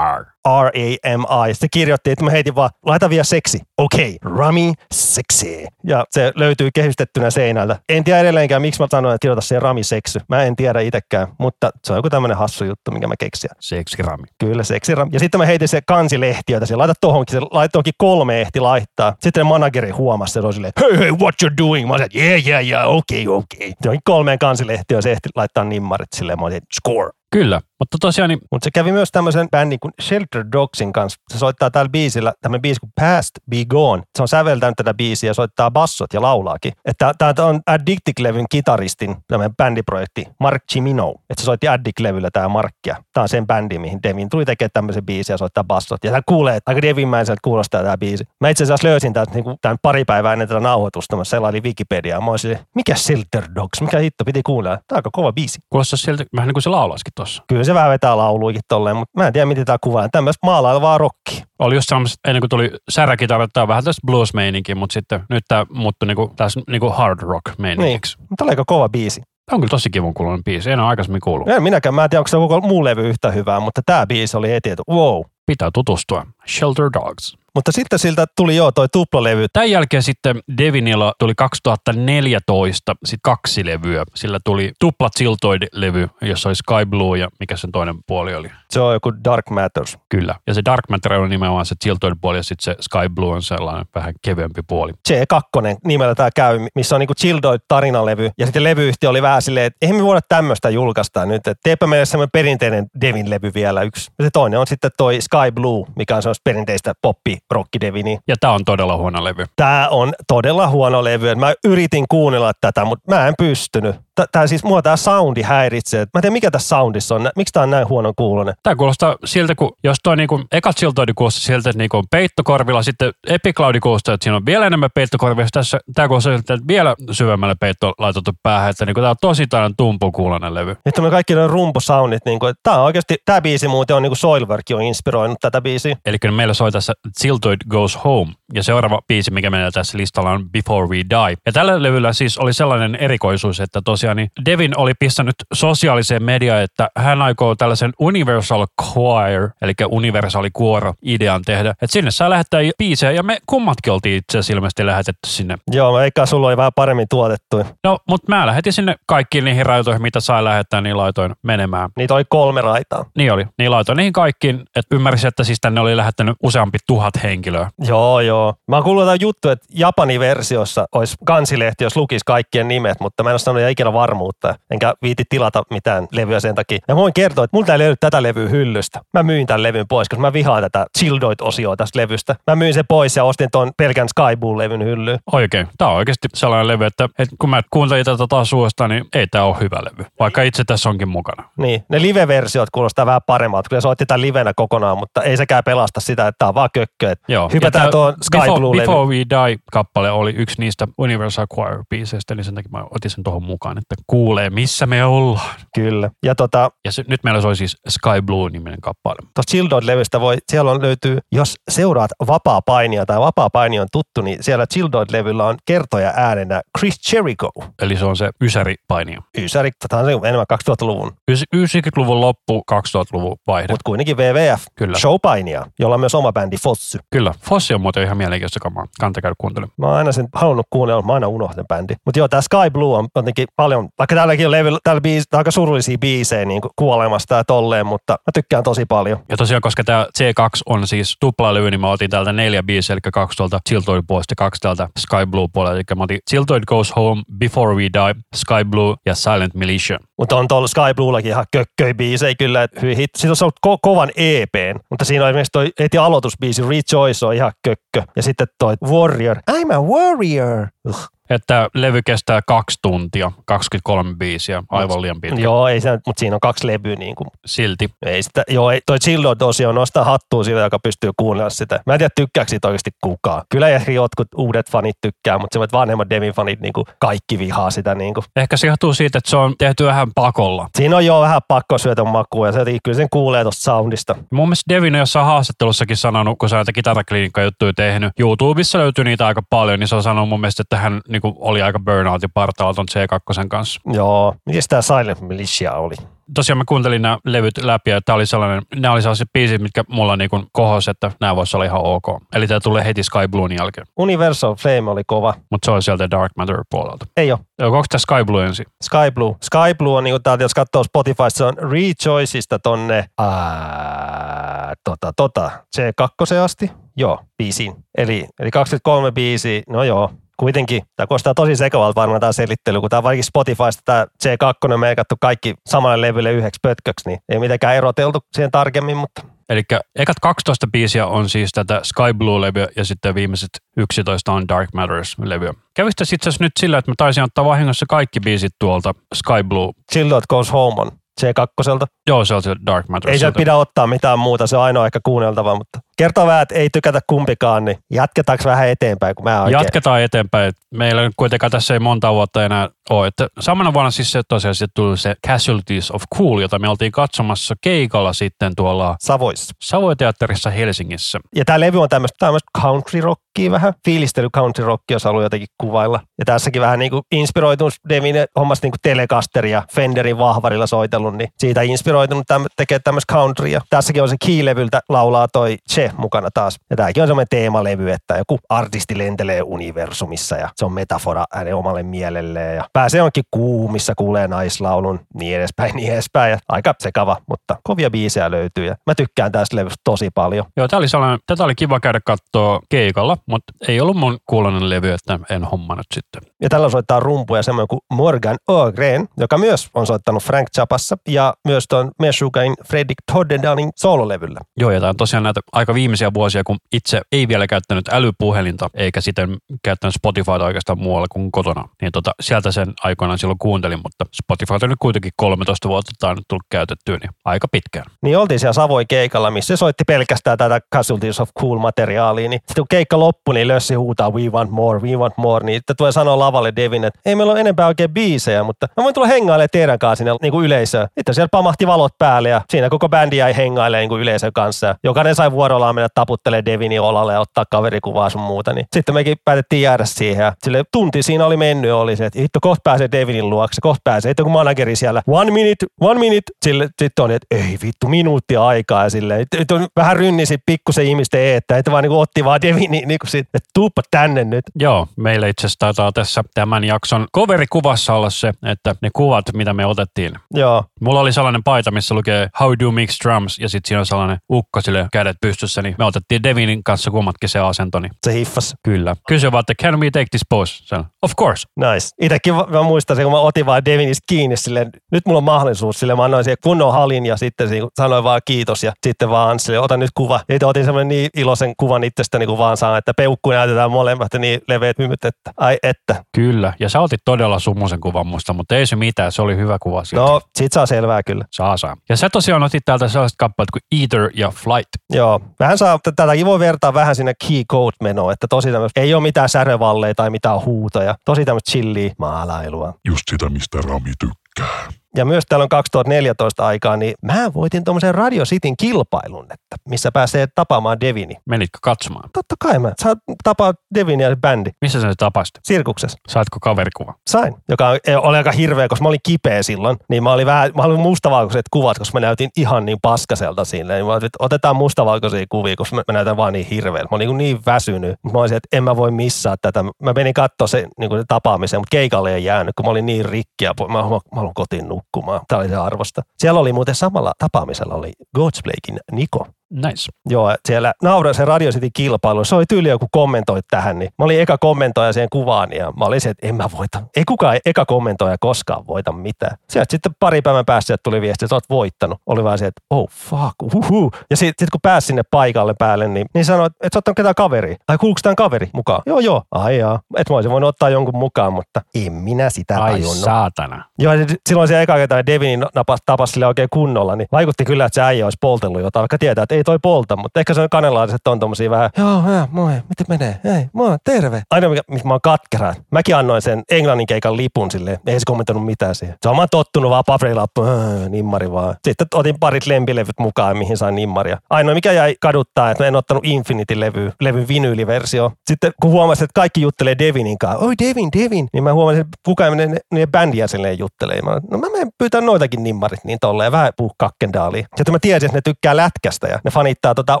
R. 0.18 0.34
R-A-M-I. 0.48 1.54
Sitten 1.54 1.68
kirjoitti, 1.72 2.10
että 2.10 2.24
mä 2.24 2.30
heitin 2.30 2.54
vaan, 2.54 2.70
laita 2.86 3.10
vielä 3.10 3.24
seksi. 3.24 3.60
Okei, 3.78 4.18
okay, 4.22 4.38
Rami 4.38 4.72
seksi. 4.92 5.66
Ja 5.86 6.04
se 6.10 6.32
löytyy 6.36 6.70
kehystettynä 6.74 7.30
seinältä. 7.30 7.76
En 7.88 8.04
tiedä 8.04 8.20
edelleenkään, 8.20 8.62
miksi 8.62 8.82
mä 8.82 8.86
sanoin, 8.90 9.14
että 9.14 9.24
kirjoita 9.24 9.40
siihen 9.40 9.62
Rami 9.62 9.84
seksy. 9.84 10.20
Mä 10.28 10.42
en 10.42 10.56
tiedä 10.56 10.80
itsekään, 10.80 11.28
mutta 11.38 11.70
se 11.84 11.92
on 11.92 11.98
joku 11.98 12.10
tämmöinen 12.10 12.36
hassu 12.36 12.64
juttu, 12.64 12.90
minkä 12.90 13.08
mä 13.08 13.14
keksin. 13.18 13.50
Seksirami. 13.60 14.24
Kyllä, 14.38 14.62
seksirami. 14.62 15.10
Ja 15.12 15.20
sitten 15.20 15.38
mä 15.38 15.46
heitin 15.46 15.68
se 15.68 15.80
kansilehti, 15.86 16.52
jota 16.52 16.66
se 16.66 16.76
laita 16.76 16.94
tohonkin, 17.00 17.32
se 17.32 17.40
laittoonkin 17.50 17.94
kolme 17.98 18.40
ehti 18.40 18.60
laittaa. 18.60 19.14
Sitten 19.20 19.46
manageri 19.46 19.90
huomasi, 19.90 20.32
se 20.32 20.40
oli 20.40 20.52
silleen, 20.52 20.72
hei 20.80 20.98
hei, 20.98 21.12
what 21.12 21.34
you 21.42 21.50
doing? 21.58 21.88
Mä 21.88 21.94
sanoin, 21.94 22.10
yeah, 22.16 22.46
yeah, 22.46 22.66
yeah, 22.66 22.88
okei, 22.88 23.28
okay, 23.28 23.38
okei. 23.38 23.58
Okay. 23.58 23.72
Johonkin 23.84 24.02
kolmeen 24.04 24.38
kansilehti, 24.38 24.94
ja 24.94 25.02
se 25.02 25.12
ehti 25.12 25.28
laittaa 25.36 25.43
nimmarit 25.68 26.12
silleen, 26.16 26.38
mä 26.38 26.46
olin, 26.46 26.60
score. 26.74 27.10
Kyllä, 27.34 27.60
mutta 27.78 27.96
tosiaan 28.00 28.28
niin 28.28 28.38
Mutta 28.50 28.64
se 28.64 28.70
kävi 28.70 28.92
myös 28.92 29.08
tämmöisen 29.12 29.50
bändin 29.50 29.80
kuin 29.80 29.92
Shelter 30.00 30.44
Dogsin 30.52 30.92
kanssa. 30.92 31.20
Se 31.32 31.38
soittaa 31.38 31.70
täällä 31.70 31.88
biisillä 31.88 32.32
tämmöinen 32.40 32.62
biisi 32.62 32.80
kuin 32.80 32.92
Past 33.00 33.30
Be 33.50 33.64
Gone. 33.64 34.02
Se 34.16 34.22
on 34.22 34.28
säveltänyt 34.28 34.76
tätä 34.76 34.94
biisiä 34.94 35.30
ja 35.30 35.34
soittaa 35.34 35.70
bassot 35.70 36.12
ja 36.12 36.22
laulaakin. 36.22 36.72
Että 36.84 37.14
tämä 37.18 37.48
on 37.48 37.60
Addictic-levyn 37.70 38.44
kitaristin 38.50 39.16
tämmöinen 39.28 39.56
bändiprojekti 39.56 40.26
Mark 40.40 40.62
Cimino. 40.72 41.14
Että 41.30 41.42
se 41.42 41.44
soitti 41.44 41.68
Addict-levyllä 41.68 42.30
tämä 42.32 42.48
Markkia. 42.48 42.96
Tämä 43.12 43.22
on 43.22 43.28
sen 43.28 43.46
bändi, 43.46 43.78
mihin 43.78 44.02
Devin 44.02 44.28
tuli 44.28 44.44
tekemään 44.44 44.70
tämmöisen 44.74 45.06
biisin 45.06 45.34
ja 45.34 45.38
soittaa 45.38 45.64
bassot. 45.64 46.04
Ja 46.04 46.10
tämä 46.10 46.22
kuulee, 46.26 46.56
että 46.56 46.70
aika 46.70 46.82
Devinmäiseltä 46.82 47.40
kuulostaa 47.44 47.82
tämä 47.82 47.98
biisi. 47.98 48.24
Mä 48.40 48.48
itse 48.48 48.64
asiassa 48.64 48.88
löysin 48.88 49.12
tämän, 49.12 49.26
niin 49.34 49.44
tämän 49.62 49.76
pari 49.82 50.04
päivää 50.04 50.32
ennen 50.32 50.48
tätä 50.48 50.60
nauhoitusta. 50.60 51.16
Mä 51.16 51.24
selailin 51.24 51.62
Wikipediaa. 51.62 52.20
Mä 52.20 52.30
olisin, 52.30 52.58
mikä 52.74 52.94
Shelter 52.94 53.44
Dogs? 53.54 53.80
Mikä 53.80 53.98
hitto 53.98 54.24
piti 54.24 54.42
kuunnella? 54.42 54.76
Tämä 54.76 54.96
on 54.96 54.98
aika 54.98 55.10
kova 55.12 55.32
biisi. 55.32 55.58
kuulostaa 55.70 55.96
sieltä 55.96 56.24
vähän 56.36 56.48
niin 56.48 56.54
kuin 56.54 56.62
se 56.62 56.70
laulaisikin 56.70 57.12
tuossa. 57.24 57.42
Kyllä 57.48 57.64
se 57.64 57.74
vähän 57.74 57.90
vetää 57.90 58.16
lauluikin 58.16 58.62
tolleen, 58.68 58.96
mutta 58.96 59.18
mä 59.20 59.26
en 59.26 59.32
tiedä, 59.32 59.46
miten 59.46 59.64
tämä 59.64 59.78
kuvaa. 59.80 60.08
Tämmöistä 60.12 60.46
maalailevaa 60.46 60.98
rockia. 60.98 61.44
Oli 61.58 61.74
just 61.74 61.88
semmoista, 61.88 62.28
ennen 62.28 62.40
kuin 62.40 62.48
tuli 62.48 62.70
säräkitarat, 62.90 63.50
tää 63.52 63.62
on 63.62 63.68
vähän 63.68 63.84
tästä 63.84 64.00
blues 64.06 64.32
mutta 64.76 64.92
sitten 64.94 65.20
nyt 65.30 65.44
tämä 65.48 65.66
muuttui 65.72 66.06
niinku, 66.06 66.32
taas 66.36 66.58
niinku 66.68 66.90
hard 66.90 67.20
rock 67.22 67.46
Niin, 67.46 67.62
meiningiksi. 67.62 68.18
mutta 68.30 68.44
oli 68.44 68.50
aika 68.50 68.64
kova 68.66 68.88
biisi. 68.88 69.20
Tämä 69.20 69.56
on 69.56 69.60
kyllä 69.60 69.70
tosi 69.70 69.90
kivun 69.90 70.14
kuulonen 70.14 70.44
biisi, 70.44 70.70
en 70.70 70.80
ole 70.80 70.88
aikaisemmin 70.88 71.20
kuullut. 71.20 71.48
En 71.48 71.62
minäkään, 71.62 71.94
mä 71.94 72.04
en 72.04 72.10
tiedä, 72.10 72.20
onko 72.20 72.28
se 72.28 72.36
koko 72.36 72.60
muu 72.60 72.84
levy 72.84 73.08
yhtä 73.08 73.30
hyvää, 73.30 73.60
mutta 73.60 73.80
tämä 73.86 74.06
biisi 74.06 74.36
oli 74.36 74.50
heti, 74.50 74.70
että 74.70 74.82
wow. 74.90 75.22
Pitää 75.46 75.70
tutustua. 75.74 76.26
Shelter 76.48 76.90
Dogs. 76.92 77.36
Mutta 77.54 77.72
sitten 77.72 77.98
siltä 77.98 78.26
tuli 78.36 78.56
jo 78.56 78.72
toi 78.72 78.88
tuplalevy. 78.88 79.46
Tämän 79.52 79.70
jälkeen 79.70 80.02
sitten 80.02 80.40
Devinilla 80.58 81.12
tuli 81.18 81.34
2014 81.36 82.96
sit 83.04 83.20
kaksi 83.22 83.66
levyä. 83.66 84.04
Sillä 84.14 84.38
tuli 84.44 84.72
tupla 84.80 85.08
Tiltoid-levy, 85.18 86.08
jossa 86.22 86.48
oli 86.48 86.56
Sky 86.56 86.86
Blue 86.88 87.18
ja 87.18 87.28
mikä 87.40 87.56
sen 87.56 87.72
toinen 87.72 87.96
puoli 88.06 88.34
oli. 88.34 88.50
Se 88.70 88.80
on 88.80 88.94
joku 88.94 89.12
Dark 89.24 89.50
Matters. 89.50 89.98
Kyllä. 90.08 90.34
Ja 90.46 90.54
se 90.54 90.62
Dark 90.64 90.84
Matter 90.90 91.12
on 91.12 91.30
nimenomaan 91.30 91.66
se 91.66 91.74
Tiltoid-puoli 91.84 92.36
ja 92.36 92.42
sitten 92.42 92.64
se 92.64 92.82
Sky 92.82 93.08
Blue 93.14 93.34
on 93.34 93.42
sellainen 93.42 93.86
vähän 93.94 94.14
kevyempi 94.22 94.60
puoli. 94.66 94.92
C2 95.08 95.76
nimellä 95.84 96.14
tämä 96.14 96.30
käy, 96.36 96.60
missä 96.74 96.96
on 96.96 97.00
niinku 97.00 97.14
Childoid 97.14 97.60
tarinalevy. 97.68 98.30
Ja 98.38 98.46
sitten 98.46 98.64
levyyhtiö 98.64 99.10
oli 99.10 99.22
vähän 99.22 99.42
silleen, 99.42 99.66
että 99.66 99.78
eihän 99.82 99.96
me 99.96 100.02
voida 100.02 100.20
tämmöistä 100.28 100.70
julkaista 100.70 101.26
nyt. 101.26 101.36
Että 101.36 101.54
teepä 101.62 101.86
meille 101.86 102.06
semmoinen 102.06 102.30
perinteinen 102.32 102.86
Devin 103.00 103.30
levy 103.30 103.50
vielä 103.54 103.82
yksi. 103.82 104.10
Ja 104.18 104.24
se 104.24 104.30
toinen 104.32 104.60
on 104.60 104.66
sitten 104.66 104.90
toi 104.96 105.20
Sky 105.20 105.52
Blue, 105.54 105.86
mikä 105.96 106.16
on 106.16 106.22
semmoista 106.22 106.42
perinteistä 106.44 106.92
poppi 107.02 107.38
rocki 107.50 107.80
Devini. 107.80 108.18
Ja 108.28 108.34
tämä 108.40 108.52
on 108.52 108.64
todella 108.64 108.96
huono 108.96 109.24
levy. 109.24 109.44
Tämä 109.56 109.88
on 109.90 110.12
todella 110.28 110.68
huono 110.68 111.04
levy. 111.04 111.34
Mä 111.34 111.54
yritin 111.64 112.04
kuunnella 112.08 112.52
tätä, 112.60 112.84
mutta 112.84 113.14
mä 113.14 113.28
en 113.28 113.34
pystynyt. 113.38 113.96
Tää 114.32 114.46
siis 114.46 114.64
mua 114.64 114.82
tämä 114.82 114.96
soundi 114.96 115.42
häiritsee. 115.42 116.00
Mä 116.00 116.04
en 116.14 116.22
tiedä 116.22 116.32
mikä 116.32 116.50
tässä 116.50 116.68
soundissa 116.68 117.14
on. 117.14 117.30
Miksi 117.36 117.52
tää 117.52 117.62
on 117.62 117.70
näin 117.70 117.88
huonon 117.88 118.12
kuulonen? 118.16 118.54
Tämä 118.62 118.76
kuulostaa 118.76 119.16
siltä, 119.24 119.54
kun 119.54 119.72
jos 119.84 119.96
toi 120.02 120.16
niinku, 120.16 120.40
eka 120.52 120.72
Chiltoidi 120.72 121.12
kuulostaa 121.14 121.40
siltä, 121.40 121.70
että 121.70 121.78
niinku 121.78 121.96
on 121.96 122.04
peittokorvilla, 122.10 122.82
sitten 122.82 123.12
Epicloudi 123.26 123.80
kuulostaa, 123.80 124.14
että 124.14 124.24
siinä 124.24 124.36
on 124.36 124.46
vielä 124.46 124.66
enemmän 124.66 124.90
peittokorvia, 124.94 125.46
tässä 125.52 125.80
tämä 125.94 126.08
kuulostaa 126.08 126.32
siltä, 126.32 126.54
että 126.54 126.66
vielä 126.68 126.94
syvemmälle 127.10 127.54
peitto 127.60 127.92
laitettu 127.98 128.30
päähän, 128.42 128.70
että 128.70 128.86
niinku, 128.86 129.00
tämä 129.00 129.10
on 129.10 129.16
tosi 129.20 129.46
tällainen 129.46 129.76
tumpukuulonen 129.76 130.54
levy. 130.54 130.76
Nyt 130.84 130.98
on 130.98 131.10
kaikki 131.10 131.34
ne 131.34 131.46
rumpusoundit. 131.46 132.24
Niin 132.24 132.38
kuin, 132.38 132.54
tää 132.62 132.78
on 132.78 132.84
oikeasti, 132.84 133.16
tämä 133.24 133.40
biisi 133.40 133.68
muuten 133.68 133.96
on 133.96 134.02
niin 134.02 134.10
kuin 134.10 134.18
Soilwork 134.18 134.64
on 134.74 134.82
inspiroinut 134.82 135.38
tätä 135.40 135.60
biisiä. 135.60 135.96
Eli 136.06 136.16
meillä 136.30 136.54
soi 136.54 136.72
tässä 136.72 136.92
Chiltoid 137.34 137.60
Goes 137.68 138.04
Home, 138.04 138.32
ja 138.52 138.62
seuraava 138.62 139.00
biisi, 139.08 139.30
mikä 139.30 139.50
meillä 139.50 139.70
tässä 139.70 139.98
listalla 139.98 140.30
on 140.30 140.50
Before 140.50 140.88
We 140.88 140.96
Die. 140.96 141.36
Ja 141.46 141.52
tällä 141.52 141.82
levyllä 141.82 142.12
siis 142.12 142.38
oli 142.38 142.52
sellainen 142.52 142.96
erikoisuus, 142.96 143.60
että 143.60 143.82
tosiaan 143.84 144.16
niin 144.16 144.30
Devin 144.44 144.78
oli 144.78 144.92
pistänyt 144.98 145.34
sosiaaliseen 145.54 146.22
mediaan, 146.22 146.62
että 146.62 146.88
hän 146.96 147.22
aikoo 147.22 147.54
tällaisen 147.54 147.92
Universal 147.98 148.66
Choir, 148.82 149.50
eli 149.62 149.72
universaali 149.88 150.48
kuoro 150.52 150.94
idean 151.02 151.42
tehdä. 151.46 151.70
Että 151.70 151.86
sinne 151.86 152.10
saa 152.10 152.30
lähettää 152.30 152.60
biisejä, 152.78 153.12
ja 153.12 153.22
me 153.22 153.38
kummatkin 153.46 153.92
oltiin 153.92 154.16
itse 154.16 154.38
asiassa 154.38 154.52
ilmeisesti 154.52 154.86
lähetetty 154.86 155.28
sinne. 155.28 155.56
Joo, 155.70 156.00
eikä 156.00 156.26
sulla 156.26 156.46
oli 156.46 156.56
vähän 156.56 156.72
paremmin 156.76 157.06
tuotettu. 157.10 157.66
No, 157.84 157.98
mutta 158.08 158.32
mä 158.32 158.46
lähetin 158.46 158.72
sinne 158.72 158.94
kaikkiin 159.06 159.44
niihin 159.44 159.66
raitoihin, 159.66 160.02
mitä 160.02 160.20
sai 160.20 160.44
lähettää, 160.44 160.80
niin 160.80 160.96
laitoin 160.96 161.34
menemään. 161.42 161.90
Niitä 161.96 162.14
oli 162.14 162.24
kolme 162.28 162.60
raitaa. 162.60 163.04
Niin 163.16 163.32
oli. 163.32 163.46
Niin 163.58 163.70
laitoin 163.70 163.96
niihin 163.96 164.12
kaikkiin, 164.12 164.62
että 164.76 164.96
ymmärsin, 164.96 165.28
että 165.28 165.44
siis 165.44 165.58
tänne 165.60 165.80
oli 165.80 165.96
lähettänyt 165.96 166.36
useampi 166.42 166.78
tuhat 166.86 167.14
henkilöä. 167.24 167.70
Joo, 167.78 168.20
joo. 168.20 168.54
Mä 168.68 168.76
oon 168.76 168.84
kuullut 168.84 169.02
jotain 169.02 169.20
juttu, 169.20 169.48
että 169.48 169.66
Japanin 169.74 170.20
versiossa 170.20 170.86
olisi 170.92 171.16
kansilehti, 171.24 171.84
jos 171.84 171.96
lukisi 171.96 172.22
kaikkien 172.26 172.68
nimet, 172.68 173.00
mutta 173.00 173.22
mä 173.22 173.30
en 173.30 173.32
ole 173.32 173.38
sanonut 173.38 173.70
ikinä 173.70 173.92
varmuutta. 173.92 174.54
Enkä 174.70 174.94
viiti 175.02 175.24
tilata 175.28 175.62
mitään 175.70 176.08
levyä 176.12 176.40
sen 176.40 176.54
takia. 176.54 176.78
Ja 176.88 176.94
mä 176.94 177.00
voin 177.00 177.12
kertoa, 177.12 177.44
että 177.44 177.56
multa 177.56 177.72
ei 177.72 177.78
löydy 177.78 177.94
tätä 178.00 178.22
levyä 178.22 178.48
hyllystä. 178.48 179.00
Mä 179.12 179.22
myin 179.22 179.46
tämän 179.46 179.62
levyn 179.62 179.88
pois, 179.88 180.08
koska 180.08 180.20
mä 180.20 180.32
vihaan 180.32 180.62
tätä 180.62 180.86
Childoid-osioa 180.98 181.76
tästä 181.76 181.98
levystä. 181.98 182.36
Mä 182.46 182.56
myin 182.56 182.74
sen 182.74 182.86
pois 182.88 183.16
ja 183.16 183.24
ostin 183.24 183.48
ton 183.52 183.72
pelkän 183.76 184.08
Skybull-levyn 184.08 184.84
hyllyyn. 184.84 185.18
Oikein. 185.32 185.68
Tämä 185.78 185.90
on 185.90 185.96
oikeasti 185.96 186.28
sellainen 186.34 186.68
levy, 186.68 186.84
että, 186.84 187.08
että 187.18 187.36
kun 187.38 187.50
mä 187.50 187.62
kuuntelin 187.70 188.04
tätä 188.04 188.26
taas 188.28 188.52
uudestaan, 188.52 188.90
niin 188.90 189.04
ei 189.14 189.26
tämä 189.26 189.44
ole 189.44 189.56
hyvä 189.60 189.78
levy. 189.82 190.06
Vaikka 190.20 190.42
itse 190.42 190.64
tässä 190.66 190.88
onkin 190.88 191.08
mukana. 191.08 191.48
Niin, 191.56 191.84
ne 191.88 192.02
live-versiot 192.02 192.70
kuulostaa 192.72 193.06
vähän 193.06 193.20
paremmalta. 193.26 193.68
Kyllä 193.68 193.80
soitti 193.80 194.06
tämän 194.06 194.20
livenä 194.20 194.52
kokonaan, 194.56 194.98
mutta 194.98 195.22
ei 195.22 195.36
sekään 195.36 195.64
pelasta 195.64 196.00
sitä, 196.00 196.28
että 196.28 196.38
tämä 196.38 196.48
on 196.48 196.54
vaan 196.54 196.68
kökkö. 196.72 197.13
Että 197.14 197.32
Joo. 197.32 197.48
Hypätään 197.52 197.90
tuon 197.90 198.14
Sky 198.22 198.38
Before, 198.38 198.60
Blue-levy. 198.60 198.80
Before 198.86 199.06
We 199.08 199.16
Die-kappale 199.16 200.10
oli 200.10 200.30
yksi 200.36 200.60
niistä 200.60 200.88
Universal 200.98 201.46
Choir-biiseistä, 201.54 202.34
niin 202.34 202.44
sen 202.44 202.54
takia 202.54 202.70
mä 202.72 202.84
otin 202.90 203.10
sen 203.10 203.24
tuohon 203.24 203.42
mukaan, 203.42 203.78
että 203.78 203.94
kuulee, 204.06 204.50
missä 204.50 204.86
me 204.86 205.04
ollaan. 205.04 205.54
Kyllä. 205.74 206.10
Ja 206.22 206.34
tota, 206.34 206.70
Ja 206.84 206.92
se, 206.92 207.04
nyt 207.08 207.24
meillä 207.24 207.40
soi 207.40 207.56
siis 207.56 207.76
Sky 207.88 208.22
Blue-niminen 208.26 208.80
kappale. 208.80 209.16
tuosta 209.34 209.50
Childoid-levystä 209.56 210.20
voi, 210.20 210.36
siellä 210.52 210.70
on 210.70 210.82
löytyy, 210.82 211.18
jos 211.32 211.54
seuraat 211.70 212.10
vapaa 212.26 212.62
painia 212.62 213.06
tai 213.06 213.20
vapaa 213.20 213.50
paini 213.50 213.80
on 213.80 213.86
tuttu, 213.92 214.20
niin 214.22 214.42
siellä 214.42 214.66
Childoid-levyllä 214.74 215.44
on 215.46 215.56
kertoja 215.64 216.12
äänenä 216.16 216.62
Chris 216.78 217.12
Jericho. 217.12 217.48
Eli 217.82 217.96
se 217.96 218.04
on 218.04 218.16
se 218.16 218.30
Ysäri-painia. 218.42 219.22
Ysäri, 219.38 219.70
tämä 219.88 220.00
on 220.02 220.06
se 220.06 220.12
enemmän 220.28 220.46
2000-luvun, 220.70 221.12
Ys- 221.30 221.44
90-luvun 221.56 222.20
loppu, 222.20 222.64
2000-luvun 222.72 223.36
vaihde. 223.46 223.72
mutta 223.72 223.82
kuitenkin 223.86 224.16
WWF. 224.16 224.62
Kyllä. 224.74 224.98
Showpainia, 224.98 225.66
jolla 225.78 225.94
on 225.94 226.00
myös 226.00 226.14
oma 226.14 226.32
bändi 226.32 226.56
Fossy. 226.94 227.08
Kyllä. 227.10 227.34
Fossi 227.40 227.74
on 227.74 227.80
muuten 227.80 228.02
ihan 228.02 228.16
mielenkiintoista 228.16 228.60
kamaa. 228.60 228.86
Kannattaa 229.00 229.22
käydä 229.22 229.34
kuuntelemaan. 229.38 229.74
Mä 229.76 229.86
oon 229.86 229.96
aina 229.96 230.12
sen 230.12 230.28
halunnut 230.34 230.66
kuunnella, 230.70 231.02
mä 231.02 231.12
aina 231.12 231.28
unohdan 231.28 231.66
bändi. 231.68 231.94
Mutta 232.04 232.18
joo, 232.18 232.28
tämä 232.28 232.40
Sky 232.40 232.70
Blue 232.72 232.98
on 232.98 233.08
jotenkin 233.16 233.46
paljon, 233.56 233.88
vaikka 233.98 234.14
täälläkin 234.14 234.46
on 234.46 234.52
levyllä, 234.52 234.78
täällä 234.84 235.00
biisi, 235.00 235.26
aika 235.32 235.50
surullisia 235.50 235.98
biisejä 235.98 236.44
niin 236.44 236.62
kuolemasta 236.76 237.34
ja 237.34 237.44
tolleen, 237.44 237.86
mutta 237.86 238.12
mä 238.12 238.30
tykkään 238.34 238.64
tosi 238.64 238.84
paljon. 238.86 239.18
Ja 239.28 239.36
tosiaan, 239.36 239.60
koska 239.60 239.84
tämä 239.84 240.06
C2 240.18 240.60
on 240.66 240.86
siis 240.86 241.16
tuplalevy, 241.20 241.70
niin 241.70 241.80
mä 241.80 241.90
otin 241.90 242.10
täältä 242.10 242.32
neljä 242.32 242.62
biisiä, 242.62 242.94
eli 242.94 243.00
kaksi 243.12 243.36
tuolta 243.36 243.60
Chiltoid 243.68 244.02
puolesta 244.06 244.32
ja 244.32 244.36
kaksi 244.36 244.60
täältä 244.60 244.88
Sky 244.98 245.26
Blue 245.30 245.48
puolelta. 245.52 245.76
Eli 245.76 245.82
mä 245.96 246.04
otin 246.04 246.18
Chiltoid 246.30 246.62
Goes 246.66 246.96
Home, 246.96 247.22
Before 247.38 247.74
We 247.74 247.82
Die, 247.82 248.22
Sky 248.34 248.64
Blue 248.70 248.96
ja 249.06 249.14
Silent 249.14 249.54
Militia. 249.54 249.98
Mutta 250.18 250.36
on 250.36 250.48
tuolla 250.48 250.66
Sky 250.66 250.94
Bluellakin 250.96 251.30
ihan 251.30 251.46
kökköi 251.52 251.94
biisejä 251.94 252.34
kyllä, 252.38 252.62
että 252.62 252.80
hyi 252.80 252.96
hit. 252.96 253.10
Siitä 253.16 253.32
on 253.32 253.36
saanut 253.36 253.54
ko- 253.66 253.78
kovan 253.82 254.10
EPn, 254.16 254.80
mutta 254.90 255.04
siinä 255.04 255.24
on 255.24 255.30
esimerkiksi 255.30 255.52
toi 255.52 255.70
heti 255.80 255.98
aloitusbiisi 255.98 256.62
Rejoice 256.92 257.26
on 257.26 257.34
ihan 257.34 257.52
kökkö. 257.62 258.12
Ja 258.16 258.22
sitten 258.22 258.46
toi 258.58 258.76
Warrior. 258.84 259.36
I'm 259.36 259.72
a 259.74 259.82
warrior. 259.82 260.66
Ugh. 260.88 261.13
Että 261.30 261.68
levy 261.74 262.00
kestää 262.06 262.40
kaksi 262.46 262.78
tuntia, 262.82 263.32
23 263.44 264.14
biisiä, 264.18 264.62
aivan 264.68 265.02
liian 265.02 265.20
pitkä. 265.20 265.40
Joo, 265.40 265.68
ei 265.68 265.80
se, 265.80 265.92
mutta 266.06 266.20
siinä 266.20 266.36
on 266.36 266.40
kaksi 266.40 266.66
levyä 266.66 266.96
niin 266.96 267.14
kuin. 267.14 267.28
Silti. 267.46 267.90
Ei 268.06 268.22
sitä, 268.22 268.42
joo, 268.48 268.70
ei, 268.70 268.80
toi 268.86 268.98
Childo 268.98 269.36
osio 269.40 269.72
nostaa 269.72 270.04
hattua 270.04 270.44
sille, 270.44 270.60
joka 270.60 270.78
pystyy 270.78 271.10
kuunnella 271.16 271.50
sitä. 271.50 271.80
Mä 271.86 271.92
en 271.92 271.98
tiedä, 271.98 272.12
tykkääkö 272.16 272.48
siitä 272.48 272.68
oikeasti 272.68 272.90
kukaan. 273.00 273.42
Kyllä 273.48 273.68
ehkä 273.68 273.92
jotkut 273.92 274.28
uudet 274.36 274.70
fanit 274.70 274.96
tykkää, 275.00 275.38
mutta 275.38 275.54
semmoiset 275.54 275.72
vanhemmat 275.72 276.08
Devin-fanit 276.10 276.60
niin 276.60 276.72
kuin 276.72 276.84
kaikki 276.98 277.38
vihaa 277.38 277.70
sitä. 277.70 277.94
Niin 277.94 278.14
kuin. 278.14 278.24
Ehkä 278.36 278.56
se 278.56 278.66
johtuu 278.66 278.94
siitä, 278.94 279.18
että 279.18 279.30
se 279.30 279.36
on 279.36 279.54
tehty 279.58 279.84
vähän 279.84 280.08
pakolla. 280.14 280.68
Siinä 280.76 280.96
on 280.96 281.06
jo 281.06 281.20
vähän 281.20 281.40
pakko 281.48 281.78
syötä 281.78 282.04
makua 282.04 282.46
ja 282.46 282.52
se 282.52 282.64
kyllä 282.84 282.96
sen 282.96 283.08
kuulee 283.10 283.42
tuosta 283.42 283.62
soundista. 283.62 284.14
Mun 284.30 284.48
mielestä 284.48 284.74
Devin 284.74 284.94
on 284.94 284.98
jossain 284.98 285.26
haastattelussakin 285.26 285.96
sanonut, 285.96 286.38
kun 286.38 286.48
on 286.52 286.56
näitä 286.56 286.72
kitaraklinikka-juttuja 286.72 287.72
tehnyt. 287.72 288.12
YouTubessa 288.18 288.78
löytyy 288.78 289.04
niitä 289.04 289.26
aika 289.26 289.42
paljon, 289.50 289.80
niin 289.80 289.88
se 289.88 289.96
on 289.96 290.02
sanonut 290.02 290.28
mun 290.28 290.40
mielestä, 290.40 290.62
että 290.62 290.76
hän 290.76 291.00
niin 291.14 291.22
kuin 291.22 291.34
oli 291.38 291.62
aika 291.62 291.78
burnoutin 291.78 292.30
partaalla 292.34 292.74
ton 292.74 292.86
C2 292.90 293.48
kanssa. 293.48 293.80
Joo. 293.92 294.34
Mites 294.46 294.68
tää 294.68 294.82
Silent 294.82 295.20
Militia 295.20 295.72
oli? 295.72 295.94
Tosiaan 296.34 296.58
mä 296.58 296.64
kuuntelin 296.68 297.02
nämä 297.02 297.18
levyt 297.24 297.58
läpi 297.62 297.90
ja 297.90 298.00
tää 298.02 298.14
oli 298.14 298.26
sellainen, 298.26 298.62
nämä 298.74 298.94
oli 298.94 299.02
sellaiset 299.02 299.28
biisit, 299.32 299.62
mitkä 299.62 299.84
mulla 299.88 300.16
niin 300.16 300.30
kuin 300.30 300.46
kohos, 300.52 300.88
että 300.88 301.10
nämä 301.20 301.36
voisi 301.36 301.56
olla 301.56 301.64
ihan 301.64 301.80
ok. 301.84 302.04
Eli 302.34 302.46
tämä 302.46 302.60
tulee 302.60 302.84
heti 302.84 303.02
Sky 303.02 303.28
Bluein 303.30 303.56
jälkeen, 303.58 303.86
Universal 303.96 304.54
Flame 304.54 304.90
oli 304.90 305.02
kova. 305.06 305.34
mutta 305.50 305.66
se 305.66 305.70
on 305.70 305.82
sieltä 305.82 306.10
Dark 306.10 306.32
Matter 306.36 306.56
puolelta. 306.70 307.06
Ei 307.16 307.32
oo. 307.32 307.38
Onko 307.62 307.82
tämä 307.88 307.98
Sky 307.98 308.24
Blue 308.26 308.44
ensin? 308.46 308.66
Sky 308.84 309.10
Blue. 309.14 309.36
Sky 309.42 309.74
Blue 309.78 309.96
on, 309.96 310.04
niin 310.04 310.22
täältä, 310.22 310.44
jos 310.44 310.54
katsoo 310.54 310.84
Spotifysta, 310.84 311.30
se 311.38 311.44
on 311.44 311.54
Rejoiceista 311.70 312.58
tonne 312.58 313.04
ää, 313.18 314.74
tota, 314.84 315.12
tota, 315.16 315.50
C2 315.76 316.36
asti. 316.44 316.70
Joo, 316.96 317.20
biisiin. 317.38 317.74
Eli, 317.98 318.26
eli 318.40 318.50
23 318.50 319.12
biisiä, 319.12 319.62
no 319.68 319.82
joo, 319.84 320.10
kuitenkin. 320.36 320.82
Tämä 320.96 321.06
kuulostaa 321.06 321.34
tosi 321.34 321.56
sekavalta 321.56 322.00
varmaan 322.00 322.20
tämä 322.20 322.32
selittely, 322.32 322.80
kun 322.80 322.90
tämä 322.90 323.02
varsinkin 323.02 323.24
Spotifysta 323.24 323.82
tämä 323.84 324.06
C2 324.24 324.72
on 324.74 324.80
meikattu 324.80 325.14
kaikki 325.20 325.54
samalle 325.66 326.00
levylle 326.00 326.32
yhdeksi 326.32 326.58
pötköksi, 326.62 327.08
niin 327.08 327.18
ei 327.28 327.38
mitenkään 327.38 327.76
eroteltu 327.76 328.20
siihen 328.32 328.50
tarkemmin, 328.50 328.96
mutta 328.96 329.22
Eli 329.48 329.62
ekat 329.96 330.16
12 330.22 330.66
biisiä 330.66 331.06
on 331.06 331.28
siis 331.28 331.50
tätä 331.52 331.80
Sky 331.82 332.14
Blue-levyä 332.18 332.68
ja 332.76 332.84
sitten 332.84 333.14
viimeiset 333.14 333.50
11 333.76 334.32
on 334.32 334.48
Dark 334.48 334.70
Matters-levyä. 334.74 335.54
Kävisi 335.74 335.94
tässä 335.96 336.14
itse 336.14 336.28
asiassa 336.28 336.44
nyt 336.44 336.52
sillä, 336.60 336.78
että 336.78 336.90
mä 336.90 336.94
taisin 336.96 337.22
ottaa 337.22 337.44
vahingossa 337.44 337.86
kaikki 337.88 338.20
biisit 338.20 338.52
tuolta 338.58 338.94
Sky 339.14 339.42
Blue. 339.48 339.72
Chill 339.92 340.20
Goes 340.28 340.52
Home 340.52 340.80
on 340.80 340.90
C2. 341.20 341.86
Joo, 342.08 342.24
se 342.24 342.34
on 342.34 342.42
se 342.42 342.56
Dark 342.66 342.88
Matters. 342.88 343.12
Ei 343.12 343.18
sieltä 343.18 343.36
pidä 343.36 343.56
ottaa 343.56 343.86
mitään 343.86 344.18
muuta, 344.18 344.46
se 344.46 344.56
on 344.56 344.62
ainoa 344.62 344.86
ehkä 344.86 345.00
kuunneltava, 345.04 345.54
mutta 345.54 345.78
kertoo 345.98 346.26
vähän, 346.26 346.42
että 346.42 346.54
ei 346.54 346.68
tykätä 346.72 347.00
kumpikaan, 347.06 347.64
niin 347.64 347.78
jatketaanko 347.90 348.44
vähän 348.44 348.68
eteenpäin, 348.68 349.14
kun 349.14 349.24
mä 349.24 349.42
oikein... 349.42 349.52
Jatketaan 349.52 350.02
eteenpäin. 350.02 350.52
Meillä 350.74 351.02
nyt 351.02 351.12
kuitenkaan 351.16 351.50
tässä 351.50 351.74
ei 351.74 351.80
monta 351.80 352.12
vuotta 352.12 352.44
enää 352.44 352.68
ole. 352.90 353.06
Että 353.06 353.28
samana 353.40 353.74
vuonna 353.74 353.90
siis 353.90 354.12
se 354.12 354.22
tosiaan 354.28 354.54
sitten 354.54 354.84
tuli 354.84 354.96
se 354.96 355.14
Casualties 355.26 355.90
of 355.90 356.02
Cool, 356.16 356.40
jota 356.40 356.58
me 356.58 356.68
oltiin 356.68 356.92
katsomassa 356.92 357.54
keikalla 357.60 358.12
sitten 358.12 358.52
tuolla 358.56 358.96
Savoissa. 359.00 359.54
Savoiteatterissa 359.62 360.50
Helsingissä. 360.50 361.18
Ja 361.34 361.44
tämä 361.44 361.60
levy 361.60 361.80
on 361.80 361.88
tämmöistä, 361.88 362.16
tämmöistä 362.18 362.50
country 362.62 363.00
rockia 363.00 363.50
vähän, 363.50 363.74
fiilistely 363.84 364.28
country 364.30 364.64
rockia, 364.64 364.94
jos 364.94 365.04
haluaa 365.04 365.22
jotenkin 365.22 365.48
kuvailla. 365.60 366.00
Ja 366.18 366.24
tässäkin 366.24 366.62
vähän 366.62 366.78
niin 366.78 366.90
kuin 366.90 367.02
inspiroitunut 367.12 367.74
Devin 367.88 368.16
hommasta 368.38 368.64
niin 368.64 368.72
kuin 368.72 368.80
Telecaster 368.82 369.46
ja 369.46 369.62
Fenderin 369.74 370.18
vahvarilla 370.18 370.66
soitellut, 370.66 371.14
niin 371.14 371.28
siitä 371.38 371.62
inspiroitunut 371.62 372.26
täm, 372.26 372.44
tekee 372.56 372.78
tämmöistä 372.78 373.14
countrya. 373.14 373.60
Tässäkin 373.70 374.02
on 374.02 374.08
se 374.08 374.16
Key-levyltä 374.24 374.80
laulaa 374.88 375.28
toi 375.28 375.56
Che 375.72 375.92
mukana 375.96 376.28
taas. 376.34 376.56
Ja 376.70 376.76
tämäkin 376.76 377.02
on 377.02 377.08
semmoinen 377.08 377.28
teemalevy, 377.30 377.90
että 377.90 378.16
joku 378.16 378.38
artisti 378.48 378.98
lentelee 378.98 379.42
universumissa 379.42 380.36
ja 380.36 380.48
se 380.56 380.64
on 380.64 380.72
metafora 380.72 381.24
hänen 381.32 381.54
omalle 381.56 381.82
mielelleen. 381.82 382.56
Ja 382.56 382.64
pääsee 382.74 383.02
onkin 383.02 383.24
kuumissa, 383.30 383.92
kuulee 383.96 384.28
naislaulun, 384.28 385.00
niin 385.14 385.36
edespäin, 385.36 385.76
niin 385.76 385.92
edespäin. 385.92 386.30
Ja 386.30 386.38
aika 386.48 386.74
sekava, 386.78 387.16
mutta 387.28 387.56
kovia 387.62 387.90
biisejä 387.90 388.30
löytyy. 388.30 388.66
Ja 388.66 388.74
mä 388.86 388.94
tykkään 388.94 389.32
tästä 389.32 389.56
levystä 389.56 389.80
tosi 389.84 390.10
paljon. 390.14 390.44
Joo, 390.56 390.68
tää 390.68 390.78
oli 390.78 390.88
sellainen, 390.88 391.18
tätä 391.26 391.44
oli 391.44 391.54
kiva 391.54 391.80
käydä 391.80 392.00
katsoa 392.06 392.60
keikalla, 392.68 393.16
mutta 393.26 393.52
ei 393.68 393.80
ollut 393.80 393.96
mun 393.96 394.18
kuulonen 394.26 394.70
levy, 394.70 394.90
että 394.90 395.18
en 395.30 395.44
hommannut 395.44 395.86
sitten. 395.94 396.22
Ja 396.42 396.48
tällä 396.48 396.70
soittaa 396.70 397.00
rumpuja 397.00 397.42
semmoinen 397.42 397.68
kuin 397.68 397.80
Morgan 397.92 398.36
Ögren, 398.50 399.08
joka 399.16 399.38
myös 399.38 399.68
on 399.74 399.86
soittanut 399.86 400.22
Frank 400.22 400.48
Chappassa 400.54 400.96
ja 401.08 401.34
myös 401.48 401.64
tuon 401.68 401.90
Meshugain 401.98 402.54
Fredrik 402.68 402.98
Toddendanin 403.12 403.70
soololevyllä. 403.76 404.40
Joo, 404.56 404.70
ja 404.70 404.80
tämä 404.80 404.90
on 404.90 404.96
tosiaan 404.96 405.22
näitä 405.22 405.40
aika 405.52 405.74
viimeisiä 405.74 406.14
vuosia, 406.14 406.42
kun 406.44 406.56
itse 406.72 407.00
ei 407.12 407.28
vielä 407.28 407.46
käyttänyt 407.46 407.88
älypuhelinta, 407.88 408.70
eikä 408.74 409.00
sitten 409.00 409.36
käyttänyt 409.64 409.94
Spotifyta 409.94 410.44
oikeastaan 410.44 410.78
muualla 410.78 411.06
kuin 411.10 411.32
kotona. 411.32 411.68
Niin 411.82 411.92
tota, 411.92 412.10
sieltä 412.20 412.52
sen 412.64 412.74
aikoinaan 412.84 413.18
silloin 413.18 413.38
kuuntelin, 413.38 413.78
mutta 413.84 414.04
Spotify 414.22 414.54
on 414.62 414.70
nyt 414.70 414.78
kuitenkin 414.82 415.12
13 415.16 415.68
vuotta 415.68 415.92
tai 416.00 416.14
nyt 416.14 416.24
tullut 416.28 416.46
käytettyä, 416.50 416.96
niin 416.96 417.10
aika 417.24 417.48
pitkään. 417.52 417.86
Niin 418.02 418.18
oltiin 418.18 418.40
siellä 418.40 418.52
Savoi 418.52 418.86
keikalla, 418.86 419.30
missä 419.30 419.56
soitti 419.56 419.84
pelkästään 419.86 420.38
tätä 420.38 420.60
Casualties 420.74 421.20
of 421.20 421.30
Cool 421.40 421.58
materiaalia, 421.58 422.28
niin 422.28 422.40
sitten 422.46 422.62
kun 422.62 422.66
keikka 422.70 422.98
loppui, 422.98 423.34
niin 423.34 423.48
Lössi 423.48 423.74
huutaa 423.74 424.10
We 424.10 424.28
want 424.28 424.50
more, 424.50 424.80
we 424.80 424.96
want 424.96 425.14
more, 425.16 425.46
niin 425.46 425.58
sitten 425.58 425.76
tulee 425.76 425.92
sanoa 425.92 426.18
lavalle 426.18 426.52
Devin, 426.56 426.84
että 426.84 427.00
ei 427.06 427.14
meillä 427.14 427.32
ole 427.32 427.40
enempää 427.40 427.66
oikein 427.66 427.90
biisejä, 427.90 428.42
mutta 428.42 428.68
mä 428.76 428.84
voin 428.84 428.94
tulla 428.94 429.06
hengailemaan 429.06 429.48
teidän 429.52 429.78
kanssa 429.78 429.96
sinne 429.96 430.12
niin 430.22 430.32
kuin 430.32 430.46
yleisöön. 430.46 430.88
Sitten 430.98 431.14
siellä 431.14 431.28
pamahti 431.30 431.66
valot 431.66 431.92
päälle 431.98 432.28
ja 432.28 432.40
siinä 432.50 432.68
koko 432.70 432.88
bändi 432.88 433.16
jäi 433.16 433.36
hengailemaan 433.36 433.82
niin 433.82 433.88
kuin 433.88 434.02
yleisön 434.02 434.32
kanssa. 434.32 434.74
Jokainen 434.84 435.14
sai 435.14 435.32
vuorollaan 435.32 435.74
mennä 435.74 435.88
taputtelemaan 435.94 436.44
Devinin 436.44 436.80
olalle 436.80 437.12
ja 437.12 437.20
ottaa 437.20 437.44
kaverikuvaa 437.50 438.10
sun 438.10 438.20
muuta. 438.20 438.52
Niin 438.52 438.66
sitten 438.72 438.94
mekin 438.94 439.16
päätettiin 439.24 439.62
jäädä 439.62 439.84
siihen 439.84 440.24
ja 440.24 440.32
sille 440.44 440.64
tunti 440.72 441.02
siinä 441.02 441.26
oli 441.26 441.36
mennyt 441.36 441.72
oli 441.72 441.96
se, 441.96 442.06
että 442.06 442.20
hitto 442.20 442.40
kohta 442.54 442.70
pääsee 442.70 442.88
Devinin 442.92 443.30
luokse, 443.30 443.60
kohta 443.60 443.80
pääsee. 443.84 444.10
Sitten 444.10 444.24
kun 444.24 444.32
manageri 444.32 444.76
siellä, 444.76 445.02
one 445.06 445.30
minute, 445.30 445.66
one 445.80 446.00
minute, 446.00 446.32
sille 446.44 446.68
sitten 446.78 447.04
oli, 447.04 447.14
että 447.14 447.26
ei 447.30 447.58
vittu, 447.62 447.88
minuuttia 447.88 448.46
aikaa 448.46 448.82
ja 448.82 448.90
sille, 448.90 449.20
että 449.20 449.54
on 449.54 449.66
vähän 449.76 449.96
rynnisi 449.96 450.38
pikkusen 450.46 450.86
ihmisten 450.86 451.20
eettä, 451.20 451.56
että 451.58 451.70
vaan 451.70 451.82
niin 451.82 451.90
kuin 451.90 452.00
otti 452.00 452.24
vaan 452.24 452.40
Devinin 452.42 452.88
niin 452.88 452.98
kuin 452.98 453.10
sit, 453.10 453.28
että 453.34 453.48
tuuppa 453.54 453.82
tänne 453.90 454.24
nyt. 454.24 454.44
Joo, 454.56 454.88
meillä 454.96 455.26
itse 455.26 455.46
asiassa 455.46 455.58
taitaa 455.58 455.92
tässä 455.92 456.24
tämän 456.34 456.64
jakson 456.64 457.06
coverikuvassa 457.16 457.94
olla 457.94 458.10
se, 458.10 458.32
että 458.42 458.74
ne 458.82 458.90
kuvat, 458.92 459.24
mitä 459.34 459.54
me 459.54 459.66
otettiin. 459.66 460.12
Joo, 460.34 460.64
Mulla 460.80 461.00
oli 461.00 461.12
sellainen 461.12 461.42
paita, 461.42 461.70
missä 461.70 461.94
lukee 461.94 462.28
How 462.40 462.52
do 462.60 462.70
mix 462.70 462.98
drums, 463.04 463.38
ja 463.38 463.48
sitten 463.48 463.68
siinä 463.68 463.80
on 463.80 463.86
sellainen 463.86 464.18
ukko 464.30 464.60
sille 464.60 464.88
kädet 464.92 465.16
pystyssä, 465.20 465.62
niin 465.62 465.74
me 465.78 465.84
otettiin 465.84 466.22
Devinin 466.22 466.64
kanssa 466.64 466.90
kummatkin 466.90 467.28
se 467.28 467.38
asento, 467.38 467.80
niin 467.80 467.90
se 468.06 468.12
hiffas. 468.12 468.54
kyllä. 468.62 468.96
Kysy 469.08 469.32
vaan, 469.32 469.40
että 469.40 469.54
can 469.62 469.80
we 469.80 469.90
take 469.90 470.06
this 470.10 470.22
pose? 470.28 470.64
Sen, 470.64 470.84
of 471.02 471.12
course. 471.18 471.46
Nice. 471.56 471.88
Itsekin 472.00 472.34
mä 472.50 472.62
muistan 472.62 472.96
sen, 472.96 473.04
kun 473.04 473.12
mä 473.12 473.18
otin 473.18 473.46
vaan 473.46 473.64
Devinis 473.64 473.98
kiinni 474.06 474.36
silleen, 474.36 474.70
nyt 474.92 475.06
mulla 475.06 475.18
on 475.18 475.24
mahdollisuus, 475.24 475.80
sille 475.80 475.94
mä 475.94 476.04
annoin 476.04 476.24
siihen 476.24 476.36
kunnon 476.42 476.72
halin 476.72 477.06
ja 477.06 477.16
sitten 477.16 477.48
sanoin 477.76 478.04
vaan 478.04 478.20
kiitos 478.24 478.62
ja 478.62 478.72
sitten 478.86 479.10
vaan 479.10 479.30
Anssille, 479.30 479.58
ota 479.58 479.76
nyt 479.76 479.90
kuva. 479.94 480.14
Ja 480.14 480.32
sitten 480.34 480.48
otin 480.48 480.64
semmoinen 480.64 480.88
niin 480.88 481.10
iloisen 481.16 481.54
kuvan 481.56 481.84
itsestäni, 481.84 482.26
kun 482.26 482.38
vaan 482.38 482.56
saan, 482.56 482.78
että 482.78 482.92
peukku 482.96 483.30
näytetään 483.30 483.70
molemmat 483.70 484.12
ja 484.12 484.18
niin 484.18 484.40
leveät 484.48 484.78
hymyt, 484.78 485.04
että 485.04 485.30
ai 485.36 485.58
että. 485.62 486.04
Kyllä, 486.14 486.52
ja 486.60 486.68
sä 486.68 486.80
otit 486.80 487.00
todella 487.04 487.38
sumusen 487.38 487.80
kuvan 487.80 488.06
musta, 488.06 488.32
mutta 488.32 488.56
ei 488.56 488.66
se 488.66 488.76
mitään, 488.76 489.12
se 489.12 489.22
oli 489.22 489.36
hyvä 489.36 489.58
kuva 489.62 489.84
silti. 489.84 490.04
No, 490.04 490.20
sit 490.38 490.52
saa 490.52 490.66
selvää 490.66 491.02
kyllä. 491.02 491.24
Saa 491.30 491.56
saa. 491.56 491.76
Ja 491.88 491.96
sä 491.96 492.10
tosiaan 492.10 492.42
otit 492.42 492.62
täältä 492.64 492.88
sellaiset 492.88 493.16
kappaleet 493.18 493.50
kuin 493.50 493.80
Eater 493.80 494.10
ja 494.14 494.30
Flight. 494.30 494.68
Joo, 494.92 495.20
vähän 495.40 495.58
saa, 495.58 495.78
tätäkin 495.96 496.26
voi 496.26 496.38
vertaa 496.38 496.74
vähän 496.74 496.96
sinne 496.96 497.12
key 497.28 497.42
code 497.52 497.76
menoa, 497.82 498.12
että 498.12 498.26
tosi 498.30 498.52
tämmöistä, 498.52 498.80
ei 498.80 498.94
ole 498.94 499.02
mitään 499.02 499.28
särövalleja 499.28 499.94
tai 499.94 500.10
mitään 500.10 500.44
huutoja, 500.44 500.94
tosi 501.04 501.24
tämmöistä 501.24 501.50
chilliä 501.50 501.92
maalailua. 502.34 502.74
just 502.84 503.02
sitä, 503.10 503.28
mistä 503.28 503.58
Rami 503.60 503.92
tykkää. 503.98 504.68
Ja 504.96 505.04
myös 505.04 505.24
täällä 505.28 505.42
on 505.42 505.48
2014 505.48 506.46
aikaa, 506.46 506.76
niin 506.76 506.94
mä 507.02 507.34
voitin 507.34 507.64
tuommoisen 507.64 507.94
Radio 507.94 508.24
Cityn 508.24 508.56
kilpailun, 508.56 509.24
että 509.24 509.56
missä 509.68 509.92
pääsee 509.92 510.26
tapaamaan 510.34 510.80
Devini. 510.80 511.16
Menitkö 511.28 511.58
katsomaan? 511.62 512.10
Totta 512.12 512.34
kai 512.40 512.58
mä. 512.58 512.72
Sä 512.82 512.96
tapaa 513.24 513.54
Devini 513.74 514.02
ja 514.02 514.16
bändi 514.16 514.50
Missä 514.60 514.80
sä 514.80 514.88
se 514.88 514.94
tapasit? 514.98 515.34
sirkuksessa. 515.42 515.98
Saitko 516.08 516.38
kaverikuva? 516.40 516.94
Sain, 517.10 517.34
joka 517.48 517.68
oli 518.02 518.16
aika 518.16 518.32
hirveä, 518.32 518.68
koska 518.68 518.82
mä 518.82 518.88
olin 518.88 519.00
kipeä 519.02 519.42
silloin. 519.42 519.76
Niin 519.90 520.02
mä 520.02 520.12
olin 520.12 520.26
vähän, 520.26 520.50
mä 520.56 520.62
olin 520.62 520.80
mustavalkoiset 520.80 521.46
kuvat, 521.50 521.78
koska 521.78 522.00
mä 522.00 522.06
näytin 522.06 522.30
ihan 522.36 522.66
niin 522.66 522.78
paskaselta 522.82 523.44
sille. 523.44 523.74
Niin 523.74 523.86
mä 523.86 523.92
olin, 523.92 524.04
että 524.04 524.16
otetaan 524.18 524.56
mustavalkoisia 524.56 525.26
kuvia, 525.28 525.56
koska 525.56 525.76
mä, 525.76 525.82
mä 525.88 525.92
näytän 525.92 526.16
vaan 526.16 526.32
niin 526.32 526.46
hirveältä. 526.46 526.88
Mä 526.90 526.96
olin 526.96 527.08
niin, 527.08 527.18
niin 527.18 527.38
väsynyt. 527.46 527.96
Mä 528.12 528.18
olisin, 528.18 528.36
että 528.36 528.56
en 528.56 528.64
mä 528.64 528.76
voi 528.76 528.90
missaa 528.90 529.36
tätä. 529.42 529.62
Mä 529.62 529.92
menin 529.92 530.14
katsoa 530.14 530.46
se, 530.46 530.66
niin 530.78 530.90
kuin 530.90 531.04
tapaamisen, 531.08 531.60
mutta 531.60 531.70
keikalle 531.70 532.14
ei 532.14 532.24
jäänyt, 532.24 532.54
kun 532.56 532.66
mä 532.66 532.70
olin 532.70 532.86
niin 532.86 533.04
rikki 533.04 533.44
ja 533.44 533.52
po- 533.60 533.68
mä, 533.68 533.82
mä, 533.82 533.88
mä 533.88 533.98
haluan 534.16 534.34
kotiin 534.34 534.68
nukkumaan. 534.84 535.20
Tämä 535.28 535.40
oli 535.40 535.48
se 535.48 535.56
arvosta. 535.56 536.02
Siellä 536.18 536.40
oli 536.40 536.52
muuten 536.52 536.74
samalla 536.74 537.12
tapaamisella 537.18 537.74
oli 537.74 537.92
Godsplakein 538.14 538.80
Niko. 538.92 539.26
Nice. 539.50 539.92
Joo, 540.08 540.34
siellä 540.48 540.72
nauroin 540.82 541.14
se 541.14 541.24
Radio 541.24 541.50
City 541.50 541.70
kilpailu. 541.72 542.24
Se 542.24 542.34
oli 542.34 542.44
tyyli 542.48 542.68
joku 542.68 542.86
kommentoi 542.90 543.40
tähän, 543.50 543.78
niin 543.78 543.90
mä 543.98 544.04
olin 544.04 544.20
eka 544.20 544.38
kommentoija 544.38 544.92
siihen 544.92 545.08
kuvaan 545.12 545.52
ja 545.52 545.72
mä 545.76 545.84
olin 545.84 546.00
se, 546.00 546.10
että 546.10 546.26
en 546.28 546.34
mä 546.34 546.48
voita. 546.58 546.82
Ei 546.96 547.04
kukaan 547.04 547.38
eka 547.46 547.64
kommentoija 547.64 548.16
koskaan 548.20 548.66
voita 548.66 548.92
mitään. 548.92 549.36
Sieltä 549.50 549.70
sitten 549.70 549.92
pari 550.00 550.22
päivän 550.22 550.44
päästä 550.44 550.66
sieltä 550.66 550.80
tuli 550.84 551.00
viesti, 551.00 551.24
että 551.24 551.30
sä 551.32 551.36
oot 551.36 551.50
voittanut. 551.50 551.98
Oli 552.06 552.24
vaan 552.24 552.38
se, 552.38 552.46
että 552.46 552.62
oh 552.70 552.88
fuck, 552.90 553.34
uhuhu. 553.42 553.90
Ja 554.10 554.16
sitten 554.16 554.44
sit 554.44 554.50
kun 554.50 554.60
pääsi 554.62 554.86
sinne 554.86 555.02
paikalle 555.10 555.54
päälle, 555.58 555.88
niin, 555.88 556.06
niin 556.14 556.24
sanoi, 556.24 556.46
että 556.46 556.58
et 556.62 556.72
sä 556.72 556.78
ottanut 556.78 556.96
ketään 556.96 557.14
kaveri. 557.14 557.56
Ai 557.68 557.78
kuuluuko 557.78 558.00
tämän 558.02 558.16
kaveri 558.16 558.50
mukaan? 558.52 558.82
Joo, 558.86 559.00
joo. 559.00 559.22
Ai 559.30 559.58
jaa. 559.58 559.80
Et 559.96 560.10
mä 560.10 560.16
olisin 560.16 560.30
voinut 560.32 560.48
ottaa 560.48 560.68
jonkun 560.70 560.96
mukaan, 560.96 561.32
mutta 561.32 561.60
en 561.74 561.92
minä 561.92 562.30
sitä 562.30 562.62
Ai 562.62 562.70
tajunnut. 562.72 562.96
saatana. 562.96 563.64
Joo, 563.78 563.92
ja 563.94 564.06
silloin 564.28 564.48
se 564.48 564.62
eka 564.62 564.74
kerta 564.76 565.06
Devinin 565.06 565.46
napas, 565.54 565.80
tapas 565.86 566.10
sille 566.12 566.26
oikein 566.26 566.48
kunnolla, 566.52 566.96
niin 566.96 567.08
vaikutti 567.12 567.44
kyllä, 567.44 567.64
että 567.64 567.74
se 567.74 567.82
äijä 567.82 568.06
olisi 568.06 568.18
poltellut 568.20 568.62
jotain, 568.62 568.82
vaikka 568.82 568.98
tietää, 568.98 569.22
että 569.22 569.33
ei 569.34 569.44
toi 569.44 569.58
polta, 569.62 569.96
mutta 569.96 570.20
ehkä 570.20 570.34
se 570.34 570.40
on 570.40 570.48
kanelaiset 570.50 571.06
on 571.06 571.20
tommosia 571.20 571.50
vähän, 571.50 571.70
joo, 571.78 572.00
hää, 572.00 572.28
moi, 572.30 572.52
miten 572.52 572.86
menee, 572.88 573.20
hei, 573.24 573.46
moi, 573.52 573.76
terve. 573.84 574.22
Aina 574.30 574.48
mikä, 574.48 574.62
missä 574.70 574.88
mä 574.88 574.94
oon 574.94 575.00
katkera. 575.02 575.54
Mäkin 575.70 575.96
annoin 575.96 576.22
sen 576.22 576.42
englannin 576.50 576.86
keikan 576.86 577.16
lipun 577.16 577.50
sille, 577.50 577.80
ei 577.86 578.00
se 578.00 578.02
kommentoinut 578.06 578.46
mitään 578.46 578.74
siihen. 578.74 578.96
Se 579.02 579.08
on 579.08 579.16
mä 579.16 579.26
tottunut 579.30 579.70
vaan 579.70 579.84
paperilappu, 579.86 580.42
nimmari 580.88 581.32
vaan. 581.32 581.56
Sitten 581.64 581.86
otin 581.94 582.18
parit 582.20 582.46
lempilevyt 582.46 582.98
mukaan, 583.00 583.38
mihin 583.38 583.56
sain 583.56 583.74
nimmaria. 583.74 584.18
Ainoa 584.30 584.54
mikä 584.54 584.72
jäi 584.72 584.96
kaduttaa, 585.00 585.50
että 585.50 585.64
mä 585.64 585.68
en 585.68 585.76
ottanut 585.76 586.04
Infinity-levy, 586.06 586.92
levyn 587.00 587.28
vinyyliversio. 587.28 588.12
Sitten 588.26 588.52
kun 588.62 588.70
huomasin, 588.70 589.04
että 589.04 589.14
kaikki 589.14 589.40
juttelee 589.40 589.78
Devinin 589.78 590.18
kanssa, 590.18 590.44
oi 590.46 590.54
Devin, 590.62 590.88
Devin, 590.98 591.28
niin 591.32 591.44
mä 591.44 591.52
huomasin, 591.52 591.80
että 591.80 591.98
kukaan 592.04 592.36
ne, 592.36 592.48
ne 592.72 592.86
bändijäsenille 592.86 593.52
juttelee. 593.52 594.02
Mä, 594.02 594.20
no 594.30 594.38
mä 594.38 594.50
menen 594.50 594.68
pyytää 594.78 595.00
noitakin 595.00 595.44
nimmarit 595.44 595.84
niin 595.84 595.98
tolleen, 596.00 596.32
vähän 596.32 596.52
puhu 596.56 596.70
kakkendaalia. 596.78 597.46
Sitten 597.56 597.72
mä 597.72 597.78
tiesin, 597.78 598.06
että 598.06 598.16
ne 598.16 598.22
tykkää 598.24 598.56
lätkästä 598.56 599.06
ja 599.06 599.18
ne 599.24 599.30
fanittaa 599.30 599.74
tota 599.74 600.00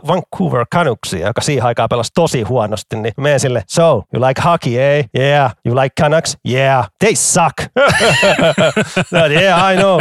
Vancouver 0.08 0.66
Canucksia, 0.74 1.26
joka 1.26 1.40
siihen 1.40 1.64
aikaan 1.64 1.88
pelasi 1.88 2.10
tosi 2.14 2.42
huonosti, 2.42 2.96
niin 2.96 3.14
menen 3.16 3.40
sille, 3.40 3.62
so, 3.68 4.02
you 4.12 4.22
like 4.28 4.42
hockey, 4.42 4.78
eh? 4.78 5.08
Yeah. 5.18 5.54
You 5.64 5.76
like 5.76 6.02
Canucks? 6.02 6.36
Yeah. 6.48 6.88
They 6.98 7.14
suck. 7.14 7.54
no, 9.12 9.26
yeah, 9.26 9.72
I 9.72 9.76
know. 9.76 10.00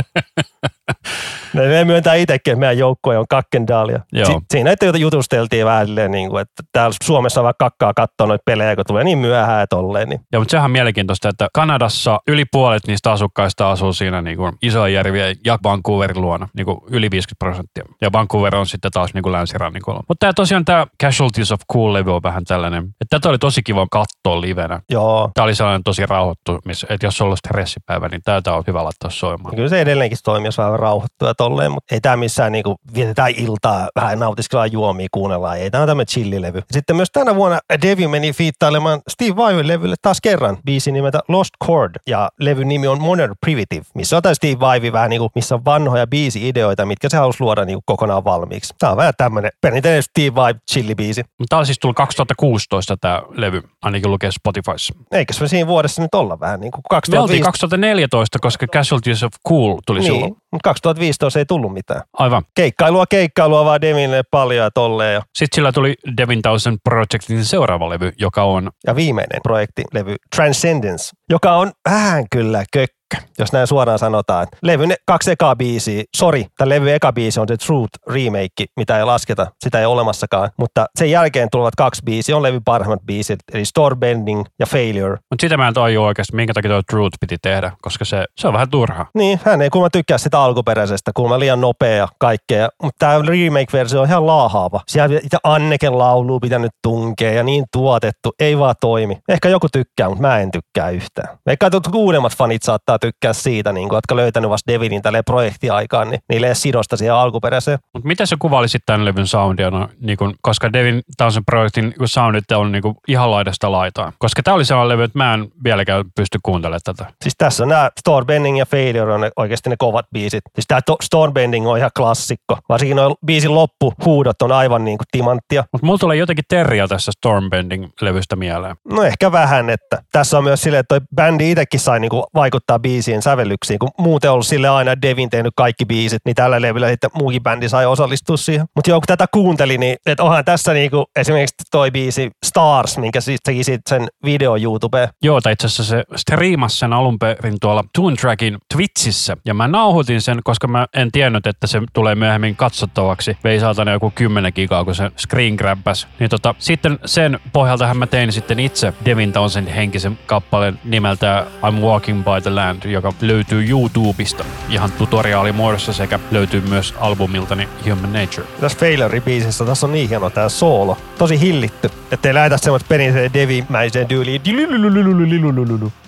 Me, 1.54 1.86
myöntää 1.86 2.14
itsekin, 2.14 2.52
että 2.52 2.60
meidän 2.60 2.78
joukkue 2.78 3.18
on 3.18 3.26
kakkendaalia. 3.30 4.00
Si- 4.26 4.46
siinä 4.52 4.72
että 4.72 4.86
jutusteltiin 4.86 5.66
vähän 5.66 5.88
silleen, 5.88 6.12
niin 6.12 6.30
kuin, 6.30 6.42
että 6.42 6.64
täällä 6.72 6.96
Suomessa 7.04 7.44
vaan 7.44 7.54
kakkaa 7.60 7.94
katsoa 7.94 8.28
noita 8.28 8.42
pelejä, 8.46 8.76
kun 8.76 8.86
tulee 8.88 9.04
niin 9.04 9.18
myöhään 9.18 9.68
tolleen. 9.70 10.10
Niin. 10.10 10.20
Joo, 10.34 10.42
mutta 10.42 10.52
sehän 10.52 10.66
on 10.66 10.72
mielenkiintoista, 10.72 11.30
että 11.30 11.48
Kanadassa 11.54 12.20
yli 12.28 12.46
puolet 12.52 12.88
niistä 12.88 13.12
asukkaista 13.12 13.72
asuu 13.72 13.94
siinä 13.94 14.22
niin 14.22 14.38
kuin 14.38 14.54
Isojärviä 14.62 15.34
ja 15.46 15.58
Vancouverin 15.64 16.22
luona, 16.22 16.48
niin 16.58 16.66
kuin 16.66 16.78
yli 16.90 17.12
50 17.12 17.40
prosenttia. 17.40 17.84
Ja 18.02 18.12
Vancouver 18.12 18.56
on 18.56 18.66
sitten 18.66 18.92
taas 18.92 19.14
niin 19.14 19.24
kuin 19.24 19.34
länsirannikolla. 19.34 20.04
Mutta 20.08 20.20
tämä 20.20 20.34
tosiaan 20.34 20.66
tämä 20.66 20.88
Casualties 21.04 21.52
of 21.52 21.60
Cool-levy 21.74 22.16
on 22.16 22.24
vähän 22.24 22.44
tällainen, 22.44 22.84
että 22.84 23.20
tätä 23.20 23.30
oli 23.30 23.38
tosi 23.38 23.64
kiva 23.64 23.88
katsoa 23.92 24.42
livenä. 24.42 24.80
Joo. 24.90 25.32
Tämä 25.34 25.44
oli 25.44 25.56
sellainen 25.56 25.84
tosi 25.84 26.06
rauhoittu, 26.06 26.60
että 26.90 27.06
jos 27.06 27.22
on 27.22 27.26
ollut 27.26 27.40
stressipäivä, 27.40 28.10
niin 28.10 28.22
tätä 28.26 28.54
on 28.54 28.64
hyvä 28.68 28.84
laittaa 28.84 29.10
soimaan. 29.10 29.56
Kyllä 29.56 29.70
se 29.70 29.82
edelleenkin 29.82 30.18
toimii, 30.24 30.48
jos 30.48 30.58
vähän 30.58 30.73
rauhoittua 30.78 31.34
tolleen, 31.34 31.72
mutta 31.72 31.96
ei 31.96 32.02
tämä 32.02 32.18
missään 32.18 32.52
niinku 32.52 32.76
vietetään 32.96 33.32
iltaa, 33.38 33.90
vähän 33.96 34.20
nautiskellaan 34.20 34.72
juomia, 34.72 35.08
kuunnellaan. 35.12 35.58
Ei 35.58 35.72
tämä 35.72 35.82
on 35.82 35.88
tämmöinen 35.88 36.08
chillilevy. 36.08 36.62
Sitten 36.72 36.96
myös 36.96 37.10
tänä 37.14 37.36
vuonna 37.36 37.60
Devi 37.82 38.08
meni 38.08 38.34
fiittailemaan 38.34 39.02
Steve 39.10 39.36
Vai 39.36 39.68
levylle 39.68 39.96
taas 40.02 40.22
kerran 40.22 40.58
biisi 40.66 40.92
nimeltä 40.92 41.20
Lost 41.28 41.52
Chord 41.66 41.96
ja 42.08 42.30
levyn 42.40 42.68
nimi 42.68 42.88
on 42.88 43.02
Modern 43.02 43.34
Primitive, 43.42 43.86
missä 43.96 44.16
on 44.16 44.22
tämä 44.22 44.34
Steve 44.34 44.60
Vai 44.60 44.92
vähän 44.92 45.10
niinku, 45.10 45.32
missä 45.36 45.56
on 45.56 45.66
vanhoja 45.66 46.08
biisi-ideoita, 46.08 46.86
mitkä 46.86 47.10
se 47.10 47.18
halusi 47.18 47.42
luoda 47.42 47.66
niinku 47.66 47.84
kokonaan 47.86 48.24
valmiiksi. 48.24 48.74
Tämä 48.80 48.92
on 48.92 48.98
vähän 48.98 49.14
tämmöinen 49.18 49.52
perinteinen 49.62 50.04
Steve 50.04 50.36
Vai 50.36 50.56
chillibiisi. 50.72 51.24
Tämä 51.50 51.60
on 51.60 51.66
siis 51.66 51.80
tullut 51.80 51.98
2016 51.98 52.98
tämä 53.02 53.22
levy, 53.32 53.62
ainakin 53.82 54.12
lukee 54.12 54.32
Spotifyssa. 54.32 54.94
Eikä 55.12 55.34
se 55.34 55.48
siinä 55.48 55.68
vuodessa 55.68 56.02
nyt 56.02 56.16
olla 56.16 56.40
vähän 56.40 56.60
niin 56.60 56.72
kuin 56.72 56.84
2005... 56.90 57.44
2014, 57.44 58.40
koska 58.42 58.68
Casualties 58.68 59.24
of 59.24 59.32
Cool 59.48 59.80
tuli 59.86 60.00
niin, 60.00 60.14
silloin. 60.14 60.36
Mutta 60.54 60.70
2015 60.70 61.40
ei 61.40 61.46
tullut 61.46 61.74
mitään. 61.74 62.02
Aivan. 62.14 62.44
Keikkailua, 62.56 63.06
keikkailua 63.10 63.66
vaan 63.66 63.82
Devinille 63.82 64.24
paljon 64.32 64.64
ja 64.64 64.72
tolleen. 64.72 65.22
Sitten 65.36 65.56
sillä 65.56 65.72
tuli 65.72 65.96
Devin 66.18 66.42
Townsend 66.42 66.78
Projectin 66.84 67.46
seuraava 67.46 67.90
levy, 67.90 68.12
joka 68.20 68.44
on 68.44 68.72
ja 68.88 68.96
viimeinen 68.96 69.42
projektilevy 69.44 70.16
Transcendence, 70.36 71.12
joka 71.30 71.56
on 71.56 71.72
vähän 71.90 72.26
kyllä 72.32 72.64
kökkö 72.74 73.03
jos 73.40 73.54
näin 73.54 73.68
suoraan 73.68 74.00
sanotaan. 74.00 74.48
Levyn 74.62 74.94
kaksi 75.06 75.32
ekaa 75.32 75.56
biisiä, 75.56 76.04
sorry, 76.18 76.44
tämä 76.58 76.70
levy 76.70 76.94
eka 76.94 77.14
biisi 77.14 77.40
on 77.40 77.48
The 77.48 77.58
Truth 77.58 78.00
remake, 78.08 78.66
mitä 78.78 78.98
ei 78.98 79.04
lasketa, 79.04 79.48
sitä 79.64 79.80
ei 79.80 79.86
ole 79.86 79.94
olemassakaan. 79.94 80.50
Mutta 80.58 80.86
sen 80.96 81.12
jälkeen 81.12 81.48
tulevat 81.52 81.76
kaksi 81.76 82.02
biisiä, 82.06 82.36
on 82.36 82.44
levy 82.44 82.60
parhaimmat 82.66 83.06
biisit, 83.06 83.40
eli 83.54 83.66
Storebending 83.66 84.44
ja 84.60 84.66
Failure. 84.66 85.18
Mutta 85.30 85.42
sitä 85.42 85.58
mä 85.58 85.68
en 85.68 85.74
tajua 85.74 86.08
oikeasti, 86.08 86.36
minkä 86.36 86.54
takia 86.54 86.72
tuo 86.72 86.82
Truth 86.90 87.18
piti 87.20 87.38
tehdä, 87.42 87.72
koska 87.82 88.06
se, 88.06 88.26
se 88.38 88.48
on 88.48 88.54
vähän 88.54 88.70
turha. 88.70 89.06
Niin, 89.16 89.40
hän 89.46 89.62
ei 89.62 89.70
kuulemma 89.70 89.90
tykkää 89.90 90.18
sitä 90.18 90.40
alkuperäisestä, 90.40 91.12
kuulemma 91.16 91.40
liian 91.40 91.62
nopea 91.62 91.96
ja 91.96 92.08
kaikkea. 92.20 92.70
Mutta 92.84 92.98
tämä 93.00 93.22
remake-versio 93.26 94.02
on 94.02 94.08
ihan 94.08 94.28
laahaava. 94.28 94.82
Siellä 94.88 95.20
itse 95.24 95.38
Anneken 95.44 95.98
laulu 95.98 96.40
pitänyt 96.40 96.72
tunkea 96.84 97.32
ja 97.32 97.44
niin 97.44 97.66
tuotettu, 97.74 98.32
ei 98.40 98.60
vaan 98.60 98.76
toimi. 98.82 99.18
Ehkä 99.30 99.50
joku 99.50 99.68
tykkää, 99.72 100.10
mutta 100.10 100.22
mä 100.22 100.40
en 100.40 100.52
tykkää 100.52 100.90
yhtään. 100.90 101.38
Ehkä 101.48 101.70
uudemmat 101.94 102.36
fanit 102.36 102.64
saattaa 102.64 103.00
tykkää 103.08 103.34
siitä, 103.34 103.74
niin 103.74 103.90
kuin, 103.90 103.98
jotka 103.98 104.16
löytänyt 104.16 104.50
vasta 104.50 104.72
Devinin 104.72 105.02
tälle 105.02 105.22
projektiaikaan, 105.24 106.10
niin 106.10 106.20
niille 106.30 106.48
ei 106.48 106.56
sidosta 106.56 106.98
siihen 106.98 107.16
alkuperäiseen. 107.16 107.80
Mutta 107.94 108.08
miten 108.08 108.28
sä 108.28 108.36
kuvailisit 108.40 108.82
tämän 108.86 109.06
levyn 109.06 109.28
soundia, 109.28 109.72
no, 109.72 109.90
niin 110.00 110.18
kun, 110.18 110.36
koska 110.42 110.74
Devin 110.74 111.02
Townsend 111.18 111.44
projektin 111.46 111.94
soundit 112.06 112.52
on 112.52 112.72
niin 112.72 112.82
kuin, 112.82 112.96
ihan 113.08 113.32
laidasta 113.32 113.72
laitaan. 113.72 114.14
Koska 114.20 114.44
tämä 114.44 114.56
oli 114.56 114.66
sellainen 114.66 114.90
levy, 114.90 115.04
että 115.04 115.18
mä 115.18 115.34
en 115.34 115.48
vieläkään 115.64 116.06
pysty 116.16 116.40
kuuntelemaan 116.44 116.82
tätä. 116.84 117.06
Siis 117.22 117.34
tässä 117.38 117.66
nämä 117.66 117.90
Storebending 118.00 118.60
ja 118.60 118.66
Failure 118.66 119.14
on 119.14 119.22
ne, 119.22 119.32
oikeasti 119.38 119.70
ne 119.70 119.76
kovat 119.80 120.06
biisit. 120.14 120.42
Siis 120.56 120.68
tämä 120.68 120.80
Storebending 121.04 121.68
on 121.68 121.78
ihan 121.78 121.92
klassikko. 121.98 122.58
Varsinkin 122.70 122.98
nuo 122.98 123.16
biisin 123.26 123.56
loppuhuudot 123.56 124.42
on 124.42 124.52
aivan 124.52 124.86
niin 124.86 124.98
kuin 124.98 125.08
timanttia. 125.12 125.64
Mutta 125.72 125.86
mulla 125.86 126.00
tulee 126.00 126.18
jotenkin 126.18 126.46
Terria 126.50 126.88
tässä 126.88 127.12
Stormbending-levystä 127.12 128.36
mieleen. 128.36 128.76
No 128.90 129.04
ehkä 129.04 129.32
vähän, 129.32 129.70
että 129.70 130.02
tässä 130.12 130.38
on 130.38 130.44
myös 130.44 130.62
silleen, 130.62 130.80
että 130.80 131.00
toi 131.00 131.08
bändi 131.16 131.52
itsekin 131.52 131.80
sai 131.80 132.00
niin 132.00 132.10
kuin 132.10 132.24
vaikuttaa 132.36 132.80
biisien 132.94 133.22
sävellyksiin, 133.22 133.80
kun 133.80 133.90
muuten 133.98 134.32
ollut 134.32 134.48
sille 134.48 134.70
aina 134.70 135.02
Devin 135.02 135.30
tehnyt 135.30 135.54
kaikki 135.56 135.86
biisit, 135.86 136.22
niin 136.26 136.36
tällä 136.36 136.62
levyllä 136.62 136.90
sitten 136.90 137.10
muukin 137.14 137.44
bändi 137.44 137.70
sai 137.70 137.86
osallistua 137.86 138.38
siihen. 138.38 138.66
Mutta 138.76 138.90
joo, 138.90 139.00
kun 139.00 139.08
tätä 139.08 139.26
kuunteli, 139.32 139.78
niin 139.78 139.98
että 140.06 140.24
onhan 140.24 140.46
tässä 140.46 140.74
niinku 140.74 141.06
esimerkiksi 141.16 141.56
toi 141.72 141.92
biisi 141.92 142.32
Stars, 142.46 142.98
minkä 142.98 143.22
siis 143.22 143.40
teki 143.44 143.64
sit 143.64 143.82
sen 143.90 144.08
video 144.26 144.58
YouTubeen. 144.58 145.10
Joo, 145.22 145.42
tai 145.42 145.54
itse 145.54 145.68
asiassa 145.68 145.84
se 145.84 146.04
striimasi 146.16 146.78
sen 146.78 146.94
alun 146.94 147.20
perin 147.20 147.58
tuolla 147.62 147.84
Toon 147.96 148.16
Trackin 148.16 148.58
Twitchissä, 148.74 149.38
ja 149.46 149.54
mä 149.54 149.68
nauhoitin 149.68 150.22
sen, 150.22 150.40
koska 150.44 150.68
mä 150.68 150.88
en 150.96 151.12
tiennyt, 151.12 151.48
että 151.48 151.68
se 151.68 151.82
tulee 151.94 152.16
myöhemmin 152.16 152.56
katsottavaksi. 152.56 153.38
Vei 153.44 153.60
saatana 153.60 153.92
joku 153.92 154.12
10 154.16 154.54
gigaa, 154.56 154.86
kun 154.86 154.96
se 154.96 155.12
screen 155.18 155.56
grabas. 155.56 156.08
Niin 156.20 156.30
tota, 156.30 156.56
sitten 156.60 157.00
sen 157.06 157.40
pohjaltahan 157.54 157.98
mä 157.98 158.08
tein 158.08 158.32
sitten 158.32 158.60
itse 158.60 158.94
Devin 159.06 159.34
Townsend 159.34 159.68
henkisen 159.68 160.20
kappaleen 160.26 160.80
nimeltä 160.84 161.46
I'm 161.62 161.82
Walking 161.82 162.24
by 162.24 162.42
the 162.42 162.50
Land, 162.50 162.73
joka 162.86 163.14
löytyy 163.22 163.70
YouTubesta 163.70 164.46
ihan 164.70 164.92
tutoriaalimuodossa 164.92 165.94
sekä 165.94 166.20
löytyy 166.32 166.62
myös 166.62 166.94
albumiltani 167.00 167.70
Human 167.86 168.14
Nature. 168.14 168.48
Tässä 168.60 168.78
Failure-biisissä 168.80 169.66
tässä 169.66 169.88
on 169.88 169.94
niin 169.94 170.10
hieno 170.10 170.30
tämä 170.30 170.50
soolo. 170.50 170.98
Tosi 171.18 171.40
hillitty, 171.40 171.90
ettei 172.12 172.34
lähetä 172.34 172.58
semmoista 172.58 172.88
perinteiseen 172.90 173.34
Devi-mäiseen 173.34 174.08
tyyliin. 174.08 174.42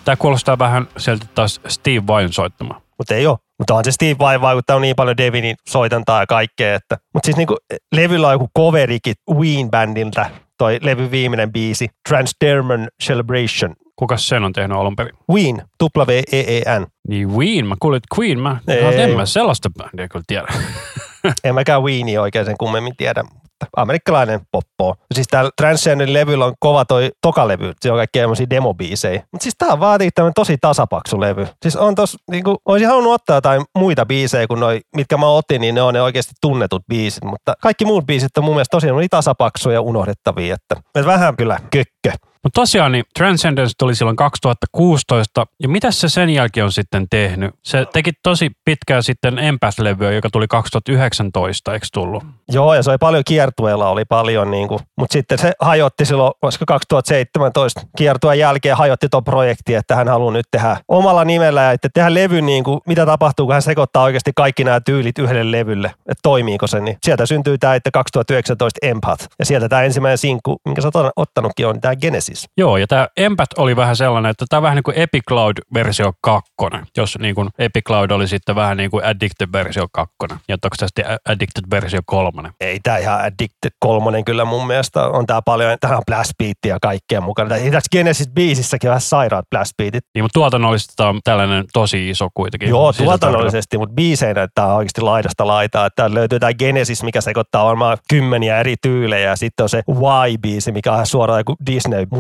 Tämä 0.06 0.16
kuulostaa 0.16 0.60
vähän 0.60 0.88
sieltä 0.98 1.26
taas 1.36 1.62
Steve 1.68 2.08
Vai 2.08 2.28
soittama. 2.32 2.82
Mutta 2.98 3.16
ei 3.16 3.28
ole. 3.28 3.38
Mutta 3.60 3.74
on 3.74 3.84
se 3.84 3.92
Steve 3.92 4.16
Vai 4.20 4.42
vaikuttanut 4.42 4.82
niin 4.82 4.96
paljon 4.96 5.18
Devinin 5.18 5.56
soitantaa 5.68 6.20
ja 6.20 6.26
kaikkea. 6.26 6.76
Että. 6.76 6.98
Mutta 7.14 7.28
siis 7.28 7.38
niinku, 7.38 7.58
levyllä 7.96 8.28
on 8.28 8.34
joku 8.34 8.50
coverikin 8.58 9.14
Ween-bändiltä, 9.32 10.26
toi 10.58 10.80
levy 10.82 11.12
viimeinen 11.12 11.52
biisi, 11.52 11.90
Transderman 12.10 12.88
Celebration. 13.04 13.76
Kuka 13.96 14.18
sen 14.18 14.44
on 14.44 14.54
tehnyt 14.54 14.78
alun 14.78 14.96
perin? 14.96 15.14
Ween, 15.32 15.62
W-E-E-N. 15.84 16.88
Niin 17.08 17.32
Ween, 17.32 17.68
mä 17.68 17.76
kuulin, 17.80 17.98
että 17.98 18.16
Queen, 18.20 18.40
mä 18.40 18.60
Ei. 18.68 18.84
no, 18.84 18.92
en 18.92 19.16
mä 19.16 19.26
sellaista 19.26 19.70
bändiä 19.70 20.08
kyllä 20.08 20.24
tiedä. 20.28 20.48
En 21.44 21.56
mäkään 21.56 21.84
Weenia 21.84 22.22
oikein 22.22 22.46
sen 22.46 22.56
kummemmin 22.60 22.94
tiedä, 22.98 23.24
mutta 23.24 23.66
amerikkalainen 23.78 24.40
poppo. 24.52 24.96
Siis 25.14 25.28
täällä 25.28 25.52
Transcendin 25.58 26.14
levyllä 26.14 26.46
on 26.46 26.54
kova 26.60 26.86
toi 26.86 27.12
tokalevy, 27.22 27.74
se 27.82 27.92
on 27.92 27.98
kaikki 27.98 28.20
tämmöisiä 28.20 28.50
demobiisejä. 28.50 29.24
Mutta 29.32 29.44
siis 29.44 29.56
tää 29.58 29.80
vaatii 29.80 30.12
tämmöinen 30.12 30.34
tosi 30.34 30.58
tasapaksu 30.62 31.22
levy. 31.22 31.48
Siis 31.62 31.76
on 31.76 31.96
tos, 31.96 32.18
niinku, 32.32 32.58
olisin 32.66 32.88
halunnut 32.88 33.14
ottaa 33.14 33.38
jotain 33.38 33.64
muita 33.78 34.06
biisejä 34.06 34.48
kuin 34.48 34.60
noi, 34.60 34.82
mitkä 34.96 35.18
mä 35.18 35.28
otin, 35.28 35.62
niin 35.62 35.76
ne 35.76 35.82
on 35.82 35.94
ne 35.94 36.02
oikeasti 36.02 36.34
tunnetut 36.42 36.84
biisit. 36.90 37.24
Mutta 37.24 37.54
kaikki 37.62 37.86
muut 37.86 38.06
biisit 38.06 38.38
on 38.38 38.44
mun 38.44 38.54
mielestä 38.54 38.78
tosi 38.78 38.92
niin 38.92 39.10
tasapaksuja 39.10 39.74
ja 39.74 39.82
unohdettavia, 39.82 40.56
että, 40.56 40.90
että 40.96 41.12
vähän 41.12 41.36
kyllä 41.36 41.60
kökkö. 41.72 42.26
Mutta 42.46 42.62
tosiaan 42.62 42.92
niin 42.92 43.04
Transcendence 43.18 43.74
tuli 43.78 43.96
silloin 43.96 44.16
2016, 44.16 45.46
ja 45.64 45.70
mitä 45.70 45.92
se 45.92 46.10
sen 46.10 46.30
jälkeen 46.30 46.66
on 46.66 46.72
sitten 46.72 47.10
tehnyt? 47.10 47.56
Se 47.64 47.86
teki 47.94 48.12
tosi 48.24 48.52
pitkään 48.66 49.04
sitten 49.04 49.40
Empath-levyä, 49.40 50.12
joka 50.12 50.30
tuli 50.30 50.48
2019, 50.48 51.74
eikö 51.74 51.86
tullut? 51.94 52.24
Joo, 52.52 52.74
ja 52.74 52.84
se 52.84 52.90
oli 52.90 52.98
paljon 52.98 53.24
kiertueella, 53.28 53.90
oli 53.90 54.06
paljon, 54.06 54.52
niin 54.52 54.68
kuin, 54.68 54.80
mutta 54.98 55.14
sitten 55.14 55.38
se 55.38 55.54
hajotti 55.60 56.06
silloin, 56.06 56.34
olisiko 56.42 56.66
2017 56.68 57.82
kiertueen 57.98 58.40
jälkeen 58.40 58.78
hajotti 58.78 59.10
tuon 59.10 59.24
projekti, 59.24 59.76
että 59.76 59.96
hän 59.96 60.08
haluaa 60.08 60.34
nyt 60.34 60.48
tehdä 60.52 60.78
omalla 60.88 61.26
nimellä 61.26 61.62
ja 61.62 61.72
että 61.72 61.90
tehdä 61.94 62.14
levy, 62.14 62.42
niin 62.42 62.64
kuin, 62.64 62.80
mitä 62.88 63.06
tapahtuu, 63.06 63.46
kun 63.46 63.54
hän 63.54 63.62
sekoittaa 63.62 64.04
oikeasti 64.04 64.32
kaikki 64.36 64.64
nämä 64.64 64.80
tyylit 64.80 65.20
yhdelle 65.20 65.52
levylle, 65.52 65.88
että 65.88 66.22
toimiiko 66.24 66.68
se, 66.68 66.80
niin 66.80 66.98
sieltä 67.04 67.26
syntyy 67.26 67.58
tämä, 67.58 67.76
että 67.76 67.92
2019 67.92 68.80
Empath, 68.82 69.28
ja 69.40 69.46
sieltä 69.46 69.70
tämä 69.70 69.82
ensimmäinen 69.82 70.18
sinkku, 70.18 70.58
minkä 70.66 70.82
sä 70.82 70.92
oot 70.94 71.12
ottanutkin, 71.16 71.68
on 71.68 71.82
tämä 71.82 71.96
Genesis. 71.96 72.35
Biisissä. 72.36 72.48
Joo, 72.58 72.78
ja 72.78 72.88
tämä 72.88 73.08
Empath 73.18 73.60
oli 73.60 73.76
vähän 73.76 73.96
sellainen, 73.96 74.30
että 74.30 74.46
tämä 74.50 74.58
on 74.58 74.64
vähän 74.64 74.76
niin 74.76 74.84
kuin 74.84 75.00
Epicloud 75.00 75.58
versio 75.74 76.12
2, 76.22 76.52
jos 76.98 77.18
niin 77.20 77.36
kuin 77.36 77.50
Epicloud 77.60 78.12
oli 78.12 78.28
sitten 78.28 78.56
vähän 78.56 78.78
niin 78.78 78.92
kuin 78.92 79.06
Addicted 79.06 79.48
versio 79.54 79.88
2, 79.92 80.16
ja 80.48 80.58
toivottavasti 80.58 81.02
Addicted 81.30 81.64
versio 81.72 82.00
3. 82.06 82.52
Ei 82.60 82.80
tämä 82.84 82.98
ihan 82.98 83.20
Addicted 83.20 83.72
kolmonen 83.80 84.26
kyllä 84.26 84.46
mun 84.46 84.68
mielestä. 84.68 85.08
On 85.08 85.26
tää 85.26 85.42
paljon, 85.42 85.78
tähän 85.80 85.98
on 85.98 86.04
blast 86.06 86.32
ja 86.66 86.78
kaikkea 86.82 87.22
mukana. 87.22 87.50
Tässä 87.50 87.90
Genesis-biisissäkin 87.96 88.88
vähän 88.88 89.02
sairaat 89.02 89.46
blast 89.50 89.72
beatit. 89.78 90.04
Niin, 90.16 90.24
mutta 90.24 90.40
tuotannollisesti 90.40 90.94
tämä 90.96 91.10
on 91.10 91.20
tällainen 91.24 91.66
tosi 91.74 92.10
iso 92.10 92.28
kuitenkin. 92.34 92.70
Joo, 92.70 92.92
Siis 92.92 93.06
tuotannollisesti, 93.06 93.78
mutta 93.78 93.96
biiseinä 93.96 94.48
tämä 94.56 94.68
on 94.68 94.76
oikeasti 94.76 95.02
laidasta 95.02 95.48
laitaa. 95.48 95.90
Täällä 95.96 96.14
löytyy 96.14 96.40
tämä 96.40 96.54
Genesis, 96.54 97.04
mikä 97.04 97.22
sekoittaa 97.22 97.66
varmaan 97.66 97.98
kymmeniä 98.10 98.60
eri 98.60 98.76
tyylejä. 98.82 99.30
Ja 99.30 99.36
sitten 99.36 99.64
on 99.64 99.70
se 99.70 99.84
Y-biisi, 99.90 100.72
mikä 100.72 100.94
on 100.94 101.06
suoraan 101.06 101.40
joku 101.40 101.56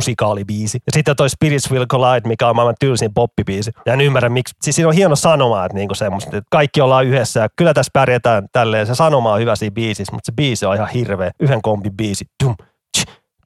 Disney-musikaalibiisi. 0.06 0.80
Ja 0.86 0.92
sitten 0.94 1.16
toi 1.16 1.30
Spirits 1.30 1.72
Will 1.72 1.86
Collide, 1.86 2.28
mikä 2.28 2.50
on 2.50 2.56
maailman 2.56 2.76
tylsin 2.80 3.14
poppibiisi. 3.14 3.72
Ja 3.86 3.94
en 3.94 4.02
ymmärrä, 4.02 4.30
miksi. 4.30 4.56
Siis 4.62 4.76
siinä 4.76 4.88
on 4.88 4.94
hieno 4.94 5.16
sanoma, 5.16 5.66
että 5.66 5.78
niinku 5.78 5.94
että 6.26 6.42
kaikki 6.52 6.82
ollaan 6.82 7.06
yhdessä. 7.06 7.40
Ja 7.40 7.50
kyllä 7.56 7.74
tässä 7.74 7.90
pärjätään 7.94 8.48
tälleen. 8.52 8.88
Se 8.88 8.96
sanoma 8.96 9.34
on 9.34 9.40
hyvä 9.40 9.56
siinä 9.56 9.74
biisissä, 9.74 10.14
mutta 10.14 10.26
se 10.26 10.32
biisi 10.36 10.66
on 10.66 10.76
ihan 10.76 10.90
hirveä. 10.90 11.32
Yhden 11.40 11.62
kompin 11.62 11.98
biisi. 11.98 12.26
Dum, 12.44 12.56
tch, 12.98 13.06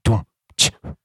dum, 0.10 0.20
tch, 0.20 0.20
uh. 0.20 0.26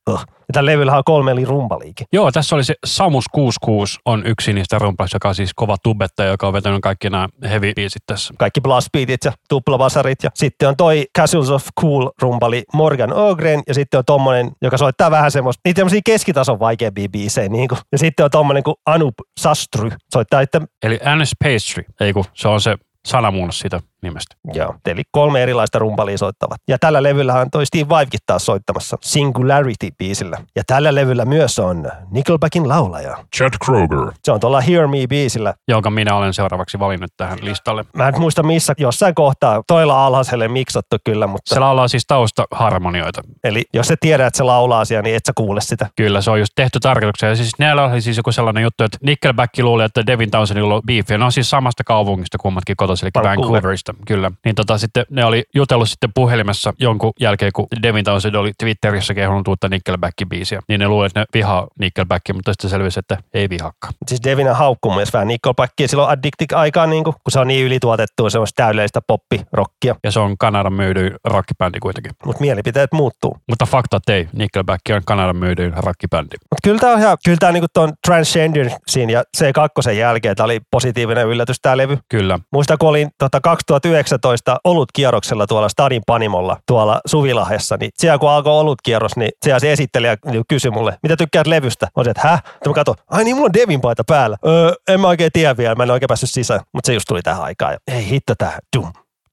Ja 0.06 0.52
tällä 0.52 0.70
levyllä 0.70 0.96
on 0.96 1.02
kolme 1.04 1.30
eli 1.30 1.44
rumpaliikin. 1.44 2.06
Joo, 2.12 2.32
tässä 2.32 2.56
oli 2.56 2.64
se 2.64 2.74
Samus 2.86 3.24
66 3.32 3.98
on 4.04 4.26
yksi 4.26 4.52
niistä 4.52 4.78
rumpalista, 4.78 5.16
joka 5.16 5.28
on 5.28 5.34
siis 5.34 5.54
kova 5.54 5.76
tubettaja, 5.82 6.30
joka 6.30 6.46
on 6.46 6.52
vetänyt 6.52 6.80
kaikki 6.82 7.10
nämä 7.10 7.28
heavy 7.42 7.72
biisit 7.76 8.02
tässä. 8.06 8.34
kaikki 8.38 8.60
blast 8.60 8.88
beatit 8.92 9.24
ja 9.24 9.32
tuplavasarit. 9.48 10.22
Ja 10.22 10.30
sitten 10.34 10.68
on 10.68 10.76
toi 10.76 11.06
Casuals 11.18 11.50
of 11.50 11.66
Cool 11.80 12.10
rumpali 12.22 12.64
Morgan 12.74 13.12
Ogren 13.12 13.62
ja 13.66 13.74
sitten 13.74 13.98
on 13.98 14.04
tommonen, 14.04 14.50
joka 14.62 14.78
soittaa 14.78 15.10
vähän 15.10 15.30
semmoista, 15.30 15.60
niitä 15.64 15.76
tämmöisiä 15.76 16.00
keskitason 16.04 16.60
vaikeampia 16.60 17.08
biisejä. 17.08 17.48
Niin 17.48 17.68
kuin. 17.68 17.78
Ja 17.92 17.98
sitten 17.98 18.24
on 18.24 18.30
tommonen 18.30 18.62
kuin 18.62 18.76
Anup 18.86 19.14
Sastry, 19.40 19.90
soittaa, 20.14 20.40
että 20.40 20.60
Eli 20.82 21.00
Annis 21.04 21.32
Pastry, 21.44 21.84
ei 22.00 22.12
kun 22.12 22.24
se 22.34 22.48
on 22.48 22.60
se 22.60 22.76
sanamuunnos 23.06 23.58
siitä 23.58 23.80
nimestä. 24.04 24.36
Joo, 24.52 24.74
eli 24.86 25.02
kolme 25.10 25.42
erilaista 25.42 25.78
rumpalia 25.78 26.18
soittavat. 26.18 26.60
Ja 26.68 26.78
tällä 26.78 27.02
levyllä 27.02 27.34
on 27.34 27.50
toi 27.50 27.66
Steve 27.66 27.88
Vaivekin 27.88 28.20
taas 28.26 28.46
soittamassa 28.46 28.96
Singularity-biisillä. 29.04 30.36
Ja 30.56 30.62
tällä 30.66 30.94
levyllä 30.94 31.24
myös 31.24 31.58
on 31.58 31.90
Nickelbackin 32.10 32.68
laulaja. 32.68 33.16
Chad 33.36 33.52
Kroger. 33.64 34.12
Se 34.24 34.32
on 34.32 34.40
tuolla 34.40 34.60
Hear 34.60 34.86
Me-biisillä. 34.88 35.54
jonka 35.68 35.90
minä 35.90 36.14
olen 36.16 36.34
seuraavaksi 36.34 36.78
valinnut 36.78 37.10
tähän 37.16 37.38
listalle. 37.42 37.84
Mä 37.96 38.08
en 38.08 38.20
muista 38.20 38.42
missä, 38.42 38.74
jossain 38.78 39.14
kohtaa 39.14 39.62
toilla 39.66 40.06
alhaiselle 40.06 40.48
miksattu 40.48 40.96
kyllä, 41.04 41.26
mutta 41.26 41.54
Se 41.54 41.60
laulaa 41.60 41.88
siis 41.88 42.04
taustaharmonioita. 42.06 43.22
eli 43.44 43.64
jos 43.74 43.88
sä 43.88 43.94
tiedät, 44.00 44.26
että 44.26 44.36
se 44.36 44.42
laulaa 44.42 44.80
asiaa, 44.80 45.02
niin 45.02 45.16
et 45.16 45.26
sä 45.26 45.32
kuule 45.36 45.60
sitä. 45.60 45.86
Kyllä, 45.96 46.20
se 46.20 46.30
on 46.30 46.38
just 46.38 46.52
tehty 46.56 46.80
tarkoitukseen. 46.80 47.30
Ja 47.30 47.36
siis 47.36 47.52
näillä 47.58 47.84
oli 47.84 48.00
siis 48.00 48.16
joku 48.16 48.32
sellainen 48.32 48.62
juttu, 48.62 48.84
että 48.84 48.98
Nickelback 49.02 49.58
luuli, 49.58 49.84
että 49.84 50.06
Devin 50.06 50.30
Townsendilla 50.30 50.74
on 50.74 50.82
beefi. 50.86 51.18
Ne 51.18 51.24
on 51.24 51.32
siis 51.32 51.50
samasta 51.50 51.84
kaupungista 51.84 52.38
kummatkin 52.38 52.76
kotoisin, 52.76 53.06
eli 53.06 53.10
Vancouver. 53.14 53.38
Vancouverista, 53.38 53.93
kyllä. 54.06 54.30
Niin 54.44 54.54
tota 54.54 54.78
sitten 54.78 55.04
ne 55.10 55.24
oli 55.24 55.44
jutellut 55.54 55.88
sitten 55.88 56.10
puhelimessa 56.14 56.72
jonkun 56.78 57.12
jälkeen, 57.20 57.52
kun 57.54 57.66
Devin 57.82 58.04
Townsend 58.04 58.34
oli 58.34 58.52
Twitterissä 58.58 59.14
kehunut 59.14 59.48
uutta 59.48 59.68
Nickelback-biisiä. 59.68 60.60
Niin 60.68 60.80
ne 60.80 60.88
luuli, 60.88 61.06
että 61.06 61.20
ne 61.20 61.26
vihaa 61.34 61.66
Nickelbackia, 61.78 62.34
mutta 62.34 62.52
sitten 62.52 62.70
selvisi, 62.70 62.98
että 62.98 63.16
ei 63.34 63.48
vihakka. 63.50 63.88
Siis 64.08 64.24
Devin 64.24 64.50
on 64.50 64.56
haukkunut 64.56 64.96
myös 64.96 65.12
vähän 65.12 65.28
Nickelbackia 65.28 65.88
silloin 65.88 66.10
Addictic-aikaan, 66.10 66.90
niin 66.90 67.04
kun 67.04 67.14
se 67.28 67.40
on 67.40 67.48
niin 67.48 67.66
ylituotettua 67.66 68.30
semmoista 68.30 68.62
täydellistä 68.62 69.00
poppirockia. 69.06 69.94
Ja 70.04 70.10
se 70.10 70.20
on 70.20 70.38
Kanadan 70.38 70.72
myydyin 70.72 71.12
rockibändi 71.24 71.78
kuitenkin. 71.78 72.12
Mutta 72.26 72.40
mielipiteet 72.40 72.92
muuttuu. 72.92 73.36
Mutta 73.48 73.66
faktat 73.66 74.08
ei. 74.08 74.28
Nickelback 74.32 74.80
on 74.94 75.02
Kanadan 75.04 75.36
myydyin 75.36 75.72
rockibändi. 75.76 76.36
Mutta 76.50 76.60
kyllä 76.64 76.78
tämä 76.78 76.92
on 76.92 76.98
ihan, 76.98 77.18
kyllä 77.24 77.38
tämä 77.40 77.52
niinku 77.52 77.66
ton 77.72 77.92
Transgendersin 78.06 79.10
ja 79.10 79.22
C2 79.38 79.90
jälkeen, 79.90 80.36
tämä 80.36 80.44
oli 80.44 80.60
positiivinen 80.70 81.26
yllätys 81.26 81.56
tämä 81.62 81.76
levy. 81.76 81.98
Kyllä. 82.08 82.38
Muistan, 82.52 82.78
kun 82.78 82.88
olin 82.88 83.10
tota 83.18 83.40
2019 83.88 84.56
olutkierroksella 84.64 85.46
tuolla 85.46 85.68
Stadin 85.68 86.02
Panimolla 86.06 86.56
tuolla 86.66 87.00
Suvilahdessa, 87.06 87.76
niin 87.80 87.90
siellä 87.94 88.18
kun 88.18 88.30
alkoi 88.30 88.52
olutkierros, 88.52 89.16
niin 89.16 89.30
siellä 89.42 89.58
se 89.58 89.72
esittelijä 89.72 90.16
kysyi 90.48 90.70
mulle, 90.70 90.98
mitä 91.02 91.16
tykkäät 91.16 91.46
levystä? 91.46 91.86
Mä 91.86 91.90
olisin, 91.96 92.10
että 92.10 92.28
häh? 92.28 92.42
Sitten 92.44 92.70
mä 92.70 92.74
katsoin, 92.74 92.98
ai 93.10 93.24
niin, 93.24 93.36
mulla 93.36 93.46
on 93.46 93.52
Devin 93.52 93.80
paita 93.80 94.02
päällä. 94.06 94.36
Öö, 94.46 94.72
en 94.88 95.00
mä 95.00 95.08
oikein 95.08 95.30
tiedä 95.32 95.56
vielä, 95.56 95.74
mä 95.74 95.82
en 95.82 95.90
oikein 95.90 96.08
päässyt 96.08 96.30
sisään. 96.30 96.60
Mutta 96.72 96.86
se 96.86 96.94
just 96.94 97.04
tuli 97.08 97.22
tähän 97.22 97.42
aikaan. 97.42 97.72
Ja, 97.72 97.78
ei 97.94 98.08
hitto 98.08 98.34
tää. 98.38 98.58
Dum, 98.76 98.92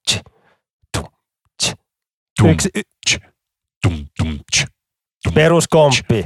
tch, 0.09 0.21
dum, 0.97 1.05
tch. 1.63 1.73
Dum, 2.41 2.49
Yksi 2.49 2.69
y- 2.75 2.81
tch, 3.05 3.19
dum, 3.87 4.05
dum, 4.23 4.39
tch, 4.51 4.65
dum, 5.25 5.33
peruskomppi, 5.33 6.25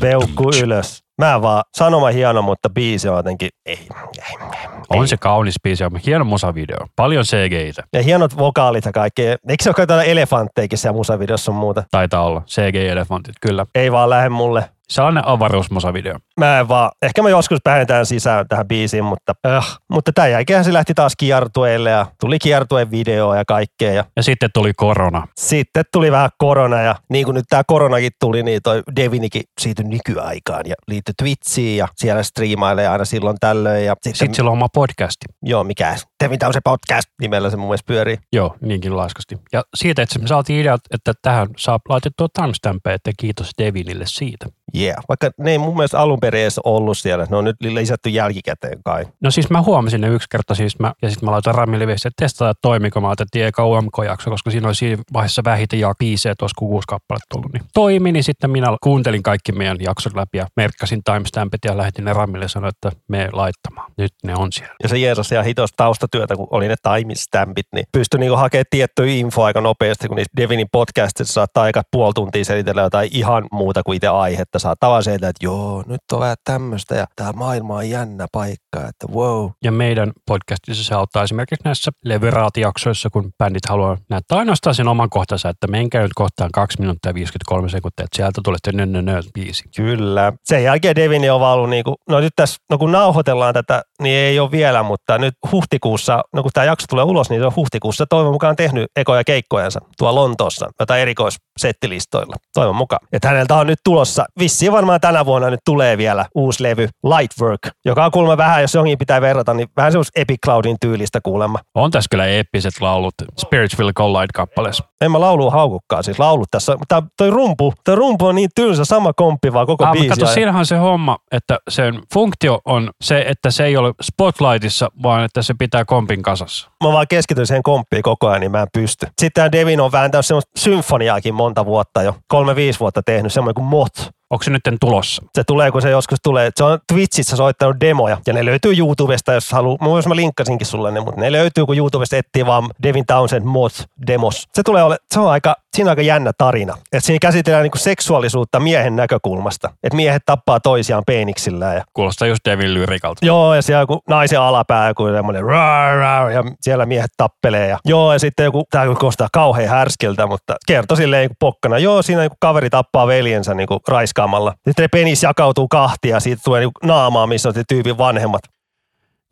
peukku 0.00 0.50
ylös. 0.62 1.02
Mä 1.18 1.42
vaan, 1.42 1.64
sanoma 1.76 2.08
hieno, 2.08 2.42
mutta 2.42 2.70
biisi 2.70 3.08
on 3.08 3.16
jotenkin, 3.16 3.48
ei, 3.66 3.78
ei, 3.78 4.36
ei. 4.40 4.98
On 4.98 5.08
se 5.08 5.16
kaunis 5.16 5.54
biisi 5.62 5.82
ja 5.84 5.90
hieno 6.06 6.24
musavideo. 6.24 6.86
Paljon 6.96 7.24
CGitä. 7.24 7.82
Ja 7.92 8.02
hienot 8.02 8.38
vokaalit 8.38 8.84
ja 8.84 8.92
kaikki. 8.92 9.22
Eikö 9.22 9.62
se 9.62 9.70
ole 9.70 9.74
jotain 9.78 10.08
elefantteikin 10.10 10.78
siellä 10.78 10.96
musavideossa 10.96 11.52
on 11.52 11.56
muuta? 11.56 11.82
Taitaa 11.90 12.22
olla. 12.22 12.42
CG-elefantit, 12.46 13.34
kyllä. 13.40 13.66
Ei 13.74 13.92
vaan 13.92 14.10
lähde 14.10 14.28
mulle. 14.28 14.70
Sellainen 14.90 15.28
avaruusmusavideo. 15.28 16.18
Mä 16.40 16.58
en 16.60 16.68
vaan, 16.68 16.90
ehkä 17.02 17.22
mä 17.22 17.28
joskus 17.28 17.58
päähetään 17.64 18.06
sisään 18.06 18.48
tähän 18.48 18.68
biisiin, 18.68 19.04
mutta, 19.04 19.32
äh. 19.46 19.78
mutta 19.90 20.12
tämän 20.12 20.30
jälkeen 20.30 20.64
se 20.64 20.72
lähti 20.72 20.94
taas 20.94 21.12
kiertueelle 21.16 21.90
ja 21.90 22.06
tuli 22.20 22.38
kiertueen 22.38 22.90
video 22.90 23.34
ja 23.34 23.44
kaikkea. 23.44 23.92
Ja 23.92 24.04
Ja 24.16 24.22
sitten 24.22 24.50
tuli 24.54 24.72
korona. 24.76 25.28
sitten 25.36 25.84
tuli 25.92 26.12
vähän 26.12 26.30
korona 26.38 26.80
ja 26.82 26.94
niin 27.10 27.24
kuin 27.24 27.34
nyt 27.34 27.44
tämä 27.48 27.62
koronakin 27.66 28.12
tuli, 28.20 28.42
niin 28.42 28.60
toi 28.62 28.82
Devinikin 28.96 29.42
siirtyi 29.60 29.84
nykyaikaan 29.84 30.62
ja 30.66 30.74
liittyi 30.88 31.14
Twitchiin 31.22 31.76
ja 31.76 31.88
siellä 31.96 32.22
striimailee 32.22 32.88
aina 32.88 33.04
silloin 33.04 33.36
tällöin. 33.56 33.84
Ja 33.84 33.94
sitten, 33.94 34.14
Sitten 34.14 34.34
sillä 34.34 34.50
on 34.50 34.52
oma 34.52 34.68
podcasti. 34.74 35.26
joo, 35.42 35.64
mikä 35.64 35.96
Devin 36.24 36.38
on 36.46 36.52
se 36.52 36.60
podcast 36.64 37.08
nimellä 37.20 37.50
se 37.50 37.56
mun 37.56 37.68
mielestä 37.68 37.86
pyörii. 37.86 38.18
Joo, 38.32 38.56
niinkin 38.60 38.96
laiskasti. 38.96 39.38
Ja 39.52 39.64
siitä, 39.74 40.02
että 40.02 40.18
me 40.18 40.26
saatiin 40.26 40.60
idea, 40.60 40.78
että 40.90 41.12
tähän 41.22 41.48
saa 41.56 41.78
laitettua 41.88 42.28
timestampia, 42.32 42.92
että 42.92 43.10
kiitos 43.18 43.50
Devinille 43.58 44.04
siitä. 44.06 44.46
Yeah. 44.76 45.04
Vaikka 45.08 45.30
ne 45.38 45.50
ei 45.50 45.58
mun 45.58 45.76
mielestä 45.76 45.98
alun 45.98 46.20
perin 46.20 46.42
edes 46.42 46.60
ollut 46.64 46.98
siellä. 46.98 47.26
Ne 47.30 47.36
on 47.36 47.44
nyt 47.44 47.56
lisätty 47.60 48.08
jälkikäteen 48.08 48.82
kai. 48.84 49.06
No 49.20 49.30
siis 49.30 49.50
mä 49.50 49.62
huomasin 49.62 50.00
ne 50.00 50.08
yksi 50.08 50.28
kerta 50.30 50.54
siis 50.54 50.78
mä, 50.78 50.92
ja 51.02 51.10
sitten 51.10 51.26
mä 51.26 51.30
laitoin 51.30 51.54
Ramille 51.54 51.86
viestiä, 51.86 52.08
että 52.08 52.24
testataan, 52.24 52.50
että 52.50 52.62
toimiko. 52.62 53.00
Mä 53.00 53.10
otettiin 53.10 53.46
eka 53.46 53.66
UMK-jakso, 53.66 54.30
koska 54.30 54.50
siinä 54.50 54.66
oli 54.66 54.74
siinä 54.74 55.02
vaiheessa 55.12 55.42
vähiten 55.44 55.80
ja 55.80 55.94
biisejä 55.98 56.34
tuossa 56.38 56.54
kun 56.58 56.68
kuusi 56.68 56.86
kappaletta 56.88 57.26
tullut. 57.30 57.52
Niin 57.52 57.62
toimi, 57.74 58.12
niin 58.12 58.24
sitten 58.24 58.50
minä 58.50 58.76
kuuntelin 58.82 59.22
kaikki 59.22 59.52
meidän 59.52 59.76
jaksot 59.80 60.14
läpi 60.14 60.38
ja 60.38 60.46
merkkasin 60.56 61.04
timestampit 61.04 61.64
ja 61.64 61.76
lähetin 61.76 62.04
ne 62.04 62.12
Ramille 62.12 62.44
ja 62.44 62.48
sanoin, 62.48 62.72
että 62.82 62.92
me 63.08 63.28
laittamaan. 63.32 63.92
Nyt 63.98 64.12
ne 64.24 64.36
on 64.36 64.52
siellä. 64.52 64.74
Ja 64.82 64.88
se 64.88 64.98
jeesasi 64.98 65.34
ihan 65.34 65.44
hitos 65.44 65.70
taustatyötä, 66.10 66.36
kun 66.36 66.48
oli 66.50 66.68
ne 66.68 66.74
timestampit, 66.82 67.66
niin 67.74 67.86
pystyi 67.92 68.20
niinku 68.20 68.36
hakemaan 68.36 68.64
tiettyä 68.70 69.06
infoa 69.06 69.46
aika 69.46 69.60
nopeasti, 69.60 70.08
kun 70.08 70.16
niissä 70.16 70.32
Devinin 70.36 70.66
podcastissa 70.72 71.32
saattaa 71.32 71.62
aika 71.62 71.82
puoli 71.92 72.12
tuntia 72.14 72.44
selitellä 72.44 72.82
jotain 72.82 73.08
ihan 73.12 73.44
muuta 73.52 73.82
kuin 73.82 73.96
itse 73.96 74.08
aihetta. 74.08 74.58
Saattaa 74.58 74.90
vaan 74.90 75.02
sieltä, 75.02 75.28
että 75.28 75.46
joo, 75.46 75.84
nyt 75.86 76.00
on 76.12 76.20
vähän 76.20 76.36
tämmöistä 76.44 76.94
ja 76.94 77.06
tämä 77.16 77.32
maailma 77.32 77.74
on 77.74 77.90
jännä 77.90 78.26
paikka, 78.32 78.88
että 78.88 79.06
wow. 79.12 79.50
Ja 79.64 79.72
meidän 79.72 80.12
podcastissa 80.26 80.84
se 80.84 80.94
auttaa 80.94 81.22
esimerkiksi 81.22 81.64
näissä 81.64 81.90
leveraatijaksoissa, 82.04 83.10
kun 83.12 83.30
bändit 83.38 83.68
haluaa 83.68 83.96
näyttää 84.10 84.38
ainoastaan 84.38 84.74
sen 84.74 84.88
oman 84.88 85.10
kohtansa, 85.10 85.48
että 85.48 85.66
menkää 85.66 86.02
nyt 86.02 86.14
kohtaan 86.14 86.50
2 86.52 86.80
minuuttia 86.80 87.10
ja 87.10 87.14
53 87.14 87.68
sekuntia, 87.68 88.04
että 88.04 88.16
sieltä 88.16 88.40
tulee 88.44 88.58
sitten 88.64 88.76
nö, 88.76 89.02
nö, 89.02 89.12
nö, 89.12 89.22
biisi. 89.34 89.64
Kyllä. 89.76 90.32
Sen 90.44 90.64
jälkeen 90.64 90.96
Devini 90.96 91.30
on 91.30 91.40
vaan 91.40 91.54
ollut 91.54 91.70
niinku, 91.70 91.94
no 92.08 92.20
nyt 92.20 92.32
tässä, 92.36 92.56
no 92.70 92.78
kun 92.78 92.92
nauhoitellaan 92.92 93.54
tätä, 93.54 93.82
niin 94.02 94.16
ei 94.16 94.38
ole 94.40 94.50
vielä, 94.50 94.82
mutta 94.82 95.18
nyt 95.18 95.34
huhtikuussa, 95.52 95.95
no 96.32 96.42
kun 96.42 96.50
tämä 96.54 96.64
jakso 96.64 96.86
tulee 96.90 97.04
ulos, 97.04 97.30
niin 97.30 97.40
se 97.40 97.46
on 97.46 97.56
huhtikuussa 97.56 98.06
toivon 98.06 98.32
mukaan 98.32 98.56
tehnyt 98.56 98.90
ekoja 98.96 99.24
keikkojansa 99.24 99.80
tuolla 99.98 100.20
Lontoossa, 100.20 100.68
jotain 100.80 101.02
erikoissettilistoilla, 101.02 102.36
toivon 102.54 102.76
mukaan. 102.76 103.06
Että 103.12 103.28
häneltä 103.28 103.54
on 103.54 103.66
nyt 103.66 103.78
tulossa, 103.84 104.24
vissiin 104.38 104.72
varmaan 104.72 105.00
tänä 105.00 105.26
vuonna 105.26 105.50
nyt 105.50 105.60
tulee 105.64 105.98
vielä 105.98 106.26
uusi 106.34 106.62
levy, 106.62 106.88
Lightwork, 107.04 107.60
joka 107.84 108.04
on 108.04 108.10
kuulemma 108.10 108.36
vähän, 108.36 108.60
jos 108.62 108.74
johonkin 108.74 108.98
pitää 108.98 109.20
verrata, 109.20 109.54
niin 109.54 109.68
vähän 109.76 109.92
semmoista 109.92 110.20
Epic 110.20 110.38
Cloudin 110.44 110.76
tyylistä 110.80 111.20
kuulemma. 111.22 111.58
On 111.74 111.90
tässä 111.90 112.08
kyllä 112.10 112.26
eeppiset 112.26 112.80
laulut 112.80 113.14
Spiritual 113.38 113.92
Collide-kappaleessa. 113.92 114.84
En 115.00 115.10
mä 115.10 115.20
laulu 115.20 115.50
haukukkaan, 115.50 116.04
siis 116.04 116.18
laulut 116.18 116.48
tässä, 116.50 116.76
tää, 116.88 117.02
toi 117.16 117.30
rumpu, 117.30 117.72
toi 117.84 117.94
rumpu 117.94 118.26
on 118.26 118.34
niin 118.34 118.50
tylsä, 118.54 118.84
sama 118.84 119.12
komppi 119.12 119.52
vaan 119.52 119.66
koko 119.66 119.84
Ah, 119.84 119.88
mutta 119.88 120.00
biisi. 120.00 120.20
kato, 120.20 120.32
siinähän 120.32 120.58
on 120.58 120.66
se 120.66 120.76
homma, 120.76 121.18
että 121.32 121.58
sen 121.68 122.00
funktio 122.14 122.60
on 122.64 122.90
se, 123.04 123.24
että 123.28 123.50
se 123.50 123.64
ei 123.64 123.76
ole 123.76 123.92
spotlightissa, 124.02 124.88
vaan 125.02 125.24
että 125.24 125.42
se 125.42 125.54
pitää 125.58 125.84
kompin 125.86 126.22
kasassa. 126.22 126.70
mä 126.84 126.92
vaan 126.92 127.06
keskityn 127.08 127.46
siihen 127.46 127.62
komppiin 127.62 128.02
koko 128.02 128.28
ajan, 128.28 128.40
niin 128.40 128.50
mä 128.50 128.62
en 128.62 128.68
pysty. 128.72 129.06
Sitten 129.06 129.30
tämä 129.34 129.52
Devin 129.52 129.80
on 129.80 129.92
vääntänyt 129.92 130.26
semmoista 130.26 130.50
symfoniaakin 130.56 131.34
monta 131.34 131.66
vuotta 131.66 132.02
jo, 132.02 132.16
kolme-viisi 132.28 132.80
vuotta 132.80 133.02
tehnyt, 133.02 133.32
semmoinen 133.32 133.54
kuin 133.54 133.66
Moth. 133.66 134.10
Onko 134.30 134.42
se 134.42 134.50
nyt 134.50 134.62
tulossa? 134.80 135.22
Se 135.34 135.44
tulee, 135.46 135.70
kun 135.70 135.82
se 135.82 135.90
joskus 135.90 136.18
tulee. 136.22 136.50
Se 136.56 136.64
on 136.64 136.78
Twitchissä 136.92 137.36
soittanut 137.36 137.76
demoja, 137.80 138.18
ja 138.26 138.32
ne 138.32 138.44
löytyy 138.44 138.74
YouTubesta, 138.78 139.32
jos 139.32 139.52
haluaa. 139.52 139.76
Mun 139.80 139.90
mielestä 139.90 140.08
mä 140.08 140.16
linkkasinkin 140.16 140.66
sulle 140.66 140.90
ne, 140.90 141.00
mutta 141.00 141.20
ne 141.20 141.32
löytyy, 141.32 141.66
kun 141.66 141.76
YouTubesta 141.76 142.16
etsii 142.16 142.46
vaan 142.46 142.70
Devin 142.82 143.06
Townsend 143.06 143.44
Moth 143.44 143.84
demos. 144.06 144.48
Se 144.54 144.62
tulee 144.62 144.82
ole, 144.82 144.96
se 145.14 145.20
on 145.20 145.30
aika, 145.30 145.56
siinä 145.76 145.88
on 145.88 145.92
aika 145.92 146.02
jännä 146.02 146.30
tarina. 146.38 146.74
Et 146.92 147.04
siinä 147.04 147.18
käsitellään 147.18 147.62
niinku 147.62 147.78
seksuaalisuutta 147.78 148.60
miehen 148.60 148.96
näkökulmasta. 148.96 149.68
Että 149.82 149.96
miehet 149.96 150.22
tappaa 150.26 150.60
toisiaan 150.60 151.02
peeniksillään. 151.06 151.76
Ja, 151.76 151.84
Kuulostaa 151.94 152.28
just 152.28 152.40
Devin 152.44 152.74
lyrikalta. 152.74 153.26
joo, 153.26 153.54
ja 153.54 153.62
siellä 153.62 153.82
joku 153.82 154.00
naisen 154.08 154.40
alapää, 154.40 154.88
joku 154.88 155.06
semmoinen 155.08 155.44
rar, 155.44 155.96
rar, 155.98 156.30
ja 156.30 156.44
siellä 156.60 156.86
miehet 156.86 157.10
tappelee. 157.16 157.68
Ja, 157.68 157.78
joo, 157.84 158.12
ja 158.12 158.18
sitten 158.18 158.44
joku, 158.44 158.64
tämä 158.70 158.94
kuulostaa 159.00 159.28
kauhean 159.32 159.68
härskiltä, 159.68 160.26
mutta 160.26 160.54
kertoi 160.66 160.96
silleen 160.96 161.20
niinku 161.20 161.36
pokkana. 161.40 161.78
Joo, 161.78 162.02
siinä 162.02 162.22
joku 162.22 162.36
kaveri 162.40 162.70
tappaa 162.70 163.06
veljensä 163.06 163.54
niinku 163.54 163.80
raiskaamalla. 164.16 164.54
Sitten 164.64 164.88
penis 164.92 165.22
jakautuu 165.22 165.68
kahtia 165.68 166.16
ja 166.16 166.20
siitä 166.20 166.42
tulee 166.44 166.60
niinku 166.60 166.80
naamaa, 166.84 167.26
missä 167.26 167.48
on 167.48 167.54
se 167.54 167.62
tyypin 167.68 167.98
vanhemmat. 167.98 168.42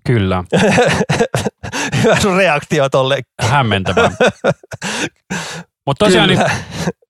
Kyllä, 0.06 0.44
Hyvä 2.02 2.20
sun 2.20 2.36
reaktio 2.36 2.89
tolle. 2.89 3.19
hämmentävää. 3.40 4.11
Mutta 5.86 6.05
tosiaan 6.05 6.28
niin. 6.28 6.40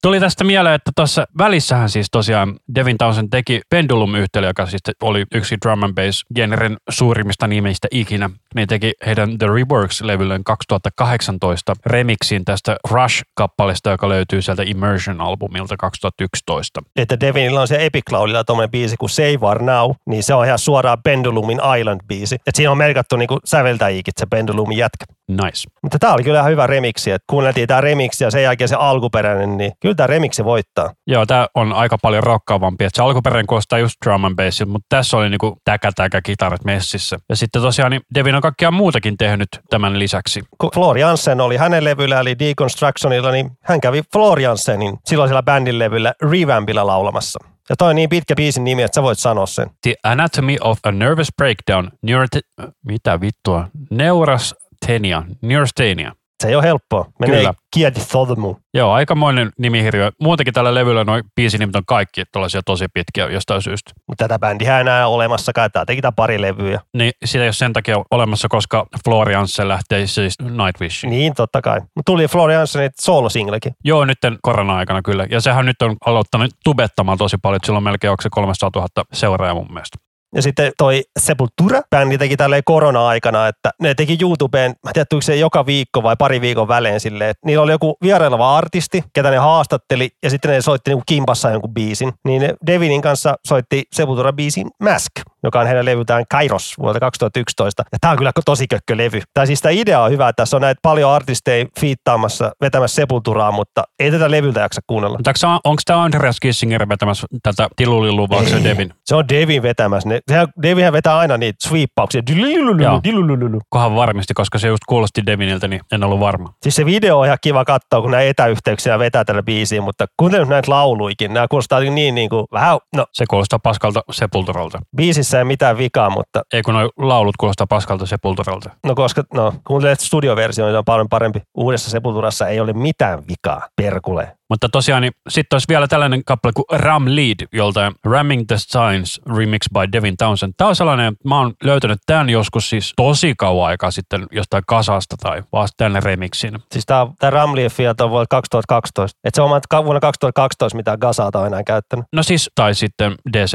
Tuli 0.05 0.21
tästä 0.21 0.45
mieleen, 0.45 0.75
että 0.75 0.91
tuossa 0.97 1.27
välissähän 1.39 1.91
siis 1.91 2.07
tosiaan 2.11 2.57
Devin 2.75 2.99
Townsend 2.99 3.29
teki 3.31 3.61
pendulum 3.71 4.15
yhtälö 4.15 4.47
joka 4.47 4.67
siis 4.67 4.83
oli 5.03 5.25
yksi 5.35 5.57
drum 5.65 5.83
and 5.83 5.95
bass 5.95 6.25
genren 6.35 6.77
suurimmista 6.91 7.47
nimistä 7.47 7.89
ikinä. 7.91 8.31
Niin 8.55 8.69
teki 8.69 8.93
heidän 9.07 9.39
The 9.39 9.47
Reworks-levylleen 9.47 10.43
2018 10.45 11.75
remixin 11.87 12.45
tästä 12.45 12.77
Crush-kappaleesta, 12.89 13.91
joka 13.91 14.09
löytyy 14.09 14.43
sieltä 14.43 14.63
Immersion-albumilta 14.63 15.77
2011. 15.79 16.81
Että 16.97 17.21
Devinillä 17.21 17.61
on 17.61 17.69
se 17.69 17.87
Epic 17.87 18.03
Cloudilla 18.11 18.45
tuommoinen 18.45 18.71
biisi 18.71 18.97
kuin 18.97 19.11
Save 19.11 19.39
Our 19.41 19.63
Now, 19.63 19.91
niin 20.07 20.23
se 20.23 20.35
on 20.35 20.47
ihan 20.47 20.59
suoraan 20.59 20.99
Pendulumin 21.05 21.59
Island-biisi. 21.59 22.37
Et 22.47 22.55
siinä 22.55 22.71
on 22.71 22.79
merkattu 22.79 23.17
niinku 23.17 23.39
säveltäjiäkin 23.45 24.15
se 24.17 24.27
Pendulumin 24.27 24.79
jätkä. 24.79 25.05
Nice. 25.29 25.71
Mutta 25.83 25.99
tämä 25.99 26.13
oli 26.13 26.23
kyllä 26.23 26.39
ihan 26.39 26.51
hyvä 26.51 26.67
remixi, 26.67 27.11
että 27.11 27.25
kuunneltiin 27.31 27.69
tämä 27.69 27.81
remixi 27.81 28.25
ja 28.25 28.31
sen 28.31 28.43
jälkeen 28.43 28.69
se 28.69 28.77
alkuperäinen, 28.77 29.57
niin 29.57 29.73
kyllä 29.81 29.94
tämä 29.95 30.07
remixi 30.07 30.45
voittaa. 30.45 30.91
Joo, 31.07 31.27
tämä 31.27 31.47
on 31.55 31.73
aika 31.73 31.99
paljon 32.03 32.23
rokkaavampi. 32.23 32.85
se 32.89 33.03
alkuperäinen 33.03 33.47
kuulostaa 33.47 33.79
just 33.79 33.97
drum 34.05 34.25
and 34.25 34.37
bassit, 34.37 34.69
mutta 34.69 34.87
tässä 34.89 35.17
oli 35.17 35.31
niinku 35.31 35.57
täkä 35.65 35.93
täkä 35.95 36.23
kitarat 36.23 36.65
messissä. 36.65 37.17
Ja 37.29 37.37
sitten 37.37 37.63
tosiaan 37.63 37.91
niin 37.91 38.03
Devin 38.15 38.35
on 38.35 38.43
kaikkea 38.43 38.71
muutakin 38.71 39.17
tehnyt 39.17 39.49
tämän 39.71 39.99
lisäksi. 39.99 40.43
Kun 40.59 40.71
Floor 40.75 40.99
Jansen 40.99 41.41
oli 41.41 41.57
hänen 41.57 41.85
levyllä, 41.85 42.21
eli 42.21 42.39
Deconstructionilla, 42.39 43.31
niin 43.31 43.51
hän 43.63 43.81
kävi 43.81 44.03
Floor 44.13 44.41
Jansenin 44.41 44.99
silloisella 45.05 45.43
bändin 45.43 45.79
levyllä 45.79 46.15
Revampilla 46.23 46.87
laulamassa. 46.87 47.39
Ja 47.69 47.77
toi 47.77 47.91
on 47.91 47.97
niin 47.97 48.09
pitkä 48.09 48.35
biisin 48.35 48.65
nimi, 48.65 48.83
että 48.83 48.95
sä 48.95 49.03
voit 49.03 49.19
sanoa 49.19 49.47
sen. 49.47 49.71
The 49.83 49.95
Anatomy 50.03 50.57
of 50.61 50.79
a 50.85 50.93
Nervous 50.93 51.29
Breakdown, 51.37 51.91
Neurote- 52.07 52.71
mitä 52.89 53.21
vittua, 53.21 53.69
Neurasthenia, 53.91 55.23
Neurasthenia. 55.43 56.13
Se 56.45 56.49
ei 56.49 56.55
ole 56.55 56.63
helppoa. 56.63 57.07
Menee 57.21 57.37
Kyllä. 57.39 57.55
kieti 57.71 58.01
thotmu. 58.01 58.57
Joo, 58.75 58.93
aikamoinen 58.93 59.51
nimihirviö. 59.59 60.11
Muutenkin 60.21 60.55
tällä 60.55 60.75
levyllä 60.75 61.05
noin 61.05 61.25
biisinimet 61.37 61.77
on 61.77 61.83
kaikki 61.87 62.23
tällaisia 62.33 62.61
tosi 62.63 62.87
pitkiä 62.95 63.27
jostain 63.27 63.63
syystä. 63.63 63.93
Mutta 64.09 64.25
tätä 64.25 64.39
bändiä 64.39 64.77
ei 64.77 64.81
enää 64.81 65.07
ole 65.07 65.15
olemassakaan. 65.15 65.71
Tämä 65.73 65.85
teki 65.85 66.03
tää 66.03 66.13
pari 66.13 66.41
levyä. 66.41 66.81
Niin 66.95 67.13
sitä 67.25 67.43
ei 67.43 67.47
ole 67.47 67.53
sen 67.53 67.73
takia 67.73 67.97
olemassa, 68.11 68.49
koska 68.49 68.87
Florianse 69.05 69.69
lähtee 69.69 70.07
siis 70.07 70.35
Nightwishiin. 70.43 71.11
Niin, 71.11 71.35
totta 71.35 71.63
kai. 71.63 71.81
Mutta 71.81 72.03
tuli 72.07 72.29
Floor 72.29 72.51
Jansenin 72.51 72.91
solo-singlekin. 73.01 73.73
Joo, 73.85 74.05
nyt 74.05 74.19
korona-aikana 74.43 75.03
kyllä. 75.03 75.27
Ja 75.31 75.41
sehän 75.41 75.67
nyt 75.67 75.83
on 75.83 75.97
aloittanut 76.07 76.51
tubettamaan 76.65 77.19
tosi 77.19 77.37
paljon. 77.43 77.61
Sillä 77.65 77.77
on 77.77 77.83
melkein 77.83 78.11
onko 78.11 78.23
se 78.23 78.29
300 78.31 78.71
000 78.75 78.89
seuraajaa 79.13 79.55
mun 79.55 79.73
mielestä. 79.73 80.04
Ja 80.35 80.43
sitten 80.43 80.73
toi 80.79 81.03
Sepultura-bändi 81.19 82.19
teki 82.19 82.37
tälleen 82.37 82.63
korona-aikana, 82.65 83.49
että 83.49 83.71
ne 83.81 83.95
teki 83.95 84.19
YouTubeen, 84.21 84.71
mä 84.85 84.91
en 84.91 84.95
tiedä, 84.95 85.23
se 85.23 85.37
joka 85.37 85.67
viikko 85.67 86.03
vai 86.03 86.17
pari 86.19 86.41
viikon 86.41 86.69
välein 86.69 87.01
silleen, 87.01 87.31
että 87.31 87.47
niillä 87.47 87.63
oli 87.63 87.73
joku 87.73 87.97
vieraileva 88.03 88.57
artisti, 88.57 89.05
ketä 89.13 89.31
ne 89.31 89.37
haastatteli, 89.37 90.11
ja 90.23 90.31
sitten 90.31 90.51
ne 90.51 90.61
soitti 90.61 90.91
niinku 90.91 91.03
kimpassa 91.07 91.51
jonkun 91.51 91.75
biisin. 91.75 92.13
Niin 92.25 92.43
ne 92.43 92.55
Devinin 92.67 93.03
kanssa 93.03 93.37
soitti 93.47 93.85
Sepultura-biisin 93.95 94.71
Mask, 94.83 95.13
joka 95.45 95.61
on 95.61 95.67
heidän 95.67 95.85
levytään 95.85 96.25
Kairos 96.31 96.75
vuodelta 96.79 97.01
2011. 97.01 97.85
Ja 97.93 97.99
tää 98.01 98.11
on 98.11 98.17
kyllä 98.17 98.33
tosi 98.45 98.67
kökkö 98.67 98.97
levy. 98.97 99.21
Tai 99.35 99.47
siis 99.47 99.61
tämä 99.61 99.73
idea 99.73 100.01
on 100.01 100.11
hyvä, 100.11 100.29
että 100.29 100.43
tässä 100.43 100.57
on 100.57 100.61
näitä 100.61 100.79
paljon 100.83 101.11
artisteja 101.11 101.67
fiittaamassa, 101.81 102.53
vetämässä 102.61 102.95
Sepulturaa, 102.95 103.53
mutta 103.53 103.85
ei 103.99 104.11
tätä 104.11 104.31
levyltä 104.31 104.61
jaksa 104.61 104.81
kuunnella. 104.87 105.19
Onko 105.65 105.83
tämä 105.87 106.03
Andreas 106.03 106.41
Kissinger 106.41 106.89
vetämässä 106.89 107.27
tätä 107.43 107.69
Tilulilua, 107.77 108.29
vai 108.29 108.47
se 108.47 108.65
Devin? 108.65 108.95
Se 109.05 109.15
on 109.15 109.29
Devin 109.29 109.63
vetämässä. 109.63 110.09
Ne, 110.09 110.21
sehän, 110.29 110.49
Devinhän 110.63 110.93
vetää 110.93 111.19
aina 111.19 111.37
niitä 111.37 111.69
sweeppauksia. 111.69 112.23
Dilulululu. 112.27 113.61
Kohan 113.69 113.95
varmisti, 113.95 114.35
koska 114.35 114.59
se 114.59 114.69
just 114.69 114.83
kuulosti 114.89 115.27
Deviniltä, 115.27 115.69
niin 115.69 115.81
en 115.93 116.05
ollut 116.05 116.21
varma. 116.21 116.55
Siis 116.63 116.77
se 116.77 116.87
video 116.87 117.19
on 117.19 117.27
ihan 117.27 117.39
kiva 117.41 117.65
katsoa, 117.65 118.01
kun 118.01 118.11
näitä 118.11 118.31
etäyhteyksiä 118.31 118.99
vetää 118.99 119.25
tällä 119.25 119.43
biisiin, 119.43 119.83
mutta 119.83 120.07
kuuntele 120.17 120.43
nyt 120.43 120.49
näitä 120.49 120.71
lauluikin. 120.71 121.35
Nämä 121.35 121.49
kuulostaa 121.49 121.81
niin, 121.81 122.15
niin 122.15 122.31
kuin, 122.31 122.47
vähän, 122.53 122.79
no 122.97 123.07
Se 123.13 123.25
kuulostaa 123.31 123.59
paskalta 123.59 124.03
Sepulturalta. 124.11 124.79
biisissä 124.97 125.34
ei 125.39 125.45
mitään 125.45 125.79
vikaa, 125.79 126.11
mutta 126.11 126.43
Ei 126.53 126.63
kun 126.63 126.75
nuo 126.75 126.91
laulut 126.99 127.37
kuulostaa 127.37 127.67
paskalta 127.67 128.07
Sepulturalta. 128.07 128.71
no 128.87 128.95
koska, 128.95 129.23
no 129.35 129.55
kuuntelet 129.67 130.01
studioversio, 130.01 130.67
niin 130.67 130.77
on 130.77 130.85
paljon 130.85 131.09
parempi. 131.09 131.43
Uudessa 131.55 131.91
Sepulturassa 131.91 132.49
ei 132.49 132.61
ole 132.61 132.73
mitään 132.73 133.19
vikaa, 133.29 133.69
perkule. 133.77 134.37
Mutta 134.51 134.69
tosiaan, 134.69 135.03
niin 135.03 135.13
sitten 135.29 135.55
olisi 135.55 135.69
vielä 135.69 135.89
tällainen 135.89 136.25
kappale 136.25 136.53
kuin 136.53 136.81
Ram 136.81 137.05
Lead, 137.07 137.47
jolta 137.53 137.93
Ramming 138.05 138.45
the 138.47 138.57
Signs 138.59 139.21
remix 139.37 139.61
by 139.73 139.93
Devin 139.93 140.17
Townsend. 140.17 140.53
Tämä 140.57 140.69
on 140.69 140.77
sellainen, 140.77 141.13
että 141.13 141.29
mä 141.29 141.39
oon 141.39 141.53
löytänyt 141.65 141.99
tämän 142.07 142.31
joskus 142.31 142.71
siis 142.71 142.93
tosi 142.97 143.35
kauan 143.39 143.69
aikaa 143.69 143.91
sitten 143.91 144.27
jostain 144.33 144.63
kasasta 144.67 145.17
tai 145.17 145.43
vasta 145.53 145.75
tänne 145.77 146.01
remixin. 146.01 146.59
Siis 146.73 146.87
tämä, 146.87 147.07
tämä 147.19 147.31
Ramli 147.31 147.69
Fiat 147.69 148.01
on 148.01 148.11
vuonna 148.11 148.27
2012. 148.31 149.19
Et 149.25 149.35
se 149.35 149.43
on 149.43 149.49
vuonna 149.85 150.01
2012 150.01 150.77
mitä 150.77 150.97
Gazata 150.97 151.41
on 151.41 151.47
enää 151.47 151.65
käyttänyt. 151.65 152.07
No 152.13 152.23
siis, 152.23 152.51
tai 152.55 152.75
sitten 152.75 153.15
DC++. 153.33 153.55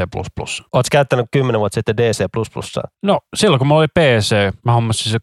Oletko 0.73 0.89
käyttänyt 0.91 1.25
10 1.31 1.59
vuotta 1.59 1.75
sitten 1.75 1.97
DC++? 1.97 2.21
No 3.03 3.19
silloin 3.35 3.59
kun 3.59 3.67
mulla 3.67 3.79
oli 3.79 3.87
PC, 3.87 4.35
mä 4.65 4.71
hommasin 4.71 5.11
se 5.11 5.19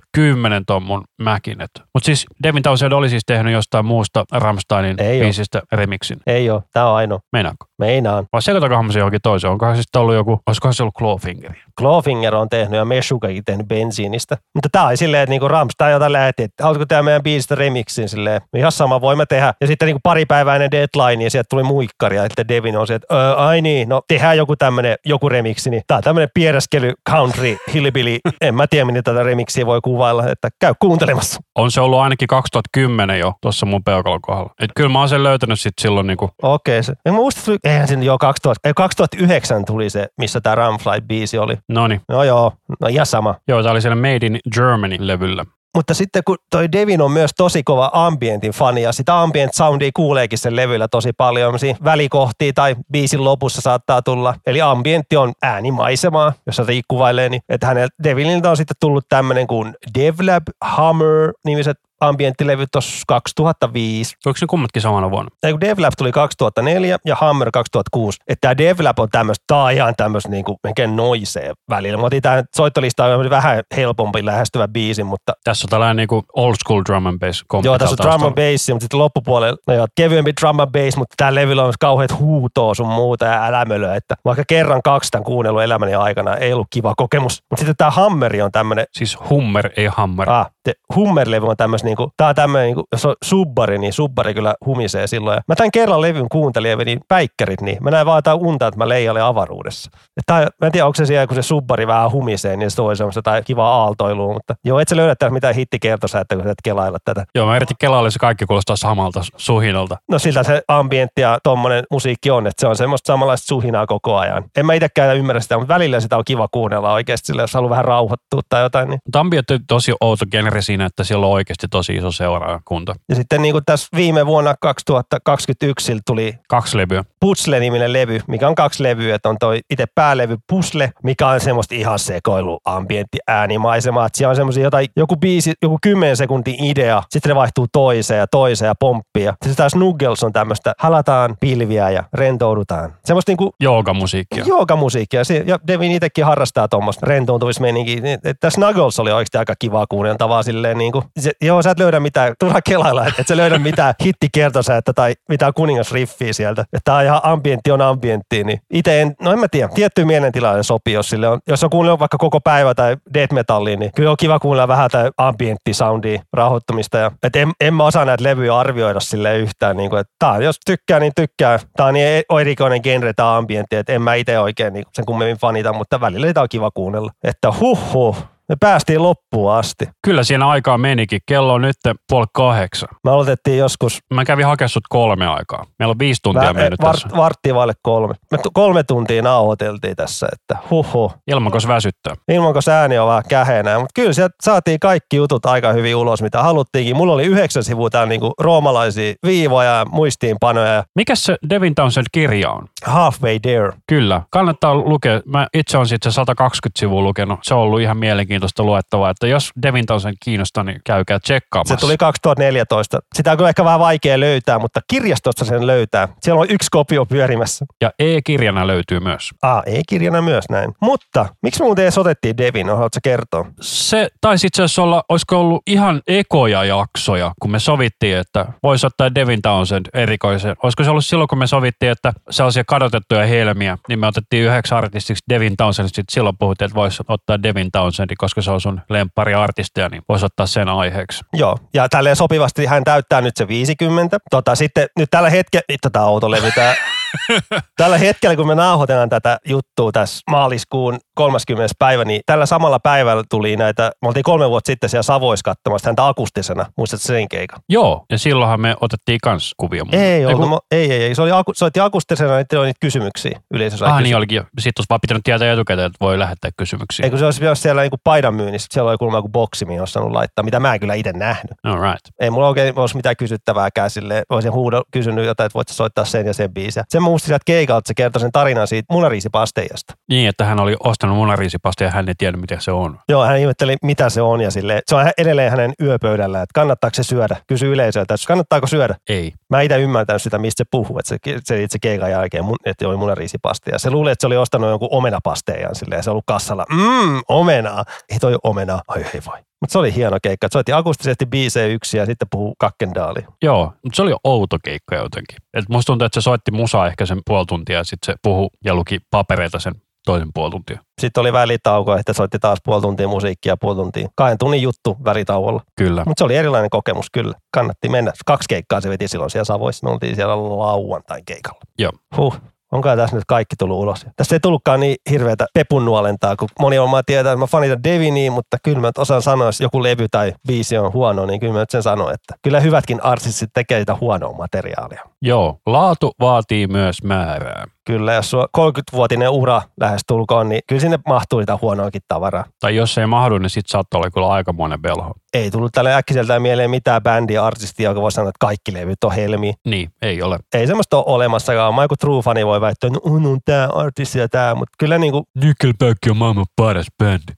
2010 0.00 0.64
ton 0.66 0.82
mun 0.82 1.04
Macin. 1.22 1.58
Mutta 1.58 2.06
siis 2.06 2.26
Devin 2.42 2.62
Townsend 2.62 2.92
oli 2.92 3.08
siis 3.08 3.22
tehnyt 3.26 3.52
jostain 3.52 3.86
muusta 3.86 4.24
Ramsteinin 4.32 5.02
Ei 5.02 5.20
biisistä 5.20 5.62
remixin. 5.72 6.16
Ei 6.26 6.50
ole, 6.50 6.62
tämä 6.72 6.90
on 6.90 6.96
ainoa. 6.96 7.18
Meinaanko? 7.32 7.66
Meinaan. 7.78 8.24
Vai 8.32 8.42
sekoitako 8.42 8.76
hommasin 8.76 9.00
johonkin 9.00 9.20
toiseen? 9.22 9.50
Onkohan 9.50 9.76
se 9.76 9.82
sitten 9.82 10.02
ollut 10.02 10.14
joku, 10.14 10.40
olisikohan 10.46 10.74
se 10.74 10.82
ollut 10.82 10.94
Clawfingeri? 10.98 11.54
Clawfinger 11.80 12.34
on 12.34 12.48
tehnyt 12.48 12.76
ja 12.76 12.84
Meshukakin 12.84 13.44
tehnyt 13.44 13.68
bensiinistä. 13.68 14.36
Mutta 14.54 14.68
tämä 14.72 14.86
oli 14.86 14.96
silleen, 14.96 15.22
että 15.22 15.30
niinku 15.30 15.48
Ramstein 15.48 15.92
jota 15.92 16.12
lähetti, 16.12 16.42
että 16.42 16.64
haluatko 16.64 16.86
tehdä 16.86 17.02
meidän 17.02 17.22
biisistä 17.22 17.54
remixin 17.54 18.08
silleen. 18.08 18.40
No 18.52 18.58
ihan 18.58 18.72
sama 18.72 19.00
voimme 19.00 19.26
tehdä. 19.26 19.54
Ja 19.60 19.66
sitten 19.66 19.86
niinku 19.86 20.00
pari 20.02 20.26
päivää 20.26 20.54
ennen 20.54 20.70
deadline 20.70 21.24
ja 21.24 21.30
sieltä 21.30 21.46
tuli 21.50 21.62
muikkari 21.62 22.16
ja 22.16 22.22
sitten 22.22 22.48
Devin 22.48 22.76
on 22.76 22.86
se, 22.86 22.94
että 22.94 23.14
öö, 23.14 23.34
ai 23.34 23.60
niin, 23.60 23.88
no 23.88 24.02
tehdään 24.08 24.36
joku 24.36 24.56
tämmönen, 24.56 24.96
joku 25.04 25.28
remixi. 25.28 25.70
Niin 25.70 25.82
tää 25.86 25.96
on 25.96 26.02
tämmönen 26.02 26.28
piereskely 26.34 26.92
country 27.10 27.56
hillbilly. 27.74 28.18
en 28.40 28.54
mä 28.54 28.66
tiedä, 28.66 28.84
miten 28.84 29.04
tätä 29.04 29.22
remixiä 29.22 29.66
voi 29.66 29.80
kuvailla, 29.84 30.30
että 30.30 30.48
käy 30.60 30.74
kuuntelemassa. 30.80 31.40
On 31.54 31.70
se 31.70 31.80
ollut 31.80 31.98
ainakin 31.98 32.28
2010 32.28 33.18
jo 33.18 33.32
tuossa 33.42 33.66
mun 33.66 33.84
peukalon 33.84 34.20
kohdalla. 34.22 34.54
Et 34.60 34.70
kyllä 34.76 34.90
mä 34.90 34.98
oon 34.98 35.08
sen 35.08 35.22
löytänyt 35.22 35.60
sitten 35.60 35.82
silloin 35.82 36.06
niinku, 36.06 36.30
Okei, 36.42 36.82
se. 36.82 36.92
En 37.06 37.12
mä 37.12 37.16
muista, 37.16 37.52
eihän 37.64 37.88
se 37.88 37.94
jo 37.94 38.18
2000, 38.18 38.68
ei, 38.68 38.72
2009 38.76 39.64
tuli 39.64 39.90
se, 39.90 40.06
missä 40.18 40.40
tämä 40.40 40.54
Ramflight-biisi 40.54 41.38
oli. 41.40 41.56
no 41.68 41.88
niin. 41.88 42.00
No 42.08 42.24
joo, 42.24 42.52
no 42.80 42.88
ihan 42.88 43.06
sama. 43.06 43.34
Joo, 43.48 43.62
tää 43.62 43.72
oli 43.72 43.80
siellä 43.80 43.96
Made 43.96 44.26
in 44.26 44.38
Germany-levyllä. 44.54 45.44
Mutta 45.74 45.94
sitten 45.94 46.22
kun 46.26 46.36
toi 46.50 46.72
Devin 46.72 47.00
on 47.00 47.12
myös 47.12 47.30
tosi 47.36 47.62
kova 47.62 47.90
ambientin 47.92 48.52
fani 48.52 48.82
ja 48.82 48.92
sitä 48.92 49.20
ambient 49.20 49.54
soundia 49.54 49.90
kuuleekin 49.96 50.38
sen 50.38 50.56
levyllä 50.56 50.88
tosi 50.88 51.12
paljon. 51.12 51.58
Sellaisia 51.58 51.84
välikohtia 51.84 52.52
tai 52.52 52.76
biisin 52.92 53.24
lopussa 53.24 53.60
saattaa 53.60 54.02
tulla. 54.02 54.34
Eli 54.46 54.60
ambientti 54.60 55.16
on 55.16 55.32
äänimaisemaa, 55.42 56.32
jos 56.46 56.62
kuvailee. 56.88 57.28
Niin, 57.28 57.42
että 57.48 57.66
hänellä 57.66 57.88
Deviniltä 58.02 58.50
on 58.50 58.56
sitten 58.56 58.76
tullut 58.80 59.04
tämmöinen 59.08 59.46
kuin 59.46 59.74
Devlab 59.98 60.42
Hammer 60.60 61.32
nimiset 61.44 61.76
ambienttilevyt 62.08 62.68
tuossa 62.72 63.02
2005. 63.08 64.16
Oliko 64.26 64.38
ne 64.40 64.46
kummatkin 64.46 64.82
samana 64.82 65.10
vuonna? 65.10 65.30
Tai 65.40 65.50
kun 65.50 65.60
Devlab 65.60 65.92
tuli 65.98 66.12
2004 66.12 66.96
ja 67.04 67.16
Hammer 67.16 67.50
2006. 67.52 68.18
Että 68.28 68.40
tämä 68.40 68.58
Devlab 68.58 68.98
on 68.98 69.08
tämmöistä, 69.10 69.44
tää 69.46 69.58
on 69.58 69.72
ihan 69.72 69.94
tämmöistä 69.96 70.28
niinku 70.28 70.58
melkein 70.64 70.96
noisee 70.96 71.52
välillä. 71.70 71.98
Mä 71.98 72.06
otin 72.06 72.22
tämän 72.22 72.44
soittolista 72.56 73.04
on 73.04 73.30
vähän 73.30 73.62
helpompi 73.76 74.26
lähestyvä 74.26 74.68
biisi, 74.68 75.04
mutta 75.04 75.32
Tässä 75.44 75.66
on 75.66 75.70
tällainen 75.70 75.96
niinku 75.96 76.24
old 76.36 76.54
school 76.64 76.82
drum 76.88 77.06
and 77.06 77.18
bass 77.18 77.44
Joo, 77.62 77.78
tässä 77.78 77.96
on 78.00 78.10
drum 78.10 78.22
and 78.26 78.34
bass, 78.34 78.68
mutta 78.70 78.84
sitten 78.84 78.98
loppupuolella 78.98 79.56
no 79.66 79.74
joo, 79.74 79.86
kevyempi 79.96 80.32
drum 80.40 80.60
and 80.60 80.70
bass, 80.70 80.96
mutta 80.96 81.14
tällä 81.16 81.40
levyllä 81.40 81.62
on 81.62 81.66
myös 81.66 81.76
kauheat 81.80 82.18
huutoa 82.18 82.74
sun 82.74 82.88
muuta 82.88 83.24
ja 83.24 83.44
älämölöä, 83.44 83.94
että 83.96 84.14
vaikka 84.24 84.44
kerran 84.48 84.82
kaksi 84.82 85.10
tämän 85.10 85.24
kuunnellut 85.24 85.62
elämäni 85.62 85.94
aikana, 85.94 86.34
ei 86.36 86.52
ollut 86.52 86.66
kiva 86.70 86.94
kokemus. 86.96 87.42
Mutta 87.50 87.60
sitten 87.60 87.76
tämä 87.76 87.90
Hammeri 87.90 88.42
on 88.42 88.52
tämmöinen, 88.52 88.86
Siis 88.92 89.18
Hummer, 89.30 89.70
ei 89.76 89.86
Hammer. 89.86 90.30
ah, 90.30 90.50
sitten 90.64 90.96
Hummer-levy 90.96 91.46
on 91.48 91.56
tämmöistä, 91.56 91.86
niinku, 91.86 92.12
tää 92.16 92.28
on 92.28 92.34
tämmöinen, 92.34 92.66
niinku, 92.66 92.84
jos 92.92 93.06
on 93.06 93.14
subbari, 93.24 93.78
niin 93.78 93.92
subbari 93.92 94.34
kyllä 94.34 94.54
humisee 94.66 95.06
silloin. 95.06 95.34
Ja 95.34 95.42
mä 95.48 95.54
tämän 95.54 95.70
kerran 95.70 96.00
levyn 96.00 96.28
kuuntelin 96.28 96.70
ja 96.70 96.78
vedin 96.78 97.00
päikkärit, 97.08 97.60
niin 97.60 97.78
mä 97.80 97.90
näin 97.90 98.06
vaan 98.06 98.18
jotain 98.18 98.38
unta, 98.40 98.66
että 98.66 98.78
mä 98.78 98.88
leijailen 98.88 99.24
avaruudessa. 99.24 99.90
Tää, 100.26 100.40
mä 100.40 100.66
en 100.66 100.72
tiedä, 100.72 100.86
onko 100.86 100.94
se 100.94 101.06
siellä, 101.06 101.26
kun 101.26 101.34
se 101.34 101.42
subbari 101.42 101.86
vähän 101.86 102.12
humisee, 102.12 102.56
niin 102.56 102.70
se 102.70 102.76
toi 102.76 102.96
semmoista 102.96 103.22
tai 103.22 103.42
kivaa 103.42 103.82
aaltoilua, 103.82 104.32
mutta 104.32 104.54
joo, 104.64 104.80
et 104.80 104.88
sä 104.88 104.96
löydä 104.96 105.14
täällä 105.14 105.34
mitään 105.34 105.54
hittikertosa, 105.54 106.20
että 106.20 106.34
kun 106.34 106.44
sä 106.44 106.50
et 106.50 106.58
kelailla 106.64 106.98
tätä. 107.04 107.24
Joo, 107.34 107.46
mä 107.46 107.56
yritin 107.56 107.76
kelailla, 107.80 108.10
se 108.10 108.18
kaikki 108.18 108.46
kuulostaa 108.46 108.76
samalta 108.76 109.20
suhinalta. 109.36 109.96
No 110.10 110.18
siltä 110.18 110.42
se 110.42 110.62
ambientti 110.68 111.20
ja 111.20 111.38
tommonen 111.42 111.84
musiikki 111.90 112.30
on, 112.30 112.46
että 112.46 112.60
se 112.60 112.66
on 112.66 112.76
semmoista 112.76 113.06
samanlaista 113.06 113.46
suhinaa 113.46 113.86
koko 113.86 114.16
ajan. 114.16 114.44
En 114.56 114.66
mä 114.66 114.74
itsekään 114.74 115.16
ymmärrä 115.16 115.40
sitä, 115.40 115.58
mutta 115.58 115.74
välillä 115.74 116.00
sitä 116.00 116.16
on 116.16 116.24
kiva 116.26 116.48
kuunnella 116.52 116.92
oikeasti 116.92 117.26
sille, 117.26 117.42
jos 117.42 117.54
haluaa 117.54 117.70
vähän 117.70 117.84
rauhoittua 117.84 118.40
tai 118.48 118.62
jotain. 118.62 118.88
Niin. 118.88 118.98
Mutta 119.04 119.20
on 119.20 119.30
tosi 119.68 119.92
outo 120.00 120.24
genre 120.30 120.53
siinä, 120.62 120.86
että 120.86 121.04
siellä 121.04 121.26
on 121.26 121.32
oikeasti 121.32 121.66
tosi 121.70 121.94
iso 121.96 122.12
seuraajakunta. 122.12 122.94
Ja 123.08 123.14
sitten 123.14 123.42
niin 123.42 123.52
kuin 123.52 123.64
tässä 123.64 123.88
viime 123.96 124.26
vuonna 124.26 124.54
2021 124.60 125.86
sillä 125.86 126.00
tuli 126.06 126.34
Kaksi 126.48 126.76
levyä. 126.76 127.04
Puzzle-niminen 127.20 127.92
levy, 127.92 128.20
mikä 128.26 128.48
on 128.48 128.54
kaksi 128.54 128.82
levyä, 128.82 129.14
että 129.14 129.28
on 129.28 129.36
toi 129.40 129.60
itse 129.70 129.84
päälevy 129.94 130.36
Puzzle, 130.50 130.92
mikä 131.02 131.28
on 131.28 131.40
semmoista 131.40 131.74
ihan 131.74 131.98
sekoilu 131.98 132.60
ambientti 132.64 133.18
äänimaisemaa. 133.28 134.06
Että 134.06 134.16
siellä 134.18 134.30
on 134.30 134.36
semmoisia 134.36 134.62
jotain, 134.62 134.88
joku 134.96 135.16
biisi, 135.16 135.52
joku 135.62 135.78
10 135.82 136.16
sekuntin 136.16 136.64
idea, 136.64 137.02
sitten 137.10 137.30
ne 137.30 137.34
vaihtuu 137.34 137.66
toiseen 137.72 138.18
ja 138.18 138.26
toiseen 138.26 138.66
ja 138.68 138.74
pomppia. 138.80 139.32
Sitten 139.32 139.56
taas 139.56 139.74
Nuggles 139.74 140.24
on 140.24 140.32
tämmöistä, 140.32 140.72
halataan 140.78 141.36
pilviä 141.40 141.90
ja 141.90 142.04
rentoudutaan. 142.14 142.94
Semmoista 143.04 143.30
niinku 143.30 143.54
Joogamusiikkia. 143.60 144.44
joogamusiikkia. 144.46 145.24
Se- 145.24 145.44
Ja 145.46 145.58
Devin 145.66 145.92
itsekin 145.92 146.24
harrastaa 146.24 146.68
tuommoista 146.68 147.06
rentoutumismeininkiä. 147.06 148.00
Niin, 148.00 148.14
että 148.14 148.34
Tässä 148.40 148.54
Snuggles 148.54 148.98
oli 148.98 149.12
oikeasti 149.12 149.38
aika 149.38 149.54
kivaa 149.58 149.86
kuunneltavaa 149.88 150.42
silleen 150.44 150.78
niin 150.78 150.92
kuin, 150.92 151.04
se, 151.20 151.32
joo, 151.42 151.62
sä 151.62 151.70
et 151.70 151.78
löydä 151.78 152.00
mitään, 152.00 152.34
turha 152.38 152.62
kelailla, 152.62 153.06
että 153.06 153.20
et 153.20 153.28
sä 153.28 153.36
löydä 153.36 153.58
mitään 153.58 153.94
hittikertosäettä 154.04 154.92
tai 154.92 155.14
mitään 155.28 155.52
kuningasriffiä 155.54 156.32
sieltä. 156.32 156.62
Että 156.62 156.80
tää 156.84 156.94
on 156.94 157.04
ihan 157.04 157.20
ambientti 157.22 157.70
on 157.70 157.80
ambientti, 157.80 158.44
niin 158.44 158.60
itse 158.72 159.02
en, 159.02 159.14
no 159.22 159.32
en 159.32 159.38
mä 159.38 159.48
tiedä, 159.48 159.68
tiettyyn 159.74 160.06
mielentilaan 160.06 160.64
sopii, 160.64 160.94
jos 160.94 161.10
sille 161.10 161.28
on, 161.28 161.40
jos 161.46 161.64
on 161.64 161.70
kuunnellut 161.70 162.00
vaikka 162.00 162.18
koko 162.18 162.40
päivä 162.40 162.74
tai 162.74 162.96
death 163.14 163.32
metallia, 163.32 163.76
niin 163.76 163.90
kyllä 163.96 164.10
on 164.10 164.16
kiva 164.16 164.38
kuunnella 164.38 164.68
vähän 164.68 164.90
tai 164.90 165.10
ambientti-soundia, 165.18 166.22
rauhoittumista. 166.32 166.98
Ja, 166.98 167.10
et 167.22 167.36
en, 167.36 167.52
en 167.60 167.74
mä 167.74 167.84
osaa 167.84 168.04
näitä 168.04 168.24
levyjä 168.24 168.58
arvioida 168.58 169.00
sille 169.00 169.38
yhtään, 169.38 169.76
niin 169.76 169.90
kuin, 169.90 170.00
että 170.00 170.14
tää, 170.18 170.38
jos 170.38 170.56
tykkää, 170.66 171.00
niin 171.00 171.12
tykkää. 171.16 171.58
Tää 171.76 171.86
on 171.86 171.94
niin 171.94 172.22
erikoinen 172.40 172.80
genre, 172.82 173.12
tää 173.12 173.36
ambientti, 173.36 173.76
että 173.76 173.92
en 173.92 174.02
mä 174.02 174.14
itse 174.14 174.38
oikein 174.38 174.72
niin 174.72 174.84
sen 174.92 175.04
kummemmin 175.04 175.36
fanita, 175.36 175.72
mutta 175.72 176.00
välillä 176.00 176.26
sitä 176.26 176.42
on 176.42 176.48
kiva 176.48 176.70
kuunnella. 176.70 177.10
Että 177.24 177.52
huh 177.60 177.92
huh, 177.92 178.33
me 178.48 178.56
päästiin 178.60 179.02
loppuun 179.02 179.52
asti. 179.52 179.84
Kyllä 180.02 180.22
siinä 180.24 180.48
aikaa 180.48 180.78
menikin. 180.78 181.20
Kello 181.26 181.52
on 181.54 181.62
nyt 181.62 181.76
puoli 182.08 182.26
kahdeksan. 182.32 182.88
Me 183.04 183.10
aloitettiin 183.10 183.58
joskus 183.58 183.98
Mä 184.14 184.24
kävin 184.24 184.46
hakemaan 184.46 184.68
sut 184.68 184.84
kolme 184.88 185.26
aikaa. 185.26 185.64
Meillä 185.78 185.90
on 185.92 185.98
viisi 185.98 186.20
tuntia 186.22 186.50
Vä- 186.50 186.54
mennyt 186.54 186.82
vart, 186.82 187.00
tässä. 187.02 187.16
varttia 187.16 187.54
vaille 187.54 187.72
kolme. 187.82 188.14
Me 188.32 188.38
tu- 188.38 188.50
kolme 188.54 188.82
tuntia 188.82 189.22
nauhoiteltiin 189.22 189.96
tässä, 189.96 190.26
että 190.32 190.56
huhu. 190.70 191.12
Ilmankos 191.26 191.68
väsyttää. 191.68 192.14
Ilman 192.28 192.52
kun 192.52 192.62
ääni 192.72 192.98
on 192.98 193.08
vähän 193.08 193.22
kähenää, 193.28 193.78
mutta 193.78 193.92
kyllä 193.94 194.12
sieltä 194.12 194.34
saatiin 194.42 194.80
kaikki 194.80 195.16
jutut 195.16 195.46
aika 195.46 195.72
hyvin 195.72 195.96
ulos, 195.96 196.22
mitä 196.22 196.42
haluttiinkin. 196.42 196.96
Mulla 196.96 197.12
oli 197.12 197.24
yhdeksän 197.24 197.64
sivua 197.64 197.90
täällä 197.90 198.08
niinku 198.08 198.32
roomalaisia 198.40 199.14
viivoja 199.26 199.70
ja 199.70 199.84
muistiinpanoja 199.90 200.72
ja 200.72 200.84
Mikäs 200.96 201.24
se 201.24 201.36
Devin 201.50 201.74
Townsend 201.74 202.06
kirja 202.12 202.50
on? 202.50 202.66
halfway 202.84 203.38
there. 203.40 203.72
Kyllä, 203.88 204.22
kannattaa 204.30 204.74
lukea. 204.74 205.20
Mä 205.26 205.46
itse 205.54 205.76
olen 205.76 205.88
sitten 205.88 206.12
se 206.12 206.14
120 206.14 206.78
sivua 206.80 207.02
lukenut. 207.02 207.38
Se 207.42 207.54
on 207.54 207.60
ollut 207.60 207.80
ihan 207.80 207.96
mielenkiintoista 207.96 208.33
luettavaa, 208.58 209.10
että 209.10 209.26
jos 209.26 209.50
Devin 209.62 209.86
Townsend 209.86 210.16
kiinnostaa, 210.24 210.64
niin 210.64 210.80
käykää 210.84 211.18
tsekkaamassa. 211.18 211.74
Se 211.74 211.80
tuli 211.80 211.96
2014. 211.96 212.98
Sitä 213.14 213.30
on 213.30 213.36
kyllä 213.36 213.48
ehkä 213.48 213.64
vähän 213.64 213.80
vaikea 213.80 214.20
löytää, 214.20 214.58
mutta 214.58 214.80
kirjastosta 214.88 215.44
sen 215.44 215.66
löytää. 215.66 216.08
Siellä 216.20 216.40
on 216.40 216.50
yksi 216.50 216.68
kopio 216.70 217.06
pyörimässä. 217.06 217.64
Ja 217.80 217.90
e-kirjana 217.98 218.66
löytyy 218.66 219.00
myös. 219.00 219.30
Ah, 219.42 219.62
ei 219.66 219.82
kirjana 219.88 220.22
myös 220.22 220.44
näin. 220.50 220.72
Mutta 220.80 221.26
miksi 221.42 221.60
me 221.60 221.64
muuten 221.64 221.82
edes 221.82 221.98
otettiin 221.98 222.36
Devin? 222.36 222.66
Haluatko 222.66 222.98
kertoa? 223.02 223.46
Se 223.60 224.08
taisi 224.20 224.46
itse 224.46 224.62
asiassa 224.62 224.82
olla, 224.82 225.02
olisiko 225.08 225.40
ollut 225.40 225.62
ihan 225.66 226.02
ekoja 226.06 226.64
jaksoja, 226.64 227.32
kun 227.40 227.50
me 227.50 227.58
sovittiin, 227.58 228.16
että 228.16 228.46
voisi 228.62 228.86
ottaa 228.86 229.14
Devin 229.14 229.42
Townsend 229.42 229.86
erikoisen. 229.94 230.56
Olisiko 230.62 230.84
se 230.84 230.90
ollut 230.90 231.04
silloin, 231.04 231.28
kun 231.28 231.38
me 231.38 231.46
sovittiin, 231.46 231.92
että 231.92 232.12
sellaisia 232.30 232.64
kadotettuja 232.66 233.26
helmiä, 233.26 233.78
niin 233.88 233.98
me 233.98 234.06
otettiin 234.06 234.44
yhdeksi 234.44 234.74
artistiksi 234.74 235.24
Devin 235.28 235.56
Townsend. 235.56 235.88
Sitten 235.88 236.04
silloin 236.10 236.36
puhuttiin, 236.38 236.66
että 236.66 236.74
voisi 236.74 237.02
ottaa 237.08 237.42
Devin 237.42 237.70
Townsendin, 237.72 238.16
koska 238.24 238.42
se 238.42 238.50
on 238.50 238.60
sun 238.60 238.80
lempari 238.88 239.34
artistia, 239.34 239.88
niin 239.88 240.02
voisi 240.08 240.26
ottaa 240.26 240.46
sen 240.46 240.68
aiheeksi. 240.68 241.24
Joo, 241.32 241.58
ja 241.74 241.88
tälleen 241.88 242.16
sopivasti 242.16 242.66
hän 242.66 242.84
täyttää 242.84 243.20
nyt 243.20 243.36
se 243.36 243.48
50. 243.48 244.18
Tota, 244.30 244.54
sitten 244.54 244.86
nyt 244.98 245.10
tällä 245.10 245.30
hetkellä, 245.30 245.64
vittu 245.68 245.90
tää 245.90 246.02
autolevy, 246.02 246.52
tää, 246.52 246.74
tällä 247.76 247.98
hetkellä 247.98 248.36
kun 248.36 248.46
me 248.46 248.54
nauhoitellaan 248.54 249.08
tätä 249.08 249.38
juttua 249.48 249.92
tässä 249.92 250.22
maaliskuun 250.30 250.98
30. 251.14 251.74
päivä, 251.78 252.04
niin 252.04 252.20
tällä 252.26 252.46
samalla 252.46 252.78
päivällä 252.78 253.22
tuli 253.30 253.56
näitä, 253.56 253.92
me 254.02 254.08
oltiin 254.08 254.22
kolme 254.24 254.50
vuotta 254.50 254.66
sitten 254.66 254.90
siellä 254.90 255.02
Savoissa 255.02 255.42
katsomassa 255.44 255.88
häntä 255.88 256.06
akustisena, 256.06 256.66
muistatko 256.76 257.06
sen 257.06 257.28
keikan? 257.28 257.60
Joo, 257.68 258.04
ja 258.10 258.18
silloinhan 258.18 258.60
me 258.60 258.76
otettiin 258.80 259.18
kans 259.22 259.52
kuvia. 259.56 259.84
mun- 259.84 259.94
Ei, 259.94 260.24
kun- 260.24 260.34
ollut, 260.34 260.50
mo- 260.50 260.66
ei, 260.70 260.92
ei, 260.92 261.02
ei, 261.04 261.14
se 261.14 261.22
oli 261.22 261.30
aku, 261.30 261.52
soitti 261.54 261.80
akustisena, 261.80 262.36
niin 262.36 262.58
oli 262.58 262.66
niitä 262.66 262.78
kysymyksiä 262.80 263.40
yleisö 263.54 263.76
sai 263.76 263.88
Ah, 263.88 263.96
kysyä. 263.96 264.04
niin 264.04 264.16
olikin. 264.16 264.36
jo. 264.36 264.42
Sitten 264.42 264.80
olisi 264.80 264.88
vaan 264.90 265.00
pitänyt 265.00 265.24
tietää 265.24 265.52
etukäteen, 265.52 265.86
että 265.86 266.04
voi 266.04 266.18
lähettää 266.18 266.50
kysymyksiä. 266.56 267.04
Ei 267.04 267.10
kun 267.10 267.18
se 267.18 267.24
olisi 267.24 267.40
myös 267.42 267.62
siellä 267.62 267.82
niinku 267.82 267.96
paidan 268.04 268.34
myynnissä, 268.34 268.68
siellä 268.72 268.90
oli 268.90 268.98
kuulemma 268.98 269.18
joku 269.18 269.28
boksi, 269.28 269.64
mihin 269.64 269.80
olisi 269.80 269.92
saanut 269.92 270.12
laittaa, 270.12 270.42
mitä 270.42 270.60
mä 270.60 270.74
en 270.74 270.80
kyllä 270.80 270.94
itse 270.94 271.12
nähnyt. 271.12 271.52
All 271.64 271.80
right. 271.82 272.00
Ei 272.20 272.30
mulla 272.30 272.48
oikein 272.48 272.78
olisi 272.78 272.96
mitään 272.96 273.16
kysyttävääkään 273.16 273.90
sille. 273.90 274.22
Olisin 274.30 274.52
huudo 274.52 274.82
kysynyt 274.90 275.26
jotain, 275.26 275.46
että 275.46 275.54
voit 275.54 275.68
soittaa 275.68 276.04
sen 276.04 276.26
ja 276.26 276.34
sen 276.34 276.54
biisiä. 276.54 276.84
Sen 276.88 277.02
muisti 277.04 277.26
sieltä 277.26 277.42
keikalta, 277.46 277.88
se 277.88 277.94
kertoi 277.94 278.20
sen 278.20 278.32
tarinan 278.32 278.66
siitä 278.66 278.86
munariisipasteijasta. 278.92 279.94
Niin, 280.08 280.28
että 280.28 280.44
hän 280.44 280.60
oli 280.60 280.76
ostanut 280.80 281.16
munariisipasta 281.16 281.84
ja 281.84 281.90
hän 281.90 282.08
ei 282.08 282.14
tiedä, 282.18 282.36
mitä 282.36 282.60
se 282.60 282.70
on. 282.70 282.98
Joo, 283.08 283.24
hän 283.24 283.38
ihmetteli, 283.38 283.76
mitä 283.82 284.10
se 284.10 284.22
on 284.22 284.40
ja 284.40 284.50
sille. 284.50 284.82
Se 284.86 284.94
on 284.94 285.10
edelleen 285.18 285.50
hänen 285.50 285.72
yöpöydällä, 285.80 286.42
että 286.42 286.54
kannattaako 286.54 286.94
se 286.94 287.02
syödä. 287.02 287.36
Kysy 287.46 287.72
yleisöltä, 287.72 288.14
että 288.14 288.26
kannattaako 288.26 288.66
syödä. 288.66 288.94
Ei. 289.08 289.32
Mä 289.50 289.60
itse 289.60 289.78
ymmärtänyt 289.78 290.22
sitä, 290.22 290.38
mistä 290.38 290.64
se 290.64 290.68
puhuu, 290.70 290.98
että 290.98 291.08
se, 291.08 291.40
se 291.44 291.62
itse 291.62 291.78
keikan 291.78 292.10
jälkeen, 292.10 292.44
että 292.64 292.88
oli 292.88 292.96
munariisipasteja. 292.96 293.78
Se 293.78 293.90
luuli, 293.90 294.10
että 294.10 294.22
se 294.22 294.26
oli 294.26 294.36
ostanut 294.36 294.70
jonkun 294.70 294.88
omenapasteijan 294.90 295.74
silleen, 295.74 295.98
ja 295.98 296.02
se 296.02 296.10
on 296.10 296.12
ollut 296.12 296.24
kassalla, 296.26 296.66
mmm, 296.70 297.20
omenaa. 297.28 297.84
Ei 298.08 298.18
toi 298.18 298.32
ole 298.32 298.40
omenaa, 298.42 298.82
ai 298.88 299.04
hei 299.12 299.22
vai. 299.26 299.40
Mutta 299.64 299.72
se 299.72 299.78
oli 299.78 299.94
hieno 299.94 300.16
keikka. 300.22 300.48
Soitti 300.52 300.72
akustisesti 300.72 301.26
biisejä 301.26 301.66
yksi 301.66 301.98
ja 301.98 302.06
sitten 302.06 302.28
puhuu 302.30 302.54
kakkendaali. 302.58 303.20
Joo, 303.42 303.72
mutta 303.84 303.96
se 303.96 304.02
oli 304.02 304.14
outo 304.24 304.56
keikka 304.64 304.96
jotenkin. 304.96 305.36
Et 305.54 305.64
musta 305.68 305.86
tuntuu, 305.86 306.06
että 306.06 306.20
se 306.20 306.24
soitti 306.24 306.50
musaa 306.50 306.86
ehkä 306.86 307.06
sen 307.06 307.20
puoli 307.26 307.46
tuntia 307.46 307.76
ja 307.76 307.84
sitten 307.84 308.14
se 308.14 308.18
puhu 308.22 308.50
ja 308.64 308.74
luki 308.74 308.98
papereita 309.10 309.58
sen 309.58 309.74
toisen 310.06 310.28
puoli 310.34 310.50
tuntia. 310.50 310.78
Sitten 311.00 311.20
oli 311.20 311.32
välitauko, 311.32 311.96
että 311.96 312.12
soitti 312.12 312.38
taas 312.38 312.58
puoli 312.64 312.82
tuntia 312.82 313.08
musiikkia 313.08 313.52
ja 313.52 313.56
puoli 313.56 313.76
tuntia. 313.76 314.08
Kahden 314.14 314.38
tunnin 314.38 314.62
juttu 314.62 314.96
välitauolla. 315.04 315.62
Kyllä. 315.76 316.02
Mutta 316.06 316.20
se 316.20 316.24
oli 316.24 316.36
erilainen 316.36 316.70
kokemus 316.70 317.06
kyllä. 317.10 317.34
Kannatti 317.54 317.88
mennä. 317.88 318.12
Kaksi 318.26 318.46
keikkaa 318.48 318.80
se 318.80 318.88
veti 318.88 319.08
silloin 319.08 319.30
siellä 319.30 319.44
Savoissa. 319.44 319.86
Me 319.86 319.92
oltiin 319.92 320.16
siellä 320.16 320.36
lauantain 320.36 321.24
keikalla. 321.24 321.60
Joo. 321.78 321.92
Huh. 322.16 322.40
Onko 322.74 322.96
tässä 322.96 323.16
nyt 323.16 323.24
kaikki 323.28 323.56
tullut 323.56 323.78
ulos? 323.78 324.06
Tässä 324.16 324.36
ei 324.36 324.40
tullutkaan 324.40 324.80
niin 324.80 324.96
hirveätä 325.10 325.46
pepun 325.54 325.84
nuolentaa, 325.84 326.36
kun 326.36 326.48
moni 326.60 326.80
varmaan 326.80 327.02
tietää, 327.06 327.32
että 327.32 327.40
mä 327.40 327.46
fanitan 327.46 327.84
Deviniä, 327.84 328.30
mutta 328.30 328.56
kyllä 328.62 328.80
mä 328.80 328.90
osaan 328.98 329.22
sanoa, 329.22 329.48
jos 329.48 329.60
joku 329.60 329.82
levy 329.82 330.06
tai 330.10 330.32
biisi 330.48 330.78
on 330.78 330.92
huono, 330.92 331.26
niin 331.26 331.40
kyllä 331.40 331.52
mä 331.52 331.58
nyt 331.58 331.70
sen 331.70 331.82
sanon, 331.82 332.14
että 332.14 332.34
kyllä 332.42 332.60
hyvätkin 332.60 333.04
artistit 333.04 333.50
tekee 333.54 333.80
sitä 333.80 333.96
huonoa 334.00 334.32
materiaalia. 334.32 335.02
Joo, 335.22 335.58
laatu 335.66 336.12
vaatii 336.20 336.66
myös 336.66 337.02
määrää. 337.02 337.64
Kyllä, 337.86 338.14
jos 338.14 338.30
sulla 338.30 338.48
30-vuotinen 338.58 339.30
ura 339.30 339.62
lähes 339.80 340.02
tulkoon, 340.06 340.48
niin 340.48 340.62
kyllä 340.66 340.80
sinne 340.80 340.98
mahtuu 341.08 341.38
niitä 341.38 341.58
huonoakin 341.62 342.02
tavaraa. 342.08 342.44
Tai 342.60 342.76
jos 342.76 342.98
ei 342.98 343.06
mahdu, 343.06 343.38
niin 343.38 343.50
sit 343.50 343.66
saattaa 343.66 343.98
olla 343.98 344.10
kyllä 344.10 344.28
aikamoinen 344.28 344.82
velho. 344.82 345.14
Ei 345.34 345.50
tullut 345.50 345.72
tälle 345.72 345.94
äkkiseltään 345.94 346.42
mieleen 346.42 346.70
mitään 346.70 347.02
bändiä, 347.02 347.44
artistia, 347.44 347.90
joka 347.90 348.00
voi 348.00 348.12
sanoa, 348.12 348.28
että 348.28 348.46
kaikki 348.46 348.72
levyt 348.72 349.04
on 349.04 349.12
helmi. 349.12 349.54
Niin, 349.66 349.90
ei 350.02 350.22
ole. 350.22 350.38
Ei 350.54 350.66
semmoista 350.66 350.96
ole 350.96 351.04
olemassakaan. 351.06 351.74
Mä 351.74 351.82
joku 351.82 351.94
true-fani 351.96 352.46
voi 352.46 352.60
väittää, 352.60 352.88
että 352.88 353.00
no, 353.08 353.14
on, 353.14 353.26
on 353.26 353.38
tää 353.44 353.68
artisti 353.74 354.18
ja 354.18 354.28
tää, 354.28 354.54
mutta 354.54 354.74
kyllä 354.78 354.98
niinku 354.98 355.24
Nickelback 355.34 355.98
on 356.10 356.16
maailman 356.16 356.46
paras 356.56 356.86
bändi. 356.98 357.32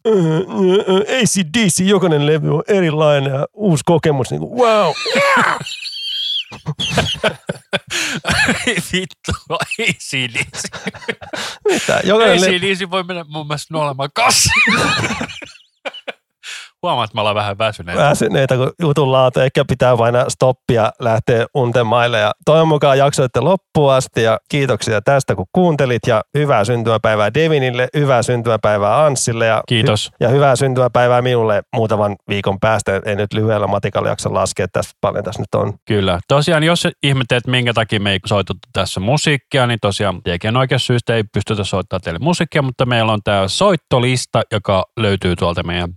ACDC, 1.23 1.81
jokainen 1.81 2.26
levy 2.26 2.55
on 2.55 2.62
erilainen 2.68 3.33
ja 3.33 3.47
uusi 3.55 3.83
kokemus, 3.86 4.31
niinku 4.31 4.57
wow. 4.58 4.92
Vittu, 8.92 9.33
ACDC. 9.50 10.68
Mitä? 11.68 12.00
Jokainen 12.05 12.41
le- 12.41 12.47
ACDC 12.47 12.91
voi 12.91 13.02
mennä 13.05 13.25
mun 13.28 13.47
mielestä 13.47 13.75
nuolemaan 13.75 14.10
kassi. 14.15 14.49
Huomaa, 16.86 17.05
että 17.05 17.15
me 17.15 17.20
ollaan 17.20 17.36
vähän 17.36 17.58
väsyneitä. 17.58 18.02
Väsyneitä, 18.02 18.56
kun 18.56 18.73
jutun 18.81 19.12
laatu. 19.12 19.40
Ehkä 19.40 19.65
pitää 19.65 19.98
vain 19.98 20.15
stoppia 20.28 20.92
lähteä 21.00 21.47
unten 21.55 21.86
maille. 21.86 22.18
Ja 22.18 22.32
toivon 22.44 22.68
mukaan 22.68 22.98
jaksoitte 22.98 23.40
loppuun 23.40 23.92
asti. 23.92 24.23
Ja 24.23 24.39
kiitoksia 24.48 25.00
tästä, 25.00 25.34
kun 25.34 25.47
kuuntelit. 25.52 26.02
Ja 26.06 26.23
hyvää 26.39 26.65
syntymäpäivää 26.65 27.34
Devinille, 27.34 27.89
hyvää 27.97 28.23
syntymäpäivää 28.23 29.05
Anssille. 29.05 29.47
Ja, 29.47 29.62
Kiitos. 29.68 30.10
ja 30.20 30.28
hyvää 30.28 30.56
syntymäpäivää 30.56 31.23
minulle 31.23 31.62
muutaman 31.76 32.16
viikon 32.28 32.60
päästä. 32.60 33.00
En 33.05 33.18
nyt 33.18 33.32
lyhyellä 33.32 33.66
matikalla 33.66 34.08
jaksa 34.08 34.34
laskea 34.34 34.66
tässä 34.73 34.90
paljon 35.00 35.24
tässä 35.24 35.42
nyt 35.42 35.55
on. 35.55 35.74
Kyllä. 35.86 36.20
Tosiaan, 36.28 36.62
jos 36.62 36.89
ihmettelet, 37.02 37.47
minkä 37.47 37.73
takia 37.74 38.00
me 38.00 38.12
ei 38.12 38.18
soitettu 38.26 38.68
tässä 38.73 39.00
musiikkia, 39.00 39.66
niin 39.66 39.78
tosiaan 39.82 40.23
tekijän 40.23 40.56
oikeasta 40.56 40.86
syystä 40.86 41.15
ei 41.15 41.24
pystytä 41.32 41.65
soittamaan 41.65 42.00
teille 42.02 42.18
musiikkia, 42.18 42.62
mutta 42.62 42.86
meillä 42.86 43.12
on 43.12 43.20
tämä 43.24 43.48
soittolista, 43.48 44.42
joka 44.52 44.84
löytyy 45.00 45.36
tuolta 45.36 45.62
meidän 45.62 45.90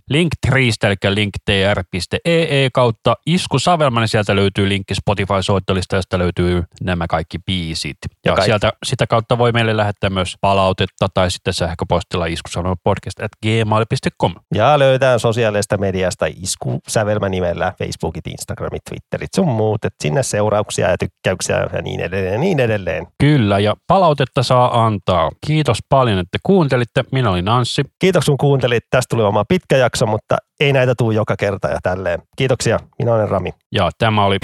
Linktreestä, 0.88 1.08
eli 1.08 1.14
linktr.ee 1.14 2.64
e 2.64 2.70
kautta 2.72 3.14
Isku 3.26 3.58
Savelman, 3.58 4.00
niin 4.00 4.08
sieltä 4.08 4.36
löytyy 4.36 4.68
linkki 4.68 4.94
Spotify-soittolista, 4.94 5.96
josta 5.96 6.18
löytyy 6.18 6.62
nämä 6.82 7.06
kaikki 7.06 7.38
biisit. 7.46 7.96
Ja, 8.02 8.30
Ja 8.30 8.34
kaikki. 8.34 8.46
sieltä, 8.46 8.72
sitä 8.86 9.06
kautta 9.06 9.38
voi 9.38 9.52
meille 9.52 9.76
lähettää 9.76 10.10
myös 10.10 10.36
palautetta 10.40 11.06
tai 11.14 11.30
sitten 11.30 11.54
sähköpostilla 11.54 12.26
iskusavelman 12.26 12.76
at 13.22 13.32
gmail.com. 13.42 14.34
Ja 14.54 14.78
löytää 14.78 15.18
sosiaalisesta 15.18 15.76
mediasta 15.76 16.26
Isku 16.42 16.80
Sävelmä 16.88 17.28
nimellä, 17.28 17.72
Facebookit, 17.78 18.26
Instagramit, 18.26 18.82
Twitterit, 18.90 19.34
sun 19.36 19.48
muut. 19.48 19.84
Et 19.84 19.94
sinne 20.02 20.22
seurauksia 20.22 20.90
ja 20.90 20.98
tykkäyksiä 20.98 21.68
ja 21.72 21.82
niin 21.82 22.00
edelleen 22.00 22.32
ja 22.32 22.38
niin 22.38 22.60
edelleen. 22.60 23.06
Kyllä, 23.18 23.58
ja 23.58 23.74
palautetta 23.86 24.42
saa 24.42 24.84
antaa. 24.84 25.30
Kiitos 25.46 25.78
paljon, 25.88 26.18
että 26.18 26.38
kuuntelitte. 26.42 27.04
Minä 27.12 27.30
olin 27.30 27.48
Anssi. 27.48 27.82
Kiitos 27.98 28.24
kun 28.24 28.38
kuuntelit. 28.38 28.84
Tästä 28.90 29.16
tuli 29.16 29.22
oma 29.22 29.44
pitkä 29.48 29.76
jakso, 29.76 30.06
mutta 30.06 30.36
ei 30.60 30.72
näitä 30.72 30.94
tule 30.98 31.14
joka 31.14 31.36
kerta 31.36 31.68
ja 31.68 31.78
tälleen. 31.82 32.22
Kiitoksia, 32.36 32.80
minä 32.98 33.14
olen 33.14 33.28
Rami. 33.28 33.54
Ja 33.72 33.90
tämä 33.98 34.24
oli... 34.24 34.38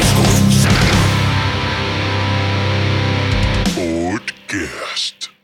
Podcast. 3.75 5.36